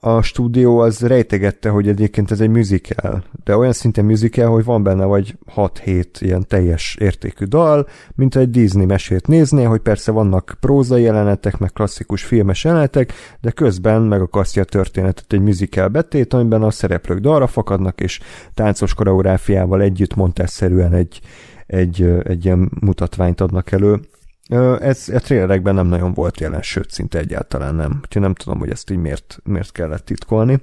a 0.00 0.22
stúdió 0.22 0.78
az 0.78 1.00
rejtegette, 1.00 1.68
hogy 1.68 1.88
egyébként 1.88 2.30
ez 2.30 2.40
egy 2.40 2.48
musical, 2.48 3.24
de 3.44 3.56
olyan 3.56 3.72
szinten 3.72 4.04
musical, 4.04 4.50
hogy 4.50 4.64
van 4.64 4.82
benne 4.82 5.04
vagy 5.04 5.38
6-7 5.56 6.04
ilyen 6.18 6.44
teljes 6.48 6.96
értékű 7.00 7.44
dal, 7.44 7.88
mint 8.14 8.36
egy 8.36 8.50
Disney 8.50 8.84
mesét 8.84 9.26
nézné, 9.26 9.62
hogy 9.62 9.80
persze 9.80 10.10
vannak 10.10 10.56
prózai 10.60 11.02
jelenetek, 11.02 11.58
meg 11.58 11.72
klasszikus 11.72 12.22
filmes 12.22 12.64
jelenetek, 12.64 13.12
de 13.40 13.50
közben 13.50 14.02
megakasztja 14.02 14.62
a 14.62 14.64
történetet 14.64 15.32
egy 15.32 15.40
musical 15.40 15.88
betét, 15.88 16.34
amiben 16.34 16.62
a 16.62 16.70
szereplők 16.70 17.18
dalra 17.18 17.46
fakadnak, 17.46 18.00
és 18.00 18.20
táncos 18.54 18.94
koreográfiával 18.94 19.82
együtt 19.82 20.14
montásszerűen 20.14 20.92
egy, 20.92 21.20
egy, 21.66 22.02
egy 22.22 22.44
ilyen 22.44 22.70
mutatványt 22.80 23.40
adnak 23.40 23.72
elő. 23.72 24.00
Ez 24.80 25.08
a 25.14 25.18
trailerekben 25.18 25.74
nem 25.74 25.86
nagyon 25.86 26.12
volt 26.12 26.40
jelen, 26.40 26.62
sőt, 26.62 26.90
szinte 26.90 27.18
egyáltalán 27.18 27.74
nem. 27.74 28.00
Úgyhogy 28.04 28.22
nem 28.22 28.34
tudom, 28.34 28.58
hogy 28.58 28.70
ezt 28.70 28.90
így 28.90 28.98
miért, 28.98 29.38
miért 29.44 29.72
kellett 29.72 30.04
titkolni. 30.04 30.58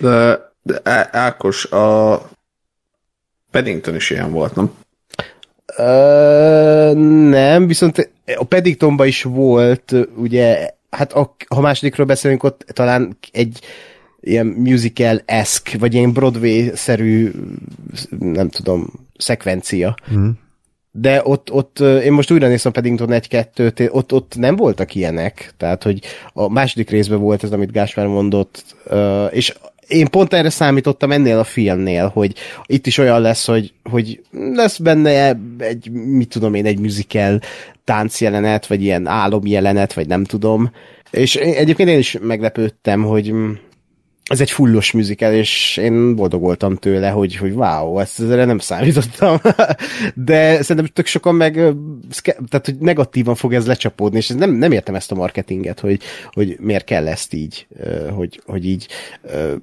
De, 0.00 0.38
de 0.62 0.80
Ákos, 1.10 1.64
a 1.64 2.22
Paddington 3.50 3.94
is 3.94 4.10
ilyen 4.10 4.32
volt, 4.32 4.54
nem? 4.54 4.72
Ö, 5.76 6.92
nem, 7.28 7.66
viszont 7.66 8.10
a 8.36 8.44
Paddingtonban 8.44 9.06
is 9.06 9.22
volt, 9.22 9.94
ugye, 10.16 10.70
hát 10.90 11.12
a, 11.12 11.36
ha 11.48 11.60
másodikról 11.60 12.06
beszélünk, 12.06 12.42
ott 12.42 12.64
talán 12.72 13.16
egy 13.32 13.60
ilyen 14.20 14.46
musical-eszk, 14.46 15.70
vagy 15.78 15.94
ilyen 15.94 16.12
Broadway-szerű, 16.12 17.30
nem 18.18 18.48
tudom, 18.48 18.92
szekvencia. 19.16 19.94
Mm. 20.12 20.30
De 20.92 21.20
ott, 21.24 21.52
ott 21.52 21.80
én 21.80 22.12
most 22.12 22.30
újra 22.30 22.48
néztem 22.48 22.72
a 22.74 22.80
Paddington 22.80 23.08
1-2-t, 23.10 23.92
ott, 23.92 24.12
ott 24.12 24.34
nem 24.36 24.56
voltak 24.56 24.94
ilyenek, 24.94 25.52
tehát 25.56 25.82
hogy 25.82 26.00
a 26.32 26.48
második 26.48 26.90
részben 26.90 27.18
volt 27.18 27.44
ez, 27.44 27.52
amit 27.52 27.72
Gáspár 27.72 28.06
mondott, 28.06 28.64
és 29.30 29.54
én 29.90 30.08
pont 30.10 30.32
erre 30.32 30.50
számítottam 30.50 31.12
ennél 31.12 31.38
a 31.38 31.44
filmnél, 31.44 32.08
hogy 32.08 32.34
itt 32.66 32.86
is 32.86 32.98
olyan 32.98 33.20
lesz, 33.20 33.46
hogy, 33.46 33.72
hogy 33.90 34.22
lesz 34.30 34.78
benne 34.78 35.36
egy, 35.58 35.90
mit 35.90 36.28
tudom 36.28 36.54
én, 36.54 36.66
egy 36.66 36.78
musical 36.78 37.40
táncjelenet, 37.84 38.66
vagy 38.66 38.82
ilyen 38.82 39.06
álomjelenet, 39.06 39.92
vagy 39.92 40.06
nem 40.06 40.24
tudom. 40.24 40.70
És 41.10 41.36
egyébként 41.36 41.88
én 41.88 41.98
is 41.98 42.16
meglepődtem, 42.20 43.02
hogy 43.02 43.34
ez 44.30 44.40
egy 44.40 44.50
fullos 44.50 44.92
musical, 44.92 45.32
és 45.32 45.76
én 45.76 46.14
boldog 46.16 46.40
voltam 46.40 46.76
tőle, 46.76 47.08
hogy, 47.08 47.36
hogy 47.36 47.52
wow, 47.52 47.98
ezt 47.98 48.20
ezzel 48.20 48.46
nem 48.46 48.58
számítottam. 48.58 49.40
De 50.14 50.62
szerintem 50.62 50.86
tök 50.92 51.06
sokan 51.06 51.34
meg, 51.34 51.52
tehát 52.24 52.64
hogy 52.64 52.76
negatívan 52.78 53.34
fog 53.34 53.54
ez 53.54 53.66
lecsapódni, 53.66 54.18
és 54.18 54.28
nem, 54.28 54.50
nem 54.50 54.72
értem 54.72 54.94
ezt 54.94 55.12
a 55.12 55.14
marketinget, 55.14 55.80
hogy, 55.80 56.00
hogy 56.32 56.56
miért 56.60 56.84
kell 56.84 57.08
ezt 57.08 57.34
így, 57.34 57.66
hogy, 58.14 58.40
hogy 58.46 58.66
így 58.66 58.88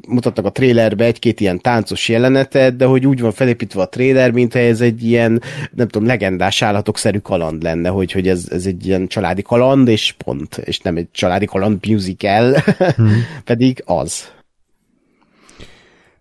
mutatnak 0.07 0.45
a 0.45 0.52
trailerbe 0.52 1.06
egy-két 1.06 1.39
ilyen 1.39 1.61
táncos 1.61 2.10
jelenetet, 2.10 2.76
de 2.76 2.85
hogy 2.85 3.07
úgy 3.07 3.22
van 3.22 3.31
felépítve 3.31 3.81
a 3.81 3.89
trailer, 3.89 4.31
mintha 4.31 4.60
ez 4.60 4.81
egy 4.81 5.03
ilyen, 5.03 5.41
nem 5.76 5.88
tudom, 5.88 6.07
legendás 6.07 6.61
állatokszerű 6.61 7.18
kaland 7.18 7.64
lenne, 7.64 7.89
hogy, 7.89 8.11
hogy 8.11 8.27
ez, 8.27 8.48
ez 8.49 8.65
egy 8.65 8.88
ilyen 8.88 9.07
családi 9.07 9.41
kaland, 9.41 9.88
és 9.88 10.15
pont, 10.26 10.57
és 10.57 10.80
nem 10.80 10.98
egy 10.98 11.07
családi 11.11 11.45
kaland 11.45 11.88
musical, 11.88 12.64
hmm. 12.95 13.23
pedig 13.44 13.84
az. 13.85 14.35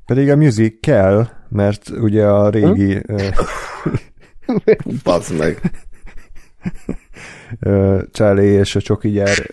Pedig 0.07 0.31
a 0.31 0.37
music 0.37 0.81
kell, 0.81 1.28
mert 1.49 1.89
ugye 1.89 2.27
a 2.27 2.49
régi... 2.49 3.03
Bazd 5.05 5.39
meg. 5.39 5.61
Charlie 8.12 8.47
és 8.47 8.77
a 8.77 8.81
Csoki 8.81 9.11
gyár 9.11 9.53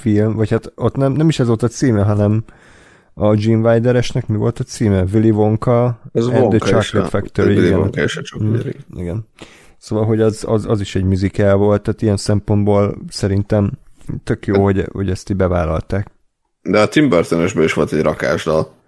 film, 0.00 0.34
vagy 0.34 0.50
hát 0.50 0.72
ott 0.74 0.96
nem, 0.96 1.12
nem 1.12 1.28
is 1.28 1.38
ez 1.38 1.46
volt 1.46 1.62
a 1.62 1.68
címe, 1.68 2.02
hanem 2.02 2.44
a 3.14 3.34
Gene 3.34 3.70
Wilderesnek 3.70 4.26
mi 4.26 4.36
volt 4.36 4.58
a 4.58 4.64
címe? 4.64 5.04
Willy 5.12 5.30
Wonka 5.30 6.00
ez 6.12 6.26
and 6.26 6.36
Wonka 6.36 6.56
the 6.56 6.66
Chocolate 6.66 7.04
is, 7.04 7.10
Factory. 7.10 7.54
Willy 7.54 7.66
igen. 7.66 7.78
Wonka 7.78 8.02
és 8.02 8.16
a 8.16 8.22
Chocolate 8.22 8.72
Mm, 8.94 8.98
igen. 8.98 9.26
Szóval, 9.78 10.04
hogy 10.04 10.20
az, 10.20 10.44
az, 10.46 10.66
az 10.66 10.80
is 10.80 10.94
egy 10.94 11.04
musical 11.04 11.56
volt, 11.56 11.82
tehát 11.82 12.02
ilyen 12.02 12.16
szempontból 12.16 12.98
szerintem 13.08 13.70
tök 14.24 14.46
jó, 14.46 14.62
hogy, 14.62 14.84
hogy 14.92 15.10
ezt 15.10 15.30
így 15.30 15.36
bevállalták. 15.36 16.10
De 16.62 16.80
a 16.80 16.88
Tim 16.88 17.08
burton 17.08 17.44
is 17.44 17.72
volt 17.72 17.92
egy 17.92 18.02
rakásdal. 18.02 18.78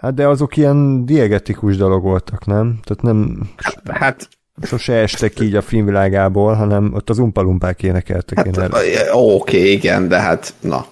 Hát 0.00 0.14
de 0.14 0.26
azok 0.28 0.56
ilyen 0.56 1.04
diegetikus 1.06 1.76
dolog 1.76 2.02
voltak, 2.02 2.46
nem? 2.46 2.78
Tehát 2.82 3.02
nem 3.02 3.50
Hát, 3.90 4.28
sose 4.62 4.92
estek 4.92 5.40
így 5.40 5.54
a 5.54 5.62
filmvilágából, 5.62 6.54
hanem 6.54 6.94
ott 6.94 7.10
az 7.10 7.18
umpalumpák 7.18 7.82
énekeltek. 7.82 8.36
hát 8.36 8.46
én 8.46 8.60
erre. 8.60 9.10
oké, 9.12 9.70
igen, 9.72 10.08
de 10.08 10.20
hát, 10.20 10.54
na. 10.60 10.86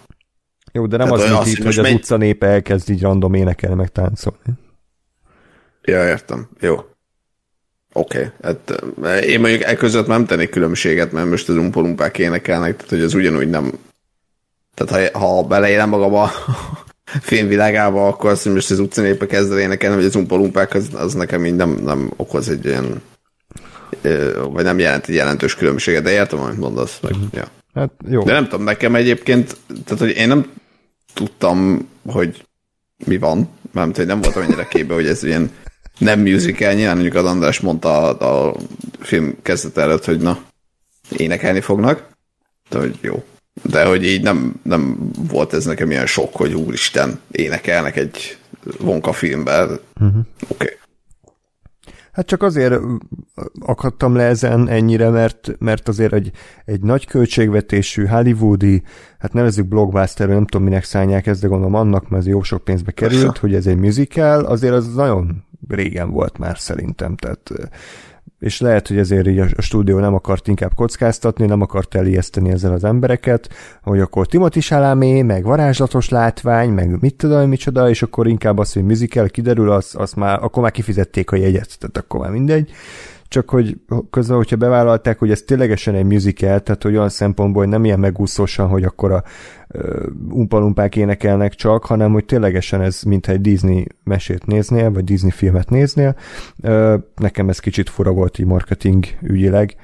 Jó, 0.72 0.86
de 0.86 0.96
nem 0.96 1.08
Tehát 1.08 1.24
az, 1.24 1.30
mint 1.30 1.46
itt, 1.46 1.64
hogy 1.64 1.78
az 1.78 1.84
megy- 1.84 1.94
utca 1.94 2.16
népe 2.16 2.46
elkezd 2.46 2.90
így 2.90 3.02
random 3.02 3.34
énekelni, 3.34 3.76
meg 3.76 3.88
táncolni. 3.88 4.52
Ja, 5.82 6.06
értem. 6.06 6.48
Jó. 6.60 6.74
Oké. 7.92 8.18
Okay. 8.18 8.30
Hát, 8.42 8.82
én 9.24 9.40
mondjuk 9.40 9.62
e 9.62 9.74
között 9.74 10.06
nem 10.06 10.26
tennék 10.26 10.50
különbséget, 10.50 11.12
mert 11.12 11.28
most 11.30 11.48
az 11.48 11.56
umpolumpák 11.56 12.18
énekelnek, 12.18 12.76
tehát 12.76 12.90
hogy 12.90 13.00
az 13.02 13.14
ugyanúgy 13.14 13.48
nem... 13.48 13.72
Tehát 14.74 15.12
ha, 15.12 15.18
ha 15.18 15.42
beleélem 15.42 15.88
magam 15.88 16.14
a 16.14 16.30
filmvilágába, 17.20 18.06
akkor 18.06 18.30
azt, 18.30 18.42
hogy 18.42 18.52
most 18.52 18.70
az 18.70 18.78
utcanépe 18.78 19.26
kezd 19.26 19.52
el 19.52 19.58
énekelni, 19.58 19.96
vagy 19.96 20.04
az 20.04 20.14
umpolumpák, 20.14 20.74
az, 20.74 20.88
az 20.92 21.14
nekem 21.14 21.46
így 21.46 21.56
nem, 21.56 21.70
nem 21.70 22.12
okoz 22.16 22.48
egy 22.48 22.64
ilyen 22.64 23.02
vagy 24.50 24.64
nem 24.64 24.78
jelent 24.78 25.06
egy 25.08 25.14
jelentős 25.14 25.54
különbséget, 25.54 26.02
de 26.02 26.10
értem, 26.10 26.40
amit 26.40 26.58
mondasz. 26.58 27.00
Meg, 27.00 27.12
ja. 27.32 27.48
Hát 27.74 27.90
jó. 28.08 28.22
De 28.22 28.32
nem 28.32 28.48
tudom, 28.48 28.64
nekem 28.64 28.94
egyébként, 28.94 29.56
tehát 29.84 30.02
hogy 30.02 30.16
én 30.16 30.28
nem 30.28 30.50
tudtam, 31.14 31.88
hogy 32.06 32.44
mi 33.04 33.18
van, 33.18 33.48
mert 33.72 33.96
hogy 33.96 34.06
nem 34.06 34.20
voltam 34.20 34.42
ennyire 34.42 34.68
képbe, 34.68 34.94
hogy 34.94 35.06
ez 35.06 35.22
ilyen 35.22 35.50
nem 35.98 36.20
musical, 36.20 36.72
nyilván 36.72 36.94
mondjuk 36.94 37.14
az 37.14 37.24
András 37.24 37.60
mondta 37.60 38.16
a, 38.16 38.48
a 38.48 38.56
film 38.98 39.36
kezdet 39.42 39.78
előtt, 39.78 40.04
hogy 40.04 40.20
na, 40.20 40.38
énekelni 41.16 41.60
fognak, 41.60 42.08
de 42.68 42.78
hogy 42.78 42.98
jó. 43.00 43.24
De 43.62 43.84
hogy 43.84 44.04
így 44.04 44.22
nem, 44.22 44.60
nem 44.62 45.10
volt 45.30 45.52
ez 45.52 45.64
nekem 45.64 45.90
ilyen 45.90 46.06
sok, 46.06 46.34
hogy 46.36 46.54
úristen, 46.54 47.20
énekelnek 47.30 47.96
egy 47.96 48.38
Vonka 48.78 49.12
filmben. 49.12 49.78
Uh-huh. 50.00 50.18
Oké. 50.42 50.54
Okay. 50.64 50.76
Hát 52.18 52.26
csak 52.26 52.42
azért 52.42 52.80
akadtam 53.60 54.16
le 54.16 54.22
ezen 54.24 54.68
ennyire, 54.68 55.08
mert, 55.08 55.50
mert 55.58 55.88
azért 55.88 56.12
egy, 56.12 56.30
egy 56.64 56.80
nagy 56.80 57.06
költségvetésű, 57.06 58.04
hollywoodi, 58.04 58.82
hát 59.18 59.32
nevezzük 59.32 59.66
blockbuster, 59.66 60.28
nem 60.28 60.46
tudom 60.46 60.66
minek 60.66 60.84
szállják 60.84 61.26
ezt, 61.26 61.40
de 61.40 61.46
gondolom 61.46 61.74
annak, 61.74 62.08
mert 62.08 62.22
ez 62.22 62.28
jó 62.28 62.42
sok 62.42 62.64
pénzbe 62.64 62.90
került, 62.90 63.24
Persze. 63.24 63.40
hogy 63.40 63.54
ez 63.54 63.66
egy 63.66 63.76
musical, 63.76 64.44
azért 64.44 64.72
az 64.72 64.94
nagyon 64.94 65.44
régen 65.68 66.10
volt 66.10 66.38
már 66.38 66.58
szerintem, 66.58 67.16
tehát 67.16 67.52
és 68.38 68.60
lehet, 68.60 68.88
hogy 68.88 68.98
ezért 68.98 69.26
így 69.26 69.38
a 69.38 69.62
stúdió 69.62 69.98
nem 69.98 70.14
akart 70.14 70.48
inkább 70.48 70.74
kockáztatni, 70.74 71.46
nem 71.46 71.60
akart 71.60 71.94
elijeszteni 71.94 72.50
ezzel 72.50 72.72
az 72.72 72.84
embereket, 72.84 73.48
hogy 73.82 74.00
akkor 74.00 74.26
Timothy 74.26 74.60
Chalamet, 74.60 75.24
meg 75.24 75.44
varázslatos 75.44 76.08
látvány, 76.08 76.70
meg 76.70 77.00
mit 77.00 77.14
tudom, 77.14 77.48
micsoda, 77.48 77.88
és 77.88 78.02
akkor 78.02 78.26
inkább 78.26 78.58
az, 78.58 78.72
hogy 78.72 78.84
musical 78.84 79.28
kiderül, 79.28 79.70
az, 79.70 79.94
az 79.98 80.12
már, 80.12 80.38
akkor 80.42 80.62
már 80.62 80.72
kifizették 80.72 81.30
a 81.30 81.36
jegyet, 81.36 81.78
tehát 81.78 81.96
akkor 81.96 82.20
már 82.20 82.30
mindegy. 82.30 82.70
Csak 83.28 83.50
hogy 83.50 83.76
közben, 84.10 84.36
hogyha 84.36 84.56
bevállalták, 84.56 85.18
hogy 85.18 85.30
ez 85.30 85.42
ténylegesen 85.42 85.94
egy 85.94 86.04
musical, 86.04 86.60
tehát 86.60 86.82
hogy 86.82 86.96
olyan 86.96 87.08
szempontból, 87.08 87.62
hogy 87.62 87.72
nem 87.72 87.84
ilyen 87.84 88.00
megúszósan, 88.00 88.68
hogy 88.68 88.84
akkor 88.84 89.12
a 89.12 89.22
umpalumpák 90.28 90.96
énekelnek 90.96 91.54
csak, 91.54 91.84
hanem 91.84 92.12
hogy 92.12 92.24
ténylegesen 92.24 92.80
ez 92.80 93.02
mintha 93.02 93.32
egy 93.32 93.40
Disney 93.40 93.86
mesét 94.04 94.46
néznél, 94.46 94.92
vagy 94.92 95.04
Disney 95.04 95.30
filmet 95.30 95.70
néznél. 95.70 96.16
Nekem 97.16 97.48
ez 97.48 97.58
kicsit 97.58 97.88
fura 97.88 98.10
volt 98.10 98.38
így 98.38 98.46
marketing 98.46 99.04
ügyileg, 99.22 99.76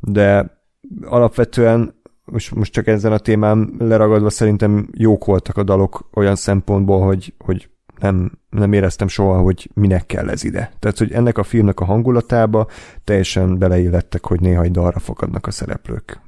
de 0.00 0.58
alapvetően 1.02 1.94
most, 2.24 2.54
most 2.54 2.72
csak 2.72 2.86
ezen 2.86 3.12
a 3.12 3.18
témán 3.18 3.74
leragadva 3.78 4.30
szerintem 4.30 4.88
jók 4.92 5.24
voltak 5.24 5.56
a 5.56 5.62
dalok 5.62 6.08
olyan 6.14 6.36
szempontból, 6.36 7.00
hogy, 7.00 7.34
hogy 7.38 7.68
nem, 8.00 8.38
nem 8.50 8.72
éreztem 8.72 9.08
soha, 9.08 9.40
hogy 9.40 9.70
minek 9.74 10.06
kell 10.06 10.28
ez 10.28 10.44
ide. 10.44 10.72
Tehát, 10.78 10.98
hogy 10.98 11.12
ennek 11.12 11.38
a 11.38 11.42
filmnek 11.42 11.80
a 11.80 11.84
hangulatába 11.84 12.66
teljesen 13.04 13.58
beleillettek, 13.58 14.26
hogy 14.26 14.40
néha 14.40 14.62
egy 14.62 14.70
dalra 14.70 14.98
fogadnak 14.98 15.46
a 15.46 15.50
szereplők. 15.50 16.20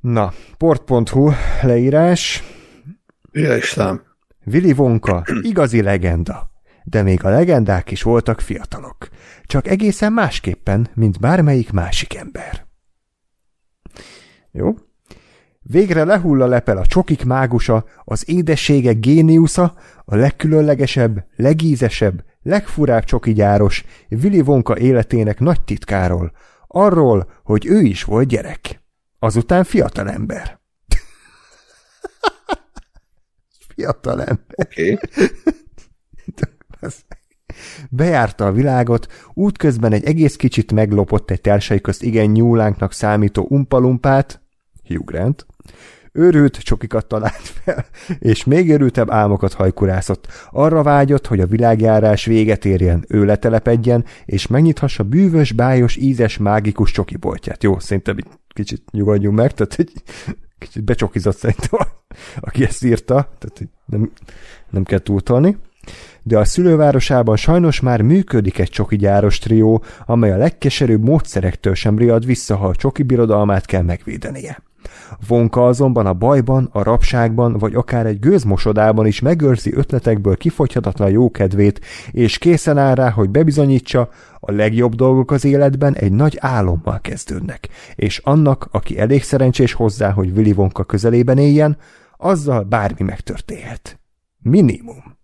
Na, 0.00 0.32
port.hu 0.58 1.30
leírás. 1.62 2.42
Ja, 3.32 3.56
Istenem. 3.56 4.02
Willy 4.46 4.72
Wonka, 4.72 5.24
igazi 5.42 5.82
legenda. 5.82 6.50
De 6.84 7.02
még 7.02 7.24
a 7.24 7.28
legendák 7.28 7.90
is 7.90 8.02
voltak 8.02 8.40
fiatalok. 8.40 9.08
Csak 9.44 9.66
egészen 9.68 10.12
másképpen, 10.12 10.88
mint 10.94 11.20
bármelyik 11.20 11.72
másik 11.72 12.14
ember. 12.14 12.66
Jó? 14.50 14.74
Végre 15.70 16.04
lehull 16.04 16.42
a 16.42 16.46
lepel 16.46 16.76
a 16.76 16.86
csokik 16.86 17.24
mágusa, 17.24 17.84
az 18.04 18.28
édességek 18.28 18.98
géniusza, 18.98 19.74
a 20.04 20.16
legkülönlegesebb, 20.16 21.24
legízesebb, 21.36 22.24
legfurább 22.42 23.04
csokigyáros, 23.04 23.84
Willy 24.10 24.40
Wonka 24.40 24.78
életének 24.78 25.38
nagy 25.38 25.60
titkáról. 25.64 26.32
Arról, 26.66 27.30
hogy 27.42 27.66
ő 27.66 27.80
is 27.80 28.04
volt 28.04 28.28
gyerek. 28.28 28.82
Azután 29.18 29.64
fiatal 29.64 30.10
ember. 30.10 30.60
fiatal 33.74 34.20
ember. 34.20 34.54
Oké. 34.54 34.92
Okay. 34.92 35.28
Bejárta 37.90 38.46
a 38.46 38.52
világot, 38.52 39.06
útközben 39.34 39.92
egy 39.92 40.04
egész 40.04 40.36
kicsit 40.36 40.72
meglopott 40.72 41.30
egy 41.30 41.40
társai 41.40 41.80
közt 41.80 42.02
igen 42.02 42.30
nyúlánknak 42.30 42.92
számító 42.92 43.46
umpalumpát, 43.48 44.42
Hugh 44.84 45.04
Grant, 45.04 45.46
őrült 46.12 46.56
csokikat 46.56 47.06
talált 47.06 47.52
fel, 47.62 47.86
és 48.18 48.44
még 48.44 48.70
őrültebb 48.70 49.10
álmokat 49.10 49.52
hajkurászott. 49.52 50.26
Arra 50.50 50.82
vágyott, 50.82 51.26
hogy 51.26 51.40
a 51.40 51.46
világjárás 51.46 52.24
véget 52.24 52.64
érjen, 52.64 53.04
ő 53.08 53.24
letelepedjen, 53.24 54.04
és 54.24 54.46
megnyithassa 54.46 55.02
bűvös, 55.02 55.52
bájos, 55.52 55.96
ízes, 55.96 56.36
mágikus 56.36 56.90
csokiboltját. 56.90 57.62
Jó, 57.62 57.78
szerintem 57.78 58.16
kicsit 58.48 58.82
nyugodjunk 58.90 59.36
meg, 59.36 59.54
tehát 59.54 59.74
egy 59.78 59.92
kicsit 60.58 60.84
becsokizott 60.84 61.36
szerintem, 61.36 61.80
aki 62.40 62.64
ezt 62.64 62.84
írta, 62.84 63.14
tehát 63.38 63.68
nem, 63.86 64.12
nem 64.70 64.82
kell 64.82 64.98
túltolni 64.98 65.56
de 66.22 66.38
a 66.38 66.44
szülővárosában 66.44 67.36
sajnos 67.36 67.80
már 67.80 68.02
működik 68.02 68.58
egy 68.58 68.68
csoki 68.68 68.96
gyáros 68.96 69.38
trió, 69.38 69.82
amely 70.06 70.32
a 70.32 70.36
legkeserűbb 70.36 71.04
módszerektől 71.04 71.74
sem 71.74 71.98
riad 71.98 72.26
vissza, 72.26 72.56
ha 72.56 72.66
a 72.66 72.74
csoki 72.74 73.02
birodalmát 73.02 73.66
kell 73.66 73.82
megvédenie. 73.82 74.62
Vonka 75.28 75.66
azonban 75.66 76.06
a 76.06 76.12
bajban, 76.12 76.68
a 76.72 76.82
rabságban, 76.82 77.58
vagy 77.58 77.74
akár 77.74 78.06
egy 78.06 78.18
gőzmosodában 78.18 79.06
is 79.06 79.20
megőrzi 79.20 79.74
ötletekből 79.74 80.36
kifogyhatatlan 80.36 81.10
jókedvét, 81.10 81.80
és 82.10 82.38
készen 82.38 82.78
áll 82.78 82.94
rá, 82.94 83.10
hogy 83.10 83.30
bebizonyítsa, 83.30 84.08
a 84.40 84.52
legjobb 84.52 84.94
dolgok 84.94 85.30
az 85.30 85.44
életben 85.44 85.94
egy 85.94 86.12
nagy 86.12 86.36
álommal 86.40 87.00
kezdődnek, 87.00 87.68
és 87.94 88.18
annak, 88.18 88.68
aki 88.70 88.98
elég 88.98 89.22
szerencsés 89.22 89.72
hozzá, 89.72 90.10
hogy 90.10 90.30
Willy 90.36 90.52
Wonka 90.52 90.84
közelében 90.84 91.38
éljen, 91.38 91.76
azzal 92.16 92.62
bármi 92.62 93.04
megtörténhet. 93.04 93.98
Minimum. 94.42 95.17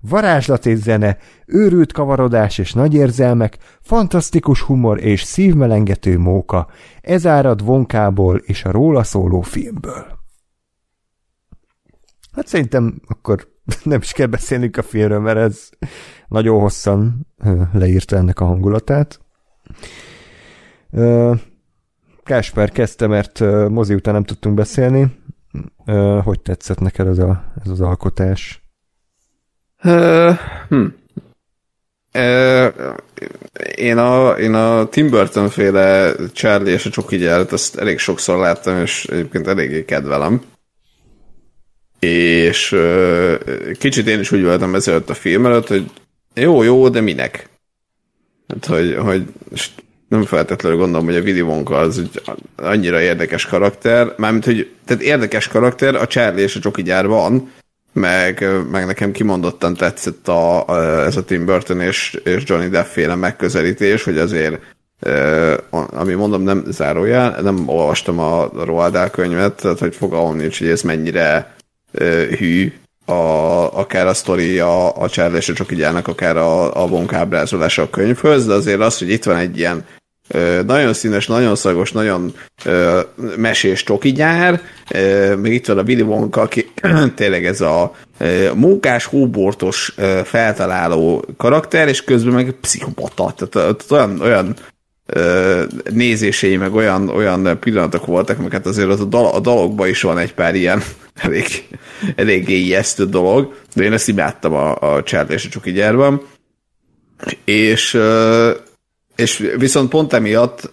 Varázslat 0.00 0.66
és 0.66 0.78
zene, 0.78 1.18
őrült 1.46 1.92
kavarodás 1.92 2.58
és 2.58 2.72
nagy 2.72 2.94
érzelmek, 2.94 3.58
fantasztikus 3.80 4.60
humor 4.60 5.00
és 5.00 5.22
szívmelengető 5.22 6.18
móka, 6.18 6.68
ez 7.00 7.26
árad 7.26 7.64
vonkából 7.64 8.36
és 8.36 8.64
a 8.64 8.70
róla 8.70 9.02
szóló 9.02 9.40
filmből. 9.40 10.06
Hát 12.32 12.46
szerintem 12.46 13.00
akkor 13.06 13.48
nem 13.82 14.00
is 14.00 14.12
kell 14.12 14.26
beszélnünk 14.26 14.76
a 14.76 14.82
filmről, 14.82 15.20
mert 15.20 15.38
ez 15.38 15.68
nagyon 16.28 16.60
hosszan 16.60 17.26
leírta 17.72 18.16
ennek 18.16 18.40
a 18.40 18.44
hangulatát. 18.44 19.20
Kásper 22.22 22.70
kezdte, 22.70 23.06
mert 23.06 23.40
mozi 23.68 23.94
után 23.94 24.14
nem 24.14 24.24
tudtunk 24.24 24.54
beszélni. 24.54 25.24
Hogy 26.22 26.40
tetszett 26.40 26.80
neked 26.80 27.06
ez, 27.06 27.18
a, 27.18 27.52
ez 27.64 27.70
az 27.70 27.80
alkotás? 27.80 28.65
Uh, 29.84 30.38
én, 33.74 33.98
a, 33.98 34.30
én 34.30 34.54
a 34.54 34.88
Tim 34.88 35.10
Burton 35.10 35.48
féle 35.48 36.12
Charlie 36.32 36.72
és 36.72 36.86
a 36.86 36.90
Csoki 36.90 37.16
gyárat 37.16 37.52
azt 37.52 37.76
elég 37.76 37.98
sokszor 37.98 38.38
láttam, 38.38 38.80
és 38.80 39.04
egyébként 39.04 39.46
eléggé 39.46 39.84
kedvelem. 39.84 40.42
És 41.98 42.76
kicsit 43.78 44.06
én 44.06 44.20
is 44.20 44.32
úgy 44.32 44.42
voltam 44.42 44.74
ezelőtt 44.74 45.10
a 45.10 45.14
film 45.14 45.46
előtt, 45.46 45.68
hogy 45.68 45.90
jó, 46.34 46.62
jó, 46.62 46.88
de 46.88 47.00
minek? 47.00 47.48
Hát, 48.48 48.66
hogy, 48.66 48.96
hogy 48.96 49.22
nem 50.08 50.24
feltétlenül 50.24 50.78
gondolom, 50.78 51.06
hogy 51.06 51.16
a 51.16 51.20
Willy 51.20 51.40
Wonka 51.40 51.76
az 51.76 51.98
úgy 51.98 52.22
annyira 52.56 53.00
érdekes 53.00 53.46
karakter, 53.46 54.14
mármint, 54.16 54.44
hogy 54.44 54.70
tehát 54.84 55.02
érdekes 55.02 55.48
karakter, 55.48 55.94
a 55.94 56.06
Charlie 56.06 56.42
és 56.42 56.56
a 56.56 56.60
Csoki 56.60 56.82
gyár 56.82 57.06
van, 57.06 57.52
meg, 57.96 58.46
meg 58.70 58.86
nekem 58.86 59.12
kimondottan 59.12 59.74
tetszett 59.74 60.28
a, 60.28 60.66
a, 60.66 61.04
ez 61.04 61.16
a 61.16 61.24
Tim 61.24 61.44
Burton 61.44 61.80
és, 61.80 62.20
és 62.24 62.42
Johnny 62.46 62.68
Depp 62.68 62.86
féle 62.86 63.14
megközelítés, 63.14 64.04
hogy 64.04 64.18
azért 64.18 64.58
ami 65.90 66.12
mondom, 66.12 66.42
nem 66.42 66.64
zárójel, 66.68 67.40
nem 67.42 67.68
olvastam 67.68 68.18
a 68.18 68.50
Roald 68.64 69.10
könyvet, 69.10 69.54
tehát 69.54 69.78
hogy 69.78 69.96
fogalmam 69.96 70.36
nincs, 70.36 70.58
hogy 70.58 70.68
ez 70.68 70.82
mennyire 70.82 71.54
hű, 72.38 72.72
a, 73.04 73.12
akár 73.78 74.06
a 74.06 74.14
sztori 74.14 74.58
a, 74.58 75.02
a 75.02 75.08
Charlie 75.08 75.36
és 75.36 75.48
a 75.48 75.52
Csoki 75.52 75.74
gyárnak, 75.74 76.08
akár 76.08 76.36
a, 76.36 76.82
a 76.82 76.86
Wonka 76.86 77.16
ábrázolása 77.16 77.82
a 77.82 77.90
könyvhöz, 77.90 78.46
de 78.46 78.52
azért 78.52 78.80
az, 78.80 78.98
hogy 78.98 79.10
itt 79.10 79.24
van 79.24 79.36
egy 79.36 79.58
ilyen 79.58 79.84
nagyon 80.66 80.92
színes, 80.92 81.26
nagyon 81.26 81.56
szagos, 81.56 81.92
nagyon 81.92 82.34
mesés 83.36 83.82
tokigyár, 83.82 84.60
ö, 84.90 85.34
még 85.36 85.52
itt 85.52 85.66
van 85.66 85.78
a 85.78 85.82
Willy 85.82 86.02
Wonka, 86.02 86.40
aki 86.40 86.72
tényleg 87.14 87.44
ez 87.44 87.60
a 87.60 87.94
munkás, 88.54 89.04
hóbortos 89.04 89.94
feltaláló 90.24 91.24
karakter, 91.36 91.88
és 91.88 92.04
közben 92.04 92.32
meg 92.32 92.50
pszichopata, 92.60 93.32
tehát, 93.32 93.50
tehát 93.50 93.90
olyan, 93.90 94.20
olyan 94.20 94.54
ö, 95.06 95.64
nézései, 95.90 96.56
meg 96.56 96.74
olyan, 96.74 97.08
olyan 97.08 97.58
pillanatok 97.60 98.06
voltak, 98.06 98.38
meg 98.38 98.52
hát 98.52 98.66
azért 98.66 98.88
az 98.88 99.00
a, 99.00 99.04
dal, 99.04 99.26
a 99.26 99.40
dalokban 99.40 99.88
is 99.88 100.02
van 100.02 100.18
egy 100.18 100.34
pár 100.34 100.54
ilyen 100.54 100.82
elég, 101.14 101.68
eléggé 102.16 102.54
ijesztő 102.54 103.06
dolog, 103.06 103.54
de 103.74 103.84
én 103.84 103.92
ezt 103.92 104.08
imádtam 104.08 104.52
a, 104.52 104.94
a 104.94 105.02
Charlie 105.02 105.34
és 105.34 105.46
a 105.46 105.48
Csoki 105.48 105.72
gyárban, 105.72 106.22
és 107.44 107.98
és 109.16 109.52
viszont 109.58 109.88
pont 109.88 110.12
emiatt 110.12 110.72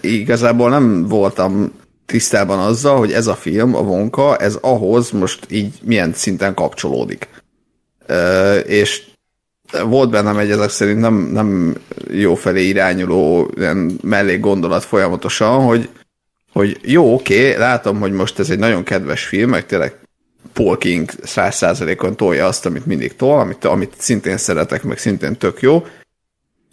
igazából 0.00 0.70
nem 0.70 1.06
voltam 1.06 1.72
tisztában 2.06 2.58
azzal, 2.58 2.98
hogy 2.98 3.12
ez 3.12 3.26
a 3.26 3.34
film, 3.34 3.74
a 3.74 3.82
Vonka, 3.82 4.36
ez 4.36 4.58
ahhoz 4.60 5.10
most 5.10 5.46
így 5.50 5.74
milyen 5.82 6.12
szinten 6.12 6.54
kapcsolódik. 6.54 7.28
Uh, 8.08 8.60
és 8.66 9.02
volt 9.84 10.10
bennem 10.10 10.36
egy 10.36 10.50
ezek 10.50 10.70
szerint 10.70 11.00
nem, 11.00 11.14
nem 11.14 11.76
jó 12.10 12.34
felé 12.34 12.66
irányuló 12.66 13.50
ilyen 13.56 13.98
mellék 14.02 14.40
gondolat 14.40 14.84
folyamatosan, 14.84 15.64
hogy, 15.64 15.88
hogy 16.52 16.78
jó, 16.82 17.14
oké, 17.14 17.48
okay, 17.48 17.58
látom, 17.58 18.00
hogy 18.00 18.12
most 18.12 18.38
ez 18.38 18.50
egy 18.50 18.58
nagyon 18.58 18.82
kedves 18.82 19.24
film, 19.24 19.50
meg 19.50 19.66
tényleg 19.66 19.98
Paul 20.52 20.78
King 20.78 21.10
száz 21.22 21.56
százalékon 21.56 22.16
tolja 22.16 22.46
azt, 22.46 22.66
amit 22.66 22.86
mindig 22.86 23.16
tol, 23.16 23.40
amit, 23.40 23.64
amit 23.64 23.94
szintén 23.98 24.36
szeretek, 24.36 24.82
meg 24.82 24.98
szintén 24.98 25.36
tök 25.36 25.60
jó, 25.62 25.86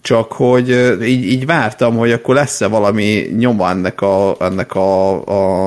csak 0.05 0.31
hogy 0.31 0.69
így, 1.01 1.23
így 1.23 1.45
vártam, 1.45 1.97
hogy 1.97 2.11
akkor 2.11 2.35
lesz-e 2.35 2.67
valami 2.67 3.33
nyoma 3.37 3.69
ennek 3.69 4.01
a, 4.01 4.35
ennek 4.39 4.75
a, 4.75 5.11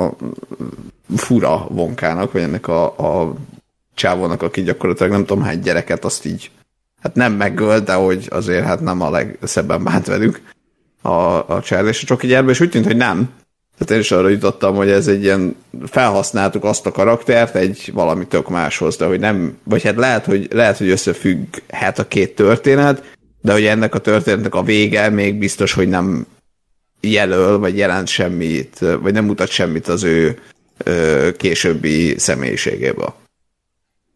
a 0.05 0.13
fura 1.17 1.67
vonkának, 1.69 2.33
vagy 2.33 2.43
ennek 2.43 2.69
a, 2.69 2.85
a 2.85 3.35
csávónak, 3.95 4.43
aki 4.43 4.63
gyakorlatilag 4.63 5.13
nem 5.13 5.25
tudom 5.25 5.43
hány 5.43 5.61
gyereket, 5.61 6.05
azt 6.05 6.27
így 6.27 6.51
hát 7.03 7.15
nem 7.15 7.33
megölt, 7.33 7.85
de 7.85 7.93
hogy 7.93 8.27
azért 8.31 8.65
hát 8.65 8.81
nem 8.81 9.01
a 9.01 9.11
legszebben 9.11 9.85
bánt 9.85 10.07
velük 10.07 10.41
a, 11.03 11.11
a 11.49 11.61
Charlie 11.63 11.89
és 11.89 12.03
a 12.03 12.07
Csoki 12.07 12.27
gyerbe, 12.27 12.51
és 12.51 12.61
úgy 12.61 12.71
tűnt, 12.71 12.87
hogy 12.87 12.97
nem. 12.97 13.31
Tehát 13.79 13.93
én 13.93 13.99
is 13.99 14.11
arra 14.11 14.29
jutottam, 14.29 14.75
hogy 14.75 14.91
ez 14.91 15.09
egy 15.09 15.23
ilyen, 15.23 15.57
felhasználtuk 15.87 16.65
azt 16.65 16.87
a 16.87 16.93
karaktert 16.93 17.55
egy 17.55 17.91
valami 17.95 18.27
tök 18.27 18.49
máshoz, 18.49 18.97
de 18.97 19.07
hogy 19.07 19.21
nem, 19.21 19.59
vagy 19.65 19.83
hát 19.83 19.97
lehet, 19.97 20.25
hogy, 20.25 20.49
lehet, 20.53 20.79
hogy 20.79 20.89
összefügghet 20.89 21.99
a 21.99 22.09
két 22.09 22.35
történet, 22.35 23.17
de 23.41 23.53
hogy 23.53 23.65
ennek 23.65 23.95
a 23.95 23.99
történetnek 23.99 24.55
a 24.55 24.63
vége 24.63 25.09
még 25.09 25.35
biztos, 25.35 25.73
hogy 25.73 25.89
nem 25.89 26.27
jelöl, 27.01 27.59
vagy 27.59 27.77
jelent 27.77 28.09
semmit, 28.09 28.79
vagy 28.79 29.13
nem 29.13 29.25
mutat 29.25 29.49
semmit 29.49 29.89
az 29.89 30.03
ő 30.03 30.39
ö, 30.85 31.29
későbbi 31.37 32.19
személyiségéből. 32.19 33.15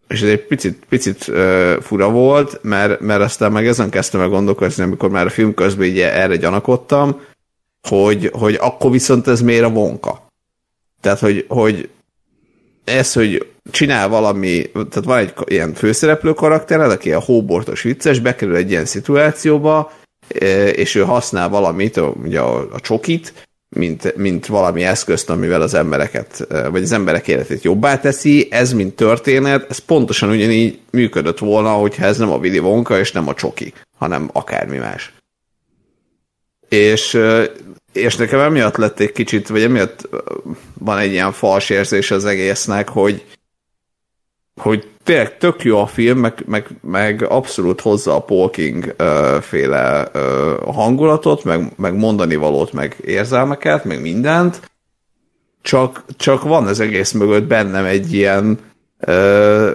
És 0.08 0.22
ez 0.22 0.28
egy 0.28 0.46
picit, 0.46 0.84
picit 0.88 1.28
ö, 1.28 1.76
fura 1.80 2.10
volt, 2.10 2.58
mert, 2.62 3.00
mert 3.00 3.22
aztán 3.22 3.52
meg 3.52 3.66
ezen 3.66 3.90
kezdtem 3.90 4.20
el 4.20 4.28
gondolkozni, 4.28 4.82
amikor 4.82 5.10
már 5.10 5.26
a 5.26 5.30
film 5.30 5.54
közben 5.54 5.86
így 5.86 6.00
erre 6.00 6.36
gyanakodtam, 6.36 7.20
hogy, 7.88 8.30
hogy 8.32 8.54
akkor 8.60 8.90
viszont 8.90 9.26
ez 9.26 9.40
miért 9.40 9.64
a 9.64 9.70
vonka. 9.70 10.26
Tehát, 11.00 11.18
hogy, 11.18 11.44
hogy 11.48 11.88
ez, 12.84 13.12
hogy 13.12 13.46
csinál 13.70 14.08
valami, 14.08 14.70
tehát 14.72 15.04
van 15.04 15.18
egy 15.18 15.34
ilyen 15.44 15.74
főszereplő 15.74 16.32
karaktered, 16.32 16.90
aki 16.90 17.12
a 17.12 17.20
hóbortos 17.20 17.82
vicces, 17.82 18.18
bekerül 18.18 18.56
egy 18.56 18.70
ilyen 18.70 18.84
szituációba, 18.84 19.92
e, 20.28 20.68
és 20.68 20.94
ő 20.94 21.00
használ 21.00 21.48
valamit, 21.48 22.00
ugye 22.22 22.40
a, 22.40 22.72
a 22.72 22.80
csokit, 22.80 23.32
mint, 23.76 24.16
mint 24.16 24.46
valami 24.46 24.82
eszközt, 24.82 25.30
amivel 25.30 25.62
az 25.62 25.74
embereket, 25.74 26.46
e, 26.50 26.68
vagy 26.68 26.82
az 26.82 26.92
emberek 26.92 27.28
életét 27.28 27.62
jobbá 27.62 28.00
teszi, 28.00 28.48
ez 28.50 28.72
mint 28.72 28.96
történet, 28.96 29.70
ez 29.70 29.78
pontosan 29.78 30.30
ugyanígy 30.30 30.80
működött 30.90 31.38
volna, 31.38 31.70
hogyha 31.70 32.04
ez 32.04 32.18
nem 32.18 32.30
a 32.30 32.36
Willy 32.36 32.58
Wonka, 32.58 32.98
és 32.98 33.12
nem 33.12 33.28
a 33.28 33.34
csoki, 33.34 33.72
hanem 33.98 34.30
akármi 34.32 34.78
más. 34.78 35.12
És 36.68 37.14
e, 37.14 37.50
és 37.92 38.16
nekem 38.16 38.40
emiatt 38.40 38.76
lett 38.76 39.00
egy 39.00 39.12
kicsit, 39.12 39.48
vagy 39.48 39.62
emiatt 39.62 40.08
van 40.78 40.98
egy 40.98 41.12
ilyen 41.12 41.32
fals 41.32 41.70
érzés 41.70 42.10
az 42.10 42.24
egésznek, 42.24 42.88
hogy 42.88 43.24
hogy 44.60 44.88
tényleg 45.04 45.38
tök 45.38 45.64
jó 45.64 45.78
a 45.78 45.86
film, 45.86 46.18
meg, 46.18 46.44
meg, 46.46 46.66
meg 46.80 47.26
abszolút 47.28 47.80
hozza 47.80 48.14
a 48.14 48.20
Paul 48.20 48.50
King 48.50 48.94
uh, 48.98 49.36
féle 49.40 50.10
uh, 50.14 50.74
hangulatot, 50.74 51.44
meg, 51.44 51.72
meg 51.76 51.94
mondani 51.94 52.36
valót, 52.36 52.72
meg 52.72 52.96
érzelmeket, 53.04 53.84
meg 53.84 54.00
mindent, 54.00 54.70
csak, 55.62 56.04
csak 56.16 56.42
van 56.42 56.66
az 56.66 56.80
egész 56.80 57.12
mögött 57.12 57.44
bennem 57.44 57.84
egy 57.84 58.12
ilyen 58.12 58.58
uh, 59.06 59.68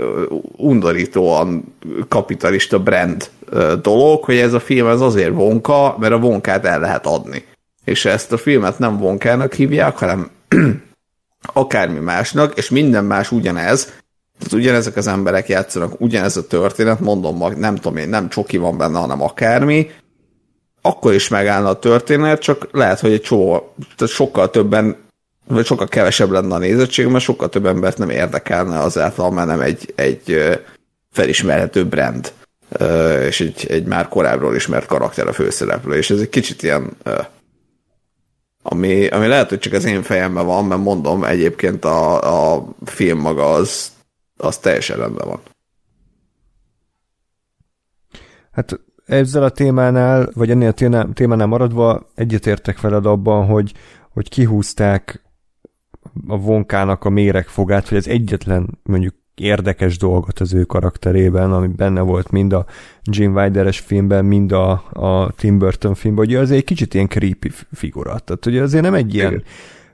undorítóan 0.56 1.76
kapitalista 2.08 2.80
brand 2.80 3.30
uh, 3.52 3.74
dolog, 3.74 4.24
hogy 4.24 4.38
ez 4.38 4.54
a 4.54 4.60
film 4.60 4.88
ez 4.88 5.02
azért 5.02 5.34
vonka, 5.34 5.96
mert 6.00 6.14
a 6.14 6.20
vonkát 6.20 6.66
el 6.66 6.80
lehet 6.80 7.06
adni 7.06 7.44
és 7.88 8.06
ezt 8.06 8.32
a 8.32 8.38
filmet 8.38 8.80
nem 8.80 8.98
vonkának 8.98 9.54
hívják, 9.54 9.98
hanem 9.98 10.30
akármi 11.54 12.00
másnak, 12.00 12.58
és 12.58 12.70
minden 12.70 13.06
más 13.06 13.32
ugyanez, 13.32 13.86
tehát 14.40 14.54
ugyanezek 14.54 14.96
az 14.96 15.08
emberek 15.08 15.48
játszanak, 15.48 16.02
ugyanez 16.02 16.38
a 16.38 16.48
történet, 16.48 17.00
mondom, 17.00 17.54
nem 17.58 17.76
tudom 17.76 17.98
én, 17.98 18.10
nem 18.10 18.30
csoki 18.30 18.58
van 18.58 18.78
benne, 18.78 19.00
hanem 19.00 19.22
akármi, 19.22 19.92
akkor 20.82 21.14
is 21.14 21.28
megállna 21.28 21.70
a 21.70 21.80
történet, 21.80 22.42
csak 22.42 22.68
lehet, 22.72 23.00
hogy 23.00 23.12
egy 23.12 23.22
csomó, 23.22 23.74
tehát 23.96 24.14
sokkal 24.14 24.50
többen, 24.50 24.96
vagy 25.48 25.66
sokkal 25.66 25.88
kevesebb 25.88 26.32
lenne 26.32 26.56
a 26.56 26.58
nézettség, 26.58 27.08
mert 27.08 27.24
sokkal 27.24 27.50
több 27.50 27.66
embert 27.66 27.98
nem 27.98 28.10
érdekelne 28.10 28.80
azáltal, 28.80 29.32
mert 29.32 29.48
nem 29.48 29.62
egy, 29.62 29.94
egy 29.96 30.60
felismerhető 31.12 31.86
brand, 31.86 32.32
és 33.28 33.42
egy, 33.42 33.66
egy 33.70 33.86
már 33.86 34.08
korábbról 34.08 34.56
ismert 34.56 34.86
karakter 34.86 35.28
a 35.28 35.34
főszereplő, 35.34 35.96
és 35.96 36.10
ez 36.10 36.20
egy 36.20 36.30
kicsit 36.30 36.64
ilyen 36.64 36.98
ami, 38.70 39.08
ami 39.08 39.28
lehet, 39.28 39.50
hogy 39.50 39.60
csak 39.60 39.74
az 39.74 39.86
én 39.86 40.04
fejemben 40.04 40.46
van, 40.46 40.66
mert 40.66 40.82
mondom, 40.82 41.24
egyébként 41.24 41.86
a, 41.86 42.56
a 42.56 42.68
film 42.86 43.20
maga 43.20 43.52
az, 43.52 43.92
az 44.38 44.58
teljesen 44.58 44.98
rendben 44.98 45.28
van. 45.28 45.40
Hát 48.52 48.80
ezzel 49.06 49.44
a 49.44 49.50
témánál, 49.50 50.30
vagy 50.34 50.50
ennél 50.50 50.74
a 50.92 51.14
témánál 51.14 51.48
maradva 51.48 52.08
egyetértek 52.16 52.82
veled 52.82 53.06
abban, 53.06 53.46
hogy, 53.46 53.74
hogy 54.14 54.30
kihúzták 54.30 55.22
a 56.28 56.38
vonkának 56.38 57.04
a 57.04 57.10
méregfogát, 57.10 57.90
vagy 57.90 57.98
az 57.98 58.08
egyetlen 58.08 58.80
mondjuk 58.84 59.16
érdekes 59.40 59.98
dolgot 59.98 60.40
az 60.40 60.54
ő 60.54 60.64
karakterében, 60.64 61.52
ami 61.52 61.68
benne 61.68 62.02
volt 62.02 62.32
mind 62.32 62.54
a 62.54 62.66
Jim 63.04 63.36
Wilder-es 63.36 63.80
filmben, 63.80 64.26
mind 64.26 64.52
a, 64.52 64.72
a 64.90 65.32
Tim 65.36 65.58
Burton 65.58 65.94
filmben, 65.94 66.26
hogy 66.26 66.36
az 66.36 66.52
egy 66.52 66.64
kicsit 66.64 66.94
ilyen 66.94 67.08
creepy 67.08 67.52
figura. 67.72 68.20
Tehát 68.20 68.46
ugye 68.46 68.62
azért 68.62 68.84
nem 68.84 68.94
egy 68.94 69.14
ilyen, 69.14 69.44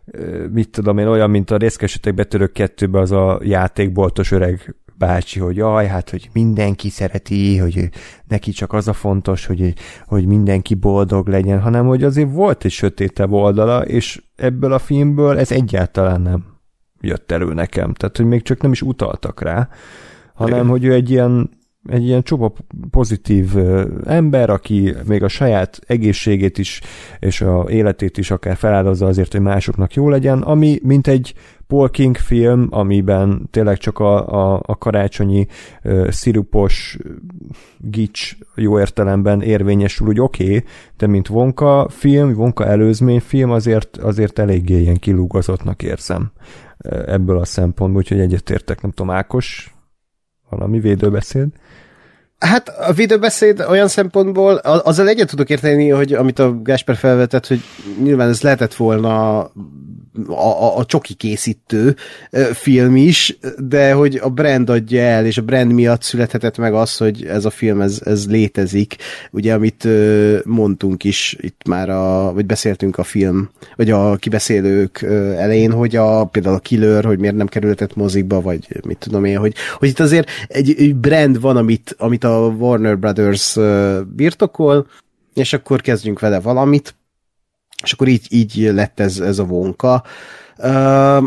Igen. 0.08 0.50
mit 0.52 0.70
tudom 0.70 0.98
én, 0.98 1.08
olyan, 1.08 1.30
mint 1.30 1.52
a 1.52 1.58
részkesetek 1.58 2.14
betörök 2.14 2.52
kettőbe 2.52 3.00
az 3.00 3.12
a 3.12 3.40
játékboltos 3.44 4.32
öreg 4.32 4.76
bácsi, 4.98 5.40
hogy 5.40 5.56
jaj, 5.56 5.88
hát, 5.88 6.10
hogy 6.10 6.30
mindenki 6.34 6.90
szereti, 6.90 7.58
hogy 7.58 7.90
neki 8.28 8.52
csak 8.52 8.74
az 8.74 8.88
a 8.88 8.94
fontos, 8.94 9.46
hogy, 9.46 9.74
hogy 10.06 10.26
mindenki 10.26 10.74
boldog 10.74 11.28
legyen, 11.28 11.62
hanem 11.62 11.86
hogy 11.86 12.04
azért 12.04 12.32
volt 12.32 12.66
egy 12.66 12.72
sötétebb 12.72 13.32
oldala, 13.32 13.86
és 13.86 14.22
ebből 14.36 14.74
a 14.74 14.80
filmből 14.80 15.40
ez 15.40 15.52
egyáltalán 15.52 16.22
nem 16.22 16.53
jött 17.04 17.32
elő 17.32 17.54
nekem. 17.54 17.94
Tehát, 17.94 18.18
hogy 18.18 18.26
még 18.26 18.42
csak 18.42 18.62
nem 18.62 18.72
is 18.72 18.82
utaltak 18.82 19.42
rá, 19.42 19.70
hanem, 20.34 20.54
Igen. 20.54 20.70
hogy 20.70 20.84
ő 20.84 20.94
egy 20.94 21.10
ilyen 21.10 21.50
egy 21.90 22.04
ilyen 22.06 22.24
csupa 22.24 22.54
pozitív 22.92 23.58
ember, 24.06 24.50
aki 24.50 24.96
még 25.08 25.24
a 25.24 25.28
saját 25.28 25.80
egészségét 25.88 26.58
is, 26.58 26.82
és 27.20 27.42
a 27.42 27.66
életét 27.70 28.18
is 28.18 28.32
akár 28.32 28.56
feláldozza 28.56 29.06
azért, 29.06 29.32
hogy 29.32 29.42
másoknak 29.42 29.94
jó 29.94 30.10
legyen, 30.10 30.42
ami 30.42 30.80
mint 30.84 31.08
egy 31.08 31.34
Paul 31.68 31.90
King 31.90 32.18
film, 32.18 32.68
amiben 32.70 33.48
tényleg 33.52 33.78
csak 33.78 34.00
a, 34.00 34.28
a, 34.28 34.62
a 34.66 34.78
karácsonyi 34.78 35.48
uh, 35.84 36.10
szirupos 36.10 36.98
gics 37.78 38.36
jó 38.56 38.80
értelemben 38.80 39.42
érvényesül, 39.42 40.08
úgy 40.08 40.20
oké, 40.20 40.44
okay, 40.44 40.64
de 40.98 41.08
mint 41.08 41.28
Vonka 41.28 41.88
film, 41.90 42.34
Vonka 42.34 42.66
előzmény 42.66 43.20
film 43.20 43.52
azért, 43.52 43.98
azért 43.98 44.40
eléggé 44.40 44.80
ilyen 44.80 44.98
kilúgozottnak 44.98 45.84
érzem 45.84 46.32
ebből 47.06 47.38
a 47.38 47.46
szempontból, 47.46 48.02
úgyhogy 48.02 48.20
egyetértek, 48.20 48.82
nem 48.82 48.92
tudom, 48.92 49.16
Ákos, 49.16 49.74
valami 50.50 50.80
védőbeszéd? 50.80 51.48
Hát 52.40 52.70
a 52.70 52.94
videóbeszéd 52.94 53.66
olyan 53.70 53.88
szempontból, 53.88 54.56
azzal 54.56 55.08
egyet 55.08 55.30
tudok 55.30 55.50
érteni, 55.50 55.90
hogy 55.90 56.14
amit 56.14 56.40
a 56.40 56.62
Gásper 56.62 56.96
felvetett, 56.96 57.48
hogy 57.48 57.62
nyilván 58.02 58.30
ez 58.30 58.42
lehetett 58.42 58.74
volna 58.74 59.50
a, 60.28 60.78
a, 60.78 60.86
csoki 60.86 61.14
készítő 61.14 61.96
film 62.54 62.96
is, 62.96 63.38
de 63.58 63.94
hogy 63.94 64.16
a 64.16 64.30
brand 64.30 64.70
adja 64.70 65.02
el, 65.02 65.26
és 65.26 65.38
a 65.38 65.42
brand 65.42 65.72
miatt 65.72 66.02
születhetett 66.02 66.58
meg 66.58 66.74
az, 66.74 66.98
hogy 66.98 67.26
ez 67.26 67.46
a 67.46 67.50
film, 67.50 67.82
ez, 67.82 68.02
ez 68.06 68.28
létezik. 68.28 68.96
Ugye, 69.32 69.54
amit 69.54 69.88
mondtunk 70.46 71.04
is 71.04 71.36
itt 71.40 71.62
már, 71.68 71.90
a, 71.90 72.34
vagy 72.34 72.46
beszéltünk 72.46 72.98
a 72.98 73.04
film, 73.04 73.50
vagy 73.76 73.92
a 73.92 74.16
kibeszélők 74.16 75.02
elején, 75.38 75.72
hogy 75.72 75.96
a, 75.96 76.26
például 76.26 76.56
a 76.56 76.60
Killer, 76.60 77.06
hogy 77.06 77.20
miért 77.20 77.36
nem 77.36 77.48
kerülhetett 77.48 77.96
mozikba, 77.96 78.42
vagy 78.42 78.68
mit 78.86 78.98
tudom 78.98 79.26
én, 79.26 79.38
hogy, 79.38 79.54
hogy 79.78 79.88
itt 79.88 80.00
azért 80.00 80.30
egy, 80.48 80.76
egy 80.78 80.96
brand 80.96 81.42
van, 81.42 81.58
amit, 81.58 81.96
amit 81.98 82.24
a 82.24 82.56
Warner 82.58 82.98
Brothers 83.00 83.58
birtokol, 84.16 84.88
és 85.34 85.54
akkor 85.54 85.82
kezdjünk 85.82 86.20
vele 86.20 86.40
valamit, 86.40 86.96
és 87.84 87.92
akkor 87.92 88.08
így, 88.08 88.28
így 88.30 88.70
lett 88.74 89.00
ez, 89.00 89.20
ez 89.20 89.40
a 89.40 89.46
vonka. 89.46 90.04
Uh, 90.58 91.24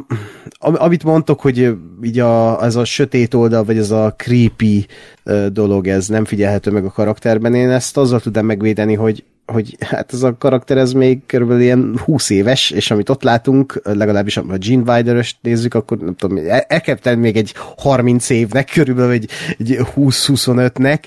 amit 0.59 1.05
mondtok, 1.05 1.41
hogy 1.41 1.77
így 2.03 2.19
a, 2.19 2.65
ez 2.65 2.77
a 2.77 2.85
sötét 2.85 3.35
oldal, 3.35 3.65
vagy 3.65 3.79
ez 3.79 3.91
a 3.91 4.15
creepy 4.17 4.87
uh, 5.25 5.47
dolog, 5.47 5.87
ez 5.87 6.09
nem 6.09 6.25
figyelhető 6.25 6.71
meg 6.71 6.85
a 6.85 6.91
karakterben, 6.91 7.55
én 7.55 7.71
ezt 7.71 7.97
azzal 7.97 8.21
tudom 8.21 8.47
megvédeni, 8.47 8.95
hogy 8.95 9.25
hogy 9.53 9.77
hát 9.81 10.13
ez 10.13 10.23
a 10.23 10.37
karakter 10.39 10.79
ez 10.79 10.93
még 10.93 11.27
körülbelül 11.27 11.63
ilyen 11.63 11.99
20 12.05 12.31
éves, 12.31 12.71
és 12.71 12.91
amit 12.91 13.09
ott 13.09 13.23
látunk, 13.23 13.81
legalábbis 13.85 14.37
a 14.37 14.43
Gene 14.43 14.93
wilder 14.93 15.27
nézzük, 15.41 15.75
akkor 15.75 15.99
nem 15.99 16.15
tudom, 16.15 16.37
el, 16.37 16.61
el 16.61 16.81
kell 16.81 16.95
tenni 16.95 17.21
még 17.21 17.37
egy 17.37 17.55
30 17.77 18.31
évnek, 18.31 18.71
körülbelül 18.73 19.11
egy, 19.11 19.31
egy 19.59 19.79
20-25-nek, 19.97 21.03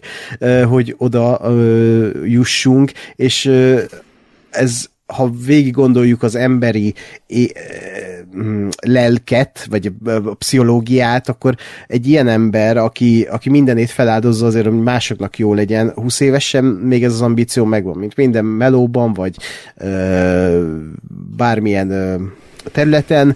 hogy 0.68 0.96
oda 0.98 1.42
jussunk, 2.26 2.92
és 3.16 3.52
ez 4.50 4.86
ha 5.14 5.30
végig 5.46 5.74
gondoljuk 5.74 6.24
az 6.24 6.36
emberi 6.36 6.94
mm, 8.38 8.68
lelket, 8.86 9.68
vagy 9.70 9.92
a 10.06 10.36
pszichológiát, 10.36 11.30
akkor 11.30 11.56
egy 11.88 12.08
ilyen 12.08 12.28
ember, 12.28 12.78
aki, 12.78 13.28
aki 13.30 13.50
mindenét 13.50 13.90
feláldozza 13.90 14.46
azért, 14.46 14.66
hogy 14.66 14.82
másoknak 14.82 15.38
jó 15.38 15.54
legyen, 15.54 15.92
20 15.96 16.20
évesen 16.20 16.64
még 16.64 17.04
ez 17.04 17.14
az 17.14 17.22
ambíció 17.22 17.66
megvan, 17.66 17.98
mint 17.98 18.16
minden 18.16 18.46
melóban, 18.46 19.14
vagy 19.14 19.36
ö, 19.78 20.76
bármilyen 21.38 21.92
ö, 21.92 22.16
területen. 22.72 23.36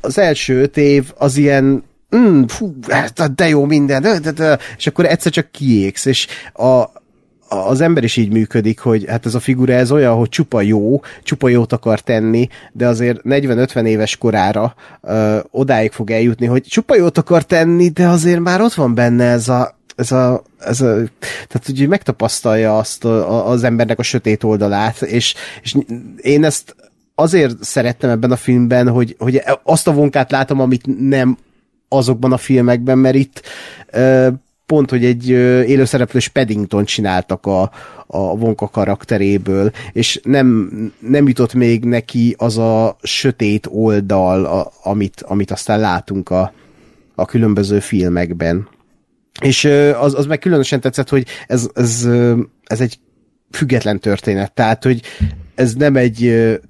Az 0.00 0.18
első 0.18 0.60
öt 0.60 0.76
év 0.76 1.12
az 1.16 1.36
ilyen 1.36 1.82
mm, 2.16 2.42
fú, 2.42 2.74
hát 2.88 3.34
de 3.34 3.48
jó 3.48 3.64
minden, 3.64 4.02
de, 4.02 4.18
de, 4.18 4.30
de, 4.30 4.58
és 4.76 4.86
akkor 4.86 5.04
egyszer 5.04 5.32
csak 5.32 5.50
kiégsz, 5.50 6.04
és 6.04 6.26
a, 6.52 6.84
az 7.52 7.80
ember 7.80 8.04
is 8.04 8.16
így 8.16 8.32
működik, 8.32 8.78
hogy 8.78 9.04
hát 9.08 9.26
ez 9.26 9.34
a 9.34 9.40
figura 9.40 9.72
ez 9.72 9.92
olyan, 9.92 10.14
hogy 10.14 10.28
csupa 10.28 10.60
jó, 10.60 11.00
csupa 11.22 11.48
jót 11.48 11.72
akar 11.72 12.00
tenni, 12.00 12.48
de 12.72 12.86
azért 12.86 13.20
40-50 13.24 13.84
éves 13.84 14.16
korára 14.16 14.74
ö, 15.02 15.38
odáig 15.50 15.92
fog 15.92 16.10
eljutni, 16.10 16.46
hogy 16.46 16.62
csupa 16.62 16.96
jót 16.96 17.18
akar 17.18 17.44
tenni, 17.44 17.88
de 17.88 18.08
azért 18.08 18.40
már 18.40 18.60
ott 18.60 18.74
van 18.74 18.94
benne 18.94 19.24
ez 19.24 19.48
a 19.48 19.78
ez 19.96 20.12
a, 20.12 20.42
ez 20.58 20.80
a 20.80 20.94
tehát 21.48 21.68
ugye 21.68 21.86
megtapasztalja 21.86 22.78
azt 22.78 23.04
a, 23.04 23.48
az 23.48 23.64
embernek 23.64 23.98
a 23.98 24.02
sötét 24.02 24.42
oldalát, 24.42 25.02
és, 25.02 25.34
és 25.62 25.76
én 26.16 26.44
ezt 26.44 26.76
azért 27.14 27.64
szerettem 27.64 28.10
ebben 28.10 28.30
a 28.30 28.36
filmben, 28.36 28.88
hogy, 28.88 29.16
hogy 29.18 29.42
azt 29.62 29.88
a 29.88 29.92
vonkát 29.92 30.30
látom, 30.30 30.60
amit 30.60 31.08
nem 31.08 31.38
azokban 31.88 32.32
a 32.32 32.36
filmekben, 32.36 32.98
mert 32.98 33.14
itt 33.14 33.42
ö, 33.90 34.28
pont, 34.70 34.90
hogy 34.90 35.04
egy 35.04 35.28
élőszereplős 35.68 36.28
Paddington 36.28 36.84
csináltak 36.84 37.46
a, 37.46 37.70
a 38.06 38.36
Vonka 38.36 38.68
karakteréből, 38.68 39.70
és 39.92 40.20
nem, 40.22 40.70
nem 40.98 41.28
jutott 41.28 41.54
még 41.54 41.84
neki 41.84 42.34
az 42.38 42.58
a 42.58 42.96
sötét 43.02 43.68
oldal, 43.70 44.44
a, 44.44 44.72
amit, 44.82 45.22
amit 45.26 45.50
aztán 45.50 45.80
látunk 45.80 46.30
a, 46.30 46.52
a 47.14 47.24
különböző 47.24 47.80
filmekben. 47.80 48.68
És 49.40 49.64
az, 50.00 50.14
az 50.14 50.26
meg 50.26 50.38
különösen 50.38 50.80
tetszett, 50.80 51.08
hogy 51.08 51.26
ez, 51.46 51.68
ez, 51.74 52.08
ez 52.64 52.80
egy 52.80 52.98
független 53.50 53.98
történet, 54.00 54.52
tehát, 54.52 54.84
hogy 54.84 55.00
ez 55.54 55.74
nem 55.74 55.96
egy 55.96 56.16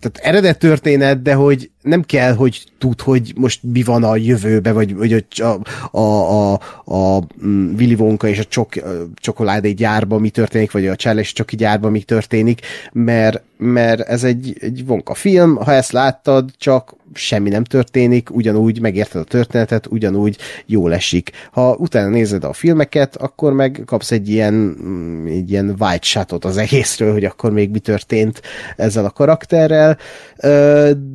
tehát 0.00 0.18
eredet 0.22 0.58
történet, 0.58 1.22
de 1.22 1.34
hogy 1.34 1.70
nem 1.82 2.02
kell, 2.02 2.34
hogy 2.34 2.64
tud, 2.78 3.00
hogy 3.00 3.32
most 3.36 3.60
mi 3.62 3.82
van 3.82 4.04
a 4.04 4.16
jövőbe, 4.16 4.72
vagy, 4.72 4.94
vagy 4.94 5.24
a, 5.36 5.60
a, 5.98 6.00
a, 6.00 6.60
a 6.84 7.26
mm, 7.44 7.74
Willy 7.74 7.94
Wonka 7.94 8.28
és 8.28 8.38
a 8.38 8.44
csok, 8.44 8.72
csokoládé 9.14 9.70
gyárban 9.70 10.20
mi 10.20 10.30
történik, 10.30 10.70
vagy 10.70 10.86
a 10.86 10.96
Charles 10.96 11.32
Csoki 11.32 11.56
gyárban 11.56 11.90
mi 11.90 12.02
történik, 12.02 12.60
mert, 12.92 13.42
mert 13.56 14.00
ez 14.00 14.24
egy, 14.24 14.56
egy 14.60 14.84
Wonka 14.86 15.14
film, 15.14 15.56
ha 15.56 15.72
ezt 15.72 15.92
láttad, 15.92 16.50
csak 16.58 16.98
semmi 17.14 17.48
nem 17.48 17.64
történik, 17.64 18.34
ugyanúgy 18.34 18.80
megérted 18.80 19.20
a 19.20 19.24
történetet, 19.24 19.86
ugyanúgy 19.86 20.36
jól 20.66 20.94
esik. 20.94 21.30
Ha 21.50 21.76
utána 21.78 22.08
nézed 22.08 22.44
a 22.44 22.52
filmeket, 22.52 23.16
akkor 23.16 23.52
meg 23.52 23.82
kapsz 23.86 24.10
egy 24.10 24.28
ilyen, 24.28 24.54
mm, 24.54 25.26
egy 25.26 25.50
ilyen 25.50 25.76
white 25.78 26.06
shotot 26.06 26.44
az 26.44 26.56
egészről, 26.56 27.12
hogy 27.12 27.24
akkor 27.24 27.52
még 27.52 27.70
mi 27.70 27.78
történt 27.78 28.42
ezzel 28.76 29.04
a 29.04 29.10
karakterrel, 29.10 29.98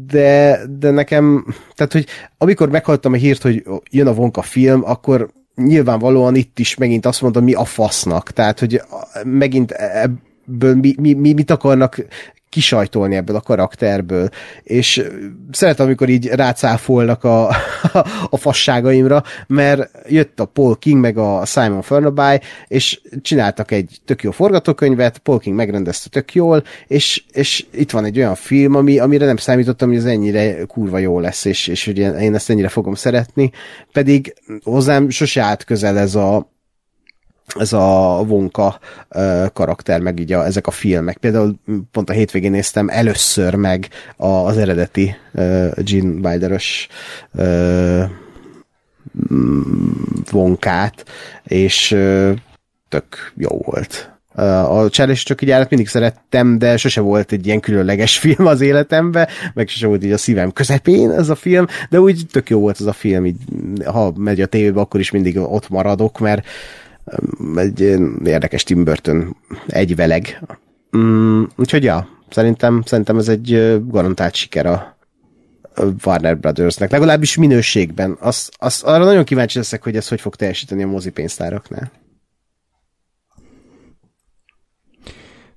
de, 0.08 0.55
de 0.69 0.91
nekem, 0.91 1.45
tehát, 1.76 1.91
hogy 1.91 2.06
amikor 2.38 2.69
meghallottam 2.69 3.14
a 3.14 3.15
hírt, 3.15 3.41
hogy 3.41 3.64
jön 3.91 4.07
a 4.07 4.14
Vonka 4.14 4.41
film, 4.41 4.84
akkor 4.86 5.30
nyilvánvalóan 5.56 6.36
itt 6.36 6.60
is 6.60 6.76
megint 6.76 7.06
azt 7.06 7.22
mondom, 7.22 7.44
mi 7.44 7.53
a 7.53 7.65
fasznak. 7.65 8.32
Tehát, 8.32 8.60
hogy 8.60 8.82
megint 9.23 9.72
ebből 9.72 10.76
mi, 10.76 10.95
mi, 10.98 11.14
mi, 11.14 11.34
mit 11.34 11.52
akarnak 11.52 12.06
kisajtolni 12.56 13.15
ebből 13.15 13.36
a 13.36 13.41
karakterből. 13.41 14.30
És 14.64 15.03
szeretem, 15.52 15.86
amikor 15.86 16.10
így 16.10 16.26
rácáfolnak 16.27 17.23
a, 17.23 17.48
a 18.36 18.38
fasságaimra, 18.38 19.23
mert 19.48 19.91
jött 20.07 20.40
a 20.40 20.45
Paul 20.45 20.77
King 20.80 20.99
meg 20.99 21.18
a 21.18 21.45
Simon 21.45 21.82
Fernaby, 21.82 22.40
és 22.68 23.02
csináltak 23.22 23.72
egy 23.72 23.98
tök 24.06 24.23
jó 24.23 24.32
forgatókönyvet, 24.32 25.18
Paul 25.18 25.40
King 25.40 25.56
megrendezte 25.56 26.10
tök 26.10 26.34
jól, 26.34 26.64
és, 26.88 27.23
és 27.32 27.65
itt 27.73 27.91
van 27.91 28.06
egy 28.06 28.18
olyan 28.18 28.36
film, 28.36 28.76
ami, 28.76 28.99
amire 28.99 29.26
nem 29.26 29.38
számítottam, 29.38 29.88
hogy 29.88 29.98
ez 29.98 30.06
ennyire 30.06 30.64
kurva 30.64 30.98
jó 30.98 31.19
lesz, 31.19 31.45
és, 31.45 31.68
és 31.68 31.86
hogy 31.86 31.98
én 31.98 32.36
ezt 32.36 32.49
ennyire 32.49 32.69
fogom 32.69 32.94
szeretni, 32.94 33.52
pedig 33.91 34.34
hozzám 34.64 35.10
sose 35.10 35.41
állt 35.41 35.64
közel 35.64 35.98
ez 35.98 36.15
a, 36.15 36.55
ez 37.48 37.74
a 37.74 38.24
Vonka 38.28 38.80
karakter, 39.54 40.00
meg 40.00 40.20
így 40.20 40.34
a, 40.34 40.46
ezek 40.46 40.68
a 40.68 40.72
filmek. 40.72 41.18
Például 41.18 41.56
pont 41.92 42.10
a 42.10 42.14
hétvégén 42.14 42.52
néztem 42.52 42.90
először 42.90 43.56
meg 43.56 43.88
az 44.18 44.58
eredeti 44.58 45.16
Gene 45.76 46.30
Wilder-ös 46.30 46.88
Vonkát, 50.32 51.06
és 51.44 51.92
uh, 51.92 52.32
tök 52.90 53.34
jó 53.38 53.50
volt. 53.50 54.10
A 54.68 54.90
Charlie 54.90 55.16
Csoki 55.16 55.46
gyárat 55.46 55.70
mindig 55.70 55.88
szerettem, 55.88 56.58
de 56.58 56.78
sose 56.78 57.02
volt 57.02 57.32
egy 57.32 57.46
ilyen 57.46 57.60
különleges 57.60 58.18
film 58.26 58.46
az 58.46 58.62
életemben, 58.62 59.28
meg 59.54 59.68
sose 59.68 59.88
volt 59.88 60.04
így 60.04 60.12
a 60.12 60.18
szívem 60.18 60.52
közepén 60.52 61.12
ez 61.12 61.30
a 61.30 61.36
film, 61.36 61.66
de 61.90 62.00
úgy 62.00 62.26
tök 62.32 62.50
jó 62.50 62.60
volt 62.60 62.80
ez 62.80 62.86
a 62.86 62.94
film, 62.94 63.26
így, 63.26 63.38
ha 63.86 64.14
megy 64.18 64.42
a 64.42 64.46
tévébe, 64.46 64.80
akkor 64.80 65.00
is 65.00 65.12
mindig 65.12 65.38
ott 65.38 65.70
maradok, 65.70 66.20
mert 66.20 66.48
egy 67.56 67.82
érdekes 68.23 68.64
Tim 68.64 68.84
Burton 68.84 69.36
egyveleg. 69.68 70.41
Mm, 70.98 71.44
úgyhogy 71.56 71.84
ja, 71.84 72.07
szerintem, 72.30 72.82
szerintem 72.86 73.18
ez 73.18 73.27
egy 73.27 73.80
garantált 73.88 74.36
siker 74.36 74.65
a, 74.65 74.95
Warner 76.06 76.40
Brothersnek, 76.40 76.91
legalábbis 76.91 77.38
minőségben. 77.38 78.18
Az, 78.19 78.52
az, 78.57 78.84
arra 78.84 79.03
nagyon 79.03 79.23
kíváncsi 79.23 79.57
leszek, 79.57 79.84
hogy 79.84 79.95
ez 79.95 80.07
hogy 80.07 80.22
fog 80.22 80.36
teljesíteni 80.36 80.84
a 80.84 80.88
mozipénztáraknál. 80.88 81.91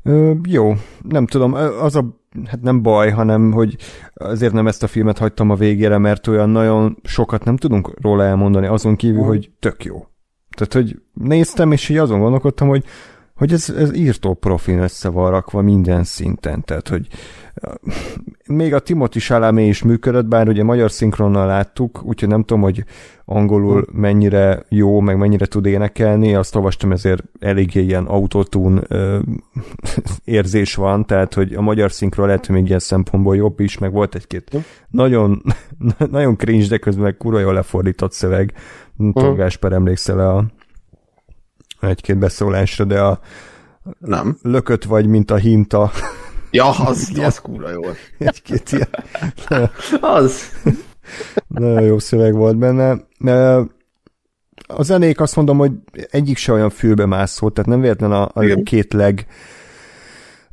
Ö, 0.03 0.33
jó, 0.49 0.75
nem 1.03 1.27
tudom, 1.27 1.53
az 1.81 1.97
a, 1.97 2.21
hát 2.47 2.61
nem 2.61 2.83
baj, 2.83 3.11
hanem, 3.11 3.53
hogy 3.53 3.77
azért 4.15 4.53
nem 4.53 4.67
ezt 4.67 4.83
a 4.83 4.87
filmet 4.87 5.19
hagytam 5.19 5.51
a 5.51 5.55
végére, 5.55 5.99
mert 5.99 6.27
olyan 6.27 6.51
nagyon 6.51 6.99
sokat 7.03 7.45
nem 7.45 7.57
tudunk 7.57 8.01
róla 8.01 8.25
elmondani, 8.25 8.67
azon 8.67 8.97
kívül, 8.97 9.23
hogy 9.23 9.51
tök 9.59 9.85
jó. 9.85 10.07
Tehát, 10.59 10.73
hogy 10.73 11.01
néztem, 11.13 11.73
és 11.73 11.89
így 11.89 11.97
azon 11.97 12.21
gondolkodtam, 12.21 12.69
hogy 12.69 12.85
hogy 13.39 13.53
ez, 13.53 13.71
ez 13.79 13.95
írtó 13.95 14.35
profin 14.35 14.79
össze 14.79 15.09
van 15.09 15.31
rakva 15.31 15.63
minden 15.63 16.05
szinten, 16.05 16.65
tehát 16.65 16.89
hogy 16.89 17.07
még 18.47 18.75
a 18.75 18.79
Timothy 18.79 19.19
Chalamet 19.19 19.67
is 19.67 19.83
működött, 19.83 20.27
bár 20.27 20.49
ugye 20.49 20.63
magyar 20.63 20.91
szinkronnal 20.91 21.47
láttuk, 21.47 22.01
úgyhogy 22.03 22.29
nem 22.29 22.45
tudom, 22.45 22.63
hogy 22.63 22.85
angolul 23.25 23.87
mennyire 23.93 24.63
jó, 24.69 25.01
meg 25.01 25.17
mennyire 25.19 25.47
tud 25.47 25.67
énekelni, 25.67 26.35
azt 26.35 26.57
olvastam, 26.57 26.93
ezért 26.93 27.23
eléggé 27.39 27.83
ilyen 27.83 28.05
autotune 28.05 28.83
ö, 28.89 29.19
érzés 30.25 30.75
van, 30.75 31.07
tehát 31.07 31.35
hogy 31.35 31.55
a 31.55 31.61
magyar 31.61 31.93
szinkron 31.93 32.27
lehet, 32.27 32.47
hogy 32.47 32.55
még 32.55 32.67
ilyen 32.67 32.79
szempontból 32.79 33.37
jobb 33.37 33.61
is, 33.61 33.79
meg 33.79 33.93
volt 33.93 34.15
egy-két 34.15 34.51
nagyon, 34.91 35.43
nagyon 36.11 36.37
cringe, 36.37 36.67
de 36.67 36.79
közben 36.79 37.05
meg 37.05 37.17
kurva 37.17 37.39
jól 37.39 37.55
lefordított 37.55 38.13
szöveg. 38.13 38.53
Nem 38.99 39.13
tudom, 39.13 39.35
Gásper, 39.35 39.73
emlékszel 39.73 40.19
a 40.19 40.45
egy-két 41.81 42.19
beszólásra, 42.19 42.85
de 42.85 43.01
a 43.01 43.21
Nem. 43.99 44.39
lökött 44.43 44.85
vagy, 44.85 45.07
mint 45.07 45.31
a 45.31 45.37
hinta. 45.37 45.91
Ja, 46.51 46.71
az, 46.71 47.13
az 47.25 47.41
kúra 47.41 47.71
jó. 47.71 47.81
Egy-két 48.19 48.73
ilyen. 48.73 48.89
Az. 50.19 50.43
Nagyon 51.47 51.83
jó 51.83 51.99
szöveg 51.99 52.35
volt 52.35 52.57
benne. 52.57 52.97
A 54.67 54.83
zenék 54.83 55.21
azt 55.21 55.37
mondom, 55.37 55.59
hogy 55.59 55.73
egyik 56.11 56.37
se 56.37 56.53
olyan 56.53 56.71
fülbe 56.71 57.07
mászó, 57.07 57.49
tehát 57.51 57.71
nem 57.71 57.81
véletlen 57.81 58.13
a, 58.13 58.31
a 58.35 58.63
két 58.63 58.93
leg 58.93 59.27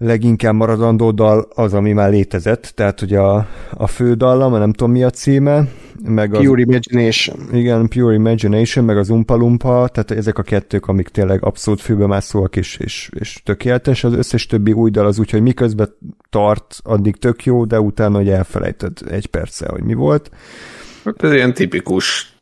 leginkább 0.05 0.53
maradandó 0.53 1.11
dal 1.11 1.47
az, 1.55 1.73
ami 1.73 1.91
már 1.91 2.09
létezett, 2.09 2.71
tehát 2.75 2.99
hogy 2.99 3.13
a, 3.13 3.47
a 3.71 3.87
fő 3.87 4.13
dallam, 4.13 4.51
nem 4.51 4.73
tudom 4.73 4.91
mi 4.91 5.03
a 5.03 5.09
címe, 5.09 5.67
meg 6.03 6.33
az, 6.33 6.43
Pure 6.43 6.61
Imagination. 6.61 7.37
Igen, 7.51 7.87
Pure 7.87 8.13
Imagination, 8.13 8.85
meg 8.85 8.97
az 8.97 9.09
Umpa 9.09 9.35
Lumpa, 9.35 9.89
tehát 9.93 10.11
ezek 10.11 10.37
a 10.37 10.43
kettők, 10.43 10.87
amik 10.87 11.07
tényleg 11.07 11.43
abszolút 11.43 11.81
főbemászóak 11.81 12.55
és, 12.55 12.77
és, 12.77 13.09
és 13.19 13.41
tökéletes, 13.43 14.03
az 14.03 14.13
összes 14.13 14.45
többi 14.45 14.71
új 14.71 14.89
dal 14.89 15.05
az 15.05 15.19
úgy, 15.19 15.29
hogy 15.29 15.41
miközben 15.41 15.89
tart, 16.29 16.79
addig 16.83 17.15
tök 17.15 17.43
jó, 17.43 17.65
de 17.65 17.79
utána, 17.79 18.17
hogy 18.17 18.29
elfelejtett 18.29 19.01
egy 19.01 19.25
perccel, 19.25 19.71
hogy 19.71 19.83
mi 19.83 19.93
volt. 19.93 20.31
Hát 21.03 21.23
ez 21.23 21.33
ilyen 21.33 21.53
tipikus 21.53 22.33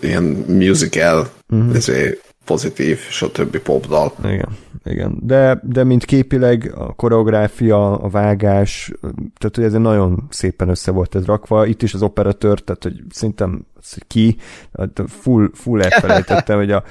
ilyen 0.00 0.24
musical, 0.48 1.28
uh-huh. 1.48 1.76
ezért 1.76 2.25
pozitív, 2.46 2.98
stb. 2.98 3.58
popdal. 3.58 4.12
Igen, 4.24 4.56
igen. 4.84 5.18
De, 5.22 5.60
de 5.62 5.84
mint 5.84 6.04
képileg 6.04 6.72
a 6.76 6.92
koreográfia, 6.92 7.98
a 7.98 8.08
vágás, 8.08 8.92
tehát 9.38 9.56
hogy 9.56 9.64
ez 9.64 9.72
nagyon 9.72 10.26
szépen 10.30 10.68
össze 10.68 10.90
volt 10.90 11.14
ez 11.14 11.24
rakva. 11.24 11.66
Itt 11.66 11.82
is 11.82 11.94
az 11.94 12.02
operatőr, 12.02 12.60
tehát 12.60 12.82
hogy 12.82 13.02
szerintem 13.10 13.66
ki, 14.06 14.36
full, 15.06 15.50
full 15.54 15.82
elfelejtettem, 15.82 16.56
hogy 16.56 16.70
a, 16.70 16.82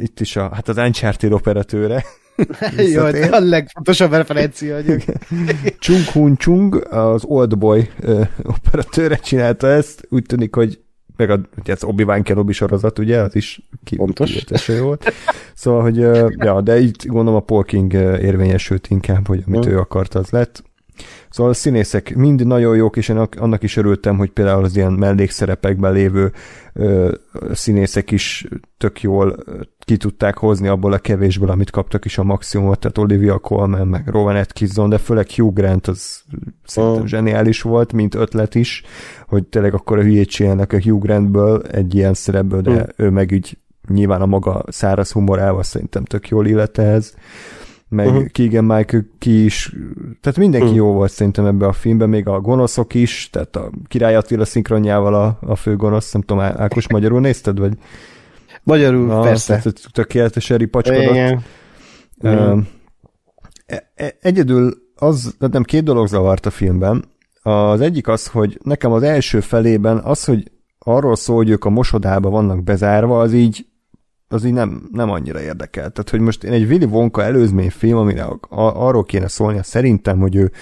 itt 0.00 0.20
is 0.20 0.36
a, 0.36 0.50
hát 0.54 0.68
az 0.68 0.76
Uncharted 0.76 1.32
operatőre, 1.32 2.04
Jó, 2.92 3.04
a 3.30 3.40
legfontosabb 3.40 4.12
referencia. 4.12 4.78
Chung 5.78 6.04
Hun 6.12 6.36
Chung, 6.36 6.86
az 6.90 7.24
Oldboy 7.24 7.90
operatőre 8.42 9.16
csinálta 9.16 9.66
ezt, 9.66 10.06
úgy 10.08 10.22
tűnik, 10.22 10.54
hogy 10.54 10.80
meg 11.26 11.38
a, 11.38 11.40
ugye 11.58 11.72
az 11.72 11.84
Obi-Wan 11.84 12.22
Kenobi 12.22 12.52
sorozat, 12.52 12.98
ugye, 12.98 13.18
az 13.18 13.34
is 13.34 13.68
ki, 13.84 13.96
Pontos. 13.96 14.44
volt. 14.80 15.12
Szóval, 15.54 15.82
hogy 15.82 15.96
ja, 16.36 16.60
de 16.60 16.80
itt 16.80 17.06
gondolom 17.06 17.40
a 17.40 17.44
Paul 17.44 17.64
King 17.64 17.92
érvényesült 17.92 18.86
inkább, 18.88 19.26
hogy 19.26 19.42
amit 19.46 19.64
hmm. 19.64 19.72
ő 19.72 19.78
akart, 19.78 20.14
az 20.14 20.30
lett. 20.30 20.62
Szóval 21.32 21.52
a 21.52 21.54
színészek 21.54 22.14
mind 22.14 22.46
nagyon 22.46 22.76
jók, 22.76 22.96
és 22.96 23.08
én 23.08 23.16
annak 23.16 23.62
is 23.62 23.76
örültem, 23.76 24.16
hogy 24.16 24.30
például 24.30 24.64
az 24.64 24.76
ilyen 24.76 24.92
mellékszerepekben 24.92 25.92
lévő 25.92 26.32
ö, 26.72 27.12
színészek 27.52 28.10
is 28.10 28.46
tök 28.78 29.00
jól 29.00 29.36
ki 29.78 29.96
tudták 29.96 30.36
hozni 30.36 30.68
abból 30.68 30.92
a 30.92 30.98
kevésből, 30.98 31.50
amit 31.50 31.70
kaptak 31.70 32.04
is 32.04 32.18
a 32.18 32.22
maximumot, 32.22 32.78
tehát 32.78 32.98
Olivia 32.98 33.38
Colman, 33.38 33.88
meg 33.88 34.08
Rowan 34.08 34.36
Atkinson, 34.36 34.88
de 34.88 34.98
főleg 34.98 35.30
Hugh 35.30 35.54
Grant 35.54 35.86
az 35.86 36.22
szerintem 36.64 37.00
oh. 37.00 37.06
zseniális 37.06 37.62
volt, 37.62 37.92
mint 37.92 38.14
ötlet 38.14 38.54
is, 38.54 38.82
hogy 39.26 39.44
tényleg 39.44 39.74
akkor 39.74 39.98
a 39.98 40.02
hülyét 40.02 40.28
csinálnak 40.28 40.72
a 40.72 40.80
Hugh 40.80 41.02
Grantből 41.02 41.62
egy 41.62 41.94
ilyen 41.94 42.14
szerepből, 42.14 42.60
de 42.60 42.70
mm. 42.70 43.04
ő 43.04 43.10
meg 43.10 43.30
így 43.30 43.58
nyilván 43.88 44.20
a 44.20 44.26
maga 44.26 44.64
száraz 44.68 45.12
humorával 45.12 45.62
szerintem 45.62 46.04
tök 46.04 46.28
jól 46.28 46.46
illet 46.46 46.78
ehhez 46.78 47.14
meg 47.92 48.06
uh-huh. 48.06 48.26
Keegan 48.26 48.64
Michael 48.64 49.06
ki 49.18 49.44
is, 49.44 49.72
tehát 50.20 50.38
mindenki 50.38 50.66
uh-huh. 50.66 50.84
jó 50.86 50.92
volt 50.92 51.10
szerintem 51.10 51.46
ebbe 51.46 51.66
a 51.66 51.72
filmben, 51.72 52.08
még 52.08 52.28
a 52.28 52.40
gonoszok 52.40 52.94
is, 52.94 53.28
tehát 53.30 53.56
a 53.56 53.70
Király 53.88 54.14
Attila 54.14 54.44
szinkronjával 54.44 55.14
a, 55.14 55.38
a 55.40 55.56
fő 55.56 55.76
gonosz, 55.76 56.12
nem 56.12 56.22
tudom, 56.22 56.42
Ákos 56.42 56.88
magyarul 56.88 57.20
nézted, 57.20 57.58
vagy? 57.58 57.72
Magyarul, 58.62 59.06
Na, 59.06 59.20
persze. 59.20 59.56
Tehát 59.56 59.82
tökéletesen 59.92 60.56
ripacskodott. 60.56 61.02
Igen. 61.02 61.42
Uh, 62.18 62.58
egyedül 64.20 64.74
az, 64.96 65.36
nem 65.38 65.62
két 65.62 65.84
dolog 65.84 66.06
zavart 66.06 66.46
a 66.46 66.50
filmben. 66.50 67.04
Az 67.42 67.80
egyik 67.80 68.08
az, 68.08 68.26
hogy 68.26 68.58
nekem 68.62 68.92
az 68.92 69.02
első 69.02 69.40
felében 69.40 69.98
az, 69.98 70.24
hogy 70.24 70.50
arról 70.78 71.16
szól, 71.16 71.36
hogy 71.36 71.50
ők 71.50 71.64
a 71.64 71.70
mosodába 71.70 72.30
vannak 72.30 72.62
bezárva, 72.62 73.20
az 73.20 73.32
így 73.32 73.66
az 74.32 74.44
így 74.44 74.52
nem, 74.52 74.88
nem 74.92 75.10
annyira 75.10 75.40
érdekel. 75.40 75.90
Tehát, 75.90 76.10
hogy 76.10 76.20
most 76.20 76.44
én 76.44 76.52
egy 76.52 76.70
Willy 76.70 76.84
Wonka 76.84 77.22
előzmény 77.22 77.70
film, 77.70 77.96
amire 77.96 78.26
arról 78.48 79.04
kéne 79.04 79.28
szólnia 79.28 79.62
szerintem, 79.62 80.18
hogy 80.18 80.36
ő 80.36 80.52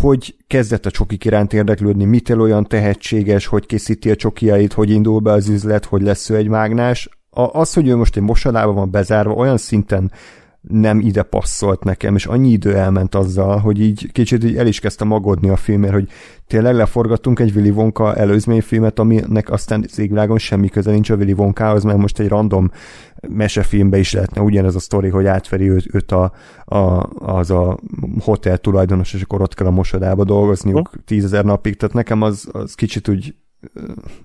hogy 0.00 0.36
kezdett 0.46 0.86
a 0.86 0.90
csokik 0.90 1.24
iránt 1.24 1.52
érdeklődni, 1.52 2.04
mitől 2.04 2.40
olyan 2.40 2.66
tehetséges, 2.66 3.46
hogy 3.46 3.66
készíti 3.66 4.10
a 4.10 4.16
csokiait, 4.16 4.72
hogy 4.72 4.90
indul 4.90 5.20
be 5.20 5.32
az 5.32 5.48
üzlet, 5.48 5.84
hogy 5.84 6.02
lesz 6.02 6.30
ő 6.30 6.36
egy 6.36 6.48
mágnás. 6.48 7.08
A, 7.30 7.40
az, 7.42 7.72
hogy 7.72 7.88
ő 7.88 7.96
most 7.96 8.16
egy 8.16 8.22
mosadába 8.22 8.72
van 8.72 8.90
bezárva, 8.90 9.32
olyan 9.32 9.56
szinten 9.56 10.12
nem 10.60 11.00
ide 11.00 11.22
passzolt 11.22 11.84
nekem, 11.84 12.14
és 12.14 12.26
annyi 12.26 12.50
idő 12.50 12.76
elment 12.76 13.14
azzal, 13.14 13.58
hogy 13.58 13.80
így 13.80 14.12
kicsit 14.12 14.44
így 14.44 14.56
el 14.56 14.66
is 14.66 14.80
kezdtem 14.80 15.08
magodni 15.08 15.48
a 15.48 15.56
filmért, 15.56 15.92
hogy 15.92 16.08
tényleg 16.46 16.74
leforgattunk 16.74 17.38
egy 17.38 17.56
Willy 17.56 17.70
Wonka 17.70 18.14
előzményfilmet, 18.14 18.98
aminek 18.98 19.50
aztán 19.50 19.84
az 19.90 19.98
égvilágon 19.98 20.38
semmi 20.38 20.68
köze 20.68 20.90
nincs 20.90 21.10
a 21.10 21.16
Willy 21.16 21.32
Wonkához, 21.32 21.84
mert 21.84 21.98
most 21.98 22.18
egy 22.18 22.28
random 22.28 22.70
mesefilmbe 23.28 23.98
is 23.98 24.12
lehetne 24.12 24.40
ugyanez 24.40 24.74
a 24.74 24.78
sztori, 24.78 25.08
hogy 25.08 25.26
átveri 25.26 25.68
őt, 25.68 25.94
őt 25.94 26.12
a, 26.12 26.32
a, 26.64 27.08
az 27.18 27.50
a 27.50 27.78
hotel 28.20 28.58
tulajdonos, 28.58 29.14
és 29.14 29.22
akkor 29.22 29.42
ott 29.42 29.54
kell 29.54 29.66
a 29.66 29.70
mosodába 29.70 30.24
dolgozniuk 30.24 30.90
tízezer 31.04 31.44
napig, 31.44 31.76
tehát 31.76 31.94
nekem 31.94 32.22
az, 32.22 32.48
az 32.52 32.74
kicsit 32.74 33.08
úgy 33.08 33.34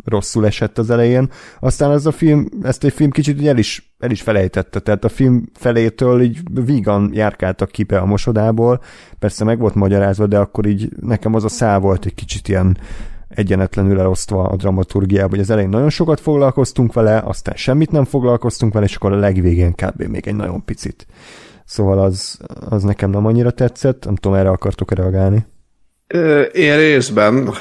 rosszul 0.06 0.46
esett 0.46 0.78
az 0.78 0.90
elején. 0.90 1.30
Aztán 1.60 1.92
ez 1.92 2.06
a 2.06 2.12
film, 2.12 2.48
ezt 2.64 2.84
egy 2.84 2.94
film 2.94 3.12
kicsit 3.12 3.48
el 3.48 3.58
is, 3.58 3.96
el 4.00 4.12
is 4.12 4.22
felejtette, 4.22 4.80
tehát 4.80 5.04
a 5.04 5.10
film 5.10 5.44
felétől 5.54 6.22
így 6.22 6.40
vígan 6.66 7.10
járkáltak 7.14 7.72
ki 7.72 7.84
be 7.84 7.98
a 7.98 8.06
mosodából, 8.06 8.82
persze 9.20 9.44
meg 9.44 9.60
volt 9.60 9.76
magyarázva, 9.76 10.28
de 10.28 10.38
akkor 10.38 10.66
így 10.66 10.90
nekem 11.02 11.34
az 11.34 11.44
a 11.44 11.50
szál 11.50 11.80
volt 11.80 12.06
egy 12.06 12.14
kicsit 12.14 12.48
ilyen 12.48 12.78
egyenetlenül 13.28 14.00
elosztva 14.00 14.44
a 14.44 14.56
dramaturgiában, 14.56 15.30
hogy 15.30 15.40
az 15.40 15.50
elején 15.50 15.70
nagyon 15.70 15.90
sokat 15.90 16.20
foglalkoztunk 16.20 16.94
vele, 16.94 17.22
aztán 17.26 17.56
semmit 17.56 17.92
nem 17.92 18.06
foglalkoztunk 18.06 18.74
vele, 18.74 18.86
és 18.86 18.96
akkor 18.96 19.12
a 19.12 19.20
legvégén 19.20 19.74
kb. 19.74 20.02
még 20.02 20.28
egy 20.28 20.36
nagyon 20.36 20.66
picit. 20.66 21.08
Szóval 21.66 22.00
az, 22.00 22.40
az 22.70 22.84
nekem 22.84 23.10
nem 23.10 23.26
annyira 23.26 23.52
tetszett, 23.52 24.06
nem 24.06 24.16
tudom, 24.16 24.38
erre 24.38 24.50
akartok 24.50 24.92
reagálni. 24.92 25.46
Én 26.54 26.78
részben, 26.78 27.54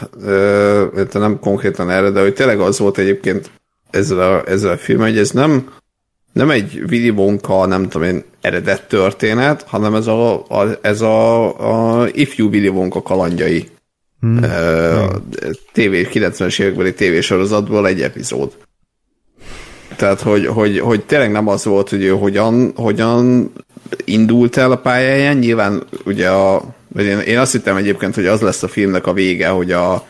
nem 1.12 1.38
konkrétan 1.40 1.90
erre, 1.90 2.10
de 2.10 2.20
hogy 2.20 2.34
tényleg 2.34 2.60
az 2.60 2.78
volt 2.78 2.98
egyébként 2.98 3.50
ezzel 3.90 4.20
a, 4.20 4.48
ezzel 4.48 4.70
a 4.70 4.76
film, 4.76 5.00
hogy 5.00 5.18
ez 5.18 5.30
nem, 5.30 5.72
nem 6.32 6.50
egy 6.50 6.82
Willy 6.90 7.10
Wonka, 7.10 7.66
nem 7.66 7.88
tudom 7.88 8.08
én, 8.08 8.24
eredet 8.40 8.88
történet, 8.88 9.62
hanem 9.62 9.94
ez 9.94 10.06
a, 10.06 10.34
a, 10.34 10.78
ez 10.80 11.00
a, 11.00 12.02
a 12.02 12.08
ifjú 12.12 12.48
Willy 12.48 12.68
Wonka 12.68 13.02
kalandjai. 13.02 13.68
Hmm. 14.20 14.36
Uh, 14.36 15.14
TV, 15.72 15.92
90-es 16.12 16.60
évekbeli 16.60 16.94
tévésorozatból 16.94 17.86
egy 17.86 18.02
epizód. 18.02 18.52
Tehát, 19.96 20.20
hogy, 20.20 20.46
hogy, 20.46 20.78
hogy 20.78 21.04
tényleg 21.04 21.32
nem 21.32 21.48
az 21.48 21.64
volt, 21.64 21.88
hogy 21.88 22.02
ő 22.02 22.10
hogyan, 22.10 22.72
hogyan 22.76 23.52
indult 24.04 24.56
el 24.56 24.72
a 24.72 24.76
pályáján. 24.76 25.36
Nyilván 25.36 25.82
ugye 26.04 26.30
a, 26.30 26.62
én, 26.94 27.18
én 27.18 27.38
azt 27.38 27.52
hittem 27.52 27.76
egyébként, 27.76 28.14
hogy 28.14 28.26
az 28.26 28.40
lesz 28.40 28.62
a 28.62 28.68
filmnek 28.68 29.06
a 29.06 29.12
vége, 29.12 29.48
hogy 29.48 29.72
a, 29.72 30.06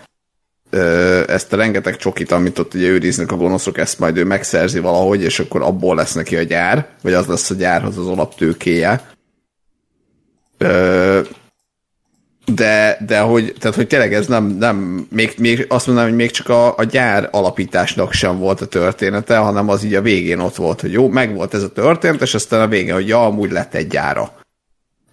ezt 1.26 1.52
a 1.52 1.56
rengeteg 1.56 1.96
csokit, 1.96 2.32
amit 2.32 2.58
ott 2.58 2.74
ugye 2.74 2.86
őriznek 2.86 3.32
a 3.32 3.36
gonoszok, 3.36 3.78
ezt 3.78 3.98
majd 3.98 4.16
ő 4.16 4.24
megszerzi 4.24 4.78
valahogy, 4.78 5.22
és 5.22 5.38
akkor 5.38 5.62
abból 5.62 5.94
lesz 5.94 6.12
neki 6.12 6.36
a 6.36 6.42
gyár, 6.42 6.88
vagy 7.02 7.12
az 7.12 7.26
lesz 7.26 7.50
a 7.50 7.54
gyárhoz 7.54 7.98
az 7.98 8.06
alaptőkéje. 8.06 9.12
De, 12.46 12.98
de 13.06 13.20
hogy, 13.20 13.54
tehát, 13.58 13.76
hogy 13.76 13.86
tényleg 13.86 14.14
ez 14.14 14.26
nem, 14.26 14.44
nem 14.44 15.06
még, 15.10 15.34
még 15.38 15.66
azt 15.68 15.86
mondanám, 15.86 16.10
hogy 16.10 16.18
még 16.18 16.30
csak 16.30 16.48
a, 16.48 16.76
a 16.76 16.84
gyár 16.84 17.28
alapításnak 17.30 18.12
sem 18.12 18.38
volt 18.38 18.60
a 18.60 18.66
története, 18.66 19.36
hanem 19.36 19.68
az 19.68 19.84
így 19.84 19.94
a 19.94 20.02
végén 20.02 20.38
ott 20.38 20.56
volt, 20.56 20.80
hogy 20.80 20.92
jó, 20.92 21.08
meg 21.08 21.34
volt 21.34 21.54
ez 21.54 21.62
a 21.62 21.72
történet, 21.72 22.22
és 22.22 22.34
aztán 22.34 22.60
a 22.60 22.68
végén, 22.68 22.94
hogy 22.94 23.08
ja, 23.08 23.24
amúgy 23.24 23.50
lett 23.50 23.74
egy 23.74 23.86
gyára. 23.86 24.43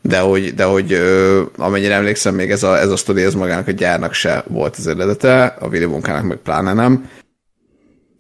De 0.02 0.20
hogy, 0.20 0.54
de 0.54 0.64
hogy 0.64 0.94
ö, 0.94 1.44
amennyire 1.58 1.94
emlékszem, 1.94 2.36
még 2.36 2.52
ez 2.52 2.64
a, 2.64 2.80
ez 2.80 2.90
a 2.90 2.96
sztori, 2.96 3.24
ez 3.24 3.34
magának 3.34 3.68
a 3.68 3.72
gyárnak 3.72 4.14
se 4.14 4.44
volt 4.48 4.76
az 4.76 4.88
eredete, 4.88 5.46
a 5.46 5.68
Willy 5.68 5.86
Wonkának 5.86 6.24
meg 6.24 6.38
pláne 6.38 6.74
nem. 6.74 7.10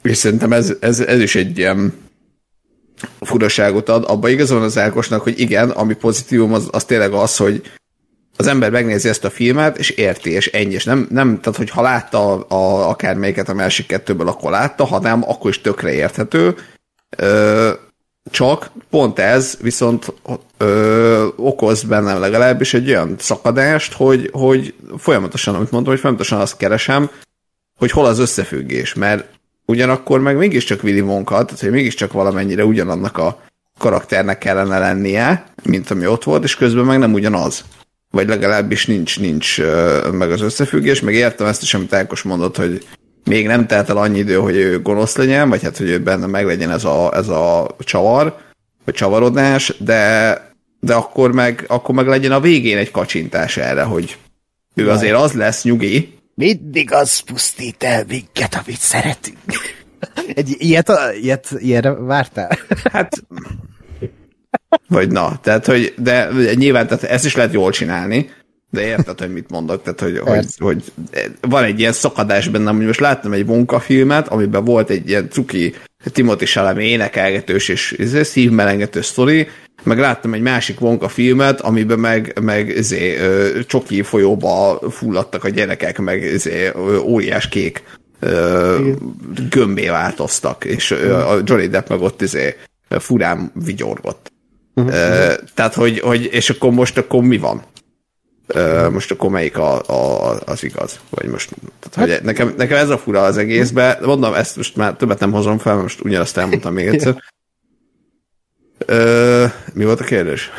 És 0.03 0.17
szerintem 0.17 0.53
ez, 0.53 0.73
ez, 0.79 0.99
ez 0.99 1.19
is 1.19 1.35
egy 1.35 1.57
ilyen 1.57 1.93
furaságot 3.19 3.89
ad. 3.89 4.03
Abba 4.07 4.29
igaza 4.29 4.55
van 4.55 4.63
az 4.63 4.77
Ákosnak, 4.77 5.21
hogy 5.21 5.39
igen, 5.39 5.69
ami 5.69 5.93
pozitívum, 5.93 6.53
az, 6.53 6.67
az 6.71 6.85
tényleg 6.85 7.13
az, 7.13 7.37
hogy 7.37 7.61
az 8.37 8.47
ember 8.47 8.71
megnézi 8.71 9.09
ezt 9.09 9.23
a 9.23 9.29
filmet, 9.29 9.77
és 9.77 9.89
érti, 9.89 10.29
és 10.29 10.47
ennyi, 10.47 10.73
és 10.73 10.83
nem, 10.83 11.07
nem 11.09 11.39
tehát, 11.39 11.57
hogy 11.57 11.69
ha 11.69 11.81
látta 11.81 12.33
a, 12.33 12.45
a, 12.55 12.89
akármelyiket 12.89 13.49
a 13.49 13.53
másik 13.53 13.87
kettőből, 13.87 14.27
akkor 14.27 14.51
látta, 14.51 14.85
ha 14.85 14.99
nem, 14.99 15.29
akkor 15.29 15.49
is 15.49 15.61
tökre 15.61 15.91
érthető. 15.93 16.55
Ö, 17.17 17.71
csak 18.29 18.71
pont 18.89 19.19
ez 19.19 19.57
viszont 19.61 20.13
ö, 20.57 21.27
okoz 21.35 21.83
bennem 21.83 22.19
legalábbis 22.19 22.73
egy 22.73 22.89
olyan 22.89 23.15
szakadást, 23.19 23.93
hogy, 23.93 24.29
hogy 24.31 24.73
folyamatosan, 24.97 25.55
amit 25.55 25.71
mondtam, 25.71 25.93
hogy 25.93 26.01
folyamatosan 26.01 26.39
azt 26.39 26.57
keresem, 26.57 27.09
hogy 27.77 27.91
hol 27.91 28.05
az 28.05 28.19
összefüggés, 28.19 28.93
mert 28.93 29.27
ugyanakkor 29.65 30.19
meg 30.19 30.37
mégiscsak 30.37 30.83
Willy 30.83 31.01
Wonka, 31.01 31.45
tehát 31.45 31.59
hogy 31.59 31.71
mégiscsak 31.71 32.11
valamennyire 32.11 32.65
ugyanannak 32.65 33.17
a 33.17 33.41
karakternek 33.77 34.37
kellene 34.37 34.79
lennie, 34.79 35.45
mint 35.63 35.91
ami 35.91 36.07
ott 36.07 36.23
volt, 36.23 36.43
és 36.43 36.55
közben 36.55 36.85
meg 36.85 36.99
nem 36.99 37.13
ugyanaz. 37.13 37.63
Vagy 38.11 38.27
legalábbis 38.27 38.85
nincs, 38.85 39.19
nincs 39.19 39.61
meg 40.11 40.31
az 40.31 40.41
összefüggés, 40.41 40.99
meg 40.99 41.13
értem 41.13 41.47
ezt 41.47 41.61
is, 41.61 41.73
amit 41.73 41.93
Ákos 41.93 42.21
mondott, 42.21 42.57
hogy 42.57 42.85
még 43.25 43.47
nem 43.47 43.67
telt 43.67 43.89
el 43.89 43.97
annyi 43.97 44.19
idő, 44.19 44.35
hogy 44.35 44.55
ő 44.55 44.81
gonosz 44.81 45.15
legyen, 45.15 45.49
vagy 45.49 45.63
hát, 45.63 45.77
hogy 45.77 45.89
ő 45.89 45.99
benne 45.99 46.25
meg 46.25 46.45
legyen 46.45 46.71
ez 46.71 46.83
a, 46.83 47.15
ez 47.15 47.27
a 47.27 47.75
csavar, 47.79 48.37
vagy 48.85 48.93
csavarodás, 48.93 49.73
de, 49.79 50.33
de 50.79 50.93
akkor, 50.93 51.31
meg, 51.31 51.65
akkor 51.67 51.95
meg 51.95 52.07
legyen 52.07 52.31
a 52.31 52.39
végén 52.39 52.77
egy 52.77 52.91
kacsintás 52.91 53.57
erre, 53.57 53.83
hogy 53.83 54.17
ő 54.75 54.89
azért 54.89 55.15
az 55.15 55.33
lesz 55.33 55.63
nyugi. 55.63 56.17
Mindig 56.35 56.93
az 56.93 57.19
pusztít 57.19 57.83
el 57.83 58.03
minket, 58.07 58.61
amit 58.63 58.79
szeretünk. 58.79 59.37
Egy 60.35 60.55
ilyet, 60.57 60.91
ilyet, 61.21 61.47
ilyenre 61.57 61.91
vártál? 61.91 62.57
Hát 62.91 63.23
vagy 64.87 65.11
na, 65.11 65.39
tehát, 65.43 65.65
hogy, 65.65 65.93
de 65.97 66.29
nyilván 66.53 66.87
tehát 66.87 67.03
ezt 67.03 67.25
is 67.25 67.35
lehet 67.35 67.53
jól 67.53 67.71
csinálni, 67.71 68.29
de 68.71 68.85
érted, 68.85 69.19
hogy 69.19 69.33
mit 69.33 69.49
mondok, 69.49 69.83
tehát, 69.83 69.99
hogy, 69.99 70.17
hogy, 70.17 70.45
hogy, 70.57 70.83
van 71.41 71.63
egy 71.63 71.79
ilyen 71.79 71.91
szakadás 71.91 72.47
bennem, 72.47 72.75
hogy 72.75 72.85
most 72.85 72.99
láttam 72.99 73.33
egy 73.33 73.47
Wonka 73.47 73.79
filmet, 73.79 74.27
amiben 74.27 74.63
volt 74.63 74.89
egy 74.89 75.09
ilyen 75.09 75.29
cuki 75.29 75.73
Timothy 76.11 76.45
Chalamet 76.45 76.83
énekelgetős 76.83 77.69
és 77.69 77.91
izé, 77.97 78.23
szívmelengető 78.23 79.01
sztori, 79.01 79.47
meg 79.83 79.99
láttam 79.99 80.33
egy 80.33 80.41
másik 80.41 80.81
Wonka 80.81 81.07
filmet, 81.07 81.61
amiben 81.61 81.99
meg, 81.99 82.39
meg 82.41 82.67
izé, 82.69 83.17
csoki 83.67 84.01
folyóba 84.01 84.79
fulladtak 84.89 85.43
a 85.43 85.49
gyerekek, 85.49 85.99
meg 85.99 86.23
izé, 86.23 86.71
óriás 87.03 87.49
kék 87.49 87.83
gömbé 89.49 89.87
változtak, 89.87 90.65
és 90.65 90.91
a 90.91 91.39
Johnny 91.43 91.67
Depp 91.67 91.89
meg 91.89 92.01
ott 92.01 92.21
izé, 92.21 92.55
furán 92.89 93.51
vigyorgott. 93.65 94.31
Uh-huh. 94.75 94.93
Tehát, 95.53 95.73
hogy, 95.73 95.99
hogy, 95.99 96.29
és 96.31 96.49
akkor 96.49 96.71
most 96.71 96.97
akkor 96.97 97.23
mi 97.23 97.37
van? 97.37 97.63
Most 98.91 99.11
akkor 99.11 99.29
melyik 99.29 99.57
a, 99.57 99.81
a, 99.81 100.37
az 100.45 100.63
igaz? 100.63 100.99
Vagy 101.09 101.29
most, 101.29 101.55
tehát, 101.79 102.09
hogy 102.09 102.25
nekem, 102.25 102.53
nekem 102.57 102.77
ez 102.77 102.89
a 102.89 102.97
fura 102.97 103.21
az 103.23 103.37
egészben, 103.37 103.97
mondom, 104.01 104.33
ezt 104.33 104.55
most 104.55 104.75
már 104.75 104.95
többet 104.95 105.19
nem 105.19 105.31
hozom 105.31 105.57
fel, 105.57 105.75
most 105.75 106.03
ugyanazt 106.03 106.37
elmondtam 106.37 106.73
még 106.73 106.87
egyszer. 106.87 107.23
Uh, 108.87 109.51
mi 109.73 109.85
volt 109.85 109.99
a 109.99 110.03
kérdés? 110.03 110.49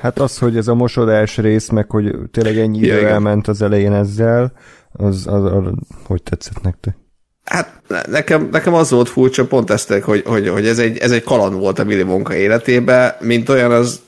Hát 0.00 0.18
az, 0.18 0.38
hogy 0.38 0.56
ez 0.56 0.68
a 0.68 0.74
mosodás 0.74 1.36
rész, 1.36 1.68
meg 1.68 1.90
hogy 1.90 2.14
tényleg 2.30 2.58
ennyi 2.58 2.78
idő 2.78 3.00
ja, 3.00 3.08
elment 3.08 3.48
az 3.48 3.62
elején 3.62 3.92
ezzel, 3.92 4.52
az, 4.92 5.26
az, 5.26 5.44
az, 5.44 5.64
hogy 6.04 6.22
tetszett 6.22 6.62
nektek? 6.62 6.96
Hát 7.44 7.82
nekem, 8.08 8.48
nekem 8.52 8.74
az 8.74 8.90
volt 8.90 9.08
furcsa, 9.08 9.46
pont 9.46 9.70
ezt, 9.70 9.92
hogy, 9.92 10.22
hogy, 10.26 10.48
hogy 10.48 10.66
ez, 10.66 10.78
egy, 10.78 10.98
ez 10.98 11.10
egy 11.10 11.22
kaland 11.22 11.58
volt 11.58 11.78
a 11.78 11.84
Willy 11.84 12.02
Wonka 12.02 12.34
életébe, 12.34 13.16
mint 13.20 13.48
olyan 13.48 13.70
az 13.72 14.00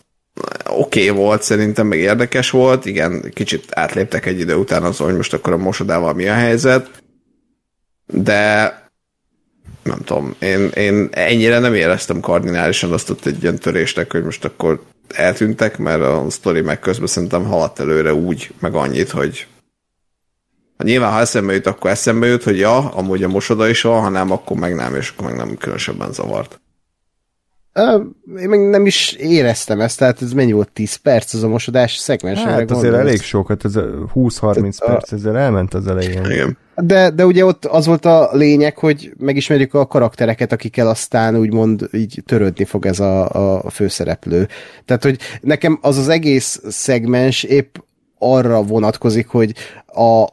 oké 0.68 1.10
okay 1.10 1.22
volt, 1.22 1.42
szerintem 1.42 1.86
meg 1.86 1.98
érdekes 1.98 2.50
volt, 2.50 2.86
igen, 2.86 3.30
kicsit 3.34 3.64
átléptek 3.70 4.26
egy 4.26 4.40
idő 4.40 4.54
után 4.54 4.82
azon, 4.82 5.06
hogy 5.06 5.16
most 5.16 5.32
akkor 5.32 5.52
a 5.52 5.56
mosodával 5.56 6.14
mi 6.14 6.28
a 6.28 6.34
helyzet, 6.34 6.90
de 8.06 8.80
nem 9.82 9.98
tudom, 10.04 10.34
én, 10.38 10.68
én 10.68 11.08
ennyire 11.10 11.58
nem 11.58 11.74
éreztem 11.74 12.20
kardinálisan 12.20 12.92
azt 12.92 13.10
ott 13.10 13.26
egy 13.26 13.42
ilyen 13.42 13.58
törésnek, 13.58 14.12
hogy 14.12 14.24
most 14.24 14.44
akkor 14.44 14.82
eltűntek, 15.08 15.78
mert 15.78 16.02
a 16.02 16.26
sztori 16.28 16.60
meg 16.60 16.80
közben 16.80 17.06
szerintem 17.06 17.44
haladt 17.44 17.78
előre 17.78 18.14
úgy, 18.14 18.50
meg 18.58 18.74
annyit, 18.74 19.10
hogy 19.10 19.46
ha 20.76 20.84
nyilván, 20.84 21.12
ha 21.12 21.20
eszembe 21.20 21.52
jut, 21.52 21.66
akkor 21.66 21.90
eszembe 21.90 22.26
jut, 22.26 22.42
hogy 22.42 22.58
ja, 22.58 22.76
amúgy 22.76 23.22
a 23.22 23.28
mosoda 23.28 23.68
is 23.68 23.82
van, 23.82 24.00
ha 24.00 24.08
nem, 24.08 24.30
akkor 24.30 24.56
meg 24.56 24.74
nem, 24.74 24.94
és 24.94 25.08
akkor 25.08 25.26
meg 25.26 25.36
nem 25.36 25.56
különösebben 25.56 26.12
zavart. 26.12 26.60
Én 28.38 28.48
meg 28.48 28.68
nem 28.68 28.86
is 28.86 29.12
éreztem 29.12 29.80
ezt, 29.80 29.98
tehát 29.98 30.22
ez 30.22 30.32
mennyi 30.32 30.52
volt 30.52 30.68
10 30.72 30.94
perc 30.94 31.34
az 31.34 31.42
a 31.42 31.48
mosodás 31.48 31.96
szegmens? 31.96 32.38
Hát 32.38 32.48
azért 32.48 32.68
gondolsz. 32.68 32.98
elég 32.98 33.20
sokat, 33.20 33.64
ez 33.64 33.72
20-30 34.14 34.76
perc, 34.86 35.12
ezzel 35.12 35.38
elment 35.38 35.74
az 35.74 35.86
elején. 35.86 36.24
Igen. 36.24 36.58
De, 36.76 37.10
de 37.10 37.26
ugye 37.26 37.44
ott 37.44 37.64
az 37.64 37.86
volt 37.86 38.04
a 38.04 38.28
lényeg, 38.32 38.78
hogy 38.78 39.12
megismerjük 39.18 39.74
a 39.74 39.86
karaktereket, 39.86 40.52
akikkel 40.52 40.88
aztán 40.88 41.36
úgymond 41.36 41.88
így 41.92 42.22
törődni 42.26 42.64
fog 42.64 42.86
ez 42.86 43.00
a, 43.00 43.28
a 43.64 43.70
főszereplő. 43.70 44.48
Tehát, 44.84 45.02
hogy 45.02 45.18
nekem 45.40 45.78
az 45.82 45.98
az 45.98 46.08
egész 46.08 46.60
szegmens 46.68 47.42
épp 47.42 47.76
arra 48.18 48.62
vonatkozik, 48.62 49.28
hogy 49.28 49.54
a, 49.86 50.26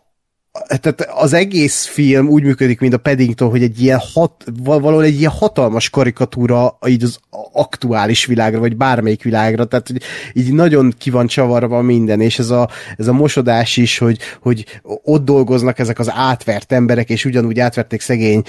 tehát 0.68 1.08
az 1.14 1.34
egész 1.34 1.86
film 1.86 2.28
úgy 2.28 2.44
működik, 2.44 2.80
mint 2.80 2.94
a 2.94 2.98
Paddington, 2.98 3.50
hogy 3.50 3.64
egy 3.64 3.82
ilyen 3.82 4.00
hat, 4.14 4.44
valahol 4.64 5.04
egy 5.04 5.20
ilyen 5.20 5.32
hatalmas 5.32 5.90
karikatúra 5.90 6.78
így 6.88 7.04
az 7.04 7.20
aktuális 7.54 8.26
világra, 8.26 8.60
vagy 8.60 8.78
bármelyik 8.78 9.24
világra, 9.24 9.66
tehát 9.66 9.88
hogy 9.88 10.02
így 10.34 10.54
nagyon 10.54 10.94
ki 10.98 11.10
van 11.10 11.28
csavarva 11.28 11.82
minden, 11.82 12.22
és 12.22 12.40
ez 12.40 12.50
a, 12.50 12.70
ez 12.98 13.08
a 13.08 13.14
mosodás 13.14 13.78
is, 13.78 13.98
hogy, 13.98 14.18
hogy 14.42 14.66
ott 15.04 15.26
dolgoznak 15.26 15.80
ezek 15.80 16.00
az 16.00 16.12
átvert 16.14 16.72
emberek, 16.72 17.10
és 17.10 17.26
ugyanúgy 17.26 17.60
átverték 17.60 18.02
szegény 18.02 18.42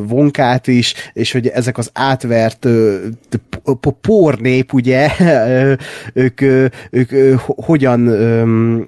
vonkát 0.00 0.66
is, 0.66 0.94
és 1.12 1.32
hogy 1.32 1.46
ezek 1.46 1.78
az 1.78 1.90
átvert 1.92 2.66
pornép, 4.00 4.72
ugye, 4.72 5.10
ők, 6.12 6.40
ők 6.90 7.12
uh, 7.12 7.40
hogyan 7.46 8.04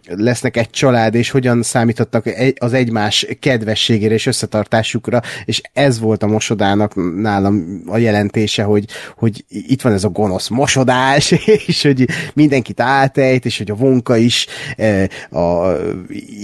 lesznek 0.08 0.56
egy 0.56 0.70
család, 0.70 1.14
és 1.14 1.30
hogyan 1.30 1.62
számítottak 1.62 2.26
egy, 2.26 2.56
az 2.62 2.72
egymás 2.72 3.26
kedvességére 3.40 4.14
és 4.14 4.26
összetartásukra, 4.26 5.20
és 5.44 5.60
ez 5.72 6.00
volt 6.00 6.22
a 6.22 6.26
mosodának 6.26 6.94
nálam 7.20 7.82
a 7.86 7.96
jelentése, 7.96 8.62
hogy, 8.62 8.84
hogy 9.16 9.44
itt 9.48 9.82
van 9.82 9.92
ez 9.92 10.04
a 10.04 10.08
gonosz 10.08 10.48
mosodás, 10.48 11.30
és 11.66 11.82
hogy 11.82 12.08
mindenkit 12.34 12.80
átejt, 12.80 13.44
és 13.44 13.58
hogy 13.58 13.70
a 13.70 13.74
vonka 13.74 14.16
is 14.16 14.46
e, 14.76 15.08
a, 15.30 15.76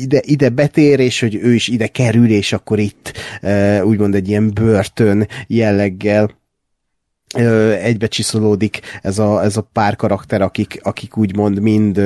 ide, 0.01 0.21
ide 0.25 0.49
betér, 0.49 1.01
és 1.01 1.21
hogy 1.21 1.35
ő 1.35 1.55
is 1.55 1.69
ide 1.69 1.87
kerül, 1.87 2.31
és 2.31 2.53
akkor 2.53 2.79
itt 2.79 3.13
e, 3.41 3.85
úgymond 3.85 4.15
egy 4.15 4.29
ilyen 4.29 4.51
börtön 4.55 5.29
jelleggel 5.47 6.37
csiszolódik 8.09 8.81
ez 9.03 9.19
a, 9.19 9.43
ez 9.45 9.57
a 9.57 9.69
pár 9.73 9.97
karakter, 9.97 10.43
akik, 10.43 10.81
akik 10.83 11.17
úgymond 11.17 11.61
mind, 11.61 12.03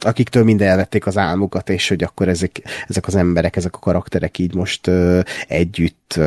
akiktől 0.00 0.44
mind 0.44 0.62
elvették 0.62 1.06
az 1.06 1.18
álmukat, 1.18 1.70
és 1.70 1.88
hogy 1.88 2.02
akkor 2.02 2.28
ezek, 2.28 2.62
ezek 2.88 3.06
az 3.06 3.14
emberek, 3.14 3.56
ezek 3.56 3.74
a 3.74 3.78
karakterek 3.78 4.38
így 4.38 4.54
most 4.54 4.90
együtt 5.48 6.20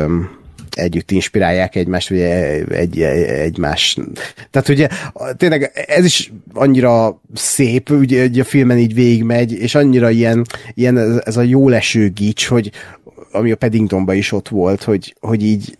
együtt 0.70 1.10
inspirálják 1.10 1.74
egymást, 1.74 2.08
vagy 2.08 2.20
egy, 2.20 2.72
egy, 2.72 3.00
egymás. 3.00 3.98
Tehát 4.50 4.68
ugye 4.68 4.88
tényleg 5.36 5.70
ez 5.86 6.04
is 6.04 6.32
annyira 6.52 7.20
szép, 7.34 7.90
ugye, 7.90 8.24
ugye 8.24 8.42
a 8.42 8.44
filmen 8.44 8.78
így 8.78 8.94
végigmegy, 8.94 9.52
és 9.52 9.74
annyira 9.74 10.10
ilyen, 10.10 10.46
ilyen 10.74 11.22
ez 11.24 11.36
a 11.36 11.42
jó 11.42 11.68
leső 11.68 12.08
gics, 12.08 12.46
hogy 12.46 12.70
ami 13.32 13.50
a 13.50 13.56
Paddingtonban 13.56 14.16
is 14.16 14.32
ott 14.32 14.48
volt, 14.48 14.82
hogy, 14.82 15.14
hogy 15.20 15.42
így 15.42 15.78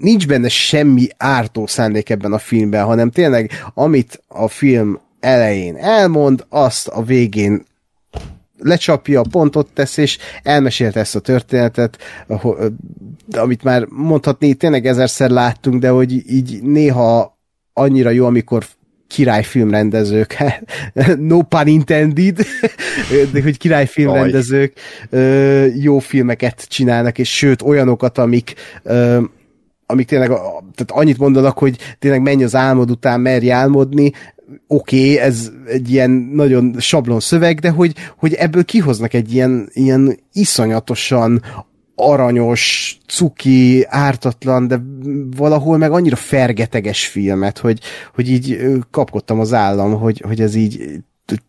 nincs 0.00 0.26
benne 0.26 0.48
semmi 0.48 1.06
ártó 1.16 1.66
szándék 1.66 2.10
ebben 2.10 2.32
a 2.32 2.38
filmben, 2.38 2.84
hanem 2.84 3.10
tényleg 3.10 3.50
amit 3.74 4.22
a 4.28 4.48
film 4.48 4.98
elején 5.20 5.76
elmond, 5.76 6.46
azt 6.48 6.88
a 6.88 7.02
végén 7.02 7.62
lecsapja, 8.58 9.22
pontot 9.30 9.68
tesz, 9.74 9.96
és 9.96 10.18
elmesélte 10.42 11.00
ezt 11.00 11.16
a 11.16 11.20
történetet, 11.20 11.98
amit 13.30 13.62
már 13.62 13.86
mondhatni, 13.88 14.54
tényleg 14.54 14.86
ezerszer 14.86 15.30
láttunk, 15.30 15.80
de 15.80 15.88
hogy 15.88 16.32
így 16.32 16.62
néha 16.62 17.38
annyira 17.72 18.10
jó, 18.10 18.26
amikor 18.26 18.64
királyfilmrendezők, 19.08 20.36
no 21.18 21.42
pun 21.42 21.66
intended, 21.66 22.38
de 23.32 23.42
hogy 23.42 23.58
királyfilmrendezők 23.58 24.72
jó 25.74 25.98
filmeket 25.98 26.66
csinálnak, 26.68 27.18
és 27.18 27.36
sőt 27.36 27.62
olyanokat, 27.62 28.18
amik 28.18 28.54
amik 29.90 30.06
tényleg 30.06 30.28
tehát 30.28 30.86
annyit 30.88 31.18
mondanak, 31.18 31.58
hogy 31.58 31.78
tényleg 31.98 32.22
menj 32.22 32.44
az 32.44 32.54
álmod 32.54 32.90
után, 32.90 33.20
merj 33.20 33.50
álmodni, 33.50 34.12
oké, 34.66 35.12
okay, 35.12 35.18
ez 35.18 35.50
egy 35.66 35.90
ilyen 35.90 36.10
nagyon 36.10 36.74
sablon 36.78 37.20
szöveg, 37.20 37.58
de 37.58 37.70
hogy, 37.70 37.94
hogy 38.16 38.34
ebből 38.34 38.64
kihoznak 38.64 39.14
egy 39.14 39.34
ilyen, 39.34 39.68
ilyen 39.72 40.18
iszonyatosan 40.32 41.42
aranyos, 41.94 42.98
cuki, 43.06 43.84
ártatlan, 43.88 44.68
de 44.68 44.80
valahol 45.36 45.78
meg 45.78 45.92
annyira 45.92 46.16
fergeteges 46.16 47.06
filmet, 47.06 47.58
hogy, 47.58 47.80
hogy 48.14 48.30
így 48.30 48.60
kapkodtam 48.90 49.40
az 49.40 49.52
állam, 49.52 49.98
hogy, 49.98 50.22
hogy 50.26 50.40
ez 50.40 50.54
így 50.54 51.00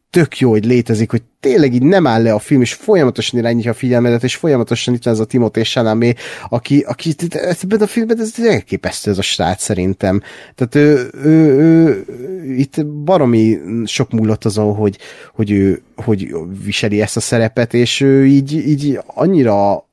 tök 0.10 0.40
jó, 0.40 0.50
hogy 0.50 0.66
létezik, 0.66 1.12
hogy 1.12 1.22
tényleg 1.40 1.74
így 1.74 1.84
nem 1.84 2.08
áll 2.08 2.22
le 2.22 2.34
a 2.34 2.40
film, 2.40 2.62
és 2.62 2.74
folyamatosan 2.74 3.40
irányítja 3.40 3.72
a 3.72 3.74
figyelmedet, 3.74 4.24
és 4.24 4.36
folyamatosan 4.36 4.94
itt 4.94 5.04
van 5.04 5.14
ez 5.14 5.20
a 5.20 5.26
Timothée 5.26 5.64
Chalamet, 5.64 6.18
aki, 6.50 6.80
aki 6.80 7.16
ebben 7.32 7.82
a 7.82 7.88
filmben 7.88 8.20
ez 8.20 8.34
elképesztő 8.40 9.12
ez 9.12 9.18
a 9.18 9.22
srác 9.22 9.64
szerintem. 9.64 10.22
Tehát 10.56 10.76
ő, 10.76 11.10
ő, 11.24 11.60
ő, 11.60 12.06
itt 12.56 12.86
baromi 12.86 13.60
sok 13.86 14.12
múlott 14.12 14.46
azon, 14.46 14.76
hogy, 14.76 14.98
hogy 15.34 15.52
ő 15.52 15.82
hogy 15.96 16.34
viseli 16.64 17.02
ezt 17.02 17.18
a 17.18 17.20
szerepet, 17.20 17.74
és 17.74 18.02
ő 18.02 18.26
így, 18.26 18.54
így 18.54 19.00
annyira 19.06 19.88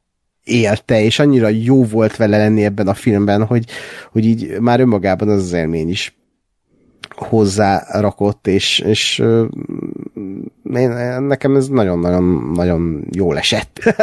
élte, 0.45 1.03
és 1.03 1.19
annyira 1.19 1.49
jó 1.49 1.85
volt 1.85 2.17
vele 2.17 2.37
lenni 2.37 2.65
ebben 2.65 2.89
a 2.89 2.95
filmben, 2.95 3.45
hogy, 3.45 3.65
hogy 4.13 4.25
így 4.25 4.61
már 4.61 4.81
önmagában 4.81 5.29
az 5.29 5.43
az 5.43 5.53
élmény 5.53 5.89
is 5.89 6.17
hozzárakott, 7.17 8.47
és, 8.47 8.79
és 8.79 9.23
én, 10.75 10.91
nekem 11.23 11.57
ez 11.57 11.69
nagyon-nagyon 11.69 12.53
nagyon 12.55 13.05
jól 13.11 13.39
esett. 13.39 13.95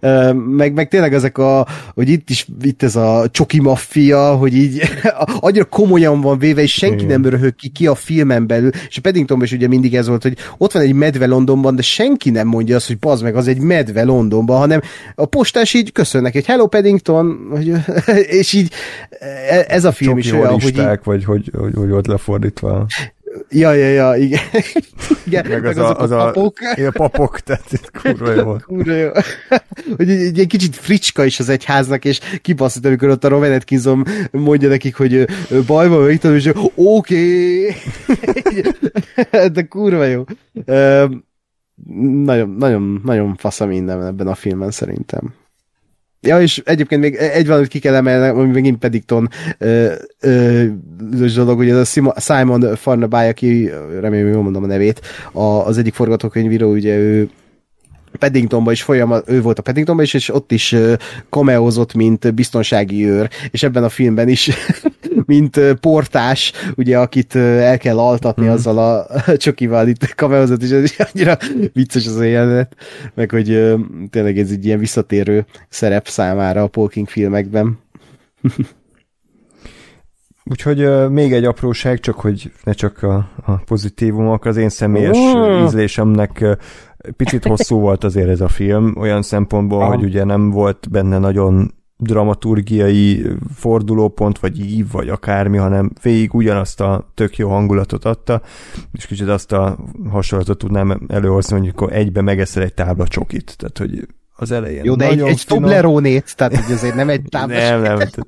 Meg, 0.56 0.72
meg 0.72 0.88
tényleg 0.88 1.14
ezek 1.14 1.38
a, 1.38 1.66
hogy 1.94 2.08
itt 2.08 2.30
is, 2.30 2.46
itt 2.62 2.82
ez 2.82 2.96
a 2.96 3.26
csoki 3.30 3.60
maffia, 3.60 4.34
hogy 4.34 4.54
így 4.54 4.82
annyira 5.40 5.64
komolyan 5.64 6.20
van 6.20 6.38
véve, 6.38 6.62
és 6.62 6.72
senki 6.72 7.04
Igen. 7.04 7.20
nem 7.20 7.30
röhög 7.30 7.54
ki, 7.54 7.68
ki 7.68 7.86
a 7.86 7.94
filmen 7.94 8.46
belül, 8.46 8.70
és 8.88 8.98
Paddingtonban 8.98 9.46
is 9.46 9.52
ugye 9.52 9.68
mindig 9.68 9.94
ez 9.94 10.08
volt, 10.08 10.22
hogy 10.22 10.36
ott 10.58 10.72
van 10.72 10.82
egy 10.82 10.92
medve 10.92 11.26
Londonban, 11.26 11.76
de 11.76 11.82
senki 11.82 12.30
nem 12.30 12.46
mondja 12.46 12.76
azt, 12.76 12.86
hogy 12.86 12.98
bazd 12.98 13.22
meg, 13.22 13.36
az 13.36 13.48
egy 13.48 13.60
medve 13.60 14.04
Londonban, 14.04 14.58
hanem 14.58 14.80
a 15.14 15.26
postás 15.26 15.74
így 15.74 15.92
köszön 15.92 16.22
neki, 16.22 16.36
hogy 16.36 16.46
hello 16.46 16.66
Paddington, 16.66 17.48
hogy, 17.50 17.72
és 18.40 18.52
így 18.52 18.72
e- 19.48 19.66
ez 19.68 19.84
a 19.84 19.92
film 19.92 20.10
Csoki 20.10 20.26
is 20.26 20.32
olyan, 20.32 20.60
hogy 20.60 20.78
így, 20.78 20.98
vagy 21.04 21.24
hogy, 21.24 21.50
hogy, 21.58 21.72
hogy 21.74 21.90
ott 21.90 22.06
lefordítva. 22.06 22.86
Ja, 23.50 23.72
ja, 23.72 23.88
ja, 23.88 24.16
igen. 24.16 24.40
igen 25.26 25.46
Meg 25.48 25.64
az, 25.64 25.76
a, 25.76 25.84
azok 25.84 26.00
az 26.00 26.10
a, 26.10 26.16
papok. 26.16 26.58
a 26.86 26.90
papok, 26.92 27.40
tehát 27.40 27.90
kurva 28.02 28.32
jó 28.32 28.42
volt. 28.42 28.62
Kurva 28.62 28.92
jó. 28.92 29.10
hogy 29.96 30.10
egy, 30.10 30.38
egy, 30.38 30.46
kicsit 30.46 30.76
fricska 30.76 31.24
is 31.24 31.38
az 31.38 31.48
egyháznak, 31.48 32.04
és 32.04 32.20
kibaszott, 32.42 32.84
amikor 32.84 33.08
ott 33.08 33.24
a 33.24 33.28
Rowan 33.28 33.52
Atkinson 33.52 34.04
mondja 34.30 34.68
nekik, 34.68 34.96
hogy 34.96 35.28
baj 35.66 35.88
van, 35.88 36.10
itt 36.10 36.24
és 36.24 36.50
oké. 36.74 37.74
De 39.52 39.62
kurva 39.68 40.04
jó. 40.04 40.24
Nagyon, 42.24 42.50
nagyon, 42.58 43.00
nagyon 43.04 43.36
fasz 43.36 43.60
a 43.60 43.66
minden 43.66 44.06
ebben 44.06 44.26
a 44.26 44.34
filmben 44.34 44.70
szerintem. 44.70 45.34
Ja, 46.20 46.40
és 46.40 46.62
egyébként 46.64 47.00
még 47.00 47.14
egy 47.14 47.46
valamit 47.46 47.68
ki 47.68 47.78
kell 47.78 47.94
emelni, 47.94 48.28
ami 48.40 48.52
megint 48.52 48.78
Paddington 48.78 49.28
ö, 49.58 49.92
ö, 50.20 50.64
dolog, 51.34 51.56
hogy 51.56 51.68
ez 51.68 51.76
a 51.76 51.84
Simo- 51.84 52.20
Simon 52.22 52.76
Farnaby, 52.76 53.16
aki 53.16 53.70
remélem, 54.00 54.28
jól 54.28 54.42
mondom 54.42 54.62
a 54.62 54.66
nevét, 54.66 55.00
a, 55.32 55.42
az 55.42 55.78
egyik 55.78 55.94
forgatókönyvíró, 55.94 56.70
ugye 56.72 56.96
ő 56.96 57.28
Paddingtonban 58.18 58.72
is 58.72 58.82
folyam, 58.82 59.14
ő 59.26 59.42
volt 59.42 59.58
a 59.58 59.62
Paddingtonban 59.62 60.04
is, 60.04 60.14
és 60.14 60.34
ott 60.34 60.52
is 60.52 60.74
cameózott, 61.30 61.94
mint 61.94 62.34
biztonsági 62.34 63.08
őr, 63.08 63.30
és 63.50 63.62
ebben 63.62 63.84
a 63.84 63.88
filmben 63.88 64.28
is, 64.28 64.50
mint 65.26 65.60
portás, 65.80 66.52
ugye, 66.76 66.98
akit 66.98 67.34
el 67.36 67.78
kell 67.78 67.98
altatni 67.98 68.46
mm. 68.46 68.50
azzal 68.50 68.78
a 68.78 69.06
csokival 69.36 69.88
itt 69.88 70.04
cameózott, 70.04 70.62
és 70.62 70.70
ez 70.70 70.82
is 70.82 70.98
annyira 70.98 71.36
vicces 71.72 72.06
az 72.06 72.16
a 72.16 72.22
jelenet, 72.22 72.76
meg 73.14 73.30
hogy 73.30 73.74
tényleg 74.10 74.38
ez 74.38 74.50
egy 74.50 74.64
ilyen 74.64 74.78
visszatérő 74.78 75.46
szerep 75.68 76.08
számára 76.08 76.62
a 76.62 76.68
Paul 76.68 76.88
King 76.88 77.08
filmekben. 77.08 77.78
Úgyhogy 80.50 80.84
uh, 80.84 81.08
még 81.08 81.32
egy 81.32 81.44
apróság, 81.44 82.00
csak 82.00 82.20
hogy 82.20 82.52
ne 82.64 82.72
csak 82.72 83.02
a, 83.02 83.30
a 83.44 83.52
pozitívumok, 83.52 84.44
az 84.44 84.56
én 84.56 84.68
személyes 84.68 85.16
Oh. 85.16 85.64
ízlésemnek 85.64 86.38
uh, 86.40 86.52
picit 87.16 87.44
hosszú 87.44 87.78
volt 87.78 88.04
azért 88.04 88.28
ez 88.28 88.40
a 88.40 88.48
film, 88.48 88.94
olyan 88.98 89.22
szempontból, 89.22 89.80
Aha. 89.80 89.94
hogy 89.94 90.04
ugye 90.04 90.24
nem 90.24 90.50
volt 90.50 90.90
benne 90.90 91.18
nagyon 91.18 91.74
dramaturgiai 91.98 93.26
fordulópont, 93.54 94.38
vagy 94.38 94.60
ív, 94.60 94.90
vagy 94.90 95.08
akármi, 95.08 95.56
hanem 95.56 95.92
végig 96.02 96.34
ugyanazt 96.34 96.80
a 96.80 97.10
tök 97.14 97.36
jó 97.36 97.48
hangulatot 97.48 98.04
adta, 98.04 98.42
és 98.92 99.06
kicsit 99.06 99.28
azt 99.28 99.52
a 99.52 99.78
hasonlatot 100.10 100.58
tudnám 100.58 101.00
előhozni, 101.08 101.58
hogy 101.58 101.68
akkor 101.68 101.92
egybe 101.92 102.20
megeszel 102.20 102.62
egy 102.62 102.74
tábla 102.74 103.08
csokit, 103.08 103.54
tehát 103.56 103.78
hogy 103.78 104.06
az 104.40 104.50
elején 104.50 104.84
Jó, 104.84 104.94
de 104.94 105.08
egy, 105.08 105.20
egy 105.20 105.44
Toblerone-t, 105.46 106.36
tehát 106.36 106.56
hogy 106.56 106.74
azért 106.74 106.94
nem 106.94 107.08
egy 107.08 107.22
táblas. 107.30 107.68
nem, 107.68 107.82
nem, 107.82 107.96
tehát 107.96 108.26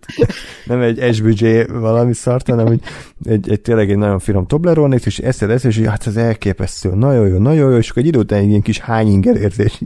nem 0.64 0.80
egy 0.80 1.14
SBJ 1.14 1.62
valami 1.68 2.14
szart, 2.14 2.48
hanem 2.48 2.66
hogy 2.66 2.80
egy, 3.24 3.50
egy 3.50 3.60
tényleg 3.60 3.90
egy 3.90 3.96
nagyon 3.96 4.18
finom 4.18 4.46
toblerone 4.46 4.96
és 4.96 5.18
eszed, 5.18 5.50
eszed, 5.50 5.70
és 5.70 5.78
hát 5.78 6.06
ez 6.06 6.16
elképesztő, 6.16 6.94
nagyon 6.94 7.28
jó, 7.28 7.38
nagyon 7.38 7.70
jó, 7.70 7.76
és 7.76 7.90
akkor 7.90 8.02
egy 8.02 8.08
idő 8.08 8.18
után 8.18 8.38
egy 8.38 8.48
ilyen 8.48 8.62
kis 8.62 8.78
hányinger 8.78 9.36
érzés 9.36 9.80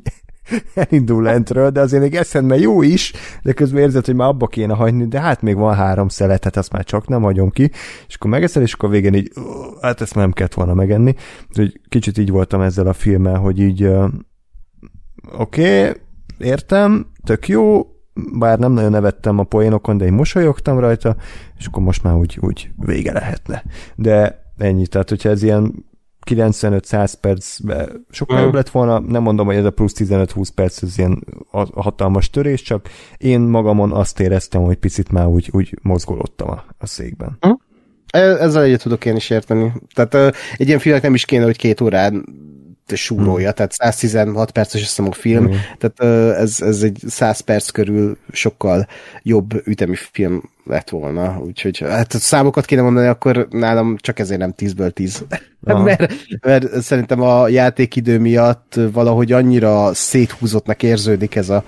elindul 0.74 1.22
lentről, 1.22 1.70
de 1.70 1.80
azért 1.80 2.02
még 2.02 2.14
eszed, 2.14 2.44
mert 2.44 2.60
jó 2.60 2.82
is, 2.82 3.12
de 3.42 3.52
közben 3.52 3.82
érzed, 3.82 4.04
hogy 4.04 4.14
már 4.14 4.28
abba 4.28 4.46
kéne 4.46 4.74
hagyni, 4.74 5.06
de 5.06 5.20
hát 5.20 5.42
még 5.42 5.56
van 5.56 5.74
három 5.74 6.08
szelet, 6.08 6.44
hát 6.44 6.56
azt 6.56 6.72
már 6.72 6.84
csak 6.84 7.08
nem 7.08 7.22
hagyom 7.22 7.50
ki, 7.50 7.70
és 8.08 8.14
akkor 8.14 8.30
megeszed, 8.30 8.62
és 8.62 8.72
akkor 8.72 8.90
végén 8.90 9.14
így, 9.14 9.32
"Ó, 9.38 9.42
hát 9.80 10.00
ezt 10.00 10.14
nem 10.14 10.32
kellett 10.32 10.54
volna 10.54 10.74
megenni. 10.74 11.14
Úgyhogy 11.48 11.80
kicsit 11.88 12.18
így 12.18 12.30
voltam 12.30 12.60
ezzel 12.60 12.86
a 12.86 12.92
filmmel, 12.92 13.38
hogy 13.38 13.60
így 13.60 13.84
oké, 15.38 15.88
okay, 15.88 15.92
értem, 16.38 17.06
tök 17.24 17.48
jó, 17.48 17.86
bár 18.38 18.58
nem 18.58 18.72
nagyon 18.72 18.90
nevettem 18.90 19.38
a 19.38 19.44
poénokon, 19.44 19.96
de 19.96 20.04
én 20.04 20.12
mosolyogtam 20.12 20.78
rajta, 20.78 21.16
és 21.58 21.66
akkor 21.66 21.82
most 21.82 22.02
már 22.02 22.14
úgy, 22.14 22.38
úgy 22.40 22.70
vége 22.76 23.12
lehetne. 23.12 23.64
De 23.96 24.42
ennyi, 24.56 24.86
tehát 24.86 25.08
hogyha 25.08 25.28
ez 25.28 25.42
ilyen 25.42 25.84
95-100 26.30 27.12
percben 27.20 28.06
sokkal 28.10 28.38
Mm. 28.38 28.42
jobb 28.42 28.54
lett 28.54 28.68
volna, 28.70 28.98
nem 28.98 29.22
mondom, 29.22 29.46
hogy 29.46 29.56
ez 29.56 29.64
a 29.64 29.70
plusz 29.70 29.94
15-20 29.96 30.48
perc, 30.54 30.82
ez 30.82 30.98
ilyen 30.98 31.24
hatalmas 31.74 32.30
törés, 32.30 32.62
csak 32.62 32.88
én 33.18 33.40
magamon 33.40 33.92
azt 33.92 34.20
éreztem, 34.20 34.62
hogy 34.62 34.76
picit 34.76 35.10
már 35.12 35.26
úgy, 35.26 35.48
úgy 35.52 35.78
mozgolódtam 35.82 36.50
a, 36.50 36.64
a 36.78 36.86
székben. 36.86 37.38
E- 38.12 38.20
Ezzel 38.20 38.62
egyet 38.62 38.82
tudok 38.82 39.04
én 39.04 39.16
is 39.16 39.30
érteni. 39.30 39.72
Tehát 39.94 40.34
egy 40.56 40.66
ilyen 40.66 40.78
filmnek 40.78 41.02
nem 41.02 41.14
is 41.14 41.24
kéne, 41.24 41.44
hogy 41.44 41.56
két 41.56 41.80
órán 41.80 42.24
súrolja, 42.92 43.52
tehát 43.52 43.72
116 43.72 44.50
perces 44.50 44.80
azt 44.80 44.88
hiszem 44.88 45.10
a 45.10 45.14
film, 45.14 45.44
Mm. 45.44 45.54
tehát 45.78 46.36
ez, 46.38 46.60
ez 46.60 46.82
egy 46.82 47.02
100 47.06 47.40
perc 47.40 47.70
körül 47.70 48.18
sokkal 48.32 48.86
jobb 49.22 49.66
ütemi 49.66 49.94
film 50.12 50.50
lett 50.64 50.88
volna, 50.88 51.38
úgyhogy 51.46 51.78
hát 51.78 52.12
ha 52.12 52.18
számokat 52.18 52.64
kéne 52.64 52.82
mondani, 52.82 53.06
akkor 53.06 53.48
nálam 53.50 53.96
csak 54.00 54.18
ezért 54.18 54.40
nem 54.40 54.54
10-ből 54.56 54.90
10. 54.90 55.24
Aha. 55.64 55.82
mert, 55.88 56.14
mert 56.42 56.82
szerintem 56.82 57.20
a 57.20 57.48
játékidő 57.48 58.18
miatt 58.18 58.80
valahogy 58.92 59.32
annyira 59.32 59.94
széthúzottnak 59.94 60.82
érződik 60.82 61.34
ez 61.34 61.48
a, 61.48 61.64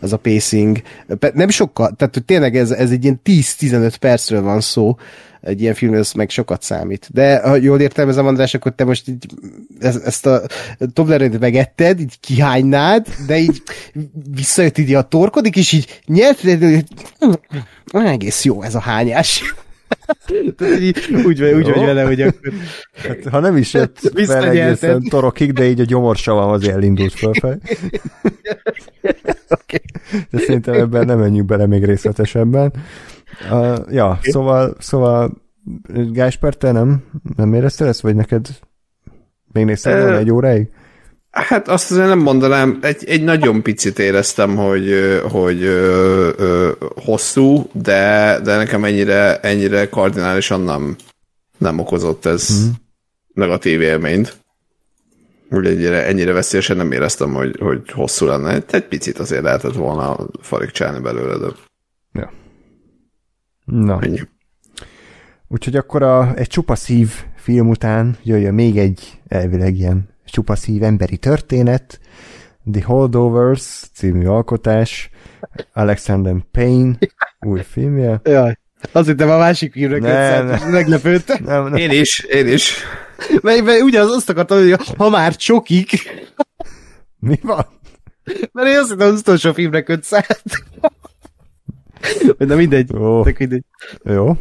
ez 0.00 0.12
a 0.12 0.16
pacing. 0.16 0.82
Nem 1.32 1.48
sokkal, 1.48 1.92
tehát 1.96 2.22
tényleg 2.26 2.56
ez, 2.56 2.70
ez 2.70 2.90
egy 2.90 3.04
ilyen 3.04 3.20
10-15 3.24 3.94
percről 4.00 4.42
van 4.42 4.60
szó, 4.60 4.96
egy 5.40 5.60
ilyen 5.60 5.74
film, 5.74 5.94
ez 5.94 6.12
meg 6.12 6.30
sokat 6.30 6.62
számít. 6.62 7.08
De 7.12 7.40
ha 7.40 7.56
jól 7.56 7.80
értelmezem, 7.80 8.26
András, 8.26 8.54
akkor 8.54 8.72
te 8.72 8.84
most 8.84 9.08
így 9.08 9.26
ez, 9.80 9.96
ezt 9.96 10.26
a 10.26 10.42
Toblerone-t 10.92 11.40
megetted, 11.40 12.00
így 12.00 12.20
kihánynád, 12.20 13.06
de 13.26 13.38
így 13.38 13.62
visszajött 14.34 14.78
így 14.78 14.94
a 14.94 15.02
torkodik, 15.02 15.56
és 15.56 15.72
így 15.72 16.00
nyert, 16.06 16.40
egész 17.92 18.44
jó 18.44 18.62
ez 18.62 18.74
a 18.74 18.80
hányás. 18.80 19.54
Tehát 20.56 20.80
így, 20.80 20.98
úgy, 21.24 21.40
vagy- 21.40 21.52
úgy 21.52 21.66
Jó. 21.66 21.72
vagy 21.72 21.84
vele, 21.84 22.04
hogy 22.04 22.20
akkor 22.20 22.52
Hát, 22.94 23.18
ha 23.30 23.40
nem 23.40 23.56
is 23.56 23.72
jött 23.72 23.98
fel 24.26 24.48
egészen 24.48 25.02
torokig, 25.02 25.52
de 25.52 25.68
így 25.68 25.80
a 25.80 25.84
gyomorsavam 25.84 26.50
azért 26.50 26.74
elindult 26.74 27.12
fölfel. 27.12 27.58
okay. 29.62 29.80
De 30.30 30.38
szerintem 30.38 30.74
ebben 30.74 31.06
nem 31.06 31.18
menjünk 31.18 31.46
bele 31.46 31.66
még 31.66 31.84
részletesebben. 31.84 32.72
Uh, 33.50 33.78
ja, 33.90 34.18
szóval, 34.22 34.76
szóval 34.78 35.42
Gásper, 36.12 36.54
te 36.54 36.72
nem, 36.72 37.04
nem 37.36 37.54
érezted 37.54 37.86
ezt, 37.86 38.00
vagy 38.00 38.14
neked 38.14 38.48
még 39.52 39.64
néztél 39.64 40.00
volna 40.00 40.16
egy 40.16 40.30
óráig? 40.30 40.68
Hát 41.30 41.68
azt 41.68 41.90
azért 41.90 42.06
nem 42.06 42.18
mondanám, 42.18 42.78
egy, 42.82 43.04
egy 43.04 43.24
nagyon 43.24 43.62
picit 43.62 43.98
éreztem, 43.98 44.56
hogy, 44.56 45.20
hogy 45.30 45.62
ö, 45.62 46.30
ö, 46.36 46.70
hosszú, 46.94 47.70
de, 47.72 48.38
de 48.42 48.56
nekem 48.56 48.84
ennyire, 48.84 49.40
ennyire 49.40 49.88
kardinálisan 49.88 50.60
nem, 50.60 50.96
nem 51.58 51.78
okozott 51.78 52.24
ez 52.24 52.66
mm. 52.66 52.70
negatív 53.34 53.80
élményt. 53.80 54.36
Úgy 55.50 55.66
ennyire, 55.66 56.06
ennyire 56.06 56.32
veszélyesen 56.32 56.76
nem 56.76 56.92
éreztem, 56.92 57.34
hogy, 57.34 57.56
hogy 57.60 57.90
hosszú 57.90 58.26
lenne. 58.26 58.62
Egy 58.70 58.86
picit 58.86 59.18
azért 59.18 59.42
lehetett 59.42 59.74
volna 59.74 60.16
farigcsálni 60.40 61.00
belőle, 61.00 61.36
de. 61.36 61.46
Na, 63.70 63.98
ennyi. 64.00 64.20
úgyhogy 65.48 65.76
akkor 65.76 66.02
a, 66.02 66.34
egy 66.34 66.46
csupa 66.46 66.74
szív 66.74 67.10
film 67.36 67.68
után 67.68 68.16
jöjjön 68.22 68.54
még 68.54 68.78
egy 68.78 69.20
elvileg 69.28 69.76
ilyen 69.76 70.08
csupa 70.24 70.56
szív 70.56 70.82
emberi 70.82 71.16
történet, 71.16 72.00
The 72.72 72.84
Holdovers 72.84 73.84
című 73.94 74.26
alkotás, 74.26 75.10
Alexander 75.72 76.36
Payne 76.50 76.98
új 77.40 77.62
filmje. 77.62 78.20
Jaj. 78.24 78.58
Azt 78.92 79.08
hittem 79.08 79.30
a 79.30 79.38
másik 79.38 79.74
hírre 79.74 79.98
nem. 79.98 80.70
meglepődtem. 80.70 81.44
Nem, 81.44 81.62
nem, 81.62 81.74
Én 81.74 81.90
is, 81.90 82.18
én 82.20 82.46
is. 82.48 82.74
Mert, 83.42 83.64
mert 83.64 83.82
ugyanaz 83.82 84.10
azt 84.10 84.30
akartam, 84.30 84.58
hogy 84.58 84.94
ha 84.96 85.08
már 85.08 85.36
csokik, 85.36 85.90
mi 87.18 87.38
van? 87.42 87.66
mert 88.52 88.68
én 88.68 88.78
azt 88.78 88.90
hittem 88.90 89.08
az 89.08 89.18
utolsó 89.18 89.52
filmre 89.52 89.82
kötszett. 89.82 90.64
Na 92.38 92.56
mindegy. 92.56 92.96
Ó. 92.96 93.22
Tök 93.22 93.38
mindegy. 93.38 93.64
Jó, 94.04 94.36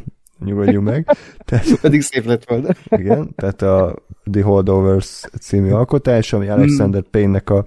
nyugodjunk 0.46 0.88
meg. 0.88 1.18
Tehát, 1.46 1.66
Pedig 1.82 2.02
szép 2.02 2.26
lett 2.26 2.50
volna. 2.50 2.70
igen, 2.90 3.36
tehát 3.36 3.62
a 3.62 3.96
The 4.32 4.44
Holdovers 4.44 5.24
című 5.42 5.72
alkotás, 5.72 6.34
ami 6.34 6.48
Alexander 6.48 7.02
Payne-nek 7.12 7.50
a, 7.50 7.66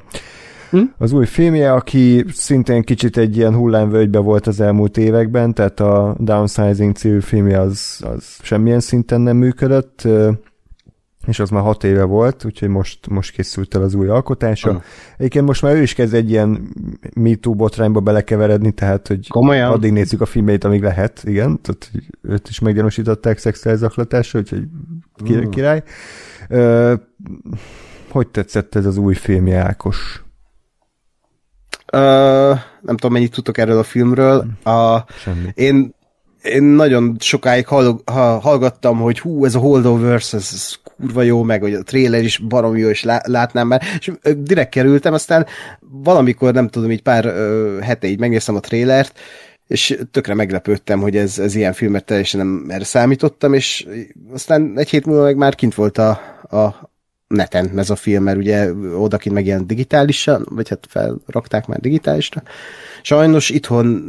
az 0.98 1.12
új 1.12 1.26
filmje, 1.26 1.72
aki 1.72 2.24
szintén 2.32 2.82
kicsit 2.82 3.16
egy 3.16 3.36
ilyen 3.36 3.54
hullámvölgybe 3.54 4.18
volt 4.18 4.46
az 4.46 4.60
elmúlt 4.60 4.96
években, 4.96 5.54
tehát 5.54 5.80
a 5.80 6.16
Downsizing 6.18 6.96
című 6.96 7.20
filmje 7.20 7.60
az, 7.60 8.00
az 8.04 8.38
semmilyen 8.42 8.80
szinten 8.80 9.20
nem 9.20 9.36
működött, 9.36 10.08
és 11.26 11.38
az 11.38 11.50
már 11.50 11.62
hat 11.62 11.84
éve 11.84 12.02
volt, 12.02 12.44
úgyhogy 12.44 12.68
most, 12.68 13.06
most 13.08 13.32
készült 13.32 13.74
el 13.74 13.82
az 13.82 13.94
új 13.94 14.08
alkotása. 14.08 14.70
Ah. 14.70 14.82
Egyébként 15.16 15.46
most 15.46 15.62
már 15.62 15.74
ő 15.74 15.82
is 15.82 15.94
kezd 15.94 16.14
egy 16.14 16.30
ilyen 16.30 16.68
MeToo 17.14 17.54
botrányba 17.54 18.00
belekeveredni, 18.00 18.70
tehát 18.72 19.08
hogy 19.08 19.28
Komolyan? 19.28 19.72
addig 19.72 19.92
nézzük 19.92 20.20
a 20.20 20.26
filmeit, 20.26 20.64
amíg 20.64 20.82
lehet, 20.82 21.22
igen, 21.24 21.60
tehát 21.60 21.90
őt 22.22 22.48
is 22.48 22.58
meggyanúsították 22.58 23.38
szexuális 23.38 23.80
zaklatásra, 23.80 24.38
úgyhogy 24.38 24.62
ki- 25.24 25.48
király. 25.48 25.82
Ö, 26.48 26.94
hogy 28.10 28.28
tetszett 28.28 28.74
ez 28.74 28.86
az 28.86 28.96
új 28.96 29.14
filmje, 29.14 29.58
Ákos? 29.58 30.24
Ö, 31.92 31.98
nem 32.80 32.96
tudom, 32.96 33.12
mennyit 33.12 33.32
tudtok 33.32 33.58
erről 33.58 33.78
a 33.78 33.82
filmről. 33.82 34.46
A, 34.62 35.04
Semmi. 35.18 35.50
én, 35.54 35.94
én 36.42 36.62
nagyon 36.62 37.16
sokáig 37.18 37.66
hallog, 37.66 38.02
ha, 38.10 38.38
hallgattam, 38.38 38.98
hogy 38.98 39.18
hú, 39.20 39.44
ez 39.44 39.54
a 39.54 39.58
Holdovers, 39.58 40.32
ez, 40.32 40.50
ez 40.52 40.74
kurva 41.02 41.22
jó, 41.22 41.42
meg 41.42 41.60
hogy 41.60 41.74
a 41.74 41.82
trailer 41.82 42.22
is 42.22 42.38
barom 42.38 42.76
jó, 42.76 42.88
és 42.88 43.02
lá, 43.02 43.20
látnám 43.24 43.66
már, 43.66 43.82
és 43.98 44.12
direkt 44.36 44.70
kerültem, 44.70 45.12
aztán 45.12 45.46
valamikor, 45.80 46.52
nem 46.52 46.68
tudom, 46.68 46.90
így 46.90 47.02
pár 47.02 47.24
ö, 47.26 47.78
hete 47.82 48.06
így 48.06 48.18
megnéztem 48.18 48.54
a 48.54 48.60
trailert, 48.60 49.18
és 49.66 49.98
tökre 50.10 50.34
meglepődtem, 50.34 51.00
hogy 51.00 51.16
ez, 51.16 51.38
ez 51.38 51.54
ilyen 51.54 51.72
film, 51.72 51.92
mert 51.92 52.04
teljesen 52.04 52.40
nem 52.40 52.66
erre 52.68 52.84
számítottam, 52.84 53.54
és 53.54 53.86
aztán 54.32 54.72
egy 54.76 54.90
hét 54.90 55.06
múlva 55.06 55.22
meg 55.22 55.36
már 55.36 55.54
kint 55.54 55.74
volt 55.74 55.98
a, 55.98 56.10
a 56.42 56.91
neten 57.32 57.78
ez 57.78 57.90
a 57.90 57.96
film, 57.96 58.22
mert 58.22 58.36
ugye 58.38 58.72
odakint 58.98 59.34
megjelent 59.34 59.66
digitálisan, 59.66 60.46
vagy 60.50 60.68
hát 60.68 60.86
felrakták 60.88 61.66
már 61.66 61.80
digitálisra. 61.80 62.42
Sajnos 63.02 63.50
itthon 63.50 64.02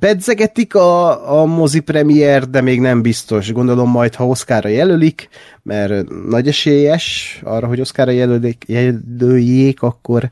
bedzegetik 0.00 0.74
a, 0.74 1.40
a 1.40 1.44
mozi 1.44 1.80
premier, 1.80 2.50
de 2.50 2.60
még 2.60 2.80
nem 2.80 3.02
biztos. 3.02 3.52
Gondolom 3.52 3.90
majd, 3.90 4.14
ha 4.14 4.26
Oszkára 4.26 4.68
jelölik, 4.68 5.28
mert 5.62 6.08
nagy 6.28 6.48
esélyes 6.48 7.38
arra, 7.44 7.66
hogy 7.66 7.80
Oszkára 7.80 8.10
jelölik, 8.10 8.64
jelöljék, 8.66 9.82
akkor 9.82 10.28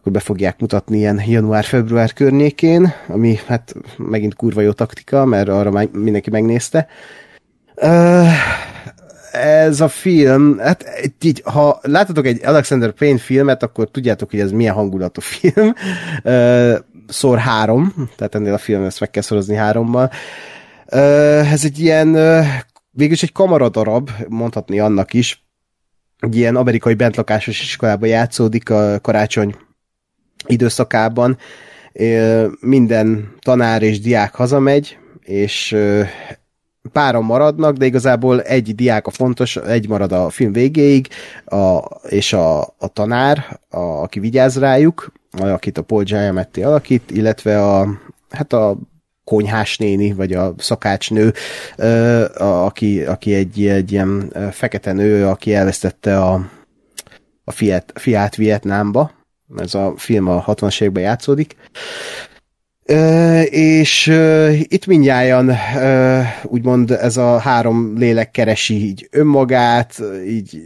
akkor 0.00 0.12
be 0.12 0.20
fogják 0.20 0.60
mutatni 0.60 0.98
ilyen 0.98 1.22
január-február 1.26 2.12
környékén, 2.12 2.92
ami 3.08 3.38
hát 3.46 3.74
megint 3.96 4.34
kurva 4.34 4.60
jó 4.60 4.72
taktika, 4.72 5.24
mert 5.24 5.48
arra 5.48 5.70
már 5.70 5.88
mindenki 5.92 6.30
megnézte. 6.30 6.86
Uh, 7.76 8.26
ez 9.32 9.80
a 9.80 9.88
film, 9.88 10.58
hát 10.58 10.84
így, 11.20 11.42
ha 11.44 11.78
láttatok 11.82 12.26
egy 12.26 12.44
Alexander 12.44 12.90
Payne 12.90 13.18
filmet, 13.18 13.62
akkor 13.62 13.90
tudjátok, 13.90 14.30
hogy 14.30 14.40
ez 14.40 14.50
milyen 14.50 14.74
hangulatú 14.74 15.20
film. 15.38 15.74
Szor 17.06 17.38
három, 17.38 18.08
tehát 18.16 18.34
ennél 18.34 18.52
a 18.52 18.58
filmnél 18.58 18.86
ezt 18.86 19.00
meg 19.00 19.10
kell 19.10 19.22
szorozni 19.22 19.54
hárommal. 19.54 20.10
Ez 20.86 21.64
egy 21.64 21.78
ilyen, 21.78 22.12
végülis 22.90 23.22
egy 23.22 23.32
kamaradarab, 23.32 24.10
mondhatni 24.28 24.80
annak 24.80 25.14
is, 25.14 25.46
egy 26.18 26.36
ilyen 26.36 26.56
amerikai 26.56 26.94
bentlakásos 26.94 27.60
iskolában 27.60 28.08
játszódik 28.08 28.70
a 28.70 29.00
karácsony 29.00 29.56
időszakában. 30.46 31.38
Minden 32.60 33.34
tanár 33.40 33.82
és 33.82 34.00
diák 34.00 34.34
hazamegy, 34.34 34.98
és 35.20 35.76
páran 36.92 37.24
maradnak, 37.24 37.76
de 37.76 37.86
igazából 37.86 38.42
egy 38.42 38.74
diák 38.74 39.06
a 39.06 39.10
fontos, 39.10 39.56
egy 39.56 39.88
marad 39.88 40.12
a 40.12 40.30
film 40.30 40.52
végéig, 40.52 41.08
a, 41.44 41.78
és 42.08 42.32
a, 42.32 42.60
a 42.60 42.88
tanár, 42.92 43.60
a, 43.68 43.78
aki 43.78 44.20
vigyáz 44.20 44.58
rájuk, 44.58 45.12
akit 45.38 45.78
a 45.78 45.82
Paul 45.82 46.02
Giametti 46.02 46.62
alakít, 46.62 47.10
illetve 47.10 47.62
a, 47.62 47.88
hát 48.30 48.52
a 48.52 48.76
konyhás 49.24 49.78
vagy 50.14 50.32
a 50.32 50.54
szakácsnő, 50.58 51.32
aki, 52.38 53.02
aki 53.02 53.34
egy, 53.34 53.66
egy 53.66 53.92
ilyen 53.92 54.32
fekete 54.50 54.92
nő, 54.92 55.26
aki 55.26 55.54
elvesztette 55.54 56.18
a, 56.22 56.48
a 57.44 57.50
fiát, 57.50 57.92
fiát 57.94 58.36
Vietnámba. 58.36 59.10
Ez 59.56 59.74
a 59.74 59.92
film 59.96 60.28
a 60.28 60.44
60-as 60.44 60.80
években 60.80 61.02
játszódik. 61.02 61.56
És 63.50 64.06
itt 64.62 64.86
mindjárt 64.86 65.52
úgymond 66.42 66.90
ez 66.90 67.16
a 67.16 67.38
három 67.38 67.98
lélek 67.98 68.30
keresi 68.30 68.74
így 68.74 69.08
önmagát, 69.10 70.02
így 70.26 70.62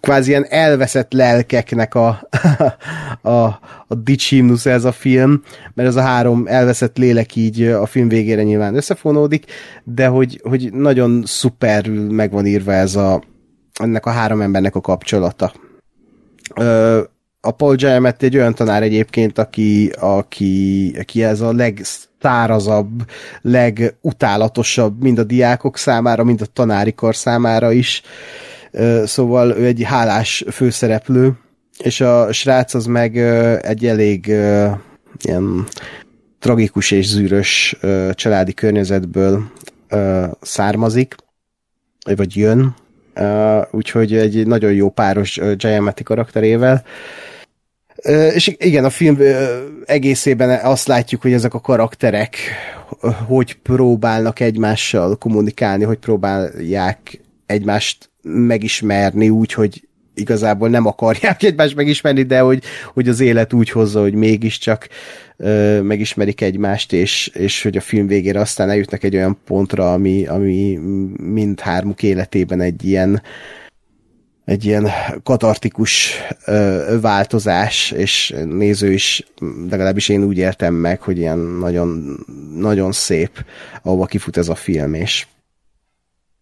kvázi 0.00 0.30
ilyen 0.30 0.46
elveszett 0.48 1.12
lelkeknek 1.12 1.94
a, 1.94 2.28
a, 3.22 3.44
a 3.86 3.94
dicsimnusz 3.94 4.66
ez 4.66 4.84
a 4.84 4.92
film, 4.92 5.42
mert 5.74 5.88
ez 5.88 5.96
a 5.96 6.00
három 6.00 6.46
elveszett 6.46 6.96
lélek 6.96 7.36
így 7.36 7.62
a 7.62 7.86
film 7.86 8.08
végére 8.08 8.42
nyilván 8.42 8.76
összefonódik, 8.76 9.44
de 9.84 10.06
hogy, 10.06 10.40
hogy 10.42 10.72
nagyon 10.72 11.22
szuperül 11.26 12.12
meg 12.12 12.30
van 12.30 12.46
írva 12.46 12.72
ez 12.72 12.96
a, 12.96 13.22
ennek 13.82 14.06
a 14.06 14.10
három 14.10 14.40
embernek 14.40 14.74
a 14.74 14.80
kapcsolata. 14.80 15.52
Ö, 16.54 17.02
a 17.46 17.50
Paul 17.50 17.74
Giamatti 17.74 18.26
egy 18.26 18.36
olyan 18.36 18.54
tanár 18.54 18.82
egyébként, 18.82 19.38
aki, 19.38 19.90
aki, 19.98 20.92
aki 20.98 21.24
ez 21.24 21.40
a 21.40 21.52
legszárazabb, 21.52 23.10
legutálatosabb 23.40 25.02
mind 25.02 25.18
a 25.18 25.24
diákok 25.24 25.76
számára, 25.76 26.24
mind 26.24 26.40
a 26.40 26.46
tanári 26.46 26.94
kar 26.94 27.16
számára 27.16 27.72
is. 27.72 28.02
Szóval 29.04 29.50
ő 29.50 29.64
egy 29.64 29.82
hálás 29.82 30.44
főszereplő, 30.50 31.32
és 31.78 32.00
a 32.00 32.32
srác 32.32 32.74
az 32.74 32.86
meg 32.86 33.16
egy 33.62 33.86
elég 33.86 34.26
ilyen 35.22 35.66
tragikus 36.38 36.90
és 36.90 37.06
zűrös 37.06 37.76
családi 38.12 38.54
környezetből 38.54 39.50
származik, 40.40 41.14
vagy 42.16 42.36
jön, 42.36 42.74
úgyhogy 43.70 44.14
egy 44.14 44.46
nagyon 44.46 44.72
jó 44.72 44.90
páros 44.90 45.40
Giamatti 45.56 46.02
karakterével. 46.02 46.84
És 48.34 48.54
igen, 48.58 48.84
a 48.84 48.90
film 48.90 49.18
egészében 49.84 50.64
azt 50.64 50.86
látjuk, 50.86 51.22
hogy 51.22 51.32
ezek 51.32 51.54
a 51.54 51.60
karakterek 51.60 52.36
hogy 53.26 53.54
próbálnak 53.54 54.40
egymással 54.40 55.16
kommunikálni, 55.16 55.84
hogy 55.84 55.98
próbálják 55.98 57.20
egymást 57.46 58.10
megismerni 58.22 59.28
úgy, 59.28 59.52
hogy 59.52 59.88
igazából 60.14 60.68
nem 60.68 60.86
akarják 60.86 61.42
egymást 61.42 61.74
megismerni, 61.74 62.22
de 62.22 62.40
hogy, 62.40 62.62
hogy 62.94 63.08
az 63.08 63.20
élet 63.20 63.52
úgy 63.52 63.70
hozza, 63.70 64.00
hogy 64.00 64.14
mégiscsak 64.14 64.88
ö, 65.36 65.80
megismerik 65.80 66.40
egymást, 66.40 66.92
és, 66.92 67.30
és 67.34 67.62
hogy 67.62 67.76
a 67.76 67.80
film 67.80 68.06
végére 68.06 68.40
aztán 68.40 68.70
eljutnak 68.70 69.02
egy 69.02 69.16
olyan 69.16 69.38
pontra, 69.44 69.92
ami, 69.92 70.26
ami 70.26 70.78
mindhármuk 71.16 72.02
életében 72.02 72.60
egy 72.60 72.84
ilyen 72.84 73.22
egy 74.46 74.64
ilyen 74.64 74.90
katartikus 75.22 76.14
ö, 76.44 76.96
változás, 77.00 77.90
és 77.90 78.34
néző 78.44 78.92
is, 78.92 79.26
legalábbis 79.70 80.08
én 80.08 80.22
úgy 80.22 80.38
értem 80.38 80.74
meg, 80.74 81.00
hogy 81.00 81.18
ilyen 81.18 81.38
nagyon, 81.38 82.18
nagyon 82.56 82.92
szép, 82.92 83.44
ahova 83.82 84.06
kifut 84.06 84.36
ez 84.36 84.48
a 84.48 84.54
film, 84.54 84.94
és 84.94 85.26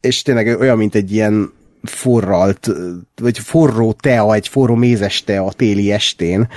és 0.01 0.23
tényleg 0.23 0.61
olyan, 0.61 0.77
mint 0.77 0.95
egy 0.95 1.13
ilyen 1.13 1.53
forralt, 1.83 2.71
vagy 3.17 3.39
forró 3.39 3.93
tea, 3.93 4.35
egy 4.35 4.49
forró 4.49 4.75
mézes 4.75 5.25
tea 5.25 5.45
a 5.45 5.53
téli 5.53 5.93
estén, 5.93 6.49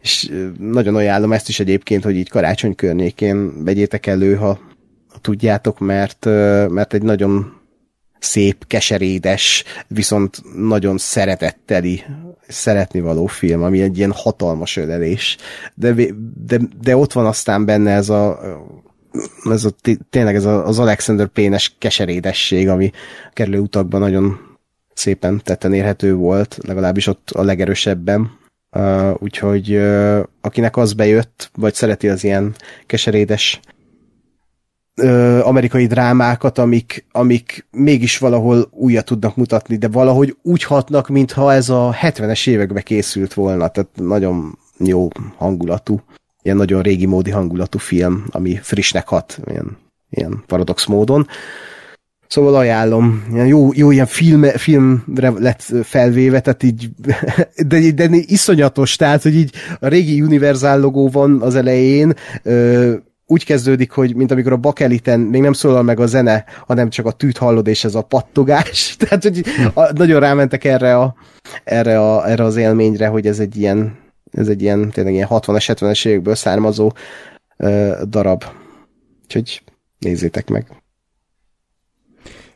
és 0.00 0.32
nagyon 0.58 0.94
ajánlom 0.94 1.32
ezt 1.32 1.48
is 1.48 1.60
egyébként, 1.60 2.04
hogy 2.04 2.16
így 2.16 2.28
karácsony 2.28 2.74
környékén 2.74 3.64
vegyétek 3.64 4.06
elő, 4.06 4.34
ha, 4.34 4.60
tudjátok, 5.20 5.78
mert, 5.78 6.24
mert 6.68 6.94
egy 6.94 7.02
nagyon 7.02 7.59
szép, 8.20 8.66
keserédes, 8.66 9.64
viszont 9.88 10.42
nagyon 10.56 10.98
szeretetteli, 10.98 12.04
szeretni 12.48 13.00
való 13.00 13.26
film, 13.26 13.62
ami 13.62 13.80
egy 13.80 13.98
ilyen 13.98 14.12
hatalmas 14.12 14.76
ölelés. 14.76 15.36
De, 15.74 15.94
de, 16.46 16.58
de 16.82 16.96
ott 16.96 17.12
van 17.12 17.26
aztán 17.26 17.64
benne 17.64 17.90
ez 17.90 18.08
a 18.08 18.40
ez 19.50 19.64
a, 19.64 19.70
tényleg 20.10 20.34
ez 20.34 20.44
a, 20.44 20.66
az 20.66 20.78
Alexander 20.78 21.26
Pénes 21.26 21.74
keserédesség, 21.78 22.68
ami 22.68 22.90
a 23.28 23.32
kerülő 23.32 23.58
utakban 23.58 24.00
nagyon 24.00 24.40
szépen 24.94 25.40
tetten 25.44 25.72
érhető 25.72 26.14
volt, 26.14 26.58
legalábbis 26.66 27.06
ott 27.06 27.30
a 27.30 27.42
legerősebben. 27.42 28.38
Uh, 28.72 29.22
úgyhogy 29.22 29.74
uh, 29.74 30.20
akinek 30.40 30.76
az 30.76 30.92
bejött, 30.92 31.50
vagy 31.54 31.74
szereti 31.74 32.08
az 32.08 32.24
ilyen 32.24 32.54
keserédes 32.86 33.60
amerikai 35.42 35.86
drámákat, 35.86 36.58
amik, 36.58 37.06
amik 37.12 37.66
mégis 37.70 38.18
valahol 38.18 38.68
újat 38.70 39.04
tudnak 39.04 39.36
mutatni, 39.36 39.76
de 39.76 39.88
valahogy 39.88 40.36
úgy 40.42 40.62
hatnak, 40.62 41.08
mintha 41.08 41.52
ez 41.52 41.68
a 41.68 41.96
70-es 42.02 42.48
évekbe 42.48 42.80
készült 42.80 43.34
volna, 43.34 43.68
tehát 43.68 43.90
nagyon 43.94 44.58
jó 44.78 45.08
hangulatú 45.36 46.00
ilyen 46.42 46.56
nagyon 46.56 46.82
régi 46.82 47.06
módi 47.06 47.30
hangulatú 47.30 47.78
film, 47.78 48.24
ami 48.30 48.58
frissnek 48.62 49.08
hat, 49.08 49.40
ilyen, 49.50 49.76
ilyen 50.10 50.42
paradox 50.46 50.86
módon. 50.86 51.26
Szóval 52.26 52.54
ajánlom, 52.54 53.24
ilyen 53.32 53.46
jó, 53.46 53.70
jó 53.72 53.90
ilyen 53.90 54.06
film, 54.06 54.42
filmre 54.42 55.30
lett 55.30 55.62
felvéve, 55.82 56.40
tehát 56.40 56.62
így, 56.62 56.90
de, 57.66 57.90
de 57.90 58.08
iszonyatos, 58.10 58.96
tehát, 58.96 59.22
hogy 59.22 59.34
így 59.34 59.52
a 59.80 59.88
régi 59.88 60.22
Universal 60.22 60.80
logó 60.80 61.08
van 61.08 61.42
az 61.42 61.54
elején, 61.54 62.14
ö, 62.42 62.94
úgy 63.30 63.44
kezdődik, 63.44 63.90
hogy 63.90 64.14
mint 64.14 64.30
amikor 64.30 64.52
a 64.52 64.56
bakeliten 64.56 65.20
még 65.20 65.40
nem 65.40 65.52
szólal 65.52 65.82
meg 65.82 66.00
a 66.00 66.06
zene, 66.06 66.44
hanem 66.66 66.90
csak 66.90 67.06
a 67.06 67.12
tűt 67.12 67.36
hallod, 67.36 67.66
és 67.66 67.84
ez 67.84 67.94
a 67.94 68.02
pattogás. 68.02 68.94
Tehát, 68.98 69.22
hogy 69.22 69.42
a, 69.74 69.92
nagyon 69.92 70.20
rámentek 70.20 70.64
erre, 70.64 70.96
a, 70.96 71.14
erre, 71.64 72.00
a, 72.00 72.28
erre 72.28 72.44
az 72.44 72.56
élményre, 72.56 73.06
hogy 73.06 73.26
ez 73.26 73.38
egy 73.38 73.56
ilyen 73.56 73.98
ez 74.30 74.48
egy 74.48 74.62
ilyen, 74.62 74.90
tényleg 74.90 75.12
ilyen 75.12 75.28
60-as, 75.30 75.64
70-es 75.66 76.06
évekből 76.06 76.34
származó 76.34 76.92
ö, 77.56 78.02
darab. 78.08 78.44
Úgyhogy 79.22 79.62
nézzétek 79.98 80.48
meg. 80.48 80.82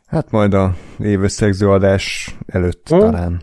Hát 0.07 0.31
majd 0.31 0.55
a 0.55 0.77
évösszegző 0.99 1.70
adás 1.70 2.36
előtt 2.47 2.89
hmm. 2.89 2.99
talán. 2.99 3.43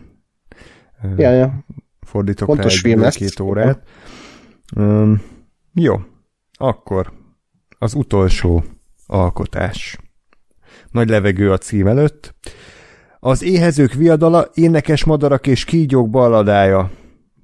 Ja, 1.16 1.30
ja. 1.30 1.64
Fordítok 2.00 2.46
Pontos 2.46 2.82
rá 2.82 3.06
egy 3.06 3.14
két 3.14 3.40
órát. 3.40 3.82
Um, 4.76 5.22
jó, 5.74 6.00
akkor 6.52 7.12
az 7.82 7.94
utolsó 7.94 8.64
alkotás. 9.06 9.98
Nagy 10.90 11.08
levegő 11.08 11.52
a 11.52 11.58
cím 11.58 11.86
előtt. 11.86 12.34
Az 13.20 13.42
éhezők 13.42 13.92
viadala, 13.92 14.50
énekes 14.54 15.04
madarak 15.04 15.46
és 15.46 15.64
kígyók 15.64 16.10
balladája 16.10 16.90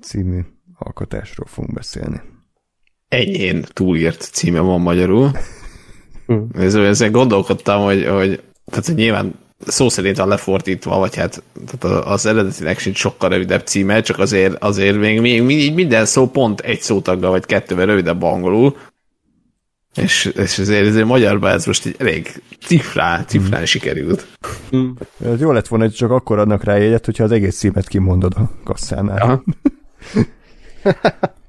című 0.00 0.40
alkotásról 0.78 1.46
fogunk 1.46 1.74
beszélni. 1.74 2.20
Enyén 3.08 3.64
túlírt 3.72 4.20
címe 4.20 4.60
van 4.60 4.80
magyarul. 4.80 5.30
Ezzel 6.54 7.10
gondolkodtam, 7.10 7.82
hogy, 7.82 8.06
hogy, 8.06 8.42
tehát, 8.64 8.86
hogy 8.86 8.94
nyilván 8.94 9.34
szó 9.66 9.88
szerint 9.88 10.18
a 10.18 10.26
lefordítva, 10.26 10.98
vagy 10.98 11.16
hát 11.16 11.42
tehát 11.66 12.06
az 12.06 12.26
eredetileg 12.26 12.78
sincs 12.78 12.96
sokkal 12.96 13.28
rövidebb 13.28 13.66
címe, 13.66 14.00
csak 14.00 14.18
azért, 14.18 14.62
azért 14.62 14.98
még, 14.98 15.20
még, 15.20 15.42
még 15.42 15.74
minden 15.74 16.06
szó 16.06 16.28
pont 16.30 16.60
egy 16.60 16.80
szótaggal, 16.80 17.30
vagy 17.30 17.46
kettővel 17.46 17.86
rövidebb 17.86 18.22
angolul, 18.22 18.76
és, 20.02 20.24
és 20.24 20.58
ezért, 20.58 20.86
ezért 20.86 21.06
magyarban 21.06 21.50
ez 21.50 21.66
most 21.66 21.86
egy 21.86 21.94
elég 21.98 22.42
cifrán, 22.60 23.26
cifrán 23.26 23.60
mm. 23.60 23.64
sikerült. 23.64 24.26
Mm. 24.76 24.90
Ez 25.24 25.40
jó 25.40 25.52
lett 25.52 25.68
volna, 25.68 25.84
hogy 25.84 25.94
csak 25.94 26.10
akkor 26.10 26.38
adnak 26.38 26.64
rá 26.64 26.76
jegyet, 26.76 27.04
hogyha 27.04 27.24
az 27.24 27.32
egész 27.32 27.56
címet 27.56 27.88
kimondod 27.88 28.34
a 28.36 28.50
kasszánál. 28.64 29.44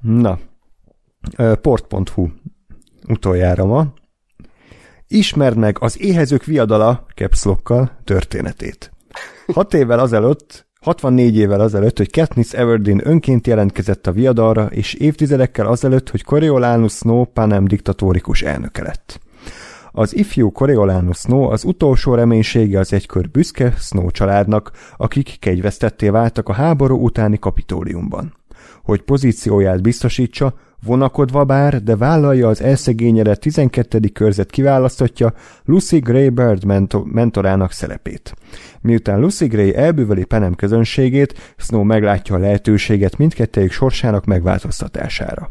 Na, 0.00 0.38
port.hu 1.60 2.28
utoljára 3.08 3.64
ma. 3.64 3.92
Ismerd 5.06 5.56
meg 5.56 5.76
az 5.80 6.00
éhezők 6.00 6.44
viadala 6.44 7.06
capslokkal 7.14 7.98
történetét. 8.04 8.92
Hat 9.46 9.74
évvel 9.74 9.98
azelőtt 9.98 10.69
64 10.80 11.36
évvel 11.36 11.60
azelőtt, 11.60 11.96
hogy 11.96 12.10
Katniss 12.10 12.52
Everdeen 12.52 13.00
önként 13.04 13.46
jelentkezett 13.46 14.06
a 14.06 14.12
viadalra, 14.12 14.66
és 14.66 14.94
évtizedekkel 14.94 15.66
azelőtt, 15.66 16.10
hogy 16.10 16.24
Coriolanus 16.24 16.92
Snow 16.92 17.24
Panem 17.24 17.64
diktatórikus 17.64 18.42
elnöke 18.42 18.82
lett. 18.82 19.20
Az 19.92 20.16
ifjú 20.16 20.52
Coriolanus 20.52 21.18
Snow 21.18 21.42
az 21.42 21.64
utolsó 21.64 22.14
reménysége 22.14 22.78
az 22.78 22.92
egykor 22.92 23.28
büszke 23.28 23.74
Snow 23.78 24.10
családnak, 24.10 24.70
akik 24.96 25.36
kegyvesztetté 25.40 26.08
váltak 26.08 26.48
a 26.48 26.52
háború 26.52 27.04
utáni 27.04 27.38
kapitóliumban 27.38 28.38
hogy 28.90 29.02
pozícióját 29.02 29.82
biztosítsa, 29.82 30.54
vonakodva 30.84 31.44
bár, 31.44 31.82
de 31.82 31.96
vállalja 31.96 32.48
az 32.48 32.62
elszegényedett 32.62 33.40
12. 33.40 33.98
körzet 34.12 34.50
kiválasztatja 34.50 35.32
Lucy 35.64 35.98
Gray 35.98 36.28
Bird 36.28 36.64
mentorának 37.04 37.72
szerepét. 37.72 38.34
Miután 38.80 39.20
Lucy 39.20 39.46
Gray 39.46 39.76
elbűveli 39.76 40.24
Penem 40.24 40.54
közönségét, 40.54 41.54
Snow 41.56 41.82
meglátja 41.82 42.34
a 42.34 42.38
lehetőséget 42.38 43.16
mindkettőjük 43.16 43.72
sorsának 43.72 44.24
megváltoztatására. 44.24 45.50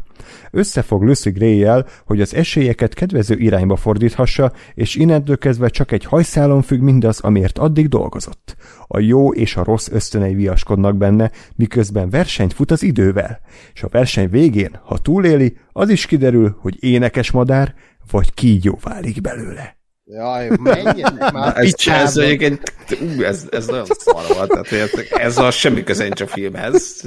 Összefog 0.50 1.02
Lucy 1.02 1.30
gray 1.30 1.66
hogy 2.06 2.20
az 2.20 2.34
esélyeket 2.34 2.94
kedvező 2.94 3.36
irányba 3.36 3.76
fordíthassa, 3.76 4.52
és 4.74 4.94
innentől 4.94 5.38
kezdve 5.38 5.68
csak 5.68 5.92
egy 5.92 6.04
hajszálon 6.04 6.62
függ 6.62 6.80
mindaz, 6.80 7.20
amiért 7.20 7.58
addig 7.58 7.88
dolgozott. 7.88 8.56
A 8.86 8.98
jó 8.98 9.32
és 9.32 9.56
a 9.56 9.64
rossz 9.64 9.88
ösztönei 9.90 10.34
viaskodnak 10.34 10.96
benne, 10.96 11.30
miközben 11.56 12.10
versenyt 12.10 12.52
fut 12.52 12.70
az 12.70 12.82
idővel, 12.82 13.40
és 13.74 13.82
a 13.82 13.88
verseny 13.88 14.30
végén, 14.30 14.78
ha 14.84 14.98
túléli, 14.98 15.56
az 15.72 15.88
is 15.88 16.06
kiderül, 16.06 16.56
hogy 16.60 16.76
énekes 16.80 17.30
madár 17.30 17.74
vagy 18.10 18.34
kígyó 18.34 18.78
válik 18.82 19.20
belőle. 19.20 19.79
Jaj, 20.12 20.48
menjenek 20.62 21.32
már 21.32 21.56
ez, 21.56 21.72
ez, 21.86 22.16
egyébként, 22.16 22.74
ú, 23.00 23.22
ez, 23.22 23.46
ez 23.50 23.66
nagyon 23.66 23.86
szar 23.98 24.24
volt, 24.36 24.50
tehát 24.50 24.92
ez 25.10 25.38
a 25.38 25.50
semmi 25.50 25.82
köze 25.82 26.02
nincs 26.02 26.20
a 26.20 26.26
filmhez. 26.26 27.04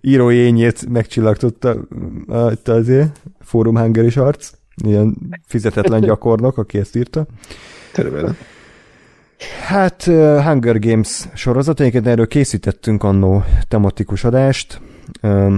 Írói 0.00 0.36
ényét 0.36 0.88
megcsillagtotta 0.88 1.76
itt 2.50 2.68
azért, 2.68 3.20
Fórum 3.40 3.78
Hunger 3.78 4.04
is 4.04 4.16
arc, 4.16 4.50
ilyen 4.84 5.16
fizetetlen 5.46 6.00
gyakornok, 6.10 6.58
aki 6.58 6.78
ezt 6.78 6.96
írta. 6.96 7.26
Körülbelül. 7.92 8.36
Hát 9.66 10.02
Hunger 10.44 10.78
Games 10.78 11.24
sorozat, 11.34 11.80
egyébként 11.80 12.06
erről 12.06 12.28
készítettünk 12.28 13.02
annó 13.02 13.44
tematikus 13.68 14.24
adást, 14.24 14.80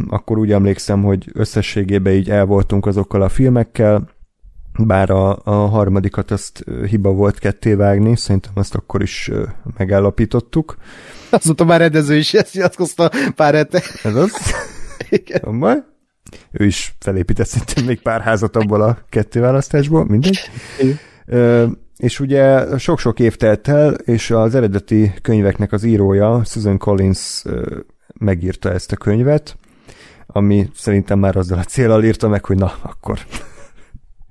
akkor 0.09 0.39
úgy 0.39 0.53
emlékszem, 0.53 1.03
hogy 1.03 1.31
összességében 1.33 2.13
így 2.13 2.31
el 2.31 2.45
voltunk 2.45 2.87
azokkal 2.87 3.23
a 3.23 3.29
filmekkel, 3.29 4.17
bár 4.87 5.11
a, 5.11 5.39
a 5.45 5.51
harmadikat 5.51 6.31
azt 6.31 6.65
hiba 6.89 7.11
volt 7.13 7.39
ketté 7.39 7.75
vágni, 7.75 8.17
szerintem 8.17 8.53
azt 8.55 8.75
akkor 8.75 9.03
is 9.03 9.31
megállapítottuk. 9.77 10.77
Azóta 11.31 11.65
már 11.65 11.81
rendező 11.81 12.17
is 12.17 12.35
ezt 12.35 12.55
nyilatkozta 12.55 13.11
pár 13.35 13.55
hete. 13.55 13.83
Ez 14.03 14.15
az? 14.15 14.33
Igen. 15.11 15.59
Baj. 15.59 15.77
Ő 16.51 16.65
is 16.65 16.95
felépített 16.99 17.47
szerintem 17.47 17.85
még 17.85 18.03
pár 18.03 18.21
házat 18.21 18.57
abból 18.57 18.83
a 18.83 18.99
kettő 19.09 19.41
választásból, 19.41 20.05
mindegy. 20.05 20.39
És 21.97 22.21
ugye 22.21 22.79
sok-sok 22.79 23.21
év 23.21 23.37
telt 23.37 23.69
el, 23.69 23.93
és 23.93 24.31
az 24.31 24.55
eredeti 24.55 25.13
könyveknek 25.23 25.73
az 25.73 25.85
írója, 25.85 26.43
Susan 26.45 26.79
Collins 26.79 27.43
megírta 28.19 28.73
ezt 28.73 28.93
a 28.93 28.97
könyvet, 28.97 29.57
ami 30.27 30.71
szerintem 30.75 31.19
már 31.19 31.37
azzal 31.37 31.59
a 31.59 31.65
célral 31.65 32.05
írta 32.05 32.29
meg, 32.29 32.45
hogy 32.45 32.57
na, 32.57 32.73
akkor 32.83 33.19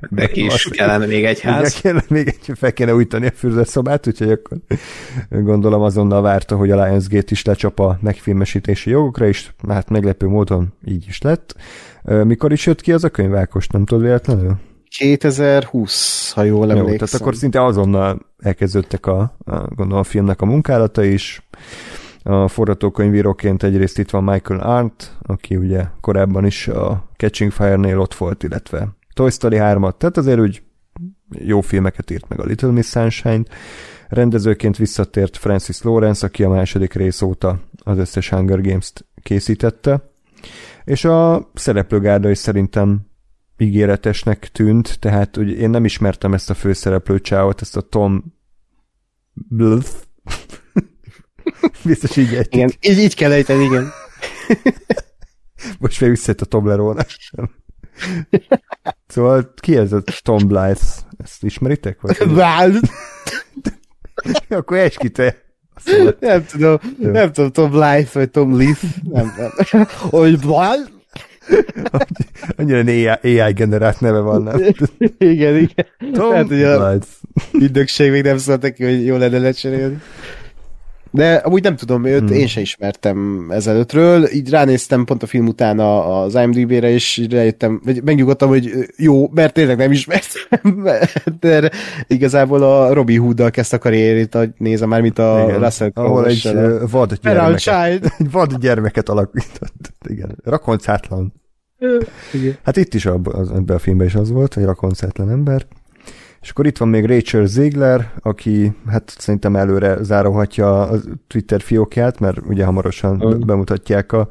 Neki 0.09 0.45
is 0.45 0.53
azt, 0.53 0.69
kellene 0.69 1.06
még 1.06 1.26
egy 1.26 1.40
ház. 1.40 1.82
Kellene 1.82 2.03
még 2.08 2.27
egy, 2.27 2.58
fel 2.58 2.74
kéne 2.74 2.93
újítani 2.93 3.26
a 3.26 3.32
fürdőszobát, 3.32 4.08
úgyhogy 4.08 4.32
akkor 4.32 4.58
gondolom 5.30 5.82
azonnal 5.82 6.22
várta, 6.22 6.56
hogy 6.56 6.72
a 6.72 6.84
Lionsgate 6.84 7.27
is 7.30 7.45
lecsap 7.45 7.80
a 7.80 7.98
megfilmesítési 8.01 8.90
jogokra, 8.90 9.27
és 9.27 9.51
hát 9.67 9.90
meglepő 9.90 10.27
módon 10.27 10.74
így 10.85 11.06
is 11.08 11.22
lett. 11.22 11.56
Mikor 12.03 12.51
is 12.51 12.66
jött 12.66 12.82
ki 12.82 12.92
az 12.92 13.03
a 13.03 13.09
könyv, 13.09 13.35
Ákos, 13.35 13.67
nem 13.67 13.85
tudod 13.85 14.03
véletlenül? 14.03 14.56
2020, 14.98 16.32
ha 16.32 16.43
jól 16.43 16.72
emlékszem. 16.72 16.98
tehát 16.98 17.14
akkor 17.14 17.35
szinte 17.35 17.64
azonnal 17.64 18.19
elkezdődtek 18.38 19.06
a, 19.06 19.35
a, 19.45 19.56
gondolom 19.56 20.00
a 20.00 20.03
filmnek 20.03 20.42
a 20.42 20.45
munkálata 20.45 21.03
is. 21.03 21.42
A 22.24 22.48
forgatókönyvíróként 22.48 23.64
egyrészt 23.64 24.00
itt 24.00 24.09
van 24.09 24.24
Michael 24.24 24.59
Arndt, 24.59 25.17
aki 25.22 25.56
ugye 25.56 25.84
korábban 26.01 26.45
is 26.45 26.67
a 26.67 27.09
Catching 27.17 27.51
Fire-nél 27.51 28.00
ott 28.00 28.14
volt, 28.14 28.43
illetve 28.43 28.97
Toy 29.18 29.30
Story 29.30 29.58
3-at, 29.60 29.98
tehát 29.98 30.18
azért 30.18 30.40
úgy 30.40 30.62
jó 31.30 31.62
filmeket 31.62 32.12
írt 32.12 32.28
meg 32.28 32.40
a 32.40 32.44
Little 32.44 32.72
Miss 32.72 32.90
Sunshine-t. 32.90 33.50
Rendezőként 34.08 34.78
visszatért 34.78 35.38
Francis 35.38 35.82
Lawrence, 35.82 36.26
aki 36.26 36.44
a 36.44 36.50
második 36.50 36.94
rész 36.94 37.22
óta 37.22 37.60
az 37.78 37.98
összes 37.98 38.30
Hunger 38.30 38.62
Games-t 38.62 39.06
készítette. 39.22 40.12
És 40.84 41.06
a 41.06 41.50
szereplőgárda 41.54 42.30
is 42.30 42.38
szerintem 42.38 43.08
ígéretesnek 43.58 44.50
tűnt, 44.52 45.00
tehát 45.00 45.38
ugye 45.38 45.54
én 45.54 45.70
nem 45.70 45.86
ismertem 45.86 46.34
ezt 46.34 46.50
a 46.50 46.54
főszereplő 46.54 47.20
csávot, 47.20 47.62
ezt 47.62 47.78
a 47.78 47.82
Tom 47.82 48.24
Bluth. 49.34 49.92
Biztos 51.86 52.18
így 52.18 52.34
egy. 52.34 52.48
Igen, 52.50 52.72
így, 52.82 52.98
így 52.98 53.16
kell 53.16 53.32
ejteni, 53.32 53.64
igen. 53.64 53.92
Most 55.80 56.02
még 56.02 56.10
visszajött 56.10 56.42
a 56.42 56.46
Toblerone. 56.46 57.06
szóval 59.08 59.53
ki 59.56 59.77
ez 59.77 59.93
a 59.93 60.01
Tom 60.22 60.48
Blythe? 60.48 60.85
Ezt 61.24 61.43
ismeritek? 61.43 62.01
Vagy? 62.01 62.17
Akkor 64.50 64.77
esküdte. 64.77 65.45
Szóval, 65.76 66.16
Nem 66.19 66.45
tudom, 66.45 66.77
nem 66.98 67.32
tudom, 67.32 67.51
Tom 67.51 67.72
Blythe 67.72 68.09
vagy 68.19 68.30
Tom 68.30 68.58
Leaf, 68.58 68.84
nem, 69.03 69.34
nem. 69.38 69.85
Hogy 70.00 70.42
Vál? 70.42 70.77
annyira 72.58 72.80
AI, 72.80 73.40
AI 73.40 73.53
generált 73.53 74.00
neve 74.00 74.19
van, 74.19 74.42
nem? 74.42 74.61
Igen, 75.17 75.56
igen. 75.56 75.85
Tom 76.14 76.34
Hát, 76.34 76.48
hogy 76.48 76.64
a 76.64 76.77
Blythe. 76.77 77.08
ügynökség 77.53 78.11
még 78.11 78.24
nem 78.24 78.38
szólt 78.38 78.61
neki, 78.61 78.84
hogy 78.84 79.06
jó 79.06 79.17
lenne 79.17 79.38
lecserélni. 79.40 79.98
De 81.11 81.36
amúgy 81.36 81.64
nem 81.64 81.76
tudom, 81.76 82.06
őt 82.06 82.19
hmm. 82.30 82.38
én 82.38 82.48
sem 82.48 82.61
ismertem 82.64 83.48
ezelőttről, 83.52 84.32
így 84.34 84.50
ránéztem 84.50 85.06
pont 85.06 85.24
a 85.24 85.26
film 85.26 85.48
után 85.48 85.80
a- 85.80 86.22
az 86.24 86.36
IMDb-re, 86.36 86.90
és 86.90 87.27
rájöttem, 87.30 87.82
vagy 87.84 88.03
megnyugodtam, 88.03 88.50
hogy 88.50 88.72
jó, 88.98 89.30
mert 89.30 89.53
tényleg 89.53 89.77
nem 89.77 89.92
ismertem, 89.92 90.88
de 91.40 91.72
igazából 92.08 92.64
a 92.64 92.94
Robbie 92.94 93.19
Hood-dal 93.19 93.50
kezdte 93.52 93.76
a 93.76 93.80
karrierét, 93.80 94.34
hogy 94.34 94.50
nézem 94.58 94.90
már, 94.90 95.02
mint 95.02 95.19
a 95.19 95.44
Igen, 95.48 95.60
Russell 95.64 95.92
ahol 95.94 96.26
egy 96.26 96.48
a- 96.48 96.88
vad 96.88 97.14
gyermeket, 97.22 97.60
Child. 97.60 98.11
egy 98.19 98.32
vad 98.32 98.58
gyermeket 98.58 99.10
alakított. 99.10 99.94
Igen, 100.10 100.38
rakoncátlan. 100.44 101.34
Igen. 102.34 102.58
Hát 102.64 102.77
itt 102.77 102.94
is 102.94 103.06
abban 103.06 103.36
az, 103.36 103.52
ebben 103.52 103.76
a 103.76 103.80
filmben 103.80 104.08
is 104.08 104.16
az 104.16 104.32
volt, 104.32 104.58
egy 104.58 104.64
rakoncátlan 104.64 105.30
ember. 105.30 105.66
És 106.42 106.50
akkor 106.50 106.66
itt 106.66 106.78
van 106.78 106.88
még 106.88 107.06
Rachel 107.06 107.46
Ziegler, 107.46 108.12
aki 108.20 108.74
hát 108.88 109.16
szerintem 109.18 109.56
előre 109.56 110.04
záróhatja 110.04 110.82
a 110.82 110.98
Twitter 111.28 111.62
fiókját, 111.62 112.20
mert 112.20 112.38
ugye 112.48 112.66
hamarosan 112.66 113.18
be- 113.18 113.46
bemutatják 113.46 114.12
a, 114.12 114.30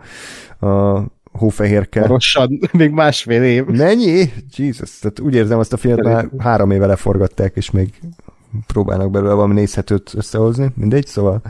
a 0.66 1.04
hófehérke. 1.32 2.00
Hamarosan, 2.00 2.58
még 2.72 2.90
másfél 2.90 3.42
év. 3.42 3.64
Mennyi? 3.64 4.32
Jesus, 4.56 4.98
tehát 4.98 5.20
úgy 5.20 5.34
érzem, 5.34 5.58
azt 5.58 5.72
a 5.72 5.76
filmet 5.76 6.04
már 6.04 6.28
három 6.38 6.70
éve 6.70 6.86
leforgatták, 6.86 7.56
és 7.56 7.70
még 7.70 8.00
próbálnak 8.66 9.10
belőle 9.10 9.32
valami 9.32 9.54
nézhetőt 9.54 10.12
összehozni, 10.14 10.70
mindegy, 10.74 11.06
szóval 11.06 11.42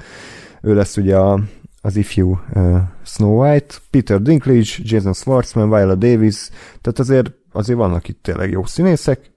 ő 0.63 0.75
lesz 0.75 0.97
ugye 0.97 1.17
a, 1.17 1.41
az 1.81 1.97
ifjú 1.97 2.41
uh, 2.55 2.79
Snow 3.05 3.43
White, 3.43 3.75
Peter 3.91 4.23
Dinklage, 4.23 4.71
Jason 4.79 5.13
Schwartzman, 5.13 5.71
Viola 5.71 5.95
Davis, 5.95 6.49
tehát 6.81 6.99
azért, 6.99 7.33
azért 7.53 7.79
vannak 7.79 8.09
itt 8.09 8.23
tényleg 8.23 8.51
jó 8.51 8.65
színészek, 8.65 9.35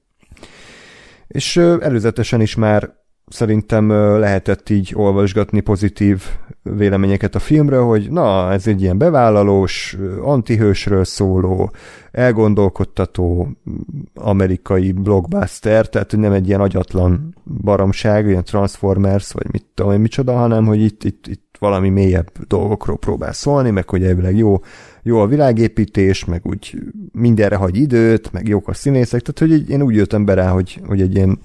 és 1.30 1.58
előzetesen 1.58 2.42
is 2.42 2.56
már 2.56 2.98
szerintem 3.28 3.90
lehetett 4.20 4.70
így 4.70 4.92
olvasgatni 4.96 5.60
pozitív 5.60 6.24
véleményeket 6.64 7.36
a 7.36 7.40
filmről, 7.40 7.84
hogy 7.84 8.12
na, 8.12 8.52
ez 8.52 8.68
egy 8.68 8.82
ilyen 8.82 8.98
bevállalós, 8.98 9.98
antihősről 10.22 11.04
szóló, 11.04 11.72
elgondolkodtató 12.12 13.50
m, 13.64 13.72
amerikai 14.14 14.92
blockbuster, 14.92 15.90
tehát 15.90 16.10
hogy 16.10 16.20
nem 16.20 16.32
egy 16.32 16.48
ilyen 16.48 16.62
agyatlan 16.62 17.36
baromság, 17.62 18.28
ilyen 18.28 18.44
Transformers, 18.44 19.32
vagy 19.32 19.48
mit 19.52 19.66
tudom 19.74 19.92
én 19.92 20.00
micsoda, 20.00 20.34
hanem 20.34 20.66
hogy 20.66 20.82
itt, 20.82 21.04
itt, 21.04 21.28
itt 21.28 21.56
valami 21.60 21.90
mélyebb 21.90 22.32
dolgokról 22.48 22.98
próbál 22.98 23.34
szólni, 23.34 23.70
meg 23.70 23.90
hogy 23.90 24.04
elvileg 24.04 24.38
jó, 24.38 24.60
jó 25.04 25.20
a 25.20 25.28
világépítés, 25.28 26.26
meg 26.26 26.46
úgy 26.46 26.76
mindenre 27.12 27.56
hagy 27.56 27.78
időt, 27.78 28.32
meg 28.32 28.48
jók 28.48 28.68
a 28.68 28.74
színészek, 28.74 29.22
tehát 29.22 29.54
hogy 29.54 29.70
én 29.70 29.82
úgy 29.82 29.96
jöttem 29.96 30.26
be 30.26 30.34
rá, 30.34 30.50
hogy, 30.50 30.82
hogy 30.86 31.02
egy 31.02 31.16
ilyen 31.16 31.40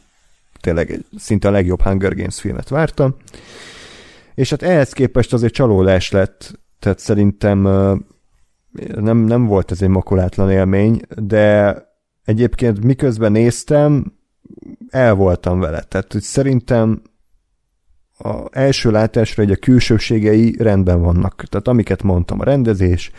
tényleg 0.61 1.01
szinte 1.17 1.49
a 1.49 1.51
legjobb 1.51 1.83
Hunger 1.83 2.15
Games 2.15 2.41
filmet 2.41 2.69
vártam. 2.69 3.15
És 4.35 4.51
hát 4.51 4.63
ehhez 4.63 4.93
képest 4.93 5.33
azért 5.33 5.53
csalódás 5.53 6.11
lett, 6.11 6.61
tehát 6.79 6.99
szerintem 6.99 7.59
nem, 8.95 9.17
nem 9.17 9.47
volt 9.47 9.71
ez 9.71 9.83
egy 9.83 9.89
makulátlan 9.89 10.51
élmény, 10.51 11.01
de 11.17 11.77
egyébként 12.25 12.85
miközben 12.85 13.33
néztem, 13.33 14.13
el 14.91 15.15
voltam 15.15 15.61
vele. 15.61 15.83
Tehát 15.83 16.13
hogy 16.13 16.23
szerintem 16.23 17.03
a 18.19 18.45
első 18.51 18.91
látásra 18.91 19.43
egy 19.43 19.51
a 19.51 19.57
külsőségei 19.57 20.57
rendben 20.59 21.01
vannak. 21.01 21.45
Tehát 21.49 21.69
amiket 21.69 22.03
mondtam, 22.03 22.41
a 22.41 22.45
rendezés, 22.45 23.11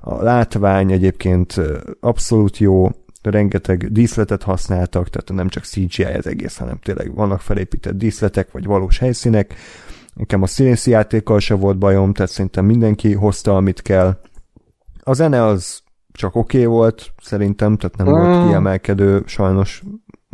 a 0.00 0.22
látvány 0.22 0.92
egyébként 0.92 1.60
abszolút 2.00 2.58
jó, 2.58 2.90
rengeteg 3.22 3.92
díszletet 3.92 4.42
használtak, 4.42 5.08
tehát 5.08 5.32
nem 5.32 5.48
csak 5.48 5.64
CGI 5.64 6.04
az 6.04 6.26
egész, 6.26 6.56
hanem 6.56 6.78
tényleg 6.82 7.14
vannak 7.14 7.40
felépített 7.40 7.96
díszletek, 7.96 8.52
vagy 8.52 8.64
valós 8.64 8.98
helyszínek. 8.98 9.54
Nekem 10.14 10.42
a 10.42 10.46
színészi 10.46 10.90
játékkal 10.90 11.40
se 11.40 11.54
volt 11.54 11.78
bajom, 11.78 12.12
tehát 12.12 12.30
szerintem 12.30 12.64
mindenki 12.64 13.12
hozta, 13.12 13.56
amit 13.56 13.82
kell. 13.82 14.20
A 15.02 15.12
zene 15.12 15.44
az 15.44 15.82
csak 16.12 16.34
oké 16.34 16.56
okay 16.58 16.70
volt, 16.74 17.12
szerintem, 17.22 17.76
tehát 17.76 17.96
nem 17.96 18.06
volt 18.06 18.46
kiemelkedő, 18.48 19.22
sajnos. 19.26 19.82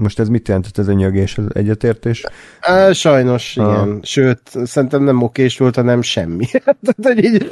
Most 0.00 0.18
ez 0.18 0.28
mit 0.28 0.48
jelentett 0.48 0.78
ez 0.78 0.88
a 0.88 0.92
nyögés, 0.92 1.38
az 1.38 1.44
egyetértés? 1.52 2.24
Á, 2.60 2.92
sajnos, 2.92 3.56
Ah. 3.56 3.72
igen. 3.72 4.00
Sőt, 4.02 4.40
szerintem 4.64 5.02
nem 5.02 5.22
okés 5.22 5.58
volt, 5.58 5.74
hanem 5.74 6.02
semmi. 6.02 6.44
tehát, 6.62 6.96
hogy 7.02 7.24
így, 7.24 7.50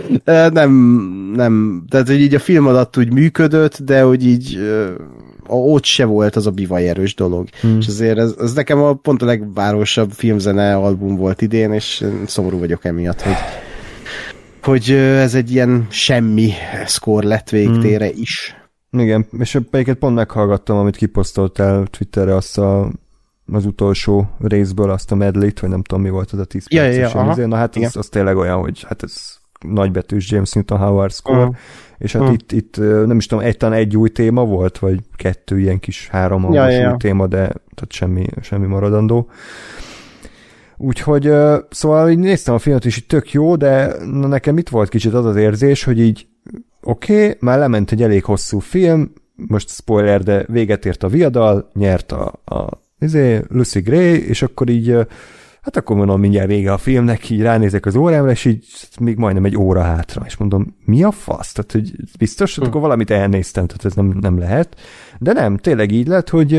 nem, 0.53 0.73
nem, 1.35 1.85
tehát, 1.89 2.07
hogy 2.07 2.21
így 2.21 2.35
a 2.35 2.39
film 2.39 2.67
alatt 2.67 2.97
úgy 2.97 3.13
működött, 3.13 3.79
de 3.83 4.03
hogy 4.03 4.27
így 4.27 4.59
ott 5.47 5.85
se 5.85 6.05
volt 6.05 6.37
az 6.37 6.47
a 6.47 6.51
bivaj 6.51 6.89
erős 6.89 7.15
dolog. 7.15 7.49
Hmm. 7.61 7.79
És 7.79 7.87
azért 7.87 8.19
ez, 8.19 8.35
ez 8.41 8.53
nekem 8.53 8.83
a 8.83 8.95
pont 8.95 9.23
a 9.23 9.27
legvárosabb 9.27 10.11
filmzene 10.13 10.75
album 10.77 11.17
volt 11.17 11.43
idén, 11.43 11.73
és 11.73 12.05
szomorú 12.27 12.59
vagyok 12.59 12.85
emiatt, 12.85 13.21
hogy 13.23 13.37
hogy 14.63 14.91
ez 14.97 15.35
egy 15.35 15.53
ilyen 15.53 15.87
semmi 15.91 16.53
szkór 16.87 17.23
lett 17.23 17.51
végtére 17.51 18.11
is. 18.11 18.57
Igen, 18.91 19.27
és 19.39 19.61
egyiket 19.71 19.99
pont 19.99 20.15
meghallgattam, 20.15 20.77
amit 20.77 20.97
kiposztoltál 20.97 21.87
Twitterre 21.87 22.35
azt 22.35 22.59
a, 22.59 22.91
az 23.53 23.67
utolsó 23.67 24.31
részből 24.39 24.91
azt 24.91 25.13
a 25.13 25.15
medlit, 25.15 25.61
vagy 25.61 25.71
nem 25.71 25.83
tudom 25.83 26.03
mi 26.03 26.11
volt 26.11 26.31
az 26.31 26.39
a 26.39 26.45
10 26.45 26.65
Ja, 26.69 26.83
ja, 26.83 26.89
perces 26.89 27.13
ja, 27.13 27.21
aha. 27.21 27.31
izé. 27.31 27.45
Na 27.45 27.57
hát 27.57 27.77
az, 27.77 27.97
az, 27.97 28.09
tényleg 28.09 28.37
olyan, 28.37 28.59
hogy 28.61 28.85
hát 28.89 29.03
ez 29.03 29.37
nagybetűs 29.61 30.31
James 30.31 30.53
Newton 30.53 30.79
Howard 30.79 31.13
score, 31.13 31.39
Aha. 31.39 31.55
és 31.99 32.13
hát 32.13 32.23
Aha. 32.23 32.33
itt, 32.33 32.53
itt 32.53 32.77
nem 33.07 33.17
is 33.17 33.27
tudom, 33.27 33.45
egy, 33.45 33.57
talán 33.57 33.79
egy 33.79 33.97
új 33.97 34.09
téma 34.09 34.45
volt, 34.45 34.79
vagy 34.79 35.01
kettő 35.17 35.59
ilyen 35.59 35.79
kis 35.79 36.09
három 36.09 36.53
Ja, 36.53 36.69
ja, 36.69 36.79
ja. 36.81 36.91
új 36.91 36.97
téma, 36.97 37.27
de 37.27 37.37
tehát 37.47 37.93
semmi, 37.93 38.27
semmi 38.41 38.67
maradandó. 38.67 39.31
Úgyhogy, 40.77 41.33
szóval 41.71 42.11
így 42.11 42.19
néztem 42.19 42.55
a 42.55 42.59
filmet, 42.59 42.85
és 42.85 42.97
így 42.97 43.07
tök 43.07 43.33
jó, 43.33 43.57
de 43.57 43.95
na, 44.05 44.27
nekem 44.27 44.59
itt 44.59 44.69
volt 44.69 44.89
kicsit 44.89 45.15
az 45.15 45.25
az 45.25 45.37
érzés, 45.37 45.85
hogy 45.85 46.01
így 46.01 46.27
oké, 46.83 47.23
okay, 47.23 47.37
már 47.41 47.59
lement 47.59 47.93
egy 47.93 48.03
elég 48.03 48.25
hosszú 48.25 48.59
film, 48.59 49.13
most 49.47 49.69
spoiler, 49.69 50.23
de 50.23 50.45
véget 50.49 50.87
ért 50.87 51.03
a 51.03 51.09
viadal, 51.09 51.71
nyert 51.75 52.13
a, 52.13 52.33
a 52.45 52.69
izé, 52.99 53.43
Lucy 53.49 53.81
Gray, 53.81 54.29
és 54.29 54.43
akkor 54.43 54.69
így, 54.69 54.89
hát 55.61 55.77
akkor 55.77 55.97
mondom, 55.97 56.21
mindjárt 56.21 56.49
vége 56.49 56.73
a 56.73 56.79
filmnek, 56.79 57.31
így 57.31 57.41
ránézek 57.41 57.87
az 57.87 57.97
órámra, 57.97 58.31
és 58.31 58.45
így 58.45 58.67
még 59.01 59.17
majdnem 59.17 59.45
egy 59.45 59.57
óra 59.57 59.83
hátra, 59.83 60.23
és 60.27 60.37
mondom, 60.37 60.77
mi 60.85 61.03
a 61.03 61.11
fasz? 61.11 61.53
Tehát, 61.53 61.73
hogy 61.73 61.93
biztos, 62.19 62.57
hogy 62.57 62.67
akkor 62.67 62.81
valamit 62.81 63.11
elnéztem, 63.11 63.67
tehát 63.67 63.85
ez 63.85 63.95
nem, 63.95 64.17
nem 64.21 64.39
lehet. 64.39 64.77
De 65.19 65.33
nem, 65.33 65.57
tényleg 65.57 65.93
így 65.93 66.07
lett, 66.07 66.29
hogy 66.29 66.51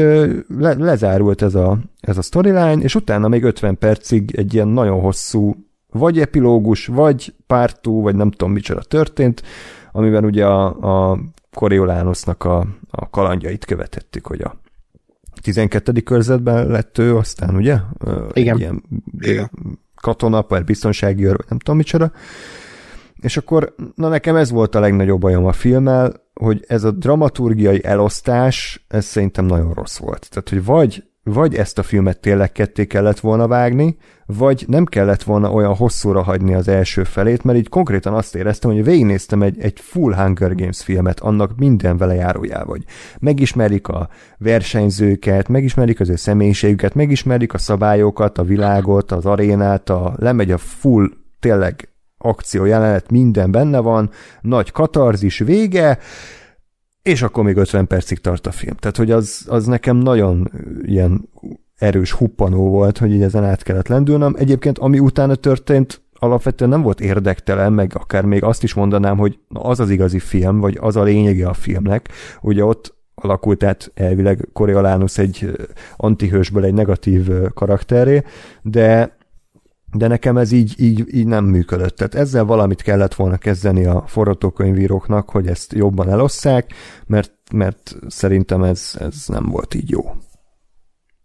le, 0.57 0.73
lezárult 0.73 1.41
ez 1.41 1.55
a, 1.55 1.79
ez 1.99 2.17
a 2.17 2.21
storyline, 2.21 2.81
és 2.81 2.95
utána 2.95 3.27
még 3.27 3.43
50 3.43 3.77
percig 3.77 4.35
egy 4.35 4.53
ilyen 4.53 4.67
nagyon 4.67 4.99
hosszú 4.99 5.55
vagy 5.91 6.19
epilógus, 6.19 6.85
vagy 6.85 7.33
pártú, 7.47 8.01
vagy 8.01 8.15
nem 8.15 8.31
tudom 8.31 8.53
micsoda 8.53 8.81
történt, 8.81 9.43
amiben 9.91 10.25
ugye 10.25 10.45
a, 10.45 10.65
a 11.11 11.19
Coriolanusnak 11.53 12.43
a, 12.43 12.67
a 12.89 13.09
kalandjait 13.09 13.65
követettük, 13.65 14.27
hogy 14.27 14.41
a 14.41 14.55
12. 15.41 15.91
körzetben 15.91 16.67
lett 16.67 16.97
ő, 16.97 17.17
aztán 17.17 17.55
ugye? 17.55 17.77
Igen. 18.33 18.53
Egy 18.53 18.59
ilyen 18.59 18.83
Igen. 19.19 19.51
katona, 20.01 20.45
vagy 20.47 20.63
biztonsági 20.63 21.25
őr, 21.25 21.35
vagy 21.35 21.45
nem 21.49 21.59
tudom 21.59 21.77
micsoda. 21.77 22.11
És 23.21 23.37
akkor, 23.37 23.75
na 23.95 24.07
nekem 24.07 24.35
ez 24.35 24.51
volt 24.51 24.75
a 24.75 24.79
legnagyobb 24.79 25.19
bajom 25.19 25.45
a 25.45 25.51
filmmel, 25.51 26.13
hogy 26.33 26.65
ez 26.67 26.83
a 26.83 26.91
dramaturgiai 26.91 27.83
elosztás, 27.83 28.85
ez 28.87 29.05
szerintem 29.05 29.45
nagyon 29.45 29.73
rossz 29.73 29.97
volt. 29.97 30.29
Tehát, 30.29 30.49
hogy 30.49 30.65
vagy 30.65 31.03
vagy 31.33 31.55
ezt 31.55 31.77
a 31.77 31.83
filmet 31.83 32.19
tényleg 32.19 32.51
ketté 32.51 32.85
kellett 32.85 33.19
volna 33.19 33.47
vágni, 33.47 33.97
vagy 34.25 34.65
nem 34.67 34.85
kellett 34.85 35.23
volna 35.23 35.51
olyan 35.51 35.75
hosszúra 35.75 36.21
hagyni 36.21 36.53
az 36.53 36.67
első 36.67 37.03
felét, 37.03 37.43
mert 37.43 37.57
így 37.57 37.69
konkrétan 37.69 38.13
azt 38.13 38.35
éreztem, 38.35 38.71
hogy 38.71 38.83
végignéztem 38.83 39.41
egy, 39.41 39.59
egy 39.59 39.79
full 39.79 40.13
Hunger 40.13 40.55
Games 40.55 40.83
filmet, 40.83 41.19
annak 41.19 41.57
minden 41.57 41.97
vele 41.97 42.13
járójával, 42.13 42.65
hogy 42.65 42.83
megismerik 43.19 43.87
a 43.87 44.09
versenyzőket, 44.37 45.47
megismerik 45.47 45.99
az 45.99 46.09
ő 46.09 46.15
személyiségüket, 46.15 46.93
megismerik 46.93 47.53
a 47.53 47.57
szabályokat, 47.57 48.37
a 48.37 48.43
világot, 48.43 49.11
az 49.11 49.25
arénát, 49.25 49.89
a, 49.89 50.13
lemegy 50.17 50.51
a 50.51 50.57
full 50.57 51.09
tényleg 51.39 51.89
akció 52.17 52.65
jelenet, 52.65 53.11
minden 53.11 53.51
benne 53.51 53.79
van, 53.79 54.09
nagy 54.41 54.71
katarzis 54.71 55.39
vége, 55.39 55.97
és 57.01 57.21
akkor 57.21 57.43
még 57.43 57.55
50 57.55 57.87
percig 57.87 58.19
tart 58.19 58.47
a 58.47 58.51
film. 58.51 58.75
Tehát, 58.75 58.97
hogy 58.97 59.11
az, 59.11 59.45
az 59.47 59.65
nekem 59.65 59.97
nagyon 59.97 60.51
ilyen 60.81 61.29
erős 61.75 62.11
huppanó 62.11 62.69
volt, 62.69 62.97
hogy 62.97 63.13
így 63.13 63.21
ezen 63.21 63.43
át 63.43 63.63
kellett 63.63 63.87
lendülnöm. 63.87 64.35
Egyébként, 64.37 64.77
ami 64.77 64.99
utána 64.99 65.35
történt, 65.35 66.01
alapvetően 66.13 66.69
nem 66.69 66.81
volt 66.81 67.01
érdektelen, 67.01 67.73
meg 67.73 67.91
akár 67.95 68.25
még 68.25 68.43
azt 68.43 68.63
is 68.63 68.73
mondanám, 68.73 69.17
hogy 69.17 69.39
az 69.47 69.79
az 69.79 69.89
igazi 69.89 70.19
film, 70.19 70.59
vagy 70.59 70.77
az 70.81 70.95
a 70.95 71.03
lényege 71.03 71.47
a 71.47 71.53
filmnek. 71.53 72.09
Ugye 72.41 72.63
ott 72.63 72.97
alakult 73.15 73.63
át 73.63 73.91
elvileg 73.93 74.47
Coriolanus 74.53 75.17
egy 75.17 75.51
antihősből 75.97 76.63
egy 76.63 76.73
negatív 76.73 77.29
karakteré, 77.53 78.23
de 78.61 79.17
de 79.91 80.07
nekem 80.07 80.37
ez 80.37 80.51
így, 80.51 80.73
így, 80.77 81.15
így 81.15 81.27
nem 81.27 81.45
működött. 81.45 81.95
Tehát 81.95 82.15
ezzel 82.15 82.43
valamit 82.43 82.81
kellett 82.81 83.13
volna 83.13 83.37
kezdeni 83.37 83.85
a 83.85 84.03
forgatókönyvíróknak, 84.07 85.29
hogy 85.29 85.47
ezt 85.47 85.73
jobban 85.73 86.09
elosszák, 86.09 86.73
mert, 87.05 87.31
mert 87.53 87.95
szerintem 88.07 88.63
ez, 88.63 88.91
ez 88.99 89.23
nem 89.27 89.45
volt 89.45 89.73
így 89.73 89.89
jó. 89.89 90.15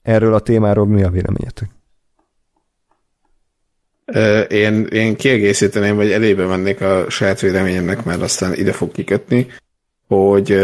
Erről 0.03 0.35
a 0.35 0.41
témáról 0.41 0.87
mi 0.87 1.03
a 1.03 1.11
véleményetek? 1.11 1.71
Én, 4.51 4.87
én 4.87 5.17
kiegészíteném, 5.17 5.97
vagy 5.97 6.11
elébe 6.11 6.47
mennék 6.47 6.81
a 6.81 7.11
saját 7.11 7.41
véleményemnek, 7.41 8.05
mert 8.05 8.23
aztán 8.23 8.55
ide 8.55 8.73
fog 8.73 8.93
kikötni, 8.93 9.47
hogy, 10.09 10.59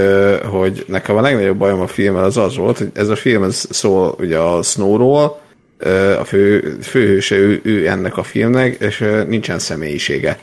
hogy 0.51 0.85
nekem 0.89 1.17
a 1.17 1.21
legnagyobb 1.21 1.57
bajom 1.57 1.81
a 1.81 1.87
filmmel 1.87 2.25
az 2.25 2.37
az 2.37 2.57
volt, 2.57 2.79
hogy 2.79 2.91
ez 2.95 3.09
a 3.09 3.17
film 3.17 3.43
ez 3.43 3.67
szól 3.71 4.15
ugye 4.19 4.39
a 4.39 4.63
Snowról, 4.63 5.40
a 6.19 6.25
fő, 6.25 6.77
főhőse 6.83 7.37
ő, 7.37 7.61
ő 7.63 7.89
ennek 7.89 8.17
a 8.17 8.23
filmnek, 8.23 8.77
és 8.81 9.05
nincsen 9.27 9.59
személyisége. 9.59 10.39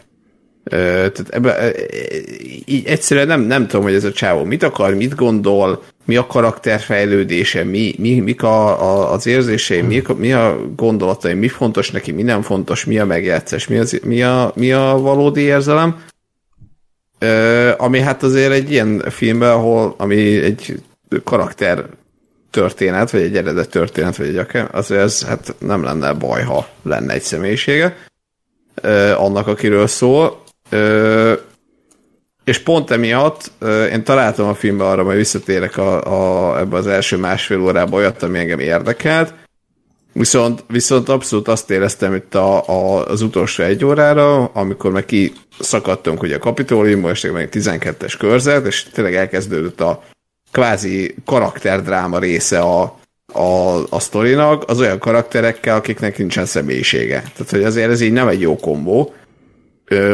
Tehát 0.64 1.26
ebbe, 1.30 1.72
így 2.66 2.86
egyszerűen 2.86 3.28
nem, 3.28 3.42
nem 3.42 3.68
tudom, 3.68 3.86
hogy 3.86 3.94
ez 3.94 4.04
a 4.04 4.12
csávó 4.12 4.44
mit 4.44 4.64
akar, 4.64 4.94
mit 4.94 5.16
gondol, 5.16 5.84
mi 6.06 6.16
a 6.16 6.28
karakterfejlődése, 6.28 7.64
mi, 7.64 7.96
mi, 7.98 8.20
mik 8.20 8.44
a, 8.44 8.82
a, 8.82 9.12
az 9.12 9.28
érzései, 9.28 9.82
mi, 9.82 10.02
mi 10.18 10.34
a 10.34 10.60
gondolatai, 10.76 11.34
mi 11.34 11.48
fontos 11.48 11.92
neki, 11.92 12.12
mi 12.12 12.22
nem 12.22 12.42
fontos, 12.42 12.86
mi 12.86 13.00
a 13.00 13.06
megjátszás, 13.06 13.68
mi, 13.68 13.78
az, 13.78 14.00
mi, 14.04 14.24
a, 14.24 14.52
mi 14.56 14.72
a 14.72 14.98
valódi 15.02 15.42
érzelem. 15.42 16.04
Ami 17.78 18.00
hát 18.00 18.24
azért 18.24 18.52
egy 18.52 18.72
ilyen 18.72 19.04
filmben, 19.10 19.52
ahol 19.52 19.94
ami 19.98 20.38
egy 20.38 20.82
karakter 21.24 21.86
történet, 22.50 23.11
vagy 23.11 23.22
egy 23.22 23.38
eredet 23.38 23.69
történet, 23.69 24.16
vagy 24.17 24.27
egy 24.27 24.38
akár, 24.38 24.69
az 24.72 24.92
ez 24.92 25.26
hát 25.26 25.56
nem 25.59 25.84
lenne 25.84 26.14
baj, 26.14 26.43
ha 26.43 26.67
lenne 26.84 27.14
egy 27.14 27.22
személyisége 27.22 27.98
annak, 29.16 29.48
akiről 29.48 29.88
szól. 29.88 30.43
És 32.43 32.58
pont 32.58 32.92
emiatt 32.92 33.51
én 33.92 34.03
találtam 34.03 34.48
a 34.48 34.53
filmbe 34.53 34.85
arra, 34.85 35.03
majd 35.03 35.17
visszatérek 35.17 35.77
a, 35.77 36.03
a, 36.51 36.59
ebbe 36.59 36.77
az 36.77 36.88
első 36.88 37.17
másfél 37.17 37.61
órába 37.61 37.95
olyat, 37.98 38.24
ami 38.24 38.40
engem 38.40 38.59
érdekelt, 38.59 39.34
Viszont, 40.17 40.64
viszont 40.67 41.09
abszolút 41.09 41.48
azt 41.48 41.72
éreztem 41.72 42.16
itt 42.16 42.35
a, 42.35 42.67
a, 42.67 43.06
az 43.06 43.22
utolsó 43.22 43.64
egy 43.64 43.85
órára, 43.85 44.45
amikor 44.45 44.92
meg 44.92 45.06
kiszakadtunk 45.06 46.22
ugye 46.22 46.35
a 46.35 46.40
kapitóliumból, 46.40 47.11
és 47.11 47.22
meg 47.22 47.50
12-es 47.51 48.14
körzet, 48.17 48.66
és 48.66 48.84
tényleg 48.84 49.16
elkezdődött 49.16 49.82
a 49.82 50.03
kvázi 50.51 51.16
karakterdráma 51.26 52.19
része 52.19 52.59
a, 52.59 53.00
a, 53.34 53.84
a 53.90 54.00
sztorinak, 54.00 54.64
az 54.67 54.80
olyan 54.80 55.00
karakterekkel, 55.00 55.76
akiknek 55.76 56.17
nincsen 56.17 56.45
személyisége. 56.45 57.19
Tehát, 57.19 57.50
hogy 57.50 57.64
azért 57.64 57.92
ez 57.92 58.01
így 58.01 58.11
nem 58.11 58.27
egy 58.27 58.42
jó 58.42 58.56
kombó. 58.56 59.14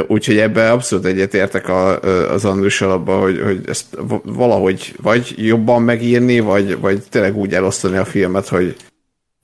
Úgyhogy 0.07 0.37
ebben 0.37 0.71
abszolút 0.71 1.05
egyetértek 1.05 1.69
a, 1.69 1.99
az 2.31 2.45
Andrussal 2.45 2.91
abban, 2.91 3.21
hogy, 3.21 3.41
hogy 3.43 3.61
ezt 3.67 3.97
valahogy 4.23 4.95
vagy 5.01 5.33
jobban 5.37 5.81
megírni, 5.81 6.39
vagy, 6.39 6.79
vagy 6.79 7.01
tényleg 7.09 7.37
úgy 7.37 7.53
elosztani 7.53 7.97
a 7.97 8.05
filmet, 8.05 8.47
hogy 8.47 8.75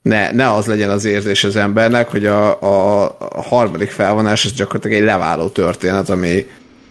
ne, 0.02 0.30
ne 0.30 0.52
az 0.52 0.66
legyen 0.66 0.90
az 0.90 1.04
érzés 1.04 1.44
az 1.44 1.56
embernek, 1.56 2.08
hogy 2.08 2.26
a, 2.26 2.62
a, 2.62 3.04
a 3.18 3.42
harmadik 3.42 3.90
felvonás 3.90 4.44
az 4.44 4.52
gyakorlatilag 4.52 4.96
egy 4.96 5.04
leváló 5.04 5.48
történet, 5.48 6.08
ami, 6.08 6.46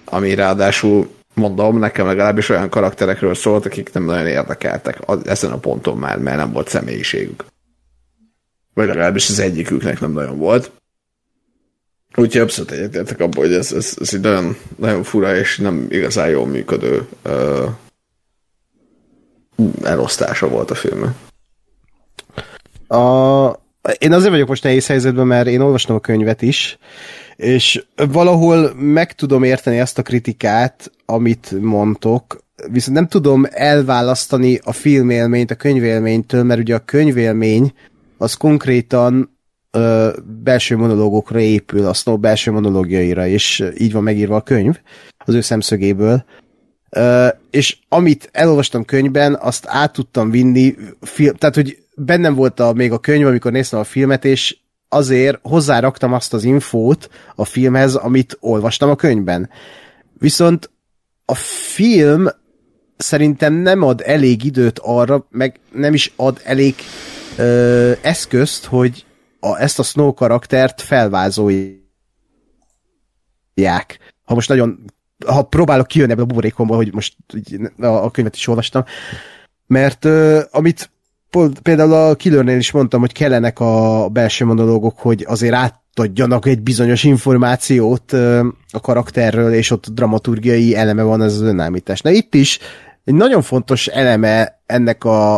ami 0.05 0.35
ráadásul 0.35 1.09
mondom, 1.39 1.79
nekem 1.79 2.05
legalábbis 2.05 2.49
olyan 2.49 2.69
karakterekről 2.69 3.35
szólt, 3.35 3.65
akik 3.65 3.93
nem 3.93 4.03
nagyon 4.03 4.27
érdekeltek 4.27 4.99
ezen 5.23 5.51
a 5.51 5.57
ponton 5.57 5.97
már, 5.97 6.17
mert 6.17 6.37
nem 6.37 6.51
volt 6.51 6.67
személyiségük. 6.67 7.45
Vagy 8.73 8.87
legalábbis 8.87 9.29
az 9.29 9.39
egyiküknek 9.39 9.99
nem 9.99 10.11
nagyon 10.11 10.37
volt. 10.37 10.71
Úgyhogy 12.15 12.41
abszolút 12.41 12.71
egyetértek 12.71 13.19
abban, 13.19 13.45
hogy 13.45 13.53
ez, 13.53 13.71
ez, 13.71 13.97
ez 13.99 14.13
egy 14.13 14.19
nagyon, 14.19 14.57
nagyon 14.75 15.03
fura 15.03 15.35
és 15.35 15.57
nem 15.57 15.85
igazán 15.89 16.29
jól 16.29 16.47
működő 16.47 17.07
uh, 17.25 17.69
elosztása 19.83 20.47
volt 20.47 20.71
a 20.71 20.75
filmnek. 20.75 21.13
A, 22.87 23.47
én 23.97 24.11
azért 24.11 24.31
vagyok 24.31 24.47
most 24.47 24.63
nehéz 24.63 24.87
helyzetben, 24.87 25.27
mert 25.27 25.47
én 25.47 25.61
olvastam 25.61 25.95
a 25.95 25.99
könyvet 25.99 26.41
is, 26.41 26.77
és 27.39 27.85
valahol 27.95 28.73
meg 28.75 29.13
tudom 29.13 29.43
érteni 29.43 29.79
azt 29.79 29.97
a 29.97 30.01
kritikát, 30.01 30.91
amit 31.05 31.55
mondtok, 31.61 32.43
viszont 32.71 32.97
nem 32.97 33.07
tudom 33.07 33.45
elválasztani 33.49 34.59
a 34.63 34.71
filmélményt 34.71 35.51
a 35.51 35.55
könyvélménytől, 35.55 36.43
mert 36.43 36.59
ugye 36.59 36.75
a 36.75 36.85
könyvélmény 36.85 37.73
az 38.17 38.33
konkrétan 38.33 39.37
ö, 39.71 40.09
belső 40.43 40.77
monológokra 40.77 41.39
épül, 41.39 41.85
a 41.85 41.93
Snow 41.93 42.17
belső 42.17 42.51
monológiaira, 42.51 43.27
és 43.27 43.63
így 43.77 43.91
van 43.91 44.03
megírva 44.03 44.35
a 44.35 44.41
könyv 44.41 44.79
az 45.17 45.33
ő 45.33 45.41
szemszögéből. 45.41 46.25
Ö, 46.89 47.27
és 47.49 47.77
amit 47.89 48.29
elolvastam 48.31 48.85
könyvben, 48.85 49.37
azt 49.41 49.65
át 49.67 49.93
tudtam 49.93 50.31
vinni, 50.31 50.75
film, 51.01 51.35
tehát 51.35 51.55
hogy 51.55 51.77
bennem 51.95 52.35
volt 52.35 52.59
a, 52.59 52.73
még 52.73 52.91
a 52.91 52.99
könyv, 52.99 53.27
amikor 53.27 53.51
néztem 53.51 53.79
a 53.79 53.83
filmet, 53.83 54.25
és 54.25 54.57
azért 54.89 55.39
hozzáraktam 55.41 56.13
azt 56.13 56.33
az 56.33 56.43
infót 56.43 57.09
a 57.35 57.45
filmhez, 57.45 57.95
amit 57.95 58.37
olvastam 58.39 58.89
a 58.89 58.95
könyvben. 58.95 59.49
Viszont 60.13 60.69
a 61.25 61.35
film 61.35 62.27
szerintem 62.97 63.53
nem 63.53 63.81
ad 63.81 64.01
elég 64.05 64.43
időt 64.43 64.79
arra, 64.79 65.27
meg 65.29 65.59
nem 65.71 65.93
is 65.93 66.13
ad 66.15 66.41
elég 66.43 66.75
ö, 67.37 67.91
eszközt, 68.01 68.65
hogy 68.65 69.05
a, 69.39 69.59
ezt 69.61 69.79
a 69.79 69.83
Snow 69.83 70.13
karaktert 70.13 70.81
felvázolják. 70.81 71.79
Ha 74.23 74.33
most 74.33 74.49
nagyon, 74.49 74.85
ha 75.25 75.43
próbálok 75.43 75.87
kijönni 75.87 76.11
ebből 76.11 76.23
a 76.23 76.27
buborékomból, 76.27 76.77
hogy 76.77 76.93
most 76.93 77.15
a, 77.79 77.85
a 77.85 78.11
könyvet 78.11 78.35
is 78.35 78.47
olvastam, 78.47 78.83
mert 79.67 80.05
ö, 80.05 80.41
amit 80.51 80.91
például 81.63 81.93
a 81.93 82.15
Killernél 82.15 82.57
is 82.57 82.71
mondtam, 82.71 82.99
hogy 82.99 83.11
kellenek 83.11 83.59
a 83.59 84.07
belső 84.11 84.45
monológok, 84.45 84.97
hogy 84.97 85.25
azért 85.27 85.53
átadjanak 85.53 86.45
egy 86.45 86.61
bizonyos 86.61 87.03
információt 87.03 88.11
a 88.71 88.79
karakterről, 88.81 89.53
és 89.53 89.71
ott 89.71 89.87
dramaturgiai 89.87 90.75
eleme 90.75 91.03
van 91.03 91.21
ez 91.21 91.33
az 91.33 91.41
önállítás. 91.41 92.01
Na 92.01 92.09
itt 92.09 92.35
is 92.35 92.59
egy 93.03 93.13
nagyon 93.13 93.41
fontos 93.41 93.87
eleme 93.87 94.61
ennek 94.65 95.03
a, 95.03 95.37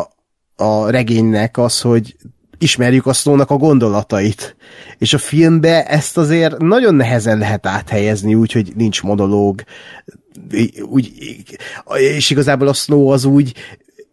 a 0.55 0.89
regénynek 0.89 1.57
az, 1.57 1.81
hogy 1.81 2.15
ismerjük 2.57 3.05
a 3.05 3.13
szónak 3.13 3.49
a 3.49 3.57
gondolatait. 3.57 4.55
És 4.97 5.13
a 5.13 5.17
filmbe 5.17 5.85
ezt 5.85 6.17
azért 6.17 6.57
nagyon 6.57 6.95
nehezen 6.95 7.37
lehet 7.37 7.65
áthelyezni, 7.65 8.35
úgy, 8.35 8.51
hogy 8.51 8.71
nincs 8.75 9.03
monológ. 9.03 9.63
Úgy, 10.81 11.11
és 11.97 12.29
igazából 12.29 12.67
a 12.67 12.73
Snow 12.73 13.07
az 13.07 13.25
úgy 13.25 13.53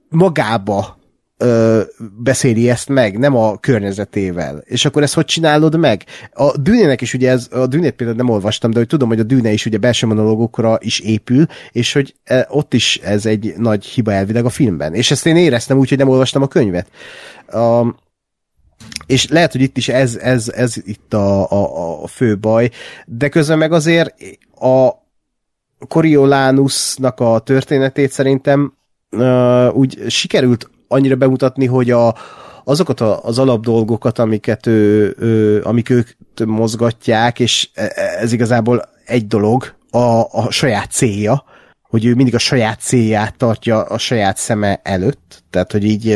magába 0.08 0.97
ö, 1.39 1.83
beszéli 2.23 2.70
ezt 2.70 2.89
meg, 2.89 3.18
nem 3.18 3.36
a 3.36 3.57
környezetével. 3.57 4.62
És 4.65 4.84
akkor 4.84 5.02
ezt 5.02 5.15
hogy 5.15 5.25
csinálod 5.25 5.78
meg? 5.78 6.05
A 6.33 6.58
dűnének 6.58 7.00
is 7.00 7.15
ugye 7.15 7.31
ez, 7.31 7.49
a 7.50 7.67
dűnét 7.67 7.92
például 7.92 8.18
nem 8.18 8.28
olvastam, 8.28 8.70
de 8.70 8.78
hogy 8.78 8.86
tudom, 8.86 9.08
hogy 9.08 9.20
a 9.20 9.23
dűne 9.23 9.50
is 9.50 9.67
ugye 9.67 9.78
belső 9.78 10.07
monológokra 10.07 10.78
is 10.81 11.00
épül, 11.00 11.47
és 11.73 11.92
hogy 11.92 12.15
e, 12.25 12.47
ott 12.50 12.75
is 12.75 12.97
ez 12.97 13.26
egy 13.26 13.55
nagy 13.57 13.84
hiba 13.84 14.12
elvileg 14.12 14.44
a 14.44 14.50
filmben. 14.50 14.94
És 14.94 15.10
ezt 15.10 15.26
én 15.26 15.36
éreztem 15.36 15.78
úgy, 15.78 15.89
hogy 15.89 15.99
nem 15.99 16.08
olvastam 16.08 16.42
a 16.42 16.49
könyvet. 16.49 16.89
A, 17.47 17.94
és 19.07 19.28
lehet, 19.28 19.52
hogy 19.52 19.60
itt 19.60 19.76
is 19.76 19.89
ez, 19.89 20.17
ez, 20.17 20.49
ez 20.49 20.75
itt 20.84 21.15
a, 21.15 21.50
a, 21.50 22.02
a 22.02 22.07
fő 22.07 22.39
baj, 22.39 22.70
de 23.07 23.28
közben 23.28 23.58
meg 23.58 23.73
azért 23.73 24.15
a 24.60 24.91
Coriolanusnak 25.89 27.20
a 27.20 27.39
történetét 27.39 28.10
szerintem 28.10 28.73
uh, 29.10 29.76
úgy 29.76 30.05
sikerült 30.08 30.70
annyira 30.89 31.17
bemutatni, 31.17 31.67
hogy 31.67 31.91
a, 31.91 32.15
azokat 32.65 33.00
a, 33.00 33.25
az 33.25 33.39
alapdolgokat, 33.39 34.18
amiket 34.18 34.67
ő, 34.67 35.15
ő, 35.18 35.62
amik 35.65 35.91
ők 35.91 36.08
mozgatják, 36.47 37.41
és 37.41 37.68
e- 37.75 37.92
e- 37.94 38.18
ez 38.20 38.33
igazából 38.33 38.83
egy 39.05 39.26
dolog, 39.26 39.75
a, 39.91 40.20
a 40.31 40.50
saját 40.50 40.91
célja, 40.91 41.44
hogy 41.89 42.05
ő 42.05 42.15
mindig 42.15 42.34
a 42.34 42.39
saját 42.39 42.81
célját 42.81 43.36
tartja 43.36 43.83
a 43.83 43.99
saját 43.99 44.36
szeme 44.36 44.81
előtt, 44.83 45.42
tehát 45.50 45.73
hogy 45.73 45.84
így 45.84 46.10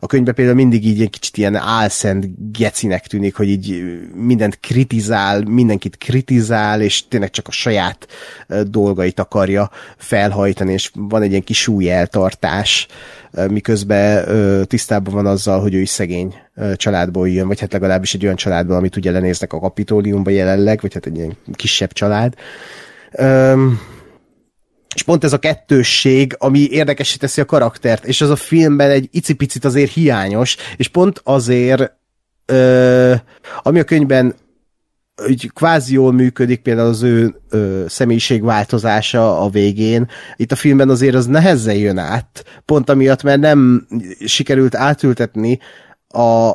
a 0.00 0.06
könyvben 0.06 0.34
például 0.34 0.56
mindig 0.56 0.86
így 0.86 1.00
egy 1.00 1.10
kicsit 1.10 1.36
ilyen 1.36 1.56
álszent 1.56 2.52
gecinek 2.58 3.06
tűnik, 3.06 3.36
hogy 3.36 3.48
így 3.48 3.82
mindent 4.14 4.60
kritizál, 4.60 5.42
mindenkit 5.42 5.96
kritizál, 5.96 6.80
és 6.80 7.08
tényleg 7.08 7.30
csak 7.30 7.48
a 7.48 7.50
saját 7.50 8.06
dolgait 8.66 9.20
akarja 9.20 9.70
felhajtani, 9.96 10.72
és 10.72 10.90
van 10.94 11.22
egy 11.22 11.30
ilyen 11.30 11.44
kis 11.44 11.60
súlyeltartás, 11.60 12.86
miközben 13.48 14.24
tisztában 14.66 15.14
van 15.14 15.26
azzal, 15.26 15.60
hogy 15.60 15.74
ő 15.74 15.80
is 15.80 15.88
szegény 15.88 16.34
családból 16.76 17.28
jön, 17.28 17.46
vagy 17.46 17.60
hát 17.60 17.72
legalábbis 17.72 18.14
egy 18.14 18.24
olyan 18.24 18.36
családból, 18.36 18.76
amit 18.76 18.96
ugye 18.96 19.10
lenéznek 19.10 19.52
a 19.52 19.60
kapitóliumba 19.60 20.30
jelenleg, 20.30 20.80
vagy 20.80 20.94
hát 20.94 21.06
egy 21.06 21.16
ilyen 21.16 21.36
kisebb 21.52 21.92
család. 21.92 22.34
Öm, 23.12 23.80
és 24.94 25.02
pont 25.02 25.24
ez 25.24 25.32
a 25.32 25.38
kettősség, 25.38 26.34
ami 26.38 26.68
érdekesé 26.70 27.16
teszi 27.16 27.40
a 27.40 27.44
karaktert, 27.44 28.04
és 28.04 28.20
az 28.20 28.30
a 28.30 28.36
filmben 28.36 28.90
egy 28.90 29.08
icipicit 29.10 29.64
azért 29.64 29.92
hiányos, 29.92 30.56
és 30.76 30.88
pont 30.88 31.20
azért, 31.24 31.92
ö, 32.46 33.14
ami 33.62 33.78
a 33.78 33.84
könyvben 33.84 34.34
úgy 35.28 35.50
kvázi 35.52 35.94
jól 35.94 36.12
működik, 36.12 36.62
például 36.62 36.88
az 36.88 37.02
ő 37.02 37.34
ö, 37.50 37.84
személyiségváltozása 37.88 39.40
a 39.40 39.48
végén. 39.48 40.08
Itt 40.36 40.52
a 40.52 40.56
filmben 40.56 40.88
azért 40.88 41.14
az 41.14 41.26
nehezen 41.26 41.74
jön 41.74 41.98
át, 41.98 42.44
pont 42.64 42.90
amiatt, 42.90 43.22
mert 43.22 43.40
nem 43.40 43.86
sikerült 44.24 44.74
átültetni 44.74 45.58
a, 46.08 46.48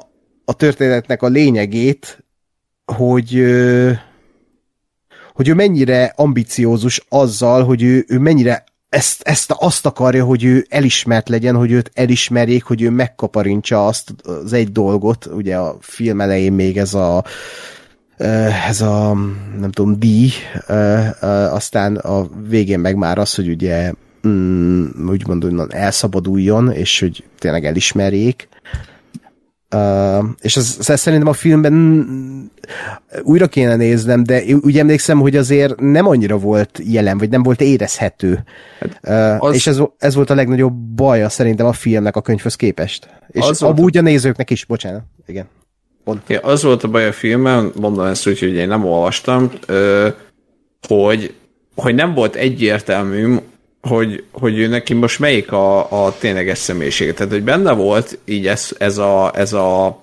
a 0.45 0.53
történetnek 0.58 1.22
a 1.22 1.27
lényegét, 1.27 2.24
hogy 2.85 3.35
ö, 3.35 3.92
hogy 5.40 5.48
ő 5.48 5.53
mennyire 5.53 6.14
ambiciózus 6.16 7.06
azzal, 7.09 7.64
hogy 7.64 7.84
ő, 7.84 8.06
ő 8.08 8.19
mennyire 8.19 8.64
ezt, 8.90 9.22
ezt 9.22 9.56
azt 9.58 9.85
akarja, 9.85 10.26
hogy 10.26 10.43
ő 10.43 10.66
elismert 10.69 11.30
legyen, 11.30 11.56
hogy 11.56 11.72
őt 11.72 11.92
elismerjék, 11.93 12.64
hogy 12.64 12.82
ő 12.82 12.90
megkaparintsa 12.90 13.88
azt 13.88 14.14
az 14.24 14.53
egy 14.53 14.72
dolgot, 14.72 15.26
ugye 15.26 15.58
a 15.58 15.77
film 15.80 16.22
elején 16.22 16.53
még 16.53 16.77
ez 16.77 16.93
a 16.93 17.24
ez 18.68 18.82
a, 18.82 19.14
nem 19.59 19.72
tudom, 19.72 20.00
díj, 20.00 20.32
aztán 21.51 21.95
a 21.95 22.27
végén 22.48 22.80
meg 22.80 22.95
már 22.95 23.18
az, 23.18 23.35
hogy 23.35 23.50
ugye 23.50 23.93
mm, 24.27 24.85
úgymond 25.08 25.43
onnan 25.43 25.74
elszabaduljon, 25.74 26.72
és 26.72 27.00
hogy 27.00 27.24
tényleg 27.38 27.66
elismerjék. 27.66 28.50
Uh, 29.75 30.25
és 30.41 30.57
ez, 30.57 30.75
ez 30.80 30.99
szerintem 30.99 31.27
a 31.27 31.33
filmben 31.33 32.51
újra 33.22 33.48
kéne 33.48 33.75
néznem, 33.75 34.23
de 34.23 34.43
úgy 34.61 34.77
emlékszem, 34.77 35.19
hogy 35.19 35.35
azért 35.35 35.80
nem 35.80 36.07
annyira 36.07 36.38
volt 36.38 36.81
jelen, 36.83 37.17
vagy 37.17 37.30
nem 37.30 37.43
volt 37.43 37.61
érezhető. 37.61 38.43
Uh, 39.03 39.43
az... 39.43 39.56
És 39.56 39.67
ez, 39.67 39.80
ez 39.98 40.15
volt 40.15 40.30
a 40.30 40.35
legnagyobb 40.35 40.73
baja 40.73 41.30
szerintem 41.30 41.65
a 41.65 41.73
filmnek 41.73 42.15
a 42.15 42.22
könyvhöz 42.22 42.56
képest. 42.56 43.09
És 43.27 43.48
az 43.48 43.61
amúgy 43.61 43.98
a... 43.98 43.99
a 43.99 44.03
nézőknek 44.03 44.49
is, 44.49 44.65
bocsánat. 44.65 45.01
Igen. 45.25 45.48
Pont. 46.03 46.22
Ja, 46.27 46.39
az 46.39 46.64
volt 46.64 46.83
a 46.83 46.88
baj 46.88 47.07
a 47.07 47.11
filmben, 47.11 47.72
mondom 47.80 48.06
ezt 48.06 48.27
úgy, 48.27 48.39
hogy 48.39 48.53
én 48.53 48.67
nem 48.67 48.85
olvastam, 48.85 49.51
hogy, 50.88 51.33
hogy 51.75 51.95
nem 51.95 52.14
volt 52.14 52.35
egyértelmű, 52.35 53.35
hogy, 53.82 54.24
hogy 54.32 54.69
neki 54.69 54.93
most 54.93 55.19
melyik 55.19 55.51
a, 55.51 56.06
a 56.06 56.17
tényleges 56.19 56.58
személyisége. 56.58 57.14
Tehát, 57.14 57.32
hogy 57.32 57.43
benne 57.43 57.72
volt 57.72 58.19
így 58.25 58.48
ez, 58.48 58.75
ez 58.77 58.98
a, 58.98 59.32
ez 59.35 59.53
a 59.53 59.99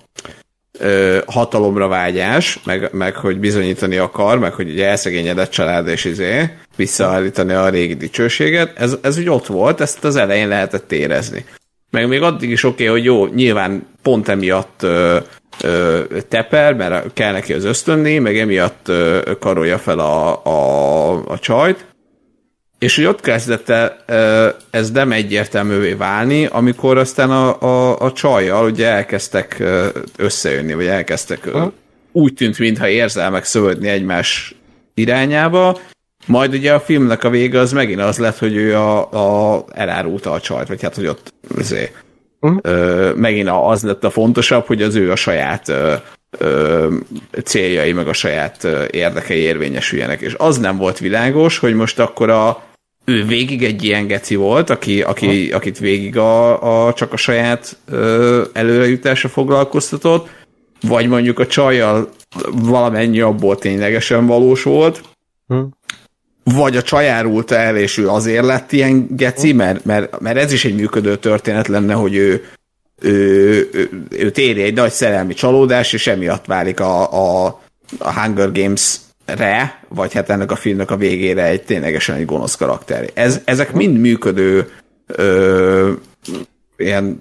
ö, 0.78 1.18
hatalomra 1.26 1.88
vágyás, 1.88 2.60
meg, 2.64 2.88
meg 2.92 3.16
hogy 3.16 3.38
bizonyítani 3.38 3.96
akar, 3.96 4.38
meg 4.38 4.52
hogy 4.52 4.70
ugye 4.70 4.86
elszegényedett 4.86 5.50
család 5.50 5.88
és 5.88 6.05
izé, 6.05 6.50
visszaállítani 6.76 7.52
a 7.52 7.68
régi 7.68 7.94
dicsőséget, 7.94 8.78
ez, 8.78 8.96
ez 9.02 9.18
úgy 9.18 9.28
ott 9.28 9.46
volt, 9.46 9.80
ezt 9.80 10.05
az 10.05 10.16
elején 10.16 10.48
lehetett 10.48 10.92
érezni. 10.92 11.44
Meg 11.90 12.08
még 12.08 12.22
addig 12.22 12.50
is 12.50 12.64
oké, 12.64 12.88
okay, 12.88 12.96
hogy 12.96 13.05
jó, 13.05 13.26
nyilván 13.26 13.86
pont 14.02 14.28
emiatt 14.28 14.82
ö, 14.82 15.18
ö, 15.62 16.00
teper, 16.28 16.74
mert 16.74 17.12
kell 17.12 17.32
neki 17.32 17.52
az 17.52 17.64
ösztönni, 17.64 18.18
meg 18.18 18.38
emiatt 18.38 18.88
ö, 18.88 19.20
karolja 19.40 19.78
fel 19.78 19.98
a, 19.98 20.44
a, 20.44 21.10
a 21.26 21.38
csajt, 21.38 21.84
és 22.86 22.97
hogy 22.97 23.05
ott 23.05 23.20
kezdett 23.20 23.68
el 23.68 24.05
ez 24.70 24.90
nem 24.90 25.12
egyértelművé 25.12 25.92
válni, 25.92 26.47
amikor 26.47 26.98
aztán 26.98 27.31
a, 27.31 27.62
a, 27.62 28.00
a 28.00 28.12
csajjal 28.12 28.70
ugye 28.70 28.89
elkezdtek 28.89 29.62
összejönni, 30.16 30.74
vagy 30.74 30.86
elkezdtek 30.86 31.48
ha. 31.48 31.73
úgy 32.12 32.34
tűnt, 32.34 32.58
mintha 32.58 32.89
érzelmek 32.89 33.44
szövődni 33.44 33.89
egymás 33.89 34.55
irányába, 34.94 35.78
majd 36.26 36.55
ugye 36.55 36.73
a 36.73 36.81
filmnek 36.81 37.24
a 37.24 37.31
vége 37.31 37.58
az 37.58 37.73
megint 37.73 38.00
az 38.00 38.18
lett, 38.18 38.39
hogy 38.39 38.56
ő 38.56 38.76
a, 38.76 39.12
a 39.52 39.65
elárulta 39.73 40.32
a 40.32 40.40
csajt, 40.40 40.68
vagy 40.68 40.82
hát, 40.82 40.94
hogy 40.94 41.06
ott 41.06 41.32
azért, 41.58 41.92
uh-huh. 42.40 42.58
ö, 42.62 43.12
megint 43.15 43.48
az 43.48 43.82
lett 43.82 44.05
a 44.05 44.10
fontosabb, 44.10 44.66
hogy 44.66 44.82
az 44.82 44.94
ő 44.94 45.10
a 45.10 45.16
saját 45.16 45.68
ö, 45.68 45.94
ö, 46.39 46.94
céljai, 47.44 47.92
meg 47.92 48.08
a 48.08 48.12
saját 48.12 48.65
ö, 48.65 48.84
érdekei 48.90 49.40
érvényesüljenek. 49.40 50.20
És 50.20 50.34
az 50.39 50.58
nem 50.58 50.76
volt 50.76 50.98
világos, 50.98 51.58
hogy 51.58 51.74
most 51.74 51.98
akkor 51.98 52.31
a, 52.31 52.65
ő 53.09 53.25
végig 53.25 53.65
egy 53.65 53.85
ilyen 53.85 54.07
geci 54.07 54.35
volt, 54.35 54.70
aki, 54.70 55.02
aki, 55.02 55.52
akit 55.52 55.78
végig 55.78 56.17
a, 56.17 56.86
a, 56.86 56.93
csak 56.93 57.12
a 57.12 57.17
saját 57.17 57.76
ö, 57.91 58.43
előrejutása 58.52 59.28
foglalkoztatott, 59.28 60.28
vagy 60.81 61.09
mondjuk 61.09 61.39
a 61.39 61.47
csajjal 61.47 62.09
valamennyi 62.52 63.20
abból 63.20 63.57
ténylegesen 63.57 64.26
valós 64.26 64.62
volt, 64.62 65.02
hm. 65.47 65.62
vagy 66.44 66.76
a 66.76 66.83
csaj 66.83 67.09
árulta 67.09 67.55
el, 67.55 67.76
és 67.76 67.99
ő 67.99 68.09
azért 68.09 68.44
lett 68.44 68.73
ilyen 68.73 69.07
geci, 69.10 69.51
hm. 69.51 69.57
mert, 69.57 69.85
mert, 69.85 70.20
mert 70.20 70.39
ez 70.39 70.52
is 70.52 70.65
egy 70.65 70.75
működő 70.75 71.17
történet 71.17 71.68
lenne, 71.68 71.94
hogy 71.94 72.15
ő, 72.15 72.44
ő, 73.01 73.68
ő, 73.73 74.07
ő 74.10 74.31
téri 74.31 74.62
egy 74.62 74.75
nagy 74.75 74.93
szerelmi 74.93 75.35
csalódás, 75.35 75.93
és 75.93 76.07
emiatt 76.07 76.44
válik 76.44 76.81
a, 76.81 77.12
a, 77.12 77.47
a 77.99 78.20
Hunger 78.20 78.52
Games 78.52 78.97
re, 79.26 79.80
vagy 79.88 80.12
hát 80.12 80.30
ennek 80.30 80.50
a 80.50 80.56
filmnek 80.56 80.90
a 80.90 80.96
végére 80.96 81.44
egy 81.44 81.62
ténylegesen 81.62 82.16
egy 82.16 82.24
gonosz 82.24 82.56
karakter. 82.56 83.10
Ez, 83.14 83.40
ezek 83.44 83.72
mind 83.72 83.98
működő 83.98 84.70
ö, 85.06 85.92
ilyen 86.76 87.20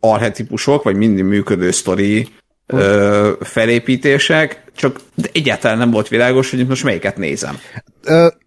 arhetipusok, 0.00 0.82
vagy 0.82 0.96
mind 0.96 1.20
működő 1.20 1.70
sztori 1.70 2.28
ö, 2.66 3.32
felépítések, 3.40 4.64
csak 4.76 5.00
egyáltalán 5.32 5.78
nem 5.78 5.90
volt 5.90 6.08
világos, 6.08 6.50
hogy 6.50 6.66
most 6.66 6.84
melyiket 6.84 7.16
nézem. 7.16 7.58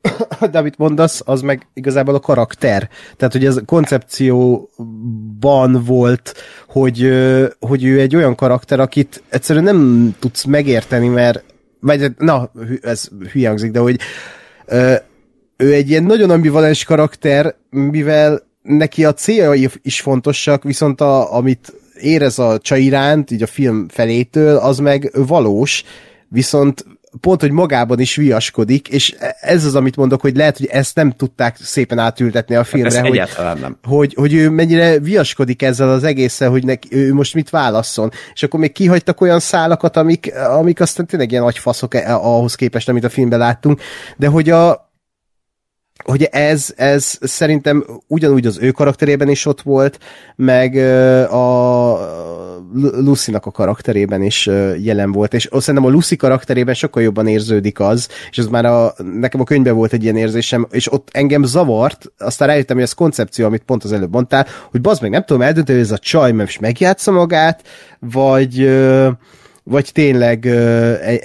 de 0.51 0.57
amit 0.57 0.77
mondasz, 0.77 1.21
az 1.25 1.41
meg 1.41 1.67
igazából 1.73 2.15
a 2.15 2.19
karakter. 2.19 2.89
Tehát, 3.17 3.33
hogy 3.33 3.45
ez 3.45 3.59
koncepcióban 3.65 5.83
volt, 5.85 6.33
hogy, 6.67 7.13
hogy 7.59 7.83
ő 7.83 7.99
egy 7.99 8.15
olyan 8.15 8.35
karakter, 8.35 8.79
akit 8.79 9.23
egyszerűen 9.29 9.65
nem 9.65 10.11
tudsz 10.19 10.43
megérteni, 10.43 11.07
mert 11.07 11.43
vagy 11.88 12.11
na, 12.17 12.51
ez 12.82 13.09
hülye 13.32 13.48
hangzik, 13.48 13.72
de 13.72 13.80
hogy 13.80 13.99
ö, 14.66 14.93
ő 15.57 15.74
egy 15.74 15.90
ilyen 15.90 16.03
nagyon 16.03 16.30
ambivalens 16.30 16.83
karakter, 16.83 17.56
mivel 17.69 18.41
neki 18.61 19.06
a 19.06 19.14
céljai 19.14 19.69
is 19.82 20.01
fontosak, 20.01 20.64
viszont 20.64 21.01
a, 21.01 21.35
amit 21.35 21.74
érez 21.99 22.40
a 22.40 22.59
csaj 22.59 22.82
iránt, 22.82 23.32
így 23.32 23.41
a 23.41 23.48
film 23.48 23.88
felétől, 23.90 24.56
az 24.56 24.77
meg 24.77 25.11
valós, 25.14 25.83
viszont 26.27 26.85
pont, 27.21 27.41
hogy 27.41 27.51
magában 27.51 27.99
is 27.99 28.15
viaskodik, 28.15 28.87
és 28.87 29.15
ez 29.39 29.65
az, 29.65 29.75
amit 29.75 29.95
mondok, 29.95 30.21
hogy 30.21 30.35
lehet, 30.35 30.57
hogy 30.57 30.65
ezt 30.65 30.95
nem 30.95 31.11
tudták 31.11 31.57
szépen 31.61 31.99
átültetni 31.99 32.55
a 32.55 32.63
filmre, 32.63 32.99
ez 32.99 33.07
hogy, 33.07 33.21
nem. 33.59 33.77
Hogy, 33.83 34.13
hogy 34.13 34.33
ő 34.33 34.49
mennyire 34.49 34.99
viaskodik 34.99 35.61
ezzel 35.61 35.89
az 35.89 36.03
egésszel, 36.03 36.49
hogy 36.49 36.63
neki, 36.63 36.87
ő 36.91 37.13
most 37.13 37.33
mit 37.33 37.49
válasszon. 37.49 38.11
És 38.33 38.43
akkor 38.43 38.59
még 38.59 38.71
kihagytak 38.71 39.21
olyan 39.21 39.39
szálakat, 39.39 39.97
amik, 39.97 40.33
amik 40.35 40.79
aztán 40.81 41.05
tényleg 41.05 41.31
ilyen 41.31 41.43
nagy 41.43 41.57
faszok 41.57 41.95
eh, 41.95 42.25
ahhoz 42.25 42.55
képest, 42.55 42.89
amit 42.89 43.03
a 43.03 43.09
filmben 43.09 43.39
láttunk, 43.39 43.81
de 44.17 44.27
hogy 44.27 44.49
a, 44.49 44.86
hogy 46.03 46.24
ez, 46.24 46.74
ez 46.76 47.17
szerintem 47.22 47.85
ugyanúgy 48.08 48.45
az 48.45 48.58
ő 48.61 48.72
karakterében 48.72 49.30
is 49.30 49.45
ott 49.45 49.61
volt, 49.61 50.00
meg 50.35 50.76
a 51.32 52.00
Lucy-nak 52.74 53.45
a 53.45 53.51
karakterében 53.51 54.24
is 54.24 54.50
jelen 54.77 55.11
volt, 55.11 55.34
és 55.34 55.50
szerintem 55.51 55.90
a 55.90 55.93
Lucy 55.93 56.16
karakterében 56.16 56.74
sokkal 56.74 57.03
jobban 57.03 57.27
érződik 57.27 57.80
az, 57.80 58.08
és 58.30 58.38
az 58.38 58.48
már 58.48 58.66
a, 58.66 58.93
nekem 59.19 59.42
a 59.42 59.43
könyvben 59.43 59.76
volt 59.76 59.93
egy 59.93 60.03
ilyen 60.03 60.16
érzésem, 60.16 60.67
és 60.72 60.92
ott 60.92 61.09
engem 61.11 61.43
zavart, 61.43 62.11
aztán 62.17 62.48
rájöttem, 62.48 62.76
hogy 62.76 62.85
ez 62.85 62.93
koncepció, 62.93 63.45
amit 63.45 63.64
pont 63.64 63.84
az 63.84 63.92
előbb 63.92 64.11
mondtál, 64.11 64.48
hogy 64.72 64.82
bazd 64.82 65.01
meg, 65.01 65.11
nem 65.11 65.24
tudom 65.24 65.42
eldönteni, 65.42 65.77
hogy 65.77 65.88
ez 65.88 65.93
a 65.93 65.98
csaj 65.98 66.32
most 66.32 66.59
megjátsza 66.59 67.11
magát, 67.11 67.61
vagy 68.00 68.69
vagy 69.69 69.89
tényleg 69.93 70.45
e, 70.45 70.51
e, 70.51 71.19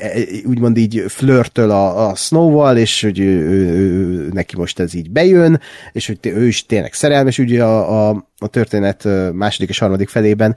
úgymond 0.44 0.76
így 0.76 1.04
flörtöl 1.08 1.70
a, 1.70 2.08
a 2.08 2.14
Snow-val, 2.14 2.76
és 2.76 3.02
hogy 3.02 3.18
ő, 3.18 3.48
ő, 3.48 3.76
ő, 3.76 4.28
neki 4.32 4.56
most 4.56 4.78
ez 4.78 4.94
így 4.94 5.10
bejön, 5.10 5.60
és 5.92 6.06
hogy 6.06 6.18
ő 6.22 6.46
is 6.46 6.66
tényleg 6.66 6.92
szerelmes 6.92 7.38
ugye 7.38 7.64
a, 7.64 8.08
a, 8.08 8.28
a 8.38 8.46
történet 8.46 9.08
második 9.32 9.68
és 9.68 9.78
harmadik 9.78 10.08
felében, 10.08 10.56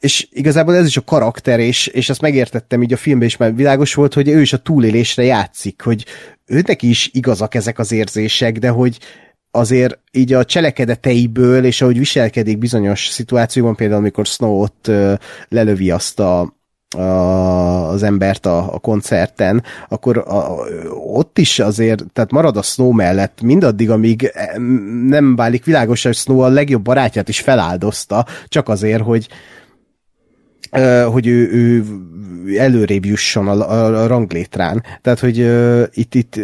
és 0.00 0.28
igazából 0.30 0.74
ez 0.74 0.86
is 0.86 0.96
a 0.96 1.04
karakter, 1.04 1.60
és, 1.60 1.86
és 1.86 2.10
azt 2.10 2.20
megértettem 2.20 2.82
így 2.82 2.92
a 2.92 2.96
filmben 2.96 3.28
is, 3.28 3.36
mert 3.36 3.56
világos 3.56 3.94
volt, 3.94 4.14
hogy 4.14 4.28
ő 4.28 4.40
is 4.40 4.52
a 4.52 4.58
túlélésre 4.58 5.22
játszik, 5.22 5.82
hogy 5.82 6.04
őnek 6.46 6.82
is 6.82 7.10
igazak 7.12 7.54
ezek 7.54 7.78
az 7.78 7.92
érzések, 7.92 8.58
de 8.58 8.68
hogy 8.68 8.98
azért 9.50 9.98
így 10.12 10.32
a 10.32 10.44
cselekedeteiből, 10.44 11.64
és 11.64 11.82
ahogy 11.82 11.98
viselkedik 11.98 12.58
bizonyos 12.58 13.06
szituációban, 13.06 13.76
például 13.76 14.00
amikor 14.00 14.26
Snow 14.26 14.62
ott 14.62 14.90
lelövi 15.48 15.90
azt 15.90 16.20
a, 16.20 16.55
a, 16.96 17.88
az 17.88 18.02
embert 18.02 18.46
a, 18.46 18.74
a 18.74 18.78
koncerten, 18.78 19.62
akkor 19.88 20.18
a, 20.18 20.54
ott 20.94 21.38
is 21.38 21.58
azért, 21.58 22.04
tehát 22.12 22.30
marad 22.30 22.56
a 22.56 22.62
Snow 22.62 22.90
mellett 22.90 23.42
mindaddig, 23.42 23.90
amíg 23.90 24.32
nem 25.06 25.36
válik 25.36 25.64
világos, 25.64 26.02
hogy 26.02 26.14
Snow 26.14 26.38
a 26.38 26.48
legjobb 26.48 26.82
barátját 26.82 27.28
is 27.28 27.40
feláldozta, 27.40 28.26
csak 28.48 28.68
azért, 28.68 29.02
hogy 29.02 29.28
hogy 31.10 31.26
ő, 31.26 31.50
ő 31.52 31.84
előrébb 32.58 33.04
jusson 33.04 33.48
a, 33.48 33.70
a, 33.70 34.06
ranglétrán. 34.06 34.82
Tehát, 35.02 35.18
hogy 35.18 35.40
uh, 35.40 35.82
itt, 35.94 36.14
itt 36.14 36.40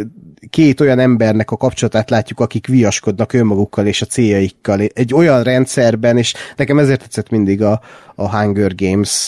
két 0.51 0.81
olyan 0.81 0.99
embernek 0.99 1.51
a 1.51 1.57
kapcsolatát 1.57 2.11
látjuk, 2.11 2.41
akik 2.41 2.67
viaskodnak 2.67 3.33
önmagukkal 3.33 3.87
és 3.87 4.03
a 4.03 4.07
céljaikkal 4.07 4.81
egy 4.81 5.15
olyan 5.15 5.43
rendszerben, 5.43 6.17
és 6.17 6.35
nekem 6.57 6.79
ezért 6.79 7.01
tetszett 7.01 7.31
mindig 7.31 7.63
a, 7.63 7.81
a 8.15 8.37
Hunger 8.37 8.75
Games 8.75 9.27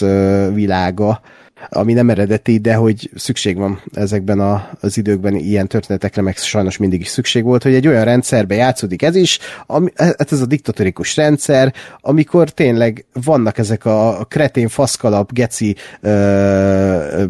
világa, 0.55 1.21
ami 1.69 1.93
nem 1.93 2.11
eredeti, 2.11 2.59
de 2.59 2.75
hogy 2.75 3.11
szükség 3.15 3.57
van 3.57 3.83
ezekben 3.93 4.41
a, 4.41 4.69
az 4.81 4.97
időkben 4.97 5.35
ilyen 5.35 5.69
történetekre, 5.69 6.23
meg 6.23 6.37
sajnos 6.37 6.77
mindig 6.77 7.01
is 7.01 7.09
szükség 7.09 7.45
volt, 7.45 7.63
hogy 7.63 7.75
egy 7.75 7.87
olyan 7.87 8.05
rendszerbe 8.05 8.55
játszódik 8.55 9.03
ez 9.03 9.15
is, 9.15 9.39
ami, 9.67 9.91
hát 9.97 10.33
ez 10.33 10.41
a 10.41 10.47
diktatórikus 10.47 11.17
rendszer, 11.17 11.75
amikor 12.01 12.51
tényleg 12.51 13.05
vannak 13.25 13.59
ezek 13.59 13.85
a 13.85 14.27
kretén 14.29 14.69
faszkalap, 14.69 15.33
geci 15.33 15.77
ö, 16.01 17.25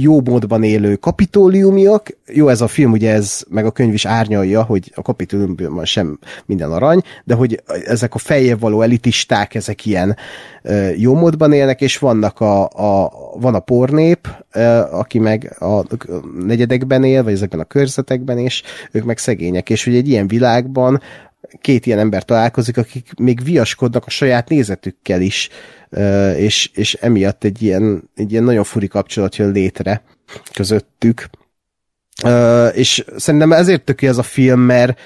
jó 0.00 0.20
módban 0.20 0.62
élő 0.62 0.96
kapitóliumiak. 0.96 2.16
Jó, 2.26 2.48
ez 2.48 2.60
a 2.60 2.68
film, 2.68 2.92
ugye 2.92 3.12
ez, 3.12 3.42
meg 3.48 3.66
a 3.66 3.70
könyv 3.70 3.92
is 3.92 4.04
árnyalja, 4.04 4.62
hogy 4.62 4.92
a 4.94 5.02
kapitóliumban 5.02 5.84
sem 5.84 6.18
minden 6.46 6.72
arany, 6.72 7.02
de 7.24 7.34
hogy 7.34 7.62
ezek 7.84 8.14
a 8.14 8.18
feljebb 8.18 8.60
való 8.60 8.82
elitisták, 8.82 9.54
ezek 9.54 9.86
ilyen 9.86 10.16
jó 10.96 11.14
módban 11.14 11.52
élnek, 11.52 11.80
és 11.80 11.98
vannak 11.98 12.40
a, 12.40 12.62
a, 12.64 13.12
van 13.40 13.54
a 13.54 13.60
pornép, 13.60 14.28
aki 14.90 15.18
meg 15.18 15.56
a 15.60 15.82
negyedekben 16.44 17.04
él, 17.04 17.22
vagy 17.22 17.32
ezekben 17.32 17.60
a 17.60 17.64
körzetekben, 17.64 18.38
és 18.38 18.62
ők 18.92 19.04
meg 19.04 19.18
szegények, 19.18 19.70
és 19.70 19.84
hogy 19.84 19.94
egy 19.94 20.08
ilyen 20.08 20.26
világban 20.26 21.00
két 21.60 21.86
ilyen 21.86 21.98
ember 21.98 22.24
találkozik, 22.24 22.76
akik 22.76 23.10
még 23.18 23.44
viaskodnak 23.44 24.06
a 24.06 24.10
saját 24.10 24.48
nézetükkel 24.48 25.20
is, 25.20 25.48
és, 26.36 26.70
és 26.74 26.94
emiatt 26.94 27.44
egy 27.44 27.62
ilyen, 27.62 28.10
egy 28.14 28.32
ilyen 28.32 28.44
nagyon 28.44 28.64
furi 28.64 28.86
kapcsolat 28.86 29.36
jön 29.36 29.52
létre 29.52 30.02
közöttük. 30.52 31.28
És 32.72 33.04
szerintem 33.16 33.52
ezért 33.52 33.84
töké 33.84 34.06
ez 34.06 34.18
a 34.18 34.22
film, 34.22 34.60
mert 34.60 35.00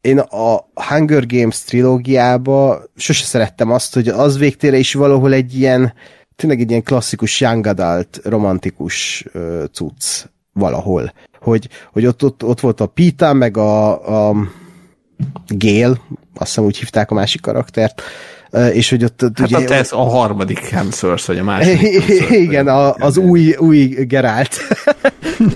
én 0.00 0.18
a 0.18 0.68
Hunger 0.74 1.26
Games 1.26 1.62
trilógiába 1.62 2.82
sose 2.96 3.24
szerettem 3.24 3.70
azt, 3.70 3.94
hogy 3.94 4.08
az 4.08 4.38
végtére 4.38 4.76
is 4.76 4.94
valahol 4.94 5.32
egy 5.32 5.58
ilyen, 5.58 5.92
tényleg 6.36 6.60
egy 6.60 6.70
ilyen 6.70 6.82
klasszikus 6.82 7.40
young 7.40 7.66
adult, 7.66 8.20
romantikus 8.24 9.24
uh, 9.34 9.64
cucc 9.72 10.24
valahol. 10.52 11.12
Hogy, 11.38 11.68
hogy 11.92 12.06
ott, 12.06 12.24
ott, 12.24 12.44
ott 12.44 12.60
volt 12.60 12.80
a 12.80 12.86
Pita, 12.86 13.32
meg 13.32 13.56
a, 13.56 14.28
a 14.28 14.36
Gail, 15.46 16.00
azt 16.34 16.48
hiszem 16.48 16.64
úgy 16.64 16.76
hívták 16.76 17.10
a 17.10 17.14
másik 17.14 17.40
karaktert, 17.40 18.02
és 18.72 18.90
hogy 18.90 19.04
ott... 19.04 19.20
Hát 19.20 19.40
ugye, 19.40 19.68
a, 19.68 19.72
ez 19.72 19.92
a 19.92 20.02
harmadik 20.02 20.58
Hemsworth, 20.58 21.26
vagy 21.26 21.38
a 21.38 21.44
másik 21.44 21.80
Igen, 22.30 22.68
a, 22.68 22.94
az 22.94 23.16
új, 23.16 23.54
új 23.58 23.84
Gerált. 23.86 24.56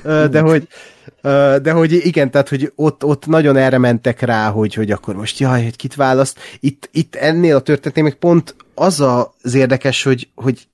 de 0.31 0.41
hogy 0.41 0.69
de 1.63 1.73
hogy 1.73 1.93
igen, 1.93 2.31
tehát, 2.31 2.49
hogy 2.49 2.73
ott, 2.75 3.05
ott 3.05 3.27
nagyon 3.27 3.57
erre 3.57 3.79
mentek 3.79 4.21
rá, 4.21 4.51
hogy, 4.51 4.75
hogy 4.75 4.91
akkor 4.91 5.15
most 5.15 5.39
jaj, 5.39 5.63
hogy 5.63 5.77
kit 5.77 5.95
választ. 5.95 6.39
Itt, 6.61 6.89
itt 6.93 7.15
ennél 7.15 7.57
a 7.57 7.61
történetnél 7.61 8.05
még 8.05 8.15
pont 8.15 8.55
az 8.75 9.01
az 9.43 9.55
érdekes, 9.55 10.03
hogy, 10.03 10.29
hogy 10.35 10.69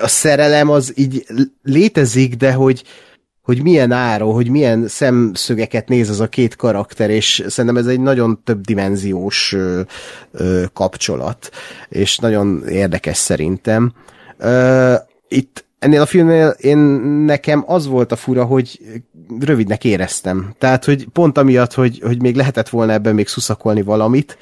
a 0.00 0.08
szerelem 0.08 0.70
az 0.70 0.92
így 0.96 1.26
létezik, 1.62 2.34
de 2.34 2.52
hogy, 2.52 2.82
hogy 3.50 3.62
milyen 3.62 3.92
áron, 3.92 4.32
hogy 4.32 4.48
milyen 4.48 4.88
szemszögeket 4.88 5.88
néz 5.88 6.08
az 6.08 6.20
a 6.20 6.28
két 6.28 6.56
karakter, 6.56 7.10
és 7.10 7.44
szerintem 7.46 7.76
ez 7.76 7.86
egy 7.86 8.00
nagyon 8.00 8.40
több 8.44 8.60
dimenziós 8.60 9.52
ö, 9.52 9.80
ö, 10.32 10.64
kapcsolat, 10.72 11.50
és 11.88 12.18
nagyon 12.18 12.62
érdekes 12.68 13.16
szerintem. 13.16 13.92
Ö, 14.38 14.94
itt 15.28 15.64
ennél 15.78 16.00
a 16.00 16.06
filmnél 16.06 16.48
én 16.58 16.78
nekem 17.24 17.64
az 17.66 17.86
volt 17.86 18.12
a 18.12 18.16
fura, 18.16 18.44
hogy 18.44 18.80
rövidnek 19.40 19.84
éreztem. 19.84 20.54
Tehát, 20.58 20.84
hogy 20.84 21.06
pont 21.12 21.38
amiatt, 21.38 21.74
hogy, 21.74 22.00
hogy 22.04 22.22
még 22.22 22.36
lehetett 22.36 22.68
volna 22.68 22.92
ebben 22.92 23.14
még 23.14 23.28
szuszakolni 23.28 23.82
valamit, 23.82 24.38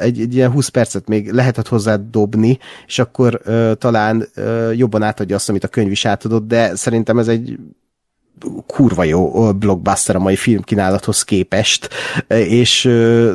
egy, 0.00 0.20
egy 0.20 0.34
ilyen 0.34 0.50
20 0.50 0.68
percet 0.68 1.08
még 1.08 1.30
lehetett 1.32 1.68
hozzá 1.68 1.96
dobni, 2.10 2.58
és 2.86 2.98
akkor 2.98 3.40
uh, 3.46 3.72
talán 3.72 4.28
uh, 4.36 4.76
jobban 4.76 5.02
átadja 5.02 5.36
azt, 5.36 5.48
amit 5.48 5.64
a 5.64 5.68
könyv 5.68 5.90
is 5.90 6.04
átadott, 6.04 6.46
de 6.46 6.74
szerintem 6.74 7.18
ez 7.18 7.28
egy 7.28 7.58
kurva 8.66 9.04
jó 9.04 9.52
blockbuster 9.52 10.16
a 10.16 10.18
mai 10.18 10.36
filmkínálathoz 10.36 11.22
képest, 11.22 11.88
és 12.28 12.80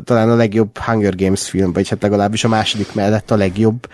talán 0.04 0.30
a 0.30 0.36
legjobb 0.36 0.78
Hunger 0.78 1.16
Games 1.16 1.50
film, 1.50 1.74
vagy 1.74 1.90
hát 1.90 2.02
legalábbis 2.02 2.44
a 2.44 2.48
második 2.48 2.94
mellett 2.94 3.32
a 3.32 3.36
legjobb. 3.36 3.88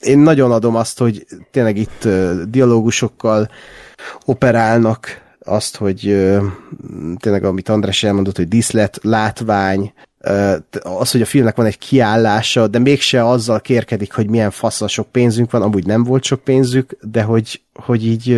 Én 0.00 0.18
nagyon 0.18 0.52
adom 0.52 0.76
azt, 0.76 0.98
hogy 0.98 1.26
tényleg 1.50 1.76
itt 1.76 2.08
dialógusokkal 2.48 3.50
operálnak, 4.24 5.24
azt, 5.44 5.76
hogy 5.76 6.00
tényleg 7.16 7.44
amit 7.44 7.68
András 7.68 8.02
elmondott, 8.02 8.36
hogy 8.36 8.48
diszlet, 8.48 8.98
látvány, 9.02 9.92
az, 10.82 11.10
hogy 11.10 11.20
a 11.20 11.26
filmnek 11.26 11.56
van 11.56 11.66
egy 11.66 11.78
kiállása, 11.78 12.66
de 12.66 12.78
mégse 12.78 13.28
azzal 13.28 13.60
kérkedik, 13.60 14.12
hogy 14.12 14.28
milyen 14.28 14.50
faszal 14.50 14.88
sok 14.88 15.06
pénzünk 15.06 15.50
van, 15.50 15.62
amúgy 15.62 15.86
nem 15.86 16.04
volt 16.04 16.24
sok 16.24 16.40
pénzük, 16.40 16.96
de 17.00 17.22
hogy, 17.22 17.62
hogy 17.74 18.06
így 18.06 18.32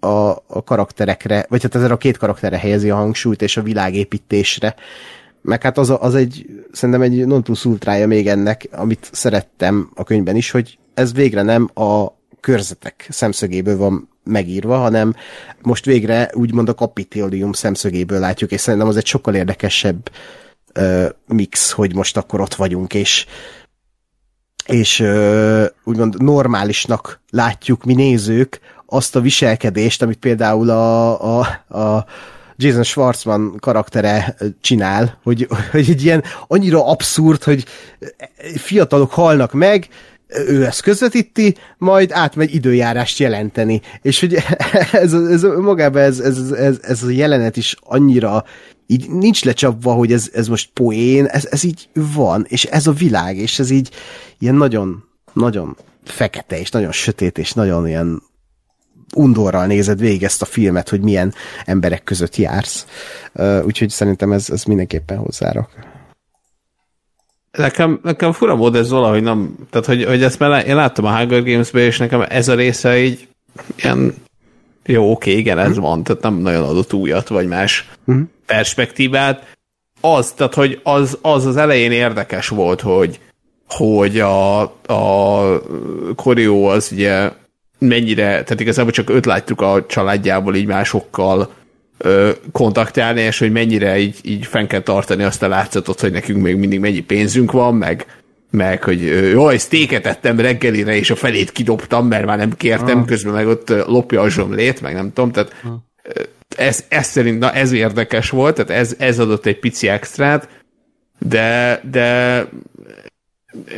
a, 0.00 0.30
a 0.46 0.64
karakterekre, 0.64 1.46
vagy 1.48 1.62
hát 1.62 1.74
ezzel 1.74 1.90
a 1.90 1.96
két 1.96 2.16
karakterre 2.16 2.58
helyezi 2.58 2.90
a 2.90 2.96
hangsúlyt, 2.96 3.42
és 3.42 3.56
a 3.56 3.62
világépítésre, 3.62 4.74
meg 5.42 5.62
hát 5.62 5.78
az, 5.78 5.90
a, 5.90 6.02
az 6.02 6.14
egy, 6.14 6.46
szerintem 6.72 7.02
egy 7.02 7.26
non 7.26 7.42
plus 7.42 7.64
ultrája 7.64 8.06
még 8.06 8.28
ennek, 8.28 8.68
amit 8.72 9.08
szerettem 9.12 9.90
a 9.94 10.04
könyvben 10.04 10.36
is, 10.36 10.50
hogy 10.50 10.78
ez 10.94 11.12
végre 11.12 11.42
nem 11.42 11.70
a 11.74 12.06
körzetek 12.40 13.06
szemszögéből 13.08 13.76
van 13.76 14.08
megírva, 14.24 14.76
hanem 14.76 15.14
most 15.62 15.84
végre 15.84 16.30
úgymond 16.32 16.68
a 16.68 16.74
kapitólium 16.74 17.52
szemszögéből 17.52 18.18
látjuk, 18.18 18.50
és 18.50 18.60
szerintem 18.60 18.88
az 18.88 18.96
egy 18.96 19.06
sokkal 19.06 19.34
érdekesebb 19.34 20.10
mix, 21.26 21.70
hogy 21.70 21.94
most 21.94 22.16
akkor 22.16 22.40
ott 22.40 22.54
vagyunk, 22.54 22.94
és 22.94 23.26
és 24.66 25.04
úgymond 25.84 26.22
normálisnak 26.22 27.20
látjuk 27.30 27.84
mi 27.84 27.94
nézők 27.94 28.60
azt 28.86 29.16
a 29.16 29.20
viselkedést, 29.20 30.02
amit 30.02 30.18
például 30.18 30.70
a, 30.70 31.38
a, 31.38 31.46
a 31.78 32.06
Jason 32.56 32.82
Schwartzman 32.82 33.56
karaktere 33.60 34.36
csinál, 34.60 35.18
hogy, 35.22 35.48
hogy 35.70 35.90
egy 35.90 36.04
ilyen 36.04 36.24
annyira 36.46 36.86
abszurd, 36.86 37.42
hogy 37.42 37.64
fiatalok 38.56 39.10
halnak 39.10 39.52
meg, 39.52 39.88
ő 40.46 40.64
ezt 40.64 40.82
közvetíti, 40.82 41.56
majd 41.78 42.10
átmegy 42.12 42.54
időjárást 42.54 43.18
jelenteni. 43.18 43.80
És 44.02 44.20
hogy 44.20 44.36
ez, 44.92 45.12
ez 45.12 45.42
magában 45.42 46.02
ez, 46.02 46.18
ez, 46.18 46.50
ez, 46.50 46.78
ez 46.82 47.02
a 47.02 47.10
jelenet 47.10 47.56
is 47.56 47.76
annyira 47.80 48.44
így 48.86 49.10
nincs 49.10 49.44
lecsapva, 49.44 49.92
hogy 49.92 50.12
ez, 50.12 50.30
ez 50.32 50.48
most 50.48 50.70
poén, 50.74 51.26
ez, 51.26 51.48
ez 51.50 51.64
így 51.64 51.88
van, 51.94 52.44
és 52.48 52.64
ez 52.64 52.86
a 52.86 52.92
világ, 52.92 53.36
és 53.36 53.58
ez 53.58 53.70
így 53.70 53.90
ilyen 54.38 54.54
nagyon, 54.54 55.04
nagyon 55.32 55.76
fekete, 56.04 56.58
és 56.58 56.70
nagyon 56.70 56.92
sötét, 56.92 57.38
és 57.38 57.52
nagyon 57.52 57.86
ilyen 57.86 58.22
undorral 59.14 59.66
nézed 59.66 60.00
végig 60.00 60.22
ezt 60.22 60.42
a 60.42 60.44
filmet, 60.44 60.88
hogy 60.88 61.00
milyen 61.00 61.34
emberek 61.64 62.04
között 62.04 62.36
jársz. 62.36 62.86
Úgyhogy 63.64 63.90
szerintem 63.90 64.32
ez, 64.32 64.50
ez 64.50 64.64
mindenképpen 64.64 65.18
hozzárak. 65.18 65.89
Nekem, 67.50 68.00
nekem 68.02 68.32
fura 68.32 68.56
mód 68.56 68.74
ez 68.74 68.90
valahogy 68.90 69.22
nem, 69.22 69.54
tehát 69.70 69.86
hogy, 69.86 70.04
hogy 70.04 70.22
ezt 70.22 70.38
már 70.38 70.66
én 70.66 70.74
láttam 70.74 71.04
a 71.04 71.16
Hunger 71.16 71.42
Games-be, 71.42 71.80
és 71.80 71.98
nekem 71.98 72.24
ez 72.28 72.48
a 72.48 72.54
része 72.54 72.98
így 72.98 73.28
ilyen 73.76 74.14
jó, 74.86 75.10
oké, 75.10 75.36
igen, 75.36 75.58
ez 75.58 75.78
van, 75.78 76.02
tehát 76.02 76.22
nem 76.22 76.34
nagyon 76.34 76.64
adott 76.64 76.92
újat, 76.92 77.28
vagy 77.28 77.46
más 77.46 77.88
uh-huh. 78.06 78.24
perspektívát. 78.46 79.56
Az, 80.00 80.32
tehát 80.32 80.54
hogy 80.54 80.80
az, 80.82 81.18
az 81.22 81.46
az 81.46 81.56
elején 81.56 81.92
érdekes 81.92 82.48
volt, 82.48 82.80
hogy 82.80 83.20
hogy 83.68 84.20
a, 84.20 84.60
a 84.86 85.60
Koreó 86.16 86.66
az 86.66 86.90
ugye 86.92 87.30
mennyire, 87.78 88.24
tehát 88.24 88.60
igazából 88.60 88.92
csak 88.92 89.10
őt 89.10 89.26
látjuk 89.26 89.60
a 89.60 89.86
családjából 89.86 90.54
így 90.54 90.66
másokkal 90.66 91.50
kontaktálni, 92.52 93.20
és 93.20 93.38
hogy 93.38 93.52
mennyire 93.52 93.98
így, 93.98 94.18
így 94.22 94.46
fenn 94.46 94.66
kell 94.66 94.80
tartani 94.80 95.22
azt 95.22 95.42
a 95.42 95.48
látszatot, 95.48 96.00
hogy 96.00 96.12
nekünk 96.12 96.42
még 96.42 96.56
mindig 96.56 96.80
mennyi 96.80 97.00
pénzünk 97.00 97.52
van, 97.52 97.74
meg, 97.74 98.06
meg 98.50 98.82
hogy 98.82 99.02
jó, 99.30 99.50
sztéket 99.50 100.06
ettem 100.06 100.40
reggelire, 100.40 100.96
és 100.96 101.10
a 101.10 101.16
felét 101.16 101.52
kidobtam, 101.52 102.06
mert 102.06 102.24
már 102.24 102.38
nem 102.38 102.52
kértem, 102.56 102.98
ah. 102.98 103.06
közben 103.06 103.32
meg 103.32 103.46
ott 103.46 103.68
lopja 103.68 104.20
a 104.20 104.28
zsomlét, 104.28 104.80
meg 104.80 104.94
nem 104.94 105.12
tudom, 105.12 105.32
tehát 105.32 105.54
ah. 105.64 105.72
ez, 106.56 106.84
ez 106.88 107.06
szerint, 107.06 107.38
na 107.38 107.52
ez 107.52 107.72
érdekes 107.72 108.30
volt, 108.30 108.54
tehát 108.54 108.70
ez, 108.70 108.94
ez 108.98 109.18
adott 109.18 109.46
egy 109.46 109.58
pici 109.58 109.88
extrát, 109.88 110.48
de, 111.18 111.80
de 111.90 112.46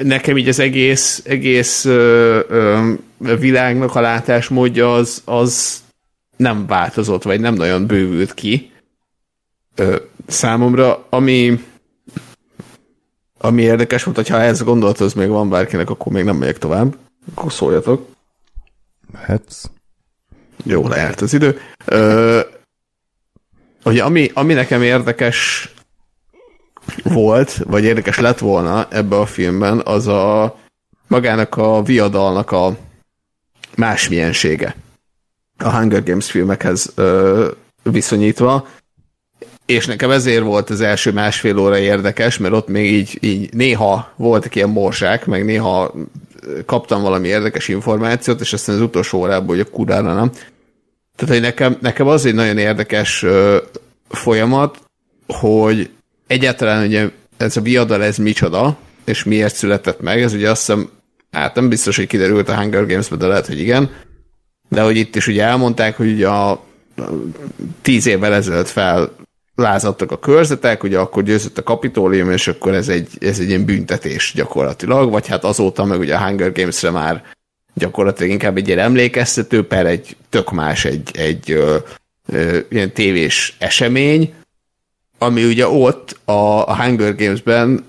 nekem 0.02 0.36
így 0.36 0.48
az 0.48 0.58
egész, 0.58 1.22
egész 1.24 1.84
ö, 1.84 2.40
ö, 2.48 2.92
világnak 3.38 3.94
a 3.94 4.00
látásmódja 4.00 4.94
az, 4.94 5.22
az 5.24 5.82
nem 6.42 6.66
változott, 6.66 7.22
vagy 7.22 7.40
nem 7.40 7.54
nagyon 7.54 7.86
bővült 7.86 8.34
ki 8.34 8.72
ö, 9.74 9.96
számomra, 10.26 11.06
ami 11.10 11.64
ami 13.44 13.62
érdekes 13.62 14.02
volt, 14.04 14.16
hogyha 14.16 14.40
ez 14.40 14.62
gondolat, 14.62 15.14
még 15.14 15.28
van 15.28 15.48
bárkinek, 15.48 15.90
akkor 15.90 16.12
még 16.12 16.24
nem 16.24 16.36
megyek 16.36 16.58
tovább. 16.58 16.96
Akkor 17.34 17.52
szóljatok. 17.52 18.08
Mehetsz. 19.12 19.64
Jó, 20.64 20.88
lejárt 20.88 21.20
az 21.20 21.34
idő. 21.34 21.60
Ö, 21.84 22.40
ugye, 23.84 24.02
ami, 24.02 24.30
ami 24.34 24.52
nekem 24.52 24.82
érdekes 24.82 25.68
volt, 27.02 27.56
vagy 27.56 27.84
érdekes 27.84 28.18
lett 28.18 28.38
volna 28.38 28.86
ebbe 28.90 29.18
a 29.18 29.26
filmben, 29.26 29.80
az 29.84 30.06
a 30.06 30.56
magának 31.06 31.56
a 31.56 31.82
viadalnak 31.82 32.50
a 32.50 32.76
másmilyensége 33.76 34.76
a 35.62 35.76
Hunger 35.76 36.02
Games 36.02 36.30
filmekhez 36.30 36.92
ö, 36.94 37.48
viszonyítva, 37.82 38.68
és 39.66 39.86
nekem 39.86 40.10
ezért 40.10 40.42
volt 40.42 40.70
az 40.70 40.80
első 40.80 41.12
másfél 41.12 41.58
óra 41.58 41.78
érdekes, 41.78 42.38
mert 42.38 42.54
ott 42.54 42.68
még 42.68 42.92
így, 42.92 43.18
így 43.20 43.54
néha 43.54 44.12
voltak 44.16 44.54
ilyen 44.54 44.68
morsák, 44.68 45.26
meg 45.26 45.44
néha 45.44 45.94
kaptam 46.66 47.02
valami 47.02 47.28
érdekes 47.28 47.68
információt, 47.68 48.40
és 48.40 48.52
aztán 48.52 48.74
az 48.74 48.80
utolsó 48.80 49.18
órában, 49.18 49.46
hogy 49.46 49.60
a 49.60 49.70
kurára 49.70 50.14
nem. 50.14 50.30
Tehát, 51.16 51.34
hogy 51.34 51.40
nekem, 51.40 51.76
nekem 51.80 52.06
az 52.06 52.26
egy 52.26 52.34
nagyon 52.34 52.58
érdekes 52.58 53.22
ö, 53.22 53.56
folyamat, 54.08 54.78
hogy 55.26 55.90
egyáltalán 56.26 56.86
ugye 56.86 57.10
ez 57.36 57.56
a 57.56 57.60
viadal, 57.60 58.02
ez 58.02 58.16
micsoda, 58.16 58.76
és 59.04 59.24
miért 59.24 59.54
született 59.54 60.00
meg, 60.00 60.22
ez 60.22 60.32
ugye 60.32 60.50
azt 60.50 60.66
hiszem, 60.66 60.88
hát 61.30 61.54
nem 61.54 61.68
biztos, 61.68 61.96
hogy 61.96 62.06
kiderült 62.06 62.48
a 62.48 62.56
Hunger 62.56 62.86
Games-ben, 62.86 63.18
de 63.18 63.26
lehet, 63.26 63.46
hogy 63.46 63.60
igen, 63.60 63.90
de 64.72 64.82
hogy 64.82 64.96
itt 64.96 65.16
is 65.16 65.26
ugye 65.26 65.44
elmondták, 65.44 65.96
hogy 65.96 66.22
a 66.22 66.64
tíz 67.82 68.06
évvel 68.06 68.34
ezelőtt 68.34 68.68
fel 68.68 69.12
lázadtak 69.54 70.10
a 70.10 70.18
körzetek, 70.18 70.82
ugye 70.82 70.98
akkor 70.98 71.22
győzött 71.22 71.58
a 71.58 71.62
kapitólium, 71.62 72.30
és 72.30 72.48
akkor 72.48 72.74
ez 72.74 72.88
egy, 72.88 73.08
ez 73.20 73.38
egy 73.38 73.48
ilyen 73.48 73.64
büntetés 73.64 74.32
gyakorlatilag, 74.34 75.10
vagy 75.10 75.26
hát 75.26 75.44
azóta 75.44 75.84
meg 75.84 75.98
ugye 75.98 76.14
a 76.14 76.24
Hunger 76.24 76.52
Games-re 76.52 76.90
már 76.90 77.24
gyakorlatilag 77.74 78.32
inkább 78.32 78.56
egy 78.56 78.66
ilyen 78.66 78.78
emlékeztető, 78.78 79.66
per 79.66 79.86
egy 79.86 80.16
tök 80.28 80.50
más, 80.50 80.84
egy, 80.84 81.10
egy 81.12 81.50
ö, 81.50 81.76
ö, 82.26 82.58
ilyen 82.68 82.92
tévés 82.92 83.56
esemény, 83.58 84.34
ami 85.18 85.44
ugye 85.44 85.68
ott 85.68 86.18
a, 86.24 86.68
a 86.68 86.76
Hunger 86.82 87.16
Games-ben 87.16 87.84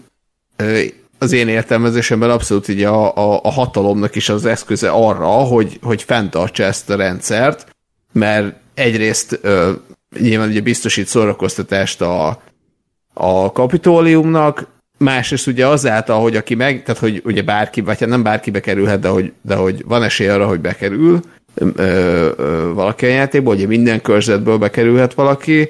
az 1.24 1.32
én 1.32 1.48
értelmezésemben 1.48 2.30
abszolút 2.30 2.68
ugye 2.68 2.88
a, 2.88 3.16
a, 3.16 3.40
a 3.43 3.52
hatalomnak 3.52 4.16
is 4.16 4.30
az 4.30 4.45
eszköze 4.45 4.90
arra, 4.90 5.27
hogy, 5.27 5.80
hogy 5.82 6.03
fenntartsa 6.03 6.64
ezt 6.64 6.90
a 6.90 6.95
rendszert, 6.95 7.68
mert 8.11 8.56
egyrészt 8.74 9.40
ö, 9.42 9.72
nyilván 10.19 10.50
ugye 10.50 10.61
biztosít 10.61 11.08
szórakoztatást 11.08 12.02
a, 12.02 12.42
a 13.14 13.52
kapitóliumnak, 13.52 14.68
másrészt 14.98 15.48
ugye 15.48 15.68
azáltal, 15.68 16.22
hogy 16.22 16.35
aki 16.35 16.56
meg, 16.56 16.84
tehát 16.84 17.02
hogy 17.02 17.22
ugye 17.26 17.42
bárki, 17.42 17.82
vagy 17.82 18.00
hát 18.00 18.10
nem 18.10 18.24
bárki 18.24 18.52
bekerülhet, 18.52 19.00
de 19.00 19.08
hogy, 19.08 19.34
de 19.42 19.56
hogy 19.56 19.84
van 19.88 20.03
esély 20.03 20.27
arra, 20.27 20.48
hogy 20.48 20.60
bekerül 20.60 21.19
ö, 21.56 22.30
ö, 22.38 22.72
valaki 22.74 23.06
a 23.06 23.10
játékba, 23.10 23.52
ugye 23.52 23.68
minden 23.68 24.02
körzetből 24.02 24.58
bekerülhet 24.58 25.14
valaki, 25.14 25.69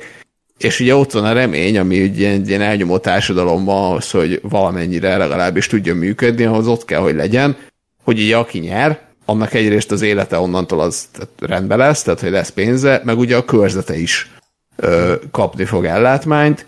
és 0.63 0.79
ugye 0.79 0.95
ott 0.95 1.11
van 1.11 1.25
a 1.25 1.33
remény, 1.33 1.77
ami 1.77 2.03
ugye 2.03 2.29
egy 2.29 2.47
ilyen 2.47 2.61
elnyomó 2.61 2.97
társadalomban 2.97 3.95
az, 3.95 4.11
hogy 4.11 4.39
valamennyire 4.43 5.17
legalábbis 5.17 5.67
tudjon 5.67 5.97
működni, 5.97 6.43
ahhoz 6.43 6.67
ott 6.67 6.85
kell, 6.85 6.99
hogy 6.99 7.15
legyen, 7.15 7.57
hogy 8.03 8.19
így 8.19 8.31
aki 8.31 8.59
nyer, 8.59 9.01
annak 9.25 9.53
egyrészt 9.53 9.91
az 9.91 10.01
élete 10.01 10.39
onnantól 10.39 10.79
az 10.79 11.07
rendben 11.39 11.77
lesz, 11.77 12.01
tehát 12.01 12.19
hogy 12.19 12.31
lesz 12.31 12.49
pénze, 12.49 13.01
meg 13.03 13.17
ugye 13.17 13.37
a 13.37 13.45
körzete 13.45 13.95
is 13.97 14.31
ö, 14.75 15.15
kapni 15.31 15.65
fog 15.65 15.85
ellátmányt, 15.85 16.65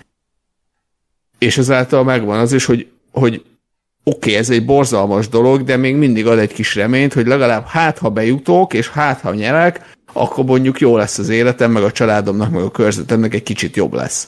és 1.38 1.57
ezáltal 1.57 2.03
megvan 2.03 2.40
az 2.40 2.53
is, 2.53 2.65
hogy, 2.65 2.88
hogy 3.11 3.43
oké, 4.03 4.30
okay, 4.30 4.35
ez 4.35 4.49
egy 4.49 4.65
borzalmas 4.65 5.30
dolog, 5.30 5.64
de 5.64 5.77
még 5.77 5.95
mindig 5.95 6.27
ad 6.27 6.40
egy 6.40 6.53
kis 6.53 6.75
reményt, 6.75 7.14
hogy 7.14 7.27
legalább 7.27 7.65
hát, 7.65 7.98
ha 7.98 8.09
bejutok, 8.09 8.74
és 8.74 8.90
hát, 8.90 9.22
ha 9.22 9.33
nyerek, 9.33 9.94
akkor 10.18 10.45
mondjuk 10.45 10.80
jó 10.80 10.98
lesz 10.98 11.18
az 11.18 11.30
életem, 11.30 11.72
meg 11.72 11.84
a 11.84 11.92
családomnak, 11.92 12.52
meg 12.52 12.64
a 12.64 12.72
körzetemnek 12.72 13.34
egy 13.34 13.44
kicsit 13.44 13.76
jobb 13.76 13.94
lesz. 13.94 14.27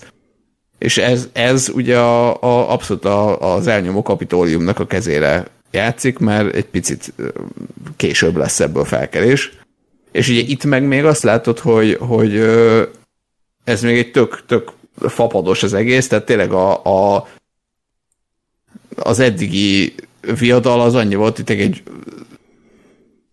És 0.78 0.98
ez, 0.98 1.30
ez 1.32 1.70
ugye 1.74 1.98
a, 1.98 2.42
a, 2.44 2.72
abszolút 2.72 3.06
a, 3.06 3.54
az 3.54 3.68
elnyomó 3.68 4.02
kapitóliumnak 4.02 4.80
a 4.80 4.88
kezére 4.88 5.48
játszik, 5.72 6.18
mert 6.18 6.56
egy 6.56 6.66
picit 6.66 7.14
később 7.96 8.36
lesz 8.36 8.60
ebből 8.60 8.86
felkelés. 8.86 9.52
És 10.12 10.30
ugye 10.30 10.40
itt 10.40 10.64
meg 10.64 10.84
még 10.84 11.06
azt 11.06 11.24
látod, 11.24 11.60
hogy, 11.60 11.98
hogy 12.00 12.36
ez 13.64 13.82
még 13.82 13.98
egy 13.98 14.12
tök, 14.12 14.44
tök 14.46 14.72
fapados 15.00 15.64
az 15.64 15.74
egész, 15.74 16.08
tehát 16.08 16.26
tényleg 16.26 16.52
a, 16.52 16.84
a 16.84 17.28
az 18.96 19.20
eddigi 19.20 19.94
viadal 20.40 20.82
az 20.82 20.96
annyi 20.96 21.16
volt, 21.16 21.40
itt 21.40 21.50
egy 21.50 21.84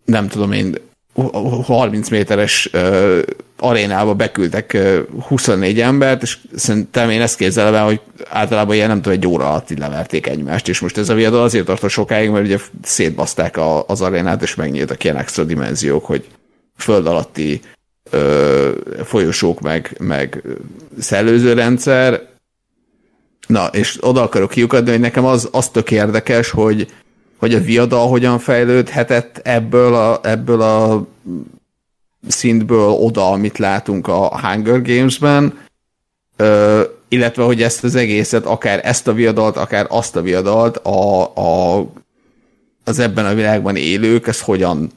nem 0.04 0.28
tudom 0.28 0.52
én 0.52 0.74
30 1.14 2.08
méteres 2.08 2.70
uh, 2.72 3.18
arénába 3.58 4.14
beküldtek 4.14 4.72
uh, 4.74 4.98
24 5.26 5.80
embert, 5.80 6.22
és 6.22 6.38
szerintem 6.54 7.10
én 7.10 7.20
ezt 7.20 7.36
képzelem 7.36 7.74
el, 7.74 7.84
hogy 7.84 8.00
általában 8.28 8.74
ilyen 8.74 8.88
nem 8.88 9.02
tudom, 9.02 9.18
egy 9.18 9.26
óra 9.26 9.48
alatt 9.48 9.70
így 9.70 9.78
leverték 9.78 10.26
egymást, 10.26 10.68
és 10.68 10.80
most 10.80 10.98
ez 10.98 11.08
a 11.08 11.14
viadal 11.14 11.42
azért 11.42 11.64
tartott 11.66 11.90
sokáig, 11.90 12.30
mert 12.30 12.44
ugye 12.44 12.58
szétbaszták 12.82 13.56
a, 13.56 13.84
az 13.86 14.00
arénát, 14.00 14.42
és 14.42 14.54
megnyíltak 14.54 15.04
ilyen 15.04 15.16
extra 15.16 15.44
dimenziók, 15.44 16.04
hogy 16.04 16.24
föld 16.76 17.06
alatti 17.06 17.60
uh, 18.12 18.68
folyosók, 19.04 19.60
meg, 19.60 19.96
meg 19.98 20.42
szellőzőrendszer, 20.98 22.32
Na, 23.46 23.66
és 23.66 23.96
oda 24.00 24.22
akarok 24.22 24.50
kiukadni, 24.50 24.90
hogy 24.90 25.00
nekem 25.00 25.24
az, 25.24 25.48
az 25.52 25.68
tök 25.68 25.90
érdekes, 25.90 26.50
hogy 26.50 26.92
hogy 27.44 27.54
a 27.54 27.60
viadal 27.60 28.08
hogyan 28.08 28.38
fejlődhetett 28.38 29.40
ebből 29.42 29.94
a, 29.94 30.20
ebből 30.22 30.60
a 30.60 31.06
szintből 32.28 32.88
oda, 32.88 33.30
amit 33.30 33.58
látunk 33.58 34.08
a 34.08 34.40
Hunger 34.40 34.82
Games-ben, 34.82 35.58
ö, 36.36 36.82
illetve 37.08 37.42
hogy 37.42 37.62
ezt 37.62 37.84
az 37.84 37.94
egészet, 37.94 38.44
akár 38.44 38.80
ezt 38.84 39.08
a 39.08 39.12
viadalt, 39.12 39.56
akár 39.56 39.86
azt 39.88 40.16
a 40.16 40.22
viadalt 40.22 40.76
a, 40.76 41.22
a, 41.36 41.86
az 42.84 42.98
ebben 42.98 43.26
a 43.26 43.34
világban 43.34 43.76
élők, 43.76 44.26
ezt 44.26 44.40
hogyan, 44.40 44.90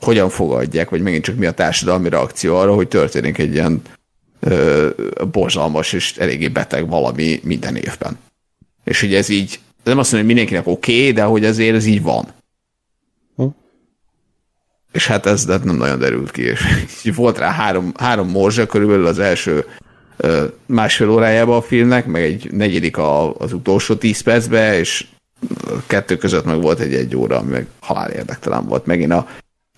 hogyan 0.00 0.28
fogadják, 0.28 0.90
vagy 0.90 1.02
megint 1.02 1.24
csak 1.24 1.36
mi 1.36 1.46
a 1.46 1.52
társadalmi 1.52 2.08
reakció 2.08 2.56
arra, 2.56 2.74
hogy 2.74 2.88
történik 2.88 3.38
egy 3.38 3.52
ilyen 3.52 3.82
ö, 4.40 4.88
borzalmas 5.30 5.92
és 5.92 6.16
eléggé 6.16 6.48
beteg 6.48 6.88
valami 6.88 7.40
minden 7.42 7.76
évben. 7.76 8.18
És 8.84 9.00
hogy 9.00 9.14
ez 9.14 9.28
így 9.28 9.60
nem 9.90 9.98
azt 9.98 10.12
mondom, 10.12 10.28
hogy 10.28 10.36
mindenkinek 10.36 10.66
oké, 10.66 11.00
okay, 11.00 11.12
de 11.12 11.22
hogy 11.22 11.44
azért 11.44 11.76
ez 11.76 11.86
így 11.86 12.02
van. 12.02 12.26
Hm? 13.36 13.46
És 14.92 15.06
hát 15.06 15.26
ez 15.26 15.44
de 15.44 15.58
nem 15.62 15.76
nagyon 15.76 15.98
derült 15.98 16.30
ki, 16.30 16.42
és 16.42 16.60
volt 17.14 17.38
rá 17.38 17.50
három, 17.50 17.92
három 17.96 18.28
morzsa 18.28 18.66
körülbelül 18.66 19.06
az 19.06 19.18
első 19.18 19.64
másfél 20.66 21.10
órájában 21.10 21.56
a 21.56 21.62
filmnek, 21.62 22.06
meg 22.06 22.22
egy 22.22 22.50
negyedik 22.52 22.96
a, 22.96 23.36
az 23.36 23.52
utolsó 23.52 23.94
tíz 23.94 24.20
percbe, 24.20 24.78
és 24.78 25.06
kettő 25.86 26.16
között 26.16 26.44
meg 26.44 26.60
volt 26.60 26.80
egy 26.80 26.94
egy 26.94 27.16
óra, 27.16 27.38
ami 27.38 27.50
meg 27.50 27.66
halál 27.80 28.10
érdektelen 28.10 28.66
volt. 28.66 28.86
Megint 28.86 29.12
a 29.12 29.26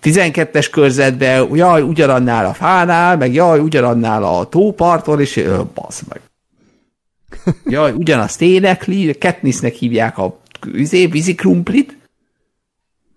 12-es 0.03 0.67
körzetben, 0.71 1.55
jaj, 1.55 1.81
ugyanannál 1.81 2.45
a 2.45 2.53
fánál, 2.53 3.17
meg 3.17 3.33
jaj, 3.33 3.59
ugyanannál 3.59 4.23
a 4.23 4.49
tóparton, 4.49 5.19
és 5.19 5.37
ö, 5.37 5.61
basz 5.73 6.03
meg. 6.09 6.21
Jaj, 7.65 7.91
ugyanazt 7.91 8.41
énekli, 8.41 9.17
Katnissnek 9.17 9.73
hívják 9.73 10.17
a 10.17 10.39
üzé, 10.67 11.05
vízi 11.05 11.35
krumplit. 11.35 11.97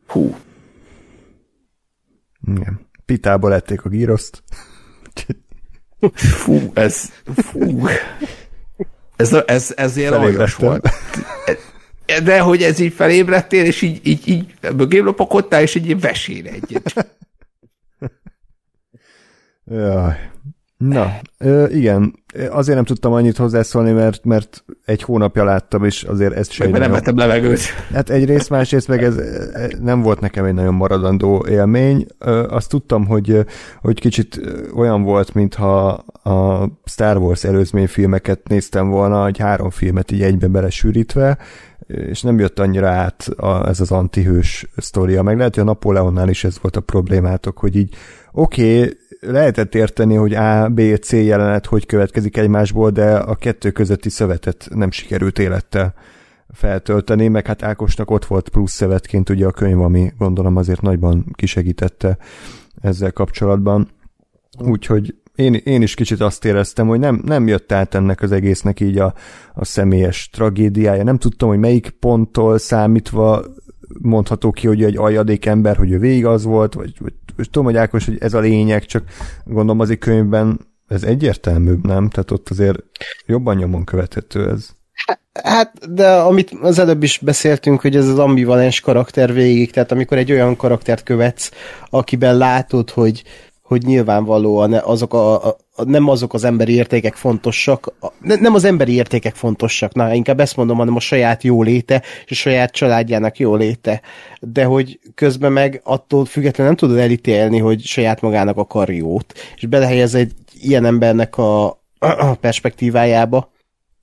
Hú. 0.07 0.37
Igen. 2.47 2.81
Pitából 3.05 3.55
ették 3.55 3.85
a 3.85 3.89
gíroszt. 3.89 4.43
Fú, 6.13 6.71
ez, 6.75 7.13
fú. 7.35 7.87
Ez, 9.17 9.33
ez, 9.47 9.73
ez 9.77 9.97
aljas 9.97 10.55
volt. 10.55 10.89
De 12.25 12.41
hogy 12.41 12.63
ez 12.63 12.79
így 12.79 12.93
felébredtél, 12.93 13.65
és 13.65 13.83
így, 13.83 14.01
így, 14.03 14.29
így 14.29 14.55
mögém 14.77 15.05
lopakodtál, 15.05 15.63
és 15.63 15.75
így 15.75 16.01
vesére 16.01 16.51
egyet. 16.51 17.15
Jaj. 19.65 20.31
Na, 20.77 21.21
igen, 21.69 22.15
azért 22.51 22.77
nem 22.77 22.85
tudtam 22.85 23.13
annyit 23.13 23.37
hozzászólni, 23.37 23.93
mert, 23.93 24.25
mert 24.25 24.65
egy 24.85 25.03
hónapja 25.03 25.45
láttam, 25.45 25.85
és 25.85 26.03
azért 26.03 26.33
ezt 26.33 26.51
sem... 26.51 26.71
Meg 26.71 26.81
nem 26.81 26.91
vettem 26.91 27.17
levegőt. 27.17 27.61
Hát 27.93 28.11
egyrészt, 28.11 28.51
másrészt 28.51 28.89
meg 28.89 29.03
ez 29.03 29.15
nem 29.81 30.03
volt 30.03 30.21
nekem 30.21 30.45
egy 30.45 30.55
nagyon 30.55 30.75
maradandó 30.75 31.47
élmény. 31.49 32.07
Azt 32.49 32.69
tudtam, 32.69 33.07
hogy, 33.07 33.47
hogy 33.81 34.01
kicsit 34.01 34.41
olyan 34.77 35.03
volt, 35.03 35.35
mintha 35.35 35.89
a 36.23 36.69
Star 36.85 37.17
Wars 37.17 37.45
előzményfilmeket 37.45 38.49
néztem 38.49 38.89
volna, 38.89 39.23
hogy 39.23 39.39
három 39.39 39.71
filmet 39.71 40.11
így 40.11 40.23
egybe 40.23 40.47
belesűrítve, 40.47 41.39
és 41.87 42.23
nem 42.23 42.39
jött 42.39 42.59
annyira 42.59 42.89
át 42.89 43.29
a, 43.37 43.69
ez 43.69 43.81
az 43.81 43.91
antihős 43.91 44.67
sztoria. 44.77 45.23
Meg 45.23 45.37
lehet, 45.37 45.55
hogy 45.55 45.63
a 45.63 45.67
Napóleonnál 45.67 46.29
is 46.29 46.45
ez 46.45 46.59
volt 46.61 46.77
a 46.77 46.81
problémátok, 46.81 47.59
hogy 47.59 47.77
így 47.77 47.95
oké, 48.33 48.79
okay, 48.79 48.97
lehetett 49.21 49.75
érteni, 49.75 50.15
hogy 50.15 50.35
A, 50.35 50.69
B, 50.69 50.81
C 51.01 51.13
jelenet 51.13 51.67
hogy 51.67 51.87
következik 51.87 52.37
egymásból, 52.37 52.91
de 52.91 53.17
a 53.17 53.35
kettő 53.35 53.71
közötti 53.71 54.09
szövetet 54.09 54.69
nem 54.75 54.91
sikerült 54.91 55.39
élettel 55.39 55.95
feltölteni, 56.53 57.29
meg 57.29 57.47
hát 57.47 57.63
Ákosnak 57.63 58.11
ott 58.11 58.25
volt 58.25 58.49
plusz 58.49 58.73
szövetként 58.73 59.31
ugye 59.31 59.47
a 59.47 59.51
könyv, 59.51 59.81
ami 59.81 60.13
gondolom 60.19 60.57
azért 60.57 60.81
nagyban 60.81 61.27
kisegítette 61.33 62.19
ezzel 62.81 63.13
kapcsolatban. 63.13 63.89
Úgyhogy 64.59 65.15
én, 65.37 65.55
én 65.55 65.83
is 65.83 65.95
kicsit 65.95 66.21
azt 66.21 66.45
éreztem, 66.45 66.87
hogy 66.87 66.99
nem, 66.99 67.23
nem 67.25 67.47
jött 67.47 67.73
át 67.73 67.95
ennek 67.95 68.23
az 68.23 68.33
egésznek 68.33 68.81
így 68.81 68.99
a, 68.99 69.15
a 69.55 69.65
személyes 69.65 70.29
tragédiája. 70.33 71.03
Nem 71.03 71.19
tudtam, 71.19 71.49
hogy 71.49 71.59
melyik 71.59 71.91
ponttól 71.91 72.59
számítva 72.59 73.45
mondható 74.01 74.51
ki, 74.51 74.67
hogy 74.67 74.85
egy 74.85 74.97
aljadék 74.97 75.47
ember, 75.47 75.77
hogy 75.77 75.91
ő 75.91 75.99
végig 75.99 76.27
az 76.27 76.45
volt, 76.45 76.75
vagy, 76.75 76.95
vagy, 76.99 77.15
vagy 77.37 77.51
tudom, 77.51 77.65
hogy 77.65 77.77
Ákos, 77.77 78.05
hogy 78.05 78.19
ez 78.21 78.35
a 78.35 78.41
lényeg, 78.41 78.85
csak 78.85 79.05
gondolom 79.45 79.81
az 79.81 79.91
egy 79.91 79.99
könyvben 79.99 80.61
ez 80.89 81.03
egyértelműbb, 81.03 81.87
nem? 81.87 82.09
Tehát 82.09 82.31
ott 82.31 82.49
azért 82.49 82.79
jobban 83.27 83.57
nyomon 83.57 83.85
követhető 83.85 84.51
ez. 84.51 84.69
Hát, 85.33 85.95
de 85.95 86.11
amit 86.13 86.51
az 86.61 86.79
előbb 86.79 87.03
is 87.03 87.19
beszéltünk, 87.19 87.81
hogy 87.81 87.97
ez 87.97 88.09
az 88.09 88.19
ambivalens 88.19 88.81
karakter 88.81 89.33
végig, 89.33 89.71
tehát 89.71 89.93
amikor 89.93 90.19
egy 90.19 90.33
olyan 90.33 90.57
karaktert 90.57 91.03
követsz, 91.03 91.51
akiben 91.91 92.37
látod, 92.37 92.91
hogy, 92.91 93.23
hogy 93.67 93.83
nyilvánvalóan 93.85 94.73
azok 94.73 95.15
a, 95.15 95.47
a, 95.47 95.57
a, 95.75 95.85
nem 95.85 96.09
azok 96.09 96.35
az 96.35 96.45
emberi 96.45 96.75
értékek 96.75 97.15
fontosak, 97.15 97.93
a, 98.01 98.07
ne, 98.21 98.35
nem 98.35 98.55
az 98.55 98.65
emberi 98.65 98.93
értékek 98.93 99.35
fontosak, 99.35 99.95
na, 99.95 100.15
inkább 100.15 100.41
ezt 100.41 100.57
mondom, 100.57 100.77
hanem 100.77 100.97
a 100.97 101.01
saját 101.01 101.43
jóléte, 101.43 102.03
és 102.25 102.31
a 102.31 102.35
saját 102.35 102.73
családjának 102.73 103.39
jóléte. 103.39 104.01
De 104.41 104.65
hogy 104.65 104.99
közben 105.15 105.53
meg 105.53 105.81
attól 105.85 106.25
függetlenül 106.25 106.73
nem 106.73 106.89
tudod 106.89 107.03
elítélni, 107.03 107.59
hogy 107.59 107.81
saját 107.81 108.21
magának 108.21 108.57
akar 108.57 108.91
jót, 108.91 109.33
és 109.57 109.67
belehelyez 109.67 110.15
egy 110.15 110.33
ilyen 110.61 110.85
embernek 110.85 111.39
a, 111.39 111.67
a 111.99 112.35
perspektívájába, 112.41 113.55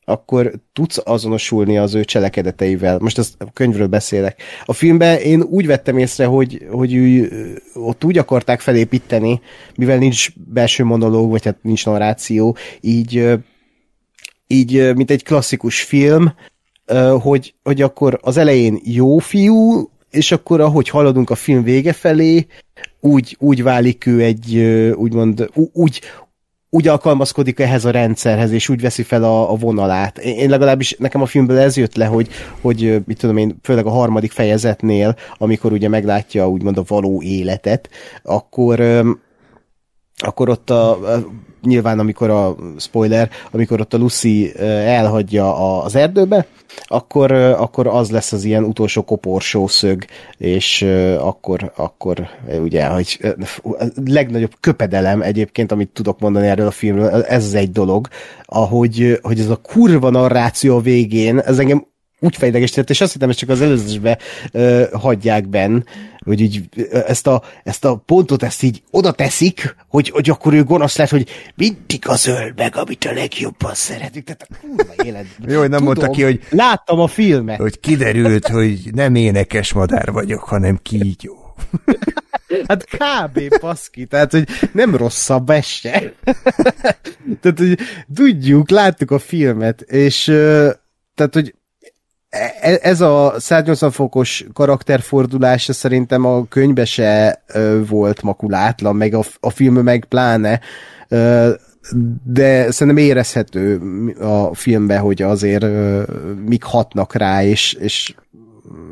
akkor 0.05 0.51
tudsz 0.73 1.01
azonosulni 1.03 1.77
az 1.77 1.93
ő 1.93 2.03
cselekedeteivel. 2.03 2.99
Most 2.99 3.17
ezt 3.17 3.35
a 3.37 3.51
könyvről 3.53 3.87
beszélek. 3.87 4.41
A 4.65 4.73
filmben 4.73 5.19
én 5.19 5.41
úgy 5.41 5.65
vettem 5.65 5.97
észre, 5.97 6.25
hogy, 6.25 6.65
hogy 6.71 6.93
ő, 6.93 7.31
ott 7.73 8.03
úgy 8.03 8.17
akarták 8.17 8.59
felépíteni, 8.59 9.41
mivel 9.75 9.97
nincs 9.97 10.27
belső 10.35 10.83
monológ, 10.83 11.29
vagy 11.29 11.45
hát 11.45 11.57
nincs 11.61 11.85
narráció, 11.85 12.57
így, 12.81 13.33
így 14.47 14.95
mint 14.95 15.11
egy 15.11 15.23
klasszikus 15.23 15.81
film, 15.81 16.33
hogy, 17.21 17.55
hogy 17.63 17.81
akkor 17.81 18.19
az 18.21 18.37
elején 18.37 18.79
jó 18.83 19.17
fiú, 19.17 19.89
és 20.09 20.31
akkor 20.31 20.61
ahogy 20.61 20.89
haladunk 20.89 21.29
a 21.29 21.35
film 21.35 21.63
vége 21.63 21.93
felé, 21.93 22.45
úgy, 22.99 23.35
úgy 23.39 23.63
válik 23.63 24.05
ő 24.05 24.21
egy, 24.21 24.57
úgymond, 24.95 25.49
úgy, 25.73 26.01
úgy 26.73 26.87
alkalmazkodik 26.87 27.59
ehhez 27.59 27.85
a 27.85 27.91
rendszerhez, 27.91 28.51
és 28.51 28.69
úgy 28.69 28.81
veszi 28.81 29.03
fel 29.03 29.23
a, 29.23 29.51
a 29.51 29.55
vonalát. 29.55 30.17
Én 30.17 30.49
legalábbis 30.49 30.95
nekem 30.99 31.21
a 31.21 31.25
filmből 31.25 31.57
ez 31.57 31.77
jött 31.77 31.95
le, 31.95 32.05
hogy, 32.05 32.29
hogy 32.61 33.01
mit 33.05 33.17
tudom 33.17 33.37
én, 33.37 33.59
főleg 33.63 33.85
a 33.85 33.89
harmadik 33.89 34.31
fejezetnél, 34.31 35.15
amikor 35.37 35.71
ugye 35.71 35.89
meglátja 35.89 36.49
úgymond 36.49 36.77
a 36.77 36.83
való 36.87 37.21
életet, 37.21 37.89
akkor 38.23 38.79
akkor 40.15 40.49
ott 40.49 40.69
a, 40.69 40.99
nyilván 41.65 41.99
amikor 41.99 42.29
a 42.29 42.55
spoiler, 42.77 43.29
amikor 43.51 43.79
ott 43.79 43.93
a 43.93 43.97
Lucy 43.97 44.51
elhagyja 44.59 45.79
az 45.81 45.95
erdőbe, 45.95 46.45
akkor, 46.85 47.31
akkor 47.31 47.87
az 47.87 48.11
lesz 48.11 48.31
az 48.31 48.43
ilyen 48.43 48.63
utolsó 48.63 49.03
koporsó 49.03 49.67
szög, 49.67 50.05
és 50.37 50.81
akkor, 51.19 51.71
akkor 51.75 52.27
ugye, 52.61 52.87
hogy 52.87 53.19
a 53.63 53.85
legnagyobb 54.05 54.53
köpedelem 54.59 55.21
egyébként, 55.21 55.71
amit 55.71 55.89
tudok 55.89 56.19
mondani 56.19 56.47
erről 56.47 56.67
a 56.67 56.71
filmről, 56.71 57.23
ez 57.23 57.45
az 57.45 57.53
egy 57.53 57.71
dolog, 57.71 58.07
ahogy 58.45 59.19
hogy 59.21 59.39
ez 59.39 59.49
a 59.49 59.55
kurva 59.55 60.09
narráció 60.09 60.79
végén, 60.79 61.39
ez 61.39 61.59
engem 61.59 61.85
úgy 62.23 62.35
fejlegesített, 62.35 62.89
és 62.89 63.01
azt 63.01 63.13
hittem, 63.13 63.27
hogy 63.27 63.37
csak 63.37 63.49
az 63.49 63.61
előzésbe 63.61 64.17
uh, 64.53 64.91
hagyják 64.91 65.47
benn, 65.47 65.83
hogy 66.25 66.41
így 66.41 66.69
ezt 66.91 67.27
a, 67.27 67.43
ezt 67.63 67.85
a 67.85 67.95
pontot 67.95 68.43
ezt 68.43 68.63
így 68.63 68.83
oda 68.91 69.11
teszik, 69.11 69.75
hogy, 69.87 70.09
hogy 70.09 70.29
akkor 70.29 70.53
ő 70.53 70.63
gonosz 70.63 70.97
lesz, 70.97 71.09
hogy 71.09 71.29
mindig 71.55 72.07
az 72.07 72.27
öl 72.27 72.53
meg, 72.55 72.75
amit 72.75 73.05
a 73.05 73.13
legjobban 73.13 73.73
szeretik. 73.73 74.23
Tehát 74.23 74.47
a 74.49 74.55
kurva 74.61 74.93
életben. 75.03 75.49
Jó, 75.53 75.59
hogy 75.59 75.69
nem 75.69 75.83
mondta 75.83 76.09
ki, 76.09 76.23
hogy... 76.23 76.39
Láttam 76.49 76.99
a 76.99 77.07
filmet. 77.07 77.59
Hogy 77.59 77.79
kiderült, 77.79 78.47
hogy 78.47 78.79
nem 78.93 79.15
énekes 79.15 79.73
madár 79.73 80.11
vagyok, 80.11 80.43
hanem 80.43 80.79
kígyó. 80.81 81.37
Hát 82.67 82.85
kb. 82.85 83.59
baszki, 83.59 84.05
tehát, 84.05 84.31
hogy 84.31 84.47
nem 84.71 84.95
rosszabb 84.95 85.49
este. 85.49 86.13
tehát, 87.41 87.57
hogy 87.57 87.79
tudjuk, 88.15 88.69
láttuk 88.69 89.11
a 89.11 89.19
filmet, 89.19 89.81
és 89.81 90.23
tehát, 91.15 91.33
hogy 91.33 91.55
ez 92.81 93.01
a 93.01 93.33
180 93.37 93.91
fokos 93.91 94.45
karakterfordulása 94.53 95.73
szerintem 95.73 96.25
a 96.25 96.45
könyvbe 96.47 96.85
se 96.85 97.43
volt 97.87 98.21
makulátlan, 98.21 98.95
meg 98.95 99.13
a, 99.13 99.23
a 99.39 99.49
film 99.49 99.75
meg 99.75 100.05
pláne, 100.05 100.59
de 102.23 102.71
szerintem 102.71 103.03
érezhető 103.03 103.77
a 104.19 104.55
filmben, 104.55 104.99
hogy 104.99 105.21
azért 105.21 105.65
mik 106.45 106.63
hatnak 106.63 107.13
rá, 107.15 107.43
és, 107.43 107.73
és 107.73 108.15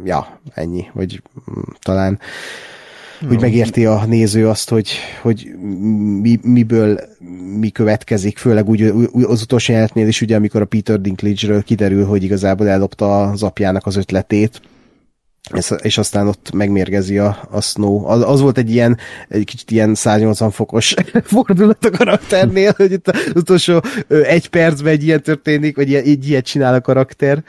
ja, 0.04 0.40
ennyi, 0.54 0.90
vagy 0.94 1.22
talán 1.82 2.20
úgy 3.30 3.40
megérti 3.40 3.86
a 3.86 4.06
néző 4.06 4.48
azt, 4.48 4.70
hogy, 4.70 4.92
hogy 5.22 5.52
mi, 6.22 6.40
miből 6.44 7.00
mi 7.60 7.70
következik, 7.70 8.38
főleg 8.38 8.70
úgy 8.70 8.82
az 9.28 9.42
utolsó 9.42 9.72
jelenetnél 9.72 10.08
is, 10.08 10.22
ugye, 10.22 10.36
amikor 10.36 10.62
a 10.62 10.66
Peter 10.66 11.02
Dinklage-ről 11.02 11.64
kiderül, 11.64 12.06
hogy 12.06 12.24
igazából 12.24 12.68
ellopta 12.68 13.22
az 13.24 13.44
apjának 13.44 13.86
az 13.86 13.96
ötletét, 13.96 14.62
és 15.82 15.98
aztán 15.98 16.28
ott 16.28 16.52
megmérgezi 16.54 17.18
a, 17.18 17.38
a 17.52 17.62
Snow. 17.62 18.06
Az, 18.06 18.22
az 18.22 18.42
volt 18.42 18.58
egy 18.58 18.72
ilyen, 18.72 18.98
egy 19.30 19.46
kicsit 19.46 19.72
ilyen 19.72 19.96
180 19.96 20.52
fokos 20.52 20.94
fordulat 21.24 21.86
a 21.86 21.90
karakternél, 21.90 22.74
hogy 22.78 22.92
itt 22.92 23.08
az 23.08 23.32
utolsó 23.36 23.82
egy 24.08 24.50
percben 24.50 24.92
egy 24.92 25.04
ilyen 25.04 25.22
történik, 25.22 25.76
vagy 25.76 25.90
ilyen, 25.90 26.04
egy 26.04 26.28
ilyet 26.28 26.46
csinál 26.46 26.74
a 26.74 26.82
karakter. 26.82 27.44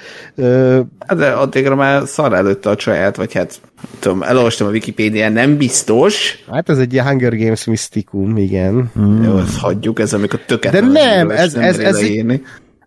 Hát 1.07 1.17
de 1.17 1.31
addigra 1.31 1.75
már 1.75 2.07
szar 2.07 2.33
előtte 2.35 2.71
a 2.71 2.79
saját, 2.79 3.17
vagy 3.17 3.33
hát 3.33 3.61
tudom, 3.99 4.23
elolvastam 4.23 4.67
a 4.67 4.71
Wikipédián, 4.71 5.33
nem 5.33 5.57
biztos. 5.57 6.45
Hát 6.51 6.69
ez 6.69 6.79
egy 6.79 6.93
ilyen 6.93 7.07
Hunger 7.07 7.37
Games 7.37 7.65
misztikum, 7.65 8.37
igen. 8.37 8.91
Mm. 9.01 9.23
Jó, 9.23 9.39
ezt 9.39 9.59
hagyjuk, 9.59 10.01
ez 10.01 10.13
amikor 10.13 10.41
tökéletes. 10.47 10.81
De 10.81 10.87
nem, 10.87 11.31
ez, 11.31 11.55
ez, 11.55 11.79
ez, 11.79 11.79
ez, 11.79 12.11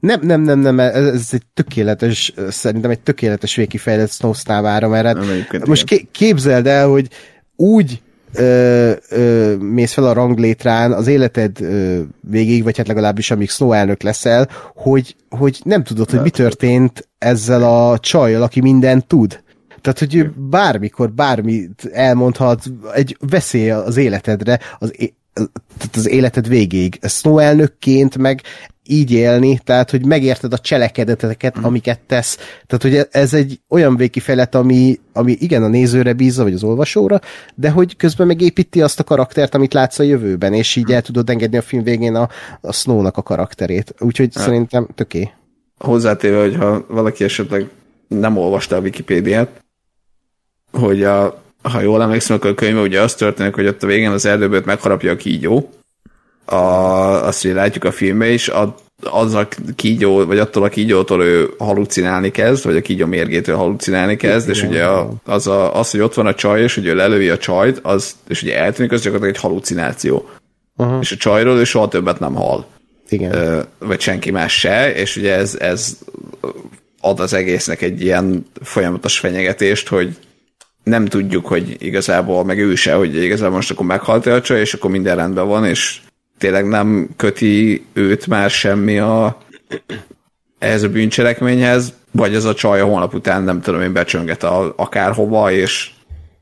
nem, 0.06 0.20
nem, 0.22 0.42
nem, 0.42 0.60
nem, 0.60 0.80
ez, 0.80 1.06
ez 1.06 1.28
egy 1.32 1.46
tökéletes, 1.54 2.34
szerintem 2.50 2.92
egy 2.92 3.00
tökéletes 3.00 3.56
végkifejlett 3.56 4.12
Snow 4.12 4.34
számára, 4.34 4.88
mert 4.88 5.06
hát 5.06 5.66
most 5.66 5.86
ké, 5.86 6.08
képzeld 6.12 6.68
el, 6.68 6.88
hogy 6.88 7.08
úgy 7.56 8.02
ö, 8.34 8.92
ö, 9.10 9.56
mész 9.56 9.94
fel 9.94 10.04
a 10.04 10.14
ranglétrán 10.14 10.92
az 10.92 11.08
életed 11.08 11.62
ö, 11.62 12.02
végig, 12.22 12.64
vagy 12.64 12.78
hát 12.78 12.88
legalábbis 12.88 13.32
amíg 13.32 13.50
Snow 13.50 13.72
elnök 13.72 14.02
leszel, 14.02 14.50
hogy, 14.76 15.16
hogy 15.30 15.60
nem 15.64 15.84
tudod, 15.84 16.10
hogy 16.10 16.22
mi 16.22 16.30
történt 16.30 17.08
ezzel 17.18 17.64
a 17.64 18.00
csajjal, 18.00 18.42
aki 18.42 18.62
mindent 18.62 19.08
tud. 19.08 19.44
Tehát, 19.82 20.00
hogy 20.00 20.30
bármikor 20.36 21.12
bármit 21.12 21.90
elmondhat, 21.94 22.64
egy 22.94 23.18
veszély 23.20 23.70
az 23.70 23.98
életedre, 23.98 24.60
az, 24.80 24.94
tehát 25.78 25.96
az 25.96 26.10
életed 26.10 26.48
végéig. 26.48 27.00
Snow 27.02 27.38
elnökként 27.38 28.18
meg 28.18 28.42
így 28.88 29.12
élni, 29.12 29.60
tehát, 29.64 29.90
hogy 29.90 30.06
megérted 30.06 30.54
a 30.54 30.58
cselekedeteket, 30.58 31.60
mm. 31.60 31.64
amiket 31.64 32.00
tesz. 32.00 32.38
Tehát, 32.68 32.82
hogy 32.82 33.08
ez 33.12 33.34
egy 33.34 33.60
olyan 33.70 33.96
végkifejlet, 33.96 34.56
ami, 34.56 35.00
ami 35.14 35.32
igen 35.40 35.64
a 35.64 35.68
nézőre 35.68 36.14
bízza, 36.14 36.44
vagy 36.44 36.54
az 36.54 36.64
olvasóra, 36.64 37.20
de 37.56 37.70
hogy 37.70 37.96
közben 37.96 38.28
megépíti 38.28 38.82
azt 38.82 39.00
a 39.00 39.04
karaktert, 39.04 39.56
amit 39.56 39.74
látsz 39.74 40.00
a 40.00 40.04
jövőben, 40.04 40.54
és 40.54 40.76
így 40.76 40.92
el 40.92 41.02
tudod 41.02 41.30
engedni 41.30 41.58
a 41.58 41.62
film 41.62 41.84
végén 41.84 42.16
a, 42.16 42.30
a 42.62 42.74
Snow-nak 42.74 43.18
a 43.18 43.22
karakterét. 43.22 43.96
Úgyhogy 44.00 44.30
ja. 44.36 44.42
szerintem 44.42 44.88
töké. 44.96 45.30
Hozzátéve, 45.78 46.40
hogyha 46.40 46.86
valaki 46.88 47.24
esetleg 47.24 47.70
nem 48.08 48.38
olvasta 48.38 48.76
a 48.76 48.80
Wikipédiát, 48.80 49.64
hogy 50.72 51.04
a, 51.04 51.44
ha 51.72 51.82
jól 51.82 52.02
emlékszem, 52.02 52.36
akkor 52.36 52.50
a 52.50 52.54
könyvben 52.54 52.84
ugye 52.84 53.02
az 53.02 53.16
történik, 53.16 53.56
hogy 53.56 53.68
ott 53.68 53.84
a 53.84 53.88
végén 53.88 54.12
az 54.12 54.26
erdőből 54.26 54.62
megharapja 54.66 55.12
a 55.12 55.16
kígyó, 55.16 55.70
a, 56.46 56.56
azt 57.26 57.42
hogy 57.42 57.54
látjuk 57.54 57.84
a 57.84 57.92
filmben 57.92 58.30
is, 58.30 58.50
a, 58.50 58.76
az 59.04 59.34
a 59.34 59.48
kígyó, 59.76 60.26
vagy 60.26 60.40
attól 60.40 60.64
a 60.64 60.70
kígyótól 60.70 61.24
ő 61.24 61.50
halucinálni 61.58 62.32
kezd, 62.32 62.66
vagy 62.66 62.76
a 62.76 62.82
kígyó 62.82 63.06
mérgétől 63.06 63.56
halucinálni 63.56 64.16
kezd, 64.16 64.50
és 64.50 64.64
ugye 64.64 64.86
a, 64.86 65.10
az, 65.26 65.48
a, 65.48 65.76
az, 65.80 65.92
hogy 65.92 66.00
ott 66.00 66.14
van 66.14 66.26
a 66.26 66.34
csaj, 66.34 66.62
és 66.62 66.76
hogy 66.76 66.86
ő 66.86 66.96
lelövi 66.96 67.30
a 67.30 67.38
csajt, 67.38 67.80
az, 67.84 68.16
és 68.28 68.42
ugye 68.42 68.58
eltűnik, 68.58 68.92
az 68.92 69.02
gyakorlatilag 69.02 69.36
egy 69.36 69.42
halucináció. 69.42 70.30
Uh-huh. 70.78 70.98
És 71.02 71.12
a 71.12 71.16
csajról 71.16 71.58
ő 71.58 71.64
soha 71.64 71.88
többet 71.88 72.20
nem 72.20 72.34
hal. 72.36 72.66
Igen. 73.10 73.34
Ö, 73.34 73.62
vagy 73.80 74.00
senki 74.00 74.32
más 74.32 74.60
se, 74.60 74.94
és 74.94 75.16
ugye 75.16 75.36
ez, 75.36 75.56
ez 75.60 75.98
ad 77.02 77.20
az 77.20 77.34
egésznek 77.34 77.82
egy 77.82 78.02
ilyen 78.02 78.46
folyamatos 78.62 79.20
fenyegetést, 79.20 79.88
hogy 79.88 80.18
nem 80.86 81.06
tudjuk, 81.06 81.46
hogy 81.46 81.76
igazából, 81.80 82.44
meg 82.44 82.60
ő 82.60 82.76
se, 82.76 82.94
hogy 82.94 83.24
igazából 83.24 83.56
most 83.56 83.72
akkor 83.72 83.86
meghalt 83.86 84.26
a 84.26 84.42
csaj, 84.42 84.60
és 84.60 84.74
akkor 84.74 84.92
minden 84.92 85.16
rendben 85.16 85.48
van, 85.48 85.66
és 85.66 86.02
tényleg 86.38 86.68
nem 86.68 87.10
köti 87.16 87.86
őt 87.94 88.28
már 88.28 88.50
semmi 88.50 89.00
a, 89.00 89.38
ehhez 90.60 90.84
a 90.84 90.90
bűncselekményhez, 90.90 91.94
vagy 92.12 92.36
az 92.36 92.46
a 92.46 92.54
csaj 92.54 92.82
a 92.82 92.86
holnap 92.86 93.14
után 93.14 93.44
nem 93.44 93.62
tudom 93.62 93.82
én 93.82 93.94
becsönget 93.94 94.44
a, 94.44 94.74
akárhova, 94.78 95.52
és, 95.52 95.92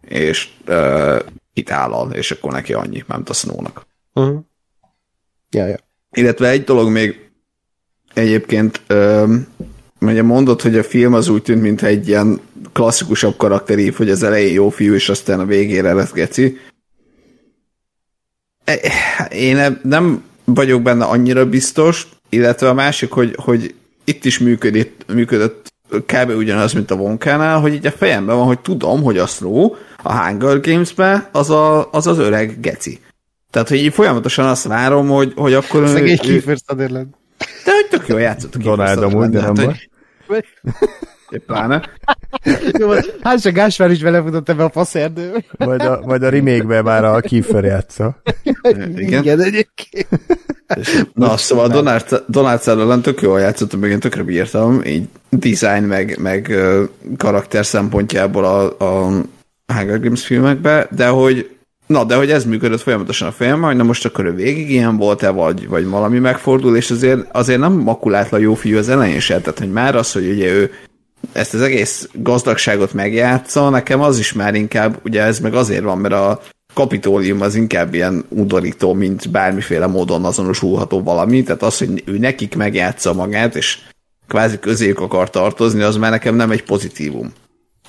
és 0.07 0.49
uh, 0.67 1.19
hitállal, 1.53 2.11
és 2.11 2.31
akkor 2.31 2.51
neki 2.51 2.73
annyi, 2.73 3.03
nem 3.07 3.23
a 3.25 3.33
Snow-nak. 3.33 3.85
Uh-huh. 4.13 4.39
Ja, 5.49 5.65
ja. 5.67 5.77
Illetve 6.11 6.49
egy 6.49 6.63
dolog 6.63 6.89
még 6.89 7.29
egyébként, 8.13 8.81
um, 8.89 9.47
ugye 10.01 10.23
mondod, 10.23 10.61
hogy 10.61 10.77
a 10.77 10.83
film 10.83 11.13
az 11.13 11.27
úgy 11.27 11.41
tűnt, 11.41 11.61
mintha 11.61 11.87
egy 11.87 12.07
ilyen 12.07 12.39
klasszikusabb 12.73 13.37
karakterív, 13.37 13.95
hogy 13.95 14.09
az 14.09 14.23
elején 14.23 14.53
jó 14.53 14.69
fiú, 14.69 14.93
és 14.93 15.09
aztán 15.09 15.39
a 15.39 15.45
végére 15.45 15.93
lesz 15.93 16.11
geci. 16.11 16.59
Én 19.29 19.79
nem 19.83 20.23
vagyok 20.43 20.81
benne 20.81 21.05
annyira 21.05 21.49
biztos, 21.49 22.07
illetve 22.29 22.69
a 22.69 22.73
másik, 22.73 23.11
hogy, 23.11 23.35
hogy 23.37 23.75
itt 24.03 24.25
is 24.25 24.39
működött, 24.39 25.05
működött 25.13 25.73
kb. 25.89 26.29
ugyanaz, 26.29 26.73
mint 26.73 26.91
a 26.91 26.95
Vonkánál, 26.95 27.59
hogy 27.59 27.73
így 27.73 27.85
a 27.85 27.91
fejemben 27.91 28.35
van, 28.35 28.45
hogy 28.45 28.59
tudom, 28.59 29.03
hogy 29.03 29.17
a 29.17 29.25
Snow 29.25 29.75
a 30.03 30.23
Hunger 30.23 30.59
Games-be 30.59 31.29
az, 31.31 31.49
a, 31.49 31.91
az 31.91 32.07
az 32.07 32.17
öreg 32.17 32.59
geci. 32.59 32.99
Tehát, 33.51 33.69
hogy 33.69 33.77
így 33.77 33.93
folyamatosan 33.93 34.45
azt 34.45 34.67
várom, 34.67 35.07
hogy, 35.07 35.33
hogy 35.35 35.53
akkor... 35.53 35.87
Szegény 35.87 36.17
Kiefer 36.17 36.57
Sutherland. 36.67 37.07
De 37.65 37.73
hogy 37.73 37.87
tök 37.89 38.07
jól 38.07 38.19
játszott 38.19 38.55
a 38.55 38.57
Donald 38.57 39.03
amúgy, 39.03 39.29
de 39.29 39.41
nem 39.41 39.53
baj. 39.53 39.79
Pláne. 41.37 41.81
Jó, 42.79 42.89
hát 43.21 43.41
se 43.41 43.49
Gáspár 43.49 43.91
is 43.91 44.01
belefutott 44.01 44.49
ebbe 44.49 44.63
a 44.63 44.69
faszerdőbe. 44.69 45.43
Majd 45.57 45.81
a, 45.81 46.01
majd 46.05 46.23
a 46.23 46.29
remake 46.29 46.81
már 46.81 47.03
a 47.03 47.19
Kiefer 47.19 47.63
játsza. 47.63 48.21
Igen. 48.93 48.99
Igen, 48.99 49.41
egyébként. 49.41 50.07
Na, 51.13 51.37
szóval 51.37 51.67
Donald, 51.67 52.23
Donald 52.27 52.61
Sutherland 52.61 53.03
tök 53.03 53.21
jól 53.21 53.39
játszottam, 53.39 53.79
meg 53.79 53.91
én 53.91 53.99
tökre 53.99 54.23
bírtam, 54.23 54.81
így 54.85 55.07
design 55.29 55.83
meg, 55.83 56.17
meg 56.19 56.53
karakter 57.17 57.65
szempontjából 57.65 58.45
a, 58.45 58.77
a 58.79 59.21
Hunger 59.73 59.99
Games 59.99 60.25
filmekbe, 60.25 60.87
de 60.91 61.07
hogy 61.07 61.49
Na, 61.87 62.03
de 62.03 62.15
hogy 62.15 62.31
ez 62.31 62.45
működött 62.45 62.81
folyamatosan 62.81 63.27
a 63.27 63.31
fejemben, 63.31 63.69
hogy 63.69 63.77
na 63.77 63.83
most 63.83 64.05
akkor 64.05 64.25
ő 64.25 64.33
végig 64.33 64.69
ilyen 64.69 64.97
volt-e, 64.97 65.29
vagy, 65.29 65.67
vagy 65.67 65.87
valami 65.87 66.19
megfordul, 66.19 66.77
és 66.77 66.91
azért, 66.91 67.19
azért 67.31 67.59
nem 67.59 67.73
makulátlan 67.73 68.41
jó 68.41 68.53
fiú 68.53 68.77
az 68.77 68.89
elején 68.89 69.19
se, 69.19 69.39
tehát 69.39 69.59
hogy 69.59 69.71
már 69.71 69.95
az, 69.95 70.11
hogy 70.11 70.29
ugye 70.29 70.51
ő 70.51 70.71
ezt 71.33 71.53
az 71.53 71.61
egész 71.61 72.09
gazdagságot 72.13 72.93
megjátsza, 72.93 73.69
nekem 73.69 74.01
az 74.01 74.19
is 74.19 74.33
már 74.33 74.55
inkább, 74.55 74.99
ugye 75.03 75.21
ez 75.21 75.39
meg 75.39 75.53
azért 75.53 75.83
van, 75.83 75.97
mert 75.97 76.13
a 76.13 76.41
kapitólium 76.73 77.41
az 77.41 77.55
inkább 77.55 77.93
ilyen 77.93 78.25
undorító, 78.29 78.93
mint 78.93 79.29
bármiféle 79.29 79.87
módon 79.87 80.25
azonosulható 80.25 81.03
valami, 81.03 81.43
tehát 81.43 81.61
az, 81.61 81.77
hogy 81.77 82.03
ő 82.05 82.17
nekik 82.17 82.55
megjátsza 82.55 83.13
magát, 83.13 83.55
és 83.55 83.77
kvázi 84.27 84.59
közéjük 84.59 84.99
akar 84.99 85.29
tartozni, 85.29 85.81
az 85.81 85.95
már 85.95 86.11
nekem 86.11 86.35
nem 86.35 86.51
egy 86.51 86.63
pozitívum. 86.63 87.33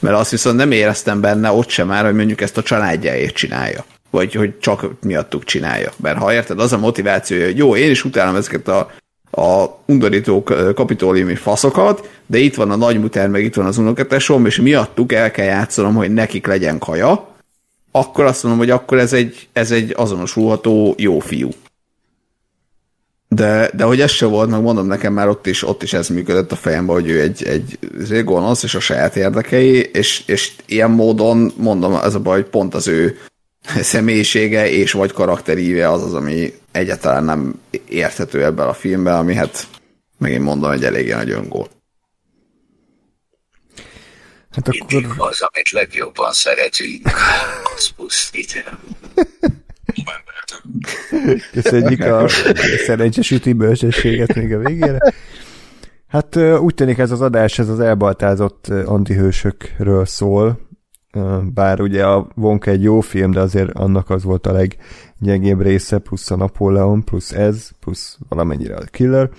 Mert 0.00 0.16
azt 0.16 0.30
viszont 0.30 0.56
nem 0.56 0.70
éreztem 0.70 1.20
benne 1.20 1.50
ott 1.50 1.68
sem 1.68 1.86
már, 1.86 2.04
hogy 2.04 2.14
mondjuk 2.14 2.40
ezt 2.40 2.58
a 2.58 2.62
családjáért 2.62 3.34
csinálja. 3.34 3.84
Vagy 4.10 4.34
hogy 4.34 4.58
csak 4.58 4.86
miattuk 5.02 5.44
csinálja. 5.44 5.92
Mert 5.96 6.18
ha 6.18 6.32
érted, 6.32 6.60
az 6.60 6.72
a 6.72 6.78
motivációja, 6.78 7.44
hogy 7.44 7.56
jó, 7.56 7.76
én 7.76 7.90
is 7.90 8.04
utálom 8.04 8.36
ezeket 8.36 8.68
a, 8.68 8.90
a 9.36 9.78
undorító 9.86 10.42
kapitóliumi 10.74 11.34
faszokat, 11.34 12.10
de 12.26 12.38
itt 12.38 12.54
van 12.54 12.70
a 12.70 12.76
nagymuter, 12.76 13.28
meg 13.28 13.44
itt 13.44 13.54
van 13.54 13.66
az 13.66 13.78
unokatesom, 13.78 14.46
és 14.46 14.60
miattuk 14.60 15.12
el 15.12 15.30
kell 15.30 15.46
játszanom, 15.46 15.94
hogy 15.94 16.12
nekik 16.12 16.46
legyen 16.46 16.78
kaja, 16.78 17.28
akkor 17.90 18.24
azt 18.24 18.42
mondom, 18.42 18.60
hogy 18.60 18.70
akkor 18.70 18.98
ez 18.98 19.12
egy, 19.12 19.48
ez 19.52 19.70
egy 19.70 19.92
azonosulható 19.96 20.94
jó 20.98 21.18
fiú. 21.18 21.48
De, 23.28 23.70
de 23.74 23.84
hogy 23.84 24.00
ez 24.00 24.10
se 24.10 24.26
volt, 24.26 24.50
meg 24.50 24.62
mondom 24.62 24.86
nekem 24.86 25.12
már 25.12 25.28
ott 25.28 25.46
is, 25.46 25.62
ott 25.62 25.82
is 25.82 25.92
ez 25.92 26.08
működött 26.08 26.52
a 26.52 26.56
fejemben, 26.56 26.94
hogy 26.94 27.08
ő 27.08 27.20
egy, 27.20 27.44
egy 27.44 28.24
gonosz, 28.24 28.62
és 28.62 28.74
a 28.74 28.80
saját 28.80 29.16
érdekei, 29.16 29.80
és, 29.80 30.22
és 30.26 30.52
ilyen 30.66 30.90
módon 30.90 31.52
mondom, 31.56 31.94
ez 31.94 32.14
a 32.14 32.20
baj, 32.20 32.40
hogy 32.40 32.50
pont 32.50 32.74
az 32.74 32.88
ő 32.88 33.18
személyisége 33.64 34.70
és 34.70 34.92
vagy 34.92 35.12
karakteríve 35.12 35.90
az 35.90 36.02
az, 36.02 36.14
ami 36.14 36.52
egyáltalán 36.72 37.24
nem 37.24 37.60
érthető 37.88 38.44
ebben 38.44 38.68
a 38.68 38.72
filmben, 38.72 39.14
ami 39.14 39.34
hát 39.34 39.66
megint 40.18 40.42
mondom, 40.42 40.70
egy 40.70 40.84
eléggé 40.84 41.12
nagy 41.12 41.30
öngól. 41.30 41.68
Hát 44.50 44.68
akkor... 44.68 44.92
Mindig 44.92 45.10
az, 45.16 45.40
amit 45.40 45.70
legjobban 45.70 46.32
szeretünk, 46.32 47.10
az 47.76 47.88
pusztít. 47.88 48.64
Köszönjük 51.52 52.00
a 52.00 52.28
szerencsés 52.86 53.30
üti 53.30 53.52
bölcsességet 53.52 54.34
még 54.34 54.54
a 54.54 54.58
végére. 54.58 54.98
Hát 56.08 56.36
úgy 56.36 56.74
tűnik 56.74 56.98
ez 56.98 57.10
az 57.10 57.20
adás, 57.20 57.58
ez 57.58 57.68
az 57.68 57.80
elbaltázott 57.80 58.68
antihősökről 58.68 60.06
szól, 60.06 60.68
bár 61.54 61.80
ugye 61.80 62.06
a 62.06 62.28
Wonka 62.36 62.70
egy 62.70 62.82
jó 62.82 63.00
film, 63.00 63.30
de 63.30 63.40
azért 63.40 63.70
annak 63.70 64.10
az 64.10 64.22
volt 64.22 64.46
a 64.46 64.52
leggyengébb 64.52 65.60
része, 65.60 65.98
plusz 65.98 66.30
a 66.30 66.36
Napóleon, 66.36 67.04
plusz 67.04 67.32
ez, 67.32 67.70
plusz 67.80 68.18
valamennyire 68.28 68.76
a 68.76 68.84
Killer. 68.90 69.30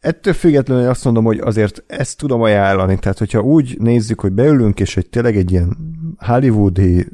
Ettől 0.00 0.32
függetlenül 0.32 0.88
azt 0.88 1.04
mondom, 1.04 1.24
hogy 1.24 1.38
azért 1.38 1.84
ezt 1.86 2.18
tudom 2.18 2.42
ajánlani, 2.42 2.98
tehát 2.98 3.18
hogyha 3.18 3.40
úgy 3.40 3.76
nézzük, 3.80 4.20
hogy 4.20 4.32
beülünk, 4.32 4.80
és 4.80 4.94
hogy 4.94 5.08
tényleg 5.08 5.36
egy 5.36 5.50
ilyen 5.50 5.76
hollywoodi 6.18 7.06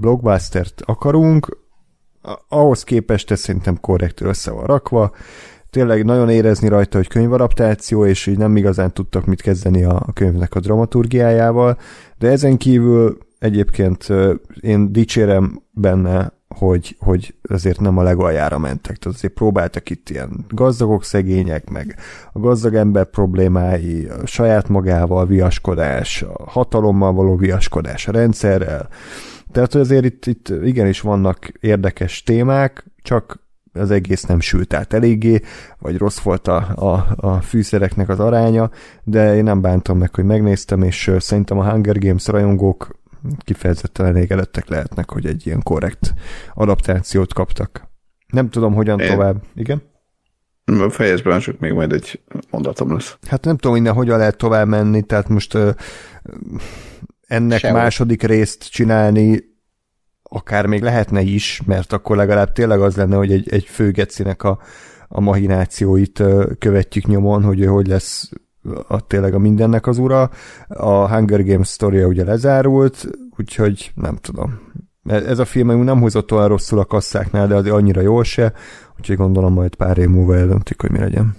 blockbustert 0.00 0.82
akarunk, 0.84 1.58
ahhoz 2.48 2.84
képest 2.84 3.30
ez 3.30 3.40
szerintem 3.40 3.80
korrektül 3.80 4.28
össze 4.28 4.50
van 4.50 4.64
rakva, 4.64 5.12
tényleg 5.74 6.04
nagyon 6.04 6.30
érezni 6.30 6.68
rajta, 6.68 6.96
hogy 6.96 7.08
könyvaraptáció, 7.08 8.06
és 8.06 8.26
így 8.26 8.38
nem 8.38 8.56
igazán 8.56 8.92
tudtak 8.92 9.26
mit 9.26 9.42
kezdeni 9.42 9.84
a 9.84 10.06
könyvnek 10.12 10.54
a 10.54 10.60
dramaturgiájával, 10.60 11.78
de 12.18 12.28
ezen 12.28 12.56
kívül 12.56 13.18
egyébként 13.38 14.06
én 14.60 14.92
dicsérem 14.92 15.62
benne, 15.70 16.32
hogy, 16.48 16.96
hogy 16.98 17.34
azért 17.42 17.80
nem 17.80 17.98
a 17.98 18.02
legaljára 18.02 18.58
mentek. 18.58 18.96
Tehát 18.96 19.16
azért 19.16 19.34
próbáltak 19.34 19.90
itt 19.90 20.10
ilyen 20.10 20.44
gazdagok, 20.48 21.04
szegények, 21.04 21.70
meg 21.70 21.96
a 22.32 22.38
gazdag 22.38 22.74
ember 22.74 23.04
problémái, 23.04 24.06
a 24.06 24.26
saját 24.26 24.68
magával 24.68 25.26
viaskodás, 25.26 26.22
a 26.22 26.50
hatalommal 26.50 27.12
való 27.12 27.36
viaskodás, 27.36 28.08
a 28.08 28.12
rendszerrel. 28.12 28.88
Tehát 29.52 29.74
azért 29.74 30.04
itt, 30.04 30.26
itt 30.26 30.48
igenis 30.48 31.00
vannak 31.00 31.52
érdekes 31.60 32.22
témák, 32.22 32.84
csak 33.02 33.43
az 33.74 33.90
egész 33.90 34.22
nem 34.22 34.40
sült 34.40 34.74
át 34.74 34.92
eléggé, 34.92 35.40
vagy 35.78 35.98
rossz 35.98 36.18
volt 36.18 36.48
a, 36.48 36.56
a, 36.74 37.14
a 37.16 37.40
fűszereknek 37.40 38.08
az 38.08 38.20
aránya, 38.20 38.70
de 39.04 39.36
én 39.36 39.44
nem 39.44 39.60
bántam 39.60 39.98
meg, 39.98 40.14
hogy 40.14 40.24
megnéztem, 40.24 40.82
és 40.82 41.10
szerintem 41.18 41.58
a 41.58 41.70
Hunger 41.70 41.98
Games 41.98 42.26
rajongók 42.26 43.02
kifejezetten 43.38 44.06
elégedettek 44.06 44.68
lehetnek, 44.68 45.10
hogy 45.10 45.26
egy 45.26 45.46
ilyen 45.46 45.62
korrekt 45.62 46.14
adaptációt 46.54 47.32
kaptak. 47.32 47.88
Nem 48.26 48.48
tudom, 48.50 48.74
hogyan 48.74 49.00
én... 49.00 49.08
tovább. 49.08 49.42
Igen? 49.54 49.82
Fejezben 50.88 51.40
csak 51.40 51.58
még 51.58 51.72
majd 51.72 51.92
egy 51.92 52.20
mondatom 52.50 52.92
lesz. 52.92 53.16
Hát 53.28 53.44
nem 53.44 53.56
tudom 53.56 53.76
innen 53.76 53.92
hogyan 53.92 54.18
lehet 54.18 54.36
tovább 54.36 54.68
menni, 54.68 55.02
tehát 55.02 55.28
most 55.28 55.54
uh, 55.54 55.74
ennek 57.26 57.58
Sehogy. 57.58 57.80
második 57.80 58.22
részt 58.22 58.70
csinálni 58.70 59.53
akár 60.34 60.66
még 60.66 60.82
lehetne 60.82 61.20
is, 61.20 61.62
mert 61.66 61.92
akkor 61.92 62.16
legalább 62.16 62.52
tényleg 62.52 62.80
az 62.80 62.96
lenne, 62.96 63.16
hogy 63.16 63.32
egy, 63.32 63.48
egy 63.52 63.64
főgecinek 63.64 64.42
a, 64.42 64.58
a 65.08 65.20
mahinációit 65.20 66.22
követjük 66.58 67.06
nyomon, 67.06 67.42
hogy 67.42 67.66
hogy 67.66 67.86
lesz 67.86 68.30
a, 68.88 69.06
tényleg 69.06 69.34
a 69.34 69.38
mindennek 69.38 69.86
az 69.86 69.98
ura. 69.98 70.30
A 70.68 71.08
Hunger 71.08 71.44
Games 71.44 71.68
sztoria 71.68 72.06
ugye 72.06 72.24
lezárult, 72.24 73.08
úgyhogy 73.36 73.92
nem 73.94 74.16
tudom. 74.16 74.60
E, 75.04 75.14
ez 75.14 75.38
a 75.38 75.44
film 75.44 75.82
nem 75.82 75.98
húzott 75.98 76.32
olyan 76.32 76.48
rosszul 76.48 76.78
a 76.78 76.84
kasszáknál, 76.84 77.46
de 77.46 77.54
azért 77.54 77.74
annyira 77.74 78.00
jól 78.00 78.24
se, 78.24 78.52
úgyhogy 78.98 79.16
gondolom 79.16 79.52
majd 79.52 79.74
pár 79.74 79.98
év 79.98 80.08
múlva 80.08 80.36
eldöntik, 80.36 80.80
hogy 80.80 80.90
mi 80.90 80.98
legyen. 80.98 81.36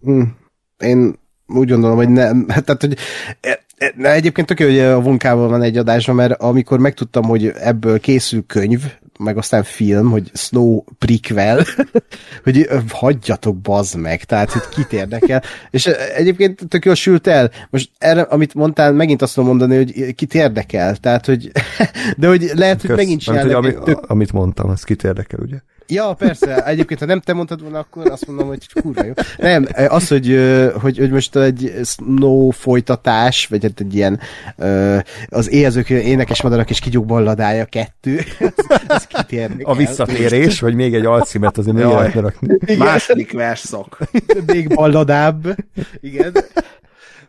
Hmm. 0.00 0.36
Én 0.78 1.18
úgy 1.46 1.68
gondolom, 1.68 1.96
hogy 1.96 2.08
nem, 2.08 2.46
hát, 2.48 2.64
tehát, 2.66 2.80
hogy 2.80 2.96
e- 3.40 3.63
na, 3.96 4.10
egyébként 4.10 4.46
tök 4.46 4.60
jó, 4.60 4.66
hogy 4.66 4.78
a 4.78 5.00
Vonkával 5.00 5.48
van 5.48 5.62
egy 5.62 5.76
adásban, 5.76 6.14
mert 6.14 6.40
amikor 6.40 6.78
megtudtam, 6.78 7.24
hogy 7.24 7.46
ebből 7.46 8.00
készül 8.00 8.44
könyv, 8.46 8.80
meg 9.18 9.36
aztán 9.36 9.62
film, 9.62 10.10
hogy 10.10 10.30
Snow 10.34 10.82
prequel, 10.98 11.64
hogy 12.44 12.68
hagyjatok 12.88 13.56
bazd 13.56 13.96
meg, 13.96 14.24
tehát 14.24 14.50
hogy 14.50 14.62
kit 14.68 14.92
érdekel. 14.92 15.42
És 15.70 15.86
egyébként 16.16 16.68
tök 16.68 16.84
jól 16.84 16.94
sült 16.94 17.26
el. 17.26 17.50
Most 17.70 17.90
erre, 17.98 18.20
amit 18.20 18.54
mondtál, 18.54 18.92
megint 18.92 19.22
azt 19.22 19.34
tudom 19.34 19.48
mondani, 19.48 19.76
hogy 19.76 20.14
kit 20.14 20.34
érdekel. 20.34 20.96
Tehát, 20.96 21.26
hogy 21.26 21.50
de 22.18 22.28
hogy 22.28 22.50
lehet, 22.54 22.80
hogy 22.80 22.90
Kösz. 22.90 22.98
megint 22.98 23.24
hogy 23.24 23.34
csinálnak 23.34 23.56
ami, 23.56 23.74
tök 23.84 24.10
amit 24.10 24.32
mondtam, 24.32 24.70
az 24.70 24.82
kit 24.82 25.04
érdekel, 25.04 25.40
ugye? 25.42 25.56
Ja, 25.86 26.12
persze. 26.12 26.66
Egyébként, 26.66 27.00
ha 27.00 27.06
nem 27.06 27.20
te 27.20 27.32
mondtad 27.32 27.62
volna, 27.62 27.78
akkor 27.78 28.10
azt 28.10 28.26
mondom, 28.26 28.46
hogy 28.46 28.66
kurva 28.80 29.04
jó. 29.04 29.12
Nem, 29.36 29.66
az, 29.88 30.08
hogy, 30.08 30.40
hogy, 30.80 30.98
hogy 30.98 31.10
most 31.10 31.36
egy 31.36 31.72
snow 31.84 32.50
folytatás, 32.50 33.46
vagy 33.46 33.62
hát 33.62 33.80
egy 33.80 33.94
ilyen 33.94 34.20
az 35.28 35.50
éhezők, 35.50 35.90
énekes 35.90 36.42
madarak 36.42 36.70
és 36.70 36.78
kigyók 36.78 37.06
balladája 37.06 37.64
kettő, 37.64 38.20
az, 38.38 38.52
az. 38.86 39.08
A 39.62 39.74
visszatérés, 39.74 40.60
vagy 40.60 40.74
még 40.74 40.94
egy 40.94 41.06
alcímet 41.06 41.58
azért 41.58 41.76
még 41.76 41.84
Jaj. 41.84 41.94
lehetne 41.94 42.20
rakni. 42.20 42.76
Második 42.76 43.32
verszak. 43.32 43.98
Még 44.46 44.74
balladább. 44.74 45.56
Igen. 46.00 46.32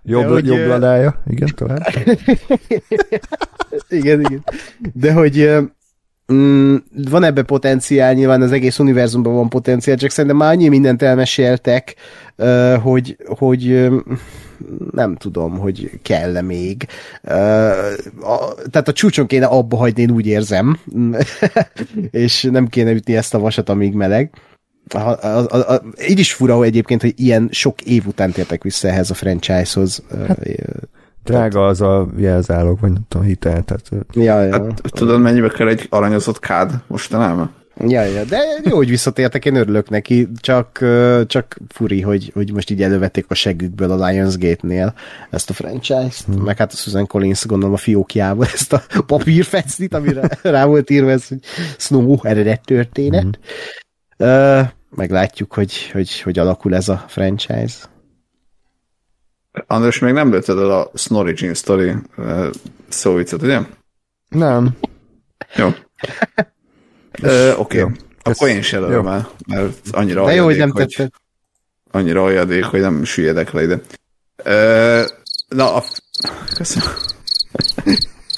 Jobb, 0.03 0.27
hogy, 0.27 0.45
jobb 0.45 0.67
ladája. 0.67 1.23
Igen, 1.27 1.49
tovább. 1.55 1.87
igen, 3.89 4.19
igen. 4.19 4.43
De 4.93 5.13
hogy 5.13 5.57
mm, 6.33 6.75
van 7.09 7.23
ebbe 7.23 7.41
potenciál, 7.41 8.13
nyilván 8.13 8.41
az 8.41 8.51
egész 8.51 8.79
univerzumban 8.79 9.33
van 9.33 9.49
potenciál, 9.49 9.97
csak 9.97 10.09
szerintem 10.09 10.39
már 10.39 10.51
annyi 10.51 10.67
mindent 10.67 11.01
elmeséltek, 11.01 11.95
hogy, 12.81 13.17
hogy 13.25 13.89
nem 14.91 15.15
tudom, 15.15 15.57
hogy 15.57 15.99
kell-e 16.01 16.41
még. 16.41 16.87
Tehát 17.21 18.87
a 18.87 18.93
csúcson 18.93 19.27
kéne 19.27 19.45
abba 19.45 19.77
hagyni, 19.77 20.01
én 20.01 20.11
úgy 20.11 20.27
érzem, 20.27 20.79
és 22.11 22.47
nem 22.51 22.67
kéne 22.67 22.91
ütni 22.91 23.15
ezt 23.15 23.33
a 23.33 23.39
vasat, 23.39 23.69
amíg 23.69 23.93
meleg. 23.93 24.29
A, 24.87 24.97
a, 24.97 25.45
a, 25.49 25.73
a, 25.73 25.81
így 26.09 26.19
is 26.19 26.33
fura 26.33 26.55
hogy 26.55 26.67
egyébként, 26.67 27.01
hogy 27.01 27.13
ilyen 27.15 27.49
sok 27.51 27.81
év 27.81 28.07
után 28.07 28.31
tértek 28.31 28.63
vissza 28.63 28.87
ehhez 28.87 29.09
a 29.09 29.13
franchise-hoz. 29.13 30.03
Hát, 30.27 30.39
Drága 31.25 31.65
az 31.65 31.81
a 31.81 32.07
jelzálog, 32.17 32.79
vagy 32.79 32.91
nem 32.91 33.05
tudom, 33.07 33.25
hitel. 33.25 33.63
Tehát, 33.63 33.89
ja, 34.13 34.41
ja. 34.41 34.51
Hát, 34.51 34.81
tudod, 34.83 35.21
mennyibe 35.21 35.47
kell 35.47 35.67
egy 35.67 35.87
aranyozott 35.89 36.39
kád 36.39 36.71
mostanában? 36.87 37.51
Ja, 37.77 38.03
ja, 38.03 38.23
de 38.23 38.37
jó, 38.63 38.75
hogy 38.75 38.89
visszatértek, 38.89 39.45
én 39.45 39.55
örülök 39.55 39.89
neki, 39.89 40.27
csak, 40.35 40.85
csak 41.27 41.57
furi, 41.67 42.01
hogy, 42.01 42.31
hogy 42.33 42.53
most 42.53 42.69
így 42.69 42.81
elővették 42.81 43.25
a 43.27 43.33
segükből 43.33 43.91
a 43.91 44.07
Lionsgate-nél 44.07 44.93
ezt 45.29 45.49
a 45.49 45.53
franchise-t, 45.53 46.25
hmm. 46.25 46.43
meg 46.43 46.57
hát 46.57 46.71
a 46.71 46.75
Susan 46.75 47.07
Collins 47.07 47.45
gondolom 47.45 47.73
a 47.73 47.77
fiókjából 47.77 48.45
ezt 48.53 48.73
a 48.73 48.81
papírfecnit, 49.07 49.93
amire 49.93 50.29
rá 50.41 50.65
volt 50.65 50.89
írva 50.89 51.09
ez, 51.09 51.27
hogy 51.27 51.39
Snow 51.77 52.17
eredet 52.21 52.61
történet. 52.65 53.21
Hmm. 53.21 53.31
Ö, 54.17 54.61
meglátjuk, 54.89 55.53
hogy, 55.53 55.89
hogy 55.91 56.21
hogy 56.21 56.39
alakul 56.39 56.75
ez 56.75 56.89
a 56.89 57.05
franchise. 57.07 57.75
András, 59.67 59.99
még 59.99 60.13
nem 60.13 60.31
lőtted 60.31 60.57
el 60.57 60.71
a 60.71 60.91
Snorri 60.93 61.53
Story 61.53 61.93
uh, 62.17 62.47
szóvicet, 62.89 63.41
ugye? 63.41 63.59
nem. 64.29 64.77
Jó. 65.55 65.69
Ö, 67.21 67.53
Oké, 67.55 67.77
Jó. 67.77 67.85
okay. 67.85 67.97
akkor 68.23 68.47
én 68.47 68.61
se 68.61 68.77
Jó. 68.77 68.83
lövöm 68.87 69.07
el, 69.07 69.29
mert 69.47 69.77
annyira 69.91 70.25
De 70.25 70.33
jó, 70.33 70.43
hogy 70.45 70.57
nem 70.57 70.69
hogy, 70.71 70.87
tetted. 70.87 71.11
annyira 71.91 72.21
olyadék, 72.21 72.63
hogy 72.63 72.79
nem 72.79 73.03
süllyedek 73.03 73.51
le 73.51 73.63
ide. 73.63 73.81
Ö, 74.43 75.03
na, 75.47 75.75
a, 75.75 75.83
köszönöm. 76.57 76.89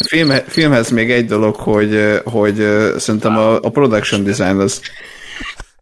Film, 0.07 0.29
filmhez 0.29 0.89
még 0.89 1.11
egy 1.11 1.25
dolog, 1.25 1.55
hogy, 1.55 2.21
hogy 2.23 2.55
szerintem 2.97 3.37
a, 3.37 3.55
a 3.55 3.69
production 3.69 4.23
design 4.23 4.59
az 4.59 4.81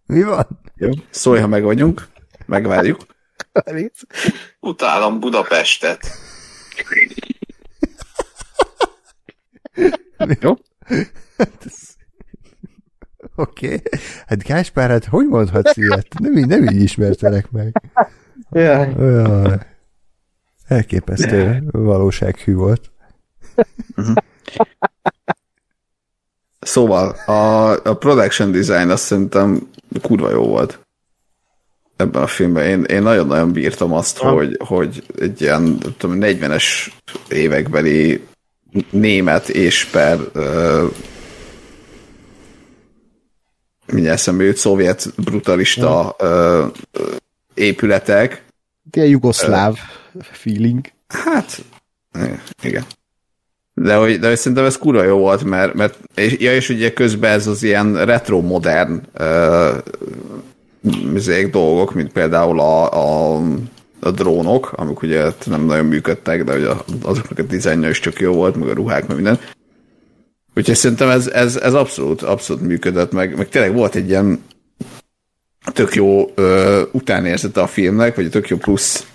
Mi 0.05 0.23
van? 0.23 0.47
jó. 0.75 0.89
Szólj, 1.09 1.39
ha 1.39 1.47
meg 1.47 1.63
vagyunk, 1.63 2.07
megvárjuk. 2.45 3.01
Utálom 4.59 5.19
Budapestet. 5.19 6.07
Jó? 10.39 10.51
Oké. 13.35 13.65
Okay. 13.65 13.81
Hát 14.27 14.43
Gáspár, 14.43 14.89
hát 14.89 15.05
hogy 15.05 15.27
mondhatsz 15.27 15.77
ilyet? 15.77 16.07
Nem, 16.19 16.37
így- 16.37 16.47
nem 16.47 16.63
így 16.63 16.81
ismertelek 16.81 17.51
meg. 17.51 17.81
Ja. 18.51 18.93
Olyan 18.97 19.65
elképesztő 20.67 21.63
valósághű 21.71 22.53
volt. 22.53 22.91
Szóval 26.59 27.09
a, 27.09 27.69
a 27.71 27.97
production 27.97 28.51
design 28.51 28.89
azt 28.89 29.03
szerintem 29.03 29.69
kurva 30.01 30.29
jó 30.29 30.47
volt 30.47 30.84
ebben 31.95 32.21
a 32.21 32.27
filmben. 32.27 32.65
Én, 32.65 32.83
én 32.83 33.01
nagyon-nagyon 33.01 33.51
bírtam 33.51 33.93
azt, 33.93 34.17
hogy, 34.17 34.57
hogy 34.59 35.03
egy 35.19 35.41
ilyen 35.41 35.77
tudom, 35.97 36.17
40-es 36.21 36.87
évekbeli 37.29 38.25
német 38.89 39.49
és 39.49 39.85
per 39.85 40.19
uh, 40.33 40.91
mindjárt 43.85 44.17
eszembe 44.17 44.43
jut 44.43 44.57
szovjet 44.57 45.13
brutalista 45.23 46.15
uh, 46.19 46.71
épületek. 47.53 48.43
Ilyen 48.91 49.07
jugoszláv 49.07 49.77
feeling. 50.21 50.85
Hát, 51.07 51.63
igen. 52.63 52.83
De 53.73 53.95
hogy, 53.95 54.19
de 54.19 54.27
hogy 54.27 54.37
szerintem 54.37 54.65
ez 54.65 54.77
kurva 54.77 55.03
jó 55.03 55.17
volt, 55.17 55.43
mert, 55.43 55.73
mert 55.73 55.99
és, 56.15 56.37
ja, 56.39 56.55
és 56.55 56.69
ugye 56.69 56.93
közben 56.93 57.31
ez 57.31 57.47
az 57.47 57.63
ilyen 57.63 58.05
retro 58.05 58.41
modern 58.41 59.01
uh, 60.85 61.49
dolgok, 61.51 61.93
mint 61.93 62.11
például 62.11 62.59
a, 62.59 62.91
a, 62.93 63.41
a 63.99 64.11
drónok, 64.11 64.71
amik 64.75 65.01
ugye 65.01 65.31
nem 65.45 65.65
nagyon 65.65 65.85
működtek, 65.85 66.43
de 66.43 66.55
ugye 66.55 66.69
azoknak 67.01 67.39
a 67.39 67.41
dizájnja 67.41 67.89
is 67.89 67.99
csak 67.99 68.19
jó 68.19 68.33
volt, 68.33 68.55
meg 68.55 68.69
a 68.69 68.73
ruhák, 68.73 69.07
meg 69.07 69.15
minden. 69.15 69.39
Úgyhogy 70.55 70.75
szerintem 70.75 71.09
ez, 71.09 71.27
ez, 71.27 71.55
ez 71.55 71.73
abszolút, 71.73 72.21
abszolút 72.21 72.63
működött, 72.63 73.11
meg, 73.11 73.37
meg 73.37 73.49
tényleg 73.49 73.73
volt 73.73 73.95
egy 73.95 74.09
ilyen 74.09 74.43
tök 75.73 75.95
jó 75.95 76.31
ö, 76.35 76.81
utánérzete 76.91 77.61
a 77.61 77.67
filmnek, 77.67 78.15
vagy 78.15 78.29
tök 78.29 78.47
jó 78.47 78.57
plusz 78.57 79.07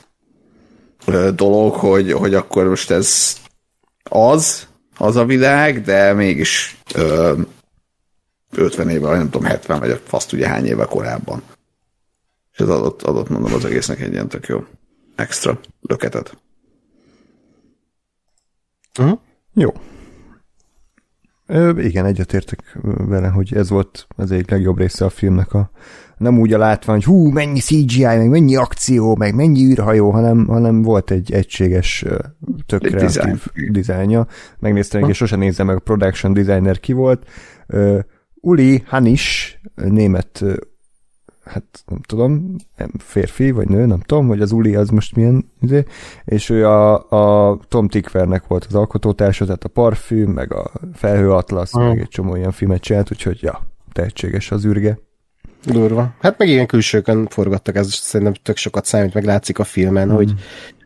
ö, 1.05 1.31
dolog, 1.35 1.75
hogy, 1.75 2.13
hogy 2.13 2.35
akkor 2.35 2.69
most 2.69 2.91
ez 2.91 3.37
az, 4.03 4.67
az 4.97 5.17
a 5.17 5.25
világ, 5.25 5.83
de 5.83 6.13
mégis 6.13 6.77
ö, 6.95 7.33
50 8.53 8.89
éve, 8.89 9.17
nem 9.17 9.31
tudom, 9.31 9.49
70 9.49 9.79
vagy 9.79 10.01
fasz 10.07 10.27
tudja 10.27 10.49
hány 10.49 10.67
éve 10.67 10.85
korábban. 10.85 11.43
És 12.61 12.67
ez 12.67 12.73
adott, 12.73 13.03
adott 13.03 13.29
mondom 13.29 13.53
az 13.55 13.65
egésznek 13.65 14.01
egy 14.01 14.13
ilyen 14.13 14.29
tök 14.29 14.47
jó 14.47 14.65
extra 15.17 15.61
löketet. 15.81 16.43
Jó. 19.55 19.71
Ö, 21.47 21.81
igen, 21.81 22.05
egyetértek 22.05 22.79
vele, 22.83 23.29
hogy 23.29 23.55
ez 23.55 23.71
volt 23.71 24.07
az 24.17 24.31
egyik 24.31 24.51
legjobb 24.51 24.79
része 24.79 25.05
a 25.05 25.09
filmnek. 25.09 25.53
A, 25.53 25.71
nem 26.17 26.39
úgy 26.39 26.53
a 26.53 26.59
látvány, 26.59 26.95
hogy 26.95 27.05
hú, 27.05 27.29
mennyi 27.31 27.61
CGI, 27.61 28.03
meg 28.03 28.29
mennyi 28.29 28.57
akció, 28.57 29.17
meg 29.17 29.35
mennyi 29.35 29.65
űrhajó, 29.65 30.11
hanem, 30.11 30.47
hanem 30.47 30.83
volt 30.83 31.11
egy 31.11 31.33
egységes, 31.33 32.05
tök 32.67 32.85
Egy 32.85 32.91
kreatív 32.91 33.21
design. 33.23 33.73
dizájnja. 33.73 34.27
Megnéztem, 34.59 35.09
és 35.09 35.17
sosem 35.17 35.39
nézem 35.39 35.67
meg 35.67 35.77
a 35.77 35.81
production 35.81 36.33
designer 36.33 36.81
ki 36.81 36.93
volt. 36.93 37.29
Ö, 37.67 37.99
Uli 38.35 38.83
Hanis, 38.87 39.61
német 39.75 40.45
hát 41.45 41.65
nem 41.87 42.01
tudom, 42.01 42.57
nem 42.77 42.91
férfi 42.99 43.51
vagy 43.51 43.69
nő, 43.69 43.87
nem 43.87 44.01
tudom, 44.01 44.27
hogy 44.27 44.41
az 44.41 44.53
Uli 44.53 44.75
az 44.75 44.89
most 44.89 45.17
milyen, 45.17 45.51
izé, 45.61 45.85
és 46.25 46.49
ő 46.49 46.67
a, 46.67 47.11
a 47.51 47.59
Tom 47.69 47.89
Tickvernek 47.89 48.47
volt 48.47 48.65
az 48.65 48.75
alkotótársa, 48.75 49.45
tehát 49.45 49.65
a 49.65 49.69
Parfüm, 49.69 50.31
meg 50.31 50.53
a 50.53 50.71
Felhő 50.95 51.33
Atlasz, 51.33 51.75
Ah. 51.75 51.89
meg 51.89 52.01
egy 52.01 52.09
csomó 52.09 52.37
ilyen 52.37 52.53
filmet 52.53 52.81
csinált, 52.81 53.11
úgyhogy 53.11 53.43
ja, 53.43 53.61
tehetséges 53.93 54.51
az 54.51 54.65
űrge. 54.67 54.99
Durva. 55.65 56.15
Hát 56.21 56.39
meg 56.39 56.49
ilyen 56.49 56.67
külsőkön 56.67 57.27
forgattak, 57.27 57.77
ez 57.77 57.93
szerintem 57.93 58.35
tök 58.43 58.57
sokat 58.57 58.85
számít, 58.85 59.15
meg 59.15 59.25
látszik 59.25 59.59
a 59.59 59.65
filmen, 59.65 60.09
mm. 60.09 60.15
hogy 60.15 60.35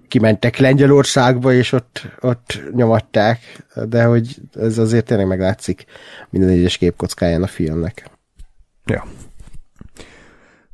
kimentek 0.09 0.57
Lengyelországba, 0.57 1.53
és 1.53 1.73
ott, 1.73 2.03
ott 2.21 2.63
nyomatták, 2.73 3.67
de 3.89 4.05
hogy 4.05 4.37
ez 4.55 4.79
azért 4.79 5.05
tényleg 5.05 5.27
meglátszik 5.27 5.85
minden 6.31 6.49
egyes 6.51 6.77
képkockáján 6.77 7.43
a 7.43 7.47
filmnek. 7.47 8.11
Ja. 8.85 9.05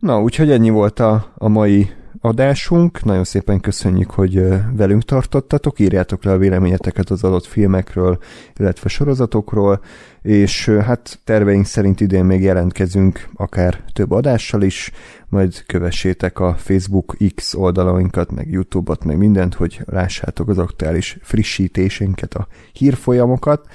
Na, 0.01 0.23
úgyhogy 0.23 0.51
ennyi 0.51 0.71
volt 0.71 1.01
a, 1.01 1.33
a 1.35 1.49
mai 1.49 1.91
adásunk. 2.21 3.05
Nagyon 3.05 3.25
szépen 3.25 3.61
köszönjük, 3.61 4.11
hogy 4.11 4.35
velünk 4.77 5.03
tartottatok. 5.03 5.79
Írjátok 5.79 6.25
le 6.25 6.33
a 6.33 6.39
véleményeteket 6.39 7.11
az 7.11 7.25
adott 7.25 7.47
filmekről, 7.47 8.19
illetve 8.57 8.89
sorozatokról, 8.89 9.81
és 10.23 10.69
hát 10.69 11.19
terveink 11.25 11.67
szerint 11.67 12.01
idén 12.01 12.25
még 12.25 12.43
jelentkezünk 12.43 13.29
akár 13.35 13.83
több 13.93 14.11
adással 14.11 14.63
is, 14.63 14.91
majd 15.29 15.65
kövessétek 15.67 16.39
a 16.39 16.55
Facebook 16.59 17.17
X 17.35 17.55
oldalainkat, 17.55 18.31
meg 18.31 18.51
YouTube-ot, 18.51 19.05
meg 19.05 19.17
mindent, 19.17 19.55
hogy 19.55 19.81
lássátok 19.85 20.49
az 20.49 20.59
aktuális 20.59 21.19
frissítésénket, 21.23 22.35
a 22.35 22.47
hírfolyamokat, 22.73 23.67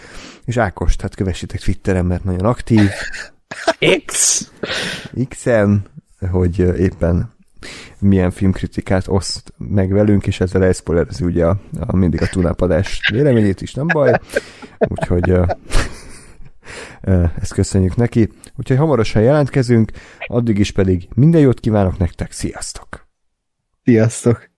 és 0.45 0.57
Ákost, 0.57 1.01
hát 1.01 1.15
kövessétek 1.15 1.59
Twitteren, 1.59 2.05
mert 2.05 2.23
nagyon 2.23 2.45
aktív, 2.45 2.89
X! 4.05 4.51
X-en, 5.29 5.85
hogy 6.25 6.59
éppen 6.59 7.33
milyen 7.99 8.31
filmkritikát 8.31 9.07
oszt 9.07 9.53
meg 9.57 9.91
velünk, 9.91 10.27
és 10.27 10.39
ezzel 10.39 10.63
elszpoilerezi 10.63 11.23
ugye 11.23 11.45
a, 11.45 11.57
a, 11.79 11.95
mindig 11.95 12.21
a 12.21 12.27
tunápadás 12.27 12.99
véleményét 13.11 13.61
is, 13.61 13.73
nem 13.73 13.87
baj. 13.87 14.19
Úgyhogy 14.77 15.31
ezt 17.41 17.53
köszönjük 17.53 17.95
neki. 17.95 18.29
Úgyhogy 18.55 18.77
hamarosan 18.77 19.21
jelentkezünk, 19.21 19.91
addig 20.19 20.59
is 20.59 20.71
pedig 20.71 21.07
minden 21.15 21.41
jót 21.41 21.59
kívánok 21.59 21.97
nektek, 21.97 22.31
sziasztok! 22.31 23.07
Sziasztok! 23.83 24.49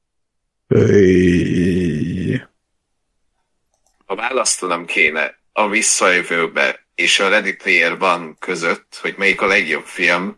Ha 4.06 4.16
választanom 4.16 4.86
kéne 4.86 5.36
a 5.52 5.70
visszajövőbe 5.70 6.88
és 6.96 7.20
a 7.20 7.30
Ready 7.30 7.56
Player 7.56 7.98
One 8.00 8.34
között, 8.40 9.00
hogy 9.02 9.16
melyik 9.18 9.42
a 9.42 9.48
legjobb 9.48 9.86
film, 9.86 10.38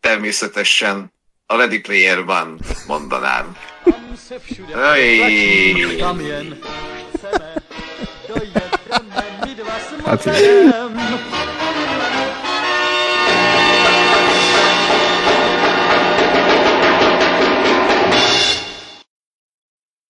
természetesen 0.00 1.12
a 1.46 1.56
Ready 1.56 1.80
Player 1.80 2.18
One 2.18 2.54
mondanám. 2.86 3.56
Tam 5.98 6.20